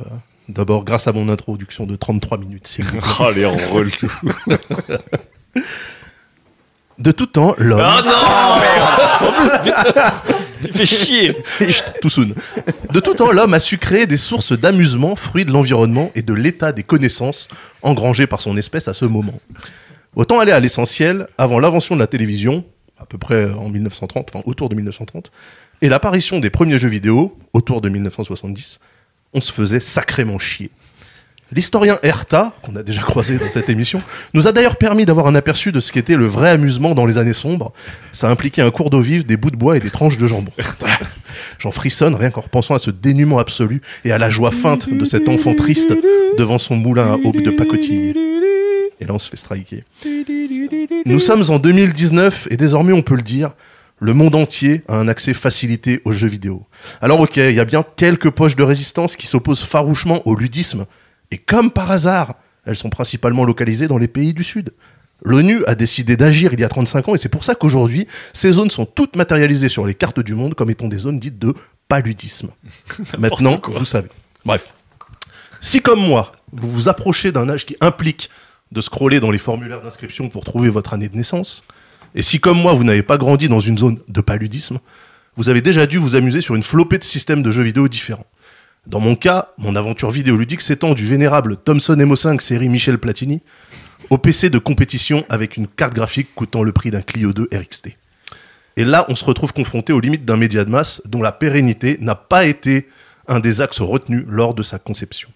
D'abord, 0.51 0.85
grâce 0.85 1.09
à 1.09 1.15
mon 1.15 1.31
introduction 1.31 1.87
de 1.87 1.97
33 1.97 2.37
minutes, 2.37 2.67
s'il 2.69 2.85
vous 2.85 2.99
plaît. 2.99 3.09
Oh, 3.21 3.31
les 3.35 3.47
relous. 3.47 3.91
De 6.99 7.11
tout 7.13 7.25
temps, 7.27 7.55
l'homme. 7.57 7.81
Ah 7.83 8.03
non 8.05 9.23
Il 10.65 10.73
fait 10.75 10.85
chier 10.85 11.35
Chut, 11.61 11.85
tout 12.03 12.11
soon. 12.11 12.35
De 12.93 13.01
tout 13.01 13.15
temps, 13.15 13.33
l'homme 13.33 13.55
a 13.55 13.61
su 13.61 13.79
créer 13.79 14.07
des 14.07 14.19
sources 14.19 14.53
d'amusement, 14.53 15.17
fruits 15.17 15.47
de 15.47 15.53
l'environnement 15.53 16.11
et 16.15 16.21
de 16.21 16.35
l'état 16.35 16.73
des 16.73 16.83
connaissances 16.83 17.49
engrangées 17.81 18.27
par 18.27 18.43
son 18.43 18.59
espèce 18.59 18.89
à 18.89 18.95
ce 18.95 19.07
moment. 19.07 19.41
Autant 20.19 20.41
aller 20.41 20.51
à 20.51 20.59
l'essentiel, 20.59 21.29
avant 21.39 21.61
l'invention 21.61 21.95
de 21.95 22.01
la 22.01 22.09
télévision, 22.09 22.65
à 22.99 23.07
peu 23.07 23.19
près 23.19 23.51
en 23.53 23.69
1930, 23.69 24.31
enfin 24.35 24.43
autour 24.47 24.69
de 24.69 24.75
1930, 24.75 25.31
et 25.81 25.89
l'apparition 25.89 26.41
des 26.41 26.51
premiers 26.51 26.77
jeux 26.77 26.89
vidéo, 26.89 27.39
autour 27.53 27.81
de 27.81 27.89
1970, 27.89 28.81
on 29.33 29.41
se 29.41 29.53
faisait 29.53 29.79
sacrément 29.79 30.41
chier. 30.41 30.71
L'historien 31.53 32.01
Herta, 32.03 32.53
qu'on 32.63 32.75
a 32.75 32.83
déjà 32.83 33.01
croisé 33.03 33.39
dans 33.39 33.49
cette 33.49 33.69
émission, 33.69 34.03
nous 34.35 34.49
a 34.49 34.53
d'ailleurs 34.53 34.75
permis 34.75 35.07
d'avoir 35.07 35.29
un 35.29 35.37
aperçu 35.37 35.71
de 35.71 35.79
ce 35.79 35.93
qu'était 35.93 36.17
le 36.17 36.27
vrai 36.27 36.51
amusement 36.51 36.97
dans 36.97 37.07
les 37.07 37.17
années 37.17 37.33
sombres. 37.33 37.73
Ça 38.11 38.29
impliquait 38.29 38.61
un 38.61 38.73
cours 38.73 38.91
d'eau 38.91 39.01
vive, 39.01 39.25
des 39.25 39.37
bouts 39.37 39.53
de 39.53 39.57
bois 39.57 39.77
et 39.77 39.81
des 39.81 39.91
tranches 39.91 40.19
de 40.19 40.27
jambon. 40.27 40.51
J'en 41.61 41.71
frissonne 41.71 42.17
rien 42.17 42.31
qu'en 42.31 42.41
repensant 42.41 42.75
à 42.75 42.81
ce 42.81 42.91
dénuement 42.91 43.39
absolu 43.39 43.83
et 44.05 44.11
à 44.11 44.19
la 44.19 44.31
joie 44.31 44.51
feinte 44.51 44.93
de 44.93 45.05
cet 45.05 45.29
enfant 45.29 45.55
triste 45.55 45.95
devant 46.37 46.59
son 46.59 46.75
moulin 46.75 47.13
à 47.13 47.15
aube 47.15 47.41
de 47.41 47.51
pacotille. 47.53 48.28
Là, 49.09 49.15
on 49.15 49.19
se 49.19 49.31
fait 49.31 49.39
striker. 49.39 49.85
Nous 51.07 51.19
sommes 51.19 51.45
en 51.49 51.59
2019 51.59 52.49
et 52.51 52.59
désormais, 52.59 52.93
on 52.93 53.01
peut 53.01 53.17
le 53.17 53.23
dire, 53.23 53.55
le 54.01 54.13
monde 54.13 54.35
entier 54.35 54.85
a 54.87 54.97
un 54.97 55.09
accès 55.09 55.33
facilité 55.33 56.03
aux 56.05 56.13
jeux 56.13 56.29
vidéo. 56.29 56.67
Alors 57.01 57.19
ok, 57.21 57.39
il 57.39 57.55
y 57.55 57.61
a 57.61 57.65
bien 57.65 57.85
quelques 57.97 58.31
poches 58.31 58.55
de 58.55 58.63
résistance 58.63 59.17
qui 59.17 59.27
s'opposent 59.27 59.65
farouchement 59.65 60.27
au 60.29 60.35
ludisme. 60.37 60.85
Et 61.31 61.39
comme 61.39 61.71
par 61.71 61.91
hasard, 61.91 62.35
elles 62.67 62.77
sont 62.77 62.91
principalement 62.91 63.45
localisées 63.45 63.89
dans 63.89 63.97
les 63.97 64.09
pays 64.09 64.35
du 64.35 64.45
Sud. 64.45 64.73
L'ONU 65.25 65.65
a 65.67 65.75
décidé 65.75 66.17
d'agir 66.17 66.53
il 66.53 66.61
y 66.61 66.65
a 66.65 66.69
35 66.69 67.09
ans 67.09 67.15
et 67.15 67.19
c'est 67.19 67.31
pour 67.31 67.45
ça 67.45 67.55
qu'aujourd'hui, 67.55 68.07
ces 68.35 68.53
zones 68.53 68.71
sont 68.71 68.85
toutes 68.85 69.17
matérialisées 69.17 69.71
sur 69.71 69.87
les 69.87 69.95
cartes 69.95 70.21
du 70.21 70.35
monde 70.35 70.55
comme 70.55 70.71
étant 70.71 70.87
des 70.87 70.99
zones 70.99 71.19
dites 71.19 71.39
de 71.39 71.55
paludisme. 71.89 72.51
Maintenant, 73.19 73.61
vous 73.65 73.85
savez. 73.87 74.09
Bref. 74.45 74.73
Si 75.63 75.81
comme 75.81 76.01
moi, 76.01 76.33
vous 76.53 76.71
vous 76.71 76.89
approchez 76.89 77.33
d'un 77.33 77.49
âge 77.49 77.67
qui 77.67 77.77
implique 77.81 78.31
de 78.73 78.81
scroller 78.81 79.21
dans 79.21 79.31
les 79.31 79.39
formulaires 79.39 79.83
d'inscription 79.83 80.29
pour 80.29 80.45
trouver 80.45 80.69
votre 80.69 80.93
année 80.93 81.09
de 81.09 81.17
naissance, 81.17 81.65
et 82.15 82.23
si 82.23 82.41
comme 82.41 82.61
moi, 82.61 82.75
vous 82.75 82.85
n'avez 82.85 83.03
pas 83.03 83.19
grandi 83.19 83.49
dans 83.49 83.61
une 83.61 83.79
zone 83.79 83.99
de 84.09 84.21
paludisme, 84.21 84.79
vous 85.37 85.49
avez 85.49 85.61
déjà 85.61 85.87
dû 85.87 85.99
vous 85.99 86.17
amuser 86.17 86.41
sur 86.41 86.55
une 86.55 86.63
flopée 86.63 86.99
de 86.99 87.05
systèmes 87.05 87.43
de 87.43 87.51
jeux 87.51 87.63
vidéo 87.63 87.89
différents. 87.89 88.27
Dans 88.87 89.01
mon 89.01 89.15
cas, 89.15 89.51
mon 89.59 89.77
aventure 89.77 90.11
vidéoludique 90.11 90.63
s'étend 90.63 90.95
du 90.95 91.05
vénérable 91.05 91.57
Thomson 91.57 91.95
MO5 91.95 92.41
série 92.41 92.69
Michel 92.69 92.99
Platini 92.99 93.43
au 94.11 94.17
PC 94.17 94.49
de 94.51 94.59
compétition 94.59 95.27
avec 95.29 95.57
une 95.57 95.69
carte 95.69 95.95
graphique 95.95 96.35
coûtant 96.35 96.63
le 96.63 96.73
prix 96.73 96.91
d'un 96.91 97.03
Clio 97.03 97.33
2 97.33 97.51
RXT. 97.53 97.91
Et 98.77 98.85
là, 98.85 99.05
on 99.09 99.15
se 99.15 99.25
retrouve 99.25 99.53
confronté 99.53 99.93
aux 99.93 100.01
limites 100.01 100.25
d'un 100.25 100.37
média 100.37 100.65
de 100.65 100.71
masse 100.71 101.03
dont 101.05 101.21
la 101.21 101.33
pérennité 101.33 101.99
n'a 102.01 102.15
pas 102.15 102.47
été 102.47 102.89
un 103.27 103.41
des 103.41 103.61
axes 103.61 103.81
retenus 103.81 104.25
lors 104.27 104.55
de 104.55 104.63
sa 104.63 104.79
conception. 104.79 105.29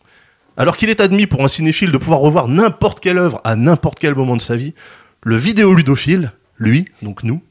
Alors 0.57 0.77
qu'il 0.77 0.91
est 0.91 1.01
admis 1.01 1.27
pour 1.27 1.43
un 1.43 1.49
cinéphile 1.49 1.93
de 1.93 1.99
pouvoir 1.99 2.21
revoir 2.21 2.49
n'importe 2.49 3.01
quelle 3.01 3.19
œuvre 3.19 3.41
à 3.45 3.57
n'importe 3.57 3.99
quel 3.99 4.15
moment 4.15 4.37
de 4.37 4.43
sa 4.43 4.57
vie, 4.57 4.75
le 5.23 5.37
vidéoludophile, 5.37 6.33
lui, 6.59 6.87
donc 7.01 7.25
nous, 7.25 7.43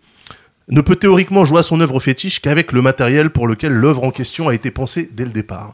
ne 0.69 0.81
peut 0.81 0.95
théoriquement 0.95 1.43
jouer 1.43 1.59
à 1.59 1.63
son 1.63 1.81
œuvre 1.81 1.99
fétiche 1.99 2.39
qu'avec 2.39 2.71
le 2.71 2.81
matériel 2.81 3.29
pour 3.29 3.47
lequel 3.47 3.73
l'œuvre 3.73 4.03
en 4.03 4.11
question 4.11 4.49
a 4.49 4.53
été 4.53 4.71
pensée 4.71 5.09
dès 5.11 5.25
le 5.25 5.31
départ. 5.31 5.73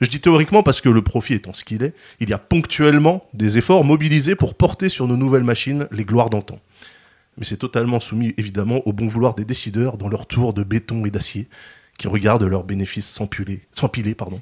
Je 0.00 0.08
dis 0.08 0.20
théoriquement 0.20 0.64
parce 0.64 0.80
que 0.80 0.88
le 0.88 1.02
profit 1.02 1.34
étant 1.34 1.52
ce 1.52 1.62
qu'il 1.62 1.82
est, 1.84 1.94
il 2.18 2.28
y 2.28 2.32
a 2.32 2.38
ponctuellement 2.38 3.28
des 3.34 3.58
efforts 3.58 3.84
mobilisés 3.84 4.34
pour 4.34 4.54
porter 4.54 4.88
sur 4.88 5.06
nos 5.06 5.16
nouvelles 5.16 5.44
machines 5.44 5.86
les 5.92 6.04
gloires 6.04 6.30
d'antan. 6.30 6.58
Mais 7.38 7.44
c'est 7.44 7.56
totalement 7.56 8.00
soumis 8.00 8.34
évidemment 8.36 8.80
au 8.86 8.92
bon 8.92 9.06
vouloir 9.06 9.34
des 9.34 9.44
décideurs 9.44 9.98
dans 9.98 10.08
leur 10.08 10.26
tour 10.26 10.54
de 10.54 10.64
béton 10.64 11.04
et 11.06 11.10
d'acier, 11.10 11.48
qui 11.98 12.08
regardent 12.08 12.42
leurs 12.42 12.64
bénéfices 12.64 13.08
s'empiler, 13.08 13.60
s'empiler, 13.74 14.14
pardon, 14.14 14.40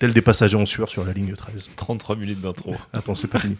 tels 0.00 0.14
des 0.14 0.22
passagers 0.22 0.56
en 0.56 0.66
sueur 0.66 0.90
sur 0.90 1.04
la 1.04 1.12
ligne 1.12 1.34
13. 1.34 1.70
33 1.76 2.16
minutes 2.16 2.40
d'intro. 2.40 2.74
Attends, 2.92 3.14
c'est 3.14 3.28
pas 3.28 3.38
fini. 3.38 3.56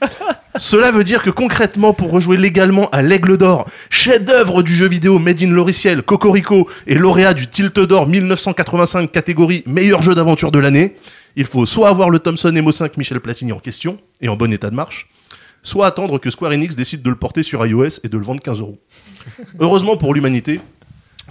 Cela 0.56 0.90
veut 0.90 1.04
dire 1.04 1.22
que 1.22 1.30
concrètement, 1.30 1.92
pour 1.92 2.10
rejouer 2.10 2.38
légalement 2.38 2.88
à 2.90 3.02
l'Aigle 3.02 3.36
d'Or, 3.36 3.68
chef-d'œuvre 3.90 4.62
du 4.62 4.74
jeu 4.74 4.88
vidéo 4.88 5.18
Made 5.18 5.42
in 5.42 5.50
Loriciel, 5.50 6.02
Cocorico 6.02 6.68
et 6.86 6.94
lauréat 6.94 7.34
du 7.34 7.46
Tilt 7.46 7.78
d'Or 7.78 8.06
1985 8.08 9.12
catégorie 9.12 9.62
meilleur 9.66 10.00
jeu 10.00 10.14
d'aventure 10.14 10.50
de 10.50 10.58
l'année, 10.58 10.96
il 11.36 11.44
faut 11.46 11.66
soit 11.66 11.90
avoir 11.90 12.08
le 12.08 12.18
Thomson 12.18 12.50
MO5 12.50 12.92
Michel 12.96 13.20
Platini 13.20 13.52
en 13.52 13.60
question 13.60 13.98
et 14.22 14.28
en 14.28 14.36
bon 14.36 14.50
état 14.50 14.70
de 14.70 14.74
marche, 14.74 15.10
soit 15.62 15.86
attendre 15.86 16.18
que 16.18 16.30
Square 16.30 16.52
Enix 16.52 16.74
décide 16.74 17.02
de 17.02 17.10
le 17.10 17.16
porter 17.16 17.42
sur 17.42 17.64
iOS 17.64 18.00
et 18.02 18.08
de 18.08 18.16
le 18.16 18.24
vendre 18.24 18.42
15 18.42 18.60
euros. 18.60 18.78
Heureusement 19.60 19.98
pour 19.98 20.14
l'humanité, 20.14 20.58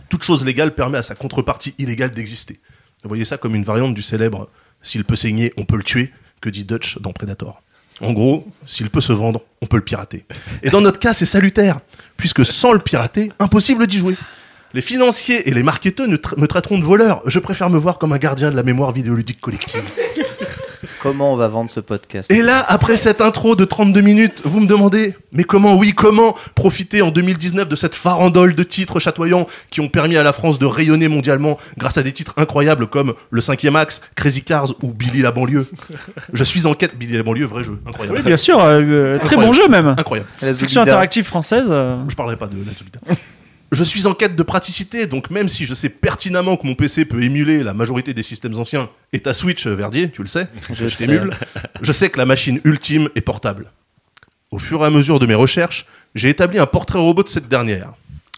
toute 0.08 0.24
chose 0.24 0.46
légale 0.46 0.76
permet 0.76 1.00
à 1.00 1.04
sa 1.04 1.16
contrepartie 1.16 1.74
illégale 1.80 2.12
d'exister. 2.12 2.60
Vous 3.04 3.08
voyez 3.08 3.26
ça 3.26 3.38
comme 3.38 3.56
une 3.56 3.64
variante 3.64 3.96
du 3.96 4.02
célèbre 4.02 4.50
S'il 4.82 5.04
peut 5.04 5.16
saigner, 5.16 5.54
on 5.58 5.66
peut 5.66 5.78
le 5.78 5.84
tuer, 5.84 6.12
que 6.42 6.50
dit 6.50 6.64
Dutch 6.64 7.00
dans 7.00 7.12
Predator. 7.12 7.62
En 8.02 8.14
gros, 8.14 8.48
s'il 8.66 8.90
peut 8.90 9.02
se 9.02 9.12
vendre, 9.12 9.42
on 9.62 9.66
peut 9.66 9.76
le 9.78 9.84
pirater. 9.84 10.26
Et 10.64 10.70
dans 10.70 10.80
notre 10.80 11.00
cas, 11.00 11.14
c'est 11.14 11.26
salutaire, 11.26 11.80
puisque 12.16 12.46
sans 12.46 12.72
le 12.72 12.80
pirater, 12.80 13.32
impossible 13.40 13.88
d'y 13.88 13.98
jouer. 13.98 14.16
Les 14.74 14.82
financiers 14.82 15.50
et 15.50 15.54
les 15.54 15.64
marketeurs 15.64 16.08
tra- 16.08 16.40
me 16.40 16.48
traiteront 16.48 16.78
de 16.78 16.84
voleur. 16.84 17.22
Je 17.26 17.40
préfère 17.40 17.70
me 17.70 17.78
voir 17.78 17.98
comme 17.98 18.14
un 18.14 18.18
gardien 18.20 18.52
de 18.52 18.56
la 18.56 18.64
mémoire 18.64 18.92
vidéoludique 18.92 19.42
collective. 19.42 19.84
Comment 21.02 21.34
on 21.34 21.36
va 21.36 21.48
vendre 21.48 21.70
ce 21.70 21.80
podcast 21.80 22.30
Et 22.30 22.42
là, 22.42 22.64
après 22.68 22.98
cette 22.98 23.22
intro 23.22 23.56
de 23.56 23.64
32 23.66 24.02
minutes, 24.02 24.42
vous 24.44 24.60
me 24.60 24.66
demandez, 24.68 25.16
mais 25.32 25.44
comment, 25.44 25.76
oui, 25.78 25.94
comment 25.94 26.36
profiter 26.56 27.02
en 27.02 27.10
2019 27.12 27.70
de 27.70 27.76
cette 27.76 27.96
farandole 27.96 28.54
de 28.54 28.64
titres 28.64 29.00
chatoyants 29.00 29.48
qui 29.72 29.80
ont 29.82 29.88
permis 29.88 30.18
à 30.18 30.24
la 30.24 30.34
France 30.34 30.60
de 30.60 30.66
rayonner 30.66 31.08
mondialement 31.08 31.58
grâce 31.78 31.98
à 31.98 32.04
des 32.04 32.12
titres 32.12 32.34
incroyables 32.38 32.88
comme 32.88 33.14
Le 33.32 33.42
5e 33.42 33.76
Axe, 33.78 34.02
Crazy 34.16 34.42
Cars 34.44 34.72
ou 34.82 34.92
Billy 34.92 35.22
la 35.22 35.32
banlieue 35.32 35.66
Je 36.34 36.44
suis 36.44 36.66
en 36.68 36.74
quête, 36.74 36.98
Billy 36.98 37.16
la 37.18 37.24
banlieue, 37.24 37.46
vrai 37.46 37.64
jeu, 37.64 37.80
incroyable. 37.88 38.18
Oui, 38.18 38.24
bien 38.24 38.38
sûr, 38.38 38.60
euh, 38.60 38.82
euh, 38.82 39.18
très 39.20 39.36
Incroyable. 39.36 39.46
bon 39.46 39.54
jeu 39.54 39.68
même. 39.70 39.96
Incroyable. 39.98 40.28
La 40.42 40.54
Fiction 40.54 40.82
interactive 40.82 41.26
française. 41.26 41.68
euh, 41.70 41.98
Je 42.10 42.16
parlerai 42.16 42.36
pas 42.36 42.48
de 42.48 42.56
la. 42.58 43.16
Je 43.72 43.84
suis 43.84 44.08
en 44.08 44.16
quête 44.16 44.36
de 44.36 44.44
praticité, 44.44 45.06
donc 45.06 45.30
même 45.30 45.48
si 45.48 45.66
je 45.66 45.74
sais 45.76 45.90
pertinemment 45.90 46.58
que 46.58 46.66
mon 46.66 46.74
PC 46.74 47.06
peut 47.06 47.22
émuler 47.22 47.62
la 47.62 47.74
majorité 47.74 48.14
des 48.16 48.24
systèmes 48.24 48.56
anciens, 48.60 48.90
et 49.14 49.20
ta 49.20 49.34
Switch, 49.34 49.68
euh, 49.68 49.76
Verdier, 49.76 50.10
tu 50.10 50.24
le 50.24 50.28
sais, 50.28 50.48
Je 50.70 50.74
je 50.74 50.88
sais. 50.88 51.06
t'émule, 51.06 51.32
je 51.82 51.92
sais 51.92 52.10
que 52.10 52.18
la 52.18 52.26
machine 52.26 52.60
ultime 52.64 53.10
est 53.16 53.22
portable. 53.22 53.72
Au 54.52 54.58
fur 54.58 54.82
et 54.82 54.86
à 54.86 54.90
mesure 54.90 55.20
de 55.20 55.28
mes 55.28 55.36
recherches, 55.36 55.86
j'ai 56.16 56.30
établi 56.30 56.58
un 56.58 56.66
portrait 56.66 56.98
robot 56.98 57.22
de 57.22 57.30
cette 57.30 57.48
dernière. 57.48 57.94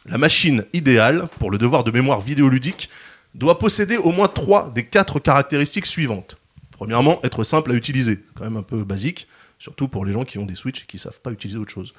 La 0.06 0.18
machine 0.18 0.66
idéale, 0.74 1.28
pour 1.40 1.50
le 1.52 1.58
devoir 1.58 1.86
de 1.86 1.92
mémoire 1.92 2.20
vidéoludique, 2.20 2.90
doit 3.34 3.60
posséder 3.60 3.96
au 3.96 4.12
moins 4.12 4.28
trois 4.28 4.70
des 4.72 4.84
quatre 4.84 5.20
caractéristiques 5.20 5.86
suivantes. 5.86 6.36
Premièrement, 6.72 7.22
être 7.24 7.46
simple 7.46 7.72
à 7.72 7.76
utiliser, 7.76 8.20
quand 8.36 8.44
même 8.44 8.58
un 8.58 8.64
peu 8.64 8.84
basique, 8.84 9.28
surtout 9.60 9.88
pour 9.88 10.04
les 10.04 10.12
gens 10.12 10.26
qui 10.26 10.40
ont 10.40 10.46
des 10.46 10.56
Switch 10.56 10.82
et 10.82 10.86
qui 10.86 11.00
savent 11.00 11.22
pas 11.22 11.32
utiliser 11.32 11.58
autre 11.60 11.72
chose. 11.72 11.94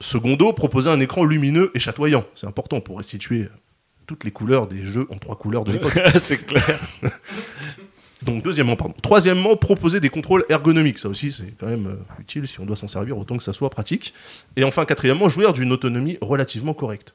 Secondo, 0.00 0.52
proposer 0.52 0.90
un 0.90 1.00
écran 1.00 1.24
lumineux 1.24 1.70
et 1.74 1.78
chatoyant. 1.78 2.24
C'est 2.34 2.46
important 2.46 2.80
pour 2.80 2.98
restituer 2.98 3.48
toutes 4.06 4.24
les 4.24 4.30
couleurs 4.30 4.66
des 4.66 4.84
jeux 4.84 5.06
en 5.10 5.16
trois 5.16 5.36
couleurs 5.36 5.64
de 5.64 5.72
l'époque. 5.74 5.98
c'est 6.18 6.38
clair. 6.38 6.80
Donc 8.22 8.42
deuxièmement, 8.42 8.76
pardon. 8.76 8.94
Troisièmement, 9.02 9.56
proposer 9.56 10.00
des 10.00 10.08
contrôles 10.08 10.44
ergonomiques. 10.48 10.98
Ça 10.98 11.08
aussi, 11.08 11.30
c'est 11.32 11.54
quand 11.58 11.66
même 11.66 11.86
euh, 11.86 12.20
utile 12.20 12.48
si 12.48 12.58
on 12.60 12.64
doit 12.64 12.76
s'en 12.76 12.88
servir, 12.88 13.18
autant 13.18 13.36
que 13.36 13.42
ça 13.42 13.52
soit 13.52 13.70
pratique. 13.70 14.14
Et 14.56 14.64
enfin, 14.64 14.84
quatrièmement, 14.84 15.28
jouir 15.28 15.52
d'une 15.52 15.72
autonomie 15.72 16.18
relativement 16.20 16.74
correcte. 16.74 17.14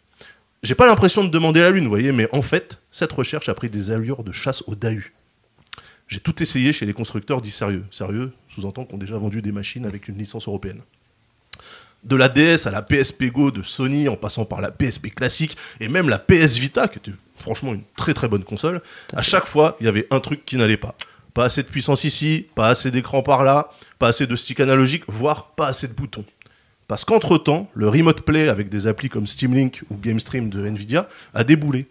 J'ai 0.62 0.76
pas 0.76 0.88
l'impression 0.88 1.24
de 1.24 1.30
demander 1.30 1.62
la 1.62 1.72
lune, 1.72 1.86
vous 1.86 1.90
voyez, 1.90 2.12
mais 2.12 2.28
en 2.34 2.42
fait, 2.42 2.82
cette 2.92 3.12
recherche 3.12 3.50
a 3.50 3.54
pris 3.54 3.70
des 3.70 3.92
allures 3.92 4.24
de 4.24 4.32
chasse 4.32 4.64
au 4.68 4.76
Dahu. 4.76 5.14
J'ai 6.08 6.20
tout 6.20 6.42
essayé 6.44 6.74
chez 6.74 6.86
les 6.86 6.94
constructeurs 6.94 7.42
dits 7.42 7.52
sérieux. 7.52 7.86
Sérieux, 7.92 8.34
sous-entend 8.50 8.84
qu'on 8.84 8.98
a 8.98 9.00
déjà 9.00 9.18
vendu 9.18 9.42
des 9.42 9.52
machines 9.52 9.86
avec 9.86 10.08
une 10.10 10.18
licence 10.18 10.48
européenne. 10.48 10.82
De 12.04 12.16
la 12.16 12.30
DS 12.30 12.66
à 12.66 12.72
la 12.72 12.82
PSP 12.82 13.26
Go 13.26 13.52
de 13.52 13.62
Sony, 13.62 14.08
en 14.08 14.16
passant 14.16 14.46
par 14.46 14.62
la 14.62 14.72
PSP 14.72 15.14
classique 15.14 15.58
et 15.80 15.90
même 15.90 16.08
la 16.08 16.18
PS 16.18 16.58
Vita, 16.58 16.88
qui 16.88 16.98
était 17.00 17.12
franchement 17.38 17.74
une 17.74 17.84
très 17.98 18.14
très 18.14 18.28
bonne 18.28 18.44
console, 18.44 18.82
à 19.14 19.22
chaque 19.22 19.48
fois, 19.48 19.76
il 19.80 19.86
y 19.86 19.90
avait 19.90 20.08
un 20.12 20.20
truc 20.20 20.46
qui 20.46 20.58
n'allait 20.58 20.78
pas. 20.78 20.96
Pas 21.34 21.46
assez 21.46 21.62
de 21.62 21.68
puissance 21.68 22.06
ici, 22.06 22.48
pas 22.56 22.70
assez 22.70 22.92
d'écran 22.92 23.22
par 23.22 23.44
là, 23.44 23.70
pas 24.00 24.08
assez 24.08 24.28
de 24.28 24.36
stick 24.36 24.60
analogique, 24.60 25.04
voire 25.08 25.52
pas 25.52 25.68
assez 25.68 25.88
de 25.88 25.94
boutons. 25.94 26.26
Parce 26.88 27.06
qu'entre-temps, 27.06 27.70
le 27.76 27.88
Remote 27.88 28.22
Play 28.22 28.50
avec 28.50 28.70
des 28.70 28.88
applis 28.88 29.10
comme 29.10 29.28
Steam 29.28 29.54
Link 29.54 29.84
ou 29.92 29.96
GameStream 29.96 30.50
de 30.50 30.66
Nvidia 30.66 31.08
a 31.34 31.44
déboulé. 31.44 31.86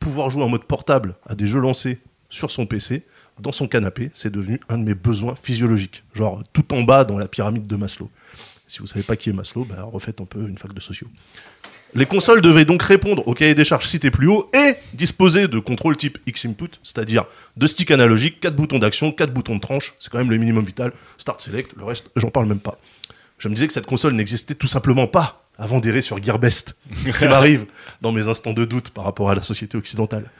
Pouvoir 0.00 0.30
jouer 0.30 0.42
en 0.42 0.48
mode 0.48 0.64
portable 0.64 1.14
à 1.26 1.36
des 1.36 1.46
jeux 1.46 1.60
lancés 1.60 2.00
sur 2.28 2.50
son 2.50 2.66
PC, 2.66 3.04
dans 3.38 3.52
son 3.52 3.68
canapé, 3.68 4.10
c'est 4.14 4.32
devenu 4.32 4.60
un 4.68 4.78
de 4.78 4.84
mes 4.84 4.94
besoins 4.94 5.34
physiologiques. 5.40 6.02
Genre 6.14 6.42
tout 6.52 6.74
en 6.74 6.82
bas 6.82 7.04
dans 7.04 7.18
la 7.18 7.28
pyramide 7.28 7.66
de 7.66 7.76
Maslow. 7.76 8.10
Si 8.72 8.78
vous 8.78 8.86
savez 8.86 9.02
pas 9.02 9.16
qui 9.16 9.28
est 9.28 9.34
Maslow, 9.34 9.66
bah, 9.66 9.82
refaites 9.82 10.22
un 10.22 10.24
peu 10.24 10.48
une 10.48 10.56
fac 10.56 10.72
de 10.72 10.80
sociaux. 10.80 11.08
Les 11.92 12.06
consoles 12.06 12.40
devaient 12.40 12.64
donc 12.64 12.82
répondre 12.82 13.28
au 13.28 13.34
cahier 13.34 13.54
des 13.54 13.66
charges 13.66 13.86
cité 13.86 14.10
plus 14.10 14.28
haut 14.28 14.50
et 14.54 14.76
disposer 14.94 15.46
de 15.46 15.58
contrôles 15.58 15.94
type 15.98 16.16
X-Input, 16.24 16.70
c'est-à-dire 16.82 17.26
de 17.58 17.66
sticks 17.66 17.90
analogiques, 17.90 18.40
4 18.40 18.56
boutons 18.56 18.78
d'action, 18.78 19.12
4 19.12 19.30
boutons 19.30 19.56
de 19.56 19.60
tranche, 19.60 19.92
c'est 19.98 20.10
quand 20.10 20.16
même 20.16 20.30
le 20.30 20.38
minimum 20.38 20.64
vital, 20.64 20.92
Start 21.18 21.42
Select, 21.42 21.74
le 21.76 21.84
reste, 21.84 22.08
j'en 22.16 22.30
parle 22.30 22.46
même 22.46 22.60
pas. 22.60 22.78
Je 23.36 23.50
me 23.50 23.54
disais 23.54 23.66
que 23.66 23.74
cette 23.74 23.84
console 23.84 24.14
n'existait 24.14 24.54
tout 24.54 24.68
simplement 24.68 25.06
pas 25.06 25.44
avant 25.58 25.78
d'errer 25.78 26.00
sur 26.00 26.22
Gearbest, 26.24 26.74
ce 26.94 27.18
qui 27.18 27.26
m'arrive 27.26 27.66
dans 28.00 28.10
mes 28.10 28.28
instants 28.28 28.54
de 28.54 28.64
doute 28.64 28.88
par 28.88 29.04
rapport 29.04 29.28
à 29.28 29.34
la 29.34 29.42
société 29.42 29.76
occidentale. 29.76 30.30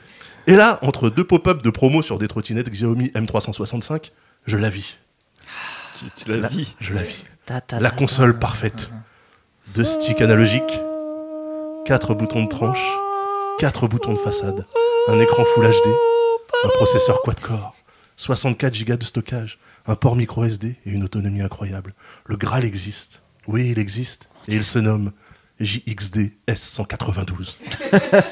Et 0.47 0.57
là, 0.57 0.79
entre 0.81 1.11
deux 1.11 1.25
pop-up 1.25 1.63
de 1.63 1.69
promo 1.69 2.01
sur 2.01 2.19
des 2.19 2.29
trottinettes 2.29 2.71
Xiaomi 2.71 3.09
M365, 3.09 4.11
je 4.47 4.57
la 4.57 4.71
vis. 4.71 4.97
Tu, 5.99 6.07
tu 6.17 6.31
l'as 6.31 6.49
vu. 6.49 6.65
Je 6.81 6.95
la 6.95 7.03
vis. 7.03 7.27
Ta, 7.47 7.61
ta, 7.61 7.81
La 7.81 7.91
ta, 7.91 7.97
console 7.97 8.39
parfaite. 8.39 8.89
Deux 9.75 9.85
sticks 9.85 10.21
analogiques, 10.21 10.81
quatre 11.85 12.15
boutons 12.15 12.45
de 12.45 12.49
tranche, 12.49 12.87
quatre 13.59 13.89
boutons 13.89 14.13
de 14.13 14.19
façade, 14.19 14.65
un 15.09 15.19
écran 15.19 15.45
Full 15.45 15.65
HD, 15.65 15.89
un 16.65 16.69
processeur 16.69 17.21
quad-core, 17.23 17.75
64 18.17 18.85
Go 18.85 18.97
de 18.97 19.05
stockage, 19.05 19.59
un 19.87 19.97
port 19.97 20.15
micro 20.15 20.45
SD 20.45 20.77
et 20.87 20.91
une 20.91 21.03
autonomie 21.03 21.43
incroyable. 21.43 21.95
Le 22.27 22.37
Graal 22.37 22.65
existe. 22.65 23.23
Oui, 23.49 23.71
il 23.71 23.79
existe. 23.79 24.29
Et 24.47 24.55
il 24.55 24.65
se 24.65 24.79
nomme 24.79 25.13
JXD 25.61 26.33
S192. 26.49 27.55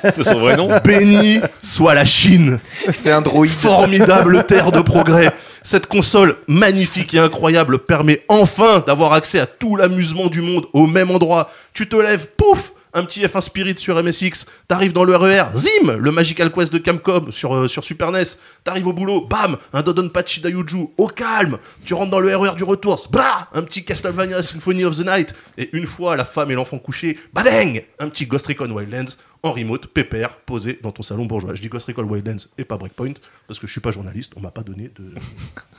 C'est 0.15 0.25
son 0.25 0.41
vrai 0.41 0.57
nom 0.57 0.69
Béni 0.85 1.41
soit 1.63 1.95
la 1.95 2.05
Chine 2.05 2.59
C'est 2.63 3.13
un 3.13 3.21
droïde. 3.21 3.53
Formidable 3.53 4.45
terre 4.45 4.73
de 4.73 4.81
progrès. 4.81 5.33
Cette 5.63 5.87
console 5.87 6.37
magnifique 6.49 7.15
et 7.15 7.19
incroyable 7.19 7.79
permet 7.79 8.25
enfin 8.29 8.83
d'avoir 8.87 9.13
accès 9.13 9.39
à 9.39 9.47
tout 9.47 9.77
l'amusement 9.77 10.27
du 10.27 10.41
monde 10.41 10.67
au 10.73 10.87
même 10.87 11.11
endroit. 11.11 11.51
Tu 11.75 11.89
te 11.89 11.97
lèves, 11.97 12.27
pouf 12.37 12.73
un 12.95 13.05
petit 13.05 13.23
F1 13.25 13.41
Spirit 13.41 13.79
sur 13.79 14.03
MSX, 14.03 14.47
t'arrives 14.69 14.93
dans 14.93 15.05
le 15.05 15.15
RER, 15.17 15.45
zim, 15.57 15.93
le 15.97 16.11
Magical 16.13 16.51
Quest 16.53 16.73
de 16.73 16.79
Camcom 16.79 17.31
sur, 17.33 17.55
euh, 17.55 17.69
sur 17.69 17.85
Super 17.85 18.11
NES, 18.13 18.23
t'arrives 18.65 18.87
au 18.87 18.93
boulot, 18.93 19.27
bam, 19.27 19.57
un 19.73 19.83
Dodonpachi 19.83 20.41
Dayuju, 20.41 20.89
au 20.99 21.07
calme, 21.07 21.59
tu 21.85 21.95
rentres 21.95 22.11
dans 22.11 22.21
le 22.21 22.35
RER 22.37 22.55
du 22.57 22.65
retour, 22.65 23.07
bra, 23.11 23.49
un 23.55 23.63
petit 23.63 23.85
Castlevania 23.85 24.43
Symphony 24.43 24.85
of 24.85 24.97
the 24.97 25.07
Night, 25.07 25.35
et 25.59 25.71
une 25.77 25.87
fois 25.87 26.17
la 26.17 26.25
femme 26.25 26.51
et 26.51 26.55
l'enfant 26.55 26.79
couchés, 26.79 27.19
badeng, 27.33 27.83
un 27.99 28.09
petit 28.09 28.27
Ghost 28.27 28.47
Recon 28.47 28.71
Wildlands, 28.71 29.15
en 29.43 29.53
remote, 29.53 29.87
pépère, 29.87 30.41
posé 30.41 30.79
dans 30.83 30.93
ton 30.93 31.03
salon 31.03 31.25
bourgeois. 31.25 31.55
Je 31.55 31.63
dis 31.63 31.69
Ghost 31.71 31.87
Recon 31.87 32.03
Wildlands 32.03 32.45
et 32.59 32.65
pas 32.65 32.77
Breakpoint, 32.77 33.15
parce 33.49 33.59
que 33.59 33.67
je 33.67 33.73
suis 33.73 33.81
pas 33.81 33.91
journaliste, 33.91 34.33
on 34.37 34.41
m'a 34.41 34.51
pas 34.51 34.63
donné 34.63 34.91
de, 34.99 35.15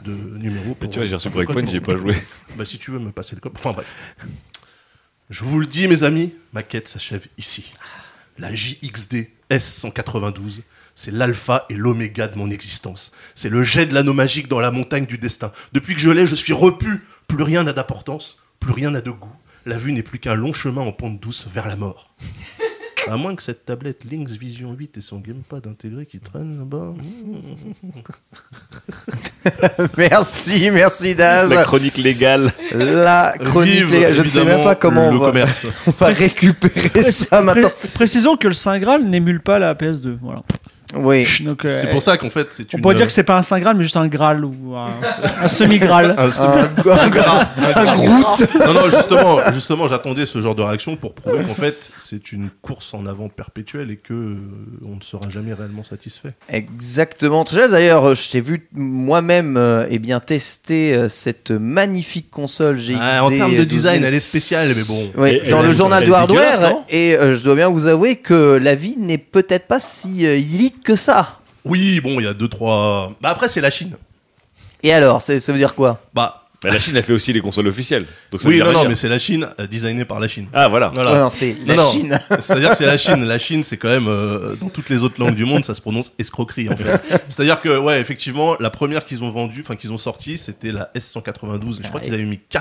de 0.03 0.37
numéro. 0.39 0.73
Pour- 0.79 0.89
tu 0.89 0.97
vois, 0.97 1.05
j'ai 1.05 1.13
reçu 1.13 1.29
Breakpoint, 1.29 1.67
j'ai 1.69 1.79
pas 1.79 1.95
joué. 1.95 2.15
Bah 2.55 2.65
si 2.65 2.79
tu 2.79 2.89
veux 2.89 2.97
me 2.97 3.11
passer 3.11 3.35
le 3.35 3.41
code. 3.41 3.51
Enfin 3.55 3.73
bref. 3.73 3.85
Je 5.31 5.45
vous 5.45 5.61
le 5.61 5.65
dis 5.65 5.87
mes 5.87 6.03
amis, 6.03 6.33
ma 6.51 6.61
quête 6.61 6.89
s'achève 6.89 7.25
ici. 7.37 7.73
La 8.37 8.53
JXD 8.53 9.29
S192, 9.49 10.59
c'est 10.93 11.11
l'alpha 11.11 11.65
et 11.69 11.75
l'oméga 11.75 12.27
de 12.27 12.37
mon 12.37 12.51
existence. 12.51 13.13
C'est 13.33 13.47
le 13.47 13.63
jet 13.63 13.85
de 13.85 13.93
l'anneau 13.93 14.13
magique 14.13 14.49
dans 14.49 14.59
la 14.59 14.71
montagne 14.71 15.05
du 15.05 15.17
destin. 15.17 15.53
Depuis 15.71 15.95
que 15.95 16.01
je 16.01 16.09
l'ai, 16.09 16.27
je 16.27 16.35
suis 16.35 16.51
repu. 16.51 17.05
Plus 17.29 17.43
rien 17.43 17.63
n'a 17.63 17.71
d'importance, 17.71 18.39
plus 18.59 18.73
rien 18.73 18.91
n'a 18.91 18.99
de 18.99 19.09
goût. 19.09 19.31
La 19.65 19.77
vue 19.77 19.93
n'est 19.93 20.03
plus 20.03 20.19
qu'un 20.19 20.35
long 20.35 20.51
chemin 20.51 20.81
en 20.81 20.91
pente 20.91 21.21
douce 21.21 21.47
vers 21.49 21.69
la 21.69 21.77
mort. 21.77 22.13
À 23.09 23.17
moins 23.17 23.35
que 23.35 23.41
cette 23.41 23.65
tablette 23.65 24.03
Lynx 24.09 24.33
Vision 24.33 24.73
8 24.73 24.97
et 24.97 25.01
son 25.01 25.19
gamepad 25.19 25.65
intégré 25.67 26.05
qui 26.05 26.19
traîne 26.19 26.59
là-bas. 26.59 26.93
Merci, 29.97 30.69
merci 30.71 31.15
Daz. 31.15 31.51
La 31.53 31.63
chronique 31.63 31.97
légale. 31.97 32.51
La 32.73 33.33
chronique, 33.43 33.85
Vive, 33.85 34.01
gars, 34.01 34.11
je 34.13 34.21
ne 34.21 34.27
sais 34.27 34.43
même 34.43 34.63
pas 34.63 34.75
comment 34.75 35.07
on 35.09 35.17
va, 35.17 35.27
commerce. 35.27 35.65
on 35.87 35.91
va 35.91 36.07
récupérer 36.07 37.11
ça 37.11 37.41
maintenant. 37.41 37.69
Pré- 37.69 37.87
précisons 37.93 38.37
que 38.37 38.47
le 38.47 38.53
Saint 38.53 38.77
Graal 38.79 39.03
n'émule 39.05 39.41
pas 39.41 39.57
la 39.59 39.73
PS2. 39.73 40.17
Voilà. 40.21 40.43
Oui. 40.95 41.25
Donc, 41.43 41.65
euh, 41.65 41.79
C'est 41.81 41.89
pour 41.89 42.03
ça 42.03 42.17
qu'en 42.17 42.29
fait 42.29 42.47
c'est 42.51 42.63
on 42.73 42.77
une. 42.77 42.81
pourrait 42.81 42.95
dire 42.95 43.05
que 43.07 43.11
c'est 43.11 43.23
pas 43.23 43.37
un 43.37 43.41
Saint 43.43 43.59
Graal, 43.59 43.77
mais 43.77 43.83
juste 43.83 43.97
un 43.97 44.07
Graal 44.07 44.43
ou 44.45 44.75
un, 44.75 44.89
un 45.41 45.47
semi-Graal. 45.47 46.11
un- 46.17 46.23
Un, 46.25 46.99
un, 47.05 47.09
gra- 47.09 47.47
un 47.75 47.95
Groot. 47.95 48.55
non, 48.67 48.73
non, 48.73 48.89
justement, 48.89 49.37
justement 49.53 49.87
j'attendais 49.87 50.25
ce 50.25 50.41
genre 50.41 50.55
de 50.55 50.61
réaction 50.61 50.95
pour 50.95 51.13
prouver 51.13 51.43
qu'en 51.43 51.53
fait, 51.53 51.91
c'est 51.97 52.31
une 52.31 52.49
course 52.61 52.93
en 52.93 53.05
avant 53.05 53.29
perpétuelle 53.29 53.91
et 53.91 53.97
que 53.97 54.13
euh, 54.13 54.35
on 54.85 54.95
ne 54.97 55.01
sera 55.01 55.29
jamais 55.29 55.53
réellement 55.53 55.83
satisfait. 55.83 56.29
Exactement. 56.49 57.43
Très. 57.43 57.69
D'ailleurs, 57.69 58.09
euh, 58.09 58.15
je 58.15 58.29
t'ai 58.29 58.41
vu 58.41 58.67
moi-même 58.73 59.55
euh, 59.57 59.85
eh 59.89 59.99
bien 59.99 60.19
tester 60.19 60.93
euh, 60.93 61.09
cette 61.09 61.51
magnifique 61.51 62.29
console 62.31 62.77
GXD. 62.77 62.97
Ah, 62.99 63.23
en 63.23 63.29
termes 63.29 63.51
de 63.53 63.57
12 63.63 63.67
design, 63.67 63.95
000. 63.99 64.07
elle 64.07 64.13
est 64.15 64.19
spéciale, 64.19 64.69
mais 64.75 64.83
bon. 64.83 65.11
Oui, 65.17 65.39
Et- 65.43 65.49
dans 65.49 65.61
elle 65.61 65.67
le 65.67 65.73
journal 65.73 66.05
de 66.05 66.11
hardware, 66.11 66.73
et 66.89 67.15
euh, 67.15 67.35
je 67.35 67.43
dois 67.43 67.55
bien 67.55 67.69
vous 67.69 67.85
avouer 67.87 68.15
que 68.17 68.57
la 68.61 68.75
vie 68.75 68.95
n'est 68.97 69.17
peut-être 69.17 69.67
pas 69.67 69.79
si 69.79 70.25
euh, 70.25 70.37
idyllique 70.37 70.80
que 70.83 70.95
ça. 70.95 71.39
Oui, 71.65 71.99
bon, 72.01 72.19
il 72.19 72.23
y 72.23 72.27
a 72.27 72.33
deux, 72.33 72.47
trois. 72.47 73.13
Bah 73.21 73.29
après, 73.29 73.49
c'est 73.49 73.61
la 73.61 73.69
Chine. 73.69 73.95
Et 74.83 74.91
alors, 74.93 75.21
c'est- 75.21 75.39
ça 75.39 75.51
veut 75.51 75.57
dire 75.59 75.75
quoi? 75.75 76.01
Bah, 76.13 76.37
Bah, 76.63 76.69
la 76.69 76.79
Chine 76.79 76.95
a 76.95 77.01
fait 77.01 77.13
aussi 77.13 77.33
les 77.33 77.41
consoles 77.41 77.67
officielles. 77.67 78.05
Donc 78.31 78.39
ça 78.41 78.47
oui, 78.47 78.55
veut 78.55 78.59
non, 78.59 78.65
rien 78.65 78.73
non, 78.73 78.79
dire. 78.81 78.89
mais 78.89 78.95
c'est 78.95 79.09
la 79.09 79.17
Chine, 79.17 79.47
euh, 79.59 79.65
designée 79.65 80.05
par 80.05 80.19
la 80.19 80.27
Chine. 80.27 80.47
Ah, 80.53 80.67
voilà. 80.67 80.89
Voilà. 80.93 81.11
Ouais, 81.13 81.17
non, 81.19 81.29
c'est 81.31 81.55
la 81.65 81.73
Non, 81.75 81.81
non. 81.83 81.89
Chine. 81.89 82.19
C'est-à-dire 82.39 82.69
que 82.71 82.75
c'est 82.77 82.85
la 82.85 82.97
Chine. 82.97 83.23
La 83.25 83.39
Chine, 83.39 83.63
c'est 83.63 83.77
quand 83.77 83.89
même, 83.89 84.07
euh, 84.07 84.55
dans 84.61 84.69
toutes 84.69 84.89
les 84.89 85.01
autres 85.01 85.19
langues 85.19 85.33
du 85.33 85.43
monde, 85.45 85.65
ça 85.65 85.73
se 85.73 85.81
prononce 85.81 86.11
escroquerie, 86.19 86.69
en 86.69 86.77
fait. 86.77 87.01
C'est-à-dire 87.29 87.61
que, 87.61 87.77
ouais, 87.79 87.99
effectivement, 87.99 88.55
la 88.59 88.69
première 88.69 89.05
qu'ils 89.05 89.23
ont 89.23 89.31
vendue, 89.31 89.61
enfin, 89.61 89.75
qu'ils 89.75 89.91
ont 89.91 89.97
sortie, 89.97 90.37
c'était 90.37 90.71
la 90.71 90.91
S192. 90.95 91.77
Je 91.77 91.87
crois 91.87 91.99
Ouais. 91.99 92.05
qu'ils 92.05 92.13
avaient 92.13 92.23
mis 92.23 92.37
K, 92.37 92.59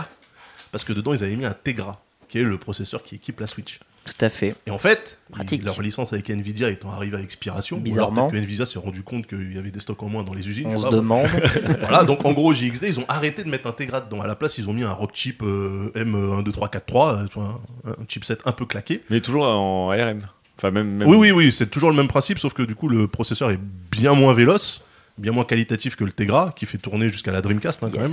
parce 0.73 0.83
que 0.85 0.95
dedans, 0.95 1.13
ils 1.13 1.23
avaient 1.23 1.37
mis 1.37 1.45
un 1.45 1.53
Tegra, 1.63 2.01
qui 2.31 2.39
est 2.39 2.43
le 2.43 2.57
processeur 2.57 3.03
qui 3.03 3.17
équipe 3.17 3.39
la 3.41 3.47
Switch. 3.47 3.81
Tout 4.05 4.25
à 4.25 4.29
fait. 4.31 4.55
Et 4.67 4.71
en 4.71 4.79
fait, 4.79 5.19
ils- 5.53 5.63
leur 5.63 5.81
licence 5.83 6.13
avec 6.13 6.31
Nvidia 6.31 6.71
étant 6.71 6.91
arrivée 6.91 7.19
à 7.19 7.21
expiration, 7.21 7.77
ou 7.77 7.81
alors 7.81 7.85
Bizarrement. 7.85 8.23
peut-être 8.29 8.33
que 8.41 8.45
Nvidia 8.47 8.67
s'est 8.67 8.79
rendu 8.79 9.03
compte 9.03 9.27
qu'il 9.27 9.55
y 9.55 9.59
avait 9.59 9.71
des 9.71 9.81
stocks 9.81 10.03
en 10.03 10.09
moins 10.09 10.23
dans 10.23 10.33
les 10.33 10.49
usines. 10.49 10.69
On 10.69 10.79
se 10.79 10.85
pas, 10.89 10.91
demande. 10.91 11.27
voilà, 11.83 12.05
donc 12.05 12.25
en 12.25 12.33
gros, 12.33 12.53
JXD, 12.55 12.85
ils 12.89 12.99
ont 12.99 13.05
arrêté 13.09 13.45
de 13.45 13.49
mettre 13.51 13.67
un 13.67 13.73
Tegra 13.73 14.01
dedans. 14.01 14.21
À 14.23 14.27
la 14.27 14.35
place, 14.35 14.57
ils 14.59 14.69
ont 14.69 14.73
mis 14.73 14.85
un 14.85 14.93
Rock 14.93 15.11
Chip 15.15 15.43
euh, 15.43 15.91
M12343, 15.95 17.23
euh, 17.23 17.27
vois, 17.35 17.61
un, 17.85 17.91
un 17.91 17.97
chipset 18.09 18.39
un 18.45 18.53
peu 18.53 18.65
claqué. 18.67 19.01
Mais 19.11 19.21
toujours 19.21 19.45
en 19.47 19.91
ARM. 19.91 20.23
Enfin, 20.57 20.71
même, 20.71 20.89
même- 20.97 21.09
Oui, 21.09 21.17
oui, 21.17 21.31
oui, 21.31 21.53
c'est 21.53 21.69
toujours 21.71 21.91
le 21.91 21.97
même 21.97 22.09
principe, 22.09 22.39
sauf 22.39 22.53
que 22.55 22.63
du 22.63 22.75
coup, 22.75 22.89
le 22.89 23.07
processeur 23.09 23.51
est 23.51 23.61
bien 23.91 24.13
moins 24.15 24.35
véloce, 24.35 24.83
bien 25.19 25.33
moins 25.33 25.45
qualitatif 25.45 25.97
que 25.97 26.05
le 26.05 26.13
Tegra, 26.13 26.53
qui 26.57 26.67
fait 26.67 26.79
tourner 26.79 27.09
jusqu'à 27.11 27.33
la 27.33 27.41
Dreamcast, 27.43 27.83
hein, 27.83 27.91
quand 27.93 28.01
même. 28.01 28.11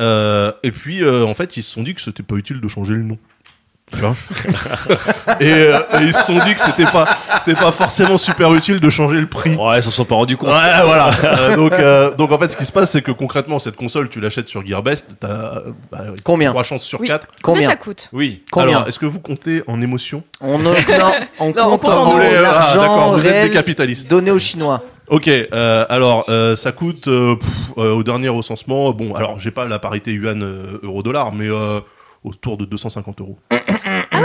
Euh, 0.00 0.52
et 0.62 0.72
puis, 0.72 1.02
euh, 1.02 1.24
en 1.24 1.34
fait, 1.34 1.56
ils 1.56 1.62
se 1.62 1.70
sont 1.72 1.82
dit 1.82 1.94
que 1.94 2.00
c'était 2.00 2.22
pas 2.22 2.36
utile 2.36 2.60
de 2.60 2.68
changer 2.68 2.94
le 2.94 3.02
nom. 3.02 3.18
Tu 3.92 3.98
vois 4.00 4.14
et, 5.40 5.44
euh, 5.48 5.78
et 6.00 6.02
ils 6.02 6.12
se 6.14 6.24
sont 6.24 6.38
dit 6.44 6.54
que 6.54 6.60
c'était 6.60 6.84
pas, 6.90 7.06
c'était 7.38 7.58
pas 7.58 7.70
forcément 7.70 8.18
super 8.18 8.52
utile 8.54 8.80
de 8.80 8.90
changer 8.90 9.20
le 9.20 9.28
prix. 9.28 9.54
Ouais, 9.54 9.78
ils 9.78 9.82
s'en 9.82 9.90
sont 9.90 10.04
pas 10.04 10.16
rendus 10.16 10.36
compte. 10.36 10.48
Ouais, 10.50 10.82
voilà. 10.84 11.10
Euh, 11.22 11.54
donc, 11.56 11.72
euh, 11.72 12.14
donc 12.16 12.32
en 12.32 12.38
fait, 12.38 12.50
ce 12.50 12.56
qui 12.56 12.64
se 12.64 12.72
passe, 12.72 12.90
c'est 12.90 13.02
que 13.02 13.12
concrètement, 13.12 13.58
cette 13.60 13.76
console, 13.76 14.08
tu 14.08 14.20
l'achètes 14.20 14.48
sur 14.48 14.66
Gearbest, 14.66 15.06
t'as 15.20 15.60
bah, 15.92 16.00
Combien 16.24 16.50
trois 16.50 16.64
chances 16.64 16.82
sur 16.82 17.00
Oui. 17.00 17.06
quatre. 17.06 17.28
Combien 17.42 17.60
Combien 17.62 17.70
ça 17.70 17.76
coûte 17.76 18.08
Oui. 18.12 18.42
Combien 18.50 18.76
Alors, 18.78 18.88
est-ce 18.88 18.98
que 18.98 19.06
vous 19.06 19.20
comptez 19.20 19.62
en 19.68 19.80
émotion 19.80 20.24
On 20.40 20.58
ne, 20.58 20.64
non, 20.64 20.72
on 21.38 21.46
Non, 21.54 21.54
on 21.66 21.78
compte 21.78 21.82
compte 21.82 21.94
en 21.94 22.16
ah, 22.18 22.40
l'argent 22.42 22.80
d'accord, 22.80 23.12
vous 23.12 23.26
êtes 23.26 23.48
des 23.48 23.54
capitalistes. 23.54 24.10
donné 24.10 24.32
aux 24.32 24.38
Chinois. 24.40 24.82
Ok, 25.08 25.28
euh, 25.28 25.86
alors 25.88 26.24
euh, 26.28 26.56
ça 26.56 26.72
coûte 26.72 27.06
euh, 27.06 27.36
pff, 27.36 27.48
euh, 27.78 27.92
au 27.94 28.02
dernier 28.02 28.28
recensement. 28.28 28.90
Bon, 28.90 29.14
alors 29.14 29.38
j'ai 29.38 29.52
pas 29.52 29.66
la 29.66 29.78
parité 29.78 30.12
yuan 30.12 30.42
euh, 30.42 30.80
euro 30.82 31.04
dollar, 31.04 31.32
mais 31.32 31.46
euh, 31.48 31.78
autour 32.24 32.56
de 32.56 32.64
250 32.64 33.20
euros. 33.20 33.38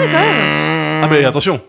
Ah 0.01 0.05
ouais, 0.05 0.11
quand 0.11 0.19
même. 0.19 1.03
Ah 1.03 1.07
mais 1.09 1.25
attention, 1.25 1.61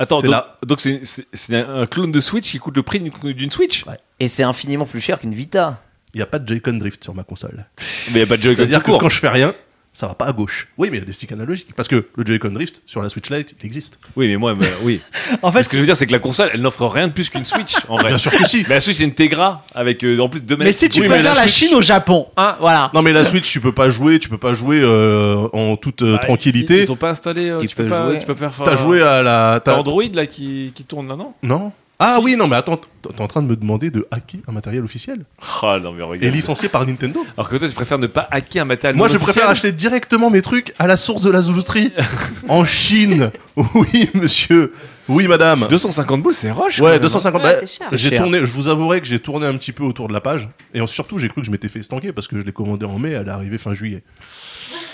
Attends, 0.00 0.20
C'est 0.20 0.26
donc 0.26 0.30
là. 0.32 0.56
donc 0.64 0.80
c'est 0.80 1.04
c'est- 1.04 1.26
c'est 1.32 1.56
un 1.56 1.84
clone 1.86 2.12
de 2.12 2.20
Switch 2.20 2.50
qui 2.50 2.58
coûte 2.58 2.76
le 2.76 2.82
prix 2.84 3.00
d'une- 3.00 3.32
d'une 3.32 3.50
Switch 3.50 3.84
Et 4.20 4.28
c'est 4.28 4.44
infiniment 4.44 4.84
plus 4.86 5.00
cher 5.00 5.18
qu'une 5.18 5.34
Vita. 5.34 5.82
il 6.14 6.20
y 6.20 6.22
a 6.22 6.26
pas 6.26 6.38
de 6.38 6.46
Joy-Con 6.46 6.74
drift 6.74 7.02
sur 7.02 7.14
ma 7.14 7.24
console. 7.24 7.66
Mais 8.12 8.14
il 8.14 8.18
y 8.18 8.22
a 8.22 8.26
pas 8.26 8.36
de 8.36 8.42
Joy-Con 8.42 8.58
C'est-à-dire 8.58 8.78
tout 8.78 8.84
que 8.86 8.90
court. 8.92 9.00
quand 9.00 9.08
je 9.08 9.18
fais 9.18 9.28
rien, 9.28 9.52
ça 9.98 10.06
va 10.06 10.14
pas 10.14 10.26
à 10.26 10.32
gauche. 10.32 10.68
Oui, 10.78 10.88
mais 10.92 10.98
il 10.98 11.00
y 11.00 11.02
a 11.02 11.06
des 11.06 11.12
sticks 11.12 11.32
analogiques 11.32 11.74
parce 11.74 11.88
que 11.88 12.06
le 12.14 12.24
Joy-Con 12.24 12.50
drift 12.50 12.82
sur 12.86 13.02
la 13.02 13.08
Switch 13.08 13.30
Lite, 13.30 13.56
il 13.60 13.66
existe. 13.66 13.98
Oui, 14.14 14.28
mais 14.28 14.36
moi, 14.36 14.54
mais- 14.54 14.68
oui. 14.82 15.00
En 15.42 15.48
Mais 15.48 15.54
fait, 15.54 15.62
ce 15.64 15.68
que 15.68 15.76
je 15.76 15.80
veux 15.80 15.86
dire, 15.86 15.96
c'est 15.96 16.06
que 16.06 16.12
la 16.12 16.20
console, 16.20 16.50
elle 16.54 16.60
n'offre 16.60 16.86
rien 16.86 17.08
de 17.08 17.12
plus 17.12 17.28
qu'une 17.30 17.44
Switch, 17.44 17.74
en 17.88 17.96
vrai. 17.96 18.08
Bien 18.08 18.18
sûr 18.18 18.30
que 18.30 18.46
si. 18.46 18.64
Mais 18.68 18.74
la 18.76 18.80
Switch, 18.80 18.96
c'est 18.98 19.04
une 19.04 19.12
Tegra 19.14 19.64
avec 19.74 20.04
euh, 20.04 20.20
en 20.20 20.28
plus 20.28 20.40
deux 20.44 20.54
mais 20.54 20.66
manettes. 20.66 20.74
si 20.74 20.88
tu 20.88 21.00
Oui, 21.00 21.08
mais 21.08 21.14
préfères 21.16 21.34
la 21.34 21.40
la, 21.42 21.48
Switch- 21.48 21.66
Chine 21.68 21.74
au 21.74 21.82
Japon, 21.82 22.28
hein, 22.36 22.56
voilà. 22.60 22.90
Non 22.94 23.02
mais 23.02 23.12
la 23.12 23.24
Switch, 23.24 23.50
tu 23.50 23.60
peux 23.60 23.72
pas 23.72 23.90
jouer, 23.90 24.20
tu 24.20 24.28
peux 24.28 24.38
pas 24.38 24.54
jouer 24.54 24.80
euh, 24.80 25.48
en 25.52 25.76
toute 25.76 26.02
euh, 26.02 26.12
Bah, 26.12 26.18
tranquillité. 26.18 26.76
Ils, 26.78 26.82
ils 26.84 26.92
ont 26.92 26.96
pas 26.96 27.10
installé. 27.10 27.50
euh, 27.50 27.58
Tu 27.58 27.74
peux 27.74 27.82
peux 27.82 27.88
pas, 27.88 28.06
jouer. 28.08 28.18
tu 28.20 28.26
peux 28.26 28.34
faire. 28.34 28.52
T'as 28.64 28.76
joué 28.76 29.02
à 29.02 29.22
la. 29.22 29.60
T'as 29.64 29.72
t'as- 29.72 29.78
Android 29.80 30.04
là 30.14 30.26
qui, 30.26 30.70
qui 30.76 30.84
tourne 30.84 31.08
là, 31.08 31.16
non? 31.16 31.32
Non. 31.42 31.72
Ah 32.00 32.20
oui, 32.22 32.36
non, 32.36 32.46
mais 32.46 32.54
attends, 32.54 32.80
t'es 33.02 33.20
en 33.20 33.26
train 33.26 33.42
de 33.42 33.48
me 33.48 33.56
demander 33.56 33.90
de 33.90 34.06
hacker 34.12 34.40
un 34.46 34.52
matériel 34.52 34.84
officiel 34.84 35.24
Ah 35.62 35.78
non, 35.82 35.92
mais 35.92 36.00
et 36.00 36.04
regarde. 36.04 36.32
licencié 36.34 36.68
par 36.68 36.86
Nintendo. 36.86 37.26
Alors 37.36 37.48
que 37.48 37.56
toi, 37.56 37.68
tu 37.68 37.74
préfères 37.74 37.98
ne 37.98 38.06
pas 38.06 38.28
hacker 38.30 38.62
un 38.62 38.66
matériel. 38.66 38.96
Moi, 38.96 39.08
non 39.08 39.12
je 39.14 39.18
préfère 39.18 39.48
acheter 39.48 39.72
directement 39.72 40.30
mes 40.30 40.40
trucs 40.40 40.72
à 40.78 40.86
la 40.86 40.96
source 40.96 41.22
de 41.22 41.30
la 41.30 41.42
zoulouterie 41.42 41.92
en 42.48 42.64
Chine. 42.64 43.30
Oui, 43.74 44.08
monsieur. 44.14 44.72
Oui, 45.08 45.26
madame. 45.26 45.66
250 45.68 46.22
boules, 46.22 46.32
c'est 46.34 46.52
roche. 46.52 46.78
Ouais, 46.80 46.92
même. 46.92 47.00
250. 47.00 47.42
Ouais, 47.42 47.52
bah, 47.54 47.56
c'est 47.58 47.66
cher. 47.66 47.86
C'est 47.90 47.96
j'ai 47.98 48.10
cher. 48.10 48.22
tourné. 48.22 48.46
Je 48.46 48.52
vous 48.52 48.68
avouerai 48.68 49.00
que 49.00 49.06
j'ai 49.08 49.18
tourné 49.18 49.46
un 49.46 49.56
petit 49.56 49.72
peu 49.72 49.82
autour 49.82 50.06
de 50.06 50.12
la 50.12 50.20
page 50.20 50.48
et 50.74 50.86
surtout, 50.86 51.18
j'ai 51.18 51.28
cru 51.28 51.40
que 51.40 51.46
je 51.48 51.50
m'étais 51.50 51.68
fait 51.68 51.80
estanquer 51.80 52.12
parce 52.12 52.28
que 52.28 52.38
je 52.38 52.44
l'ai 52.44 52.52
commandé 52.52 52.86
en 52.86 53.00
mai, 53.00 53.10
elle 53.12 53.26
est 53.26 53.30
arrivée 53.30 53.58
fin 53.58 53.72
juillet. 53.72 54.04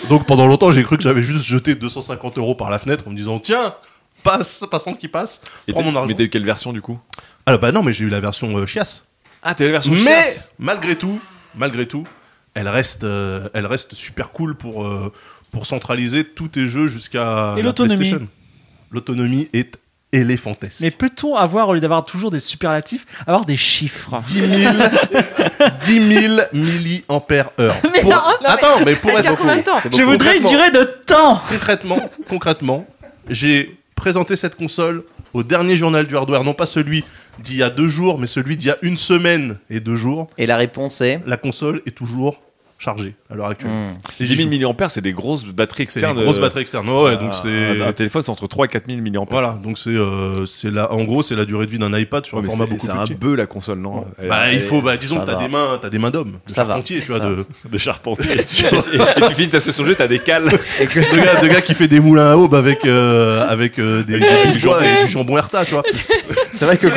Donc 0.09 0.25
pendant 0.25 0.47
longtemps, 0.47 0.71
j'ai 0.71 0.83
cru 0.83 0.97
que 0.97 1.03
j'avais 1.03 1.21
juste 1.21 1.45
jeté 1.45 1.75
250 1.75 2.39
euros 2.39 2.55
par 2.55 2.71
la 2.71 2.79
fenêtre 2.79 3.07
en 3.07 3.11
me 3.11 3.15
disant 3.15 3.37
tiens. 3.37 3.75
Passe, 4.25 4.63
passant 4.69 4.93
qui 4.93 5.07
passe, 5.07 5.39
Et 5.67 5.71
prends 5.71 5.83
mon 5.83 5.95
argent. 5.95 6.07
Mais 6.07 6.15
t'as 6.15 6.23
eu 6.23 6.29
quelle 6.29 6.43
version 6.45 6.73
du 6.73 6.81
coup? 6.81 6.99
Ah 7.45 7.57
bah 7.57 7.71
non, 7.71 7.83
mais 7.83 7.93
j'ai 7.93 8.03
eu 8.05 8.09
la 8.09 8.19
version 8.19 8.57
euh, 8.57 8.65
chiasse. 8.65 9.05
Ah, 9.43 9.53
t'as 9.55 9.63
eu 9.63 9.67
la 9.67 9.73
version 9.73 9.93
Mais 9.93 9.99
chiasse. 9.99 10.51
malgré 10.59 10.95
tout, 10.97 11.19
malgré 11.55 11.85
tout, 11.87 12.05
elle 12.55 12.67
reste, 12.67 13.03
euh, 13.03 13.47
elle 13.53 13.67
reste 13.67 13.93
super 13.93 14.31
cool 14.31 14.55
pour 14.55 14.83
euh, 14.85 15.13
pour 15.51 15.65
centraliser 15.67 16.23
tous 16.25 16.47
tes 16.49 16.65
jeux 16.67 16.87
jusqu'à 16.87 17.53
Et 17.55 17.59
la 17.61 17.63
l'autonomie. 17.67 17.95
PlayStation. 17.97 18.27
L'autonomie 18.91 19.47
est 19.53 19.77
éléphantesque. 20.11 20.79
Mais 20.81 20.91
peut-on 20.91 21.35
avoir, 21.35 21.69
au 21.69 21.73
lieu 21.73 21.79
d'avoir 21.79 22.03
toujours 22.05 22.31
des 22.31 22.39
superlatifs, 22.39 23.05
avoir 23.27 23.45
des 23.45 23.57
chiffres? 23.57 24.19
10 24.25 24.39
000, 24.63 24.73
10 25.81 26.21
000 26.27 26.39
milliampères 26.53 27.51
heure. 27.59 27.75
Mais 27.93 28.01
Pour- 28.01 28.09
non, 28.11 28.17
non, 28.17 28.33
mais- 28.41 28.47
Attends, 28.47 28.85
mais 28.85 28.95
pour 28.95 29.11
être 29.11 29.35
combien 29.37 29.57
de 29.57 29.61
temps? 29.61 29.77
C'est 29.77 29.91
Je 29.93 29.97
beaucoup. 29.99 30.11
voudrais 30.11 30.37
une 30.37 30.43
Concrètement. 30.43 30.71
durée 30.71 30.85
de 30.85 30.91
temps 31.05 31.41
concrètement, 31.49 32.09
concrètement, 32.29 32.87
j'ai 33.29 33.77
présenté 33.95 34.35
cette 34.35 34.55
console 34.55 35.03
au 35.33 35.43
dernier 35.43 35.77
journal 35.77 36.07
du 36.07 36.15
hardware, 36.15 36.43
non 36.43 36.53
pas 36.53 36.65
celui 36.65 37.03
d'il 37.39 37.57
y 37.57 37.63
a 37.63 37.69
deux 37.69 37.87
jours, 37.87 38.19
mais 38.19 38.27
celui 38.27 38.55
d'il 38.55 38.67
y 38.67 38.71
a 38.71 38.77
une 38.81 38.97
semaine 38.97 39.57
et 39.69 39.79
deux 39.79 39.95
jours. 39.95 40.29
Et 40.37 40.45
la 40.45 40.57
réponse 40.57 41.01
est 41.01 41.21
La 41.25 41.37
console 41.37 41.81
est 41.85 41.95
toujours 41.95 42.41
chargée 42.85 43.15
à 43.31 43.35
l'heure 43.35 43.47
actuelle. 43.47 43.71
Hmm. 43.71 43.97
Et 44.19 44.25
10 44.25 44.29
j'y 44.37 44.37
000 44.59 44.61
joue. 44.71 44.75
mAh, 44.79 44.89
c'est 44.89 45.01
des 45.01 45.11
grosses 45.11 45.45
batteries 45.45 45.87
C'est 45.89 45.99
des 45.99 46.05
externes. 46.05 46.23
grosses 46.23 46.37
euh, 46.37 46.41
batteries 46.41 46.61
externes. 46.61 46.89
Ouais, 46.89 47.17
donc 47.17 47.33
c'est 47.41 47.81
Un, 47.81 47.91
téléphone, 47.91 48.21
c'est 48.21 48.29
entre 48.31 48.47
3 48.47 48.65
et 48.65 48.67
4 48.69 48.83
000 48.87 48.99
mAh. 49.01 49.25
voilà, 49.31 49.57
donc 49.63 49.77
c'est 49.77 49.89
euh, 49.89 50.45
c'est 50.45 50.71
la 50.71 50.91
en 50.91 51.03
gros 51.03 51.23
c'est 51.23 51.35
la 51.35 51.45
durée 51.45 51.65
de 51.65 51.71
vie 51.71 51.79
d'un 51.79 51.97
iPad 51.97 52.25
sur 52.25 52.37
Ouais, 52.37 52.41
un 52.41 52.43
mais 52.43 52.49
format 52.49 52.65
c'est 52.65 52.69
beaucoup 52.71 52.85
c'est 52.85 52.91
plus 52.91 53.13
un 53.15 53.29
bœuf 53.29 53.37
la 53.37 53.45
console, 53.47 53.79
non 53.79 54.05
Elle- 54.21 54.29
Bah, 54.29 54.51
il 54.53 54.61
faut, 54.61 54.81
bah, 54.81 54.95
disons 54.97 55.19
que 55.19 55.25
t'as 55.25 55.33
va. 55.35 55.39
des 55.43 55.47
mains, 55.47 55.79
t'as 55.81 55.89
des 55.89 55.97
mains 55.99 56.11
d'homme, 56.11 56.33
de 56.45 56.51
Ça 56.51 56.63
va. 56.63 56.73
charpentier, 56.73 57.01
tu 57.01 57.07
vois, 57.07 57.19
Ça 57.19 57.25
de, 57.25 57.45
de 57.69 57.77
charpentier. 57.77 58.33
et, 58.39 58.45
tu, 58.45 58.63
et 58.65 59.21
tu 59.27 59.33
finis 59.35 59.49
ta 59.49 59.59
session 59.59 59.83
de 59.83 59.89
jeu, 59.89 59.95
t'as 59.95 60.07
des 60.07 60.19
cales. 60.19 60.45
de 60.79 61.23
gars, 61.23 61.41
de 61.41 61.47
gars 61.47 61.61
qui 61.61 61.73
fait 61.73 61.87
des 61.87 61.99
moulins 61.99 62.31
à 62.31 62.35
aube 62.37 62.53
avec 62.55 62.85
avec 62.85 63.55
avec 63.55 63.79
euh, 63.79 64.03
des, 64.03 64.19
des 64.19 64.51
Du 64.51 64.59
jambon. 64.59 64.81
et 64.81 65.05
du 65.05 65.11
jambon 65.11 65.37
Herta, 65.37 65.65
tu 65.65 65.71
vois. 65.71 65.83
C'est 66.49 66.65
vrai 66.65 66.77
que 66.77 66.87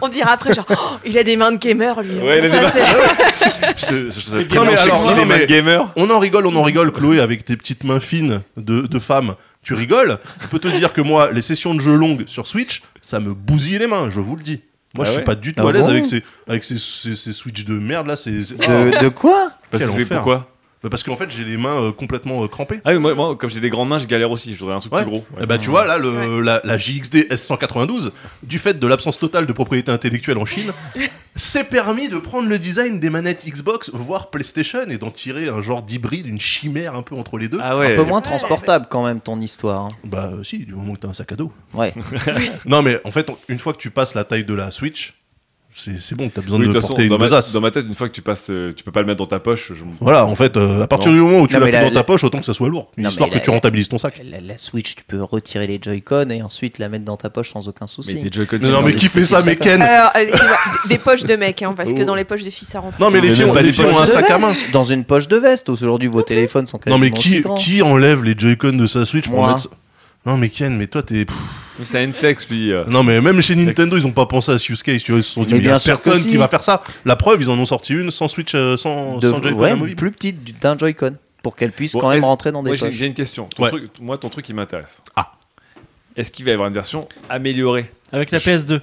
on- 0.00 0.08
dira 0.08 0.32
après, 0.32 0.52
genre, 0.54 0.66
Oh, 0.70 0.74
il 1.04 1.16
a 1.18 1.22
des 1.22 1.36
mains 1.36 1.52
de 1.52 1.58
gamer, 1.58 2.00
lui. 2.02 2.18
Ouais, 2.18 2.40
a 2.40 2.46
Ça, 2.46 2.70
c'est- 2.70 2.80
Non, 5.16 5.26
mais 5.26 5.46
gamer. 5.46 5.92
On 5.96 6.10
en 6.10 6.18
rigole, 6.18 6.46
on 6.46 6.56
en 6.56 6.62
rigole, 6.62 6.92
Chloé, 6.92 7.20
avec 7.20 7.44
tes 7.44 7.56
petites 7.56 7.84
mains 7.84 8.00
fines 8.00 8.42
de, 8.56 8.82
de 8.82 8.98
femme. 8.98 9.34
Tu 9.62 9.74
rigoles. 9.74 10.18
Je 10.40 10.46
peux 10.48 10.58
te 10.58 10.68
dire 10.68 10.92
que 10.92 11.00
moi, 11.00 11.30
les 11.30 11.42
sessions 11.42 11.74
de 11.74 11.80
jeux 11.80 11.94
longues 11.96 12.24
sur 12.26 12.46
Switch, 12.46 12.82
ça 13.00 13.20
me 13.20 13.32
bousille 13.34 13.78
les 13.78 13.86
mains, 13.86 14.10
je 14.10 14.20
vous 14.20 14.36
le 14.36 14.42
dis. 14.42 14.60
Moi, 14.96 15.04
Ah 15.06 15.08
je 15.08 15.10
suis 15.12 15.18
ouais 15.20 15.24
pas 15.24 15.34
du 15.36 15.54
tout 15.54 15.62
Ah 15.64 15.70
à 15.70 15.72
l'aise 15.72 15.82
bon 15.84 15.88
avec 15.90 16.04
ces, 16.04 16.22
avec 16.48 16.64
ces, 16.64 16.76
ces, 16.78 17.16
ces 17.16 17.32
Switch 17.32 17.64
de 17.64 17.74
merde 17.78 18.08
là. 18.08 18.16
De, 18.16 19.02
de 19.04 19.08
quoi 19.08 19.52
Parce 19.70 19.84
que 19.84 19.88
Quel 19.88 19.96
c'est 19.96 20.02
enfer. 20.04 20.16
pourquoi 20.18 20.51
parce 20.90 21.02
qu'en 21.04 21.16
fait, 21.16 21.30
j'ai 21.30 21.44
les 21.44 21.56
mains 21.56 21.80
euh, 21.80 21.92
complètement 21.92 22.42
euh, 22.42 22.48
crampées. 22.48 22.80
Ah 22.84 22.92
oui, 22.92 22.98
moi, 22.98 23.14
moi, 23.14 23.36
comme 23.36 23.48
j'ai 23.50 23.60
des 23.60 23.70
grandes 23.70 23.88
mains, 23.88 23.98
je 23.98 24.06
galère 24.06 24.30
aussi. 24.30 24.54
Je 24.54 24.58
voudrais 24.60 24.74
un 24.74 24.78
truc 24.80 24.92
Ouais. 24.92 25.02
plus 25.02 25.10
gros. 25.10 25.24
Eh 25.40 25.46
bah, 25.46 25.58
tu 25.58 25.70
vois, 25.70 25.84
là, 25.86 25.98
le, 25.98 26.40
la, 26.40 26.60
la 26.64 26.78
JXD 26.78 27.28
S192, 27.30 28.10
du 28.42 28.58
fait 28.58 28.78
de 28.78 28.86
l'absence 28.86 29.18
totale 29.18 29.46
de 29.46 29.52
propriété 29.52 29.90
intellectuelle 29.92 30.38
en 30.38 30.46
Chine, 30.46 30.72
s'est 31.36 31.64
permis 31.64 32.08
de 32.08 32.18
prendre 32.18 32.48
le 32.48 32.58
design 32.58 33.00
des 33.00 33.10
manettes 33.10 33.46
Xbox, 33.46 33.90
voire 33.94 34.30
PlayStation, 34.30 34.82
et 34.88 34.98
d'en 34.98 35.10
tirer 35.10 35.48
un 35.48 35.60
genre 35.60 35.82
d'hybride, 35.82 36.26
une 36.26 36.40
chimère 36.40 36.94
un 36.94 37.02
peu 37.02 37.14
entre 37.14 37.38
les 37.38 37.48
deux. 37.48 37.58
Ah 37.62 37.72
Un 37.74 37.78
ouais. 37.78 37.94
peu 37.94 38.04
moins 38.04 38.20
transportable 38.20 38.86
quand 38.90 39.06
même 39.06 39.20
ton 39.20 39.40
histoire. 39.40 39.86
hein. 39.86 39.90
Bah, 40.04 40.30
euh, 40.34 40.42
si, 40.44 40.58
du 40.58 40.74
moment 40.74 40.94
que 40.94 41.00
t'as 41.00 41.08
un 41.08 41.14
sac 41.14 41.32
à 41.32 41.36
dos. 41.36 41.52
Ouais. 41.74 41.92
Non, 42.66 42.82
mais 42.82 43.00
en 43.04 43.10
fait, 43.10 43.30
on- 43.30 43.36
une 43.48 43.58
fois 43.58 43.72
que 43.72 43.78
tu 43.78 43.90
passes 43.90 44.14
la 44.14 44.24
taille 44.24 44.44
de 44.44 44.54
la 44.54 44.70
Switch, 44.70 45.14
c'est 45.74 46.00
c'est 46.00 46.14
bon, 46.14 46.28
t'as 46.28 46.40
besoin 46.42 46.58
Oui, 46.58 46.66
de 46.66 46.68
de 46.68 46.72
toute 46.72 46.80
façon, 46.82 46.88
porter 46.94 47.04
une 47.04 47.08
dans 47.10 47.18
ma, 47.18 47.24
besace. 47.24 47.52
dans 47.52 47.60
ma 47.60 47.70
tête, 47.70 47.86
une 47.88 47.94
fois 47.94 48.08
que 48.08 48.12
tu 48.14 48.20
passes, 48.22 48.48
euh, 48.50 48.72
tu 48.74 48.84
peux 48.84 48.92
pas 48.92 49.00
le 49.00 49.06
mettre 49.06 49.18
dans 49.18 49.26
ta 49.26 49.40
poche. 49.40 49.68
Je... 49.74 49.82
Voilà, 50.00 50.26
en 50.26 50.34
fait, 50.34 50.56
euh, 50.56 50.82
à 50.82 50.86
partir 50.86 51.10
Non. 51.10 51.16
du 51.18 51.22
moment 51.24 51.40
où 51.40 51.46
tu 51.48 51.54
Non, 51.54 51.60
l'as 51.60 51.66
mais 51.66 51.70
plus 51.72 51.78
la- 51.84 51.88
dans 51.88 51.94
ta 51.94 52.04
poche, 52.04 52.24
autant 52.24 52.38
que 52.38 52.44
ça 52.44 52.52
soit 52.54 52.68
lourd. 52.68 52.90
Une 52.96 53.04
Non, 53.04 53.10
histoire 53.10 53.28
mais 53.28 53.32
que 53.34 53.38
la- 53.38 53.44
tu 53.44 53.50
rentabilises 53.50 53.88
ton 53.88 53.98
sac. 53.98 54.20
La, 54.24 54.40
la 54.40 54.58
Switch, 54.58 54.96
tu 54.96 55.04
peux 55.04 55.22
retirer 55.22 55.66
les 55.66 55.78
Joy-Con 55.82 56.28
et 56.30 56.42
ensuite 56.42 56.78
la 56.78 56.88
mettre 56.88 57.04
dans 57.04 57.16
ta 57.16 57.30
poche 57.30 57.52
sans 57.52 57.68
aucun 57.68 57.84
Mais 57.84 57.86
souci. 57.88 58.20
Joy-Con, 58.30 58.58
Non, 58.60 58.70
non, 58.70 58.80
les 58.80 58.92
mais 58.92 58.94
qui 58.94 59.08
fait 59.08 59.24
ça, 59.24 59.40
mais 59.44 59.56
Ken 59.56 59.80
Alors, 59.80 60.10
euh, 60.16 60.26
des 60.88 60.98
poches 60.98 61.24
de 61.24 61.36
mecs, 61.36 61.62
hein, 61.62 61.74
parce 61.76 61.92
que 61.92 62.02
dans 62.02 62.14
les 62.14 62.24
poches 62.24 62.42
de 62.44 62.50
filles, 62.50 62.68
ça 62.68 62.80
rentre. 62.80 63.00
Non, 63.00 63.10
mais 63.10 63.20
les 63.20 63.28
Mais 63.30 63.34
filles, 63.34 63.44
ont, 63.84 63.98
un 63.98 64.06
sac 64.06 64.30
à 64.30 64.38
main. 64.38 64.52
Dans 64.72 64.84
une 64.84 65.04
poche 65.04 65.28
de 65.28 65.36
veste. 65.36 65.68
Aujourd'hui, 65.68 66.08
vos 66.08 66.22
téléphones 66.22 66.66
sont 66.66 66.78
Non, 66.86 66.98
mais 66.98 67.10
qui, 67.10 67.82
enlève 67.82 68.24
les 68.24 68.34
Joy-Con 68.36 68.72
de 68.74 68.86
sa 68.86 69.04
Switch 69.06 69.28
pour 69.28 69.46
mettre. 69.46 69.68
Non, 70.26 70.36
mais 70.36 70.50
Ken, 70.50 70.76
mais 70.76 70.86
toi, 70.86 71.02
t'es. 71.02 71.26
C'est 71.82 72.04
un 72.04 72.12
sexe, 72.12 72.44
puis. 72.44 72.72
euh, 72.72 72.84
Non, 72.86 73.02
mais 73.02 73.20
même 73.20 73.40
chez 73.40 73.56
Nintendo, 73.56 73.96
ils 73.96 74.06
ont 74.06 74.12
pas 74.12 74.26
pensé 74.26 74.52
à 74.52 74.58
ce 74.58 74.72
use 74.72 74.82
case. 74.82 75.02
Tu 75.02 75.12
vois, 75.12 75.20
ils 75.20 75.24
se 75.24 75.32
sont 75.32 75.42
dit, 75.44 75.54
Mais 75.54 75.58
mais 75.58 75.64
y 75.64 75.68
a 75.68 75.70
bien 75.72 75.78
sûr 75.78 75.98
que 75.98 76.02
personne 76.04 76.22
si. 76.22 76.28
qui 76.30 76.36
va 76.36 76.46
faire 76.48 76.62
ça. 76.62 76.82
La 77.04 77.16
preuve, 77.16 77.40
ils 77.40 77.48
en 77.50 77.58
ont 77.58 77.64
sorti 77.66 77.94
une 77.94 78.10
sans 78.10 78.28
Switch, 78.28 78.54
euh, 78.54 78.76
sans, 78.76 79.18
de, 79.18 79.30
sans 79.30 79.42
Joy-Con 79.42 79.58
ouais, 79.58 79.70
amovible. 79.70 79.96
plus 79.96 80.10
petite 80.10 80.44
du- 80.44 80.52
d'un 80.52 80.76
Joy-Con 80.76 81.16
pour 81.42 81.56
qu'elle 81.56 81.72
puisse 81.72 81.94
Bon, 81.94 82.00
quand 82.00 82.08
même 82.10 82.18
est-ce- 82.18 82.26
rentrer 82.26 82.52
dans 82.52 82.62
des 82.62 82.68
Moi, 82.70 82.76
j'ai 82.76 82.86
poches. 82.86 82.94
j'ai 82.94 83.06
une 83.06 83.14
question. 83.14 83.48
Ton 83.56 83.62
Ouais. 83.64 83.68
truc- 83.70 83.90
moi, 84.00 84.18
ton 84.18 84.28
truc, 84.28 84.48
il 84.48 84.54
m'intéresse. 84.54 85.02
Ah. 85.16 85.32
Est-ce 86.16 86.30
qu'il 86.30 86.44
va 86.44 86.50
y 86.50 86.54
avoir 86.54 86.68
une 86.68 86.74
version 86.74 87.08
améliorée? 87.30 87.90
Avec 88.12 88.30
la 88.32 88.38
PS2. 88.38 88.80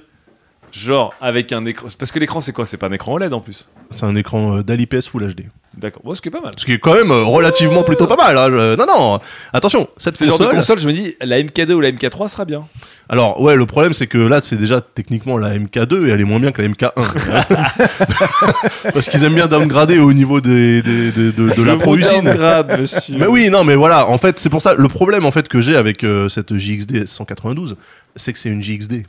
Genre 0.72 1.14
avec 1.20 1.52
un 1.52 1.64
écran. 1.66 1.86
Parce 1.98 2.12
que 2.12 2.18
l'écran, 2.18 2.40
c'est 2.40 2.52
quoi? 2.52 2.64
C'est 2.66 2.76
pas 2.76 2.86
un 2.88 2.92
écran 2.92 3.12
OLED 3.14 3.32
en 3.32 3.40
plus. 3.40 3.68
C'est 3.90 4.04
un 4.04 4.14
écran 4.14 4.58
euh, 4.58 4.62
DALI-PS 4.62 5.08
Full 5.08 5.26
HD. 5.34 5.46
D'accord. 5.80 6.02
Bon, 6.04 6.14
ce 6.14 6.20
qui 6.20 6.28
est 6.28 6.30
pas 6.30 6.40
mal. 6.42 6.52
Ce 6.56 6.64
qui 6.64 6.72
est 6.72 6.78
quand 6.78 6.94
même 6.94 7.10
euh, 7.10 7.22
relativement 7.24 7.82
plutôt 7.82 8.06
pas 8.06 8.16
mal. 8.16 8.36
hein. 8.36 8.48
Je- 8.48 8.76
Non, 8.76 8.84
non, 8.86 9.20
attention, 9.52 9.88
cette 9.96 10.14
C'est 10.14 10.26
le 10.26 10.30
genre 10.30 10.38
de 10.38 10.44
console. 10.44 10.56
console, 10.76 10.78
je 10.80 10.86
me 10.88 10.92
dis, 10.92 11.14
la 11.22 11.38
MK2 11.40 11.72
ou 11.72 11.80
la 11.80 11.90
MK3 11.90 12.28
sera 12.28 12.44
bien. 12.44 12.66
Alors, 13.08 13.40
ouais, 13.40 13.56
le 13.56 13.64
problème, 13.66 13.92
c'est 13.94 14.06
que 14.06 14.18
là, 14.18 14.40
c'est 14.40 14.56
déjà 14.56 14.80
techniquement 14.80 15.38
la 15.38 15.56
MK2 15.58 16.06
et 16.06 16.10
elle 16.10 16.20
est 16.20 16.24
moins 16.24 16.38
bien 16.38 16.52
que 16.52 16.60
la 16.62 16.68
MK1. 16.68 16.92
Parce 18.92 19.08
qu'ils 19.08 19.24
aiment 19.24 19.34
bien 19.34 19.46
downgrader 19.48 19.98
au 19.98 20.12
niveau 20.12 20.40
des, 20.40 20.82
des- 20.82 21.12
des- 21.12 21.32
de, 21.32 21.54
de 21.56 21.62
la 21.62 21.76
pro-usine. 21.76 22.34
monsieur. 22.78 23.16
Mais 23.18 23.26
oui, 23.26 23.50
non, 23.50 23.64
mais 23.64 23.74
voilà, 23.74 24.06
en 24.08 24.18
fait, 24.18 24.38
c'est 24.38 24.50
pour 24.50 24.62
ça, 24.62 24.74
le 24.74 24.88
problème, 24.88 25.24
en 25.24 25.30
fait, 25.32 25.48
que 25.48 25.60
j'ai 25.60 25.76
avec 25.76 26.04
euh, 26.04 26.28
cette 26.28 26.56
JXD 26.56 27.06
192, 27.06 27.76
c'est 28.16 28.32
que 28.32 28.38
c'est 28.38 28.48
une 28.50 28.62
JXD. 28.62 29.04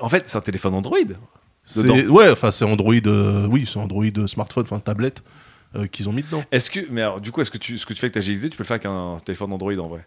En 0.00 0.08
fait, 0.08 0.24
c'est 0.26 0.38
un 0.38 0.42
téléphone 0.42 0.74
Android. 0.74 0.96
C'est, 1.64 1.82
Dedans. 1.84 2.12
ouais, 2.12 2.28
enfin, 2.30 2.50
c'est 2.50 2.64
Android, 2.64 2.92
euh, 3.06 3.46
oui, 3.48 3.68
c'est 3.72 3.78
Android 3.78 4.04
smartphone, 4.26 4.64
enfin, 4.64 4.80
tablette, 4.80 5.22
euh, 5.76 5.86
qu'ils 5.86 6.08
ont 6.08 6.12
mis 6.12 6.22
dedans. 6.22 6.42
Est-ce 6.52 6.70
que, 6.70 6.80
mais 6.90 7.02
alors, 7.02 7.20
du 7.20 7.30
coup, 7.32 7.40
est-ce 7.40 7.50
que 7.50 7.58
tu, 7.58 7.78
ce 7.78 7.86
que 7.86 7.92
tu 7.94 8.00
fais 8.00 8.06
avec 8.06 8.14
ta 8.14 8.20
GXD, 8.20 8.50
tu 8.50 8.56
peux 8.56 8.62
le 8.62 8.66
faire 8.66 8.74
avec 8.76 8.86
un 8.86 9.16
téléphone 9.24 9.52
Android 9.52 9.74
en 9.78 9.88
vrai? 9.88 10.06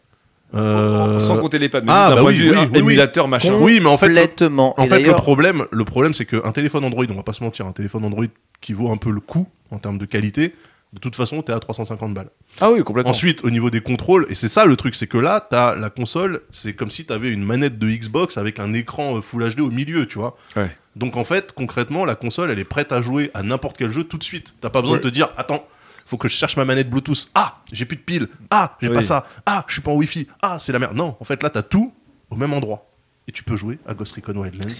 Euh, 0.53 1.19
Sans 1.19 1.37
compter 1.37 1.57
les 1.57 1.69
pads, 1.69 1.81
mais 1.81 1.91
ah, 1.93 2.09
d'un 2.09 2.15
bah 2.15 2.21
point 2.21 2.31
oui, 2.31 2.37
de 2.37 2.43
vue 2.43 2.51
oui, 2.51 2.67
oui. 2.71 2.79
émulateur, 2.79 3.27
machin. 3.27 3.55
Oui, 3.59 3.79
mais 3.81 3.89
en 3.89 3.97
fait, 3.97 4.07
le- 4.07 4.13
Complètement. 4.21 4.79
En 4.79 4.85
fait, 4.85 4.99
le 5.01 5.13
problème, 5.13 5.65
le 5.71 5.85
problème, 5.85 6.13
c'est 6.13 6.25
qu'un 6.25 6.51
téléphone 6.51 6.85
Android, 6.85 7.05
on 7.09 7.15
va 7.15 7.23
pas 7.23 7.33
se 7.33 7.43
mentir, 7.43 7.65
un 7.65 7.71
téléphone 7.71 8.05
Android 8.05 8.25
qui 8.61 8.73
vaut 8.73 8.89
un 8.91 8.97
peu 8.97 9.09
le 9.11 9.19
coup 9.19 9.47
en 9.71 9.79
termes 9.79 9.97
de 9.97 10.05
qualité, 10.05 10.53
de 10.93 10.99
toute 10.99 11.15
façon, 11.15 11.41
t'es 11.41 11.51
à 11.51 11.59
350 11.59 12.13
balles. 12.13 12.29
Ah 12.61 12.71
oui, 12.71 12.81
complètement. 12.83 13.11
Ensuite, 13.11 13.43
au 13.43 13.49
niveau 13.49 13.69
des 13.69 13.81
contrôles, 13.81 14.27
et 14.29 14.35
c'est 14.35 14.47
ça 14.47 14.65
le 14.65 14.77
truc, 14.77 14.95
c'est 14.95 15.07
que 15.07 15.17
là, 15.17 15.45
t'as 15.49 15.75
la 15.75 15.89
console, 15.89 16.41
c'est 16.51 16.73
comme 16.73 16.89
si 16.91 17.05
t'avais 17.05 17.29
une 17.31 17.43
manette 17.43 17.77
de 17.77 17.89
Xbox 17.89 18.37
avec 18.37 18.59
un 18.59 18.71
écran 18.73 19.17
euh, 19.17 19.21
Full 19.21 19.55
HD 19.55 19.59
au 19.59 19.71
milieu, 19.71 20.05
tu 20.05 20.19
vois. 20.19 20.37
Ouais. 20.55 20.69
Donc 20.95 21.17
en 21.17 21.23
fait, 21.23 21.51
concrètement, 21.53 22.05
la 22.05 22.15
console, 22.15 22.51
elle 22.51 22.59
est 22.59 22.63
prête 22.63 22.91
à 22.91 23.01
jouer 23.01 23.31
à 23.33 23.43
n'importe 23.43 23.77
quel 23.77 23.91
jeu 23.91 24.03
tout 24.05 24.17
de 24.17 24.23
suite. 24.23 24.53
T'as 24.61 24.69
pas 24.69 24.81
besoin 24.81 24.97
Ouais. 24.97 25.03
de 25.03 25.09
te 25.09 25.13
dire, 25.13 25.29
attends, 25.37 25.67
faut 26.05 26.17
que 26.17 26.27
je 26.27 26.35
cherche 26.35 26.55
ma 26.57 26.65
manette 26.65 26.89
Bluetooth. 26.89 27.29
Ah, 27.35 27.57
j'ai 27.71 27.85
plus 27.85 27.97
de 27.97 28.01
piles. 28.01 28.27
Ah, 28.51 28.77
j'ai 28.81 28.87
Oui. 28.89 28.95
pas 28.95 29.01
ça. 29.01 29.27
Ah, 29.45 29.65
je 29.67 29.73
suis 29.73 29.81
pas 29.81 29.91
en 29.91 29.95
Wi-Fi. 29.95 30.27
Ah, 30.41 30.57
c'est 30.59 30.71
la 30.71 30.79
merde. 30.79 30.95
Non, 30.95 31.17
en 31.19 31.23
fait, 31.25 31.41
là, 31.43 31.49
t'as 31.49 31.63
tout 31.63 31.93
au 32.29 32.35
même 32.35 32.53
endroit. 32.53 32.89
Et 33.27 33.31
tu 33.31 33.43
peux 33.43 33.57
jouer 33.57 33.79
à 33.87 33.93
Ghost 33.95 34.13
Recon 34.15 34.35
Wildlands. 34.37 34.73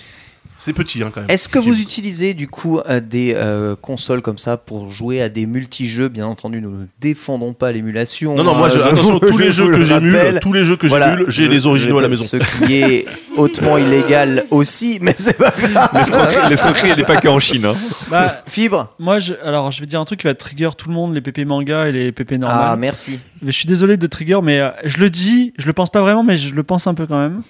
C'est 0.58 0.72
petit, 0.72 1.04
hein, 1.04 1.12
quand 1.14 1.20
même. 1.22 1.30
Est-ce 1.30 1.50
que 1.50 1.60
vous 1.60 1.82
utilisez 1.82 2.34
du 2.34 2.48
coup 2.48 2.80
euh, 2.80 3.02
des 3.02 3.34
euh, 3.36 3.76
consoles 3.76 4.22
comme 4.22 4.38
ça 4.38 4.56
pour 4.56 4.90
jouer 4.90 5.22
à 5.22 5.28
des 5.28 5.46
multijeux? 5.46 6.08
Bien 6.08 6.26
entendu, 6.28 6.62
nous 6.62 6.70
ne 6.72 6.86
défendons 7.02 7.52
pas 7.54 7.74
l'émulation. 7.74 8.36
Non, 8.36 8.44
non, 8.46 8.56
moi, 8.56 8.68
Euh, 8.68 8.72
je, 8.72 8.80
attention, 8.80 9.20
tous 9.20 9.38
je 9.38 9.44
les 9.44 9.52
jeux 9.52 9.66
que 9.70 9.76
le 9.76 9.86
j'émule, 9.86 10.40
tous 10.42 10.54
les 10.54 10.64
jeux 10.66 10.78
que 10.78 10.88
Voilà, 10.88 11.12
j'émule, 11.18 11.26
j'ai 11.30 11.44
je- 11.46 11.50
les 11.50 11.66
originaux 11.66 11.98
à 11.98 12.02
la 12.04 12.08
maison. 12.08 12.24
Ce 12.24 12.38
qui 12.66 12.74
est 12.76 13.06
hautement 13.38 13.78
illégal 13.78 14.46
aussi, 14.50 14.98
mais 15.02 15.14
c'est 15.18 15.38
pas 15.38 15.52
grave. 15.52 15.90
L'escroquerie, 15.94 16.50
l'escroquerie, 16.50 16.90
elle 16.92 16.98
n'est 17.00 17.04
pas 17.04 17.18
qu'en 17.20 17.40
Chine. 17.40 17.66
Hein. 17.66 17.76
Bah, 18.10 18.42
Fibre 18.48 18.94
moi, 18.98 19.20
je, 19.20 19.34
alors, 19.44 19.72
je 19.72 19.82
vais 19.82 19.88
dire 19.88 20.00
un 20.00 20.06
truc 20.06 20.22
qui 20.22 20.28
va 20.28 20.36
trigger 20.36 20.70
tout 20.78 20.88
le 20.88 20.96
monde, 20.96 21.14
les 21.14 21.22
PP 21.22 21.40
manga 21.46 21.88
et 21.90 21.92
les 21.92 22.12
PP 22.14 22.34
normales. 22.40 22.68
Ah, 22.70 22.76
merci. 22.78 23.20
Mais 23.42 23.52
je 23.52 23.58
suis 23.58 23.68
désolé 23.68 23.98
de 23.98 24.08
trigger, 24.08 24.40
mais 24.42 24.62
euh, 24.62 24.70
je 24.86 24.98
le 25.00 25.10
dis, 25.10 25.54
je 25.58 25.68
le 25.68 25.74
pense 25.74 25.90
pas 25.90 26.00
vraiment, 26.02 26.24
mais 26.24 26.38
je 26.38 26.56
le 26.56 26.64
pense 26.64 26.88
un 26.88 26.94
peu 26.94 27.06
quand 27.06 27.20
même. 27.20 27.42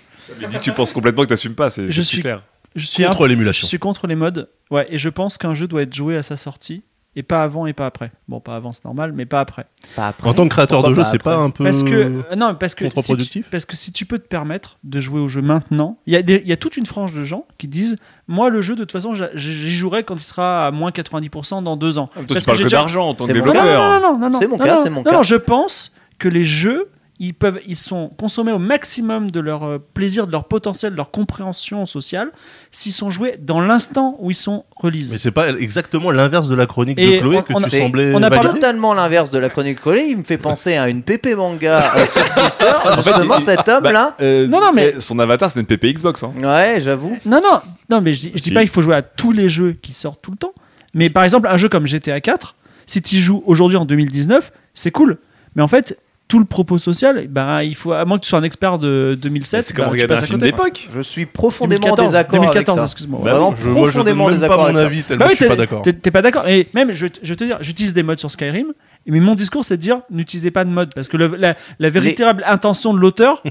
Mais 0.42 0.48
dis, 0.48 0.60
tu 0.60 0.72
penses 0.72 0.92
complètement 0.92 1.22
que 1.22 1.28
t'assumes 1.30 1.54
pas, 1.54 1.70
c'est 1.70 1.86
Je 1.92 2.02
c'est 2.02 2.08
suis- 2.08 2.22
clair. 2.22 2.42
Je 2.76 2.86
suis 2.86 3.04
Contre 3.06 3.24
Je 3.24 3.30
l'émulation. 3.30 3.68
suis 3.68 3.80
contre 3.80 4.08
les 4.08 4.16
modes. 4.16 4.50
Ouais, 4.72 4.88
et 4.90 4.98
je 4.98 5.10
pense 5.10 5.38
qu'un 5.38 5.54
jeu 5.54 5.68
doit 5.68 5.84
être 5.84 5.94
joué 5.94 6.18
à 6.18 6.24
sa 6.24 6.36
sortie 6.38 6.84
et 7.16 7.24
pas 7.24 7.42
avant 7.44 7.66
et 7.66 7.72
pas 7.72 7.86
après. 7.86 8.12
Bon, 8.28 8.42
pas 8.42 8.58
avant, 8.58 8.74
c'est 8.74 8.84
normal, 8.84 9.14
mais 9.14 9.26
pas 9.26 9.40
après. 9.40 9.66
Pas 9.96 10.08
après. 10.10 10.28
En 10.28 10.34
tant 10.34 10.44
que 10.44 10.50
créateur 10.50 10.84
de 10.84 10.94
jeu, 10.94 11.02
c'est 11.10 11.22
pas 11.24 11.38
un 11.38 11.50
peu. 11.50 11.64
Parce 11.64 11.84
que 11.84 12.36
non, 12.36 12.56
parce 12.56 12.76
que 12.76 12.84
si 12.86 12.90
tu, 12.90 12.96
contre-productif 12.96 13.48
parce 13.50 13.64
que 13.66 13.78
si 13.78 13.94
tu 13.94 14.06
peux 14.06 14.20
te 14.20 14.28
permettre 14.28 14.78
de 14.84 15.00
jouer 15.00 15.22
au 15.22 15.30
jeu 15.30 15.42
maintenant, 15.42 15.98
il 16.08 16.14
y 16.14 16.18
a 16.18 16.22
des- 16.22 16.42
il 16.44 16.50
y 16.50 16.52
a 16.52 16.58
toute 16.58 16.76
une 16.76 16.86
frange 16.86 17.14
de 17.14 17.22
gens 17.22 17.46
qui 17.58 17.70
disent 17.70 17.96
moi 18.28 18.50
le 18.50 18.62
jeu 18.62 18.76
de 18.76 18.82
toute 18.84 18.92
façon 18.92 19.14
j'y 19.36 19.72
jouerai 19.72 20.04
quand 20.04 20.16
il 20.16 20.22
sera 20.24 20.68
à 20.68 20.72
moins 20.72 20.92
90% 20.92 21.62
dans 21.62 21.78
deux 21.78 21.98
ans. 21.98 22.08
Toi, 22.08 22.24
Parce 22.28 22.40
tu 22.42 22.46
parles 22.46 22.58
j'ai 22.58 22.64
que 22.64 22.68
déjà- 22.68 22.78
d'argent 22.80 23.08
en 23.08 23.14
tant 23.14 23.26
que 23.26 23.32
mon 23.32 23.40
Non, 23.40 23.46
non, 23.46 23.52
développeur. 23.54 23.80
non, 24.02 24.02
non, 24.12 24.18
non, 24.20 24.30
non, 24.32 24.40
C'est 24.40 24.48
mon 24.48 24.58
cas, 24.58 24.76
c'est 24.78 24.90
mon 24.90 24.98
non, 24.98 25.04
cas. 25.04 25.12
non, 25.14 25.24
je 25.24 25.36
pense 25.36 25.94
que 26.20 26.28
les 26.28 26.44
jeux, 26.44 26.90
ils 27.20 27.34
peuvent, 27.34 27.60
ils 27.66 27.78
sont 27.78 28.10
consommés 28.18 28.52
au 28.52 28.60
maximum 28.60 29.32
de 29.32 29.40
leur 29.40 29.64
euh, 29.64 29.78
plaisir, 29.94 30.28
de 30.28 30.32
leur 30.34 30.46
potentiel, 30.50 30.92
de 30.92 30.98
leur 30.98 31.12
compréhension 31.12 31.86
sociale, 31.86 32.32
s'ils 32.72 32.92
sont 32.92 33.10
joués 33.10 33.36
dans 33.42 33.62
l'instant 33.62 34.18
où 34.20 34.32
ils 34.32 34.36
sont 34.36 34.66
release. 34.76 35.12
Mais 35.14 35.18
c'est 35.18 35.32
pas 35.32 35.50
exactement 35.52 36.12
l'inverse 36.12 36.50
de 36.50 36.56
la 36.56 36.66
chronique 36.66 37.00
Et 37.00 37.16
de 37.18 37.22
Chloé 37.22 37.38
on- 37.38 37.42
que 37.44 37.54
on 37.54 37.60
tu 37.60 37.70
semblais 37.70 38.12
on 38.14 38.18
a 38.22 38.30
parlé- 38.30 38.38
valider 38.48 38.60
Totalement 38.60 38.94
l'inverse 38.94 39.30
de 39.30 39.40
la 39.40 39.48
chronique 39.50 39.80
collée, 39.80 40.08
il 40.10 40.18
me 40.18 40.24
fait 40.24 40.38
penser 40.38 40.76
à 40.76 40.90
une 40.90 41.04
PP 41.04 41.36
manga 41.36 41.92
euh, 41.96 42.06
sur 42.06 42.24
Twitter. 42.34 42.74
Justement, 42.98 43.40
cet 43.40 43.68
homme 43.70 43.84
Bah, 43.84 43.92
là. 43.94 44.16
euh, 44.22 44.48
Non, 44.48 44.60
non, 44.60 44.72
mais- 44.74 44.94
eh, 44.98 45.00
Son 45.00 45.18
avatar, 45.20 45.50
c'est 45.50 45.60
une 45.62 45.66
PP 45.68 45.94
Xbox. 45.94 46.22
Hein. 46.24 46.34
Ouais, 46.38 46.80
j'avoue. 46.82 47.18
Non, 47.26 47.40
non, 47.42 47.60
non, 47.90 48.02
mais 48.02 48.14
je, 48.14 48.22
dis- 48.22 48.32
je 48.36 48.42
dis 48.42 48.50
Si. 48.50 48.52
pas 48.54 48.60
qu'il 48.62 48.70
faut 48.70 48.82
jouer 48.82 48.96
à 48.96 49.02
tous 49.02 49.32
les 49.32 49.48
jeux 49.48 49.74
qui 49.82 49.94
sortent 49.94 50.22
tout 50.22 50.32
le 50.32 50.38
temps. 50.38 50.54
Mais 50.94 51.10
par 51.10 51.24
exemple, 51.24 51.48
un 51.48 51.56
jeu 51.58 51.70
comme 51.70 51.88
GTA 51.88 52.20
4, 52.20 52.56
si 52.88 53.02
tu 53.02 53.16
y 53.16 53.20
joues 53.20 53.42
aujourd'hui 53.46 53.78
en 53.78 53.86
2019, 53.86 54.52
c'est 54.74 54.92
cool. 54.92 55.18
Mais 55.56 55.62
en 55.64 55.68
fait, 55.68 55.98
tout 56.28 56.40
le 56.40 56.46
propos 56.46 56.78
social, 56.78 57.28
ben, 57.28 57.62
il 57.62 57.76
faut, 57.76 57.92
à 57.92 58.04
moins 58.04 58.18
que 58.18 58.24
tu 58.24 58.30
sois 58.30 58.40
un 58.40 58.44
expert 58.44 58.80
de 58.80 59.18
2007, 59.22 59.62
C'est 59.62 59.74
comme 59.76 59.86
ben, 59.86 59.92
regarder 59.92 60.16
un 60.16 60.22
film 60.22 60.40
d'époque. 60.40 60.88
Je 60.94 61.02
suis 61.02 61.26
profondément 61.26 61.96
2014, 61.96 62.08
désaccord 62.10 62.40
2014, 62.40 62.78
avec 62.78 62.80
ça. 62.80 62.92
excuse-moi. 62.92 63.22
Bah 63.24 63.32
Vraiment 63.32 63.56
je, 63.56 63.68
moi, 63.68 63.90
je 63.90 63.96
donne 63.98 64.06
profondément 64.06 64.24
même 64.24 64.30
pas 64.32 64.36
désaccord 64.36 64.72
mon 64.72 64.76
avis 64.78 65.04
tellement 65.04 65.26
Bah 65.26 65.30
oui, 65.30 65.36
je 65.36 65.46
suis 65.46 65.48
pas 65.48 65.56
d'accord. 65.56 65.82
T'es 65.84 66.12
pas 66.12 66.22
d'accord. 66.24 66.48
Et 66.48 66.68
même, 66.74 66.92
je, 66.92 67.08
je 67.22 67.30
vais 67.30 67.36
te 67.36 67.44
dire, 67.44 67.58
j'utilise 67.62 67.94
des 67.94 68.02
mods 68.02 68.18
sur 68.18 68.32
Skyrim. 68.32 68.74
Mais 69.08 69.20
mon 69.20 69.36
discours, 69.36 69.64
c'est 69.64 69.78
de 69.78 69.82
dire, 69.82 70.00
n'utilisez 70.10 70.50
pas 70.52 70.64
de 70.66 70.70
mods. 70.72 70.86
Parce 70.96 71.08
que 71.08 71.18
le- 71.18 71.36
la, 71.38 71.56
la 71.80 71.90
véritable 71.90 72.44
intention 72.48 72.94
de 72.94 73.00
l'auteur, 73.00 73.44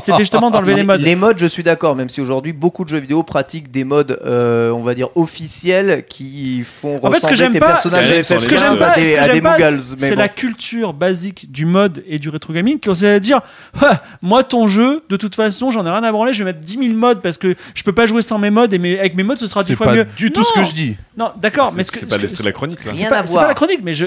c'était 0.00 0.18
justement 0.18 0.50
d'enlever 0.50 0.74
les 0.74 0.84
mods. 0.84 0.96
Les 0.96 1.16
modes, 1.16 1.38
je 1.38 1.46
suis 1.46 1.62
d'accord, 1.62 1.94
même 1.96 2.08
si 2.08 2.20
aujourd'hui 2.20 2.52
beaucoup 2.52 2.84
de 2.84 2.88
jeux 2.88 2.98
vidéo 2.98 3.22
pratiquent 3.22 3.70
des 3.70 3.84
modes, 3.84 4.18
euh, 4.24 4.70
on 4.70 4.82
va 4.82 4.94
dire 4.94 5.08
officiels, 5.16 6.04
qui 6.08 6.62
font 6.64 6.96
En 7.02 7.10
fait, 7.10 7.16
ressembler 7.16 7.36
j'aime 7.36 7.52
tes 7.52 7.58
pas, 7.60 7.66
personnages 7.66 8.22
c'est- 8.22 8.34
de 8.36 8.40
ce 8.40 8.48
que 8.48 8.54
FF15 8.54 8.58
j'aime 8.58 8.78
pas, 8.78 8.86
à 8.90 8.94
ce 8.94 9.00
des, 9.00 9.12
que 9.14 9.18
à 9.20 9.26
des 9.28 9.34
j'aime 9.34 9.42
pas, 9.42 9.58
Moogles. 9.58 9.82
c'est 9.82 10.10
bon. 10.10 10.16
la 10.16 10.28
culture 10.28 10.92
basique 10.94 11.52
du 11.52 11.66
mode 11.66 12.02
et 12.08 12.18
du 12.18 12.28
rétro 12.28 12.52
gaming 12.52 12.78
qui 12.78 12.88
consiste 12.88 13.04
à 13.06 13.20
dire 13.20 13.40
Ah, 13.80 14.02
moi 14.22 14.44
ton 14.44 14.68
jeu 14.68 15.02
de 15.08 15.16
toute 15.16 15.34
façon 15.34 15.70
j'en 15.70 15.84
ai 15.86 15.90
rien 15.90 16.02
à 16.02 16.12
branler 16.12 16.32
je 16.32 16.38
vais 16.42 16.52
mettre 16.52 16.60
10 16.60 16.78
000 16.78 16.94
modes 16.94 17.20
parce 17.22 17.38
que 17.38 17.54
je 17.74 17.82
peux 17.82 17.92
pas 17.92 18.06
jouer 18.06 18.22
sans 18.22 18.38
mes 18.38 18.50
modes 18.50 18.72
et 18.72 18.78
mes- 18.78 18.98
avec 18.98 19.14
mes 19.14 19.22
modes 19.22 19.36
ce 19.38 19.46
sera 19.46 19.62
10 19.62 19.68
C'est 19.68 19.76
fois 19.76 19.86
pas 19.86 19.94
mieux 19.94 20.06
du 20.16 20.30
tout 20.32 20.40
Non. 20.40 20.46
ce 20.46 20.52
que 20.54 20.64
je 20.64 20.72
dis. 20.74 20.96
non 21.16 21.30
d'accord 21.40 21.68
C'est- 21.68 21.76
mais 21.76 21.84
ce 21.84 21.92
que 21.92 21.98
C'est 21.98 22.06
pas 22.06 22.16
l'esprit 22.16 22.42
de 22.42 22.48
la 22.48 22.52
chronique, 22.52 22.78
c'est 22.82 23.08
pas, 23.08 23.22
la 23.48 23.54
chronique 23.54 23.80
mais 23.82 23.94
je, 23.94 24.06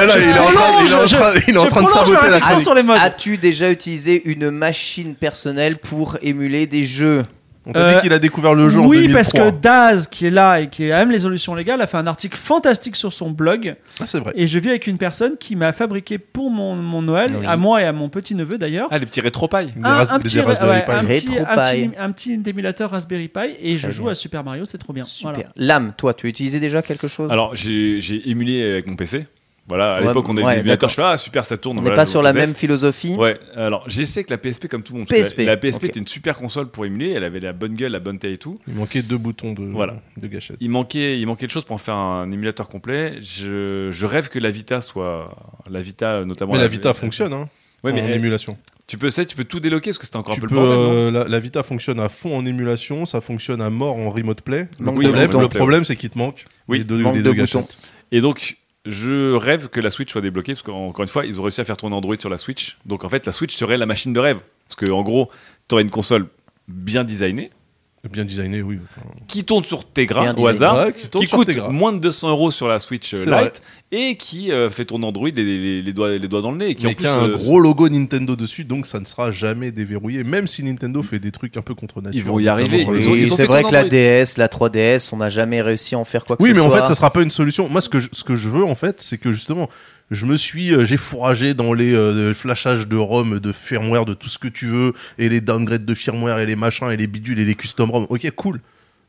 Ah, 0.00 0.18
il 0.18 0.28
est 0.28 0.38
en 0.38 0.44
train- 0.52 0.70
en 0.70 0.78
en 0.78 0.82
de 0.82 1.88
saboter 1.88 2.30
la 2.30 2.40
chronique. 2.40 2.60
sur 2.62 2.74
les 2.74 2.82
modes 2.82 2.98
As-tu 3.00 3.36
déjà 3.36 3.70
utilisé 3.70 4.22
une 4.30 4.50
machine 4.50 5.14
personnelle 5.14 5.76
pour 5.78 6.16
émuler 6.22 6.66
des 6.66 6.84
jeux 6.84 7.24
On 7.66 7.72
t'a 7.72 7.80
Euh, 7.80 7.94
dit 7.96 8.00
qu'il 8.00 8.12
a 8.14 8.18
découvert 8.18 8.54
le 8.54 8.70
jeu 8.70 8.80
en 8.80 8.86
oui 8.86 8.96
2003. 9.08 9.20
parce 9.20 9.32
que 9.34 9.50
Daz 9.60 10.06
qui 10.08 10.24
est 10.24 10.30
là 10.30 10.58
et 10.60 10.70
qui 10.70 10.84
aime 10.88 11.10
les 11.10 11.20
solutions 11.20 11.54
légales 11.54 11.82
a 11.82 11.86
fait 11.86 11.98
un 11.98 12.06
article 12.06 12.38
fantastique 12.38 12.96
sur 12.96 13.12
son 13.12 13.30
blog 13.30 13.74
Ah, 14.00 14.04
c'est 14.06 14.20
vrai. 14.20 14.32
et 14.36 14.48
je 14.48 14.58
vis 14.58 14.70
avec 14.70 14.86
une 14.86 14.96
personne 14.96 15.36
qui 15.38 15.54
m'a 15.54 15.74
fabriqué 15.74 16.16
pour 16.16 16.50
mon, 16.50 16.74
mon 16.76 17.02
Noël 17.02 17.28
Oui. 17.38 17.44
à 17.46 17.58
moi 17.58 17.82
et 17.82 17.84
à 17.84 17.92
mon 17.92 18.08
petit 18.08 18.34
neveu 18.34 18.56
d'ailleurs 18.56 18.88
Ah, 18.90 18.96
les 18.98 19.04
petits 19.04 19.20
rétro-pailles. 19.20 19.74
Un, 19.84 19.96
ras- 19.96 20.14
un 20.14 20.18
petit, 20.18 20.40
Raspberry 20.40 20.78
ouais, 20.78 20.84
Pi. 20.86 20.90
un, 20.92 21.04
petit, 21.04 21.28
un, 21.38 21.56
petit, 21.62 21.90
un 21.98 22.10
petit 22.12 22.42
émulateur 22.46 22.90
Raspberry 22.90 23.28
Pi 23.28 23.40
et 23.60 23.76
je 23.76 23.82
Très 23.82 23.92
joue 23.92 24.04
bien. 24.04 24.12
à 24.12 24.14
Super 24.14 24.44
Mario, 24.44 24.64
c'est 24.64 24.78
trop 24.78 24.94
bien. 24.94 25.02
Super. 25.02 25.32
Voilà. 25.34 25.48
Lame, 25.56 25.92
toi, 25.94 26.14
tu 26.14 26.24
as 26.26 26.30
utilisé 26.30 26.60
déjà 26.60 26.80
quelque 26.80 27.06
chose? 27.08 27.30
Alors, 27.30 27.54
j'ai 27.54 28.00
j'ai 28.00 28.30
émulé 28.30 28.62
avec 28.62 28.86
mon 28.86 28.96
PC. 28.96 29.26
Voilà, 29.68 29.96
à 29.96 30.00
Ouais, 30.00 30.06
l'époque, 30.08 30.28
on 30.28 30.36
avait 30.36 30.46
ouais, 30.46 30.54
des 30.54 30.60
émulateurs. 30.60 30.88
Je 30.88 30.94
fais, 30.94 31.02
ah, 31.02 31.16
super, 31.18 31.44
ça 31.44 31.56
tourne. 31.58 31.76
On 31.78 31.80
n'est 31.82 31.88
voilà, 31.88 31.96
pas 32.02 32.06
sur 32.06 32.22
la 32.22 32.32
même 32.32 32.54
philosophie. 32.54 33.14
Ouais, 33.16 33.38
alors 33.54 33.84
essayé 33.86 34.18
avec 34.18 34.30
la 34.30 34.38
PSP 34.38 34.66
comme 34.68 34.82
tout 34.82 34.94
le 34.94 35.00
monde. 35.00 35.08
que 35.08 35.14
PSP, 35.14 35.38
La, 35.40 35.44
la 35.44 35.56
PSP 35.58 35.84
était 35.84 36.00
une 36.00 36.06
super 36.06 36.38
console 36.38 36.68
pour 36.70 36.86
émuler. 36.86 37.10
Elle 37.10 37.24
avait 37.24 37.40
la 37.40 37.52
bonne 37.52 37.74
gueule, 37.74 37.92
la 37.92 38.00
bonne 38.00 38.18
taille 38.18 38.32
et 38.32 38.38
tout. 38.38 38.58
Il 38.66 38.74
manquait 38.74 39.02
deux 39.02 39.18
boutons 39.18 39.52
de, 39.52 39.62
Voilà. 39.64 39.96
de 40.20 40.26
gâchette. 40.26 40.56
Il 40.60 40.70
manquait, 40.70 41.18
il 41.20 41.26
manquait 41.26 41.46
de 41.46 41.50
choses 41.52 41.64
pour 41.64 41.74
en 41.74 41.78
faire 41.78 41.96
un 41.96 42.30
émulateur 42.30 42.68
complet. 42.68 43.18
Je, 43.20 43.90
je 43.92 44.06
rêve 44.06 44.28
que 44.30 44.38
la 44.38 44.50
Vita 44.50 44.80
soit. 44.80 45.36
La 45.70 45.80
Vita, 45.82 46.24
notamment. 46.24 46.52
Mais 46.54 46.58
la 46.58 46.68
Vita 46.68 46.94
fonctionne 46.94 47.32
hein, 47.34 47.48
Ouais, 47.84 47.92
mais 47.92 48.00
en 48.02 48.08
émulation. 48.08 48.56
tu 48.86 48.96
peux, 48.98 49.10
ça, 49.10 49.24
tu 49.24 49.36
peux 49.36 49.44
tout 49.44 49.60
déloquer 49.60 49.90
parce 49.90 49.98
que 49.98 50.04
c'était 50.06 50.16
encore 50.16 50.34
Tu 50.34 50.40
un 50.40 50.48
peu 50.48 50.48
peux, 50.48 50.60
le 50.60 50.60
euh, 50.66 51.10
la, 51.12 51.24
la 51.28 51.38
Vita 51.40 51.62
fonctionne 51.62 52.00
à 52.00 52.08
fond 52.08 52.36
en 52.36 52.44
émulation, 52.46 53.04
ça 53.06 53.20
fonctionne 53.20 53.60
à 53.60 53.70
mort 53.70 53.96
en 53.96 54.10
remote 54.10 54.40
play. 54.40 54.68
Le 54.80 54.86
de 54.86 54.90
problème, 54.90 55.26
boutons. 55.26 55.40
le 55.42 55.48
problème, 55.48 55.84
c'est 55.84 55.94
qu'il 55.94 56.10
te 56.10 56.18
manque 56.18 56.44
Oui, 56.68 56.78
les 56.78 56.84
deux, 56.84 56.96
manque 56.96 57.14
les 57.16 57.22
de 57.22 57.30
deux 57.30 57.40
boutons. 57.40 57.68
Et 58.10 58.20
donc, 58.20 58.56
je 58.88 59.34
rêve 59.34 59.68
que 59.68 59.80
la 59.80 59.90
Switch 59.90 60.10
soit 60.10 60.20
débloquée, 60.20 60.52
parce 60.52 60.62
qu'encore 60.62 61.02
une 61.02 61.08
fois, 61.08 61.26
ils 61.26 61.38
ont 61.38 61.42
réussi 61.42 61.60
à 61.60 61.64
faire 61.64 61.76
tourner 61.76 61.94
Android 61.94 62.16
sur 62.18 62.30
la 62.30 62.38
Switch. 62.38 62.78
Donc 62.86 63.04
en 63.04 63.08
fait, 63.08 63.26
la 63.26 63.32
Switch 63.32 63.54
serait 63.54 63.76
la 63.76 63.86
machine 63.86 64.12
de 64.12 64.20
rêve. 64.20 64.40
Parce 64.66 64.76
que 64.76 64.90
en 64.90 65.02
gros, 65.02 65.30
tu 65.68 65.74
aurais 65.74 65.82
une 65.82 65.90
console 65.90 66.26
bien 66.66 67.04
designée, 67.04 67.50
Bien 68.12 68.24
designé, 68.24 68.62
oui. 68.62 68.78
enfin, 68.82 69.06
qui 69.26 69.44
tourne 69.44 69.64
sur 69.64 69.84
Tegra 69.84 70.34
au 70.36 70.46
hasard, 70.46 70.86
ouais, 70.86 70.92
qui 70.92 71.26
coûte 71.26 71.46
Tegra. 71.46 71.68
moins 71.70 71.92
de 71.92 71.98
200 71.98 72.30
euros 72.30 72.50
sur 72.50 72.68
la 72.68 72.78
Switch 72.78 73.14
euh, 73.14 73.24
vrai. 73.24 73.44
Lite, 73.44 73.62
et 73.90 74.16
qui 74.16 74.52
euh, 74.52 74.68
fait 74.70 74.84
tourner 74.84 75.06
Android 75.06 75.28
les, 75.28 75.42
les- 75.44 75.82
les 75.82 75.92
doigts, 75.92 76.10
les 76.16 76.28
doigts 76.28 76.42
dans 76.42 76.50
le 76.50 76.58
nez. 76.58 76.70
Et 76.70 76.74
qui 76.74 76.84
mais 76.84 76.90
en 76.90 76.94
qui 76.94 77.02
plus, 77.02 77.06
a 77.08 77.14
un 77.20 77.28
euh, 77.30 77.34
gros 77.36 77.60
logo 77.60 77.88
Nintendo 77.88 78.36
dessus, 78.36 78.64
donc 78.64 78.86
ça 78.86 79.00
ne 79.00 79.04
sera 79.04 79.32
jamais 79.32 79.70
déverrouillé, 79.70 80.24
même 80.24 80.46
si 80.46 80.62
Nintendo 80.62 81.02
fait 81.02 81.18
des 81.18 81.30
trucs 81.32 81.56
un 81.56 81.62
peu 81.62 81.74
contre 81.74 82.00
nature. 82.00 82.18
Ils 82.18 82.24
vont 82.24 82.38
y 82.38 82.48
arriver. 82.48 82.84
Oui, 82.88 83.28
c'est 83.34 83.46
vrai 83.46 83.62
que 83.64 83.72
la. 83.72 83.84
DS, 83.84 84.36
la 84.36 84.48
3DS, 84.48 85.10
on 85.12 85.18
n'a 85.18 85.28
jamais 85.30 85.62
réussi 85.62 85.94
à 85.94 85.98
en 85.98 86.04
faire 86.04 86.24
quoi 86.24 86.36
que 86.36 86.42
Oui, 86.42 86.50
ce 86.50 86.54
mais 86.54 86.60
soit. 86.62 86.68
en 86.68 86.82
fait, 86.82 86.86
ça 86.86 86.94
sera 86.94 87.10
pas 87.12 87.22
une 87.22 87.30
solution. 87.30 87.68
Moi, 87.68 87.80
ce 87.80 87.88
que 87.88 87.98
je, 88.00 88.08
ce 88.12 88.24
que 88.24 88.36
je 88.36 88.48
veux, 88.48 88.64
en 88.64 88.74
fait, 88.74 89.00
c'est 89.00 89.16
que 89.18 89.32
justement, 89.32 89.68
je 90.10 90.26
me 90.26 90.36
suis, 90.36 90.72
euh, 90.72 90.84
j'ai 90.84 90.96
fourragé 90.96 91.54
dans 91.54 91.72
les 91.72 91.92
euh, 91.92 92.32
flashages 92.32 92.88
de 92.88 92.96
ROM, 92.96 93.38
de 93.40 93.52
firmware, 93.52 94.06
de 94.06 94.14
tout 94.14 94.28
ce 94.28 94.38
que 94.38 94.48
tu 94.48 94.66
veux, 94.66 94.94
et 95.18 95.28
les 95.28 95.40
downgrades 95.40 95.84
de 95.84 95.94
firmware, 95.94 96.38
et 96.38 96.46
les 96.46 96.56
machins, 96.56 96.90
et 96.90 96.96
les 96.96 97.06
bidules, 97.06 97.38
et 97.38 97.44
les 97.44 97.54
custom 97.54 97.90
ROM. 97.90 98.06
Ok, 98.08 98.30
cool. 98.32 98.60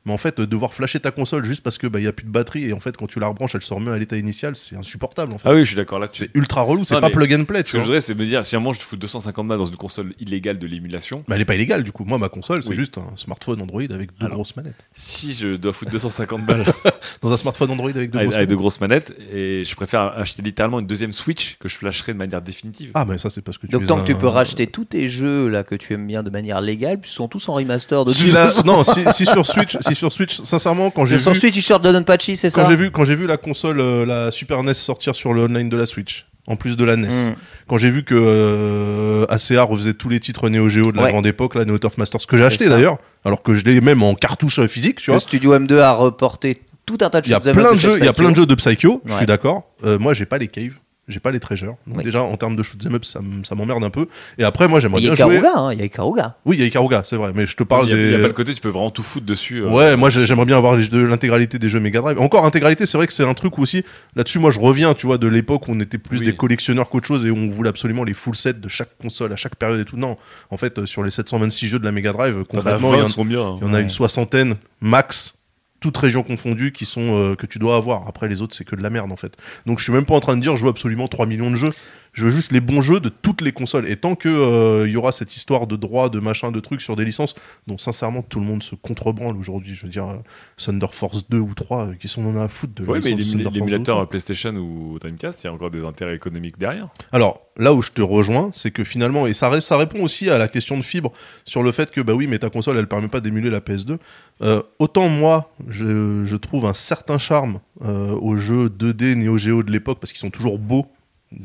Mais 0.09 0.13
en 0.15 0.17
fait, 0.17 0.41
devoir 0.41 0.73
flasher 0.73 0.99
ta 0.99 1.11
console 1.11 1.45
juste 1.45 1.61
parce 1.61 1.77
que 1.77 1.85
bah, 1.85 1.99
il 1.99 2.03
y 2.03 2.07
a 2.07 2.11
plus 2.11 2.25
de 2.25 2.31
batterie 2.31 2.65
et 2.65 2.73
en 2.73 2.79
fait, 2.79 2.97
quand 2.97 3.05
tu 3.05 3.19
la 3.19 3.27
rebranches, 3.27 3.53
elle 3.53 3.61
se 3.61 3.71
remet 3.71 3.91
à 3.91 3.97
l'état 3.99 4.17
initial, 4.17 4.55
c'est 4.55 4.75
insupportable. 4.75 5.31
En 5.33 5.37
fait. 5.37 5.47
Ah 5.47 5.53
oui, 5.53 5.59
je 5.59 5.65
suis 5.65 5.75
d'accord. 5.75 5.99
Là, 5.99 6.07
tu... 6.07 6.23
C'est 6.23 6.31
ultra 6.35 6.61
relou, 6.63 6.83
c'est 6.83 6.99
pas 6.99 7.11
plug 7.11 7.31
and 7.35 7.43
play. 7.45 7.59
Ce 7.63 7.73
que 7.73 7.77
je 7.77 7.83
voudrais, 7.83 7.99
c'est 8.01 8.15
me 8.15 8.25
dire, 8.25 8.43
si 8.43 8.55
à 8.55 8.57
un 8.57 8.61
moment 8.61 8.73
je 8.73 8.79
te 8.79 8.83
fous 8.85 8.97
250 8.97 9.47
balles 9.47 9.59
dans 9.59 9.65
une 9.65 9.75
console 9.77 10.13
illégale 10.19 10.57
de 10.57 10.65
l'émulation, 10.65 11.23
Mais 11.27 11.35
elle 11.35 11.41
est 11.41 11.45
pas 11.45 11.53
illégale 11.53 11.83
du 11.83 11.91
coup. 11.91 12.05
Moi, 12.05 12.17
ma 12.17 12.27
console, 12.29 12.63
c'est 12.63 12.69
Oui. 12.71 12.75
juste 12.75 12.97
un 12.97 13.15
smartphone 13.15 13.61
Android 13.61 13.81
avec 13.83 14.09
deux 14.17 14.25
Alors. 14.25 14.37
grosses 14.37 14.55
manettes. 14.55 14.73
si 14.93 15.33
je 15.33 15.55
dois 15.57 15.73
foutre 15.73 15.91
250 15.91 16.43
balles 16.43 16.65
Dans 17.21 17.31
un 17.31 17.37
smartphone 17.37 17.69
Android 17.69 17.91
avec 17.91 18.09
deux 18.09 18.17
avec, 18.17 18.29
grosses 18.29 18.35
avec 18.35 18.49
manettes. 18.49 18.59
grosses 18.59 18.81
manettes, 18.81 19.15
et 19.31 19.63
je 19.63 19.75
préfère 19.75 20.01
acheter 20.17 20.41
littéralement 20.41 20.79
une 20.79 20.87
deuxième 20.87 21.11
Switch 21.11 21.57
que 21.59 21.69
je 21.69 21.75
flasherai 21.75 22.13
de 22.13 22.17
manière 22.17 22.41
définitive. 22.41 22.91
Ah, 22.95 23.05
mais 23.05 23.19
ça, 23.19 23.29
c'est 23.29 23.41
parce 23.41 23.59
que 23.59 23.67
tu 23.67 23.71
Donc 23.73 23.85
tant 23.85 23.97
que 23.97 24.01
un- 24.01 24.05
tu 24.05 24.15
peux 24.15 24.27
racheter 24.27 24.65
tous 24.65 24.85
tes 24.85 25.07
jeux 25.07 25.47
là 25.49 25.61
que 25.63 25.75
tu 25.75 25.93
aimes 25.93 26.07
bien 26.07 26.23
de 26.23 26.31
manière 26.31 26.61
légale, 26.61 26.99
puis 26.99 27.11
ils 27.11 27.13
sont 27.13 27.27
tous 27.27 27.47
en 27.49 27.53
remaster 27.53 28.05
de 28.05 28.11
Si. 28.13 28.31
Non, 28.65 28.83
si, 28.83 29.01
si 29.13 29.25
sur 29.25 29.45
Switch, 29.45 29.77
si 29.81 29.95
sur 29.99 30.11
Switch, 30.11 30.41
sincèrement, 30.41 30.89
quand 30.89 31.05
j'ai 31.05 31.17
vu, 31.17 31.35
suite, 31.35 31.53
t-shirt 31.53 31.83
de 31.83 31.99
Patchy, 31.99 32.35
c'est 32.35 32.49
ça 32.49 32.63
quand 32.63 32.69
j'ai 32.69 32.75
vu, 32.75 32.91
quand 32.91 33.03
j'ai 33.03 33.15
vu 33.15 33.27
la 33.27 33.37
console, 33.37 33.79
euh, 33.79 34.05
la 34.05 34.31
Super 34.31 34.63
NES 34.63 34.73
sortir 34.73 35.15
sur 35.15 35.33
le 35.33 35.43
online 35.43 35.69
de 35.69 35.77
la 35.77 35.85
Switch, 35.85 36.25
en 36.47 36.55
plus 36.55 36.75
de 36.77 36.83
la 36.83 36.95
NES, 36.95 37.07
Mm. 37.09 37.35
quand 37.67 37.77
j'ai 37.77 37.89
vu 37.91 38.03
que 38.03 38.15
euh, 38.17 39.25
ACA 39.29 39.63
refaisait 39.63 39.93
tous 39.93 40.09
les 40.09 40.19
titres 40.19 40.49
Neo 40.49 40.69
Geo 40.69 40.91
de 40.91 40.97
la 40.97 41.03
Ouais. 41.03 41.11
grande 41.11 41.25
époque, 41.27 41.55
la 41.55 41.65
Neo 41.65 41.77
Turf 41.77 41.97
Masters, 41.97 42.25
que 42.27 42.37
j'ai 42.37 42.43
C'est 42.43 42.47
acheté 42.47 42.69
d'ailleurs, 42.69 42.97
alors 43.25 43.43
que 43.43 43.53
je 43.53 43.63
l'ai 43.65 43.81
même 43.81 44.03
en 44.03 44.15
cartouche 44.15 44.65
physique, 44.67 44.99
tu 45.01 45.11
Le 45.11 45.15
vois. 45.15 45.19
studio 45.19 45.53
M2 45.57 45.79
a 45.79 45.91
reporté 45.93 46.55
tout 46.85 46.97
un 47.01 47.09
tas 47.09 47.21
de 47.21 47.27
Il 47.27 47.31
y 47.31 47.33
a 47.33 47.39
shoot'em 47.39 47.53
plein 47.55 47.65
up 47.65 47.71
de 47.75 47.79
chez 47.79 47.87
jeux, 47.93 47.97
il 47.99 48.05
y 48.05 48.07
a 48.07 48.13
plein 48.13 48.31
de 48.31 48.35
jeux 48.35 48.45
de 48.45 48.55
Psycho, 48.55 49.01
je 49.05 49.13
suis 49.13 49.25
d'accord. 49.25 49.63
Euh, 49.83 49.99
moi, 49.99 50.13
j'ai 50.13 50.25
pas 50.25 50.37
les 50.37 50.47
caves. 50.47 50.73
J'ai 51.09 51.19
pas 51.19 51.31
les 51.31 51.39
treasures. 51.39 51.75
Donc 51.87 51.97
Oui. 51.97 52.03
déjà, 52.05 52.21
en 52.21 52.37
termes 52.37 52.55
de 52.55 52.63
shoot'em 52.63 52.93
up, 52.95 53.03
ça, 53.03 53.19
m- 53.19 53.43
ça 53.43 53.55
m'emmerde 53.55 53.83
un 53.83 53.89
peu. 53.89 54.07
Et 54.37 54.43
après, 54.43 54.67
moi, 54.67 54.79
j'aimerais 54.79 55.01
Il 55.01 55.05
y 55.05 55.09
a 55.09 55.15
bien 55.15 55.25
jouer. 55.25 55.37
Ikaruga, 55.39 55.59
hein, 55.59 55.73
il 55.73 55.79
y 55.79 55.81
a 55.81 55.85
Ikaruga. 55.85 56.35
Oui, 56.45 56.55
il 56.55 56.59
y 56.59 56.63
a 56.63 56.67
Ikaruga, 56.67 57.01
c'est 57.03 57.15
vrai. 57.15 57.31
Mais 57.35 57.45
je 57.47 57.55
te 57.55 57.63
parle 57.63 57.89
il 57.89 57.95
n'y 57.95 57.99
a, 58.01 58.05
des. 58.05 58.11
y 58.11 58.15
a 58.15 58.19
pas 58.19 58.27
le 58.27 58.33
côté, 58.33 58.53
tu 58.53 58.61
peux 58.61 58.69
vraiment 58.69 58.91
tout 58.91 59.03
foutre 59.03 59.25
dessus. 59.25 59.57
euh, 59.63 59.69
Ouais, 59.69 59.97
moi 59.97 60.09
j'ai- 60.09 60.25
j'aimerais 60.25 60.45
bien 60.45 60.57
avoir 60.57 60.77
les 60.77 60.83
jeux- 60.83 61.05
l'intégralité 61.07 61.59
des 61.59 61.67
jeux 61.67 61.79
Mega 61.79 61.99
Drive. 62.01 62.19
Encore 62.21 62.45
intégralité, 62.45 62.85
c'est 62.85 62.97
vrai 62.97 63.07
que 63.07 63.13
c'est 63.13 63.25
un 63.25 63.33
truc 63.33 63.57
où 63.57 63.61
aussi 63.63 63.83
là-dessus. 64.15 64.39
Moi, 64.39 64.51
je 64.51 64.59
reviens, 64.59 64.93
tu 64.93 65.07
vois, 65.07 65.17
de 65.17 65.27
l'époque 65.27 65.67
où 65.67 65.71
on 65.71 65.79
était 65.79 65.97
plus 65.97 66.19
Oui. 66.19 66.25
des 66.27 66.35
collectionneurs 66.35 66.89
qu'autre 66.89 67.07
chose 67.07 67.25
et 67.25 67.31
où 67.31 67.35
on 67.37 67.49
voulait 67.49 67.69
absolument 67.69 68.03
les 68.03 68.13
full 68.13 68.35
sets 68.35 68.53
de 68.53 68.67
chaque 68.69 68.95
console 69.01 69.33
à 69.33 69.35
chaque 69.35 69.55
période 69.55 69.79
et 69.79 69.85
tout. 69.85 69.97
Non, 69.97 70.17
en 70.51 70.57
fait, 70.57 70.77
euh, 70.79 70.85
sur 70.85 71.01
les 71.03 71.09
726 71.11 71.67
jeux 71.67 71.79
de 71.79 71.85
la 71.85 71.91
Mega 71.91 72.13
Drive, 72.13 72.35
t'en 72.35 72.41
as 72.41 72.45
concrètement, 72.63 72.89
20 72.91 72.97
il 72.97 72.99
y 72.99 73.03
en- 73.03 73.07
sont 73.07 73.25
bien. 73.25 73.41
hein? 73.41 73.57
il 73.61 73.67
y 73.67 73.69
en 73.69 73.73
a 73.73 73.77
Ouais. 73.77 73.81
une 73.83 73.89
soixantaine 73.89 74.55
max. 74.81 75.33
Toutes 75.79 75.97
régions 75.97 76.23
confondues 76.23 76.71
qui 76.71 76.85
sont 76.85 77.17
euh, 77.17 77.35
que 77.35 77.45
tu 77.45 77.59
dois 77.59 77.75
avoir. 77.75 78.07
Après 78.07 78.27
les 78.27 78.41
autres 78.41 78.55
c'est 78.55 78.65
que 78.65 78.75
de 78.75 78.81
la 78.83 78.89
merde 78.89 79.11
en 79.11 79.15
fait. 79.15 79.37
Donc 79.65 79.79
je 79.79 79.83
suis 79.83 79.93
même 79.93 80.05
pas 80.05 80.15
en 80.15 80.19
train 80.19 80.35
de 80.35 80.41
dire 80.41 80.55
je 80.57 80.63
veux 80.63 80.69
absolument 80.69 81.07
3 81.07 81.25
millions 81.25 81.51
de 81.51 81.55
jeux. 81.55 81.71
Je 82.13 82.25
veux 82.25 82.31
juste 82.31 82.51
les 82.51 82.59
bons 82.59 82.81
jeux 82.81 82.99
de 82.99 83.09
toutes 83.09 83.41
les 83.41 83.51
consoles. 83.51 83.87
Et 83.89 83.95
tant 83.95 84.15
que 84.15 84.27
euh, 84.29 84.87
il 84.87 84.91
y 84.93 84.97
aura 84.97 85.11
cette 85.11 85.35
histoire 85.35 85.67
de 85.67 85.75
droit, 85.75 86.09
de 86.09 86.19
machin, 86.19 86.51
de 86.51 86.59
trucs 86.59 86.81
sur 86.81 86.95
des 86.95 87.05
licences 87.05 87.35
dont 87.67 87.77
sincèrement 87.77 88.21
tout 88.23 88.39
le 88.39 88.45
monde 88.45 88.63
se 88.63 88.75
contrebranle 88.75 89.37
aujourd'hui. 89.37 89.75
Je 89.75 89.83
veux 89.83 89.91
dire 89.91 90.07
euh, 90.09 90.15
Thunder 90.57 90.87
Force 90.91 91.27
2 91.29 91.37
ou 91.37 91.53
3 91.53 91.87
euh, 91.89 91.93
qui 91.93 92.07
sont 92.07 92.23
en 92.25 92.35
a 92.37 92.43
à 92.43 92.47
foutre 92.47 92.73
de 92.75 92.83
Ouais, 92.85 92.99
mais 93.03 93.11
licence 93.11 93.33
de 93.33 93.37
l'ému- 93.37 93.43
Thunder 93.43 93.43
Force 93.43 93.53
2 93.53 93.59
ou 93.61 93.65
l'émulateur 93.65 93.95
3. 93.95 94.03
euh, 94.03 94.07
PlayStation 94.07 94.55
ou 94.55 94.97
Dreamcast, 94.99 95.43
il 95.43 95.47
y 95.47 95.49
a 95.49 95.53
encore 95.53 95.69
des 95.71 95.83
intérêts 95.85 96.15
économiques 96.15 96.57
derrière. 96.57 96.87
Alors 97.11 97.41
là 97.57 97.73
où 97.73 97.81
je 97.81 97.91
te 97.91 98.01
rejoins, 98.01 98.49
c'est 98.53 98.71
que 98.71 98.83
finalement, 98.83 99.27
et 99.27 99.33
ça, 99.33 99.49
ré- 99.49 99.61
ça 99.61 99.77
répond 99.77 100.01
aussi 100.03 100.29
à 100.29 100.37
la 100.37 100.47
question 100.47 100.77
de 100.77 100.83
fibre 100.83 101.11
sur 101.45 101.61
le 101.63 101.71
fait 101.71 101.91
que 101.91 102.01
bah 102.01 102.13
oui, 102.13 102.25
mais 102.27 102.39
ta 102.39 102.49
console 102.49 102.77
elle 102.77 102.87
permet 102.87 103.07
pas 103.07 103.21
d'émuler 103.21 103.49
la 103.49 103.59
PS2. 103.59 103.97
Euh, 104.41 104.61
autant 104.79 105.09
moi, 105.09 105.51
je, 105.67 106.23
je 106.25 106.35
trouve 106.37 106.65
un 106.65 106.73
certain 106.73 107.17
charme 107.17 107.59
euh, 107.85 108.11
aux 108.15 108.35
jeux 108.37 108.67
2D 108.69 109.15
Neo 109.15 109.37
Geo 109.37 109.61
de 109.63 109.71
l'époque 109.71 109.99
parce 109.99 110.11
qu'ils 110.11 110.19
sont 110.21 110.29
toujours 110.29 110.57
beaux. 110.57 110.85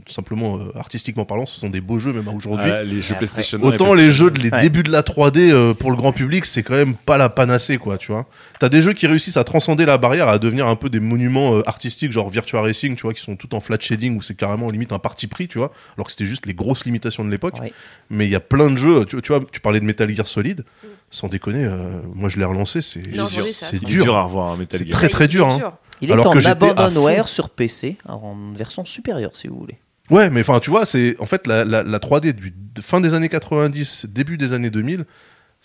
Tout 0.07 0.15
simplement 0.15 0.57
euh, 0.59 0.79
artistiquement 0.79 1.27
parlant, 1.27 1.45
ce 1.45 1.61
sont 1.61 1.69
des 1.69 1.83
beaux 1.83 1.99
jeux 1.99 2.15
même 2.15 2.27
aujourd'hui. 2.29 2.71
Ah, 2.71 2.83
les 2.83 3.03
jeux 3.03 3.15
PlayStation 3.17 3.59
1 3.59 3.61
et 3.61 3.65
Autant 3.67 3.93
PlayStation 3.93 3.95
les 4.07 4.11
jeux, 4.11 4.31
de- 4.31 4.39
les 4.41 4.49
Ouais. 4.49 4.63
débuts 4.63 4.83
de 4.83 4.91
la 4.91 5.03
3D 5.03 5.51
euh, 5.53 5.75
pour 5.75 5.91
le 5.91 5.97
grand 5.99 6.13
public, 6.13 6.47
c'est 6.47 6.63
quand 6.63 6.73
même 6.73 6.95
pas 6.95 7.19
la 7.19 7.29
panacée, 7.29 7.77
quoi, 7.77 7.99
tu 7.99 8.11
vois. 8.11 8.27
T'as 8.61 8.71
des 8.71 8.81
jeux 8.81 8.95
qui 8.95 9.07
réussissent 9.07 9.37
à 9.37 9.45
transcender 9.45 9.85
la 9.85 9.99
barrière, 9.99 10.29
à 10.29 10.39
devenir 10.39 10.69
un 10.69 10.77
peu 10.77 10.89
des 10.89 11.01
monuments 11.01 11.57
euh, 11.57 11.63
artistiques, 11.69 12.13
genre 12.13 12.31
Virtua 12.31 12.63
Racing, 12.63 12.97
tu 12.97 13.03
vois, 13.03 13.13
qui 13.13 13.21
sont 13.21 13.37
tout 13.37 13.55
en 13.55 13.61
flat 13.61 13.77
shading, 13.79 14.17
où 14.17 14.23
c'est 14.23 14.35
carrément 14.35 14.71
limite 14.71 14.93
un 14.93 14.99
parti 14.99 15.27
pris, 15.27 15.49
tu 15.49 15.59
vois, 15.59 15.71
alors 15.99 16.07
que 16.07 16.13
c'était 16.13 16.25
juste 16.25 16.47
les 16.47 16.55
grosses 16.55 16.87
limitations 16.87 17.23
de 17.23 17.31
l'époque. 17.31 17.61
Ouais. 17.61 17.71
Mais 18.09 18.25
il 18.27 18.31
y 18.31 18.37
a 18.37 18.41
plein 18.41 18.71
de 18.71 18.77
jeux, 18.79 19.05
tu, 19.05 19.21
tu 19.21 19.33
vois, 19.33 19.43
tu 19.53 19.61
parlais 19.61 19.81
de 19.81 19.85
Metal 19.85 20.09
Gear 20.09 20.27
Solid, 20.27 20.65
sans 21.11 21.29
déconner, 21.29 21.65
euh, 21.67 22.01
moi 22.15 22.31
je 22.31 22.39
l'ai 22.39 22.45
relancé, 22.47 22.81
c'est 22.81 23.01
dur, 23.01 23.29
c'est 23.53 23.85
dur. 23.85 24.05
dur 24.05 24.17
à 24.17 24.23
revoir 24.23 24.53
un 24.53 24.57
Metal 24.57 24.81
C'est 24.81 24.87
Gear. 24.89 24.99
très 24.99 25.09
très 25.11 25.29
dur, 25.29 25.47
hein. 25.47 25.75
Il 26.05 26.11
est 26.11 26.13
Alors 26.13 26.29
en 26.29 26.33
que 26.33 26.41
j'étais 26.41 26.67
à 26.67 26.71
abandonware 26.71 27.27
sur 27.29 27.51
PC, 27.51 27.97
en 28.09 28.53
version 28.53 28.85
supérieure 28.85 29.35
si 29.35 29.49
vous 29.49 29.59
voulez. 29.59 29.79
Ouais, 30.11 30.31
mais 30.31 30.41
enfin, 30.41 30.61
tu 30.61 30.71
vois, 30.71 30.87
c'est 30.87 31.17
en 31.19 31.27
fait 31.27 31.47
la, 31.47 31.65
la, 31.65 31.83
la 31.83 31.99
3D 31.99 32.33
du 32.33 32.53
de 32.75 32.81
fin 32.83 33.01
des 33.01 33.15
années 33.15 33.29
90, 33.29 34.07
début 34.11 34.37
des 34.37 34.53
années 34.53 34.71
2000. 34.71 35.05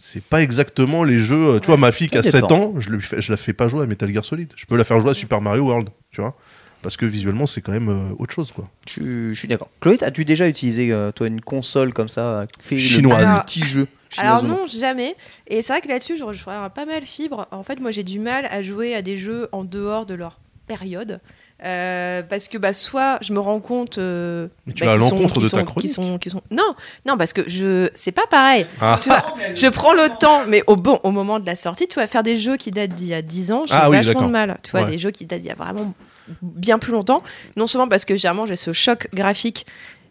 C'est 0.02 0.24
pas 0.24 0.42
exactement 0.42 1.04
les 1.04 1.20
jeux. 1.20 1.50
euh, 1.56 1.60
Tu 1.60 1.68
vois, 1.68 1.76
ma 1.78 1.92
fille 1.92 2.08
qui 2.08 2.18
a 2.18 2.24
ça 2.24 2.32
7 2.32 2.42
dépend. 2.44 2.56
ans, 2.56 2.74
je, 2.80 2.90
lui 2.90 3.02
fais- 3.02 3.20
je 3.20 3.32
la 3.32 3.38
fais 3.38 3.52
pas 3.52 3.68
jouer 3.68 3.84
à 3.84 3.86
Metal 3.86 4.12
Gear 4.14 4.24
Solid. 4.24 4.50
Je 4.56 4.66
peux 4.66 4.78
la 4.78 4.86
faire 4.86 5.00
jouer 5.02 5.10
à 5.12 5.14
Super 5.14 5.42
Mario 5.42 5.64
World, 5.66 5.90
tu 6.12 6.22
vois. 6.22 6.38
Parce 6.82 6.96
que 6.96 7.06
visuellement, 7.06 7.46
c'est 7.46 7.60
quand 7.60 7.74
même 7.74 7.90
euh, 7.90 8.16
autre 8.18 8.34
chose, 8.34 8.54
quoi. 8.54 8.70
Je, 8.88 8.92
suis- 8.94 9.34
je 9.36 9.40
suis 9.40 9.48
d'accord. 9.50 9.70
Chloé, 9.82 9.98
as-tu 10.02 10.24
déjà 10.24 10.48
utilisé 10.48 10.94
euh, 10.94 11.12
toi 11.12 11.28
une 11.28 11.42
console 11.42 11.92
comme 11.94 12.08
ça, 12.08 12.46
qui 12.62 12.66
fait 12.66 12.80
Chinoise. 12.80 13.36
le 13.40 13.44
petit 13.44 13.66
jeu? 13.66 13.88
Alors 14.18 14.44
non, 14.44 14.66
jamais. 14.68 15.16
Et 15.48 15.62
c'est 15.62 15.74
vrai 15.74 15.82
que 15.82 15.88
là-dessus, 15.88 16.18
je 16.18 16.24
rejoins 16.24 16.70
pas 16.70 16.86
mal 16.86 17.04
fibre. 17.04 17.48
En 17.52 17.64
fait, 17.64 17.80
moi, 17.80 17.92
j'ai 17.92 18.04
du 18.04 18.20
mal 18.20 18.48
à 18.52 18.64
jouer 18.64 18.96
à 18.96 19.02
des 19.02 19.18
jeux 19.18 19.48
en 19.52 19.64
dehors 19.64 20.06
de 20.06 20.14
leur 20.16 20.40
période. 20.68 21.20
Euh, 21.66 22.24
parce 22.24 22.48
que 22.48 22.58
bah, 22.58 22.72
soit 22.72 23.18
je 23.22 23.34
me 23.34 23.40
rends 23.42 23.60
compte 23.60 23.98
euh, 23.98 24.48
Mais 24.66 24.72
tu 24.72 24.86
bah, 24.86 24.92
vas 24.92 24.94
à 24.94 24.96
l'encontre 24.98 25.42
de 25.42 25.50
ta 25.50 25.64
chronique. 25.64 25.92
qu'ils 26.22 26.32
sont, 26.32 26.42
non 26.52 26.74
non 27.06 27.18
parce 27.18 27.34
que 27.34 27.42
je 27.50 27.90
c'est 27.96 28.14
pas 28.14 28.26
pareil 28.28 28.66
Ah. 28.80 28.98
Tu 29.02 29.10
vois, 29.10 29.26
je 29.54 29.68
prends 29.68 29.92
le 29.92 30.08
temps 30.20 30.46
mais 30.48 30.64
au 30.68 30.78
bon 30.78 31.02
au 31.04 31.12
moment 31.12 31.38
de 31.38 31.46
la 31.46 31.58
sortie 31.58 31.86
tu 31.90 31.96
vas 32.00 32.08
faire 32.08 32.24
des 32.24 32.38
jeux 32.38 32.56
qui 32.56 32.72
datent 32.72 32.92
d'il 32.96 33.08
y 33.08 33.14
a 33.14 33.22
10 33.22 33.52
ans 33.52 33.64
j'ai 33.66 33.74
Ah 33.76 33.90
oui, 33.90 33.98
vachement 33.98 34.28
de 34.28 34.32
mal 34.32 34.58
tu 34.64 34.72
vois 34.72 34.84
Ouais. 34.84 34.92
des 34.92 34.98
jeux 34.98 35.12
qui 35.12 35.26
datent 35.26 35.42
d'il 35.42 35.50
y 35.50 35.52
a 35.52 35.56
vraiment 35.56 35.94
bien 36.42 36.80
plus 36.80 36.94
longtemps 36.94 37.22
non 37.58 37.68
seulement 37.68 37.90
parce 37.90 38.06
que 38.06 38.16
généralement 38.16 38.46
j'ai 38.46 38.56
ce 38.56 38.72
choc 38.72 39.10
graphique 39.14 39.66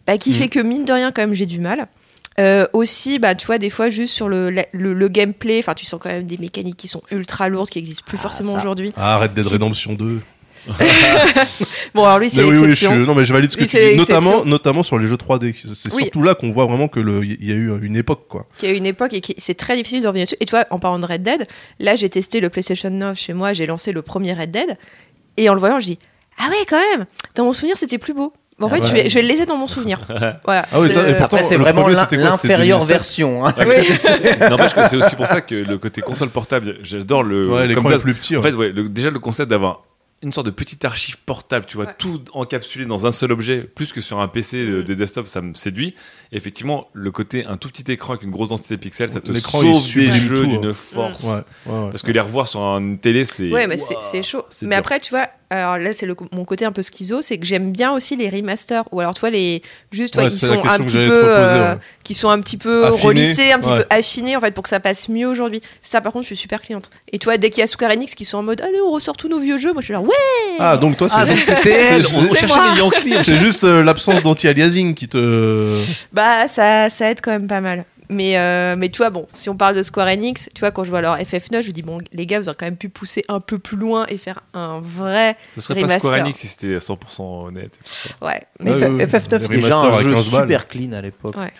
bah, 0.05 0.19
qui 0.19 0.29
Mhm. 0.29 0.35
fait 0.35 0.49
que 0.49 0.59
mine 0.59 0.85
de 0.85 0.93
rien 0.93 1.11
quand 1.11 1.23
même 1.23 1.33
j'ai 1.33 1.47
du 1.47 1.59
mal 1.59 1.87
euh, 2.39 2.65
aussi, 2.73 3.19
bah, 3.19 3.35
tu 3.35 3.45
vois, 3.45 3.57
des 3.57 3.69
fois, 3.69 3.89
juste 3.89 4.13
sur 4.13 4.29
le, 4.29 4.49
le, 4.49 4.93
le 4.93 5.07
gameplay, 5.09 5.59
enfin, 5.59 5.73
tu 5.73 5.85
sens 5.85 5.99
quand 6.01 6.09
même 6.09 6.25
des 6.25 6.37
mécaniques 6.37 6.77
qui 6.77 6.87
sont 6.87 7.01
ultra 7.11 7.49
lourdes, 7.49 7.69
qui 7.69 7.77
existent 7.79 8.03
plus 8.05 8.17
Ah, 8.19 8.23
forcément 8.23 8.53
aujourd'hui. 8.53 8.93
Ah, 8.97 9.17
Red 9.19 9.33
Dead 9.33 9.45
Redemption 9.45 9.93
2. 9.93 10.21
Bon, 11.95 12.03
alors 12.05 12.19
lui, 12.19 12.29
c'est 12.29 12.43
oui, 12.43 12.57
oui, 12.57 12.71
je 12.71 12.87
non, 12.87 13.15
mais 13.15 13.25
je 13.25 13.33
valide 13.33 13.51
ce 13.51 13.57
que 13.57 13.63
tu 13.63 13.77
dis, 13.77 13.95
notamment, 13.97 14.45
notamment 14.45 14.83
sur 14.83 14.99
les 14.99 15.07
jeux 15.07 15.15
3D. 15.15 15.55
C'est 15.73 15.93
Oui. 15.93 16.03
surtout 16.03 16.21
là 16.21 16.35
qu'on 16.35 16.51
voit 16.51 16.65
vraiment 16.65 16.87
que 16.87 16.99
le, 16.99 17.23
il 17.25 17.43
y 17.47 17.51
a 17.51 17.55
eu 17.55 17.71
une 17.83 17.95
époque, 17.95 18.25
quoi. 18.27 18.45
qui 18.57 18.67
a 18.67 18.71
eu 18.71 18.75
une 18.75 18.85
époque 18.85 19.13
et 19.13 19.21
qui 19.21 19.33
c'est 19.37 19.55
très 19.55 19.75
difficile 19.75 20.01
de 20.01 20.07
revenir 20.07 20.25
dessus. 20.25 20.35
Et 20.39 20.45
tu 20.45 20.51
vois, 20.51 20.65
en 20.69 20.79
parlant 20.79 20.99
de 20.99 21.05
Red 21.05 21.23
Dead, 21.23 21.45
là 21.79 21.95
j'ai 21.95 22.09
testé 22.09 22.39
le 22.41 22.49
PlayStation 22.49 22.89
9 22.89 23.17
chez 23.17 23.33
moi, 23.33 23.53
j'ai 23.53 23.65
lancé 23.65 23.91
le 23.91 24.01
premier 24.01 24.33
Red 24.33 24.51
Dead 24.51 24.77
et 25.37 25.49
en 25.49 25.53
le 25.53 25.59
voyant, 25.59 25.79
je 25.79 25.85
dis 25.87 25.99
ah 26.37 26.49
ouais 26.49 26.65
quand 26.69 26.79
même. 26.95 27.05
Dans 27.35 27.45
mon 27.45 27.53
souvenir, 27.53 27.75
c'était 27.77 27.97
plus 27.97 28.13
beau. 28.13 28.33
En 28.61 28.69
fait, 28.69 28.79
ouais. 28.81 28.87
je, 28.87 28.93
vais, 28.93 29.09
je 29.09 29.15
vais 29.15 29.21
le 29.21 29.27
laisser 29.27 29.45
dans 29.45 29.57
mon 29.57 29.67
souvenir. 29.67 29.99
Voilà. 30.45 30.65
Ah 30.71 30.79
oui, 30.79 30.89
ça, 30.89 31.03
C'est- 31.03 31.11
et 31.11 31.13
pourtant, 31.13 31.23
Après, 31.37 31.43
c'est 31.43 31.57
le 31.57 31.61
vraiment 31.63 31.87
l'inférieure 31.87 32.39
2007? 32.79 32.87
version. 32.87 33.45
hein. 33.45 33.53
N'empêche 34.49 34.73
que 34.73 34.87
c'est 34.89 34.97
aussi 34.97 35.15
pour 35.15 35.27
ça 35.27 35.41
que 35.41 35.55
le 35.55 35.77
côté 35.77 36.01
console 36.01 36.29
portable, 36.29 36.77
j'adore 36.81 37.23
le. 37.23 37.49
Ouais, 37.49 37.73
comme 37.73 37.97
plus 37.99 38.13
petit. 38.13 38.35
En 38.37 38.41
fait, 38.41 38.53
ouais, 38.53 38.71
le- 38.71 38.89
déjà 38.89 39.09
le 39.09 39.19
concept 39.19 39.49
d'avoir 39.49 39.83
une 40.21 40.33
sorte 40.33 40.47
de 40.47 40.51
petite 40.51 40.83
archive 40.83 41.17
portable, 41.25 41.63
tu 41.65 41.77
vois, 41.77 41.85
Ouais. 41.85 41.93
tout 41.97 42.21
encapsulé 42.33 42.85
dans 42.85 43.07
un 43.07 43.11
seul 43.13 43.31
objet, 43.31 43.61
plus 43.61 43.93
que 43.93 44.01
sur 44.01 44.19
un 44.19 44.27
PC 44.27 44.57
euh, 44.57 44.81
Mm. 44.81 44.83
des 44.83 44.95
desktops, 44.97 45.29
ça 45.29 45.39
me 45.39 45.53
séduit. 45.53 45.95
Et 46.33 46.35
effectivement, 46.37 46.89
le 46.91 47.09
côté 47.11 47.45
un 47.45 47.55
tout 47.55 47.69
petit 47.69 47.89
écran 47.89 48.13
avec 48.15 48.23
une 48.23 48.31
grosse 48.31 48.49
densité 48.49 48.75
de 48.75 48.81
pixels, 48.81 49.07
ça 49.09 49.21
te 49.21 49.31
sauve 49.31 49.93
des 49.95 50.11
jeux 50.11 50.43
tout, 50.43 50.47
d'une 50.49 50.65
hein. 50.65 50.73
force. 50.73 51.23
Ouais, 51.23 51.29
ouais, 51.67 51.73
ouais. 51.83 51.89
Parce 51.91 52.01
que 52.01 52.11
les 52.11 52.19
revoir 52.19 52.49
sur 52.49 52.59
une 52.59 52.97
télé, 52.99 53.23
c'est. 53.23 53.49
Ouais, 53.49 53.65
mais 53.67 53.77
c'est 53.77 54.21
chaud. 54.23 54.43
Mais 54.63 54.67
dur. 54.69 54.77
après, 54.79 54.99
tu 54.99 55.11
vois, 55.11 55.27
alors 55.49 55.77
là, 55.77 55.93
c'est 55.93 56.05
le- 56.05 56.15
mon 56.31 56.45
côté 56.45 56.65
un 56.65 56.71
peu 56.71 56.81
schizo, 56.83 57.21
c'est 57.21 57.37
que 57.37 57.45
j'aime 57.45 57.71
bien 57.71 57.91
aussi 57.93 58.15
les 58.15 58.29
remasters. 58.29 58.83
Ou 58.91 58.99
alors, 58.99 59.13
tu 59.15 59.21
vois, 59.21 59.29
les. 59.31 59.61
Juste, 59.91 60.13
tu 60.13 60.19
vois, 60.19 60.27
Ouais, 60.27 60.33
ils 60.33 60.39
c'est 60.39 60.47
la 60.49 60.61
sont 60.61 60.67
un 60.69 60.77
petit 60.79 60.97
peu. 60.97 61.03
proposer, 61.07 61.25
euh, 61.27 61.73
ouais. 61.73 61.79
qui 62.03 62.13
sont 62.13 62.29
un 62.29 62.39
petit 62.39 62.57
peu 62.57 62.85
Affinés, 62.85 63.03
relissés, 63.03 63.51
un 63.51 63.59
petit 63.59 63.69
ouais. 63.69 63.77
peu 63.79 63.85
affinés, 63.89 64.35
en 64.35 64.41
fait, 64.41 64.51
pour 64.51 64.63
que 64.63 64.69
ça 64.69 64.79
passe 64.79 65.09
mieux 65.09 65.27
aujourd'hui. 65.27 65.61
Ça, 65.81 66.01
par 66.01 66.11
contre, 66.13 66.23
je 66.23 66.27
suis 66.27 66.35
super 66.35 66.61
cliente. 66.61 66.89
Et 67.11 67.17
tu 67.19 67.25
vois, 67.25 67.37
dès 67.37 67.49
qu'il 67.49 67.61
y 67.61 67.63
a 67.63 67.67
Square 67.67 67.91
Enix 67.91 68.13
qui 68.15 68.25
sont 68.25 68.37
en 68.37 68.43
mode, 68.43 68.61
allez, 68.61 68.79
on 68.85 68.91
ressort 68.91 69.17
tous 69.17 69.27
nos 69.29 69.39
vieux 69.39 69.57
jeux, 69.57 69.73
moi, 69.73 69.81
je 69.81 69.85
suis 69.85 69.93
là, 69.93 70.01
ouais! 70.01 70.15
Ah, 70.59 70.77
donc 70.77 70.97
toi, 70.97 71.09
c'est 71.09 71.15
Ah, 71.17 71.25
juste, 71.25 71.43
c'est- 71.63 72.13
on 72.15 72.91
c'est 73.23 73.37
juste, 73.37 73.63
euh, 73.63 73.83
l'absence 73.83 74.21
d'anti-aliasing 74.23 74.93
qui 74.93 75.07
te. 75.07 75.75
Bah, 76.13 76.47
ça, 76.47 76.89
ça 76.89 77.09
aide 77.11 77.21
quand 77.21 77.31
même 77.31 77.47
pas 77.47 77.61
mal. 77.61 77.85
Mais, 78.09 78.37
euh, 78.37 78.75
mais 78.75 78.89
tu 78.89 78.97
vois, 78.97 79.11
bon, 79.11 79.27
si 79.33 79.49
on 79.49 79.55
parle 79.55 79.75
de 79.75 79.83
Square 79.83 80.07
Enix, 80.07 80.49
tu 80.55 80.61
vois, 80.61 80.71
quand 80.71 80.83
je 80.83 80.89
vois 80.89 81.01
leur 81.01 81.17
FF9, 81.17 81.61
je 81.61 81.67
me 81.67 81.71
dis, 81.71 81.83
bon, 81.83 81.99
les 82.11 82.25
gars, 82.25 82.39
vous 82.39 82.47
aurez 82.49 82.57
quand 82.59 82.65
même 82.65 82.75
pu 82.77 82.89
pousser 82.89 83.23
un 83.27 83.39
peu 83.39 83.59
plus 83.59 83.77
loin 83.77 84.05
et 84.07 84.17
faire 84.17 84.39
un 84.53 84.79
vrai. 84.79 85.37
Ce 85.53 85.61
serait 85.61 85.79
pas. 85.81 85.97
Square 85.99 86.19
Enix 86.21 86.39
si 86.39 86.47
c'était 86.47 86.77
100% 86.79 87.47
honnête 87.47 87.77
et 87.79 87.83
tout 87.83 87.93
ça. 87.93 88.09
Ouais. 88.21 88.41
Mais 88.61 88.71
Ouais, 88.71 88.77
F- 88.79 88.95
ouais, 88.97 89.05
FF9, 89.05 89.41
les 89.51 89.57
déjà 89.61 89.77
un 89.79 90.01
jeu 90.01 90.13
15 90.13 90.31
balles. 90.31 90.41
super 90.43 90.67
clean 90.67 90.91
à 90.93 91.01
l'époque. 91.01 91.35
Ouais. 91.37 91.51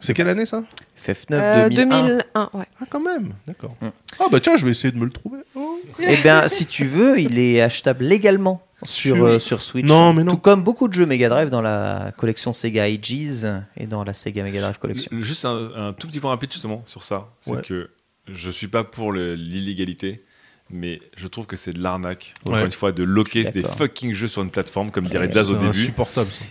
C'est 0.00 0.14
quelle 0.14 0.28
année 0.28 0.46
ça? 0.46 0.62
FF9 1.06 1.32
Euh, 1.32 1.68
2001. 1.68 2.02
2001, 2.02 2.50
ouais. 2.54 2.64
Ah, 2.80 2.84
quand 2.88 3.00
même, 3.00 3.32
d'accord. 3.46 3.74
Mm. 3.80 3.88
Ah, 4.20 4.24
bah 4.30 4.40
tiens, 4.40 4.56
je 4.56 4.64
vais 4.64 4.70
essayer 4.70 4.92
de 4.92 4.98
me 4.98 5.04
le 5.04 5.10
trouver. 5.10 5.38
Oh. 5.54 5.78
Eh 6.00 6.16
bien, 6.18 6.48
si 6.48 6.66
tu 6.66 6.84
veux, 6.84 7.18
il 7.20 7.38
est 7.38 7.60
achetable 7.60 8.04
légalement 8.04 8.62
sur, 8.82 9.16
Sur- 9.16 9.24
euh, 9.24 9.38
sur 9.38 9.62
Switch. 9.62 9.86
Non, 9.86 10.12
mais 10.12 10.22
non. 10.24 10.32
Tout 10.32 10.38
comme 10.38 10.62
beaucoup 10.62 10.86
de 10.88 10.92
jeux 10.92 11.06
Mega 11.06 11.28
Drive 11.28 11.48
dans 11.50 11.62
la 11.62 12.12
collection 12.16 12.52
Sega 12.52 12.84
Ages 12.84 13.46
et 13.76 13.86
dans 13.86 14.04
la 14.04 14.12
Sega 14.14 14.42
Mega 14.42 14.60
Drive 14.60 14.78
Collection. 14.78 15.08
Le- 15.12 15.22
Juste 15.22 15.44
un, 15.44 15.70
un 15.74 15.92
tout 15.92 16.06
petit 16.08 16.20
point 16.20 16.30
rapide 16.30 16.52
justement 16.52 16.82
sur 16.84 17.02
ça, 17.02 17.28
c'est 17.40 17.52
Ouais. 17.52 17.62
que 17.62 17.90
je 18.28 18.50
suis 18.50 18.68
pas 18.68 18.84
pour 18.84 19.12
l'illégalité, 19.12 20.24
mais 20.70 21.00
je 21.16 21.26
trouve 21.26 21.46
que 21.46 21.56
c'est 21.56 21.72
de 21.72 21.80
l'arnaque. 21.82 22.34
Encore 22.44 22.58
Ouais. 22.58 22.64
une 22.66 22.72
fois, 22.72 22.92
de 22.92 23.02
loquer 23.02 23.44
des 23.44 23.62
fucking 23.62 24.12
jeux 24.14 24.26
sur 24.28 24.42
une 24.42 24.50
plateforme, 24.50 24.90
comme 24.90 25.06
dirait 25.08 25.28
Daz 25.28 25.50
au 25.50 25.58
C'est 25.60 25.66
début, 25.66 25.92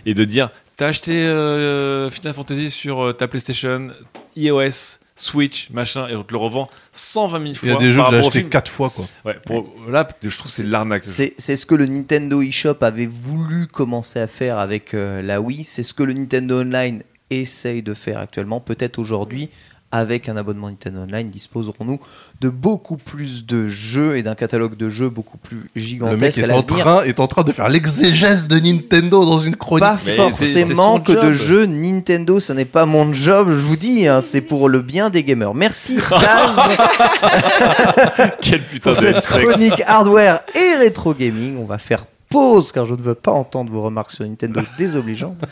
et 0.06 0.14
de 0.14 0.24
dire 0.24 0.50
T'as 0.76 0.88
acheté 0.88 1.24
euh, 1.26 2.10
Final 2.10 2.34
Fantasy 2.34 2.70
sur 2.70 3.00
euh, 3.06 3.12
ta 3.12 3.28
PlayStation, 3.28 3.88
iOS, 4.36 4.98
Switch, 5.14 5.70
machin, 5.70 6.06
et 6.08 6.14
on 6.16 6.22
te 6.22 6.32
le 6.32 6.38
revend 6.38 6.68
120 6.92 7.42
000 7.42 7.54
fois. 7.54 7.68
Il 7.68 7.72
y 7.72 7.74
a 7.74 7.78
des 7.78 7.92
jeux 7.92 8.02
que 8.10 8.20
j'ai 8.22 8.30
film. 8.30 8.50
4 8.50 8.70
fois, 8.70 8.90
quoi. 8.90 9.06
Ouais, 9.24 9.38
pour- 9.46 9.72
là, 9.88 10.06
je 10.22 10.28
trouve 10.28 10.46
que 10.48 10.52
c'est 10.52 10.66
l'arnaque. 10.66 11.04
C'est 11.06 11.32
c'est 11.38 11.56
ce 11.56 11.64
que 11.64 11.74
le 11.74 11.86
Nintendo 11.86 12.42
eShop 12.42 12.76
avait 12.82 13.06
voulu 13.06 13.66
commencer 13.66 14.18
à 14.20 14.26
faire 14.26 14.58
avec 14.58 14.92
euh, 14.92 15.22
la 15.22 15.40
Wii. 15.40 15.64
C'est 15.64 15.82
ce 15.82 15.94
que 15.94 16.02
le 16.02 16.12
Nintendo 16.12 16.60
Online 16.60 17.02
essaye 17.30 17.82
de 17.82 17.94
faire 17.94 18.18
actuellement. 18.18 18.60
Peut-être 18.60 18.98
aujourd'hui, 18.98 19.48
avec 19.92 20.28
un 20.28 20.36
abonnement 20.36 20.68
Nintendo 20.68 21.00
Online, 21.00 21.30
disposerons-nous 21.30 22.00
de 22.40 22.48
beaucoup 22.48 22.96
plus 22.96 23.46
de 23.46 23.68
jeux 23.68 24.16
et 24.16 24.22
d'un 24.22 24.34
catalogue 24.34 24.76
de 24.76 24.88
jeux 24.88 25.08
beaucoup 25.08 25.38
plus 25.38 25.56
Le 25.56 25.62
mec 25.62 25.84
gigantesque 25.84 26.38
à 26.38 26.46
est 26.46 26.52
en, 26.52 26.62
train, 26.62 27.02
est 27.02 27.20
en 27.20 27.26
train 27.28 27.44
de 27.44 27.52
faire 27.52 27.68
l'exégèse 27.68 28.48
de 28.48 28.58
Nintendo 28.58 29.24
dans 29.24 29.38
une 29.38 29.56
chronique. 29.56 29.84
Pas 29.84 29.98
Mais 30.04 30.16
forcément 30.16 31.00
que 31.00 31.12
de 31.12 31.32
jeux 31.32 31.66
Nintendo, 31.66 32.40
ça 32.40 32.54
n'est 32.54 32.64
pas 32.64 32.84
mon 32.86 33.12
job, 33.12 33.48
je 33.50 33.64
vous 33.64 33.76
dis, 33.76 34.06
hein, 34.06 34.20
c'est 34.20 34.40
pour 34.40 34.68
le 34.68 34.80
bien 34.80 35.10
des 35.10 35.22
gamers. 35.24 35.54
Merci 35.54 35.98
Daz 36.10 36.56
Quel 38.40 38.62
putain 38.62 38.92
pour 38.92 39.02
de 39.02 39.06
cette 39.06 39.24
chronique 39.24 39.82
hardware 39.86 40.40
et 40.54 40.76
rétro 40.76 41.14
gaming. 41.14 41.56
On 41.58 41.64
va 41.64 41.78
faire 41.78 42.04
pause 42.28 42.72
car 42.72 42.86
je 42.86 42.94
ne 42.94 43.02
veux 43.02 43.14
pas 43.14 43.32
entendre 43.32 43.70
vos 43.70 43.82
remarques 43.82 44.10
sur 44.10 44.24
Nintendo 44.24 44.60
désobligeantes. 44.78 45.44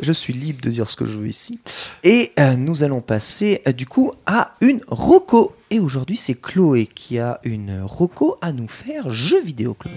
je 0.00 0.12
suis 0.12 0.32
libre 0.32 0.60
de 0.62 0.70
dire 0.70 0.88
ce 0.88 0.96
que 0.96 1.06
je 1.06 1.16
veux 1.18 1.28
ici. 1.28 1.60
Et 2.02 2.32
euh, 2.38 2.56
nous 2.56 2.82
allons 2.82 3.00
passer 3.00 3.62
euh, 3.66 3.72
du 3.72 3.86
coup 3.86 4.12
à 4.26 4.54
une 4.60 4.80
roco. 4.88 5.52
Et 5.70 5.78
aujourd'hui, 5.78 6.16
c'est 6.16 6.40
Chloé 6.40 6.86
qui 6.86 7.18
a 7.18 7.40
une 7.44 7.82
roco 7.82 8.36
à 8.40 8.52
nous 8.52 8.68
faire. 8.68 9.10
Jeux 9.10 9.42
vidéo, 9.42 9.74
Chloé. 9.74 9.92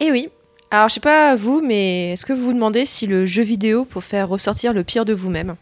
Et 0.00 0.12
oui. 0.12 0.28
Alors, 0.70 0.88
je 0.88 0.94
sais 0.94 1.00
pas 1.00 1.34
vous, 1.34 1.60
mais 1.64 2.12
est-ce 2.12 2.26
que 2.26 2.32
vous 2.32 2.44
vous 2.46 2.52
demandez 2.52 2.84
si 2.86 3.06
le 3.06 3.24
jeu 3.26 3.42
vidéo 3.42 3.84
pour 3.86 4.04
faire 4.04 4.28
ressortir 4.28 4.72
le 4.72 4.84
pire 4.84 5.04
de 5.04 5.14
vous-même? 5.14 5.54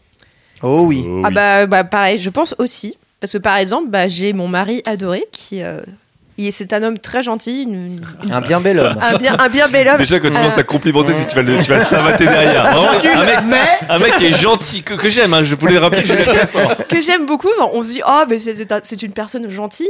Oh 0.63 0.81
oui. 0.85 1.05
Oh 1.07 1.21
Ah 1.23 1.29
bah, 1.29 1.65
bah 1.65 1.83
pareil, 1.83 2.19
je 2.19 2.29
pense 2.29 2.55
aussi. 2.57 2.97
Parce 3.21 3.33
que 3.33 3.37
par 3.37 3.57
exemple, 3.57 3.87
bah, 3.89 4.07
j'ai 4.07 4.33
mon 4.33 4.47
mari 4.47 4.81
adoré 4.85 5.23
qui... 5.31 5.61
euh, 5.63 5.79
c'est 6.51 6.71
un 6.73 6.83
homme 6.83 6.99
très 6.99 7.23
gentil, 7.23 7.63
une- 7.63 7.99
une- 8.23 8.31
Un 8.33 8.41
bien 8.41 8.59
bel 8.59 8.79
homme. 8.79 8.95
un, 9.01 9.17
bien, 9.17 9.35
un 9.39 9.49
bien 9.49 9.67
bel 9.69 9.87
homme. 9.87 9.97
Déjà, 9.97 10.19
quand 10.19 10.27
tu 10.27 10.33
Euh, 10.35 10.37
commences 10.37 10.57
à 10.57 10.63
complimenter, 10.63 11.13
que 11.13 11.29
tu 11.29 11.35
vas 11.35 11.41
le, 11.41 11.57
tu 11.63 11.71
vas 11.71 11.77
le 11.79 11.83
savater 11.83 12.25
derrière. 12.25 12.63
Vraiment, 12.75 12.89
un, 12.89 13.41
mec, 13.43 13.59
un 13.89 13.99
mec 13.99 14.15
qui 14.17 14.25
est 14.25 14.37
gentil, 14.37 14.83
que, 14.83 14.93
que 14.93 15.09
j'aime. 15.09 15.33
hein. 15.33 15.43
Je 15.43 15.55
voulais 15.55 15.77
rappeler 15.79 16.01
que 16.03 16.07
je 16.09 16.13
l'aime 16.13 16.25
très 16.25 16.45
fort. 16.47 16.75
que 16.87 17.01
j'aime 17.01 17.25
beaucoup. 17.25 17.47
On 17.73 17.81
se 17.83 17.93
dit, 17.93 18.01
oh, 18.07 18.23
mais 18.29 18.37
c'est- 18.39 18.55
c'est 18.55 18.71
un- 18.71 18.81
c'est 18.83 19.01
une 19.01 19.13
personne 19.13 19.49
gentille. 19.49 19.87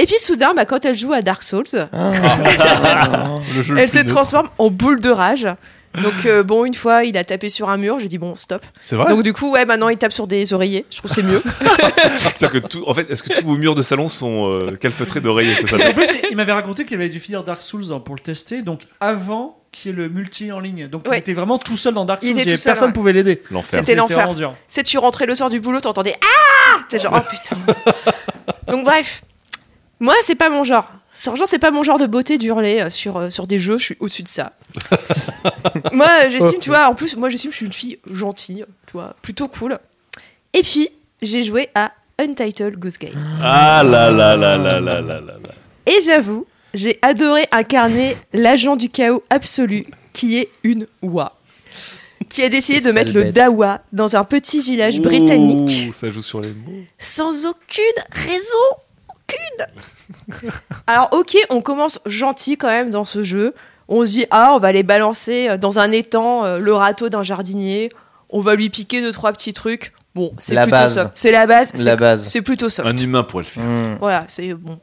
Et 0.00 0.06
puis 0.06 0.18
soudain, 0.18 0.54
bah, 0.56 0.64
quand 0.64 0.86
elle 0.86 0.96
joue 0.96 1.12
à 1.12 1.20
Dark 1.20 1.42
Souls, 1.42 1.64
le 1.92 3.78
elle 3.78 3.88
se 3.90 3.98
transforme 3.98 4.48
en 4.56 4.70
boule 4.70 4.98
de 4.98 5.10
rage. 5.10 5.46
Donc 6.00 6.24
euh, 6.24 6.42
bon, 6.42 6.64
une 6.64 6.72
fois, 6.72 7.04
il 7.04 7.18
a 7.18 7.24
tapé 7.24 7.50
sur 7.50 7.68
un 7.68 7.76
mur. 7.76 8.00
J'ai 8.00 8.08
dit 8.08 8.16
bon, 8.16 8.34
stop. 8.34 8.64
C'est 8.80 8.96
vrai 8.96 9.10
Donc 9.10 9.22
du 9.22 9.34
coup, 9.34 9.50
ouais, 9.52 9.66
maintenant 9.66 9.90
il 9.90 9.98
tape 9.98 10.12
sur 10.12 10.26
des 10.26 10.54
oreillers. 10.54 10.86
Je 10.90 10.96
trouve 10.96 11.10
que 11.10 11.14
c'est 11.14 11.22
mieux. 11.22 11.42
C'est-à-dire 12.18 12.50
que 12.50 12.66
tout, 12.66 12.82
en 12.86 12.94
fait, 12.94 13.10
est-ce 13.10 13.22
que 13.22 13.38
tous 13.38 13.44
vos 13.44 13.58
murs 13.58 13.74
de 13.74 13.82
salon 13.82 14.08
sont 14.08 14.48
euh, 14.48 14.74
calfeutrés 14.76 15.20
d'oreillers 15.20 15.52
C'est 15.52 15.66
ça 15.66 15.76
En 15.86 15.92
plus, 15.92 16.08
il 16.30 16.36
m'avait 16.36 16.52
raconté 16.52 16.86
qu'il 16.86 16.96
avait 16.96 17.10
dû 17.10 17.20
finir 17.20 17.44
Dark 17.44 17.60
Souls 17.60 17.92
hein, 17.92 18.00
pour 18.00 18.14
le 18.14 18.22
tester, 18.22 18.62
donc 18.62 18.80
avant 19.00 19.58
qu'il 19.70 19.90
y 19.90 19.94
ait 19.94 19.96
le 19.98 20.08
multi 20.08 20.50
en 20.50 20.60
ligne. 20.60 20.88
Donc 20.88 21.02
il 21.04 21.10
Ouais. 21.10 21.18
était 21.18 21.34
vraiment 21.34 21.58
tout 21.58 21.76
seul 21.76 21.92
dans 21.92 22.06
Dark 22.06 22.20
Il 22.22 22.30
Souls, 22.30 22.38
il 22.38 22.50
tout 22.52 22.56
seul, 22.56 22.72
personne 22.72 22.88
ouais. 22.88 22.94
pouvait 22.94 23.12
l'aider. 23.12 23.42
L'enfer. 23.50 23.80
C'était 23.80 23.96
l'enfer. 23.96 24.34
C'est 24.66 24.82
tu 24.82 24.96
rentrais 24.96 25.26
le 25.26 25.34
soir 25.34 25.50
du 25.50 25.60
boulot, 25.60 25.80
t'entendais 25.80 26.14
ah 26.22 26.78
C'est 26.88 27.02
genre 27.02 27.20
oh 27.20 27.28
putain. 27.30 27.56
Donc 28.72 28.84
bref, 28.84 29.22
moi, 30.00 30.14
c'est 30.22 30.34
pas 30.34 30.48
mon 30.50 30.64
genre. 30.64 30.90
Sergent, 31.12 31.44
c'est 31.46 31.58
pas 31.58 31.70
mon 31.70 31.82
genre 31.82 31.98
de 31.98 32.06
beauté 32.06 32.38
d'hurler 32.38 32.80
euh, 32.80 32.90
sur, 32.90 33.16
euh, 33.16 33.30
sur 33.30 33.46
des 33.46 33.58
jeux, 33.58 33.76
je 33.78 33.84
suis 33.84 33.96
au-dessus 34.00 34.22
de 34.22 34.28
ça. 34.28 34.52
moi, 35.92 36.06
euh, 36.24 36.30
j'estime, 36.30 36.60
tu 36.60 36.70
vois, 36.70 36.88
en 36.88 36.94
plus, 36.94 37.16
moi, 37.16 37.28
j'estime 37.28 37.50
que 37.50 37.54
je 37.54 37.56
suis 37.58 37.66
une 37.66 37.72
fille 37.72 37.98
gentille, 38.10 38.64
tu 38.86 38.92
vois, 38.92 39.14
plutôt 39.20 39.48
cool. 39.48 39.78
Et 40.54 40.62
puis, 40.62 40.88
j'ai 41.20 41.42
joué 41.42 41.68
à 41.74 41.92
Untitled 42.18 42.78
Goose 42.78 42.98
Game. 42.98 43.12
Ah 43.42 43.82
là 43.84 44.10
là 44.10 44.36
là 44.36 44.56
là 44.56 44.80
là 44.80 45.00
là 45.00 45.20
là. 45.20 45.50
Et 45.86 46.00
j'avoue, 46.04 46.46
j'ai 46.74 46.98
adoré 47.02 47.46
incarner 47.50 48.16
l'agent 48.32 48.76
du 48.76 48.88
chaos 48.88 49.22
absolu 49.30 49.86
qui 50.12 50.38
est 50.38 50.48
une 50.62 50.86
Wa. 51.02 51.36
Qui 52.28 52.42
a 52.42 52.48
décidé 52.48 52.80
de 52.80 52.92
mettre 52.92 53.12
bête. 53.12 53.24
le 53.26 53.32
Dawa 53.32 53.80
dans 53.92 54.14
un 54.14 54.24
petit 54.24 54.60
village 54.60 54.98
Ouh, 54.98 55.02
britannique. 55.02 55.92
Ça 55.92 56.10
joue 56.10 56.22
sur 56.22 56.40
les 56.40 56.50
mots. 56.50 56.84
Sans 56.98 57.46
aucune 57.46 57.84
raison. 58.10 58.76
Aucune 60.28 60.50
Alors, 60.86 61.08
ok, 61.12 61.36
on 61.50 61.60
commence 61.62 61.98
gentil 62.06 62.56
quand 62.56 62.68
même 62.68 62.90
dans 62.90 63.04
ce 63.04 63.22
jeu. 63.24 63.54
On 63.88 64.04
se 64.04 64.10
dit, 64.10 64.26
ah, 64.30 64.52
on 64.54 64.58
va 64.58 64.72
les 64.72 64.82
balancer 64.82 65.48
euh, 65.48 65.56
dans 65.56 65.78
un 65.78 65.90
étang 65.92 66.44
euh, 66.44 66.58
le 66.58 66.72
râteau 66.74 67.08
d'un 67.08 67.22
jardinier. 67.22 67.90
On 68.28 68.40
va 68.40 68.54
lui 68.54 68.70
piquer 68.70 69.00
deux, 69.02 69.12
trois 69.12 69.32
petits 69.32 69.52
trucs. 69.52 69.92
Bon, 70.14 70.32
c'est 70.38 70.54
La 70.54 70.62
plutôt 70.62 70.76
base. 70.78 70.94
soft. 70.94 71.10
C'est 71.14 71.30
la 71.32 71.46
base. 71.46 71.72
La 71.74 71.78
c'est- 71.92 71.96
base. 71.96 72.26
C'est 72.26 72.42
plutôt 72.42 72.68
soft. 72.68 72.88
Un 72.88 72.96
humain 72.96 73.22
pourrait 73.22 73.44
le 73.44 73.48
faire. 73.48 73.64
Hmm. 73.64 73.96
Voilà, 74.00 74.24
c'est 74.28 74.54
bon. 74.54 74.78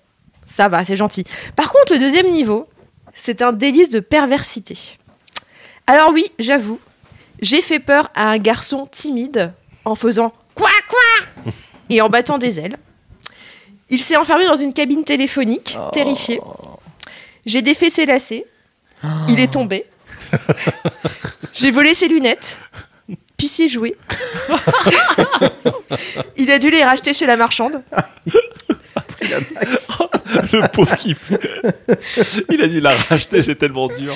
Ça 0.45 0.67
va, 0.69 0.83
c'est 0.85 0.95
gentil. 0.95 1.25
Par 1.55 1.71
contre, 1.71 1.93
le 1.93 1.99
deuxième 1.99 2.29
niveau, 2.31 2.67
c'est 3.13 3.41
un 3.41 3.51
délice 3.53 3.89
de 3.89 3.99
perversité. 3.99 4.77
Alors 5.85 6.11
oui, 6.13 6.31
j'avoue, 6.39 6.79
j'ai 7.41 7.61
fait 7.61 7.79
peur 7.79 8.09
à 8.15 8.29
un 8.29 8.37
garçon 8.37 8.87
timide 8.89 9.51
en 9.85 9.95
faisant 9.95 10.33
quoi 10.55 10.69
quoi? 10.89 11.53
Et 11.89 12.01
en 12.01 12.09
battant 12.09 12.37
des 12.37 12.59
ailes. 12.59 12.77
Il 13.89 14.01
s'est 14.01 14.17
enfermé 14.17 14.45
dans 14.45 14.55
une 14.55 14.73
cabine 14.73 15.03
téléphonique, 15.03 15.77
terrifié. 15.93 16.41
J'ai 17.45 17.61
défait 17.61 17.89
ses 17.89 18.05
lacets. 18.05 18.45
Il 19.29 19.39
est 19.39 19.51
tombé. 19.53 19.85
J'ai 21.53 21.71
volé 21.71 21.93
ses 21.93 22.07
lunettes. 22.07 22.57
Puis 23.37 23.47
s'y 23.47 23.69
jouer. 23.69 23.95
Il 26.37 26.51
a 26.51 26.59
dû 26.59 26.69
les 26.71 26.83
racheter 26.83 27.13
chez 27.13 27.25
la 27.25 27.37
marchande. 27.37 27.83
Le 29.21 30.67
pauvre 30.71 30.95
qui. 30.95 31.15
Il 32.49 32.61
a 32.61 32.67
dû 32.67 32.79
la 32.79 32.95
racheter, 32.95 33.41
c'est 33.41 33.55
tellement 33.55 33.87
dur. 33.87 34.13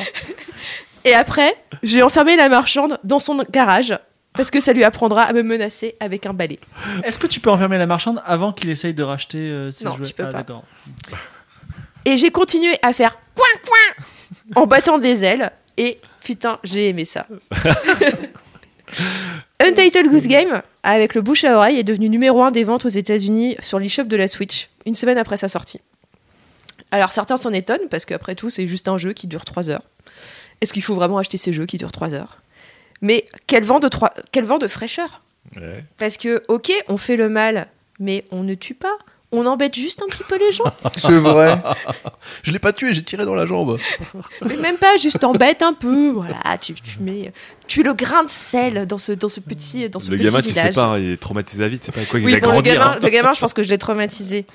Et 1.06 1.14
après, 1.14 1.56
j'ai 1.84 2.04
enfermé 2.04 2.36
la 2.36 2.50
marchande 2.50 3.00
dans 3.04 3.20
son 3.20 3.44
garage 3.50 3.98
parce 4.34 4.50
que 4.52 4.60
ça 4.60 4.74
lui 4.74 4.84
apprendra 4.84 5.24
à 5.24 5.34
me 5.34 5.44
menacer 5.44 5.96
avec 6.00 6.26
un 6.26 6.34
balai. 6.34 6.60
Est-ce 7.04 7.20
que 7.20 7.28
tu 7.28 7.40
peux 7.40 7.50
enfermer 7.50 7.78
la 7.78 7.86
marchande 7.86 8.22
avant 8.26 8.54
qu'il 8.54 8.70
essaye 8.70 8.94
de 8.94 9.04
racheter 9.04 9.38
euh, 9.40 9.72
ses 9.72 9.86
Non, 9.86 9.96
jouets 9.96 10.06
tu 10.06 10.14
peux 10.14 10.24
Ah, 10.24 10.28
pas. 10.28 10.38
d'accord. 10.38 10.64
Et 12.06 12.18
j'ai 12.18 12.32
continué 12.32 12.78
à 12.82 12.94
faire 12.94 13.18
coin 13.36 13.46
coin 13.66 14.06
en 14.62 14.66
battant 14.68 14.98
des 14.98 15.24
ailes. 15.24 15.52
Et 15.78 16.00
putain, 16.24 16.60
j'ai 16.64 16.90
aimé 16.90 17.06
ça. 17.06 17.28
Untitled 19.60 20.08
Goose 20.10 20.28
Game, 20.28 20.62
avec 20.84 21.14
le 21.16 21.22
bouche 21.22 21.44
à 21.44 21.56
oreille, 21.56 21.78
est 21.80 21.84
devenu 21.84 22.10
numéro 22.10 22.42
1 22.44 22.52
des 22.52 22.64
ventes 22.64 22.86
aux 22.86 22.90
États-Unis 22.90 23.56
sur 23.60 23.80
l'eShop 23.80 24.04
de 24.06 24.16
la 24.18 24.28
Switch, 24.28 24.70
une 24.86 24.96
semaine 24.96 25.18
après 25.18 25.38
sa 25.38 25.48
sortie. 25.50 25.80
Alors 26.90 27.12
certains 27.12 27.38
s'en 27.38 27.54
étonnent, 27.54 27.88
parce 27.90 28.06
qu'après 28.06 28.36
tout, 28.36 28.50
c'est 28.50 28.68
juste 28.68 28.88
un 28.88 28.98
jeu 28.98 29.14
qui 29.14 29.28
dure 29.28 29.46
3 29.46 29.70
heures. 29.70 29.84
Est-ce 30.60 30.74
qu'il 30.74 30.82
faut 30.84 30.96
vraiment 30.96 31.18
acheter 31.20 31.38
ces 31.38 31.54
jeux 31.54 31.66
qui 31.66 31.78
durent 31.78 31.92
3 31.92 32.14
heures? 32.14 32.38
Mais 33.02 33.26
quel 33.48 33.64
vent 33.64 33.80
de, 33.80 33.88
trois- 33.88 34.14
quel 34.32 34.46
vent 34.46 34.58
de 34.58 34.68
fraîcheur 34.68 35.22
Ouais. 35.56 35.84
Parce 35.98 36.18
que, 36.18 36.44
ok, 36.48 36.72
on 36.88 36.98
fait 36.98 37.16
le 37.18 37.28
mal, 37.28 37.68
mais 38.00 38.26
on 38.32 38.44
ne 38.44 38.54
tue 38.54 38.76
pas. 38.76 38.96
On 39.34 39.46
embête 39.46 39.74
juste 39.76 40.02
un 40.04 40.08
petit 40.08 40.24
peu 40.24 40.38
les 40.38 40.52
gens. 40.52 40.66
C'est 40.98 41.10
vrai. 41.12 41.58
Je 42.44 42.52
l'ai 42.52 42.60
pas 42.60 42.74
tué, 42.74 42.92
j'ai 42.94 43.02
tiré 43.02 43.24
dans 43.26 43.34
la 43.34 43.46
jambe. 43.46 43.78
Mais 44.46 44.58
même 44.58 44.76
pas, 44.76 44.98
juste 44.98 45.20
t'embêtes 45.20 45.62
un 45.62 45.74
peu. 45.74 46.10
Voilà, 46.10 46.58
tu, 46.60 46.74
tu 46.74 47.00
mets, 47.00 47.32
tu 47.66 47.82
le 47.82 47.94
grain 47.94 48.24
de 48.24 48.30
sel 48.30 48.86
dans 48.86 48.98
ce, 48.98 49.14
dans 49.14 49.30
ce 49.30 49.40
petit, 49.40 49.90
dans 49.90 50.00
ce 50.02 50.12
Le 50.12 50.18
petit 50.18 50.26
gamin, 50.26 50.42
tu 50.42 50.50
sais 50.50 50.60
village. 50.60 50.76
pas, 50.76 51.00
il 51.00 51.12
est 51.12 51.18
traumatisé 51.18 51.64
à 51.64 51.68
vite, 51.70 51.84
c'est 51.86 51.94
pas 51.94 52.04
quoi, 52.04 52.20
il 52.20 52.26
oui, 52.26 52.34
va 52.34 52.40
bon, 52.42 52.48
le, 52.48 52.52
grandir. 52.56 52.74
gamin, 52.74 52.92
hein. 52.92 53.00
le 53.02 53.10
gamin, 53.10 53.34
je 53.34 53.40
pense 53.40 53.54
que 53.54 53.64
je 53.64 53.70
l'ai 53.70 53.78
traumatisé. 53.78 54.46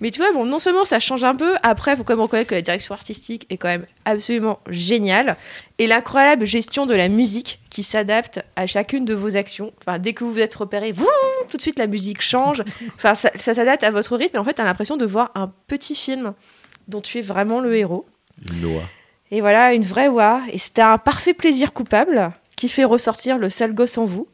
Mais 0.00 0.10
tu 0.10 0.20
vois, 0.20 0.32
bon, 0.32 0.46
non 0.46 0.58
seulement 0.58 0.84
ça 0.84 0.98
change 0.98 1.24
un 1.24 1.34
peu, 1.34 1.54
après, 1.62 1.94
faut 1.96 2.04
quand 2.04 2.14
même 2.14 2.22
reconnaître 2.22 2.48
que 2.48 2.54
la 2.54 2.62
direction 2.62 2.94
artistique 2.94 3.46
est 3.50 3.58
quand 3.58 3.68
même 3.68 3.86
absolument 4.06 4.60
géniale. 4.68 5.36
Et 5.78 5.86
l'incroyable 5.86 6.46
gestion 6.46 6.86
de 6.86 6.94
la 6.94 7.08
musique 7.08 7.60
qui 7.68 7.82
s'adapte 7.82 8.40
à 8.56 8.66
chacune 8.66 9.04
de 9.04 9.14
vos 9.14 9.36
actions. 9.36 9.72
Enfin, 9.80 9.98
dès 9.98 10.14
que 10.14 10.24
vous 10.24 10.38
êtes 10.38 10.54
repéré, 10.54 10.94
tout 11.50 11.56
de 11.56 11.62
suite 11.62 11.78
la 11.78 11.86
musique 11.86 12.22
change. 12.22 12.64
Enfin, 12.96 13.14
ça, 13.14 13.30
ça 13.34 13.54
s'adapte 13.54 13.82
à 13.82 13.90
votre 13.90 14.16
rythme. 14.16 14.36
Et 14.36 14.38
en 14.38 14.44
fait, 14.44 14.54
t'as 14.54 14.64
l'impression 14.64 14.96
de 14.96 15.06
voir 15.06 15.30
un 15.34 15.48
petit 15.66 15.94
film 15.94 16.34
dont 16.88 17.00
tu 17.00 17.18
es 17.18 17.22
vraiment 17.22 17.60
le 17.60 17.76
héros. 17.76 18.06
Une 18.50 18.60
noix. 18.60 18.82
Et 19.30 19.40
voilà, 19.40 19.74
une 19.74 19.84
vraie 19.84 20.08
oie. 20.08 20.42
Et 20.52 20.58
c'était 20.58 20.82
un 20.82 20.98
parfait 20.98 21.34
plaisir 21.34 21.72
coupable 21.72 22.32
qui 22.56 22.68
fait 22.68 22.84
ressortir 22.84 23.38
le 23.38 23.48
sale 23.48 23.74
gosse 23.74 23.96
en 23.96 24.06
vous. 24.06 24.28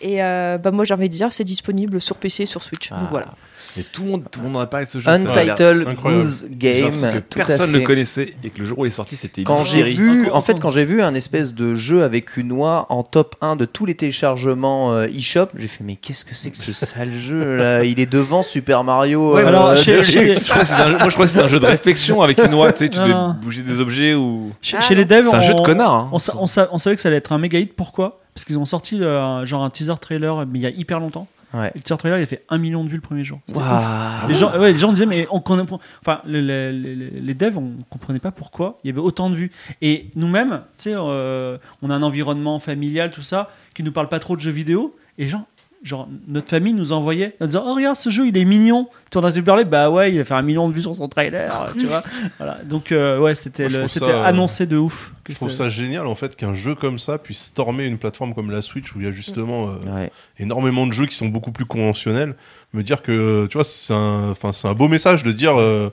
Et 0.00 0.22
euh, 0.22 0.58
bah, 0.58 0.72
moi, 0.72 0.84
j'ai 0.84 0.94
envie 0.94 1.08
de 1.08 1.14
dire, 1.14 1.32
c'est 1.32 1.44
disponible 1.44 2.00
sur 2.00 2.16
PC 2.16 2.42
et 2.42 2.46
sur 2.46 2.62
Switch. 2.62 2.90
Ah. 2.92 2.98
Donc 2.98 3.10
voilà. 3.10 3.34
Et 3.78 3.82
tout 3.84 4.02
le 4.04 4.10
monde, 4.10 4.22
tout 4.30 4.40
le 4.40 4.46
monde 4.46 4.56
en 4.56 4.60
a 4.60 4.66
parlé 4.66 4.84
de 4.84 4.90
ce 4.90 5.00
jeu. 5.00 5.08
Untitled. 5.08 5.86
Goose 5.96 6.46
Game. 6.50 6.90
que 6.90 7.18
tout 7.20 7.36
personne 7.38 7.72
ne 7.72 7.78
connaissait 7.80 8.34
et 8.44 8.50
que 8.50 8.58
le 8.60 8.66
jour 8.66 8.80
où 8.80 8.84
il 8.84 8.88
est 8.88 8.90
sorti, 8.90 9.16
c'était 9.16 9.44
Quand 9.44 9.64
j'ai 9.64 9.82
vu, 9.82 10.28
en 10.30 10.40
fait, 10.42 10.60
quand 10.60 10.70
j'ai 10.70 10.84
vu 10.84 11.00
un 11.02 11.14
espèce 11.14 11.54
de 11.54 11.74
jeu 11.74 12.02
avec 12.02 12.36
une 12.36 12.52
oie 12.52 12.86
en 12.90 13.02
top 13.02 13.36
1 13.40 13.56
de 13.56 13.64
tous 13.64 13.86
les 13.86 13.94
téléchargements 13.94 14.92
euh, 14.92 15.06
eShop, 15.06 15.46
j'ai 15.56 15.68
fait 15.68 15.84
mais 15.84 15.96
qu'est-ce 15.96 16.24
que 16.24 16.34
c'est 16.34 16.50
que 16.50 16.56
ce 16.56 16.72
sale 16.72 17.14
jeu 17.16 17.56
là? 17.56 17.84
Il 17.84 17.98
est 17.98 18.06
devant 18.10 18.42
Super 18.42 18.84
Mario. 18.84 19.34
Ouais, 19.36 19.42
euh, 19.42 19.46
alors, 19.48 19.70
de 19.72 19.76
chez- 19.76 20.04
chez- 20.04 20.24
luxe. 20.26 20.46
Je 20.46 20.50
crois 20.50 20.62
que 20.62 20.68
c'était 20.68 20.82
un 20.82 20.90
jeu- 20.90 20.98
moi, 20.98 21.08
je 21.08 21.14
crois 21.14 21.24
que 21.24 21.30
c'était 21.30 21.44
un 21.44 21.48
jeu 21.48 21.60
de 21.60 21.66
réflexion 21.66 22.22
avec 22.22 22.38
une 22.44 22.54
oie. 22.54 22.72
Tu 22.72 22.78
sais, 22.80 22.88
tu 22.90 22.98
Non, 22.98 23.04
devais 23.04 23.14
non. 23.14 23.36
bouger 23.42 23.62
des 23.62 23.80
objets 23.80 24.14
ou. 24.14 24.52
Chez, 24.60 24.76
Ah, 24.78 24.82
chez 24.82 24.94
les 24.94 25.04
devs, 25.04 25.26
C'est 25.26 25.34
un 25.34 25.38
on- 25.38 25.42
jeu 25.42 25.54
de 25.54 25.60
connard, 25.62 25.92
hein. 25.92 26.08
On, 26.12 26.18
sa- 26.18 26.36
on 26.38 26.46
sa- 26.46 26.68
on 26.72 26.78
savait 26.78 26.96
que 26.96 27.02
ça 27.02 27.08
allait 27.08 27.18
être 27.18 27.32
un 27.32 27.38
méga 27.38 27.58
hit. 27.58 27.72
Pourquoi? 27.74 28.20
Parce 28.34 28.44
qu'ils 28.44 28.58
ont 28.58 28.64
sorti 28.64 28.98
euh, 29.02 29.44
genre 29.46 29.62
un 29.64 29.70
teaser 29.70 29.94
trailer, 30.00 30.44
mais 30.46 30.58
il 30.58 30.62
y 30.62 30.66
a 30.66 30.70
hyper 30.70 31.00
longtemps. 31.00 31.26
Ouais. 31.54 31.70
Le 31.74 31.80
teaser 31.80 31.98
trailer, 31.98 32.18
il 32.18 32.22
a 32.22 32.26
fait 32.26 32.44
un 32.48 32.58
million 32.58 32.82
de 32.84 32.88
vues 32.88 32.96
le 32.96 33.02
premier 33.02 33.24
jour. 33.24 33.40
Les 34.28 34.34
gens, 34.34 34.58
ouais, 34.58 34.72
les 34.72 34.78
gens 34.78 34.90
disaient, 34.92 35.06
mais 35.06 35.26
on 35.30 35.40
connaît, 35.40 35.64
enfin, 36.00 36.20
les, 36.24 36.40
les, 36.42 36.72
les- 36.72 36.96
les 37.20 37.34
devs, 37.34 37.58
on 37.58 37.72
comprenait 37.90 38.18
pas 38.20 38.30
pourquoi 38.30 38.78
il 38.84 38.88
y 38.88 38.90
avait 38.90 39.00
autant 39.00 39.28
de 39.30 39.34
vues. 39.34 39.50
Et 39.82 40.06
nous-mêmes, 40.16 40.62
tu 40.78 40.84
sais, 40.90 40.94
euh, 40.96 41.58
on 41.82 41.90
a 41.90 41.94
un 41.94 42.02
environnement 42.02 42.58
familial, 42.58 43.10
tout 43.10 43.22
ça, 43.22 43.50
qui 43.74 43.82
nous 43.82 43.92
parle 43.92 44.08
pas 44.08 44.18
trop 44.18 44.36
de 44.36 44.40
jeux 44.40 44.50
vidéo. 44.50 44.96
Et 45.18 45.28
gens, 45.28 45.46
genre, 45.82 46.08
notre 46.28 46.48
famille 46.48 46.72
nous 46.74 46.92
envoyait 46.92 47.34
en 47.40 47.46
disant, 47.46 47.64
oh 47.66 47.74
regarde, 47.74 47.96
ce 47.96 48.10
jeu, 48.10 48.26
il 48.26 48.36
est 48.36 48.44
mignon. 48.44 48.88
Tu 49.10 49.18
en 49.18 49.24
as 49.24 49.32
parler 49.42 49.64
Bah 49.64 49.90
ouais, 49.90 50.12
il 50.12 50.20
a 50.20 50.24
fait 50.24 50.34
un 50.34 50.42
million 50.42 50.68
de 50.68 50.74
vues 50.74 50.82
sur 50.82 50.94
son 50.96 51.08
trailer, 51.08 51.72
tu 51.78 51.86
vois. 51.86 52.02
Voilà. 52.38 52.58
Donc 52.64 52.92
euh, 52.92 53.18
ouais, 53.18 53.34
c'était 53.34 53.68
c'était 53.88 54.10
annoncé 54.10 54.66
de 54.66 54.76
ouf. 54.76 55.12
Je 55.28 55.34
trouve 55.34 55.50
ça 55.50 55.68
génial 55.68 56.06
en 56.06 56.14
fait 56.14 56.34
qu'un 56.34 56.54
jeu 56.54 56.74
comme 56.74 56.98
ça 56.98 57.18
puisse 57.18 57.44
stormer 57.46 57.84
une 57.84 57.98
plateforme 57.98 58.34
comme 58.34 58.50
la 58.50 58.62
Switch 58.62 58.94
où 58.94 59.00
il 59.00 59.04
y 59.04 59.08
a 59.08 59.12
justement 59.12 59.68
euh, 59.68 59.94
Ouais. 59.94 60.10
énormément 60.38 60.86
de 60.86 60.92
jeux 60.92 61.06
qui 61.06 61.14
sont 61.14 61.28
beaucoup 61.28 61.52
plus 61.52 61.64
conventionnels. 61.66 62.34
Me 62.72 62.82
dire 62.82 63.02
que 63.02 63.46
tu 63.50 63.58
vois, 63.58 63.64
c'est 63.64 63.92
un, 63.92 64.30
enfin 64.30 64.52
c'est 64.52 64.66
un 64.68 64.74
beau 64.74 64.88
message 64.88 65.22
de 65.24 65.32
dire 65.32 65.60
euh, 65.60 65.90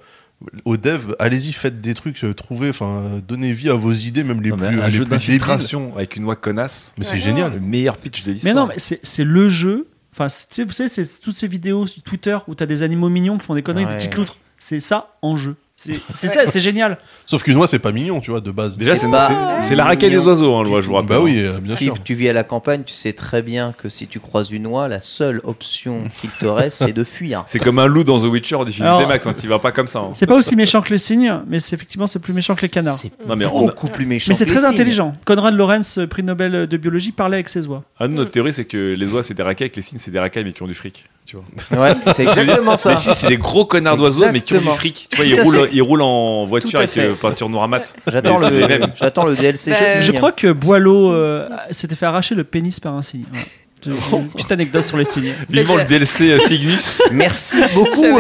aux 0.66 0.78
devs, 0.78 1.16
allez-y, 1.20 1.52
faites 1.54 1.82
des 1.82 1.94
trucs, 1.94 2.24
euh, 2.24 2.34
trouvez, 2.34 2.70
enfin 2.70 3.22
donnez 3.28 3.52
vie 3.52 3.70
à 3.70 3.74
vos 3.74 3.92
idées, 3.94 4.24
même 4.24 4.42
les 4.42 4.50
Non, 4.52 4.58
mais 4.58 4.68
plus, 4.70 4.82
un 4.82 4.86
les 4.86 4.92
jeu 4.92 5.06
d'infiltration 5.06 5.94
avec 5.96 6.16
une 6.16 6.26
oie 6.26 6.36
connasse. 6.36 6.94
Mais 6.98 7.06
c'est 7.06 7.14
Ouais. 7.16 7.20
génial. 7.20 7.54
Le 7.54 7.60
meilleur 7.60 7.98
pitch 7.98 8.24
de 8.24 8.28
Mais 8.30 8.34
l'histoire. 8.34 8.56
non, 8.56 8.68
mais 8.68 8.76
c'est 8.80 9.24
le 9.24 9.50
jeu. 9.50 9.88
Enfin, 10.14 10.30
c'est- 10.30 10.48
tu 10.50 10.56
sais, 10.56 10.64
vous 10.64 10.72
savez, 10.72 10.90
c'est 10.90 11.06
toutes 11.22 11.36
ces 11.36 11.48
vidéos 11.48 11.88
sur 11.88 12.02
Twitter 12.04 12.38
où 12.48 12.56
t'as 12.56 12.66
des 12.66 12.82
animaux 12.82 13.10
mignons 13.10 13.38
qui 13.38 13.46
font 13.46 13.56
des 13.56 13.64
conneries, 13.64 13.86
Ouais. 13.86 13.92
des 13.92 13.98
petites 13.98 14.16
loutres. 14.16 14.38
C'est 14.60 14.80
ça 14.80 15.16
en 15.22 15.36
jeu. 15.36 15.56
C'est 15.80 16.28
ça, 16.28 16.42
c'est 16.52 16.60
génial. 16.60 16.98
Sauf 17.26 17.44
qu'une 17.44 17.58
oie, 17.58 17.68
c'est 17.68 17.80
pas 17.80 17.92
mignon, 17.92 18.20
tu 18.20 18.32
vois, 18.32 18.42
de 18.42 18.52
base. 18.52 18.78
Déjà, 18.78 18.96
C'est 18.96 19.10
pas 19.10 19.30
la 19.76 19.86
racaille 19.86 20.10
des 20.12 20.26
oiseaux, 20.28 20.56
hein, 20.56 20.64
le 20.64 20.82
je 20.82 20.88
vous 20.88 20.94
rappelle. 20.94 21.10
Bah 21.10 21.20
oui, 21.22 21.38
euh, 21.40 21.60
bien 21.60 21.76
sûr. 21.76 21.78
Philippe, 21.94 22.04
tu 22.04 22.14
vis 22.16 22.30
à 22.30 22.34
la 22.34 22.44
campagne, 22.44 22.84
tu 22.86 22.94
sais 22.94 23.14
très 23.14 23.42
bien 23.42 23.74
que 23.78 23.88
si 23.90 24.08
tu 24.08 24.20
croises 24.20 24.52
une 24.52 24.68
oie, 24.68 24.88
la 24.88 25.00
seule 25.02 25.40
option 25.44 26.04
qu'il 26.22 26.30
te 26.32 26.46
reste, 26.46 26.84
c'est 26.86 26.94
de 26.94 27.04
fuir. 27.04 27.44
C'est 27.46 27.60
comme 27.60 27.80
un 27.80 27.88
loup 27.88 28.04
dans 28.04 28.20
The 28.20 28.26
Witcher 28.26 28.58
du 28.66 28.72
film 28.72 28.88
Alors- 28.88 29.00
des 29.00 29.06
Max, 29.06 29.26
hein, 29.26 29.34
tu 29.40 29.48
vas 29.48 29.60
pas 29.60 29.72
comme 29.72 29.88
ça. 29.88 30.00
hein. 30.00 30.12
C'est 30.14 30.28
pas 30.28 30.36
aussi 30.36 30.56
méchant 30.56 30.82
que 30.82 30.90
les 30.90 30.98
cygnes, 30.98 31.34
mais 31.48 31.60
c'est 31.60 31.76
effectivement 31.76 32.08
c'est 32.08 32.20
plus 32.20 32.34
méchant 32.34 32.56
que 32.56 32.62
les 32.62 32.70
canards. 32.70 32.98
C'est 32.98 33.12
a- 33.30 33.36
beaucoup 33.36 33.88
plus 33.88 34.06
méchant. 34.06 34.28
Mais 34.30 34.36
c'est 34.36 34.46
très 34.46 34.66
intelligent. 34.66 35.14
Conrad 35.26 35.54
Lorenz, 35.54 35.98
euh, 35.98 36.08
prix 36.08 36.24
Nobel 36.24 36.68
de 36.68 36.78
biologie, 36.78 37.12
parlait 37.12 37.38
avec 37.38 37.50
ses 37.50 37.66
oies. 37.68 37.84
Ah, 38.00 38.08
nous, 38.08 38.16
notre 38.16 38.32
théorie, 38.32 38.54
c'est 38.54 38.66
que 38.66 38.96
les 38.98 39.12
oies, 39.12 39.24
c'est 39.24 39.34
des 39.34 39.44
que 39.44 39.76
les 39.76 39.82
cygnes, 39.82 40.00
c'est 40.00 40.12
des 40.12 40.20
racailles, 40.20 40.44
mais 40.46 40.54
qui 40.54 40.64
ont 40.64 40.68
du 40.68 40.74
fric. 40.76 41.06
Tu 41.26 41.38
vois. 41.38 41.80
Ouais, 41.84 41.96
c'est 42.14 42.24
exactement 42.24 42.76
ça. 42.78 42.92
Les 42.92 42.98
cygnes, 42.98 43.14
c'est 43.14 43.28
des 43.28 43.38
gros 43.38 43.66
connards 43.66 43.98
d'oiseaux, 43.98 44.26
mais 44.32 44.42
qui 44.42 44.56
ont 44.56 44.62
du 44.62 44.68
fric. 44.70 45.08
Tu 45.10 45.16
vois, 45.18 45.26
ils 45.26 45.40
roulent, 45.42 45.69
fait. 45.70 45.76
ils 45.76 45.82
roulent 45.82 46.02
en 46.02 46.46
voiture 46.46 46.80
à 46.80 46.84
avec 46.84 46.98
euh, 46.98 47.14
peinture 47.16 47.50
noire 47.50 47.68
mat. 47.68 47.96
J'attends 48.08 48.38
le, 48.38 48.68
mêmes. 48.68 48.88
j'attends 48.96 49.26
le 49.26 49.36
DLC. 49.36 49.72
Bah. 49.72 50.02
Je 50.02 50.12
crois 50.12 50.32
que 50.32 50.52
Boileau 50.52 51.12
euh, 51.12 51.48
s'était 51.72 51.96
fait 51.96 52.06
arracher 52.06 52.36
le 52.36 52.44
pénis 52.44 52.80
par 52.80 52.94
un 52.96 53.04
cygne. 53.04 53.26
Ouais. 53.34 53.40
Une 53.86 54.28
petite 54.28 54.52
anecdote 54.52 54.86
sur 54.86 54.98
les 54.98 55.06
cygnes. 55.06 55.34
Vivement 55.50 55.78
le 55.78 55.86
DLC 55.86 56.32
euh, 56.32 56.40
Cygnus. 56.40 57.02
Merci 57.14 57.56
beaucoup. 57.74 58.20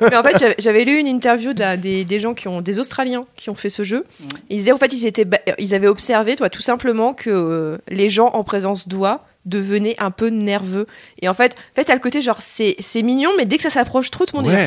Mais 0.00 0.16
en 0.16 0.22
fait, 0.24 0.54
j'avais- 0.58 0.84
lu 0.84 0.98
une 0.98 1.06
interview 1.06 1.52
de 1.52 1.60
la- 1.60 1.76
des, 1.76 2.04
des 2.04 2.18
gens 2.18 2.34
qui 2.34 2.48
ont, 2.48 2.62
des 2.62 2.78
Australiens 2.78 3.24
qui 3.36 3.50
ont 3.50 3.54
fait 3.54 3.70
ce 3.70 3.84
jeu. 3.84 4.04
Ils 4.48 4.56
disaient 4.56 4.72
en 4.72 4.76
fait, 4.76 4.92
ils, 4.92 5.06
étaient, 5.06 5.24
ba- 5.24 5.38
ils 5.58 5.74
avaient 5.74 5.86
observé, 5.86 6.36
toi, 6.36 6.48
tout 6.48 6.62
simplement 6.62 7.12
que 7.14 7.30
euh, 7.30 7.78
les 7.88 8.10
gens 8.10 8.28
en 8.32 8.42
présence 8.44 8.88
d'oies 8.88 9.24
devenaient 9.46 9.96
un 9.98 10.10
peu 10.10 10.28
nerveux. 10.28 10.86
Et 11.22 11.28
en 11.28 11.34
fait, 11.34 11.54
en 11.72 11.74
fait, 11.76 11.84
t'as 11.84 11.94
le 11.94 12.00
côté 12.00 12.22
genre 12.22 12.38
c'est 12.40 12.76
c'est 12.78 13.02
mignon, 13.02 13.30
mais 13.36 13.46
dès 13.46 13.56
que 13.56 13.62
ça 13.62 13.70
s'approche 13.70 14.10
trop, 14.10 14.26
tout 14.26 14.36
le 14.36 14.42
monde 14.42 14.52
Ouais. 14.52 14.64
est. 14.64 14.66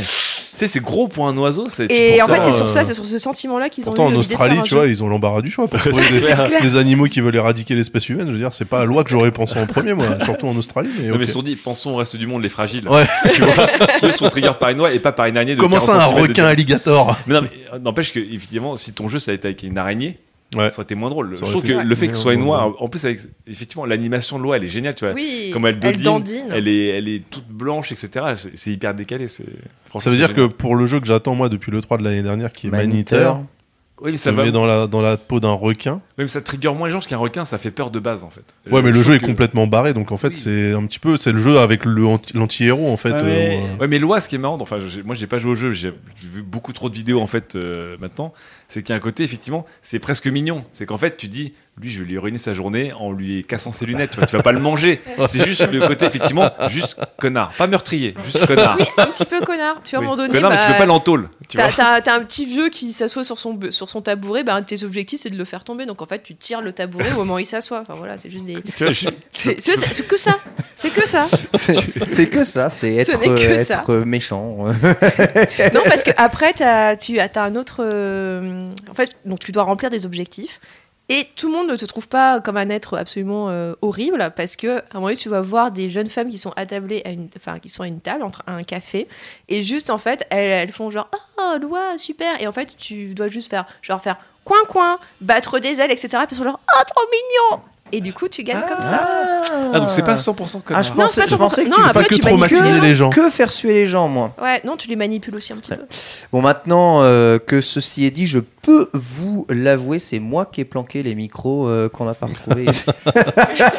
Tu 0.54 0.60
sais, 0.60 0.68
c'est 0.68 0.82
gros 0.82 1.08
pour 1.08 1.28
un 1.28 1.36
oiseau. 1.38 1.68
c'est- 1.68 1.92
Et 1.92 2.22
en 2.22 2.28
fait, 2.28 2.42
c'est 2.44 2.52
sur 2.52 2.66
euh, 2.66 2.68
ça, 2.70 2.84
c'est 2.84 2.94
sur 2.94 3.06
ce 3.06 3.18
sentiment-là 3.18 3.70
qu'ils 3.70 3.90
ont 3.90 3.96
eu 3.96 4.00
en 4.00 4.10
faire 4.10 4.18
Australie, 4.20 4.62
tu 4.64 4.76
vois, 4.76 4.86
ils 4.86 5.04
ont 5.04 5.08
l'embarras 5.10 5.42
du 5.42 5.50
choix 5.50 5.68
pour 5.68 5.80
trouver 5.80 6.04
des, 6.62 6.76
animaux 6.76 7.06
qui 7.08 7.22
veulent 7.22 7.36
éradiquer 7.36 7.74
l'espèce 7.74 8.08
humaine. 8.10 8.28
Je 8.28 8.34
veux 8.34 8.38
dire, 8.38 8.54
c'est 8.54 8.66
pas 8.66 8.80
la 8.80 8.86
loi 8.86 9.04
que 9.04 9.10
j'aurais 9.10 9.32
pensé 9.32 9.60
en 9.60 9.66
premier, 9.66 9.96
moi, 9.96 10.06
surtout 10.24 10.46
en 10.48 10.56
Australie. 10.56 10.92
Mais, 11.00 11.08
Non, 11.08 11.14
ok. 11.16 11.20
mais 11.22 11.26
sur 11.26 11.42
dit, 11.42 11.56
pensons 11.56 11.92
au 11.92 11.96
reste 11.96 12.18
du 12.18 12.28
monde, 12.28 12.44
les 12.44 12.50
fragiles. 12.50 12.88
Ouais. 12.88 13.08
Tu 13.32 13.42
vois, 13.42 13.68
qui 14.00 14.12
sont 14.12 14.30
triggers 14.30 14.52
par 14.60 14.70
une 14.70 14.82
oie 14.82 14.94
et 14.94 15.00
pas 15.00 15.12
par 15.12 15.26
une 15.26 15.38
araignée 15.38 15.56
de 15.56 15.60
Comment 15.60 15.78
40 15.78 15.90
ça, 15.90 16.06
un 16.06 16.12
de 16.14 16.22
requin 16.22 16.46
alligator? 16.46 17.18
Mais 17.26 17.34
non, 17.34 17.42
mais 17.42 17.50
euh, 17.74 17.80
n'empêche 17.80 18.14
que, 18.14 18.20
évidemment, 18.20 18.76
si 18.76 18.94
ton 18.94 19.08
jeu 19.08 19.18
ça 19.18 19.32
a 19.32 19.34
été 19.34 19.48
avec 19.48 19.64
une 19.64 19.78
araignée, 19.80 20.20
Ouais. 20.58 20.70
ça 20.70 20.78
aurait 20.78 20.84
été 20.84 20.96
moins 20.96 21.10
drôle. 21.10 21.38
Ça 21.38 21.46
Je 21.46 21.52
trouve 21.52 21.64
que 21.64 21.72
le 21.74 21.96
fait 21.96 22.08
que 22.08 22.14
ce 22.16 22.22
soit 22.22 22.36
oie, 22.36 22.76
en 22.80 22.88
plus, 22.88 23.04
avec 23.06 23.20
effectivement 23.48 23.86
l'animation 23.86 24.38
de 24.38 24.44
l'oie, 24.44 24.58
elle 24.58 24.64
est 24.66 24.70
géniale, 24.70 24.96
tu 24.96 25.06
vois. 25.06 25.14
Oui, 25.14 25.50
Comme 25.54 25.66
elle, 25.66 25.80
elle 25.82 26.02
dandine. 26.02 26.48
elle 26.52 26.68
est, 26.68 26.88
elle 26.88 27.08
est 27.08 27.24
toute 27.30 27.48
blanche, 27.48 27.92
etc. 27.92 28.36
C'est- 28.56 28.72
hyper 28.72 28.94
décalé. 28.94 29.28
franchement, 29.28 30.00
Ça 30.00 30.10
veut 30.10 30.16
dire 30.18 30.34
que 30.34 30.46
pour 30.48 30.76
le 30.76 30.86
jeu 30.86 31.00
que 31.00 31.06
j'attends 31.06 31.36
moi 31.36 31.50
depuis 31.50 31.72
le 31.72 31.82
3 31.82 31.98
de 31.98 32.04
l'année 32.04 32.24
dernière, 32.24 32.52
qui 32.52 32.68
est 32.68 32.70
Maniteur. 32.72 33.36
Maniteur, 33.36 33.48
Oui, 34.02 34.12
mais 34.12 34.18
ça 34.18 34.32
va. 34.34 34.44
met 34.44 34.52
dans 34.52 34.66
la, 34.66 34.88
dans 34.88 35.02
la 35.02 35.16
peau 35.16 35.40
d'un 35.40 35.52
requin. 35.54 36.02
Même 36.18 36.28
ça 36.28 36.42
trigger 36.42 36.74
moins 36.74 36.88
les 36.88 36.92
gens 36.92 36.98
parce 36.98 37.08
qu'un 37.08 37.18
requin, 37.18 37.46
ça 37.46 37.58
fait 37.58 37.72
peur 37.72 37.90
de 37.92 38.00
base 38.00 38.24
en 38.24 38.30
fait. 38.30 38.44
Ouais, 38.70 38.82
mais 38.82 38.90
Euh, 38.90 38.92
le 38.92 38.98
je 38.98 39.04
jeu 39.04 39.14
est 39.16 39.20
que- 39.20 39.26
complètement 39.26 39.66
barré, 39.68 39.94
donc 39.94 40.12
en 40.12 40.18
fait, 40.18 40.30
Oui. 40.30 40.36
c'est 40.36 40.74
un 40.74 40.84
petit 40.88 41.00
peu, 41.00 41.16
c'est 41.16 41.32
le 41.32 41.38
jeu 41.38 41.60
avec 41.60 41.86
le 41.86 42.06
anti- 42.06 42.36
l'anti-héros 42.36 42.92
en 42.92 42.98
fait. 42.98 43.12
Ouais, 43.12 43.20
euh, 43.22 43.24
mais- 43.24 43.58
où, 43.58 43.62
euh, 43.62 43.78
Ouais, 43.82 43.88
mais 43.88 44.00
l'oie, 44.00 44.20
ce 44.20 44.28
qui 44.28 44.36
est 44.36 44.40
marrant, 44.40 44.58
enfin, 44.60 44.78
moi 45.06 45.16
j'ai 45.16 45.28
pas 45.28 45.38
joué 45.38 45.52
au 45.52 45.56
jeu, 45.56 45.72
j'ai 45.72 45.94
j'ai 46.22 46.28
vu 46.28 46.42
beaucoup 46.44 46.74
trop 46.74 46.90
de 46.90 46.96
vidéos 46.96 47.22
en 47.22 47.28
fait 47.28 47.56
euh, 47.56 47.96
maintenant. 48.02 48.34
C'est 48.74 48.82
qu'il 48.82 48.90
y 48.90 48.94
a 48.94 48.96
un 48.96 49.00
côté, 49.00 49.22
effectivement, 49.22 49.68
c'est 49.84 50.00
presque 50.00 50.26
mignon. 50.26 50.66
C'est 50.72 50.88
qu'en 50.88 50.98
fait, 50.98 51.16
tu 51.16 51.28
dis, 51.28 51.54
lui, 51.80 51.92
je 51.92 52.00
vais 52.02 52.08
lui 52.10 52.18
ruiner 52.18 52.40
sa 52.40 52.56
journée 52.56 52.92
en 52.92 53.12
lui 53.12 53.44
cassant 53.46 53.72
ses 53.72 53.86
lunettes. 53.86 54.10
Tu 54.12 54.18
vois, 54.18 54.26
tu 54.26 54.36
vas 54.36 54.42
pas 54.42 54.52
le 54.52 54.60
manger. 54.60 55.00
C'est 55.28 55.46
juste 55.46 55.62
le 55.72 55.88
côté, 55.88 56.06
effectivement, 56.06 56.50
juste 56.70 56.98
connard, 57.20 57.54
pas 57.56 57.68
meurtrier, 57.68 58.16
juste 58.24 58.44
connard. 58.48 58.78
Un 58.98 59.06
petit 59.08 59.26
peu 59.26 59.42
connard. 59.42 59.80
Tu 59.84 59.96
vois, 59.96 60.00
à 60.00 60.02
un 60.02 60.02
Oui. 60.02 60.06
moment 60.06 60.16
donné, 60.18 60.34
Connard, 60.34 60.50
mais 60.52 60.58
tu 60.58 60.64
bah, 60.64 60.72
peux 60.74 60.78
pas 60.80 60.86
l'entôle. 60.88 61.30
Tu 61.48 61.58
T'as, 61.58 62.02
t'as 62.02 62.16
un 62.16 62.24
petit 62.24 62.46
vieux 62.46 62.70
qui 62.70 62.92
s'assoit 62.94 63.24
sur 63.24 63.38
son, 63.38 63.60
sur 63.70 63.90
son 63.92 64.02
tabouret, 64.02 64.44
bah, 64.44 64.56
un 64.56 64.62
de 64.62 64.66
tes 64.66 64.84
objectifs 64.84 65.22
c'est 65.22 65.30
de 65.30 65.38
le 65.38 65.46
faire 65.46 65.64
tomber. 65.64 65.86
Donc 65.86 66.02
en 66.02 66.08
fait, 66.08 66.24
tu 66.24 66.34
tires 66.34 66.62
le 66.62 66.74
tabouret 66.74 67.12
au 67.14 67.18
moment 67.18 67.36
où 67.36 67.40
il 67.40 67.46
s'assoit. 67.46 67.80
Enfin 67.82 67.94
voilà, 67.96 68.18
c'est 68.18 68.32
juste 68.32 68.46
des. 68.46 68.56
C'est, 68.76 68.86
que 70.08 70.18
ça. 70.18 70.36
C'est 70.76 70.90
que 70.90 71.08
ça. 71.08 71.28
C'est 72.08 72.28
que 72.28 72.44
ça, 72.44 72.70
c'est 72.72 72.96
être, 72.96 73.20
que 73.20 73.30
euh, 73.30 73.64
ça. 73.64 73.82
être 73.82 73.96
méchant. 73.98 74.66
Non, 75.74 75.82
parce 75.86 76.04
que 76.04 76.12
après, 76.18 76.54
t'as, 76.54 76.96
tu 76.96 77.20
as 77.20 77.30
un 77.36 77.56
autre. 77.56 77.78
euh, 77.84 78.63
en 78.90 78.94
fait, 78.94 79.16
donc 79.26 79.40
tu 79.40 79.52
dois 79.52 79.64
remplir 79.64 79.90
des 79.90 80.06
objectifs. 80.06 80.60
Et 81.10 81.28
tout 81.36 81.48
le 81.48 81.54
monde 81.54 81.68
ne 81.68 81.76
te 81.76 81.84
trouve 81.84 82.08
pas 82.08 82.40
comme 82.40 82.56
un 82.56 82.70
être 82.70 82.98
absolument 82.98 83.50
euh, 83.50 83.74
horrible 83.82 84.32
parce 84.38 84.56
que 84.56 84.78
à 84.78 84.84
un 84.92 84.96
moment 84.96 85.08
donné, 85.08 85.18
tu 85.18 85.28
vas 85.28 85.42
voir 85.42 85.70
des 85.70 85.90
jeunes 85.90 86.10
femmes 86.10 86.30
qui 86.30 86.38
sont 86.38 86.54
attablées 86.56 87.02
à 87.04 87.10
une, 87.10 87.28
enfin 87.36 87.60
qui 87.60 87.68
sont 87.68 87.84
à 87.84 87.88
une 87.88 88.00
table 88.00 88.24
entre 88.24 88.42
un 88.48 88.64
café 88.64 89.10
et 89.50 89.64
juste 89.64 89.90
en 89.90 89.98
fait 89.98 90.26
elles, 90.30 90.50
elles 90.50 90.72
font 90.72 90.90
genre 90.92 91.10
oh 91.38 91.58
loi 91.62 91.98
super 91.98 92.42
et 92.42 92.48
en 92.48 92.54
fait 92.54 92.78
tu 92.78 93.14
dois 93.16 93.28
juste 93.28 93.50
faire 93.50 93.66
genre 93.82 94.02
faire 94.02 94.16
coin 94.46 94.64
coin 94.70 94.98
battre 95.20 95.60
des 95.60 95.82
ailes 95.82 95.92
etc 95.92 96.20
puis 96.26 96.36
ils 96.36 96.38
sont 96.38 96.46
genre 96.46 96.62
oh 96.74 96.84
trop 96.88 97.06
mignon 97.12 97.64
et 97.94 98.02
du 98.02 98.12
coup 98.14 98.28
tu 98.28 98.44
gagnes 98.44 98.64
comme 98.68 98.82
ça 98.82 99.08
Ah, 99.74 99.80
donc 99.80 99.90
c'est 99.90 100.04
pas 100.04 100.16
100% 100.16 100.58
Ah, 100.58 100.62
connard. 100.66 100.84
je 100.84 100.90
Non, 100.90 100.96
pensais, 100.96 101.22
je 101.28 101.36
pensais 101.36 101.64
que 101.64 101.70
non, 101.70 101.76
tu- 101.78 101.82
après, 101.84 101.94
pas 101.94 102.04
que 102.10 102.16
tu 102.16 102.22
manipules 102.24 102.58
traumatiser 102.58 102.80
les 102.82 102.96
gens. 102.96 103.10
que 103.10 103.30
faire 103.30 103.52
suer 103.52 103.74
les 103.74 103.86
gens, 103.86 104.08
moi? 104.08 104.34
ouais 104.42 104.62
non 104.66 104.76
tu 104.78 104.88
les 104.90 104.96
manipules 104.96 105.36
aussi 105.36 105.54
un 105.54 105.58
petit 105.58 105.72
peu 105.72 105.82
Bon, 106.32 106.42
maintenant 106.42 107.00
euh, 107.04 107.40
que 107.40 107.62
ceci 107.62 108.06
est 108.06 108.12
dit, 108.12 108.26
je 108.28 108.40
peux 108.40 108.90
vous 108.94 109.46
l'avouer, 109.50 110.00
c'est 110.00 110.20
moi 110.20 110.46
qui 110.52 110.62
ai 110.62 110.66
planqué 110.66 111.04
les 111.04 111.16
micros 111.16 111.68
euh, 111.68 111.90
qu'on 111.90 112.06
n'a 112.06 112.14
pas 112.14 112.28
retrouvés 112.28 112.66
ici. 112.66 112.86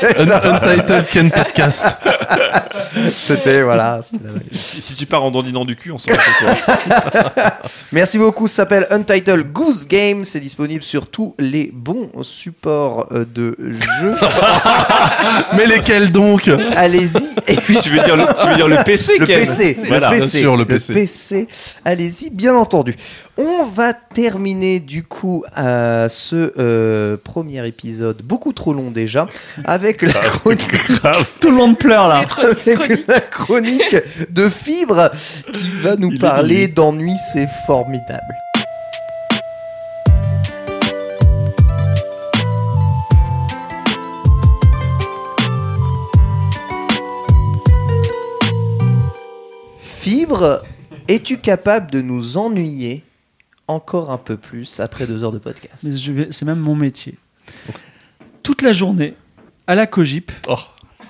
Untitled 0.03 1.07
Ken 1.11 1.31
Podcast. 1.31 1.87
C'était, 3.13 3.63
voilà. 3.63 4.01
c'était 4.03 4.25
la- 4.25 4.41
Si, 4.53 4.81
si 4.81 4.95
tu 4.95 5.07
pars 5.07 5.23
en 5.25 5.31
dandinant 5.31 5.65
du 5.65 5.75
cul, 5.77 5.91
on 5.91 5.99
s'en 5.99 6.13
va 6.13 6.19
chez 6.19 6.45
toi. 6.45 7.35
Merci 7.93 8.19
beaucoup, 8.19 8.47
ça 8.47 8.57
s'appelle 8.57 8.87
Untitled 8.91 9.53
Goose 9.53 9.87
Game. 9.89 10.25
C'est 10.25 10.41
disponible 10.41 10.83
sur 10.83 11.07
tous 11.09 11.35
les 11.39 11.71
bons 11.73 12.11
supports 12.23 13.09
euh, 13.13 13.25
de 13.25 13.57
jeux. 14.05 14.15
Mais 15.57 15.67
lesquels 15.67 16.13
donc? 16.13 16.49
Allez-y. 16.77 17.35
Et 17.47 17.57
puis, 17.57 17.77
tu, 17.79 17.91
veux 17.91 18.01
dire 18.01 18.17
le, 18.17 18.25
tu 18.41 18.47
veux 18.49 18.55
dire 18.55 18.69
le 18.69 18.77
PC, 18.85 19.19
le 19.19 19.27
Ken? 19.27 19.39
PC, 19.39 19.79
Voilà. 19.89 20.11
le 20.11 20.17
bien 20.17 20.25
PC, 20.27 20.41
sûr, 20.41 20.57
le 20.57 20.65
PC. 20.65 21.49
Allez-y, 21.85 22.31
bien 22.31 22.55
entendu. 22.55 22.95
On 23.37 23.65
va 23.65 23.93
terminer 23.95 24.79
du 24.81 25.03
coup 25.03 25.45
euh, 25.59 26.09
ce 26.09 26.53
euh, 26.59 27.17
premier 27.23 27.67
épisode, 27.67 28.23
beaucoup 28.23 28.53
trop 28.53 28.73
long 28.73 28.91
déjà, 28.93 29.27
avec 29.65 30.03
la 30.03 30.13
chronique, 30.13 30.71
Tout 31.41 31.51
le 31.51 31.57
monde 31.57 31.77
pleure 31.79 32.07
là. 32.09 32.23
avec 32.39 33.07
la 33.09 33.21
chronique 33.21 33.97
de 34.31 34.49
Fibre 34.49 35.11
qui 35.53 35.71
va 35.83 35.97
nous 35.97 36.17
parler 36.19 36.69
d'ennui, 36.69 37.15
c'est 37.33 37.49
formidable. 37.67 38.23
Libre, 50.07 50.63
es-tu 51.09 51.39
capable 51.39 51.91
de 51.91 52.01
nous 52.01 52.37
ennuyer 52.37 53.05
encore 53.69 54.11
un 54.11 54.19
peu 54.19 54.37
plus 54.37 54.81
après 54.81 55.07
deux 55.07 55.25
heures 55.25 55.33
de 55.33 55.39
podcast? 55.39 55.85
Mais 55.85 55.97
je 55.97 56.13
vais- 56.13 56.29
c'est 56.31 56.45
même 56.45 56.59
mon 56.61 56.75
métier. 56.77 57.15
Toute 58.43 58.63
la 58.63 58.73
journée, 58.73 59.15
à 59.67 59.75
la 59.75 59.87
Cogip, 59.87 60.31
Oh. 60.49 60.57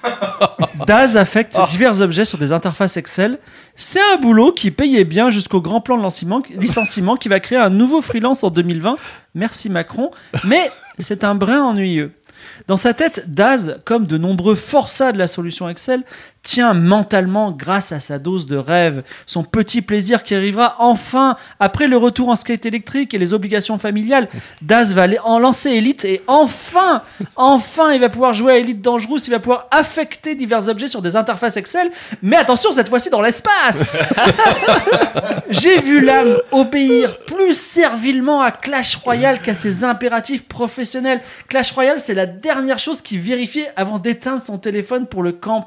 Daz 0.87 1.17
affecte 1.17 1.59
divers 1.71 2.03
objets 2.03 2.27
sur 2.27 2.37
des 2.37 2.53
interfaces 2.53 2.99
Excel. 2.99 3.39
C'est 3.75 4.01
un 4.13 4.19
boulot 4.19 4.53
qui 4.53 4.71
payait 4.71 5.05
bien 5.05 5.31
jusqu'au 5.31 5.63
grand 5.63 5.81
plan 5.81 5.97
de 5.97 6.03
lancement- 6.03 6.43
licenciement 6.51 7.17
qui 7.17 7.29
va 7.31 7.41
créer 7.41 7.59
un 7.59 7.71
nouveau 7.71 8.03
freelance 8.03 8.45
en 8.45 8.51
2020. 8.51 8.97
Merci 9.35 9.71
Macron. 9.71 10.11
Mais 10.45 10.71
c'est 10.99 11.25
un 11.25 11.35
brin 11.35 11.63
ennuyeux. 11.65 12.13
Dans 12.69 12.77
sa 12.77 12.93
tête, 12.93 13.25
Daz, 13.33 13.81
comme 13.87 14.05
de 14.07 14.19
nombreux 14.19 14.55
forçats 14.55 15.13
de 15.13 15.19
la 15.19 15.27
solution 15.27 15.69
Excel, 15.71 16.03
tient 16.45 16.75
mentalement 16.75 17.51
grâce 17.51 17.91
à 17.91 17.99
sa 17.99 18.19
dose 18.19 18.47
de 18.47 18.57
rêve, 18.57 19.03
son 19.27 19.43
petit 19.43 19.83
plaisir 19.83 20.23
qui 20.23 20.35
arrivera 20.35 20.77
enfin 20.79 21.37
après 21.59 21.89
le 21.89 21.97
retour 21.97 22.29
en 22.29 22.37
skate 22.37 22.67
électrique 22.67 23.15
et 23.15 23.19
les 23.19 23.33
obligations 23.33 23.79
familiales. 23.79 24.29
Daz 24.63 24.95
va 24.95 25.07
en 25.25 25.39
lancer 25.39 25.71
Elite 25.71 26.05
et 26.05 26.23
enfin, 26.27 27.03
enfin, 27.35 27.93
il 27.93 28.01
va 28.01 28.11
pouvoir 28.11 28.35
jouer 28.35 28.53
à 28.53 28.59
Elite 28.59 28.83
Dangerous, 28.83 29.19
il 29.27 29.31
va 29.31 29.41
pouvoir 29.41 29.69
affecter 29.71 30.35
divers 30.35 30.69
objets 30.69 30.87
sur 30.87 31.03
des 31.03 31.17
interfaces 31.17 31.57
Excel, 31.57 31.91
mais 32.23 32.37
attention, 32.37 32.73
cette 32.73 32.89
fois-ci 32.89 33.09
dans 33.11 33.23
l'espace 33.23 33.99
J'ai 35.49 35.81
vu 35.81 36.01
l'âme 36.01 36.37
obéir 36.53 37.19
plus 37.19 37.59
servilement 37.59 38.43
à 38.43 38.51
Clash 38.51 38.97
Royale 38.97 39.41
qu'à 39.41 39.55
ses 39.55 39.83
impératifs 39.85 40.45
professionnels. 40.45 41.21
Clash 41.49 41.73
Royale, 41.73 42.01
c'est 42.01 42.15
la 42.15 42.27
dernière 42.27 42.79
chose 42.79 43.01
qu'il 43.01 43.21
vérifiait 43.21 43.71
avant 43.77 43.99
d'éteindre 43.99 44.43
son 44.43 44.59
téléphone 44.59 45.07
pour 45.07 45.23
le 45.23 45.33
camp. 45.33 45.67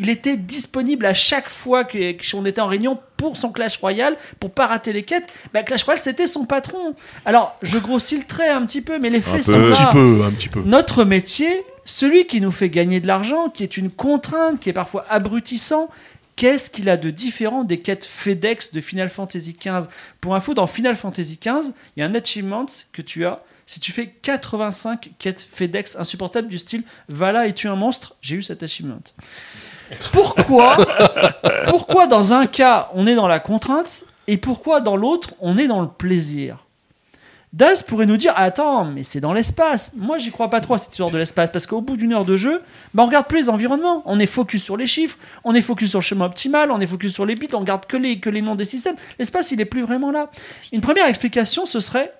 Il 0.00 0.10
était 0.18 0.36
disponible 0.36 1.06
à 1.06 1.14
chaque 1.14 1.48
fois 1.48 1.84
qu'on 1.84 2.44
était 2.44 2.60
en 2.60 2.66
réunion 2.66 2.98
pour 3.16 3.36
son 3.36 3.50
Clash 3.50 3.76
Royale, 3.78 4.16
pour 4.40 4.50
pas 4.50 4.66
rater 4.66 4.92
les 4.92 5.02
quêtes. 5.02 5.26
Bah, 5.52 5.62
Clash 5.62 5.84
Royale, 5.84 6.02
c'était 6.02 6.26
son 6.26 6.44
patron. 6.44 6.94
Alors, 7.24 7.56
je 7.62 7.78
grossis 7.78 8.16
le 8.16 8.24
trait 8.24 8.48
un 8.48 8.64
petit 8.66 8.80
peu, 8.80 8.98
mais 8.98 9.10
les 9.10 9.20
faits 9.20 9.48
Un 9.48 9.52
sont 9.52 9.52
peu, 9.52 9.72
un 9.72 9.74
petit 9.74 9.92
peu, 9.92 10.24
un 10.24 10.30
petit 10.30 10.48
peu. 10.48 10.62
Notre 10.64 11.04
métier, 11.04 11.48
celui 11.84 12.26
qui 12.26 12.40
nous 12.40 12.52
fait 12.52 12.68
gagner 12.68 13.00
de 13.00 13.06
l'argent, 13.06 13.48
qui 13.48 13.62
est 13.62 13.76
une 13.76 13.90
contrainte, 13.90 14.60
qui 14.60 14.68
est 14.68 14.74
parfois 14.74 15.04
abrutissant, 15.08 15.88
qu'est-ce 16.36 16.70
qu'il 16.70 16.88
a 16.88 16.96
de 16.96 17.10
différent 17.10 17.64
des 17.64 17.80
quêtes 17.80 18.04
FedEx 18.04 18.72
de 18.72 18.80
Final 18.80 19.08
Fantasy 19.08 19.56
XV 19.58 19.88
Pour 20.20 20.34
info, 20.34 20.54
dans 20.54 20.66
Final 20.66 20.96
Fantasy 20.96 21.38
XV, 21.40 21.72
il 21.96 22.00
y 22.00 22.02
a 22.02 22.06
un 22.06 22.14
achievement 22.14 22.66
que 22.92 23.02
tu 23.02 23.24
as. 23.24 23.42
Si 23.66 23.80
tu 23.80 23.92
fais 23.92 24.06
85 24.22 25.10
quêtes 25.18 25.46
FedEx 25.52 25.96
insupportables 25.96 26.48
du 26.48 26.56
style 26.56 26.84
Va 27.10 27.32
là 27.32 27.46
et 27.46 27.52
tue 27.52 27.68
un 27.68 27.76
monstre, 27.76 28.16
j'ai 28.22 28.36
eu 28.36 28.42
cet 28.42 28.62
achievement. 28.62 29.02
Pourquoi 30.12 30.76
Pourquoi 31.66 32.06
dans 32.06 32.32
un 32.32 32.46
cas 32.46 32.90
on 32.94 33.06
est 33.06 33.14
dans 33.14 33.28
la 33.28 33.40
contrainte 33.40 34.04
et 34.26 34.36
pourquoi 34.36 34.80
dans 34.80 34.96
l'autre 34.96 35.34
on 35.40 35.56
est 35.56 35.66
dans 35.66 35.80
le 35.80 35.88
plaisir? 35.88 36.64
Daz 37.54 37.82
pourrait 37.82 38.06
nous 38.06 38.18
dire 38.18 38.34
Attends, 38.36 38.84
mais 38.84 39.04
c'est 39.04 39.20
dans 39.20 39.32
l'espace. 39.32 39.92
Moi, 39.96 40.18
j'y 40.18 40.30
crois 40.30 40.50
pas 40.50 40.60
trop 40.60 40.74
à 40.74 40.78
cette 40.78 40.90
histoire 40.90 41.10
de 41.10 41.16
l'espace 41.16 41.50
parce 41.50 41.66
qu'au 41.66 41.80
bout 41.80 41.96
d'une 41.96 42.12
heure 42.12 42.26
de 42.26 42.36
jeu, 42.36 42.62
bah, 42.92 43.02
on 43.02 43.06
regarde 43.06 43.26
plus 43.26 43.38
les 43.38 43.48
environnements. 43.48 44.02
On 44.04 44.20
est 44.20 44.26
focus 44.26 44.62
sur 44.62 44.76
les 44.76 44.86
chiffres, 44.86 45.16
on 45.44 45.54
est 45.54 45.62
focus 45.62 45.90
sur 45.90 46.00
le 46.00 46.04
chemin 46.04 46.26
optimal, 46.26 46.70
on 46.70 46.78
est 46.78 46.86
focus 46.86 47.14
sur 47.14 47.24
les 47.24 47.34
bits, 47.34 47.48
on 47.54 47.60
regarde 47.60 47.86
que 47.86 47.96
les, 47.96 48.20
que 48.20 48.28
les 48.28 48.42
noms 48.42 48.54
des 48.54 48.66
systèmes. 48.66 48.96
L'espace, 49.18 49.50
il 49.50 49.60
est 49.62 49.64
plus 49.64 49.82
vraiment 49.82 50.10
là. 50.10 50.30
Une 50.72 50.82
première 50.82 51.06
explication, 51.06 51.64
ce 51.64 51.80
serait 51.80 52.12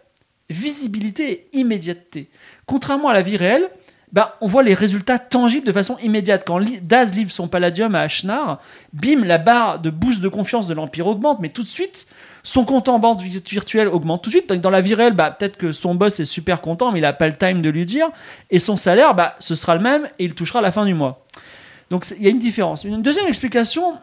visibilité 0.48 1.48
et 1.52 1.58
immédiateté. 1.58 2.30
Contrairement 2.64 3.08
à 3.08 3.12
la 3.12 3.20
vie 3.20 3.36
réelle, 3.36 3.68
bah, 4.12 4.36
on 4.40 4.46
voit 4.46 4.62
les 4.62 4.74
résultats 4.74 5.18
tangibles 5.18 5.66
de 5.66 5.72
façon 5.72 5.98
immédiate. 5.98 6.44
Quand 6.46 6.60
Daz 6.82 7.14
livre 7.14 7.30
son 7.30 7.48
palladium 7.48 7.94
à 7.94 8.00
Ashnar, 8.00 8.60
bim, 8.92 9.24
la 9.24 9.38
barre 9.38 9.80
de 9.80 9.90
boost 9.90 10.20
de 10.20 10.28
confiance 10.28 10.66
de 10.66 10.74
l'Empire 10.74 11.06
augmente, 11.06 11.40
mais 11.40 11.50
tout 11.50 11.62
de 11.62 11.68
suite, 11.68 12.06
son 12.42 12.64
compte 12.64 12.88
en 12.88 12.98
banque 12.98 13.20
vi- 13.20 13.42
virtuelle 13.46 13.88
augmente 13.88 14.22
tout 14.22 14.30
de 14.30 14.36
suite. 14.36 14.52
Dans 14.52 14.70
la 14.70 14.80
vie 14.80 14.94
réelle, 14.94 15.12
bah, 15.12 15.30
peut-être 15.30 15.56
que 15.56 15.72
son 15.72 15.94
boss 15.94 16.20
est 16.20 16.24
super 16.24 16.60
content, 16.60 16.92
mais 16.92 17.00
il 17.00 17.02
n'a 17.02 17.12
pas 17.12 17.28
le 17.28 17.36
time 17.36 17.60
de 17.60 17.68
lui 17.68 17.84
dire. 17.84 18.08
Et 18.50 18.60
son 18.60 18.76
salaire, 18.76 19.14
bah, 19.14 19.36
ce 19.40 19.54
sera 19.54 19.74
le 19.74 19.82
même 19.82 20.08
et 20.18 20.24
il 20.24 20.34
touchera 20.34 20.60
à 20.60 20.62
la 20.62 20.72
fin 20.72 20.86
du 20.86 20.94
mois. 20.94 21.24
Donc 21.90 22.06
il 22.16 22.22
y 22.22 22.26
a 22.26 22.30
une 22.30 22.38
différence. 22.38 22.84
Une 22.84 23.02
deuxième 23.02 23.26
explication 23.28 23.94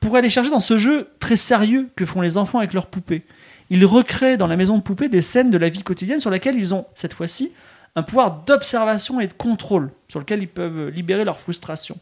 pour 0.00 0.16
aller 0.16 0.30
chercher 0.30 0.50
dans 0.50 0.60
ce 0.60 0.78
jeu 0.78 1.08
très 1.20 1.36
sérieux 1.36 1.88
que 1.94 2.04
font 2.06 2.20
les 2.20 2.36
enfants 2.36 2.58
avec 2.58 2.72
leurs 2.72 2.86
poupées. 2.86 3.22
Ils 3.70 3.86
recréent 3.86 4.36
dans 4.36 4.46
la 4.46 4.56
maison 4.56 4.76
de 4.76 4.82
poupées 4.82 5.08
des 5.08 5.22
scènes 5.22 5.50
de 5.50 5.56
la 5.56 5.68
vie 5.68 5.82
quotidienne 5.82 6.20
sur 6.20 6.30
lesquelles 6.30 6.56
ils 6.56 6.74
ont, 6.74 6.86
cette 6.94 7.14
fois-ci, 7.14 7.52
un 7.96 8.02
pouvoir 8.02 8.42
d'observation 8.46 9.20
et 9.20 9.26
de 9.26 9.32
contrôle, 9.32 9.90
sur 10.08 10.20
lequel 10.20 10.42
ils 10.42 10.48
peuvent 10.48 10.88
libérer 10.88 11.24
leur 11.24 11.38
frustration. 11.38 11.98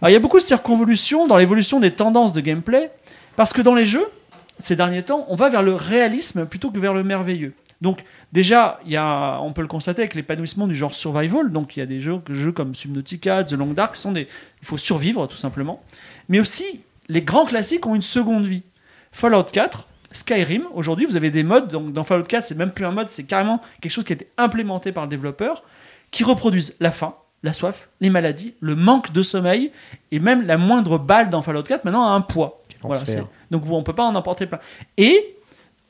Alors, 0.00 0.10
il 0.10 0.12
y 0.12 0.16
a 0.16 0.20
beaucoup 0.20 0.38
de 0.38 0.42
circonvolutions 0.42 1.26
dans 1.26 1.36
l'évolution 1.36 1.80
des 1.80 1.90
tendances 1.90 2.32
de 2.32 2.40
gameplay, 2.40 2.90
parce 3.36 3.52
que 3.52 3.60
dans 3.60 3.74
les 3.74 3.84
jeux, 3.84 4.08
ces 4.58 4.76
derniers 4.76 5.02
temps, 5.02 5.26
on 5.28 5.36
va 5.36 5.48
vers 5.48 5.62
le 5.62 5.74
réalisme 5.74 6.46
plutôt 6.46 6.70
que 6.70 6.78
vers 6.78 6.94
le 6.94 7.02
merveilleux. 7.02 7.54
Donc 7.80 8.04
déjà, 8.32 8.78
il 8.84 8.92
y 8.92 8.96
a, 8.96 9.40
on 9.40 9.52
peut 9.52 9.62
le 9.62 9.68
constater 9.68 10.02
avec 10.02 10.14
l'épanouissement 10.14 10.66
du 10.66 10.74
genre 10.74 10.94
survival. 10.94 11.50
Donc 11.50 11.76
il 11.76 11.80
y 11.80 11.82
a 11.82 11.86
des 11.86 12.00
jeux, 12.00 12.20
jeux 12.28 12.52
comme 12.52 12.74
Subnautica, 12.74 13.44
The 13.44 13.52
Long 13.52 13.72
Dark, 13.72 13.96
sont 13.96 14.12
des, 14.12 14.28
il 14.60 14.66
faut 14.66 14.76
survivre 14.76 15.26
tout 15.26 15.38
simplement. 15.38 15.82
Mais 16.28 16.40
aussi, 16.40 16.84
les 17.08 17.22
grands 17.22 17.46
classiques 17.46 17.86
ont 17.86 17.94
une 17.94 18.02
seconde 18.02 18.46
vie. 18.46 18.62
Fallout 19.12 19.44
4, 19.44 19.86
Skyrim, 20.12 20.64
aujourd'hui 20.74 21.06
vous 21.06 21.16
avez 21.16 21.30
des 21.30 21.42
modes, 21.42 21.68
donc 21.68 21.92
dans 21.92 22.04
Fallout 22.04 22.24
4 22.24 22.44
c'est 22.44 22.56
même 22.56 22.72
plus 22.72 22.84
un 22.84 22.90
mode, 22.90 23.10
c'est 23.10 23.24
carrément 23.24 23.60
quelque 23.80 23.92
chose 23.92 24.04
qui 24.04 24.12
a 24.12 24.14
été 24.14 24.28
implémenté 24.36 24.92
par 24.92 25.04
le 25.04 25.08
développeur, 25.08 25.62
qui 26.10 26.24
reproduisent 26.24 26.76
la 26.80 26.90
faim, 26.90 27.14
la 27.42 27.52
soif, 27.52 27.88
les 28.00 28.10
maladies, 28.10 28.54
le 28.60 28.74
manque 28.74 29.12
de 29.12 29.22
sommeil, 29.22 29.70
et 30.10 30.18
même 30.18 30.46
la 30.46 30.56
moindre 30.56 30.98
balle 30.98 31.30
dans 31.30 31.42
Fallout 31.42 31.62
4 31.62 31.84
maintenant 31.84 32.06
a 32.06 32.10
un 32.10 32.20
poids. 32.20 32.62
Voilà, 32.82 33.02
donc 33.50 33.62
on 33.68 33.82
peut 33.82 33.92
pas 33.92 34.04
en 34.04 34.14
emporter 34.14 34.46
plein. 34.46 34.58
Et 34.96 35.36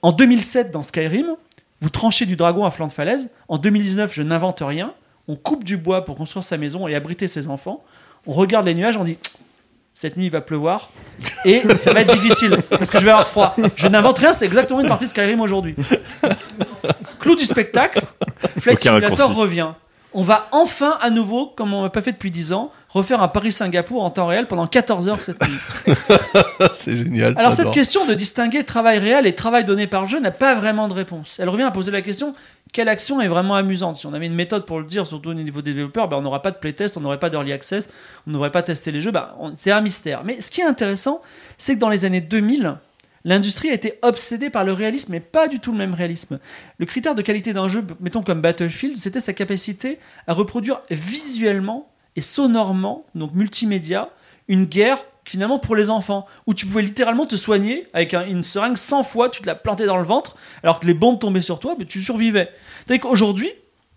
en 0.03 0.13
2007 0.13 0.71
dans 0.71 0.83
Skyrim, 0.83 1.37
vous 1.81 1.91
tranchez 1.91 2.27
du 2.27 2.37
dragon 2.37 2.65
à 2.65 2.71
flanc 2.71 2.89
de 2.89 2.93
falaise. 2.93 3.31
En 3.49 3.59
2019, 3.59 4.13
je 4.13 4.23
n'invente 4.23 4.61
rien. 4.61 4.93
On 5.29 5.37
coupe 5.37 5.65
du 5.65 5.77
bois 5.77 6.05
pour 6.05 6.17
construire 6.17 6.45
sa 6.45 6.57
maison 6.57 6.89
et 6.89 6.95
abriter 6.95 7.29
ses 7.29 7.49
enfants. 7.49 7.85
On 8.27 8.33
regarde 8.33 8.67
les 8.67 8.75
nuages, 8.75 8.97
on 8.97 9.05
dit 9.05 9.19
cette 10.01 10.17
nuit 10.17 10.27
il 10.27 10.33
va 10.33 10.41
pleuvoir 10.41 10.89
et 11.45 11.63
ça 11.77 11.93
va 11.93 12.01
être 12.01 12.15
difficile 12.15 12.57
parce 12.71 12.89
que 12.89 12.99
je 12.99 13.05
vais 13.05 13.11
avoir 13.11 13.27
froid. 13.27 13.55
Je 13.77 13.87
n'invente 13.87 14.19
rien, 14.19 14.33
c'est 14.33 14.47
exactement 14.47 14.81
une 14.81 14.89
partie 14.89 15.05
de 15.05 15.11
Skyrim 15.11 15.43
aujourd'hui. 15.43 15.77
Clou 17.19 17.37
du 17.37 17.45
spectacle, 17.45 18.01
Flight 18.59 18.81
Simulator 18.81 19.35
revient. 19.35 19.73
On 20.15 20.23
va 20.23 20.49
enfin 20.53 20.97
à 21.03 21.11
nouveau, 21.11 21.49
comme 21.55 21.75
on 21.75 21.83
n'a 21.83 21.91
pas 21.91 22.01
fait 22.01 22.13
depuis 22.13 22.31
10 22.31 22.55
ans, 22.55 22.73
refaire 22.91 23.23
un 23.23 23.29
Paris-Singapour 23.29 24.03
en 24.03 24.11
temps 24.11 24.27
réel 24.27 24.47
pendant 24.47 24.67
14 24.67 25.09
heures 25.09 25.21
cette 25.21 25.43
nuit. 25.43 25.95
C'est 26.75 26.97
génial. 26.97 27.35
Alors 27.37 27.53
cette 27.53 27.71
question 27.71 28.05
de 28.05 28.15
distinguer 28.15 28.65
travail 28.65 28.99
réel 28.99 29.27
et 29.27 29.35
travail 29.35 29.65
donné 29.65 29.87
par 29.87 30.03
le 30.03 30.09
jeu 30.09 30.21
n'a 30.21 30.31
pas 30.31 30.55
vraiment 30.55 30.89
de 30.89 30.95
réponse. 30.95 31.39
Elle 31.39 31.49
revient 31.49 31.65
à 31.65 31.71
poser 31.71 31.91
la 31.91 32.03
question 32.03 32.35
quelle 32.73 32.89
action 32.89 33.21
est 33.21 33.29
vraiment 33.29 33.57
amusante? 33.57 33.97
Si 33.97 34.07
on 34.07 34.15
avait 34.15 34.27
une 34.27 34.35
méthode 34.35 34.65
pour 34.65 34.79
le 34.79 34.87
dire, 34.87 35.07
surtout 35.07 35.31
au 35.31 35.35
niveau 35.35 35.63
des 35.63 35.75
développeurs, 35.75 36.09
ben, 36.09 36.19
on 36.19 36.23
n'aurait 36.23 36.43
pas 36.43 36.51
de 36.51 36.57
playtest, 36.57 36.97
on 36.97 37.01
n'aurait 37.01 37.19
pas 37.19 37.31
d'early 37.31 37.53
access, 37.53 37.91
on 38.27 38.31
n'aurait 38.31 38.51
pas 38.51 38.63
testé 38.63 38.93
les 38.93 39.01
jeux, 39.01 39.11
ben, 39.11 39.31
c'est 39.57 39.73
un 39.73 39.81
mystère. 39.81 40.23
Mais 40.25 40.41
ce 40.41 40.51
qui 40.51 40.61
est 40.61 40.67
intéressant, 40.67 41.21
c'est 41.59 41.75
que 41.75 41.81
dans 41.81 41.89
les 41.89 42.05
années 42.05 42.21
2000, 42.21 42.77
l'industrie 43.25 43.71
a 43.71 43.75
été 43.75 43.99
obsédée 44.03 44.51
par 44.51 44.65
le 44.65 44.73
réalisme, 44.73 45.13
mais 45.13 45.21
pas 45.21 45.49
du 45.49 45.59
tout 45.59 45.73
le 45.73 45.79
même 45.79 45.95
réalisme. 45.95 46.39
Le 46.79 46.87
critère 46.87 47.15
de 47.15 47.23
qualité 47.23 47.53
d'un 47.53 47.69
jeu, 47.69 47.85
mettons 48.01 48.23
comme 48.23 48.41
Battlefield, 48.41 48.97
c'était 48.97 49.21
sa 49.21 49.33
capacité 49.33 49.99
à 50.27 50.35
reproduire 50.35 50.81
visuellement 50.91 51.91
et 52.17 52.21
sonorement, 52.23 53.07
donc 53.15 53.33
multimédia, 53.35 54.11
une 54.49 54.65
guerre 54.65 54.99
finalement 55.25 55.59
pour 55.61 55.77
les 55.77 55.91
enfants, 55.91 56.27
où 56.47 56.55
tu 56.55 56.67
pouvais 56.67 56.83
littéralement 56.83 57.25
te 57.27 57.37
soigner 57.37 57.87
avec 57.93 58.15
un- 58.15 58.27
une 58.27 58.43
seringue 58.43 58.77
100 58.77 59.05
fois, 59.05 59.29
tu 59.29 59.43
te 59.43 59.47
la 59.47 59.55
plantais 59.55 59.87
dans 59.87 59.99
le 59.99 60.03
ventre, 60.05 60.37
alors 60.65 60.81
que 60.81 60.87
les 60.87 60.95
bombes 60.95 61.21
tombaient 61.21 61.43
sur 61.43 61.61
toi, 61.61 61.75
mais 61.79 61.85
tu 61.85 62.03
survivais. 62.03 62.51
C'est-à-dire 62.85 63.03
qu'aujourd'hui, 63.03 63.51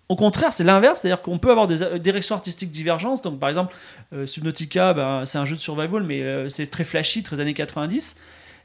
au 0.09 0.15
contraire, 0.15 0.53
c'est 0.53 0.63
l'inverse, 0.65 0.99
c'est-à-dire 1.01 1.21
qu'on 1.23 1.39
peut 1.39 1.49
avoir 1.49 1.65
des 1.65 1.81
euh, 1.81 1.97
directions 1.97 2.35
artistiques 2.35 2.69
divergences. 2.69 3.21
Donc, 3.23 3.39
par 3.39 3.49
exemple, 3.49 3.73
euh, 4.13 4.27
Subnautica, 4.27 4.93
ben, 4.93 5.25
c'est 5.25 5.39
un 5.39 5.45
jeu 5.45 5.55
de 5.55 5.61
survival, 5.61 6.03
mais 6.03 6.21
euh, 6.21 6.49
c'est 6.49 6.67
très 6.67 6.83
flashy, 6.83 7.23
très 7.23 7.39
années 7.39 7.53
90. 7.55 8.17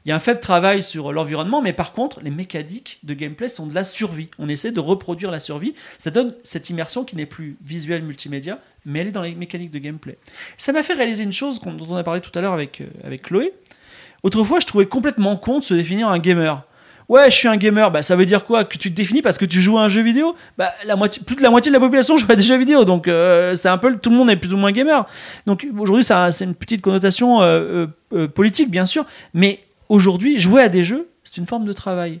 Il 0.05 0.09
y 0.09 0.11
a 0.11 0.15
un 0.15 0.19
faible 0.19 0.39
travail 0.39 0.83
sur 0.83 1.11
l'environnement, 1.11 1.61
mais 1.61 1.73
par 1.73 1.93
contre, 1.93 2.21
les 2.21 2.29
mécaniques 2.29 2.99
de 3.03 3.13
gameplay 3.13 3.49
sont 3.49 3.67
de 3.67 3.75
la 3.75 3.83
survie. 3.83 4.29
On 4.39 4.47
essaie 4.47 4.71
de 4.71 4.79
reproduire 4.79 5.29
la 5.29 5.39
survie. 5.39 5.75
Ça 5.97 6.09
donne 6.09 6.33
cette 6.43 6.69
immersion 6.69 7.03
qui 7.03 7.15
n'est 7.15 7.25
plus 7.25 7.57
visuelle 7.63 8.03
multimédia, 8.03 8.59
mais 8.85 8.99
elle 8.99 9.07
est 9.07 9.11
dans 9.11 9.21
les 9.21 9.35
mécaniques 9.35 9.71
de 9.71 9.79
gameplay. 9.79 10.17
Ça 10.57 10.71
m'a 10.71 10.83
fait 10.83 10.93
réaliser 10.93 11.23
une 11.23 11.33
chose 11.33 11.59
dont 11.59 11.77
on 11.89 11.95
a 11.95 12.03
parlé 12.03 12.21
tout 12.21 12.31
à 12.33 12.41
l'heure 12.41 12.53
avec, 12.53 12.81
euh, 12.81 12.87
avec 13.03 13.23
Chloé. 13.23 13.53
Autrefois, 14.23 14.59
je 14.59 14.67
trouvais 14.67 14.85
complètement 14.85 15.35
con 15.37 15.59
de 15.59 15.63
se 15.63 15.73
définir 15.73 16.09
un 16.09 16.19
gamer. 16.19 16.63
Ouais, 17.09 17.31
je 17.31 17.35
suis 17.35 17.47
un 17.47 17.57
gamer. 17.57 17.89
Bah, 17.89 18.03
ça 18.03 18.15
veut 18.15 18.27
dire 18.27 18.45
quoi 18.45 18.63
Que 18.63 18.77
tu 18.77 18.91
te 18.91 18.95
définis 18.95 19.23
parce 19.23 19.39
que 19.39 19.45
tu 19.45 19.61
joues 19.61 19.79
à 19.79 19.81
un 19.81 19.89
jeu 19.89 20.01
vidéo? 20.01 20.35
Bah, 20.57 20.71
la 20.85 20.95
moitié, 20.95 21.23
plus 21.25 21.35
de 21.35 21.41
la 21.41 21.49
moitié 21.49 21.71
de 21.71 21.73
la 21.75 21.79
population 21.79 22.17
joue 22.17 22.31
à 22.31 22.35
des 22.35 22.43
jeux 22.43 22.57
vidéo, 22.57 22.85
donc 22.85 23.07
euh, 23.07 23.55
c'est 23.55 23.67
un 23.67 23.79
peu 23.79 23.97
tout 23.97 24.11
le 24.11 24.15
monde 24.15 24.29
est 24.29 24.35
plus 24.35 24.53
ou 24.53 24.57
moins 24.57 24.71
gamer. 24.71 25.07
Donc 25.47 25.65
aujourd'hui, 25.77 26.03
c'est 26.03 26.43
une 26.43 26.53
petite 26.53 26.81
connotation 26.81 27.41
euh, 27.41 27.87
politique, 28.35 28.69
bien 28.69 28.85
sûr, 28.85 29.05
mais 29.33 29.59
aujourd'hui, 29.89 30.39
jouer 30.39 30.61
à 30.61 30.69
des 30.69 30.83
jeux, 30.83 31.09
c'est 31.23 31.37
une 31.37 31.47
forme 31.47 31.65
de 31.65 31.73
travail. 31.73 32.19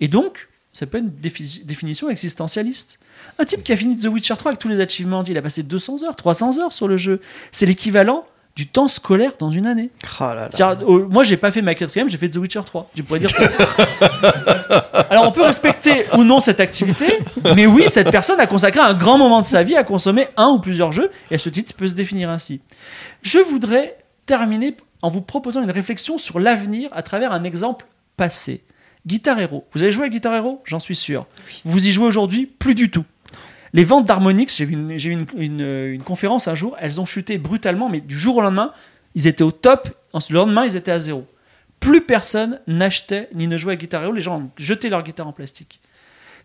Et 0.00 0.08
donc, 0.08 0.48
ça 0.72 0.86
peut 0.86 0.98
être 0.98 1.04
une 1.04 1.10
défi- 1.10 1.64
définition 1.64 2.08
existentialiste. 2.10 2.98
Un 3.38 3.44
type 3.44 3.62
qui 3.64 3.72
a 3.72 3.76
fini 3.76 3.96
The 3.98 4.06
Witcher 4.06 4.34
3 4.36 4.50
avec 4.52 4.58
tous 4.58 4.68
les 4.68 4.80
achievements, 4.80 5.24
il 5.24 5.36
a 5.38 5.42
passé 5.42 5.62
200 5.62 6.04
heures, 6.04 6.16
300 6.16 6.58
heures 6.58 6.72
sur 6.72 6.86
le 6.86 6.96
jeu. 6.98 7.20
C'est 7.50 7.66
l'équivalent 7.66 8.24
du 8.56 8.66
temps 8.66 8.88
scolaire 8.88 9.32
dans 9.38 9.50
une 9.50 9.66
année. 9.66 9.90
Oh 10.18 10.24
là 10.24 10.34
là. 10.34 10.48
Moi, 11.10 11.24
j'ai 11.24 11.36
pas 11.36 11.50
fait 11.50 11.60
ma 11.62 11.74
quatrième, 11.74 12.08
j'ai 12.08 12.16
fait 12.18 12.28
The 12.30 12.36
Witcher 12.36 12.60
3. 12.64 12.90
Tu 12.94 13.02
pourrais 13.02 13.20
dire. 13.20 13.30
que- 13.32 13.42
Alors, 15.10 15.26
on 15.28 15.32
peut 15.32 15.42
respecter 15.42 16.04
ou 16.16 16.24
non 16.24 16.40
cette 16.40 16.60
activité, 16.60 17.06
mais 17.54 17.66
oui, 17.66 17.84
cette 17.88 18.10
personne 18.10 18.40
a 18.40 18.46
consacré 18.46 18.80
un 18.80 18.94
grand 18.94 19.18
moment 19.18 19.40
de 19.40 19.46
sa 19.46 19.62
vie 19.62 19.76
à 19.76 19.84
consommer 19.84 20.28
un 20.36 20.48
ou 20.48 20.58
plusieurs 20.58 20.92
jeux, 20.92 21.10
et 21.30 21.34
à 21.34 21.38
ce 21.38 21.48
titre 21.48 21.74
peut 21.74 21.86
se 21.86 21.94
définir 21.94 22.30
ainsi. 22.30 22.60
Je 23.22 23.38
voudrais 23.38 23.96
terminer 24.26 24.74
en 25.02 25.10
vous 25.10 25.20
proposant 25.20 25.62
une 25.62 25.70
réflexion 25.70 26.18
sur 26.18 26.40
l'avenir 26.40 26.88
à 26.92 27.02
travers 27.02 27.32
un 27.32 27.44
exemple 27.44 27.86
passé. 28.16 28.64
Guitar 29.06 29.38
Hero. 29.38 29.64
Vous 29.72 29.82
avez 29.82 29.92
joué 29.92 30.06
à 30.06 30.08
Guitar 30.08 30.34
Hero? 30.34 30.60
J'en 30.64 30.80
suis 30.80 30.96
sûr. 30.96 31.26
Vous 31.64 31.86
y 31.86 31.92
jouez 31.92 32.06
aujourd'hui? 32.06 32.46
Plus 32.46 32.74
du 32.74 32.90
tout. 32.90 33.04
Les 33.72 33.84
ventes 33.84 34.06
d'Harmonix, 34.06 34.56
j'ai 34.56 34.64
vu, 34.64 34.72
une, 34.74 34.96
j'ai 34.98 35.10
vu 35.10 35.14
une- 35.36 35.42
une- 35.60 35.92
une 35.94 36.02
conférence 36.02 36.48
un 36.48 36.54
jour, 36.54 36.76
elles 36.80 37.00
ont 37.00 37.04
chuté 37.06 37.36
brutalement, 37.38 37.88
mais 37.88 38.00
du 38.00 38.18
jour 38.18 38.36
au 38.36 38.40
lendemain, 38.40 38.72
ils 39.14 39.26
étaient 39.26 39.44
au 39.44 39.50
top, 39.50 39.88
ensuite 40.12 40.32
le 40.32 40.38
lendemain, 40.38 40.64
ils 40.64 40.76
étaient 40.76 40.90
à 40.92 40.98
zéro. 40.98 41.26
Plus 41.78 42.00
personne 42.00 42.58
n'achetait 42.66 43.28
ni 43.34 43.46
ne 43.48 43.56
jouait 43.58 43.74
à 43.74 43.76
Guitar 43.76 44.02
Hero, 44.02 44.12
les 44.12 44.22
gens 44.22 44.50
jeté 44.56 44.88
leur 44.88 45.02
guitare 45.02 45.28
en 45.28 45.32
plastique. 45.32 45.78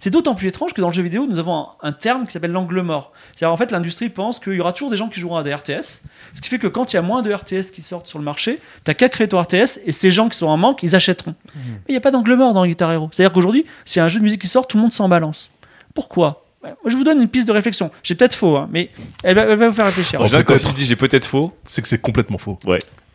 C'est 0.01 0.09
d'autant 0.09 0.33
plus 0.33 0.47
étrange 0.47 0.73
que 0.73 0.81
dans 0.81 0.87
le 0.87 0.93
jeu 0.93 1.03
vidéo, 1.03 1.27
nous 1.29 1.37
avons 1.37 1.53
un, 1.53 1.67
un 1.83 1.91
terme 1.91 2.25
qui 2.25 2.31
s'appelle 2.31 2.51
l'angle 2.51 2.81
mort. 2.81 3.11
C'est-à-dire, 3.35 3.53
en 3.53 3.57
fait, 3.57 3.71
l'industrie 3.71 4.09
pense 4.09 4.39
qu'il 4.39 4.53
y 4.53 4.59
aura 4.59 4.73
toujours 4.73 4.89
des 4.89 4.97
gens 4.97 5.09
qui 5.09 5.19
joueront 5.19 5.37
à 5.37 5.43
des 5.43 5.53
RTS, 5.53 6.01
ce 6.33 6.41
qui 6.41 6.49
fait 6.49 6.57
que 6.57 6.65
quand 6.65 6.91
il 6.91 6.95
y 6.95 6.99
a 6.99 7.03
moins 7.03 7.21
de 7.21 7.31
RTS 7.31 7.71
qui 7.71 7.83
sortent 7.83 8.07
sur 8.07 8.17
le 8.17 8.25
marché, 8.25 8.59
t'as 8.83 8.95
qu'à 8.95 9.09
créer 9.09 9.27
ton 9.27 9.39
RTS 9.39 9.79
et 9.85 9.91
ces 9.91 10.09
gens 10.09 10.27
qui 10.27 10.39
sont 10.39 10.47
en 10.47 10.57
manque, 10.57 10.81
ils 10.81 10.95
achèteront. 10.95 11.35
Mais 11.55 11.61
il 11.89 11.91
n'y 11.91 11.97
a 11.97 12.01
pas 12.01 12.09
d'angle 12.09 12.33
mort 12.33 12.55
dans 12.55 12.65
Guitar 12.65 12.91
Hero. 12.91 13.09
C'est-à-dire 13.11 13.31
qu'aujourd'hui, 13.31 13.63
s'il 13.85 13.99
y 13.99 14.01
a 14.01 14.05
un 14.05 14.07
jeu 14.07 14.17
de 14.17 14.23
musique 14.23 14.41
qui 14.41 14.47
sort, 14.47 14.65
tout 14.65 14.75
le 14.77 14.81
monde 14.81 14.91
s'en 14.91 15.07
balance. 15.07 15.51
Pourquoi? 15.93 16.45
Je 16.87 16.95
vous 16.95 17.03
donne 17.03 17.21
une 17.21 17.27
piste 17.29 17.47
de 17.47 17.53
réflexion. 17.53 17.91
J'ai 18.01 18.15
peut-être 18.15 18.33
faux, 18.33 18.57
hein, 18.57 18.67
mais 18.71 18.89
elle 19.23 19.35
va, 19.35 19.43
elle 19.43 19.57
va 19.59 19.69
vous 19.69 19.75
faire 19.75 19.85
réfléchir. 19.85 20.19
En 20.19 20.25
général, 20.25 20.45
quand 20.45 20.55
peut-être. 20.55 20.69
tu 20.69 20.73
dis 20.73 20.85
j'ai 20.85 20.95
peut-être 20.95 21.25
faux, 21.25 21.55
C'est 21.67 21.83
que 21.83 21.87
c'est 21.87 22.01
complètement 22.01 22.39
faux. 22.39 22.57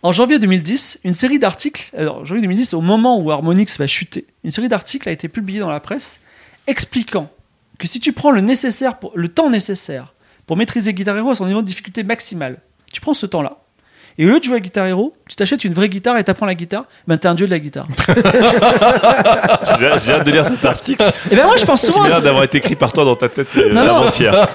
En 0.02 0.12
janvier 0.12 0.38
2010, 0.38 1.00
une 1.02 1.12
série 1.12 1.40
d'articles, 1.40 1.90
alors 1.96 2.24
janvier 2.24 2.42
2010, 2.42 2.74
au 2.74 2.80
moment 2.80 3.20
où 3.20 3.32
Harmonix 3.32 3.76
va 3.76 3.88
chuter, 3.88 4.24
une 4.44 4.52
série 4.52 4.68
d'articles 4.68 5.08
a 5.08 5.12
été 5.12 5.26
publiée 5.26 5.58
dans 5.58 5.68
la 5.68 5.80
presse 5.80 6.20
expliquant 6.66 7.30
que 7.78 7.86
si 7.86 8.00
tu 8.00 8.12
prends 8.12 8.30
le, 8.30 8.40
nécessaire 8.40 8.98
pour, 8.98 9.12
le 9.14 9.28
temps 9.28 9.50
nécessaire 9.50 10.14
pour 10.46 10.56
maîtriser 10.56 10.94
Guitar 10.94 11.16
Hero 11.16 11.30
à 11.30 11.34
son 11.34 11.46
niveau 11.46 11.60
de 11.62 11.66
difficulté 11.66 12.02
maximale, 12.04 12.58
tu 12.92 13.00
prends 13.00 13.14
ce 13.14 13.26
temps-là, 13.26 13.58
et 14.18 14.24
au 14.24 14.30
lieu 14.30 14.38
de 14.38 14.44
jouer 14.44 14.56
à 14.56 14.60
Guitar 14.60 14.86
Hero, 14.86 15.12
tu 15.28 15.36
t'achètes 15.36 15.64
une 15.64 15.74
vraie 15.74 15.90
guitare 15.90 16.16
et 16.16 16.24
t'apprends 16.24 16.46
la 16.46 16.54
guitare, 16.54 16.84
ben 17.06 17.18
t'es 17.18 17.28
un 17.28 17.34
dieu 17.34 17.44
de 17.46 17.50
la 17.50 17.58
guitare. 17.58 17.86
j'ai 19.78 19.98
j'ai 19.98 20.12
hâte 20.12 20.24
de 20.26 20.30
lire 20.30 20.46
cet 20.46 20.64
article. 20.64 21.04
et 21.30 21.36
ben 21.36 21.44
moi 21.44 21.56
je 21.58 21.64
pense 21.66 21.84
souvent 21.84 22.04
l'air 22.04 22.16
ça. 22.16 22.20
d'avoir 22.22 22.44
été 22.44 22.56
écrit 22.58 22.76
par 22.76 22.92
toi 22.94 23.04
dans 23.04 23.16
ta 23.16 23.28
tête 23.28 23.48
euh, 23.56 23.72
Non, 23.74 23.84
non. 23.84 23.96
avant-hier. 23.96 24.48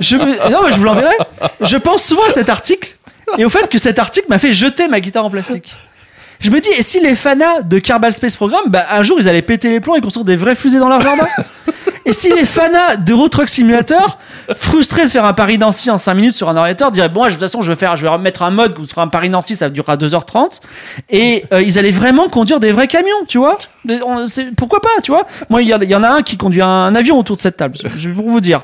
Je 0.00 0.16
me- 0.16 0.50
Non 0.50 0.62
mais 0.64 0.72
je 0.72 0.76
vous 0.76 0.84
l'enverrai. 0.84 1.16
Je 1.62 1.76
pense 1.78 2.02
souvent 2.02 2.24
à 2.26 2.30
cet 2.30 2.50
article 2.50 2.96
et 3.38 3.44
au 3.46 3.48
fait 3.48 3.68
que 3.70 3.78
cet 3.78 3.98
article 3.98 4.26
m'a 4.28 4.38
fait 4.38 4.52
jeter 4.52 4.86
ma 4.86 5.00
guitare 5.00 5.24
en 5.24 5.30
plastique. 5.30 5.74
Je 6.40 6.50
me 6.50 6.60
dis, 6.60 6.68
et 6.78 6.82
si 6.82 7.00
les 7.00 7.14
fanas 7.16 7.62
de 7.62 7.78
Kerbal 7.78 8.12
Space 8.12 8.36
Program, 8.36 8.60
bah, 8.66 8.84
un 8.92 9.02
jour 9.02 9.18
ils 9.20 9.28
allaient 9.28 9.42
péter 9.42 9.70
les 9.70 9.80
plombs 9.80 9.94
et 9.96 10.00
construire 10.00 10.24
des 10.24 10.36
vraies 10.36 10.54
fusées 10.54 10.78
dans 10.78 10.88
leur 10.88 11.00
jardin? 11.00 11.26
Et 12.04 12.12
si 12.12 12.28
les 12.32 12.44
fanas 12.44 12.96
d'Euro 12.96 13.28
Truck 13.28 13.48
Simulator, 13.48 14.18
frustrés 14.56 15.04
de 15.06 15.08
faire 15.10 15.24
un 15.24 15.32
Paris-Nancy 15.32 15.90
en 15.90 15.98
5 15.98 16.14
minutes 16.14 16.34
sur 16.36 16.48
un 16.48 16.56
ordinateur, 16.56 16.92
diraient, 16.92 17.08
bon, 17.08 17.24
de 17.24 17.30
toute 17.30 17.40
façon, 17.40 17.62
je 17.62 17.72
vais, 17.72 17.76
faire, 17.76 17.96
je 17.96 18.02
vais 18.02 18.08
remettre 18.08 18.42
un 18.42 18.52
mode 18.52 18.78
où 18.78 18.84
ce 18.84 18.90
sera 18.90 19.02
un 19.02 19.08
Paris-Nancy, 19.08 19.56
ça 19.56 19.68
durera 19.70 19.96
2h30, 19.96 20.60
et 21.10 21.44
euh, 21.52 21.62
ils 21.62 21.80
allaient 21.80 21.90
vraiment 21.90 22.28
conduire 22.28 22.60
des 22.60 22.70
vrais 22.70 22.86
camions, 22.86 23.24
tu 23.26 23.38
vois? 23.38 23.58
On- 23.88 24.24
Pourquoi 24.56 24.80
pas, 24.80 25.00
tu 25.02 25.10
vois? 25.10 25.26
Moi, 25.50 25.62
il 25.62 25.68
y, 25.68 25.72
a- 25.72 25.78
il 25.82 25.90
y 25.90 25.96
en 25.96 26.04
a 26.04 26.08
un 26.10 26.22
qui 26.22 26.36
conduit 26.36 26.62
un 26.62 26.94
avion 26.94 27.18
autour 27.18 27.34
de 27.36 27.40
cette 27.40 27.56
table, 27.56 27.76
je 27.96 28.08
vais 28.08 28.14
pour 28.14 28.30
vous 28.30 28.40
dire. 28.40 28.62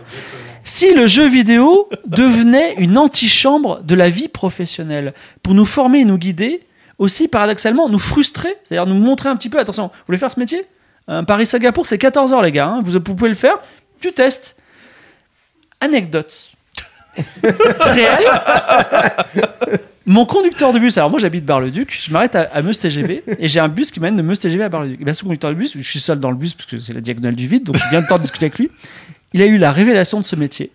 Si 0.62 0.94
le 0.94 1.09
jeu 1.09 1.27
vidéo 1.27 1.89
devenait 2.07 2.74
une 2.78 2.97
antichambre 2.97 3.81
de 3.82 3.97
la 3.97 4.09
vie 4.09 4.28
professionnelle, 4.28 5.15
pour 5.43 5.55
nous 5.55 5.66
former 5.66 6.01
et 6.01 6.05
nous 6.05 6.19
guider, 6.19 6.62
aussi 6.98 7.28
paradoxalement 7.28 7.89
nous 7.89 7.98
frustrer, 7.98 8.56
c'est-à-dire 8.64 8.86
nous 8.86 9.01
montrer 9.01 9.28
un 9.28 9.36
petit 9.36 9.48
peu, 9.48 9.59
attention, 9.59 9.86
vous 9.86 10.05
voulez 10.06 10.19
faire 10.19 10.32
ce 10.32 10.40
métier? 10.40 10.66
Un 11.09 11.24
Paris 11.24 11.47
Sagapour, 11.47 11.86
c'est 11.86 11.98
14 11.98 12.32
heures 12.32 12.43
les 12.43 12.52
gars, 12.52 12.69
hein, 12.69 12.82
vous, 12.85 13.01
pouvez 13.01 13.28
le 13.28 13.35
faire, 13.35 13.56
tu 14.01 14.12
testes. 14.12 14.56
Anecdote. 15.81 16.51
Réel. 17.81 18.24
Mon 20.06 20.27
conducteur 20.27 20.73
de 20.73 20.78
bus, 20.78 20.97
alors 20.98 21.10
moi 21.10 21.20
j'habite 21.20 21.44
Bar-le-Duc, 21.44 21.97
je 22.06 22.12
m'arrête 22.12 22.35
à, 22.35 22.43
à 22.43 22.62
Meuse 22.62 22.78
TGV 22.78 23.23
et 23.39 23.48
j'ai 23.48 23.60
un 23.60 23.69
bus 23.69 23.90
qui 23.90 24.01
mène 24.01 24.16
de 24.16 24.23
Meuse 24.23 24.39
TGV 24.39 24.64
à 24.64 24.69
Bar-le-Duc. 24.69 25.01
Et 25.01 25.05
bien 25.05 25.14
ce 25.14 25.23
conducteur 25.23 25.51
de 25.51 25.56
bus, 25.56 25.77
je 25.77 25.82
suis 25.82 26.01
seul 26.01 26.19
dans 26.19 26.31
le 26.31 26.36
bus 26.36 26.55
parce 26.55 26.69
que 26.69 26.78
c'est 26.78 26.93
la 26.93 27.01
diagonale 27.01 27.35
du 27.36 27.47
vide, 27.47 27.64
donc 27.64 27.77
j'ai 27.77 27.89
bien 27.90 28.01
le 28.01 28.06
temps 28.06 28.16
de 28.16 28.23
discuter 28.23 28.47
avec 28.47 28.59
lui. 28.59 28.70
Il 29.32 29.43
a 29.43 29.47
eu 29.47 29.59
la 29.59 29.73
révélation 29.73 30.20
de 30.20 30.24
ce 30.24 30.36
métier 30.36 30.70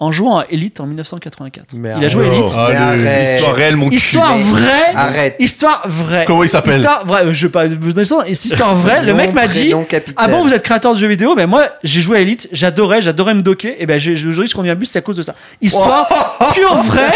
en 0.00 0.12
jouant 0.12 0.38
à 0.38 0.44
Elite 0.48 0.78
en 0.80 0.86
1984. 0.86 1.70
Mais 1.74 1.92
il 1.98 2.04
a 2.04 2.08
joué. 2.08 2.26
Elite. 2.28 2.54
Arrête. 2.56 3.34
Histoire 3.40 3.54
réelle, 3.56 3.76
mon 3.76 3.88
cul. 3.88 3.96
Histoire 3.96 4.38
vraie. 4.38 4.94
Arrête. 4.94 5.36
Histoire 5.40 5.82
vraie. 5.88 6.24
Comment 6.24 6.44
il 6.44 6.48
s'appelle 6.48 6.76
Histoire 6.76 7.04
vraie. 7.04 7.34
Je 7.34 7.46
vais 7.46 7.50
pas 7.52 7.66
vous 7.66 7.92
donner 7.92 8.04
son 8.04 8.18
nom. 8.18 8.24
Et 8.24 8.34
cette 8.36 8.52
histoire 8.52 8.74
vraie. 8.76 9.02
le 9.02 9.12
mec 9.14 9.32
m'a 9.34 9.48
dit. 9.48 9.72
Ah 10.16 10.28
bon, 10.28 10.42
vous 10.44 10.52
êtes 10.54 10.62
créateur 10.62 10.94
de 10.94 10.98
jeux 11.00 11.08
vidéo? 11.08 11.34
Ben 11.34 11.46
moi, 11.48 11.64
j'ai 11.82 12.00
joué 12.00 12.18
à 12.18 12.20
Elite. 12.20 12.48
J'adorais, 12.52 13.02
j'adorais 13.02 13.34
me 13.34 13.42
docker. 13.42 13.74
Et 13.78 13.86
ben 13.86 13.96
aujourd'hui, 13.96 14.46
je 14.48 14.54
conduis 14.54 14.70
un 14.70 14.76
bus, 14.76 14.88
c'est 14.90 15.00
à 15.00 15.02
cause 15.02 15.16
de 15.16 15.22
ça. 15.22 15.34
Histoire 15.60 16.08
pure 16.54 16.76
vraie. 16.76 17.12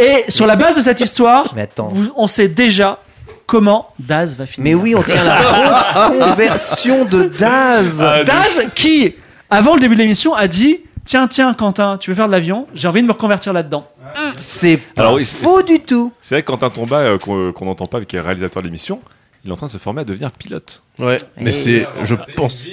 Et 0.00 0.30
sur 0.30 0.46
la 0.48 0.56
base 0.56 0.76
de 0.76 0.80
cette 0.80 1.00
histoire, 1.00 1.52
Mais 1.54 1.62
attends. 1.62 1.90
vous- 1.92 2.10
on 2.16 2.26
sait 2.26 2.48
déjà 2.48 2.98
comment 3.46 3.90
Daz 4.00 4.36
va 4.36 4.46
finir. 4.46 4.64
Mais 4.64 4.74
oui, 4.74 4.94
on 4.96 5.02
tient 5.02 5.22
la 5.22 6.10
conversion 6.26 7.04
de 7.04 7.22
Daz. 7.38 8.02
Ah, 8.04 8.24
Daz 8.24 8.66
qui, 8.74 9.14
avant 9.48 9.74
le 9.74 9.80
début 9.80 9.94
de 9.94 10.00
l'émission, 10.00 10.34
a 10.34 10.48
dit. 10.48 10.80
Tiens, 11.08 11.26
tiens, 11.26 11.54
Quentin, 11.54 11.96
tu 11.96 12.10
veux 12.10 12.14
faire 12.16 12.26
de 12.26 12.32
l'avion? 12.32 12.66
J'ai 12.74 12.86
envie 12.86 13.00
de 13.00 13.06
me 13.06 13.12
reconvertir 13.12 13.54
là-dedans. 13.54 13.88
C'est 14.36 14.76
pas 14.76 15.00
Alors 15.04 15.14
oui, 15.14 15.24
c'est- 15.24 15.42
faux 15.42 15.62
du 15.62 15.80
tout. 15.80 16.12
C'est 16.20 16.34
vrai 16.34 16.42
que 16.42 16.48
Quentin 16.48 16.68
Tomba, 16.68 16.98
euh, 16.98 17.16
qu'on 17.18 17.50
qu'on 17.52 17.64
n'entend 17.64 17.86
pas 17.86 17.96
avec 17.96 18.12
le 18.12 18.20
réalisateur 18.20 18.60
de 18.62 18.66
l'émission, 18.66 19.00
il 19.42 19.48
est 19.48 19.52
en 19.54 19.56
train 19.56 19.68
de 19.68 19.70
se 19.70 19.78
former 19.78 20.02
à 20.02 20.04
devenir 20.04 20.30
pilote. 20.32 20.82
Ouais, 20.98 21.16
mais 21.40 21.52
c'est, 21.52 21.86
je 22.04 22.14
pense, 22.36 22.68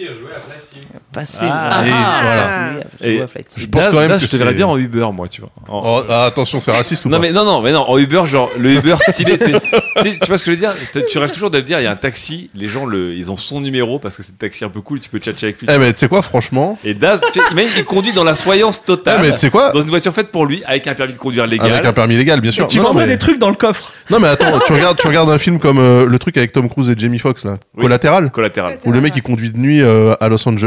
Passé. 1.11 1.45
Ah. 1.49 1.81
Et 1.85 1.89
voilà. 1.89 2.45
Et 3.01 3.21
Je 3.57 3.65
pense 3.67 3.81
Daz- 3.83 3.91
quand 3.91 3.99
même 3.99 4.09
Daz, 4.09 4.19
que 4.21 4.25
je 4.27 4.31
te 4.31 4.35
verrais 4.37 4.53
bien 4.53 4.67
en 4.67 4.77
Uber, 4.77 5.07
moi, 5.13 5.27
tu 5.27 5.41
vois. 5.41 5.49
En- 5.67 5.81
Oh, 5.85 6.03
ah, 6.09 6.25
attention, 6.25 6.59
c'est 6.59 6.71
raciste 6.71 7.05
ou 7.05 7.09
non 7.09 7.17
pas 7.17 7.21
mais 7.27 7.31
non 7.31 7.45
non 7.45 7.61
mais 7.61 7.71
non 7.71 7.85
en 7.89 7.97
Uber 7.97 8.23
genre 8.25 8.49
le 8.57 8.71
Uber 8.73 8.95
stylé 9.09 9.37
tu 9.37 9.51
vois 9.51 10.37
ce 10.37 10.45
que 10.45 10.51
je 10.51 10.51
veux 10.51 10.57
dire? 10.57 10.73
Tu 11.09 11.17
rêves 11.17 11.31
toujours 11.31 11.49
de 11.51 11.59
te 11.59 11.65
dire 11.65 11.79
il 11.79 11.83
y 11.83 11.87
a 11.87 11.91
un 11.91 11.95
taxi 11.95 12.49
les 12.55 12.67
gens 12.67 12.85
le 12.85 13.13
ils 13.13 13.31
ont 13.31 13.37
son 13.37 13.61
numéro 13.61 13.99
parce 13.99 14.17
que 14.17 14.23
c'est 14.23 14.33
un 14.33 14.37
taxi 14.37 14.63
un 14.65 14.69
peu 14.69 14.81
cool 14.81 14.99
tu 14.99 15.09
peux 15.09 15.19
tchatcher 15.19 15.47
avec 15.47 15.61
lui 15.61 15.67
Eh 15.71 15.77
mais 15.77 15.93
tu 15.93 15.99
sais 15.99 16.07
quoi, 16.07 16.21
franchement? 16.21 16.77
Et 16.83 16.93
Daz 16.93 17.21
tu 17.31 17.39
sais, 17.39 17.45
imagine, 17.51 17.71
il 17.77 17.85
conduit 17.85 18.13
dans 18.13 18.23
la 18.23 18.35
soyance 18.35 18.81
Eh 18.83 18.87
totale 18.87 19.21
mais 19.21 19.31
tu 19.33 19.37
sais 19.39 19.49
quoi? 19.49 19.71
dans 19.71 19.81
une 19.81 19.89
voiture 19.89 20.13
faite 20.13 20.31
pour 20.31 20.45
lui 20.45 20.63
avec 20.65 20.87
un 20.87 20.93
permis 20.95 21.13
de 21.13 21.17
conduire 21.17 21.47
légal 21.47 21.71
Avec 21.71 21.85
un 21.85 21.93
permis 21.93 22.17
légal, 22.17 22.41
bien 22.41 22.51
sûr. 22.51 22.67
Tu 22.67 22.77
Non, 22.77 22.83
non, 22.83 22.89
vendrais 22.89 23.05
mais... 23.07 23.13
des 23.13 23.19
trucs 23.19 23.39
dans 23.39 23.49
le 23.49 23.55
coffre. 23.55 23.93
non 24.09 24.19
mais 24.19 24.27
attends, 24.27 24.59
tu 24.65 24.73
regardes, 24.73 24.97
tu 24.97 25.07
regardes 25.07 25.29
un 25.29 25.37
film 25.37 25.59
comme 25.59 25.77
euh, 25.79 26.05
le 26.05 26.19
truc 26.19 26.37
avec 26.37 26.51
Tom 26.51 26.69
Cruise 26.69 26.89
et 26.89 26.95
Jamie 26.97 27.19
Foxx 27.19 27.45
là, 27.45 27.57
Oui. 27.75 27.83
Collatéral, 27.83 28.31
collatéral 28.31 28.77
où 28.85 28.91
le 28.91 29.01
mec 29.01 29.13
il 29.15 29.21
conduit 29.23 29.49
de 29.49 29.57
nuit 29.57 29.81
euh, 29.81 30.15
à 30.19 30.27
Los 30.29 30.47
Angeles, 30.47 30.64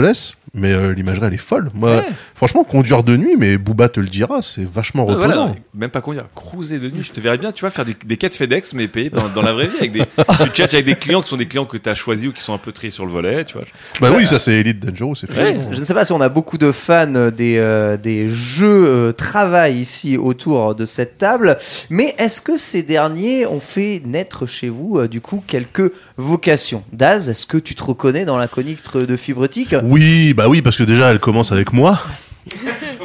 mais 0.55 0.73
euh, 0.73 0.95
l'imagerie 0.95 1.27
elle 1.27 1.35
est 1.35 1.39
folle. 1.39 1.71
Moi, 1.75 2.03
franchement, 2.35 2.65
conduire 2.65 3.03
de 3.03 3.17
nuit, 3.17 3.37
mais 3.39 3.59
Booba 3.59 3.89
te 3.89 4.01
le 4.01 4.07
dira, 4.09 4.41
c'est 4.43 4.65
vachement 4.67 5.05
Ouais, 5.05 5.15
reposant. 5.15 5.47
voilà, 5.47 5.55
même 5.75 5.91
pas 5.91 6.01
conduire 6.01 6.25
cruiser 6.35 6.79
de 6.79 6.89
nuit. 6.91 7.05
Je 7.05 7.13
te 7.13 7.21
verrais 7.21 7.39
bien 7.39 7.53
tu 7.53 7.61
vois 7.61 7.71
faire 7.71 7.85
des, 7.85 7.95
des 8.07 8.17
quêtes 8.17 8.35
FedEx 8.35 8.73
mais 8.75 8.89
payées 8.89 9.11
dans, 9.11 9.29
dans 9.29 9.43
la 9.43 9.53
vraie 9.53 9.67
vie 9.67 9.77
avec 9.79 9.93
des 9.93 10.01
tu 10.45 10.51
tchatches 10.51 10.75
avec 10.75 10.87
des 10.87 10.95
clients 10.95 11.21
qui 11.23 11.29
sont 11.29 11.37
des 11.37 11.47
clients 11.47 11.67
que 11.67 11.77
tu 11.77 11.89
as 11.89 11.95
choisis 11.95 12.29
ou 12.29 12.33
qui 12.33 12.43
sont 12.43 12.55
un 12.55 12.59
peu 12.59 12.73
triés 12.73 12.91
sur 12.91 13.05
le 13.05 13.13
volet 13.13 13.45
tu 13.45 13.55
vois. 13.59 13.65
Bah 14.01 14.11
oui, 14.17 14.27
ça 14.27 14.39
c'est 14.39 14.53
Elite 14.55 14.81
Dangerous, 14.85 15.17
c'est 15.17 15.31
Je, 15.31 15.35
fascinant. 15.37 15.73
je 15.75 15.81
ne 15.81 15.85
sais 15.85 15.95
pas 15.95 16.05
si 16.05 16.13
on 16.13 16.21
a 16.21 16.29
beaucoup 16.31 16.59
de 16.59 16.73
fans 16.73 17.15
euh, 17.15 17.31
des, 17.31 17.57
euh, 17.59 17.97
des 17.97 18.29
jeux 18.29 18.87
euh, 18.87 19.13
travail 19.13 19.77
ici 19.79 20.17
autour 20.17 20.75
de 20.75 20.87
cette 20.87 21.19
table, 21.19 21.57
mais 21.91 22.15
est-ce 22.19 22.41
que 22.41 22.57
ces 22.57 22.83
derniers 22.83 23.47
ont 23.47 23.61
fait 23.61 24.03
naître 24.07 24.47
chez 24.47 24.69
vous 24.71 24.99
euh, 24.99 25.09
du 25.09 25.21
coup 25.21 25.43
quelques 25.47 25.93
vocations? 26.17 26.83
Daz, 26.93 27.29
est-ce 27.29 27.47
que 27.47 27.59
tu 27.59 27.75
te 27.75 27.83
reconnais 27.85 28.25
dans 28.25 28.39
la 28.39 28.49
chronique 28.49 28.79
de 28.97 29.17
Fibretique 29.17 29.75
Oui, 29.89 30.35
bah 30.35 30.49
oui, 30.49 30.61
parce 30.61 30.77
que 30.77 30.83
déjà 30.83 31.11
elle 31.11 31.19
commence 31.19 31.51
avec 31.51 31.73
moi. 31.73 31.99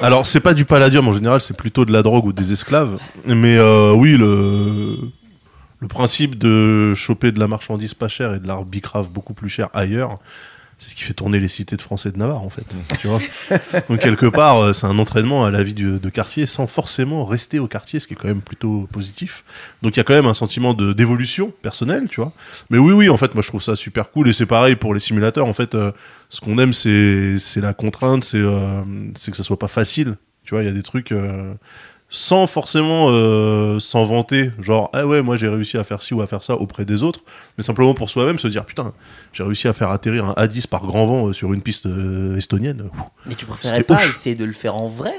Alors 0.01 0.27
c'est 0.27 0.41
pas 0.41 0.53
du 0.53 0.65
palladium 0.65 1.07
en 1.07 1.13
général, 1.13 1.39
c'est 1.39 1.55
plutôt 1.55 1.85
de 1.85 1.93
la 1.93 2.03
drogue 2.03 2.25
ou 2.25 2.33
des 2.33 2.51
esclaves. 2.51 2.97
Mais 3.25 3.57
euh, 3.57 3.93
oui, 3.93 4.17
le 4.17 4.97
le 5.79 5.87
principe 5.87 6.37
de 6.37 6.93
choper 6.93 7.31
de 7.31 7.39
la 7.39 7.47
marchandise 7.47 7.93
pas 7.93 8.09
chère 8.09 8.33
et 8.33 8.39
de 8.39 8.47
la 8.47 8.61
bicrave 8.63 9.09
beaucoup 9.09 9.33
plus 9.33 9.49
cher 9.49 9.69
ailleurs, 9.73 10.15
c'est 10.83 10.89
ce 10.89 10.95
qui 10.95 11.03
fait 11.03 11.13
tourner 11.13 11.39
les 11.39 11.47
cités 11.47 11.77
de 11.77 11.81
Français 11.81 12.11
de 12.11 12.17
Navarre 12.17 12.43
en 12.43 12.49
fait. 12.49 12.65
tu 12.99 13.07
vois 13.07 13.19
Donc 13.89 13.99
quelque 13.99 14.25
part, 14.25 14.57
euh, 14.57 14.73
c'est 14.73 14.85
un 14.85 14.99
entraînement 14.99 15.45
à 15.45 15.51
la 15.51 15.63
vie 15.63 15.73
de 15.73 16.09
quartier 16.09 16.45
sans 16.45 16.67
forcément 16.67 17.25
rester 17.25 17.59
au 17.59 17.67
quartier, 17.67 17.99
ce 17.99 18.07
qui 18.07 18.13
est 18.13 18.17
quand 18.17 18.27
même 18.27 18.41
plutôt 18.41 18.87
positif. 18.91 19.43
Donc 19.81 19.95
il 19.95 19.97
y 19.97 20.01
a 20.01 20.03
quand 20.03 20.13
même 20.13 20.25
un 20.25 20.33
sentiment 20.33 20.73
de 20.73 20.93
d'évolution 20.93 21.53
personnelle, 21.61 22.07
tu 22.09 22.19
vois. 22.21 22.33
Mais 22.69 22.77
oui, 22.77 22.93
oui, 22.93 23.09
en 23.09 23.17
fait, 23.17 23.33
moi 23.33 23.41
je 23.41 23.47
trouve 23.47 23.63
ça 23.63 23.75
super 23.75 24.11
cool 24.11 24.29
et 24.29 24.33
c'est 24.33 24.45
pareil 24.45 24.75
pour 24.75 24.93
les 24.93 24.99
simulateurs. 24.99 25.45
En 25.45 25.53
fait, 25.53 25.75
euh, 25.75 25.91
ce 26.29 26.41
qu'on 26.41 26.57
aime, 26.57 26.73
c'est 26.73 27.37
c'est 27.39 27.61
la 27.61 27.73
contrainte, 27.73 28.23
c'est 28.23 28.37
euh, 28.37 28.81
c'est 29.15 29.31
que 29.31 29.37
ça 29.37 29.43
soit 29.43 29.59
pas 29.59 29.67
facile. 29.67 30.17
Tu 30.43 30.53
vois, 30.53 30.63
il 30.63 30.65
y 30.65 30.69
a 30.69 30.73
des 30.73 30.83
trucs 30.83 31.11
euh, 31.11 31.53
sans 32.15 32.45
forcément 32.45 33.07
euh, 33.09 33.79
s'en 33.79 34.05
vanter, 34.05 34.51
genre 34.59 34.91
ah 34.93 35.07
ouais, 35.07 35.23
moi 35.23 35.35
j'ai 35.35 35.47
réussi 35.47 35.79
à 35.79 35.83
faire 35.83 36.03
ci 36.03 36.13
ou 36.13 36.21
à 36.21 36.27
faire 36.27 36.43
ça 36.43 36.53
auprès 36.55 36.85
des 36.85 37.01
autres, 37.01 37.21
mais 37.57 37.63
simplement 37.63 37.95
pour 37.95 38.07
soi-même 38.11 38.37
se 38.37 38.47
dire 38.47 38.65
putain, 38.65 38.93
j'ai 39.33 39.41
réussi 39.43 39.67
à 39.67 39.73
faire 39.73 39.89
atterrir 39.89 40.25
un 40.25 40.33
A10 40.33 40.67
par 40.67 40.85
grand 40.85 41.07
vent 41.07 41.27
euh, 41.29 41.33
sur 41.33 41.53
une 41.53 41.63
piste 41.63 41.87
euh, 41.87 42.37
estonienne. 42.37 42.83
Ouh. 42.83 43.01
Mais 43.25 43.33
tu 43.33 43.45
préférerais 43.47 43.77
C'était 43.79 43.95
pas 43.95 44.05
essayer 44.05 44.35
de 44.35 44.45
le 44.45 44.53
faire 44.53 44.75
en 44.75 44.87
vrai? 44.87 45.13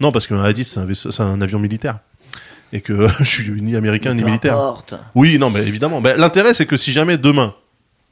Non, 0.00 0.12
parce 0.12 0.26
qu'un 0.26 0.42
A10 0.42 0.64
c'est 0.64 0.80
un, 0.80 0.86
vaisseau- 0.86 1.10
c'est 1.10 1.22
un 1.22 1.42
avion 1.42 1.58
militaire. 1.58 1.98
et 2.72 2.80
que 2.80 3.06
je 3.18 3.24
suis 3.24 3.50
ni 3.60 3.76
américain 3.76 4.14
ni 4.14 4.24
militaire. 4.24 4.54
importe. 4.56 4.94
Oui, 5.14 5.38
non, 5.38 5.50
mais 5.50 5.60
évidemment. 5.66 6.00
L'intérêt, 6.00 6.54
c'est 6.54 6.64
que 6.64 6.78
si 6.78 6.90
jamais 6.90 7.18
demain, 7.18 7.54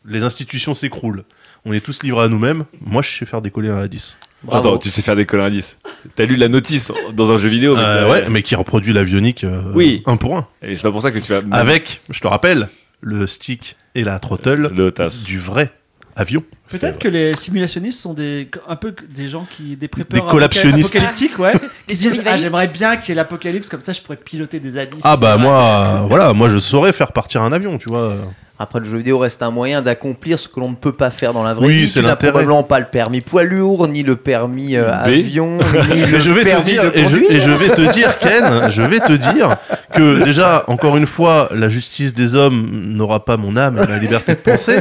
les 0.04 0.22
institutions 0.22 0.74
s'écroulent, 0.74 1.24
on 1.64 1.72
est 1.72 1.80
tous 1.80 2.02
livrés 2.02 2.24
à 2.24 2.28
nous-mêmes, 2.28 2.64
moi, 2.82 3.00
je 3.00 3.08
sais 3.16 3.24
faire 3.24 3.40
décoller 3.40 3.70
un 3.70 3.82
A10. 3.86 4.16
Bravo. 4.44 4.68
Attends, 4.68 4.78
tu 4.78 4.90
sais 4.90 5.02
faire 5.02 5.16
des 5.16 5.26
coller 5.26 5.42
indices. 5.44 5.78
T'as 6.14 6.24
lu 6.24 6.36
la 6.36 6.48
notice 6.48 6.92
dans 7.12 7.32
un 7.32 7.36
jeu 7.36 7.48
vidéo 7.48 7.74
mais 7.74 7.82
Euh, 7.84 8.10
ouais, 8.10 8.24
mais 8.30 8.42
qui 8.42 8.54
reproduit 8.54 8.92
l'avionique 8.92 9.42
euh, 9.44 9.62
Oui. 9.74 10.02
un 10.06 10.16
pour 10.16 10.36
un. 10.36 10.46
Et 10.62 10.76
c'est 10.76 10.82
pas 10.82 10.92
pour 10.92 11.02
ça 11.02 11.10
que 11.10 11.18
tu 11.18 11.32
vas. 11.32 11.40
Avec, 11.50 12.00
je 12.10 12.20
te 12.20 12.26
rappelle, 12.26 12.68
le 13.00 13.26
stick 13.26 13.76
et 13.94 14.04
la 14.04 14.18
throttle 14.20 14.70
le 14.74 14.92
du 15.26 15.38
vrai 15.40 15.72
avion. 16.14 16.42
Peut-être 16.70 16.98
que 16.98 17.08
les 17.08 17.32
simulationnistes 17.36 18.00
sont 18.00 18.12
des, 18.14 18.48
un 18.68 18.76
peu 18.76 18.94
des 19.08 19.28
gens 19.28 19.46
qui. 19.56 19.76
des 19.76 19.88
préppeurs 19.88 20.24
Des 20.24 20.30
collapsionnistes. 20.30 20.94
apocalyptiques, 20.94 21.38
ouais. 21.38 21.52
Les 21.88 21.94
Ils 22.04 22.10
disent, 22.10 22.22
ah. 22.26 22.36
J'aimerais 22.36 22.66
bien 22.68 22.96
qu'il 22.96 23.10
y 23.10 23.12
ait 23.12 23.14
l'apocalypse, 23.16 23.68
comme 23.68 23.82
ça 23.82 23.92
je 23.92 24.00
pourrais 24.02 24.16
piloter 24.16 24.60
des 24.60 24.76
A10. 24.76 25.00
Ah 25.04 25.16
bah 25.16 25.36
moi, 25.36 26.04
voilà, 26.08 26.32
moi 26.32 26.48
je 26.48 26.58
saurais 26.58 26.92
faire 26.92 27.12
partir 27.12 27.42
un 27.42 27.52
avion, 27.52 27.78
tu 27.78 27.88
vois. 27.88 28.16
Après, 28.60 28.80
le 28.80 28.84
jeu 28.86 28.98
vidéo 28.98 29.18
reste 29.18 29.42
un 29.42 29.52
moyen 29.52 29.82
d'accomplir 29.82 30.38
ce 30.40 30.48
que 30.48 30.58
l'on 30.58 30.70
ne 30.70 30.74
peut 30.74 30.92
pas 30.92 31.10
faire 31.10 31.32
dans 31.32 31.44
la 31.44 31.54
vraie 31.54 31.66
Oui, 31.66 31.84
vie. 31.84 31.92
Tu 31.92 32.00
n'as 32.00 32.16
probablement 32.16 32.64
pas 32.64 32.80
le 32.80 32.86
permis 32.86 33.20
poids 33.20 33.44
lourd, 33.44 33.86
ni 33.86 34.02
le 34.02 34.16
permis 34.16 34.76
euh, 34.76 34.92
avion, 34.92 35.58
ni 35.94 36.06
le 36.06 36.18
je 36.18 36.30
vais 36.30 36.44
te 36.44 36.48
permis 36.50 36.64
dire, 36.64 36.82
de 36.82 36.98
et 36.98 37.04
je, 37.04 37.10
conduire. 37.10 37.30
et 37.30 37.40
je 37.40 37.50
vais 37.50 37.68
te 37.68 37.92
dire, 37.92 38.18
Ken, 38.18 38.70
je 38.70 38.82
vais 38.82 38.98
te 38.98 39.12
dire 39.12 39.56
que 39.92 40.24
déjà, 40.24 40.64
encore 40.66 40.96
une 40.96 41.06
fois, 41.06 41.48
la 41.54 41.68
justice 41.68 42.14
des 42.14 42.34
hommes 42.34 42.68
n'aura 42.96 43.24
pas 43.24 43.36
mon 43.36 43.56
âme 43.56 43.78
et 43.78 43.86
ma 43.86 43.98
liberté 43.98 44.34
de 44.34 44.40
penser, 44.40 44.80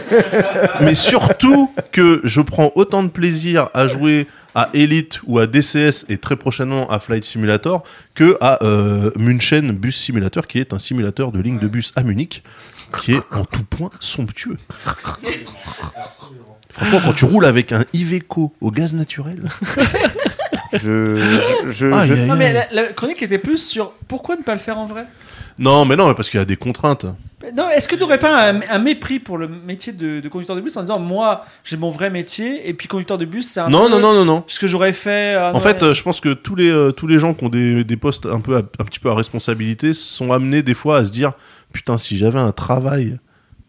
mais 0.81 0.95
surtout 0.95 1.71
que 1.91 2.21
je 2.23 2.41
prends 2.41 2.71
autant 2.73 3.03
de 3.03 3.09
plaisir 3.09 3.69
à 3.75 3.85
jouer 3.85 4.25
à 4.55 4.69
Elite 4.73 5.19
ou 5.27 5.37
à 5.37 5.45
DCS 5.45 6.05
et 6.09 6.17
très 6.17 6.35
prochainement 6.35 6.89
à 6.89 6.97
Flight 6.97 7.23
Simulator 7.23 7.83
que 8.15 8.37
à 8.41 8.63
euh, 8.63 9.11
München 9.15 9.71
Bus 9.71 9.95
Simulator, 9.95 10.47
qui 10.47 10.57
est 10.57 10.73
un 10.73 10.79
simulateur 10.79 11.31
de 11.31 11.39
ligne 11.39 11.59
de 11.59 11.67
bus 11.67 11.93
à 11.95 12.01
Munich, 12.01 12.41
qui 13.01 13.13
est 13.13 13.33
en 13.33 13.45
tout 13.45 13.63
point 13.63 13.89
somptueux. 13.99 14.57
Franchement, 16.69 16.99
quand 17.03 17.13
tu 17.13 17.25
roules 17.25 17.45
avec 17.45 17.71
un 17.71 17.85
Iveco 17.93 18.53
au 18.61 18.71
gaz 18.71 18.93
naturel, 18.93 19.43
Je, 20.73 20.79
je, 21.65 21.71
je- 21.71 21.85
Aïe, 21.93 22.07
je- 22.09 22.13
aïe, 22.13 22.25
Non, 22.27 22.35
mais 22.35 22.51
la, 22.51 22.67
la 22.73 22.83
chronique 22.91 23.21
était 23.23 23.37
plus 23.37 23.57
sur 23.57 23.93
pourquoi 24.09 24.35
ne 24.35 24.41
pas 24.43 24.51
le 24.53 24.59
faire 24.59 24.77
en 24.77 24.85
vrai? 24.85 25.05
Non, 25.59 25.85
mais 25.85 25.95
non, 25.95 26.13
parce 26.13 26.29
qu'il 26.29 26.39
y 26.39 26.43
a 26.43 26.45
des 26.45 26.57
contraintes. 26.57 27.05
Non, 27.55 27.69
est-ce 27.69 27.87
que 27.87 27.95
tu 27.95 28.01
n'aurais 28.01 28.19
pas 28.19 28.49
un, 28.51 28.59
un 28.69 28.77
mépris 28.77 29.19
pour 29.19 29.37
le 29.37 29.47
métier 29.47 29.93
de, 29.93 30.19
de 30.19 30.27
conducteur 30.27 30.55
de 30.57 30.61
bus 30.61 30.75
en 30.75 30.81
disant 30.81 30.99
moi 30.99 31.45
j'ai 31.63 31.77
mon 31.77 31.89
vrai 31.89 32.09
métier 32.09 32.67
et 32.67 32.73
puis 32.73 32.87
conducteur 32.89 33.17
de 33.17 33.23
bus 33.25 33.47
c'est 33.49 33.61
un 33.61 33.69
Non, 33.69 33.85
peu 33.85 33.91
non, 33.91 33.99
non, 33.99 34.13
non, 34.13 34.25
non. 34.25 34.43
ce 34.47 34.59
que 34.59 34.67
j'aurais 34.67 34.91
fait. 34.91 35.35
ah, 35.35 35.51
En 35.51 35.53
non. 35.53 35.59
fait, 35.61 35.81
euh, 35.83 35.93
je 35.93 36.03
pense 36.03 36.19
que 36.19 36.33
tous 36.33 36.55
les, 36.55 36.69
euh, 36.69 36.91
tous 36.91 37.07
les 37.07 37.17
gens 37.19 37.33
qui 37.33 37.45
ont 37.45 37.49
des, 37.49 37.85
des 37.85 37.95
postes 37.95 38.25
un, 38.25 38.41
peu 38.41 38.57
à- 38.57 38.59
un 38.79 38.83
petit 38.83 38.99
peu 38.99 39.09
à 39.09 39.15
responsabilité 39.15 39.93
sont 39.93 40.33
amenés 40.33 40.63
des 40.63 40.73
fois 40.73 40.97
à 40.97 41.05
se 41.05 41.11
dire 41.11 41.31
Putain, 41.73 41.97
si 41.97 42.17
j'avais 42.17 42.39
un 42.39 42.51
travail 42.51 43.19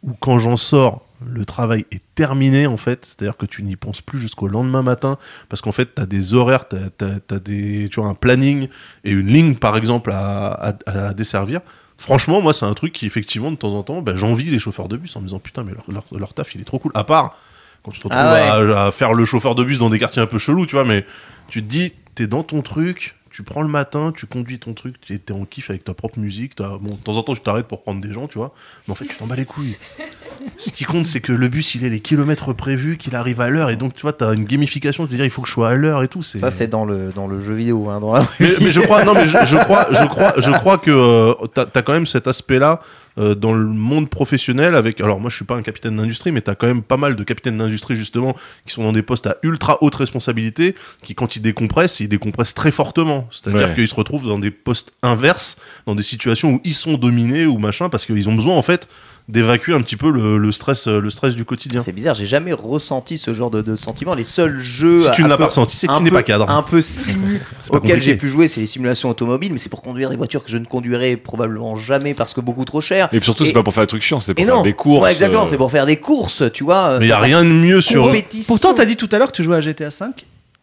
où 0.02 0.12
quand 0.20 0.38
j'en 0.38 0.56
sors, 0.56 1.04
le 1.26 1.44
travail 1.44 1.84
est 1.90 2.02
terminé 2.14 2.66
en 2.68 2.76
fait, 2.76 3.04
c'est-à-dire 3.04 3.36
que 3.36 3.44
tu 3.46 3.64
n'y 3.64 3.74
penses 3.74 4.00
plus 4.00 4.20
jusqu'au 4.20 4.46
lendemain 4.46 4.82
matin 4.82 5.18
parce 5.48 5.60
qu'en 5.60 5.72
fait, 5.72 5.94
tu 5.96 6.00
as 6.02 6.06
des 6.06 6.32
horaires, 6.34 6.66
tu 6.68 6.76
as, 6.76 7.38
des, 7.40 7.88
tu 7.90 8.00
vois, 8.00 8.08
un 8.08 8.14
planning 8.14 8.68
et 9.04 9.10
une 9.10 9.26
ligne 9.26 9.54
par 9.56 9.76
exemple 9.76 10.12
à, 10.12 10.52
à- 10.52 10.74
à 11.08 11.14
desservir. 11.14 11.60
Franchement, 11.96 12.40
moi, 12.40 12.52
c'est 12.52 12.64
un 12.66 12.74
truc 12.74 12.92
qui, 12.92 13.06
effectivement, 13.06 13.50
de 13.50 13.56
temps 13.56 13.74
en 13.74 13.82
temps, 13.82 14.00
bah, 14.02 14.12
j'envie 14.14 14.50
les 14.50 14.60
chauffeurs 14.60 14.86
de 14.86 14.96
bus 14.96 15.16
en 15.16 15.20
me 15.20 15.24
disant 15.26 15.40
putain, 15.40 15.64
mais 15.64 15.72
leur, 15.72 15.82
leur, 15.90 16.04
leur 16.16 16.32
taf, 16.34 16.54
il 16.54 16.60
est 16.60 16.64
trop 16.64 16.78
cool. 16.78 16.92
À 16.94 17.02
part 17.02 17.36
quand 17.82 17.90
tu 17.90 17.98
te 17.98 18.04
retrouves 18.06 18.22
Ah 18.22 18.32
ouais. 18.60 18.72
à, 18.74 18.86
à 18.86 18.92
faire 18.92 19.12
le 19.14 19.24
chauffeur 19.24 19.56
de 19.56 19.64
bus 19.64 19.80
dans 19.80 19.90
des 19.90 19.98
quartiers 19.98 20.22
un 20.22 20.26
peu 20.26 20.38
chelous, 20.38 20.66
tu 20.66 20.76
vois, 20.76 20.84
mais 20.84 21.04
tu 21.48 21.60
te 21.64 21.68
dis, 21.68 21.92
t'es 22.14 22.28
dans 22.28 22.44
ton 22.44 22.62
truc, 22.62 23.16
tu 23.38 23.44
prends 23.44 23.62
le 23.62 23.68
matin, 23.68 24.12
tu 24.12 24.26
conduis 24.26 24.58
ton 24.58 24.74
truc, 24.74 24.96
t'es 25.06 25.16
t'es 25.16 25.32
en 25.32 25.44
kiff 25.44 25.70
avec 25.70 25.84
ta 25.84 25.94
propre 25.94 26.18
musique, 26.18 26.56
t'as- 26.56 26.76
bon, 26.80 26.96
de 26.96 27.00
temps 27.04 27.16
en 27.16 27.22
temps, 27.22 27.34
tu 27.36 27.40
t'arrêtes 27.40 27.68
pour 27.68 27.82
prendre 27.82 28.00
des 28.00 28.12
gens, 28.12 28.26
tu 28.26 28.36
vois, 28.36 28.52
mais 28.88 28.92
en 28.92 28.94
fait, 28.96 29.04
tu 29.04 29.14
t'en 29.14 29.28
bats 29.28 29.36
les 29.36 29.44
couilles. 29.44 29.76
Ce 30.56 30.72
qui 30.72 30.82
compte, 30.82 31.06
c'est 31.06 31.20
que 31.20 31.30
le 31.32 31.46
bus, 31.46 31.76
il 31.76 31.84
est 31.84 31.88
les 31.88 32.00
kilomètres 32.00 32.52
prévus, 32.52 32.96
qu'il 32.96 33.14
arrive 33.14 33.40
à 33.40 33.48
l'heure, 33.48 33.70
et 33.70 33.76
donc, 33.76 33.94
tu 33.94 34.02
vois, 34.02 34.12
t'as 34.12 34.34
une 34.34 34.44
gamification, 34.44 35.06
c'est-à-dire, 35.06 35.24
il 35.24 35.30
faut 35.30 35.42
que 35.42 35.46
je 35.46 35.52
sois 35.52 35.68
à 35.68 35.74
l'heure 35.76 36.02
et 36.02 36.08
tout. 36.08 36.24
Ça, 36.24 36.50
c'est 36.50 36.66
dans 36.66 36.84
le, 36.84 37.12
dans 37.14 37.28
le 37.28 37.40
jeu 37.40 37.54
vidéo. 37.54 37.88
Hein, 37.90 38.00
dans 38.00 38.12
la... 38.12 38.26
mais, 38.40 38.54
mais 38.60 38.72
je 38.72 38.80
crois, 38.80 39.04
non, 39.04 39.14
mais 39.14 39.28
je, 39.28 39.36
je 39.46 39.56
crois, 39.64 39.86
je 39.92 40.04
crois, 40.06 40.34
je 40.38 40.50
crois 40.50 40.78
que 40.78 40.90
euh, 40.90 41.34
as 41.56 41.82
quand 41.82 41.92
même 41.92 42.06
cet 42.06 42.26
aspect-là 42.26 42.80
euh, 43.18 43.34
dans 43.34 43.52
le 43.52 43.66
monde 43.66 44.08
professionnel. 44.08 44.74
Avec, 44.74 45.00
alors 45.00 45.20
moi, 45.20 45.30
je 45.30 45.36
suis 45.36 45.44
pas 45.44 45.56
un 45.56 45.62
capitaine 45.62 45.96
d'industrie, 45.96 46.32
mais 46.32 46.40
t'as 46.40 46.54
quand 46.54 46.66
même 46.66 46.82
pas 46.82 46.96
mal 46.96 47.16
de 47.16 47.24
capitaines 47.24 47.58
d'industrie 47.58 47.96
justement 47.96 48.36
qui 48.66 48.72
sont 48.72 48.82
dans 48.82 48.92
des 48.92 49.02
postes 49.02 49.26
à 49.26 49.36
ultra 49.42 49.78
haute 49.82 49.94
responsabilité, 49.96 50.74
qui 51.02 51.14
quand 51.14 51.36
ils 51.36 51.42
décompressent, 51.42 52.00
ils 52.00 52.08
décompressent 52.08 52.54
très 52.54 52.70
fortement. 52.70 53.28
C'est-à-dire 53.30 53.68
Ouais. 53.68 53.74
qu'ils 53.74 53.88
se 53.88 53.94
retrouvent 53.94 54.26
dans 54.26 54.38
des 54.38 54.50
postes 54.50 54.92
inverses, 55.02 55.56
dans 55.86 55.94
des 55.94 56.02
situations 56.02 56.54
où 56.54 56.60
ils 56.64 56.74
sont 56.74 56.94
dominés 56.98 57.46
ou 57.46 57.58
machin, 57.58 57.88
parce 57.88 58.06
qu'ils 58.06 58.28
ont 58.28 58.34
besoin 58.34 58.56
en 58.56 58.62
fait 58.62 58.88
d'évacuer 59.28 59.74
un 59.74 59.82
petit 59.82 59.96
peu 59.96 60.10
le, 60.10 60.38
le 60.38 60.52
stress, 60.52 60.88
euh, 60.88 61.00
le 61.00 61.10
stress 61.10 61.34
du 61.34 61.44
quotidien. 61.44 61.80
C'est 61.80 61.92
bizarre, 61.92 62.14
j'ai 62.14 62.24
jamais 62.26 62.52
ressenti 62.54 63.18
ce 63.18 63.34
genre 63.34 63.50
de, 63.50 63.60
de 63.60 63.76
sentiment. 63.76 64.14
Les 64.14 64.24
seuls 64.24 64.58
jeux. 64.58 65.00
Si 65.00 65.10
tu 65.10 65.20
un 65.20 65.24
ne 65.24 65.28
l'as 65.28 65.36
peu- 65.36 65.42
pas 65.42 65.48
ressenti, 65.48 65.76
c'est 65.76 65.86
que 65.86 65.96
tu 65.96 66.02
n'es 66.02 66.10
pas 66.10 66.22
cadre. 66.22 66.48
Un 66.50 66.62
peu 66.62 66.80
simu 66.80 67.40
auxquels 67.70 68.00
j'ai 68.02 68.16
pu 68.16 68.26
jouer, 68.28 68.48
c'est 68.48 68.60
les 68.60 68.66
simulations 68.66 69.10
automobiles, 69.10 69.52
mais 69.52 69.58
c'est 69.58 69.68
pour 69.68 69.82
conduire 69.82 70.08
des 70.10 70.16
voitures 70.16 70.42
que 70.42 70.50
je 70.50 70.56
ne 70.58 70.64
conduirai 70.64 71.16
probablement 71.16 71.76
jamais 71.76 72.14
parce 72.14 72.32
que 72.32 72.40
beaucoup 72.40 72.64
trop 72.64 72.80
cher. 72.80 73.08
Et 73.12 73.18
puis 73.18 73.24
surtout, 73.24 73.44
Et- 73.44 73.48
c'est 73.48 73.52
pas 73.52 73.62
pour 73.62 73.74
faire 73.74 73.82
des 73.84 73.88
trucs 73.88 74.02
chiants, 74.02 74.18
c'est 74.20 74.32
pour 74.34 74.42
Et 74.42 74.46
faire 74.46 74.56
non, 74.56 74.62
des 74.62 74.72
courses. 74.72 75.02
Ouais, 75.04 75.10
exactement, 75.10 75.42
euh, 75.42 75.46
c'est 75.46 75.58
pour 75.58 75.70
faire 75.70 75.84
des 75.86 75.96
courses, 75.98 76.42
tu 76.54 76.64
vois. 76.64 76.98
Mais 76.98 77.06
il 77.06 77.08
y 77.08 77.12
a 77.12 77.16
faire 77.16 77.24
rien 77.24 77.44
de 77.44 77.48
mieux 77.50 77.76
la 77.76 77.80
sur. 77.82 78.04
compétition. 78.04 78.52
Pourtant, 78.54 78.72
t'as 78.74 78.86
dit 78.86 78.96
tout 78.96 79.08
à 79.12 79.18
l'heure 79.18 79.30
que 79.30 79.36
tu 79.36 79.44
jouais 79.44 79.56
à 79.56 79.60
GTA 79.60 79.88
V 79.90 80.06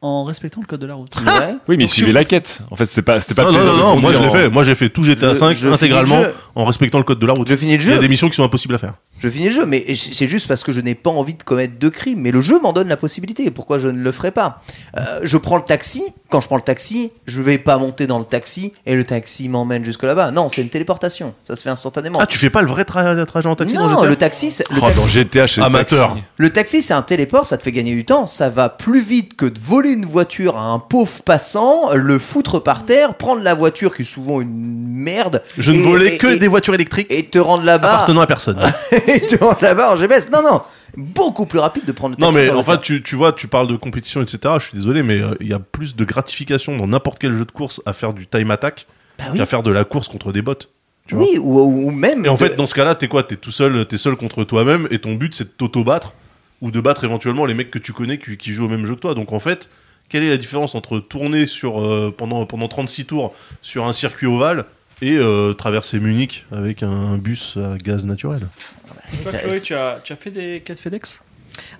en 0.01 0.23
respectant 0.23 0.61
le 0.61 0.67
code 0.67 0.79
de 0.79 0.85
la 0.85 0.93
route. 0.93 1.09
Ouais. 1.17 1.55
Oui, 1.67 1.77
mais 1.77 1.85
Donc, 1.85 1.89
suivez 1.93 2.11
la 2.11 2.23
quête. 2.25 2.61
En 2.69 2.75
fait, 2.75 2.85
c'est 2.85 3.01
pas, 3.01 3.21
c'était 3.21 3.33
pas 3.41 3.43
non, 3.43 3.49
le 3.49 3.53
non, 3.55 3.59
plaisir 3.59 3.73
non, 3.73 3.77
de 3.77 3.95
non, 3.95 4.01
moi 4.01 4.11
je 4.11 4.17
conduire 4.17 4.21
l'ai 4.21 4.27
en- 4.39 4.43
fait. 4.49 4.53
Moi 4.53 4.63
j'ai 4.63 4.75
fait 4.75 4.89
tout 4.89 5.03
GTA 5.03 5.33
Je- 5.33 5.39
5 5.39 5.51
je 5.53 5.57
finis 5.61 5.73
intégralement 5.73 6.17
le 6.19 6.23
jeu. 6.25 6.33
en 6.53 6.65
respectant 6.65 6.97
le 6.99 7.03
code 7.03 7.17
de 7.19 7.25
la 7.25 7.33
route. 7.33 7.47
Je 7.49 7.55
finis 7.55 7.75
le 7.77 7.81
Il 7.83 7.87
y 7.87 7.91
a 7.91 7.95
jeu. 7.95 7.99
des 8.01 8.07
missions 8.07 8.29
qui 8.29 8.35
sont 8.35 8.43
impossibles 8.43 8.75
à 8.75 8.77
faire. 8.77 8.93
Je 9.19 9.29
finis 9.29 9.45
le 9.47 9.51
jeu, 9.51 9.65
mais 9.65 9.83
c'est 9.95 10.27
juste 10.27 10.47
parce 10.47 10.63
que 10.63 10.71
je 10.71 10.81
n'ai 10.81 10.93
pas 10.93 11.09
envie 11.09 11.33
de 11.33 11.41
commettre 11.41 11.79
de 11.79 11.89
crimes. 11.89 12.19
Mais 12.19 12.31
le 12.31 12.41
jeu 12.41 12.59
m'en 12.61 12.71
donne 12.73 12.87
la 12.87 12.97
possibilité. 12.97 13.49
Pourquoi 13.49 13.79
je 13.79 13.87
ne 13.87 13.97
le 13.99 14.11
ferai 14.11 14.29
pas? 14.31 14.61
Euh, 14.97 15.21
Je 15.23 15.37
prends 15.37 15.57
le 15.57 15.63
taxi. 15.63 16.03
Quand 16.29 16.41
je 16.41 16.47
prends 16.47 16.57
le 16.57 16.61
taxi, 16.61 17.11
je 17.25 17.41
vais 17.41 17.57
pas 17.57 17.77
monter 17.77 18.05
dans 18.07 18.19
le 18.19 18.25
taxi 18.25 18.73
et 18.85 18.95
le 18.95 19.03
taxi 19.05 19.47
m'emmène 19.47 19.85
jusque 19.85 20.03
là-bas. 20.03 20.31
Non, 20.31 20.49
c'est 20.49 20.61
une 20.61 20.69
téléportation. 20.69 21.33
Ça 21.45 21.55
se 21.55 21.63
fait 21.63 21.69
instantanément. 21.69 22.19
Ah, 22.21 22.25
tu 22.27 22.37
fais 22.37 22.49
pas 22.49 22.61
le 22.61 22.67
vrai 22.67 22.83
tra- 22.83 23.25
trajet 23.25 23.47
en 23.47 23.55
taxi 23.55 23.75
dans 23.75 23.87
non, 23.87 23.95
GTA 24.01 24.05
le 24.09 24.15
taxi, 24.17 24.51
c'est- 24.51 24.69
le 24.69 24.77
Oh, 24.77 24.81
taxi- 24.81 24.99
dans 24.99 25.07
GTA, 25.07 25.47
chez 25.47 25.61
Amateur. 25.61 26.17
Le 26.37 26.49
taxi, 26.51 26.81
c'est 26.81 26.93
un 26.93 27.01
téléport, 27.03 27.47
ça 27.47 27.57
te 27.57 27.63
fait 27.63 27.71
gagner 27.71 27.93
du 27.93 28.05
temps, 28.05 28.27
ça 28.27 28.49
va 28.49 28.69
plus 28.69 29.01
vite 29.01 29.35
que 29.37 29.45
de 29.45 29.57
voler 29.59 29.94
une 29.95 30.05
voiture 30.05 30.55
à 30.57 30.65
un 30.65 30.79
pauvre 30.79 31.21
passant, 31.23 31.93
le 31.95 32.19
foutre 32.19 32.61
par 32.61 32.85
terre, 32.85 33.15
prendre 33.15 33.41
la 33.41 33.53
voiture 33.55 33.95
qui 33.95 34.03
est 34.03 34.05
souvent 34.05 34.41
une 34.41 34.49
merde. 34.87 35.41
Je 35.57 35.71
ne 35.71 35.79
volais 35.79 36.15
et- 36.15 36.17
que 36.17 36.27
et- 36.27 36.37
des 36.37 36.47
voitures 36.47 36.73
électriques 36.75 37.07
Et 37.09 37.25
te 37.25 37.39
rendre 37.39 37.63
là-bas. 37.63 37.93
appartenant 37.93 38.21
à 38.21 38.27
personne. 38.27 38.59
et 39.07 39.21
te 39.21 39.43
rendre 39.43 39.59
là-bas 39.61 39.93
en 39.93 39.97
GPS. 39.97 40.29
Non, 40.31 40.41
non, 40.43 40.61
beaucoup 40.97 41.45
plus 41.45 41.59
rapide 41.59 41.85
de 41.85 41.91
prendre 41.91 42.15
le 42.17 42.21
non 42.23 42.31
taxi. 42.31 42.41
mais 42.41 42.47
dans 42.47 42.53
le 42.53 42.59
en 42.59 42.63
fait 42.63 42.71
faire. 42.73 42.81
tu, 42.81 43.03
tu 43.03 43.15
vois 43.15 43.33
tu 43.33 43.47
parles 43.47 43.67
de 43.67 43.75
compétition 43.75 44.21
etc. 44.21 44.39
Je 44.59 44.65
suis 44.65 44.77
désolé 44.77 45.03
mais 45.03 45.19
euh, 45.19 45.35
il 45.41 45.47
y 45.47 45.53
a 45.53 45.59
plus 45.59 45.95
de 45.95 46.05
gratification 46.05 46.77
dans 46.77 46.87
n'importe 46.87 47.19
quel 47.19 47.33
jeu 47.33 47.45
de 47.45 47.51
course 47.51 47.81
à 47.85 47.93
faire 47.93 48.13
du 48.13 48.27
time 48.27 48.51
attack 48.51 48.87
Bah 49.17 49.25
oui. 49.31 49.37
qu'à 49.39 49.45
faire 49.45 49.63
de 49.63 49.71
la 49.71 49.83
course 49.83 50.07
contre 50.07 50.31
des 50.31 50.41
bots. 50.41 50.53
tu 51.07 51.15
vois. 51.15 51.23
Oui, 51.25 51.37
ou, 51.37 51.59
ou 51.59 51.91
même. 51.91 52.25
Et 52.25 52.29
en 52.29 52.33
de- 52.35 52.39
fait 52.39 52.55
dans 52.55 52.65
ce 52.65 52.73
cas-là 52.75 52.95
t'es 52.95 53.07
quoi? 53.07 53.23
T'es 53.23 53.35
tout 53.35 53.51
seul 53.51 53.85
t'es 53.85 53.97
seul 53.97 54.15
contre 54.15 54.43
toi-même 54.43 54.87
et 54.91 54.99
ton 54.99 55.15
but 55.15 55.33
c'est 55.35 55.43
de 55.45 55.49
t'auto-battre 55.49 56.13
ou 56.61 56.71
de 56.71 56.79
battre 56.79 57.03
éventuellement 57.03 57.45
les 57.45 57.53
mecs 57.53 57.69
que 57.69 57.79
tu 57.79 57.91
connais 57.91 58.17
qui, 58.17 58.37
qui 58.37 58.53
jouent 58.53 58.65
au 58.65 58.69
même 58.69 58.85
jeu 58.85 58.95
que 58.95 59.01
toi. 59.01 59.13
Donc 59.13 59.33
en 59.33 59.39
fait 59.39 59.69
quelle 60.09 60.23
est 60.23 60.29
la 60.29 60.37
différence 60.37 60.75
entre 60.75 60.99
tourner 60.99 61.47
sur 61.47 61.81
euh, 61.81 62.13
pendant 62.15 62.45
pendant 62.45 62.67
36 62.67 63.05
tours 63.05 63.33
sur 63.61 63.85
un 63.85 63.93
circuit 63.93 64.27
ovale 64.27 64.65
et 65.01 65.17
euh, 65.17 65.53
traverser 65.53 65.99
Munich 65.99 66.45
avec 66.51 66.83
un 66.83 67.17
bus 67.17 67.57
à 67.57 67.77
gaz 67.77 68.05
naturel? 68.05 68.41
Toi, 69.23 69.31
Ça- 69.31 69.39
Chloé, 69.39 69.61
tu 69.61 69.73
as, 69.75 69.99
tu 70.03 70.13
as 70.13 70.15
fait 70.15 70.31
des 70.31 70.61
quêtes 70.65 70.79
FedEx? 70.79 71.21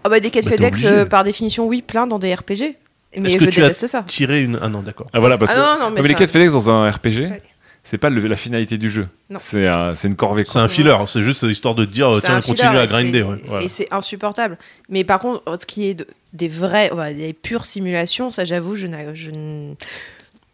Ah 0.03 0.10
bah 0.10 0.19
des 0.19 0.30
quêtes 0.31 0.45
Bah, 0.45 0.52
t'es 0.52 0.57
FedEx, 0.57 0.80
obligé. 0.80 0.93
euh, 1.02 1.06
par 1.06 1.23
définition, 1.23 1.65
oui, 1.68 1.81
plein 1.81 2.07
dans 2.07 2.19
des 2.19 2.34
RPG. 2.34 2.76
Mais 3.18 3.30
Est-ce 3.30 3.39
je 3.39 3.45
que 3.45 3.52
tu 3.52 3.60
as 3.61 3.68
déteste 3.69 3.88
ça. 3.88 4.03
tiré 4.06 4.41
une 4.41 4.60
ah 4.61 4.68
non 4.68 4.81
d'accord. 4.81 5.07
Ah 5.14 5.19
voilà, 5.19 5.38
parce 5.38 5.52
Ah 5.52 5.56
que 5.56 5.60
non, 5.80 5.85
non, 5.85 5.91
mais 5.95 6.02
mais 6.02 6.07
les 6.10 6.14
ça- 6.14 6.19
quêtes 6.19 6.31
FedEx 6.31 6.52
dans 6.53 6.69
un 6.69 6.89
RPG, 6.91 7.22
Ouais. 7.30 7.41
c'est 7.84 7.97
pas 7.97 8.10
le- 8.10 8.27
la 8.27 8.35
finalité 8.35 8.77
du 8.77 8.89
jeu. 8.89 9.07
Non. 9.30 9.39
C'est 9.41 9.68
un- 9.68 9.95
c'est 9.95 10.10
une 10.10 10.15
corvée. 10.18 10.43
C'est 10.45 10.53
quoi. 10.53 10.61
un 10.64 10.68
filler, 10.68 10.95
c'est 11.07 11.23
juste 11.23 11.43
histoire 11.43 11.76
de 11.76 11.85
te 11.85 11.91
dire, 11.91 12.14
C'est 12.15 12.22
tiens, 12.22 12.35
un 12.35 12.41
continue 12.41 12.77
à 12.77 12.84
et 12.84 12.88
grinder. 12.88 13.19
c'est- 13.22 13.23
ouais. 13.31 13.41
voilà. 13.45 13.64
Et 13.65 13.69
c'est 13.69 13.88
insupportable. 13.91 14.57
Mais 14.89 15.03
par 15.06 15.19
contre, 15.19 15.43
ce 15.60 15.65
qui 15.65 15.88
est 15.88 15.93
de- 15.93 16.07
des 16.36 16.48
vrais, 16.48 16.91
ouais, 16.91 17.14
des 17.14 17.34
pures 17.34 17.66
simulations, 17.66 18.30
ça 18.30 18.45
j'avoue, 18.45 18.76
je, 18.76 18.88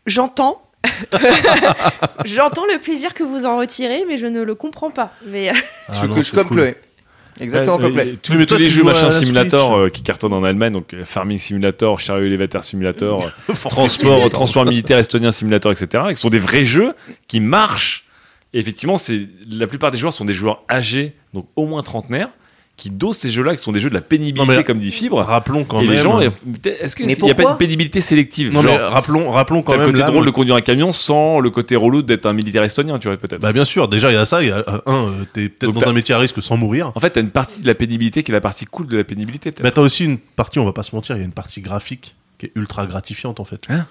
j'entends. 0.08 0.62
J'entends 2.26 2.66
le 2.66 2.80
plaisir 2.80 3.14
que 3.14 3.24
vous 3.24 3.46
en 3.46 3.58
retirez, 3.58 4.04
mais 4.08 4.18
je 4.18 4.26
ne 4.26 4.42
le 4.42 4.56
comprends 4.56 4.90
pas. 4.90 5.14
Mais 5.28 5.50
euh, 5.50 5.54
Ah 5.90 5.94
je, 6.02 6.08
non, 6.08 6.16
je 6.16 6.24
c'est 6.24 6.36
comme 6.36 6.48
cool. 6.48 6.58
Chloé. 6.58 6.76
Exactement 7.40 7.76
Ouais, 7.78 7.84
comme 7.84 8.00
euh, 8.00 8.04
Chloé. 8.04 8.18
tous, 8.22 8.34
mais 8.34 8.46
tous 8.46 8.56
toi, 8.56 8.58
les 8.58 8.66
tu 8.66 8.72
jeux 8.72 8.84
machin 8.84 9.06
la 9.06 9.12
simulator 9.12 9.76
euh, 9.76 9.90
qui 9.90 10.02
cartonnent 10.02 10.34
en 10.34 10.44
Allemagne, 10.44 10.74
donc 10.74 10.94
euh, 10.94 11.06
Farming 11.06 11.38
Simulator, 11.38 12.00
Chariot 12.00 12.26
Elevator 12.26 12.64
Simulator, 12.64 13.32
euh, 13.50 13.54
Transport, 13.70 14.30
Transport 14.32 14.66
Militaire 14.66 14.98
Estonien 14.98 15.32
Simulator, 15.32 15.72
etc. 15.72 16.04
qui 16.10 16.16
sont 16.16 16.30
des 16.30 16.40
vrais 16.40 16.66
jeux 16.66 16.94
qui 17.28 17.40
marchent. 17.40 18.06
Et 18.54 18.60
effectivement, 18.60 18.98
c'est 18.98 19.28
la 19.50 19.68
plupart 19.68 19.92
des 19.92 19.98
joueurs 19.98 20.14
sont 20.14 20.26
des 20.26 20.34
joueurs 20.34 20.64
âgés, 20.70 21.14
donc 21.34 21.48
au 21.56 21.66
moins 21.68 21.84
trentenaires, 21.84 22.30
qui 22.82 22.90
dosent 22.90 23.18
ces 23.20 23.30
jeux-là, 23.30 23.56
qui 23.56 23.62
sont 23.62 23.72
des 23.72 23.80
jeux 23.80 23.90
de 23.90 23.94
la 23.94 24.02
pénibilité, 24.02 24.40
Non, 24.40 24.58
mais- 24.58 24.64
comme 24.64 24.80
dit 24.80 24.90
Fibre. 24.90 25.20
Rappelons 25.22 25.66
quand 25.66 25.82
et 25.82 25.84
même. 25.84 25.92
les 25.92 25.98
gens, 26.00 26.20
est-ce 26.20 26.96
qu'il 26.96 27.06
Mais 27.06 27.14
n'y 27.16 27.30
a 27.30 27.36
pas 27.36 27.52
une 27.52 27.58
pénibilité 27.58 28.02
sélective 28.02 28.52
Non, 28.52 28.64
mais 28.64 28.76
Genre, 28.76 28.92
rappelons, 28.92 29.30
rappelons 29.30 29.62
quand 29.62 29.74
t'as 29.74 29.78
le 29.78 29.84
même. 29.84 29.92
côté 29.92 30.02
là, 30.02 30.08
drôle 30.08 30.26
de 30.26 30.32
conduire 30.32 30.56
un 30.56 30.62
camion 30.62 30.92
sans 30.92 31.40
le 31.40 31.52
côté 31.52 31.76
relou 31.76 32.02
d'être 32.02 32.26
un 32.26 32.34
militaire 32.34 32.64
estonien, 32.64 32.98
tu 32.98 33.08
vois, 33.08 33.18
peut-être. 33.18 33.40
Bah 33.40 33.54
bien 33.54 33.66
sûr, 33.66 33.88
déjà 33.88 34.10
il 34.10 34.16
y 34.16 34.18
a 34.18 34.26
ça, 34.26 34.42
il 34.42 34.50
y 34.50 34.52
a 34.52 34.58
euh, 34.68 34.80
un, 34.88 35.06
euh, 35.06 35.10
t'es 35.32 35.48
peut-être 35.50 35.74
dans 35.74 35.88
un 35.88 35.94
métier 35.94 36.16
à 36.16 36.18
risque 36.18 36.42
sans 36.42 36.58
mourir. 36.58 36.92
En 36.96 37.00
fait, 37.00 37.12
t'as 37.12 37.22
une 37.22 37.30
partie 37.30 37.62
de 37.62 37.68
la 37.68 37.76
pénibilité 37.76 38.24
qui 38.24 38.32
est 38.32 38.34
la 38.34 38.42
partie 38.42 38.66
cool 38.66 38.88
de 38.88 38.98
la 38.98 39.04
pénibilité, 39.04 39.52
peut-être. 39.52 39.64
Bah 39.64 39.70
t'as 39.70 39.82
aussi 39.82 40.04
une 40.06 40.18
partie, 40.18 40.58
on 40.58 40.66
va 40.66 40.74
pas 40.74 40.82
se 40.82 40.96
mentir, 40.96 41.16
il 41.18 41.20
y 41.20 41.22
a 41.22 41.26
une 41.26 41.34
partie 41.34 41.62
graphique 41.62 42.16
qui 42.40 42.48
est 42.48 42.52
ultra 42.56 42.88
gratifiante 42.88 43.40
en 43.40 43.46
fait. 43.46 43.62
Hein? 43.70 43.86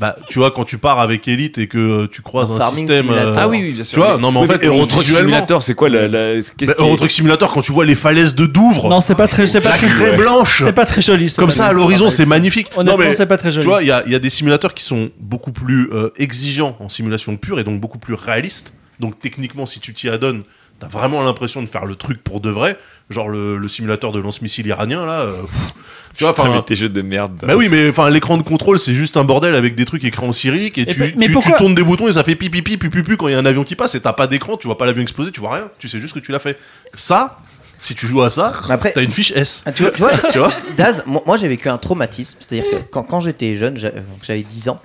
Bah 0.00 0.16
tu 0.28 0.40
vois 0.40 0.50
quand 0.50 0.64
tu 0.64 0.76
pars 0.78 0.98
avec 0.98 1.28
Elite 1.28 1.56
et 1.58 1.68
que 1.68 1.78
euh, 1.78 2.08
tu 2.10 2.20
croises 2.20 2.50
un 2.50 2.58
Farming 2.58 2.88
système. 2.88 3.04
Simulator. 3.06 3.34
ah 3.38 3.46
oui, 3.48 3.60
oui, 3.62 3.72
bien 3.74 3.84
sûr. 3.84 3.94
Tu 3.94 4.00
vois, 4.04 4.18
non 4.18 4.32
mais 4.32 4.38
en 4.38 4.42
Oui, 4.42 4.48
fait 4.48 4.64
Euro 4.66 4.86
Truck 4.86 5.04
Simulator, 5.04 5.62
c'est 5.62 5.74
quoi 5.74 5.88
la, 5.88 6.08
la- 6.08 6.34
qu'est-ce 6.34 6.52
Bah, 6.66 6.74
qui 6.76 6.82
Euro 6.82 6.96
Truck 6.96 7.10
Simulator 7.12 7.52
quand 7.52 7.62
tu 7.62 7.70
vois 7.72 7.84
les 7.84 7.94
falaises 7.94 8.34
de 8.34 8.46
Douvres, 8.46 8.88
Non, 8.88 9.00
c'est 9.00 9.14
pas 9.14 9.28
très, 9.28 9.46
c'est 9.46 9.60
pas 9.60 9.70
très, 9.70 10.16
blanche, 10.16 10.62
c'est 10.64 10.72
pas 10.72 10.84
très 10.84 11.00
joli. 11.00 11.32
comme 11.32 11.52
ça 11.52 11.66
à 11.66 11.72
l'horizon, 11.72 12.08
c'est 12.10 12.26
magnifique. 12.26 12.68
Honnêtement, 12.76 12.98
non 12.98 13.04
mais 13.08 13.12
c'est 13.14 13.26
pas 13.26 13.36
très 13.38 13.52
joli. 13.52 13.62
tu 13.62 13.68
vois, 13.68 13.82
il 13.82 13.86
y 13.86 13.92
a, 13.92 14.02
il 14.06 14.10
y 14.12 14.16
a 14.16 14.18
des 14.18 14.30
simulateurs 14.30 14.74
qui 14.74 14.82
sont 14.84 15.10
beaucoup 15.20 15.52
plus 15.52 15.88
euh, 15.92 16.10
exigeants 16.16 16.76
en 16.80 16.88
simulation 16.88 17.36
pure 17.36 17.60
et 17.60 17.64
donc 17.64 17.80
beaucoup 17.80 17.98
plus 17.98 18.14
réalistes. 18.14 18.72
Donc 18.98 19.18
techniquement, 19.20 19.64
si 19.66 19.78
tu 19.80 19.94
t'y 19.94 20.08
adonnes, 20.08 20.42
t'as 20.80 20.88
vraiment 20.88 21.22
l'impression 21.22 21.62
de 21.62 21.66
faire 21.68 21.84
le 21.84 21.94
truc 21.94 22.22
pour 22.24 22.40
de 22.40 22.50
vrai. 22.50 22.76
Genre 23.10 23.28
le, 23.28 23.58
le 23.58 23.68
simulateur 23.68 24.12
de 24.12 24.18
lance-missile 24.20 24.66
iranien 24.66 25.04
là. 25.04 25.22
euh, 25.22 25.42
pff, 25.42 25.74
tu 26.14 26.24
vois, 26.24 26.32
enfin. 26.32 26.62
tes 26.62 26.74
jeux 26.74 26.88
de 26.88 27.02
merde. 27.02 27.32
Bah 27.46 27.56
oui, 27.56 27.68
mais 27.70 27.88
enfin 27.90 28.08
l'écran 28.08 28.36
de 28.38 28.42
contrôle 28.42 28.78
c'est 28.78 28.94
juste 28.94 29.16
un 29.16 29.24
bordel 29.24 29.54
avec 29.54 29.74
des 29.74 29.84
trucs 29.84 30.04
écrits 30.04 30.24
en 30.24 30.32
cyrillique 30.32 30.78
et, 30.78 30.82
Et 30.82 30.86
tu, 30.86 31.14
mais 31.16 31.26
tu, 31.28 31.52
tournes 31.58 31.74
des 31.74 31.82
boutons 31.82 32.08
et 32.08 32.12
ça 32.12 32.24
fait 32.24 32.36
pipi 32.36 32.62
pipi 32.62 32.76
pipi 32.76 33.02
pipi 33.02 33.16
quand 33.16 33.28
il 33.28 33.32
y 33.32 33.34
a 33.34 33.38
un 33.38 33.46
avion 33.46 33.64
qui 33.64 33.74
passe 33.74 33.94
et 33.94 34.00
t'as 34.00 34.12
pas 34.12 34.26
d'écran, 34.26 34.56
tu 34.56 34.66
vois 34.66 34.78
pas 34.78 34.86
l'avion 34.86 35.02
exploser, 35.02 35.32
tu 35.32 35.40
vois 35.40 35.54
rien, 35.54 35.68
tu 35.78 35.88
sais 35.88 36.00
juste 36.00 36.14
que 36.14 36.20
tu 36.20 36.32
l'as 36.32 36.38
fait. 36.38 36.58
Ça, 36.94 37.40
si 37.84 37.94
tu 37.94 38.06
joues 38.06 38.22
à 38.22 38.30
ça, 38.30 38.52
après- 38.70 38.92
t'as 38.92 39.02
une 39.02 39.12
fiche 39.12 39.32
S. 39.36 39.62
Ah, 39.66 39.72
tu 39.72 39.82
vois, 39.82 39.92
tu 39.92 39.98
vois, 39.98 40.12
Tu 40.32 40.38
vois 40.38 40.52
Daz, 40.76 41.02
moi, 41.06 41.36
j'ai 41.36 41.48
vécu 41.48 41.68
un 41.68 41.78
traumatisme. 41.78 42.38
C'est-à-dire 42.40 42.70
que 42.70 42.76
quand, 42.90 43.02
quand 43.02 43.20
j'étais 43.20 43.54
jeune, 43.56 43.76
j'avais 43.76 44.42
10 44.42 44.68
ans, 44.70 44.80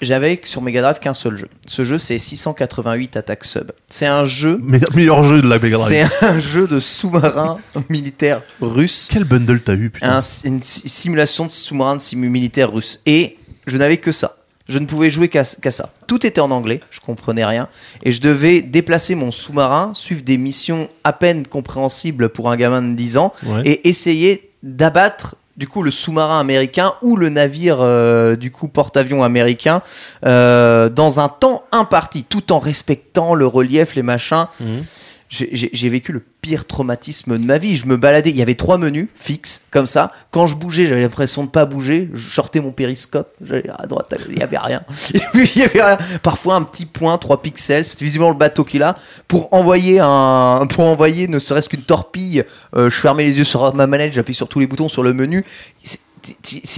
j'avais 0.00 0.40
sur 0.44 0.62
Mega 0.62 0.80
Drive 0.82 0.98
qu'un 1.00 1.14
seul 1.14 1.36
jeu. 1.36 1.48
Ce 1.66 1.84
jeu, 1.84 1.98
c'est 1.98 2.18
688 2.18 3.16
Attack 3.16 3.44
Sub. 3.44 3.70
C'est 3.88 4.06
un 4.06 4.24
jeu. 4.24 4.58
Me- 4.62 4.78
meilleur 4.94 5.22
jeu 5.24 5.42
de 5.42 5.48
la 5.48 5.58
Mega 5.58 5.78
C'est 5.86 6.04
un 6.24 6.38
jeu 6.38 6.66
de 6.66 6.80
sous-marin 6.80 7.58
militaire 7.88 8.42
russe. 8.60 9.08
Quel 9.10 9.24
bundle 9.24 9.60
t'as 9.60 9.74
eu 9.74 9.90
putain 9.90 10.18
Un- 10.18 10.46
une 10.48 10.62
si- 10.62 10.88
simulation 10.88 11.44
de 11.46 11.50
sous-marin 11.50 11.96
militaire 12.14 12.72
russe. 12.72 13.00
Et 13.06 13.36
je 13.66 13.76
n'avais 13.76 13.98
que 13.98 14.12
ça. 14.12 14.37
Je 14.68 14.78
ne 14.78 14.86
pouvais 14.86 15.10
jouer 15.10 15.28
qu'à 15.28 15.44
ça. 15.44 15.90
Tout 16.06 16.26
était 16.26 16.40
en 16.40 16.50
anglais, 16.50 16.80
je 16.90 17.00
comprenais 17.00 17.44
rien. 17.44 17.68
Et 18.02 18.12
je 18.12 18.20
devais 18.20 18.60
déplacer 18.60 19.14
mon 19.14 19.32
sous-marin, 19.32 19.92
suivre 19.94 20.22
des 20.22 20.36
missions 20.36 20.88
à 21.04 21.12
peine 21.14 21.46
compréhensibles 21.46 22.28
pour 22.28 22.50
un 22.50 22.56
gamin 22.56 22.82
de 22.82 22.92
10 22.94 23.16
ans, 23.16 23.32
Ouais. 23.46 23.62
et 23.64 23.88
essayer 23.88 24.50
d'abattre 24.62 25.36
du 25.56 25.66
coup 25.66 25.82
le 25.82 25.90
sous-marin 25.90 26.38
américain 26.38 26.92
ou 27.02 27.16
le 27.16 27.30
navire 27.30 27.78
euh, 27.80 28.36
du 28.36 28.50
coup 28.52 28.68
porte-avions 28.68 29.24
américain 29.24 29.82
euh, 30.24 30.88
dans 30.88 31.18
un 31.18 31.28
temps 31.28 31.64
imparti, 31.72 32.22
tout 32.24 32.52
en 32.52 32.58
respectant 32.60 33.34
le 33.34 33.46
relief, 33.46 33.94
les 33.96 34.02
machins. 34.02 34.46
Mhm. 34.60 34.84
J'ai- 35.30 35.88
vécu 35.90 36.12
le 36.12 36.20
pire 36.40 36.66
traumatisme 36.66 37.36
de 37.38 37.44
ma 37.44 37.58
vie. 37.58 37.76
Je 37.76 37.84
me 37.86 37.96
baladais, 37.98 38.30
il 38.30 38.36
y 38.36 38.40
avait 38.42 38.54
trois 38.54 38.78
menus 38.78 39.08
fixes 39.14 39.60
comme 39.70 39.86
ça. 39.86 40.10
Quand 40.30 40.46
je 40.46 40.56
bougeais, 40.56 40.86
j'avais 40.86 41.02
l'impression 41.02 41.44
de 41.44 41.50
pas 41.50 41.66
bouger. 41.66 42.08
Je 42.14 42.30
sortais 42.30 42.60
mon 42.60 42.72
périscope, 42.72 43.28
j'allais 43.44 43.68
à 43.68 43.86
droite, 43.86 44.14
il 44.30 44.38
y 44.38 44.42
avait 44.42 44.56
rien. 44.56 44.82
Et 45.14 45.20
puis 45.34 45.50
il 45.54 45.60
y 45.60 45.64
avait 45.64 45.82
rien. 45.82 45.98
Parfois 46.22 46.54
un 46.54 46.62
petit 46.62 46.86
point, 46.86 47.18
3 47.18 47.42
pixels, 47.42 47.84
c'est 47.84 48.00
visiblement 48.00 48.30
le 48.30 48.36
bateau 48.38 48.64
qui 48.64 48.78
est 48.78 48.80
là. 48.80 48.96
Pour 49.28 49.52
envoyer 49.52 50.00
un, 50.00 50.66
pour 50.70 50.84
envoyer 50.86 51.28
ne 51.28 51.38
serait-ce 51.38 51.68
qu'une 51.68 51.82
torpille, 51.82 52.44
euh, 52.74 52.88
je 52.88 52.96
fermais 52.96 53.24
les 53.24 53.36
yeux 53.36 53.44
sur 53.44 53.74
ma 53.74 53.86
manette, 53.86 54.14
j'appuie 54.14 54.34
sur 54.34 54.48
tous 54.48 54.60
les 54.60 54.66
boutons 54.66 54.88
sur 54.88 55.02
le 55.02 55.12
menu. 55.12 55.44
C'est- 55.82 56.00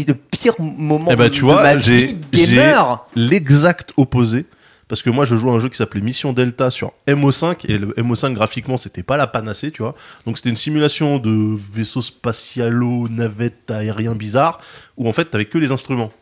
le 0.07 0.15
pire 0.15 0.55
moment 0.61 1.09
Eh 1.11 1.17
ben, 1.17 1.31
tu 1.31 1.41
de 1.41 1.45
vois, 1.47 1.63
ma 1.63 1.75
vie 1.75 2.17
gamer. 2.33 3.07
l'exact 3.17 3.93
opposé. 3.97 4.45
Parce 4.91 5.03
que 5.03 5.09
moi, 5.09 5.25
je 5.25 5.37
jouais 5.37 5.51
à 5.51 5.55
un 5.55 5.61
jeu 5.61 5.69
qui 5.71 5.77
s'appelait 5.79 6.03
Mission 6.03 6.35
Delta 6.35 6.71
sur 6.71 6.93
MO5 7.09 7.65
et 7.69 7.79
le 7.79 7.95
MO5 7.97 8.35
graphiquement, 8.35 8.77
c'était 8.77 9.03
pas 9.03 9.17
la 9.17 9.27
panacée, 9.27 9.71
tu 9.71 9.81
vois. 9.83 9.95
Donc 10.27 10.37
c'était 10.37 10.51
une 10.51 10.57
simulation 10.57 11.19
de 11.19 11.57
vaisseau 11.73 12.03
spatialo, 12.03 13.07
navette 13.09 13.71
aérien 13.71 14.15
bizarre 14.15 14.61
où 14.97 15.09
en 15.09 15.13
fait 15.13 15.27
t'avais 15.27 15.45
que 15.47 15.57
les 15.59 15.73
instruments. 15.73 16.13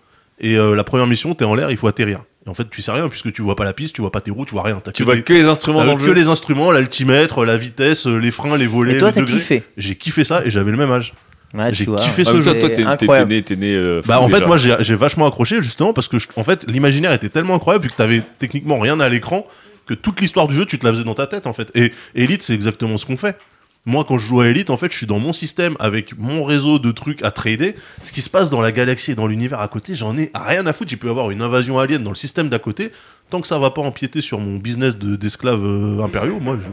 Et 0.41 0.57
euh, 0.57 0.77
la 0.77 0.85
première 0.85 1.07
mission, 1.09 1.35
t'es 1.35 1.45
en 1.45 1.55
l'air, 1.55 1.71
il 1.73 1.77
faut 1.77 1.89
atterrir. 1.89 2.21
Et 2.47 2.49
en 2.49 2.55
fait, 2.55 2.69
tu 2.71 2.81
sais 2.83 2.93
rien 2.93 3.09
puisque 3.09 3.33
tu 3.33 3.43
vois 3.43 3.57
pas 3.57 3.65
la 3.65 3.73
piste, 3.73 3.95
tu 3.97 4.03
vois 4.03 4.13
pas 4.13 4.21
tes 4.21 4.31
roues, 4.31 4.45
tu 4.45 4.53
vois 4.53 4.63
rien. 4.63 4.81
T'as 4.85 4.93
Tu 4.93 5.03
que 5.03 5.05
vois 5.07 5.17
des- 5.17 5.23
que 5.23 5.33
les 5.33 5.47
instruments 5.49 5.85
dans 5.85 5.95
le 5.95 5.99
que 5.99 6.07
jeu. 6.07 6.13
les 6.13 6.29
instruments, 6.29 6.71
l'altimètre, 6.71 7.45
la 7.45 7.57
vitesse, 7.57 8.07
les 8.07 8.31
freins, 8.31 8.57
les 8.57 8.67
volets. 8.69 8.95
Et 8.95 8.99
toi, 8.99 9.11
t'as 9.13 9.23
kiffé. 9.25 9.65
J'ai 9.77 9.97
kiffé 9.97 10.23
ça 10.25 10.45
et 10.45 10.51
j'avais 10.51 10.71
le 10.71 10.77
même 10.77 10.93
âge. 10.93 11.15
Ouais, 11.55 11.73
J'ai 11.73 11.87
kiffé 11.87 12.25
ce 12.25 12.37
jeu. 12.43 12.59
toi, 12.59 12.69
t'es- 12.69 13.25
né, 13.25 13.43
t'es 13.43 13.57
né. 13.57 13.75
euh, 13.75 14.03
Bah 14.07 14.21
en 14.21 14.29
fait 14.29 14.35
déjà. 14.35 14.47
moi 14.47 14.57
j'ai 14.59 14.77
j'ai 14.81 14.95
vachement 14.95 15.27
accroché 15.27 15.63
justement 15.63 15.95
parce 15.95 16.07
que 16.09 16.19
je- 16.19 16.29
en 16.37 16.45
fait 16.45 16.65
l'imaginaire 16.71 17.13
était 17.13 17.31
tellement 17.31 17.55
incroyable 17.55 17.85
vu 17.85 17.91
que 17.91 17.97
t'avais 17.97 18.23
techniquement 18.39 18.79
rien 18.79 19.01
à 19.01 19.09
l'écran 19.09 19.47
que 19.87 19.95
toute 19.95 20.21
l'histoire 20.21 20.47
du 20.47 20.55
jeu 20.55 20.67
tu 20.67 20.79
te 20.79 20.85
la 20.85 20.93
faisais 20.93 21.05
dans 21.05 21.15
ta 21.15 21.27
tête 21.27 21.47
en 21.47 21.55
fait. 21.55 21.71
Et 21.75 21.93
Elite 22.15 22.43
c'est 22.43 22.53
exactement 22.53 22.99
ce 22.99 23.07
qu'on 23.07 23.17
fait. 23.17 23.39
Moi 23.87 24.05
quand 24.07 24.19
je 24.19 24.27
joue 24.27 24.43
à 24.43 24.49
Elite 24.49 24.69
en 24.69 24.77
fait 24.77 24.93
je 24.93 24.97
suis 24.99 25.07
dans 25.07 25.19
mon 25.19 25.33
système 25.33 25.75
avec 25.81 26.19
mon 26.19 26.45
réseau 26.45 26.79
de 26.79 26.93
trucs 26.93 27.23
à 27.25 27.31
trader. 27.31 27.75
Ce 28.03 28.13
qui 28.13 28.21
se 28.21 28.29
passe 28.29 28.51
dans 28.51 28.61
la 28.61 28.71
galaxie 28.71 29.13
et 29.13 29.15
dans 29.15 29.27
l'univers 29.27 29.61
à 29.61 29.69
côté 29.69 29.95
j'en 29.97 30.19
ai 30.19 30.31
rien 30.35 30.67
à 30.67 30.75
foutre. 30.75 30.95
Peut 30.99 31.07
y 31.07 31.11
avoir 31.11 31.31
une 31.31 31.41
invasion 31.41 31.79
alien 31.79 32.03
dans 32.03 32.11
le 32.11 32.17
système 32.17 32.51
d'à 32.51 32.59
côté. 32.59 32.93
Tant 33.31 33.41
que 33.41 33.47
ça 33.47 33.59
va 33.59 33.71
pas 33.71 33.81
empiéter 33.81 34.21
sur 34.21 34.39
mon 34.39 34.57
business 34.59 34.97
de- 34.97 35.17
d'esclaves 35.17 35.65
euh, 35.65 36.03
impériaux 36.03 36.41
moi 36.41 36.59
je- 36.63 36.69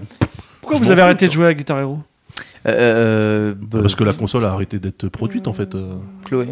Pourquoi 0.60 0.77
je 0.77 0.81
vous 0.84 0.85
m'en 0.88 0.91
avez 0.91 1.02
arrêté 1.03 1.27
de 1.27 1.31
jouer 1.31 1.47
à 1.47 1.53
Guitar 1.53 1.80
Hero? 1.80 1.99
Parce 2.66 3.96
que 3.96 4.04
la 4.04 4.14
console 4.14 4.46
a 4.46 4.52
arrêté 4.52 4.80
d'être 4.80 5.08
produite 5.08 5.48
en 5.48 5.54
fait 5.54 5.76
euh. 5.76 5.96
Chloé. 6.26 6.48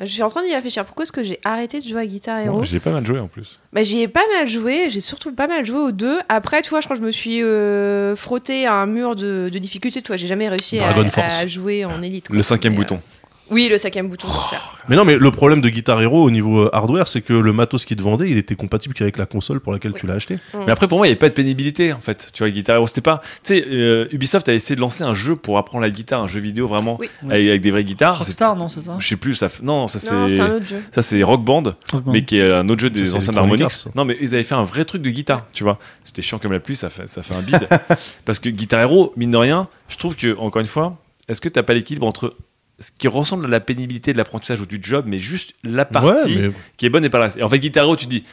Je 0.00 0.06
suis 0.06 0.22
en 0.22 0.28
train 0.28 0.42
d'y 0.42 0.52
réfléchir. 0.52 0.84
Pourquoi 0.84 1.04
est-ce 1.04 1.12
que 1.12 1.22
j'ai 1.22 1.38
arrêté 1.44 1.80
de 1.80 1.86
jouer 1.86 2.00
à 2.00 2.06
Guitar 2.06 2.40
Hero 2.40 2.64
J'ai 2.64 2.80
pas 2.80 2.90
mal 2.90 3.06
joué 3.06 3.20
en 3.20 3.28
plus. 3.28 3.60
Bah, 3.72 3.84
j'y 3.84 4.00
ai 4.00 4.08
pas 4.08 4.24
mal 4.36 4.48
joué, 4.48 4.90
j'ai 4.90 5.00
surtout 5.00 5.32
pas 5.32 5.46
mal 5.46 5.64
joué 5.64 5.78
aux 5.78 5.92
deux. 5.92 6.18
Après, 6.28 6.62
tu 6.62 6.70
vois, 6.70 6.80
je 6.80 6.86
crois 6.86 6.96
que 6.96 7.02
je 7.02 7.06
me 7.06 7.12
suis 7.12 7.42
euh, 7.42 8.16
frotté 8.16 8.66
à 8.66 8.74
un 8.74 8.86
mur 8.86 9.14
de, 9.14 9.48
de 9.52 9.58
difficulté. 9.58 10.02
Tu 10.02 10.08
vois, 10.08 10.16
j'ai 10.16 10.26
jamais 10.26 10.48
réussi 10.48 10.80
à, 10.80 11.46
jouer 11.46 11.84
en 11.84 12.02
élite. 12.02 12.26
quoi. 12.26 12.36
Le 12.36 12.42
cinquième 12.42 12.72
Mais, 12.72 12.80
euh, 12.80 12.82
bouton. 12.82 13.00
Oui, 13.50 13.68
le 13.70 13.76
cinquième 13.78 14.08
bouton. 14.08 14.26
ça. 14.26 14.56
Mais 14.88 14.96
non, 14.96 15.04
mais 15.04 15.16
le 15.16 15.30
problème 15.30 15.60
de 15.60 15.68
Guitar 15.68 16.00
Hero 16.00 16.22
au 16.22 16.30
niveau 16.30 16.62
euh, 16.62 16.70
hardware, 16.72 17.08
c'est 17.08 17.20
que 17.20 17.32
le 17.34 17.52
matos 17.52 17.84
qui 17.84 17.94
te 17.96 18.02
vendait, 18.02 18.30
il 18.30 18.38
était 18.38 18.54
compatible 18.54 18.94
qu'avec 18.94 19.16
la 19.18 19.26
console 19.26 19.60
pour 19.60 19.72
laquelle 19.72 19.92
tu 19.92 20.06
l'as 20.06 20.14
acheté. 20.14 20.38
Mais 20.54 20.70
après, 20.72 20.88
pour 20.88 20.98
moi, 20.98 21.06
il 21.06 21.10
n'y 21.10 21.12
avait 21.12 21.18
pas 21.18 21.28
de 21.28 21.34
pénibilité, 21.34 21.92
en 21.92 22.00
fait. 22.00 22.28
Tu 22.32 22.42
vois, 22.42 22.50
Guitar 22.50 22.76
Hero, 22.76 22.86
c'était 22.86 23.00
pas. 23.02 23.20
Tu 23.22 23.54
sais, 23.54 23.64
euh, 23.68 24.06
Ubisoft 24.12 24.48
a 24.48 24.54
essayé 24.54 24.76
de 24.76 24.80
lancer 24.80 25.04
un 25.04 25.14
jeu 25.14 25.36
pour 25.36 25.58
apprendre 25.58 25.82
la 25.82 25.90
guitare, 25.90 26.22
un 26.22 26.28
jeu 26.28 26.40
vidéo 26.40 26.66
vraiment, 26.68 26.96
Oui. 27.00 27.08
avec, 27.30 27.48
avec 27.48 27.60
des 27.60 27.70
vraies 27.70 27.84
guitares. 27.84 28.16
C'est- 28.18 28.24
Rockstar, 28.24 28.56
non, 28.56 28.68
c'est 28.68 28.82
ça 28.82 28.96
Je 28.98 29.06
sais 29.06 29.16
plus, 29.16 29.34
ça. 29.34 29.48
Non, 29.62 29.86
ça 29.88 29.98
c'est 29.98 30.12
un 30.12 30.28
c'est. 30.28 30.42
autre 30.42 30.66
jeu. 30.66 30.82
Ça, 30.92 31.02
c'est 31.02 31.22
Rock 31.22 31.44
Band, 31.44 31.62
mais 32.06 32.24
qui 32.24 32.38
est 32.38 32.50
un 32.52 32.68
autre 32.68 32.80
jeu 32.80 32.90
des 32.90 33.04
c'est 33.06 33.16
anciens 33.16 33.32
ça. 33.68 33.90
Non, 33.94 34.04
mais 34.04 34.16
ils 34.20 34.34
avaient 34.34 34.42
fait 34.42 34.54
un 34.54 34.64
vrai 34.64 34.84
truc 34.84 35.02
de 35.02 35.10
guitare, 35.10 35.46
tu 35.52 35.64
vois. 35.64 35.78
C'était 36.02 36.22
chiant 36.22 36.38
comme 36.38 36.52
la 36.52 36.60
pluie, 36.60 36.76
ça 36.76 36.88
fait, 36.90 37.06
ça 37.08 37.22
fait 37.22 37.34
un 37.34 37.42
bide. 37.42 37.68
Parce 38.24 38.38
que 38.38 38.48
Guitar 38.48 38.80
Hero, 38.80 39.12
mine 39.16 39.30
de 39.30 39.36
rien, 39.36 39.68
je 39.88 39.96
trouve 39.96 40.16
que, 40.16 40.36
encore 40.38 40.60
une 40.60 40.66
fois, 40.66 40.96
est-ce 41.28 41.40
que 41.40 41.48
t'as 41.48 41.62
pas 41.62 41.74
l'équilibre 41.74 42.06
entre 42.06 42.34
ce 42.80 42.90
qui 42.96 43.08
ressemble 43.08 43.46
à 43.46 43.48
la 43.48 43.60
pénibilité 43.60 44.12
de 44.12 44.18
l'apprentissage 44.18 44.60
ou 44.60 44.66
du 44.66 44.78
job, 44.82 45.04
mais 45.08 45.18
juste 45.18 45.54
la 45.62 45.84
partie 45.84 46.34
Ouais, 46.36 46.42
mais 46.48 46.50
qui 46.76 46.86
est 46.86 46.90
bonne 46.90 47.04
et 47.04 47.10
pas 47.10 47.18
la 47.18 47.24
reste. 47.24 47.38
Et 47.38 47.42
en 47.42 47.48
fait, 47.48 47.58
Guitar 47.58 47.84
Hero, 47.84 47.94
tu 47.96 48.06
dis, 48.06 48.24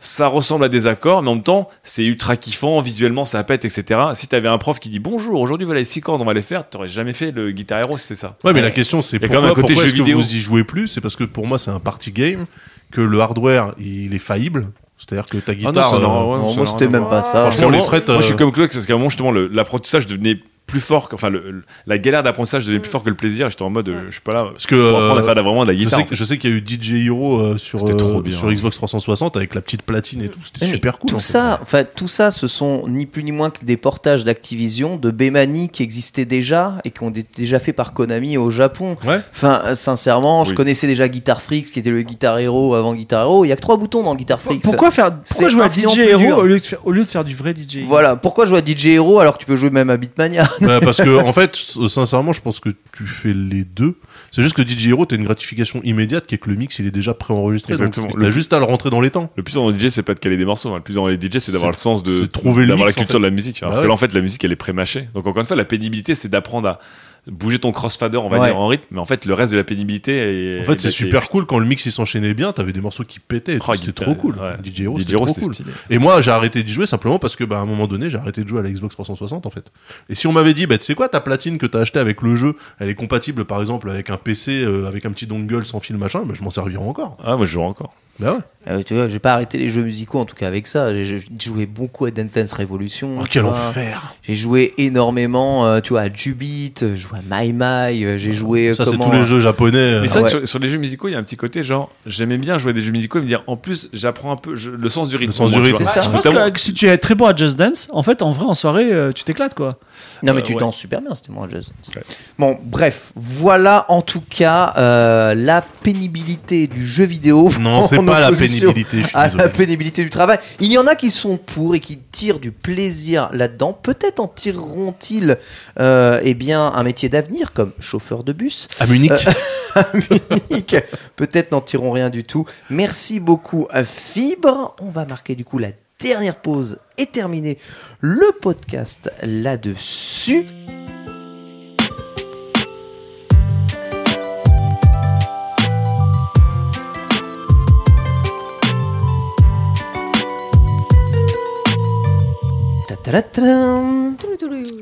ça 0.00 0.28
ressemble 0.28 0.64
à 0.64 0.68
des 0.68 0.86
accords, 0.86 1.22
mais 1.24 1.30
en 1.30 1.34
même 1.34 1.42
temps, 1.42 1.68
c'est 1.82 2.04
ultra 2.04 2.36
kiffant, 2.36 2.80
visuellement, 2.80 3.24
ça 3.24 3.42
pète, 3.42 3.64
etc. 3.64 4.00
Si 4.14 4.28
t'avais 4.28 4.46
un 4.46 4.56
prof 4.58 4.78
qui 4.78 4.88
dit 4.90 5.00
bonjour, 5.00 5.40
aujourd'hui, 5.40 5.64
voilà 5.66 5.80
les 5.80 5.84
six 5.84 6.00
cordes, 6.00 6.22
on 6.22 6.24
va 6.24 6.34
les 6.34 6.42
faire, 6.42 6.68
t'aurais 6.70 6.86
jamais 6.86 7.12
fait 7.12 7.32
le 7.32 7.50
Guitar 7.50 7.80
Hero 7.80 7.98
c'est 7.98 8.14
ça. 8.14 8.36
Ouais, 8.44 8.52
mais 8.52 8.62
la 8.62 8.70
question 8.70 9.02
c'est 9.02 9.18
quand 9.18 9.26
pourquoi, 9.26 9.40
même 9.42 9.50
un 9.50 9.54
côté 9.54 9.74
pourquoi 9.74 9.82
jeu 9.82 9.88
est-ce 9.88 9.98
que 9.98 10.04
vidéo. 10.04 10.20
vous 10.20 10.34
y 10.34 10.38
jouez 10.38 10.62
plus? 10.62 10.86
C'est 10.86 11.00
parce 11.00 11.16
que 11.16 11.24
pour 11.24 11.48
moi 11.48 11.58
c'est 11.58 11.72
un 11.72 11.80
party 11.80 12.12
game, 12.12 12.46
que 12.92 13.00
le 13.00 13.20
hardware 13.20 13.74
il 13.80 14.14
est 14.14 14.20
faillible. 14.20 14.66
C'est-à-dire 14.98 15.26
que 15.26 15.38
ta 15.38 15.50
Ah 15.52 15.54
non, 15.56 15.68
guitare. 15.70 15.90
ça 15.90 15.98
n'a- 15.98 16.04
euh, 16.04 16.24
ouais, 16.24 16.38
Non, 16.38 16.54
moi, 16.56 16.66
c'était 16.66 16.88
même 16.88 17.08
pas 17.08 17.22
ça. 17.22 17.50
Franchement, 17.50 17.68
Moi, 17.70 17.78
les 17.78 17.84
frettes, 17.84 18.08
moi, 18.08 18.16
je 18.20 18.22
suis 18.26 18.34
euh, 18.34 18.36
comme 18.36 18.50
Chloé, 18.52 18.66
parce 18.68 18.84
qu'à 18.86 18.94
un 18.94 18.96
moment, 18.96 19.08
justement, 19.10 19.30
l'apprentissage 19.30 20.06
devenait 20.08 20.38
plus 20.68 20.78
fort, 20.80 21.08
que- 21.08 21.14
enfin, 21.16 21.30
le- 21.30 21.50
le- 21.50 21.64
la 21.86 21.98
galère 21.98 22.22
d'apprentissage 22.22 22.64
devenait 22.66 22.78
plus 22.78 22.90
fort 22.90 23.02
que 23.02 23.08
le 23.08 23.16
plaisir. 23.16 23.50
J'étais 23.50 23.62
en 23.62 23.70
mode, 23.70 23.88
euh, 23.88 24.02
je 24.06 24.12
suis 24.12 24.20
pas 24.20 24.34
là 24.34 24.46
Parce 24.52 24.66
que 24.66 24.90
pour 24.90 24.98
apprendre 25.00 25.20
à 25.20 25.22
faire 25.24 25.34
de- 25.34 25.40
vraiment 25.40 25.64
de 25.64 25.72
la 25.72 25.78
je 26.12 26.24
sais, 26.24 26.38
qu'il 26.38 26.50
y 26.50 26.52
a 26.52 26.56
eu 26.56 26.60
DJ 26.64 27.06
Hero 27.06 27.38
euh, 27.40 27.56
sur, 27.56 27.80
C'était 27.80 27.94
trop 27.94 28.18
euh, 28.18 28.22
bien. 28.22 28.36
sur 28.36 28.48
Xbox 28.52 28.76
360 28.76 29.36
avec 29.36 29.54
la 29.54 29.60
petite 29.62 29.82
platine 29.82 30.22
et 30.22 30.28
tout. 30.28 30.38
C'était 30.44 30.66
super 30.66 30.98
cool. 30.98 31.08
Tout 31.10 31.16
en 31.16 31.18
fait. 31.18 31.24
ça, 31.24 31.58
enfin, 31.62 31.82
tout 31.84 32.06
ça, 32.08 32.30
ce 32.30 32.46
sont 32.46 32.86
ni 32.86 33.06
plus 33.06 33.24
ni 33.24 33.32
moins 33.32 33.50
que 33.50 33.64
des 33.64 33.76
portages 33.76 34.24
d'Activision, 34.24 34.96
de 34.96 35.10
Bemani 35.10 35.70
qui 35.70 35.82
existaient 35.82 36.24
déjà 36.26 36.74
et 36.84 36.90
qui 36.90 37.02
ont 37.02 37.10
été 37.10 37.26
déjà 37.36 37.58
faits 37.58 37.74
par 37.74 37.94
Konami 37.94 38.36
au 38.36 38.50
Japon. 38.50 38.96
Ouais. 39.06 39.20
Enfin, 39.34 39.74
sincèrement, 39.74 40.44
je 40.44 40.50
Oui. 40.50 40.56
connaissais 40.56 40.86
déjà 40.86 41.08
Guitar 41.08 41.40
Freaks, 41.42 41.70
qui 41.72 41.78
était 41.78 41.90
le 41.90 42.02
Guitar 42.02 42.38
Hero 42.38 42.74
avant 42.74 42.94
Guitar 42.94 43.22
Hero. 43.24 43.44
Il 43.44 43.48
y 43.48 43.52
a 43.52 43.56
que 43.56 43.60
trois 43.62 43.76
boutons 43.78 44.02
dans 44.02 44.14
Guitar 44.14 44.40
Freaks. 44.40 44.62
Pourquoi 44.62 44.90
faire 44.90 45.12
C'est 45.24 45.46
pourquoi 45.46 45.48
jouer 45.48 45.62
à 45.62 45.70
DJ 45.94 45.98
Hero 45.98 46.40
au 46.40 46.44
lieu, 46.44 46.58
de 46.58 46.64
faire, 46.64 46.86
au 46.86 46.92
lieu 46.92 47.04
de 47.04 47.08
faire 47.08 47.24
du 47.24 47.34
vrai 47.34 47.54
DJ 47.54 47.84
Voilà, 47.86 48.16
pourquoi 48.16 48.44
jouer 48.46 48.58
à 48.58 48.62
DJ 48.64 48.86
Hero 48.88 49.18
alors 49.20 49.34
que 49.34 49.38
tu 49.40 49.46
peux 49.46 49.56
jouer 49.56 49.70
même 49.70 49.88
à 49.90 49.96
Beatmania? 49.96 50.48
Ouais, 50.60 50.80
parce 50.82 50.98
que 50.98 51.18
en 51.22 51.32
fait, 51.32 51.56
sincèrement, 51.56 52.32
je 52.32 52.40
pense 52.40 52.60
que 52.60 52.70
tu 52.96 53.06
fais 53.06 53.32
les 53.32 53.64
deux. 53.64 53.94
C'est 54.32 54.42
juste 54.42 54.54
que 54.56 54.62
DJ 54.66 54.88
Hero, 54.88 55.06
t'as 55.06 55.16
une 55.16 55.24
gratification 55.24 55.80
immédiate 55.84 56.26
qui 56.26 56.34
est 56.34 56.38
que 56.38 56.50
le 56.50 56.56
mix 56.56 56.78
il 56.78 56.86
est 56.86 56.90
déjà 56.90 57.14
préenregistré. 57.14 57.72
Exactement. 57.72 58.08
T'as 58.18 58.30
juste 58.30 58.52
à 58.52 58.58
le 58.58 58.64
rentrer 58.64 58.90
dans 58.90 59.00
les 59.00 59.10
temps. 59.10 59.30
Le 59.36 59.42
plus 59.42 59.54
dans 59.54 59.68
le 59.70 59.78
DJ, 59.78 59.88
c'est 59.88 60.02
pas 60.02 60.14
de 60.14 60.20
caler 60.20 60.36
des 60.36 60.44
morceaux. 60.44 60.70
hein. 60.70 60.76
Le 60.76 60.82
plus 60.82 60.94
dans 60.94 61.06
les 61.06 61.16
DJ, 61.16 61.38
c'est 61.38 61.52
d'avoir 61.52 61.70
le 61.70 61.76
sens 61.76 62.02
de 62.02 62.24
trouver 62.26 62.62
le 62.62 62.68
d'avoir 62.68 62.86
la 62.86 62.92
en 62.92 62.94
culture 62.94 63.12
fait. 63.14 63.18
de 63.18 63.24
la 63.24 63.30
musique. 63.30 63.62
Alors 63.62 63.70
Bah 63.72 63.76
que 63.78 63.82
ouais. 63.82 63.88
là, 63.88 63.94
en 63.94 63.96
fait, 63.96 64.12
la 64.12 64.20
musique, 64.20 64.44
elle 64.44 64.52
est 64.52 64.56
pré-mâchée. 64.56 65.08
Donc 65.14 65.26
encore 65.26 65.40
une 65.40 65.46
fois, 65.46 65.56
la 65.56 65.64
pénibilité, 65.64 66.14
c'est 66.14 66.28
d'apprendre 66.28 66.68
à 66.68 66.80
bouger 67.26 67.58
ton 67.58 67.72
crossfader, 67.72 68.16
on 68.18 68.28
va 68.28 68.38
Ouais. 68.38 68.46
dire 68.48 68.56
en 68.58 68.66
rythme. 68.68 68.86
Mais 68.90 69.00
en 69.00 69.04
fait, 69.04 69.24
le 69.26 69.34
reste 69.34 69.52
de 69.52 69.58
la 69.58 69.64
pénibilité 69.64 70.56
est. 70.58 70.60
En 70.60 70.64
fait, 70.64 70.80
c'est 70.80 70.88
est- 70.88 70.90
super 70.92 71.28
cool 71.28 71.44
quand 71.46 71.58
le 71.58 71.66
mix 71.66 71.84
il 71.86 71.92
s'enchaînait 71.92 72.34
bien. 72.34 72.52
T'avais 72.52 72.72
des 72.72 72.80
morceaux 72.80 73.02
qui 73.04 73.20
pétaient. 73.20 73.54
et 73.56 73.58
tout, 73.58 73.66
Oh, 73.68 73.74
C'était 73.74 73.92
trop 74.04 74.14
cool. 74.14 74.36
ouais. 74.36 74.56
DJ 74.64 74.82
Hero, 74.82 74.96
DJ 74.96 75.00
c'était 75.02 75.12
trop 75.16 75.26
c'était 75.26 75.40
cool. 75.42 75.54
stylé. 75.54 75.70
Et 75.90 75.98
moi, 75.98 76.20
j'ai 76.20 76.30
arrêté 76.30 76.62
d'y 76.62 76.72
jouer 76.72 76.86
simplement 76.86 77.18
parce 77.18 77.36
que, 77.36 77.44
bah, 77.44 77.58
à 77.58 77.60
un 77.60 77.66
moment 77.66 77.86
donné, 77.86 78.08
j'ai 78.10 78.18
arrêté 78.18 78.42
de 78.44 78.48
jouer 78.48 78.60
à 78.60 78.62
la 78.62 78.70
Xbox 78.70 78.94
360 78.94 79.44
en 79.46 79.50
fait. 79.50 79.64
Et 80.08 80.14
si 80.14 80.26
on 80.26 80.32
m'avait 80.32 80.54
dit, 80.54 80.66
bah, 80.66 80.78
tu 80.78 80.84
sais 80.84 80.94
quoi, 80.94 81.08
ta 81.08 81.20
platine 81.20 81.58
que 81.58 81.66
t'as 81.66 81.80
acheté 81.80 81.98
avec 81.98 82.22
le 82.22 82.36
jeu, 82.36 82.54
elle 82.78 82.88
est 82.88 82.94
compatible 82.94 83.44
par 83.44 83.60
exemple 83.60 83.90
avec 83.90 84.10
un 84.10 84.16
PC, 84.16 84.62
euh, 84.62 84.86
avec 84.86 85.04
un 85.06 85.10
petit 85.10 85.26
dongle 85.26 85.64
sans 85.64 85.80
fil 85.80 85.96
machin, 85.96 86.22
bah, 86.24 86.34
je 86.36 86.42
m'en 86.42 86.50
servirais 86.50 86.82
encore. 86.82 87.16
Ah, 87.22 87.36
moi, 87.36 87.46
je 87.46 87.52
joue 87.52 87.60
encore. 87.62 87.92
Bah 88.20 88.32
ouais. 88.34 88.38
Euh, 88.66 88.82
tu 88.82 88.92
vois, 88.94 89.08
j'ai 89.08 89.20
pas 89.20 89.32
arrêté 89.32 89.56
les 89.56 89.70
jeux 89.70 89.82
musicaux 89.82 90.18
en 90.18 90.24
tout 90.26 90.34
cas 90.34 90.46
avec 90.46 90.66
ça. 90.66 90.92
J'ai 90.92 91.22
joué 91.40 91.64
beaucoup 91.64 92.04
à 92.04 92.10
Dance 92.10 92.52
Revolution. 92.52 93.16
Oh, 93.20 93.24
quel 93.30 93.42
vois. 93.42 93.52
enfer. 93.52 94.14
J'ai 94.22 94.34
joué 94.34 94.74
énormément, 94.76 95.64
euh, 95.64 95.80
tu 95.80 95.90
vois, 95.94 96.02
à 96.02 96.12
Jubit, 96.12 96.74
euh, 96.82 96.94
j'ai 96.94 97.00
joué 97.00 97.18
à 97.18 97.22
My 97.42 97.52
My, 97.54 98.04
euh, 98.04 98.18
j'ai 98.18 98.32
joué. 98.32 98.74
Ça, 98.74 98.84
c'est 98.84 98.98
tous 98.98 99.10
les 99.12 99.22
jeux 99.22 99.40
japonais. 99.40 100.00
Mais 100.02 100.08
c'est 100.08 100.18
vrai 100.20 100.24
ouais. 100.34 100.40
que 100.40 100.46
sur, 100.46 100.48
sur 100.48 100.58
les 100.58 100.68
jeux 100.68 100.76
musicaux, 100.78 101.08
il 101.08 101.12
y 101.12 101.14
a 101.14 101.18
un 101.18 101.22
petit 101.22 101.36
côté 101.36 101.62
genre, 101.62 101.90
j'aimais 102.04 102.36
bien 102.36 102.58
jouer 102.58 102.70
à 102.70 102.74
des 102.74 102.82
jeux 102.82 102.92
musicaux 102.92 103.20
et 103.20 103.22
me 103.22 103.26
dire, 103.26 103.42
en 103.46 103.56
plus, 103.56 103.88
j'apprends 103.94 104.32
un 104.32 104.36
peu 104.36 104.54
je- 104.56 104.70
le 104.72 104.88
sens 104.90 105.08
du 105.08 105.16
rythme. 105.16 105.30
Le 105.30 105.36
sens 105.36 105.50
du 105.52 105.58
rythme. 105.60 105.78
C'est 105.78 105.84
ça. 105.84 106.02
Je 106.02 106.10
pense 106.10 106.24
Notamment- 106.26 106.50
que 106.50 106.60
si 106.60 106.74
tu 106.74 106.88
es 106.88 106.98
très 106.98 107.14
bon 107.14 107.26
à 107.26 107.34
Just 107.34 107.56
Dance, 107.56 107.88
en 107.92 108.02
fait, 108.02 108.20
en 108.20 108.32
vrai, 108.32 108.44
en 108.44 108.54
soirée, 108.54 108.92
euh, 108.92 109.12
tu 109.12 109.24
t'éclates 109.24 109.54
quoi. 109.54 109.78
Non 110.22 110.32
mais 110.34 110.40
Euh, 110.40 110.42
tu 110.42 110.52
ouais. 110.54 110.60
danses 110.60 110.76
super 110.76 111.00
bien, 111.00 111.14
c'était 111.14 111.32
moi 111.32 111.46
Just 111.48 111.70
Dance. 111.70 111.96
Ouais. 111.96 112.02
Bon, 112.38 112.58
bref, 112.64 113.12
voilà 113.16 113.86
en 113.88 114.02
tout 114.02 114.22
cas 114.28 114.74
euh, 114.76 115.34
la 115.34 115.62
pénibilité 115.62 116.66
du 116.66 116.84
jeu 116.86 117.04
vidéo. 117.04 117.50
Non, 117.60 117.82
c'est 117.86 117.96
pas 118.08 118.20
la 118.20 118.30
pénibilité, 118.30 119.02
je 119.02 119.06
suis 119.08 119.16
À 119.16 119.26
la 119.26 119.32
désolé. 119.34 119.48
pénibilité 119.50 120.04
du 120.04 120.10
travail. 120.10 120.38
Il 120.60 120.72
y 120.72 120.78
en 120.78 120.86
a 120.86 120.94
qui 120.94 121.10
sont 121.10 121.36
pour 121.36 121.74
et 121.74 121.80
qui 121.80 121.98
tirent 121.98 122.38
du 122.40 122.52
plaisir 122.52 123.30
là-dedans. 123.32 123.72
Peut-être 123.72 124.20
en 124.20 124.28
tireront-ils 124.28 125.36
euh, 125.78 126.20
eh 126.22 126.34
bien 126.34 126.66
un 126.66 126.82
métier 126.82 127.08
d'avenir 127.08 127.52
comme 127.52 127.72
chauffeur 127.80 128.24
de 128.24 128.32
bus. 128.32 128.68
À 128.80 128.86
Munich. 128.86 129.12
à 129.74 129.86
Munich. 129.94 130.76
Peut-être 131.16 131.52
n'en 131.52 131.60
tireront 131.60 131.92
rien 131.92 132.10
du 132.10 132.24
tout. 132.24 132.44
Merci 132.70 133.20
beaucoup 133.20 133.66
à 133.70 133.84
Fibre. 133.84 134.74
On 134.80 134.90
va 134.90 135.04
marquer 135.06 135.34
du 135.34 135.44
coup 135.44 135.58
la 135.58 135.68
dernière 136.00 136.36
pause 136.36 136.78
et 136.96 137.06
terminer 137.06 137.58
le 138.00 138.30
podcast 138.40 139.10
là-dessus. 139.22 140.46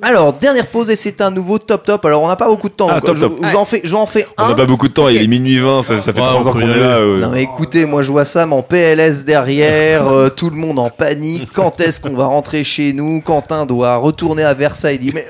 Alors, 0.02 0.32
dernière 0.32 0.66
pause 0.66 0.90
et 0.90 0.96
c'est 0.96 1.20
un 1.20 1.30
nouveau 1.30 1.58
top 1.58 1.84
top. 1.84 2.04
Alors, 2.04 2.22
on 2.22 2.28
n'a 2.28 2.36
pas 2.36 2.48
beaucoup 2.48 2.68
de 2.68 2.74
temps. 2.74 2.88
Ah, 2.90 3.00
donc, 3.00 3.04
top 3.04 3.16
je, 3.16 3.26
vous 3.26 3.56
en 3.56 3.64
fais, 3.64 3.80
je 3.84 3.90
vous 3.90 3.96
en 3.96 4.06
fais 4.06 4.26
On 4.38 4.44
un. 4.44 4.48
n'a 4.50 4.54
pas 4.54 4.66
beaucoup 4.66 4.88
de 4.88 4.92
temps, 4.92 5.08
il 5.08 5.22
est 5.22 5.26
minuit 5.26 5.58
20, 5.58 5.82
ça, 5.82 6.00
ça 6.00 6.12
fait 6.12 6.20
3 6.20 6.34
on 6.44 6.46
ans 6.48 6.52
qu'on 6.52 6.60
est 6.60 6.66
là. 6.66 6.98
euh. 6.98 7.20
Non 7.20 7.30
mais 7.30 7.42
écoutez, 7.42 7.84
moi 7.86 8.02
je 8.02 8.10
vois 8.10 8.24
Sam 8.24 8.52
en 8.52 8.62
PLS 8.62 9.24
derrière, 9.24 10.06
euh, 10.12 10.28
tout 10.28 10.50
le 10.50 10.56
monde 10.56 10.78
en 10.78 10.90
panique. 10.90 11.48
Quand 11.52 11.80
est-ce 11.80 12.00
qu'on 12.00 12.14
va 12.14 12.26
rentrer 12.26 12.64
chez 12.64 12.92
nous? 12.92 13.20
Quentin 13.20 13.66
doit 13.66 13.96
retourner 13.96 14.44
à 14.44 14.54
Versailles. 14.54 14.98
Il 15.00 15.12
dit 15.12 15.12
mais 15.14 15.26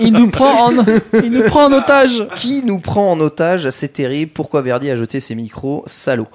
Il 0.00 0.12
nous 0.12 0.28
prend 0.30 0.68
en, 0.68 0.72
il 1.22 1.32
nous 1.32 1.44
prend 1.44 1.64
en 1.66 1.72
otage. 1.72 2.26
qui 2.36 2.62
nous 2.64 2.78
prend 2.78 3.10
en 3.10 3.20
otage? 3.20 3.70
C'est 3.70 3.92
terrible. 3.92 4.32
Pourquoi 4.32 4.62
Verdi 4.62 4.90
a 4.90 4.96
jeté 4.96 5.20
ses 5.20 5.34
micros 5.34 5.82
Salaud. 5.86 6.26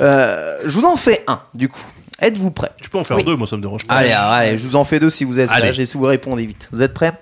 Euh, 0.00 0.58
je 0.64 0.78
vous 0.78 0.84
en 0.86 0.96
fais 0.96 1.22
un 1.26 1.40
du 1.54 1.68
coup. 1.68 1.80
Êtes-vous 2.20 2.50
prêts 2.50 2.70
Tu 2.80 2.88
peux 2.90 2.98
en 2.98 3.04
faire 3.04 3.22
deux, 3.22 3.36
moi 3.36 3.46
ça 3.46 3.56
me 3.56 3.62
dérange 3.62 3.84
pas. 3.86 3.94
Allez, 3.94 4.12
alors, 4.12 4.32
allez, 4.32 4.56
je 4.56 4.66
vous 4.66 4.76
en 4.76 4.84
fais 4.84 5.00
deux 5.00 5.10
si 5.10 5.24
vous 5.24 5.40
êtes 5.40 5.50
Allez. 5.50 5.66
sage 5.66 5.80
et 5.80 5.86
si 5.86 5.96
vous 5.96 6.04
répondez 6.04 6.46
vite. 6.46 6.68
Vous 6.72 6.82
êtes 6.82 6.94
prêts? 6.94 7.12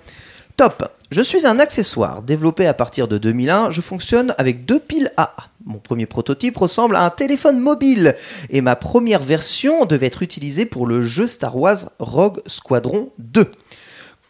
Top. 0.55 0.87
Je 1.09 1.21
suis 1.21 1.45
un 1.45 1.59
accessoire 1.59 2.21
développé 2.23 2.65
à 2.67 2.73
partir 2.73 3.07
de 3.07 3.17
2001. 3.17 3.69
Je 3.69 3.81
fonctionne 3.81 4.33
avec 4.37 4.65
deux 4.65 4.79
piles 4.79 5.11
AA. 5.17 5.31
Mon 5.65 5.77
premier 5.77 6.05
prototype 6.05 6.57
ressemble 6.57 6.95
à 6.95 7.05
un 7.05 7.09
téléphone 7.09 7.59
mobile 7.59 8.15
et 8.49 8.61
ma 8.61 8.75
première 8.75 9.21
version 9.21 9.85
devait 9.85 10.07
être 10.07 10.21
utilisée 10.23 10.65
pour 10.65 10.85
le 10.87 11.03
jeu 11.03 11.25
Star 11.27 11.55
Wars 11.57 11.89
Rogue 11.99 12.41
Squadron 12.47 13.09
2. 13.19 13.51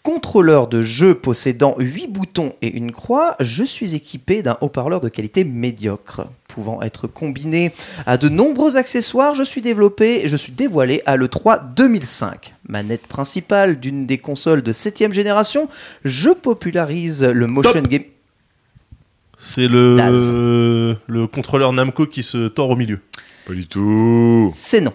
Contrôleur 0.04 0.68
de 0.68 0.82
jeu 0.82 1.16
possédant 1.16 1.76
8 1.80 2.08
boutons 2.08 2.52
et 2.62 2.68
une 2.76 2.92
croix, 2.92 3.38
je 3.40 3.64
suis 3.64 3.96
équipé 3.96 4.44
d'un 4.44 4.58
haut-parleur 4.60 5.00
de 5.00 5.08
qualité 5.08 5.46
médiocre. 5.46 6.28
Pouvant 6.50 6.82
être 6.82 7.08
combiné 7.08 7.72
à 8.06 8.18
de 8.18 8.28
nombreux 8.28 8.76
accessoires, 8.76 9.34
je 9.34 9.44
suis 9.44 9.62
développé, 9.62 10.28
je 10.28 10.36
suis 10.36 10.52
dévoilé 10.52 11.02
à 11.06 11.16
l'E3 11.16 11.74
2005. 11.74 12.54
Manette 12.68 13.08
principale 13.08 13.80
d'une 13.80 14.06
des 14.06 14.18
consoles 14.18 14.62
de 14.62 14.74
7ème 14.74 15.14
génération, 15.14 15.70
je 16.04 16.32
popularise 16.32 17.24
le 17.24 17.48
motion 17.48 17.82
game. 17.82 18.04
C'est 19.38 19.70
le, 19.70 20.98
le 21.08 21.28
contrôleur 21.28 21.72
Namco 21.72 22.08
qui 22.08 22.24
se 22.24 22.50
tord 22.50 22.72
au 22.72 22.76
milieu. 22.76 23.00
Pas 23.48 23.54
du 23.54 23.68
tout. 23.68 24.52
C'est 24.54 24.82
non. 24.82 24.94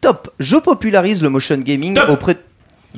Top. 0.00 0.30
Je 0.38 0.56
popularise 0.56 1.22
le 1.22 1.28
motion 1.28 1.58
gaming 1.58 1.94
Top. 1.94 2.08
auprès 2.08 2.34
de 2.34 2.40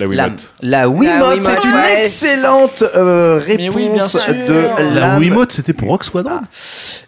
La 0.00 0.06
la, 0.06 0.28
Wiimote. 0.28 0.54
la. 0.62 0.88
Wiimote, 0.88 1.40
C'est 1.40 1.68
une 1.68 1.74
ouais. 1.76 2.00
excellente 2.02 2.84
euh, 2.96 3.40
oui, 3.46 3.68
réponse 3.68 4.16
de 4.46 4.52
La 4.78 5.00
Lame. 5.00 5.20
Wiimote, 5.20 5.52
c'était 5.52 5.72
pour 5.72 5.88
Rock 5.88 6.04
Squadron. 6.04 6.40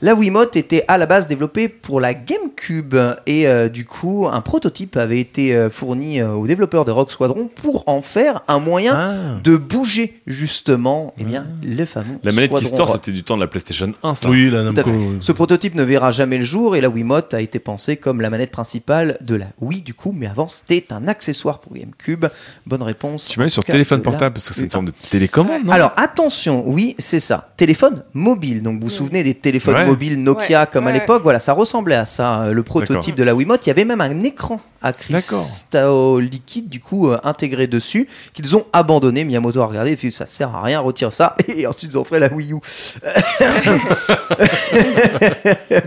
La 0.03 0.15
Wiimote 0.15 0.57
était 0.57 0.85
à 0.89 0.99
la 0.99 1.07
base 1.07 1.27
développée 1.27 1.69
pour 1.69 2.01
la 2.01 2.13
GameCube 2.15 2.97
et 3.27 3.47
euh, 3.49 3.69
du 3.69 3.85
coup 3.85 4.27
un 4.31 4.41
prototype 4.41 4.97
avait 4.97 5.21
été 5.21 5.55
euh, 5.55 5.71
fourni 5.71 6.21
euh, 6.21 6.33
aux 6.33 6.47
développeurs 6.47 6.85
de 6.85 6.91
Rock 6.91 7.11
Squadron 7.11 7.49
pour 7.55 7.85
en 7.89 8.03
faire 8.03 8.43
un 8.49 8.59
moyen 8.59 8.93
Ah. 8.95 9.13
de 9.43 9.57
bouger 9.57 10.21
justement 10.27 11.15
eh 11.19 11.25
bien, 11.25 11.47
le 11.63 11.85
fameux 11.85 12.17
La 12.23 12.33
manette 12.33 12.55
qui 12.55 12.67
Rock. 12.75 12.89
c'était 12.93 13.13
du 13.13 13.23
temps 13.23 13.37
de 13.37 13.43
la 13.43 13.47
PlayStation 13.47 13.93
1, 14.03 14.15
ça. 14.15 14.29
Oui, 14.29 14.51
la 14.51 14.63
Tout 14.63 14.69
à 14.69 14.73
Namco. 14.73 14.83
fait. 14.91 14.91
oui. 14.97 15.17
Ce 15.21 15.33
prototype 15.33 15.75
ne 15.75 15.83
verra 15.83 16.11
jamais 16.11 16.39
le 16.39 16.45
jour 16.45 16.77
et 16.77 16.81
la 16.81 16.89
Wiimote 16.89 17.33
a 17.35 17.41
été 17.41 17.59
pensée 17.59 17.97
comme 17.97 18.21
la 18.21 18.31
manette 18.31 18.51
principale 18.51 19.17
de 19.21 19.35
la 19.37 19.47
Wii 19.61 19.83
du 19.83 19.95
coup, 19.95 20.13
mais 20.13 20.27
avant 20.27 20.49
c'était 20.49 20.87
un 20.93 21.07
accessoire 21.09 21.61
pour 21.61 21.75
GameCube. 21.75 22.27
Bonne 22.67 22.82
réponse. 22.83 23.29
Tu 23.29 23.39
m'as 23.39 23.47
eu 23.47 23.51
sur 23.51 23.65
téléphone 23.65 24.03
portable, 24.03 24.35
parce 24.35 24.49
que 24.49 24.55
c'est 24.55 24.63
une 24.63 24.71
forme 24.71 24.87
de 24.87 24.93
télécommande, 25.11 25.65
non? 25.65 25.73
Alors 25.73 25.93
attention, 25.97 26.65
oui, 26.67 26.95
c'est 26.99 27.21
ça. 27.21 27.53
Téléphone 27.57 28.03
mobile. 28.15 28.63
Donc 28.63 28.77
vous 28.81 28.89
vous 28.89 28.91
souvenez 28.91 29.23
des 29.25 29.35
téléphones 29.35 29.75
Ouais. 29.75 29.87
mobiles 29.87 30.23
Nokia 30.23 30.61
Ouais, 30.63 30.67
comme 30.73 30.87
à 30.87 30.93
l'époque? 30.93 31.23
Voilà, 31.23 31.39
ça 31.39 31.53
ressemblait 31.53 31.95
à 31.97 32.07
ça. 32.07 32.43
euh, 32.43 32.53
Le 32.53 32.63
prototype 32.63 33.15
de 33.15 33.23
la 33.23 33.35
Wiimote, 33.35 33.65
il 33.67 33.69
y 33.69 33.73
avait 33.73 33.85
même 33.85 34.01
un 34.01 34.23
écran 34.25 34.61
à 34.85 34.93
cristal 34.93 36.19
liquide 36.19 36.69
du 36.69 36.81
coup 36.81 37.09
euh, 37.09 37.17
intégré 37.23 37.69
dessus 37.69 38.09
qu'ils 38.35 38.57
ont 38.57 38.65
abandonné. 38.73 39.23
Miyamoto 39.25 39.61
a 39.61 39.67
regardé 39.67 39.93
et 39.93 39.97
fait 39.97 40.11
ça 40.11 40.27
sert 40.27 40.55
à 40.55 40.63
rien, 40.63 40.81
retire 40.81 41.13
ça. 41.13 41.37
Et 41.57 41.67
ensuite 41.67 41.93
ils 41.93 41.99
ont 41.99 42.05
fait 42.05 42.19
la 42.19 42.33
Wii 42.33 42.53
U. 42.53 42.57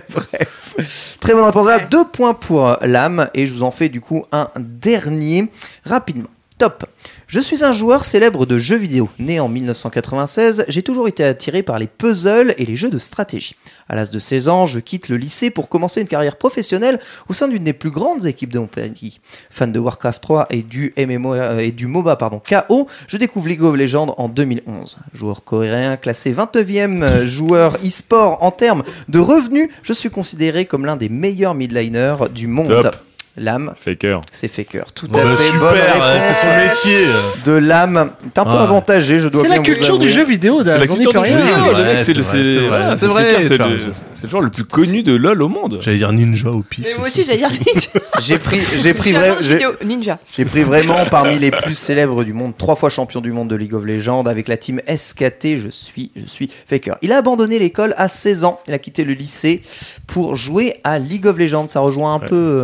Bref. 0.09 1.17
Très 1.19 1.33
bonne 1.33 1.43
réponse 1.45 1.67
là. 1.67 1.79
Deux 1.79 2.05
points 2.05 2.33
pour 2.33 2.67
euh, 2.67 2.75
l'âme 2.81 3.29
et 3.33 3.47
je 3.47 3.53
vous 3.53 3.63
en 3.63 3.71
fais 3.71 3.89
du 3.89 4.01
coup 4.01 4.25
un 4.31 4.47
dernier 4.59 5.49
rapidement. 5.85 6.29
Top. 6.57 6.85
Je 7.27 7.41
suis 7.41 7.65
un 7.65 7.73
joueur 7.73 8.05
célèbre 8.05 8.45
de 8.45 8.57
jeux 8.57 8.77
vidéo. 8.77 9.09
Né 9.19 9.41
en 9.41 9.49
1996, 9.49 10.63
j'ai 10.69 10.83
toujours 10.83 11.09
été 11.09 11.21
attiré 11.21 11.63
par 11.63 11.79
les 11.79 11.87
puzzles 11.87 12.55
et 12.57 12.65
les 12.65 12.77
jeux 12.77 12.89
de 12.89 12.97
stratégie. 12.97 13.57
À 13.89 13.95
l'âge 13.95 14.11
de 14.11 14.19
16 14.19 14.47
ans, 14.47 14.65
je 14.65 14.79
quitte 14.79 15.09
le 15.09 15.17
lycée 15.17 15.49
pour 15.49 15.67
commencer 15.67 15.99
une 15.99 16.07
carrière 16.07 16.37
professionnelle 16.37 16.99
au 17.27 17.33
sein 17.33 17.49
d'une 17.49 17.65
des 17.65 17.73
plus 17.73 17.89
grandes 17.89 18.25
équipes 18.25 18.53
de 18.53 18.59
mon 18.59 18.67
pays. 18.67 19.19
Fan 19.49 19.73
de 19.73 19.79
Warcraft 19.79 20.23
3 20.23 20.47
et 20.51 20.63
du 20.63 20.93
MMO 20.97 21.33
euh, 21.33 21.57
et 21.57 21.73
du 21.73 21.87
MOBA 21.87 22.15
pardon, 22.15 22.39
KO, 22.39 22.87
je 23.09 23.17
découvre 23.17 23.49
League 23.49 23.63
of 23.63 23.75
Legends 23.75 24.15
en 24.17 24.29
2011. 24.29 24.97
Joueur 25.13 25.43
coréen 25.43 25.97
classé 25.97 26.31
29e 26.31 27.03
euh, 27.03 27.25
joueur 27.25 27.75
e-sport 27.83 28.41
en 28.41 28.51
termes 28.51 28.83
de 29.09 29.19
revenus, 29.19 29.69
je 29.83 29.91
suis 29.91 30.09
considéré 30.09 30.65
comme 30.65 30.85
l'un 30.85 30.95
des 30.95 31.09
meilleurs 31.09 31.53
midliners 31.53 32.29
du 32.33 32.47
monde. 32.47 32.91
L'âme, 33.37 33.73
Faker. 33.75 34.21
c'est 34.31 34.47
Faker. 34.47 34.85
Tout 34.93 35.07
Bon, 35.07 35.19
à 35.19 35.23
bah, 35.23 35.35
fait. 35.35 35.43
super, 35.45 35.71
réponse 35.71 36.23
c'est 36.33 36.47
son 36.47 36.55
métier. 36.55 37.05
de 37.45 37.51
l'âme. 37.51 38.11
T'es 38.33 38.39
un 38.39 38.45
peu 38.45 38.49
Ah. 38.51 38.63
avantagé, 38.63 39.19
je 39.19 39.27
dois 39.27 39.41
C'est 39.43 39.49
la 39.49 39.59
culture 39.59 39.99
du 39.99 40.09
jeu 40.09 40.23
vidéo. 40.23 40.61
C'est 40.63 40.77
la 40.77 40.87
culture 40.87 41.11
du 41.21 41.27
jeu 41.27 41.35
vidéo. 41.41 41.53
C'est 41.97 42.13
vrai, 42.13 42.95
c'est 42.95 43.07
vrai, 43.07 43.41
c'est 43.41 43.57
le- 43.57 43.79
c'est 44.13 44.23
le 44.23 44.29
joueur 44.29 44.41
le 44.41 44.49
plus 44.51 44.63
connu 44.63 45.03
de 45.03 45.13
LoL 45.15 45.41
au 45.41 45.49
monde. 45.49 45.79
J'allais 45.81 45.97
dire 45.97 46.11
ninja 46.13 46.49
au 46.49 46.61
pif. 46.61 46.85
Mais 46.87 46.97
moi 46.97 47.07
aussi, 47.07 47.23
j'allais 47.25 47.39
dire 47.39 47.49
Ninja. 47.51 47.89
J'ai 48.21 48.37
pris, 48.39 48.61
j'ai 48.81 48.93
pris, 48.93 49.09
Je 49.11 49.15
suis 49.15 49.15
un 49.17 49.19
vrai- 49.19 49.43
jeu 49.43 49.49
j'ai- 49.49 49.53
vidéo 49.55 49.71
Ninja. 49.85 50.19
j'ai 50.37 50.45
pris 50.45 50.61
vraiment 50.63 51.05
parmi 51.11 51.37
les 51.37 51.51
plus 51.51 51.75
célèbres 51.75 52.23
du 52.23 52.31
monde, 52.31 52.53
trois 52.57 52.75
fois 52.75 52.89
champion 52.89 53.19
du 53.19 53.33
monde 53.33 53.49
de 53.49 53.55
League 53.57 53.73
of 53.73 53.83
Legends 53.83 54.23
avec 54.23 54.47
la 54.47 54.55
team 54.55 54.79
SKT. 54.87 55.57
Je 55.57 55.67
suis, 55.69 56.11
je 56.15 56.25
suis 56.25 56.49
Faker. 56.65 56.95
Il 57.01 57.11
a 57.11 57.17
abandonné 57.17 57.59
l'école 57.59 57.93
à 57.97 58.07
16 58.07 58.45
ans. 58.45 58.59
Il 58.67 58.73
a 58.73 58.79
quitté 58.79 59.03
le 59.03 59.11
lycée 59.13 59.61
pour 60.07 60.35
jouer 60.37 60.75
à 60.85 60.99
League 60.99 61.27
of 61.27 61.37
Legends. 61.37 61.67
Ça 61.67 61.81
rejoint 61.81 62.13
un 62.15 62.19
peu. 62.19 62.61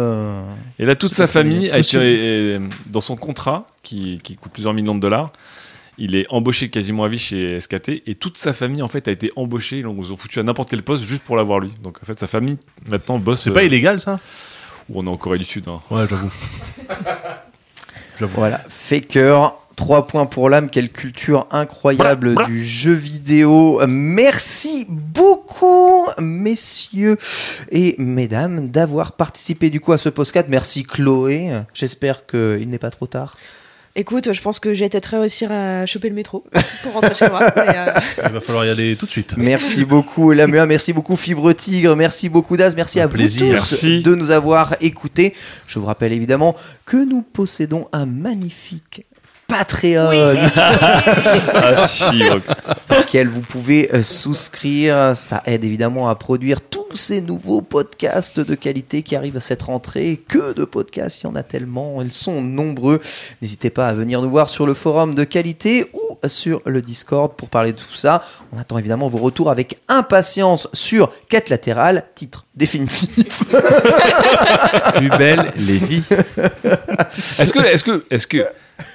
Et 0.80 0.86
là, 0.86 0.96
toute 0.96 1.14
sa 1.14 1.28
famille 1.28 1.70
a 1.72 1.80
été 1.80 1.98
euh, 1.98 2.60
dans 2.88 3.00
son 3.00 3.16
contrat, 3.16 3.68
qui, 3.84 4.20
qui 4.24 4.36
coûte 4.36 4.52
plusieurs 4.52 4.74
millions 4.74 4.96
de 4.96 5.00
dollars. 5.00 5.32
il 5.98 6.16
est 6.16 6.26
embauché 6.30 6.70
quasiment 6.70 7.04
à 7.04 7.10
vie 7.10 7.20
chez 7.20 7.60
SKT 7.60 8.02
et 8.08 8.16
toute 8.16 8.38
sa 8.38 8.54
famille 8.54 8.82
en 8.82 8.88
fait 8.88 9.08
a 9.08 9.12
été 9.12 9.32
embauchée. 9.36 9.80
Ils 9.80 9.86
ont 9.88 10.18
foutu 10.18 10.40
à 10.40 10.44
n'importe 10.44 10.70
quel 10.70 10.84
poste 10.84 11.04
juste 11.04 11.24
pour 11.24 11.36
l'avoir 11.36 11.60
lui. 11.60 11.72
Donc 11.84 11.98
en 12.02 12.06
fait, 12.06 12.18
sa 12.20 12.28
famille 12.28 12.58
maintenant 12.90 13.20
bosse. 13.20 13.42
C'est 13.42 13.52
pas 13.52 13.62
euh, 13.62 13.66
illégal 13.66 14.00
ça? 14.00 14.20
où 14.90 15.00
on 15.00 15.06
est 15.06 15.10
en 15.10 15.18
Corée 15.18 15.38
du 15.38 15.44
Sud. 15.44 15.68
hein. 15.68 15.80
Ouais, 15.92 16.06
j'avoue. 16.10 16.32
J'avoue. 18.20 18.34
Voilà, 18.36 18.62
Faker. 18.68 19.54
3 19.76 20.08
points 20.08 20.26
pour 20.26 20.50
l'âme, 20.50 20.70
quelle 20.70 20.90
culture 20.90 21.48
incroyable 21.52 22.36
du 22.46 22.64
jeu 22.64 22.94
vidéo. 22.94 23.82
Merci 23.88 24.86
beaucoup, 24.90 26.08
messieurs 26.20 27.18
et 27.72 27.96
mesdames, 27.98 28.70
d'avoir 28.70 29.14
participé 29.14 29.70
du 29.70 29.80
coup 29.80 29.94
à 29.94 29.98
ce 29.98 30.10
podcast. 30.10 30.48
Merci 30.50 30.84
Chloé. 30.84 31.52
J'espère 31.74 32.26
qu'il 32.26 32.70
n'est 32.70 32.78
pas 32.80 32.92
trop 32.92 33.08
tard. 33.08 33.36
Écoute, 33.94 34.32
je 34.32 34.42
pense 34.42 34.60
que 34.60 34.74
j'ai 34.74 34.88
peut-être 34.88 35.18
réussir 35.18 35.52
à 35.52 35.86
choper 35.86 36.08
le 36.08 36.16
métro 36.16 36.46
pour 36.82 36.94
rentrer 36.94 37.14
chez 37.14 37.28
moi. 37.28 37.40
mais, 37.58 37.76
euh, 37.76 37.92
Il 38.26 38.32
va 38.32 38.40
falloir 38.40 38.66
y 38.66 38.70
aller 38.70 38.96
tout 38.96 39.06
de 39.06 39.12
suite. 39.12 39.34
Merci 39.36 39.84
beaucoup 39.84 40.32
Lamua, 40.32 40.66
merci 40.66 40.94
beaucoup 40.94 41.18
Fibre 41.18 41.52
Tigre, 41.52 41.94
merci 41.98 42.30
beaucoup 42.30 42.56
Daz, 42.56 42.74
merci 42.78 43.02
Un 43.02 43.06
à 43.06 43.08
plaisir. 43.10 43.42
vous 43.48 43.52
tous 43.52 43.84
Merci. 43.84 44.02
de 44.02 44.16
nous 44.16 44.32
avoir 44.32 44.76
écoutés. 44.80 45.34
Je 45.68 45.78
vous 45.78 45.86
rappelle 45.88 46.14
évidemment 46.14 46.56
que 46.86 47.04
nous 47.04 47.22
possédons 47.22 47.90
un 47.92 48.06
magnifique 48.06 49.06
Patreon 49.52 50.10
Ah 50.56 51.88
si, 51.88 52.24
ok. 52.24 52.42
auquel 53.02 53.28
vous 53.28 53.42
pouvez 53.42 53.94
euh, 53.94 54.02
souscrire. 54.02 55.12
Ça 55.16 55.44
aide 55.46 55.66
évidemment 55.66 56.08
à 56.08 56.16
produire 56.16 56.62
tous 56.62 56.96
ces 56.96 57.20
nouveaux 57.20 57.62
podcasts 57.62 58.40
de 58.40 58.56
qualité 58.56 59.02
qui 59.04 59.16
arrivent 59.16 59.36
à 59.36 59.42
cette 59.42 59.64
rentrée. 59.64 60.22
Que 60.30 60.54
de 60.54 60.64
podcasts, 60.64 61.22
il 61.22 61.26
y 61.26 61.28
en 61.30 61.36
a 61.36 61.44
tellement, 61.44 62.02
ils 62.02 62.14
sont 62.14 62.42
nombreux. 62.42 63.02
N'hésitez 63.42 63.70
pas 63.70 63.88
à 63.90 63.94
venir 63.94 64.22
nous 64.22 64.30
voir 64.30 64.48
sur 64.50 64.66
le 64.66 64.74
forum 64.74 65.16
de 65.16 65.26
qualité 65.26 65.90
ou 65.94 66.18
sur 66.28 66.62
le 66.66 66.82
Discord 66.82 67.34
pour 67.36 67.50
parler 67.50 67.74
de 67.74 67.78
tout 67.80 67.94
ça. 67.94 68.24
On 68.56 68.60
attend 68.60 68.78
évidemment 68.78 69.10
vos 69.10 69.18
retours 69.18 69.52
avec 69.52 69.80
impatience 69.90 70.70
sur 70.74 71.12
Quête 71.28 71.50
latérale, 71.50 72.06
titre 72.16 72.46
définitif. 72.56 73.44
plus 74.96 75.10
belle 75.10 75.52
Lévi. 75.58 76.04
Est-ce 77.40 77.52
que, 77.54 77.60
est-ce 77.60 77.84
que, 77.84 78.06
est-ce 78.10 78.28
que 78.28 78.46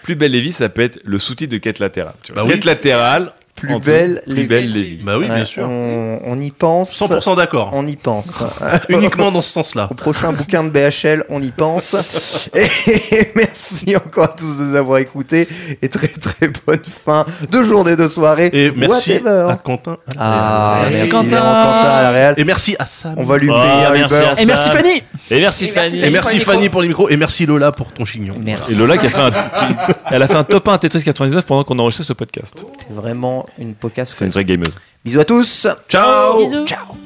plus 0.03 0.15
belle 0.15 0.33
Lévi, 0.33 0.53
ça 0.53 0.69
peut 0.69 0.83
être 0.83 0.99
le 1.05 1.19
sous-titre 1.19 1.53
de 1.53 1.59
quête 1.59 1.79
latérale 1.79 2.15
tu 2.23 2.33
vois. 2.33 2.43
Bah 2.43 2.49
oui. 2.49 2.55
Quête 2.55 2.65
latérale, 2.65 3.33
Plus 3.57 3.79
belle 3.81 4.21
plus 4.25 4.35
Lévi. 4.35 4.47
belle 4.47 4.73
Lévi. 4.73 4.97
Bah 5.03 5.17
oui, 5.19 5.27
Ouais, 5.29 5.35
bien 5.35 5.45
sûr. 5.45 5.65
On, 5.69 6.21
on 6.25 6.39
y 6.39 6.51
pense. 6.51 6.93
100% 7.01 7.37
d'accord. 7.37 7.71
On 7.73 7.87
y 7.87 7.97
pense. 7.97 8.45
Uniquement 8.91 9.33
dans 9.33 9.41
ce 9.43 9.51
sens-là. 9.51 9.89
Au 9.91 9.95
prochain 9.95 10.33
bouquin 10.33 10.63
de 10.63 10.69
BHL, 10.71 11.25
on 11.31 11.41
y 11.43 11.51
pense. 11.51 11.97
Et 12.55 13.31
merci 13.35 13.97
encore 13.97 14.25
à 14.25 14.29
tous 14.29 14.59
de 14.59 14.65
nous 14.65 14.75
avoir 14.75 14.99
écoutés. 14.99 15.49
Et 15.83 15.89
très 15.89 16.09
très 16.09 16.49
bonne 16.67 16.81
fin 16.85 17.25
de 17.51 17.63
journée, 17.63 17.97
de 17.97 18.09
soirée. 18.09 18.51
Et 18.53 18.71
merci 18.77 19.15
Whatever. 19.15 19.47
à 19.51 19.57
Quentin. 19.57 19.97
Ah, 20.19 20.81
Merci, 20.83 20.99
merci, 20.99 21.11
Quentin. 21.13 21.43
à 21.43 22.03
la 22.03 22.11
Real. 22.11 22.35
Et 22.37 22.45
merci 22.45 22.77
à 22.79 22.85
Sam. 22.87 23.15
On 23.17 23.23
va 23.23 23.39
lui 23.39 23.49
Oh, 23.51 23.55
payer 23.55 23.87
un 23.87 24.05
Uber. 24.05 24.33
Et 24.39 24.45
merci. 24.45 24.69
Fanny 24.71 25.03
Et 25.31 25.41
merci 25.41 25.65
Et 25.65 25.69
Fanny. 25.69 25.93
merci 25.95 26.05
Et 26.07 26.11
merci 26.11 26.39
pour 26.39 26.39
les 26.39 26.45
Fanny 26.45 26.59
micros. 26.59 26.71
pour 26.73 26.83
les 26.83 26.89
micros. 26.89 27.09
Et 27.09 27.17
merci 27.17 27.47
Lola 27.47 27.73
pour 27.73 27.93
ton 27.93 28.05
chignon. 28.05 28.35
Merci. 28.39 28.73
Et 28.73 28.75
Lola 28.77 28.99
qui 28.99 29.07
a 29.07 29.11
fait 29.11 29.21
un, 29.23 29.31
elle 30.11 30.23
a 30.23 30.27
fait 30.27 30.35
un 30.37 30.45
top 30.45 30.69
1 30.69 30.75
à 30.75 30.79
Tetris 30.79 31.03
99 31.05 31.47
pendant 31.47 31.65
qu'on 31.65 31.79
enregistrait 31.79 32.05
ce 32.05 32.13
podcast. 32.13 32.67
C'est 32.87 32.95
vraiment 32.95 33.46
une 33.59 33.75
podcast. 33.75 34.15
C'est 34.15 34.25
une 34.25 34.31
vraie 34.31 34.45
gameuse. 34.45 34.81
Bisous 35.05 35.21
à 35.21 35.25
tous. 35.25 35.67
Ciao 35.89 36.39
Bisous. 36.39 36.67
Ciao. 36.67 37.06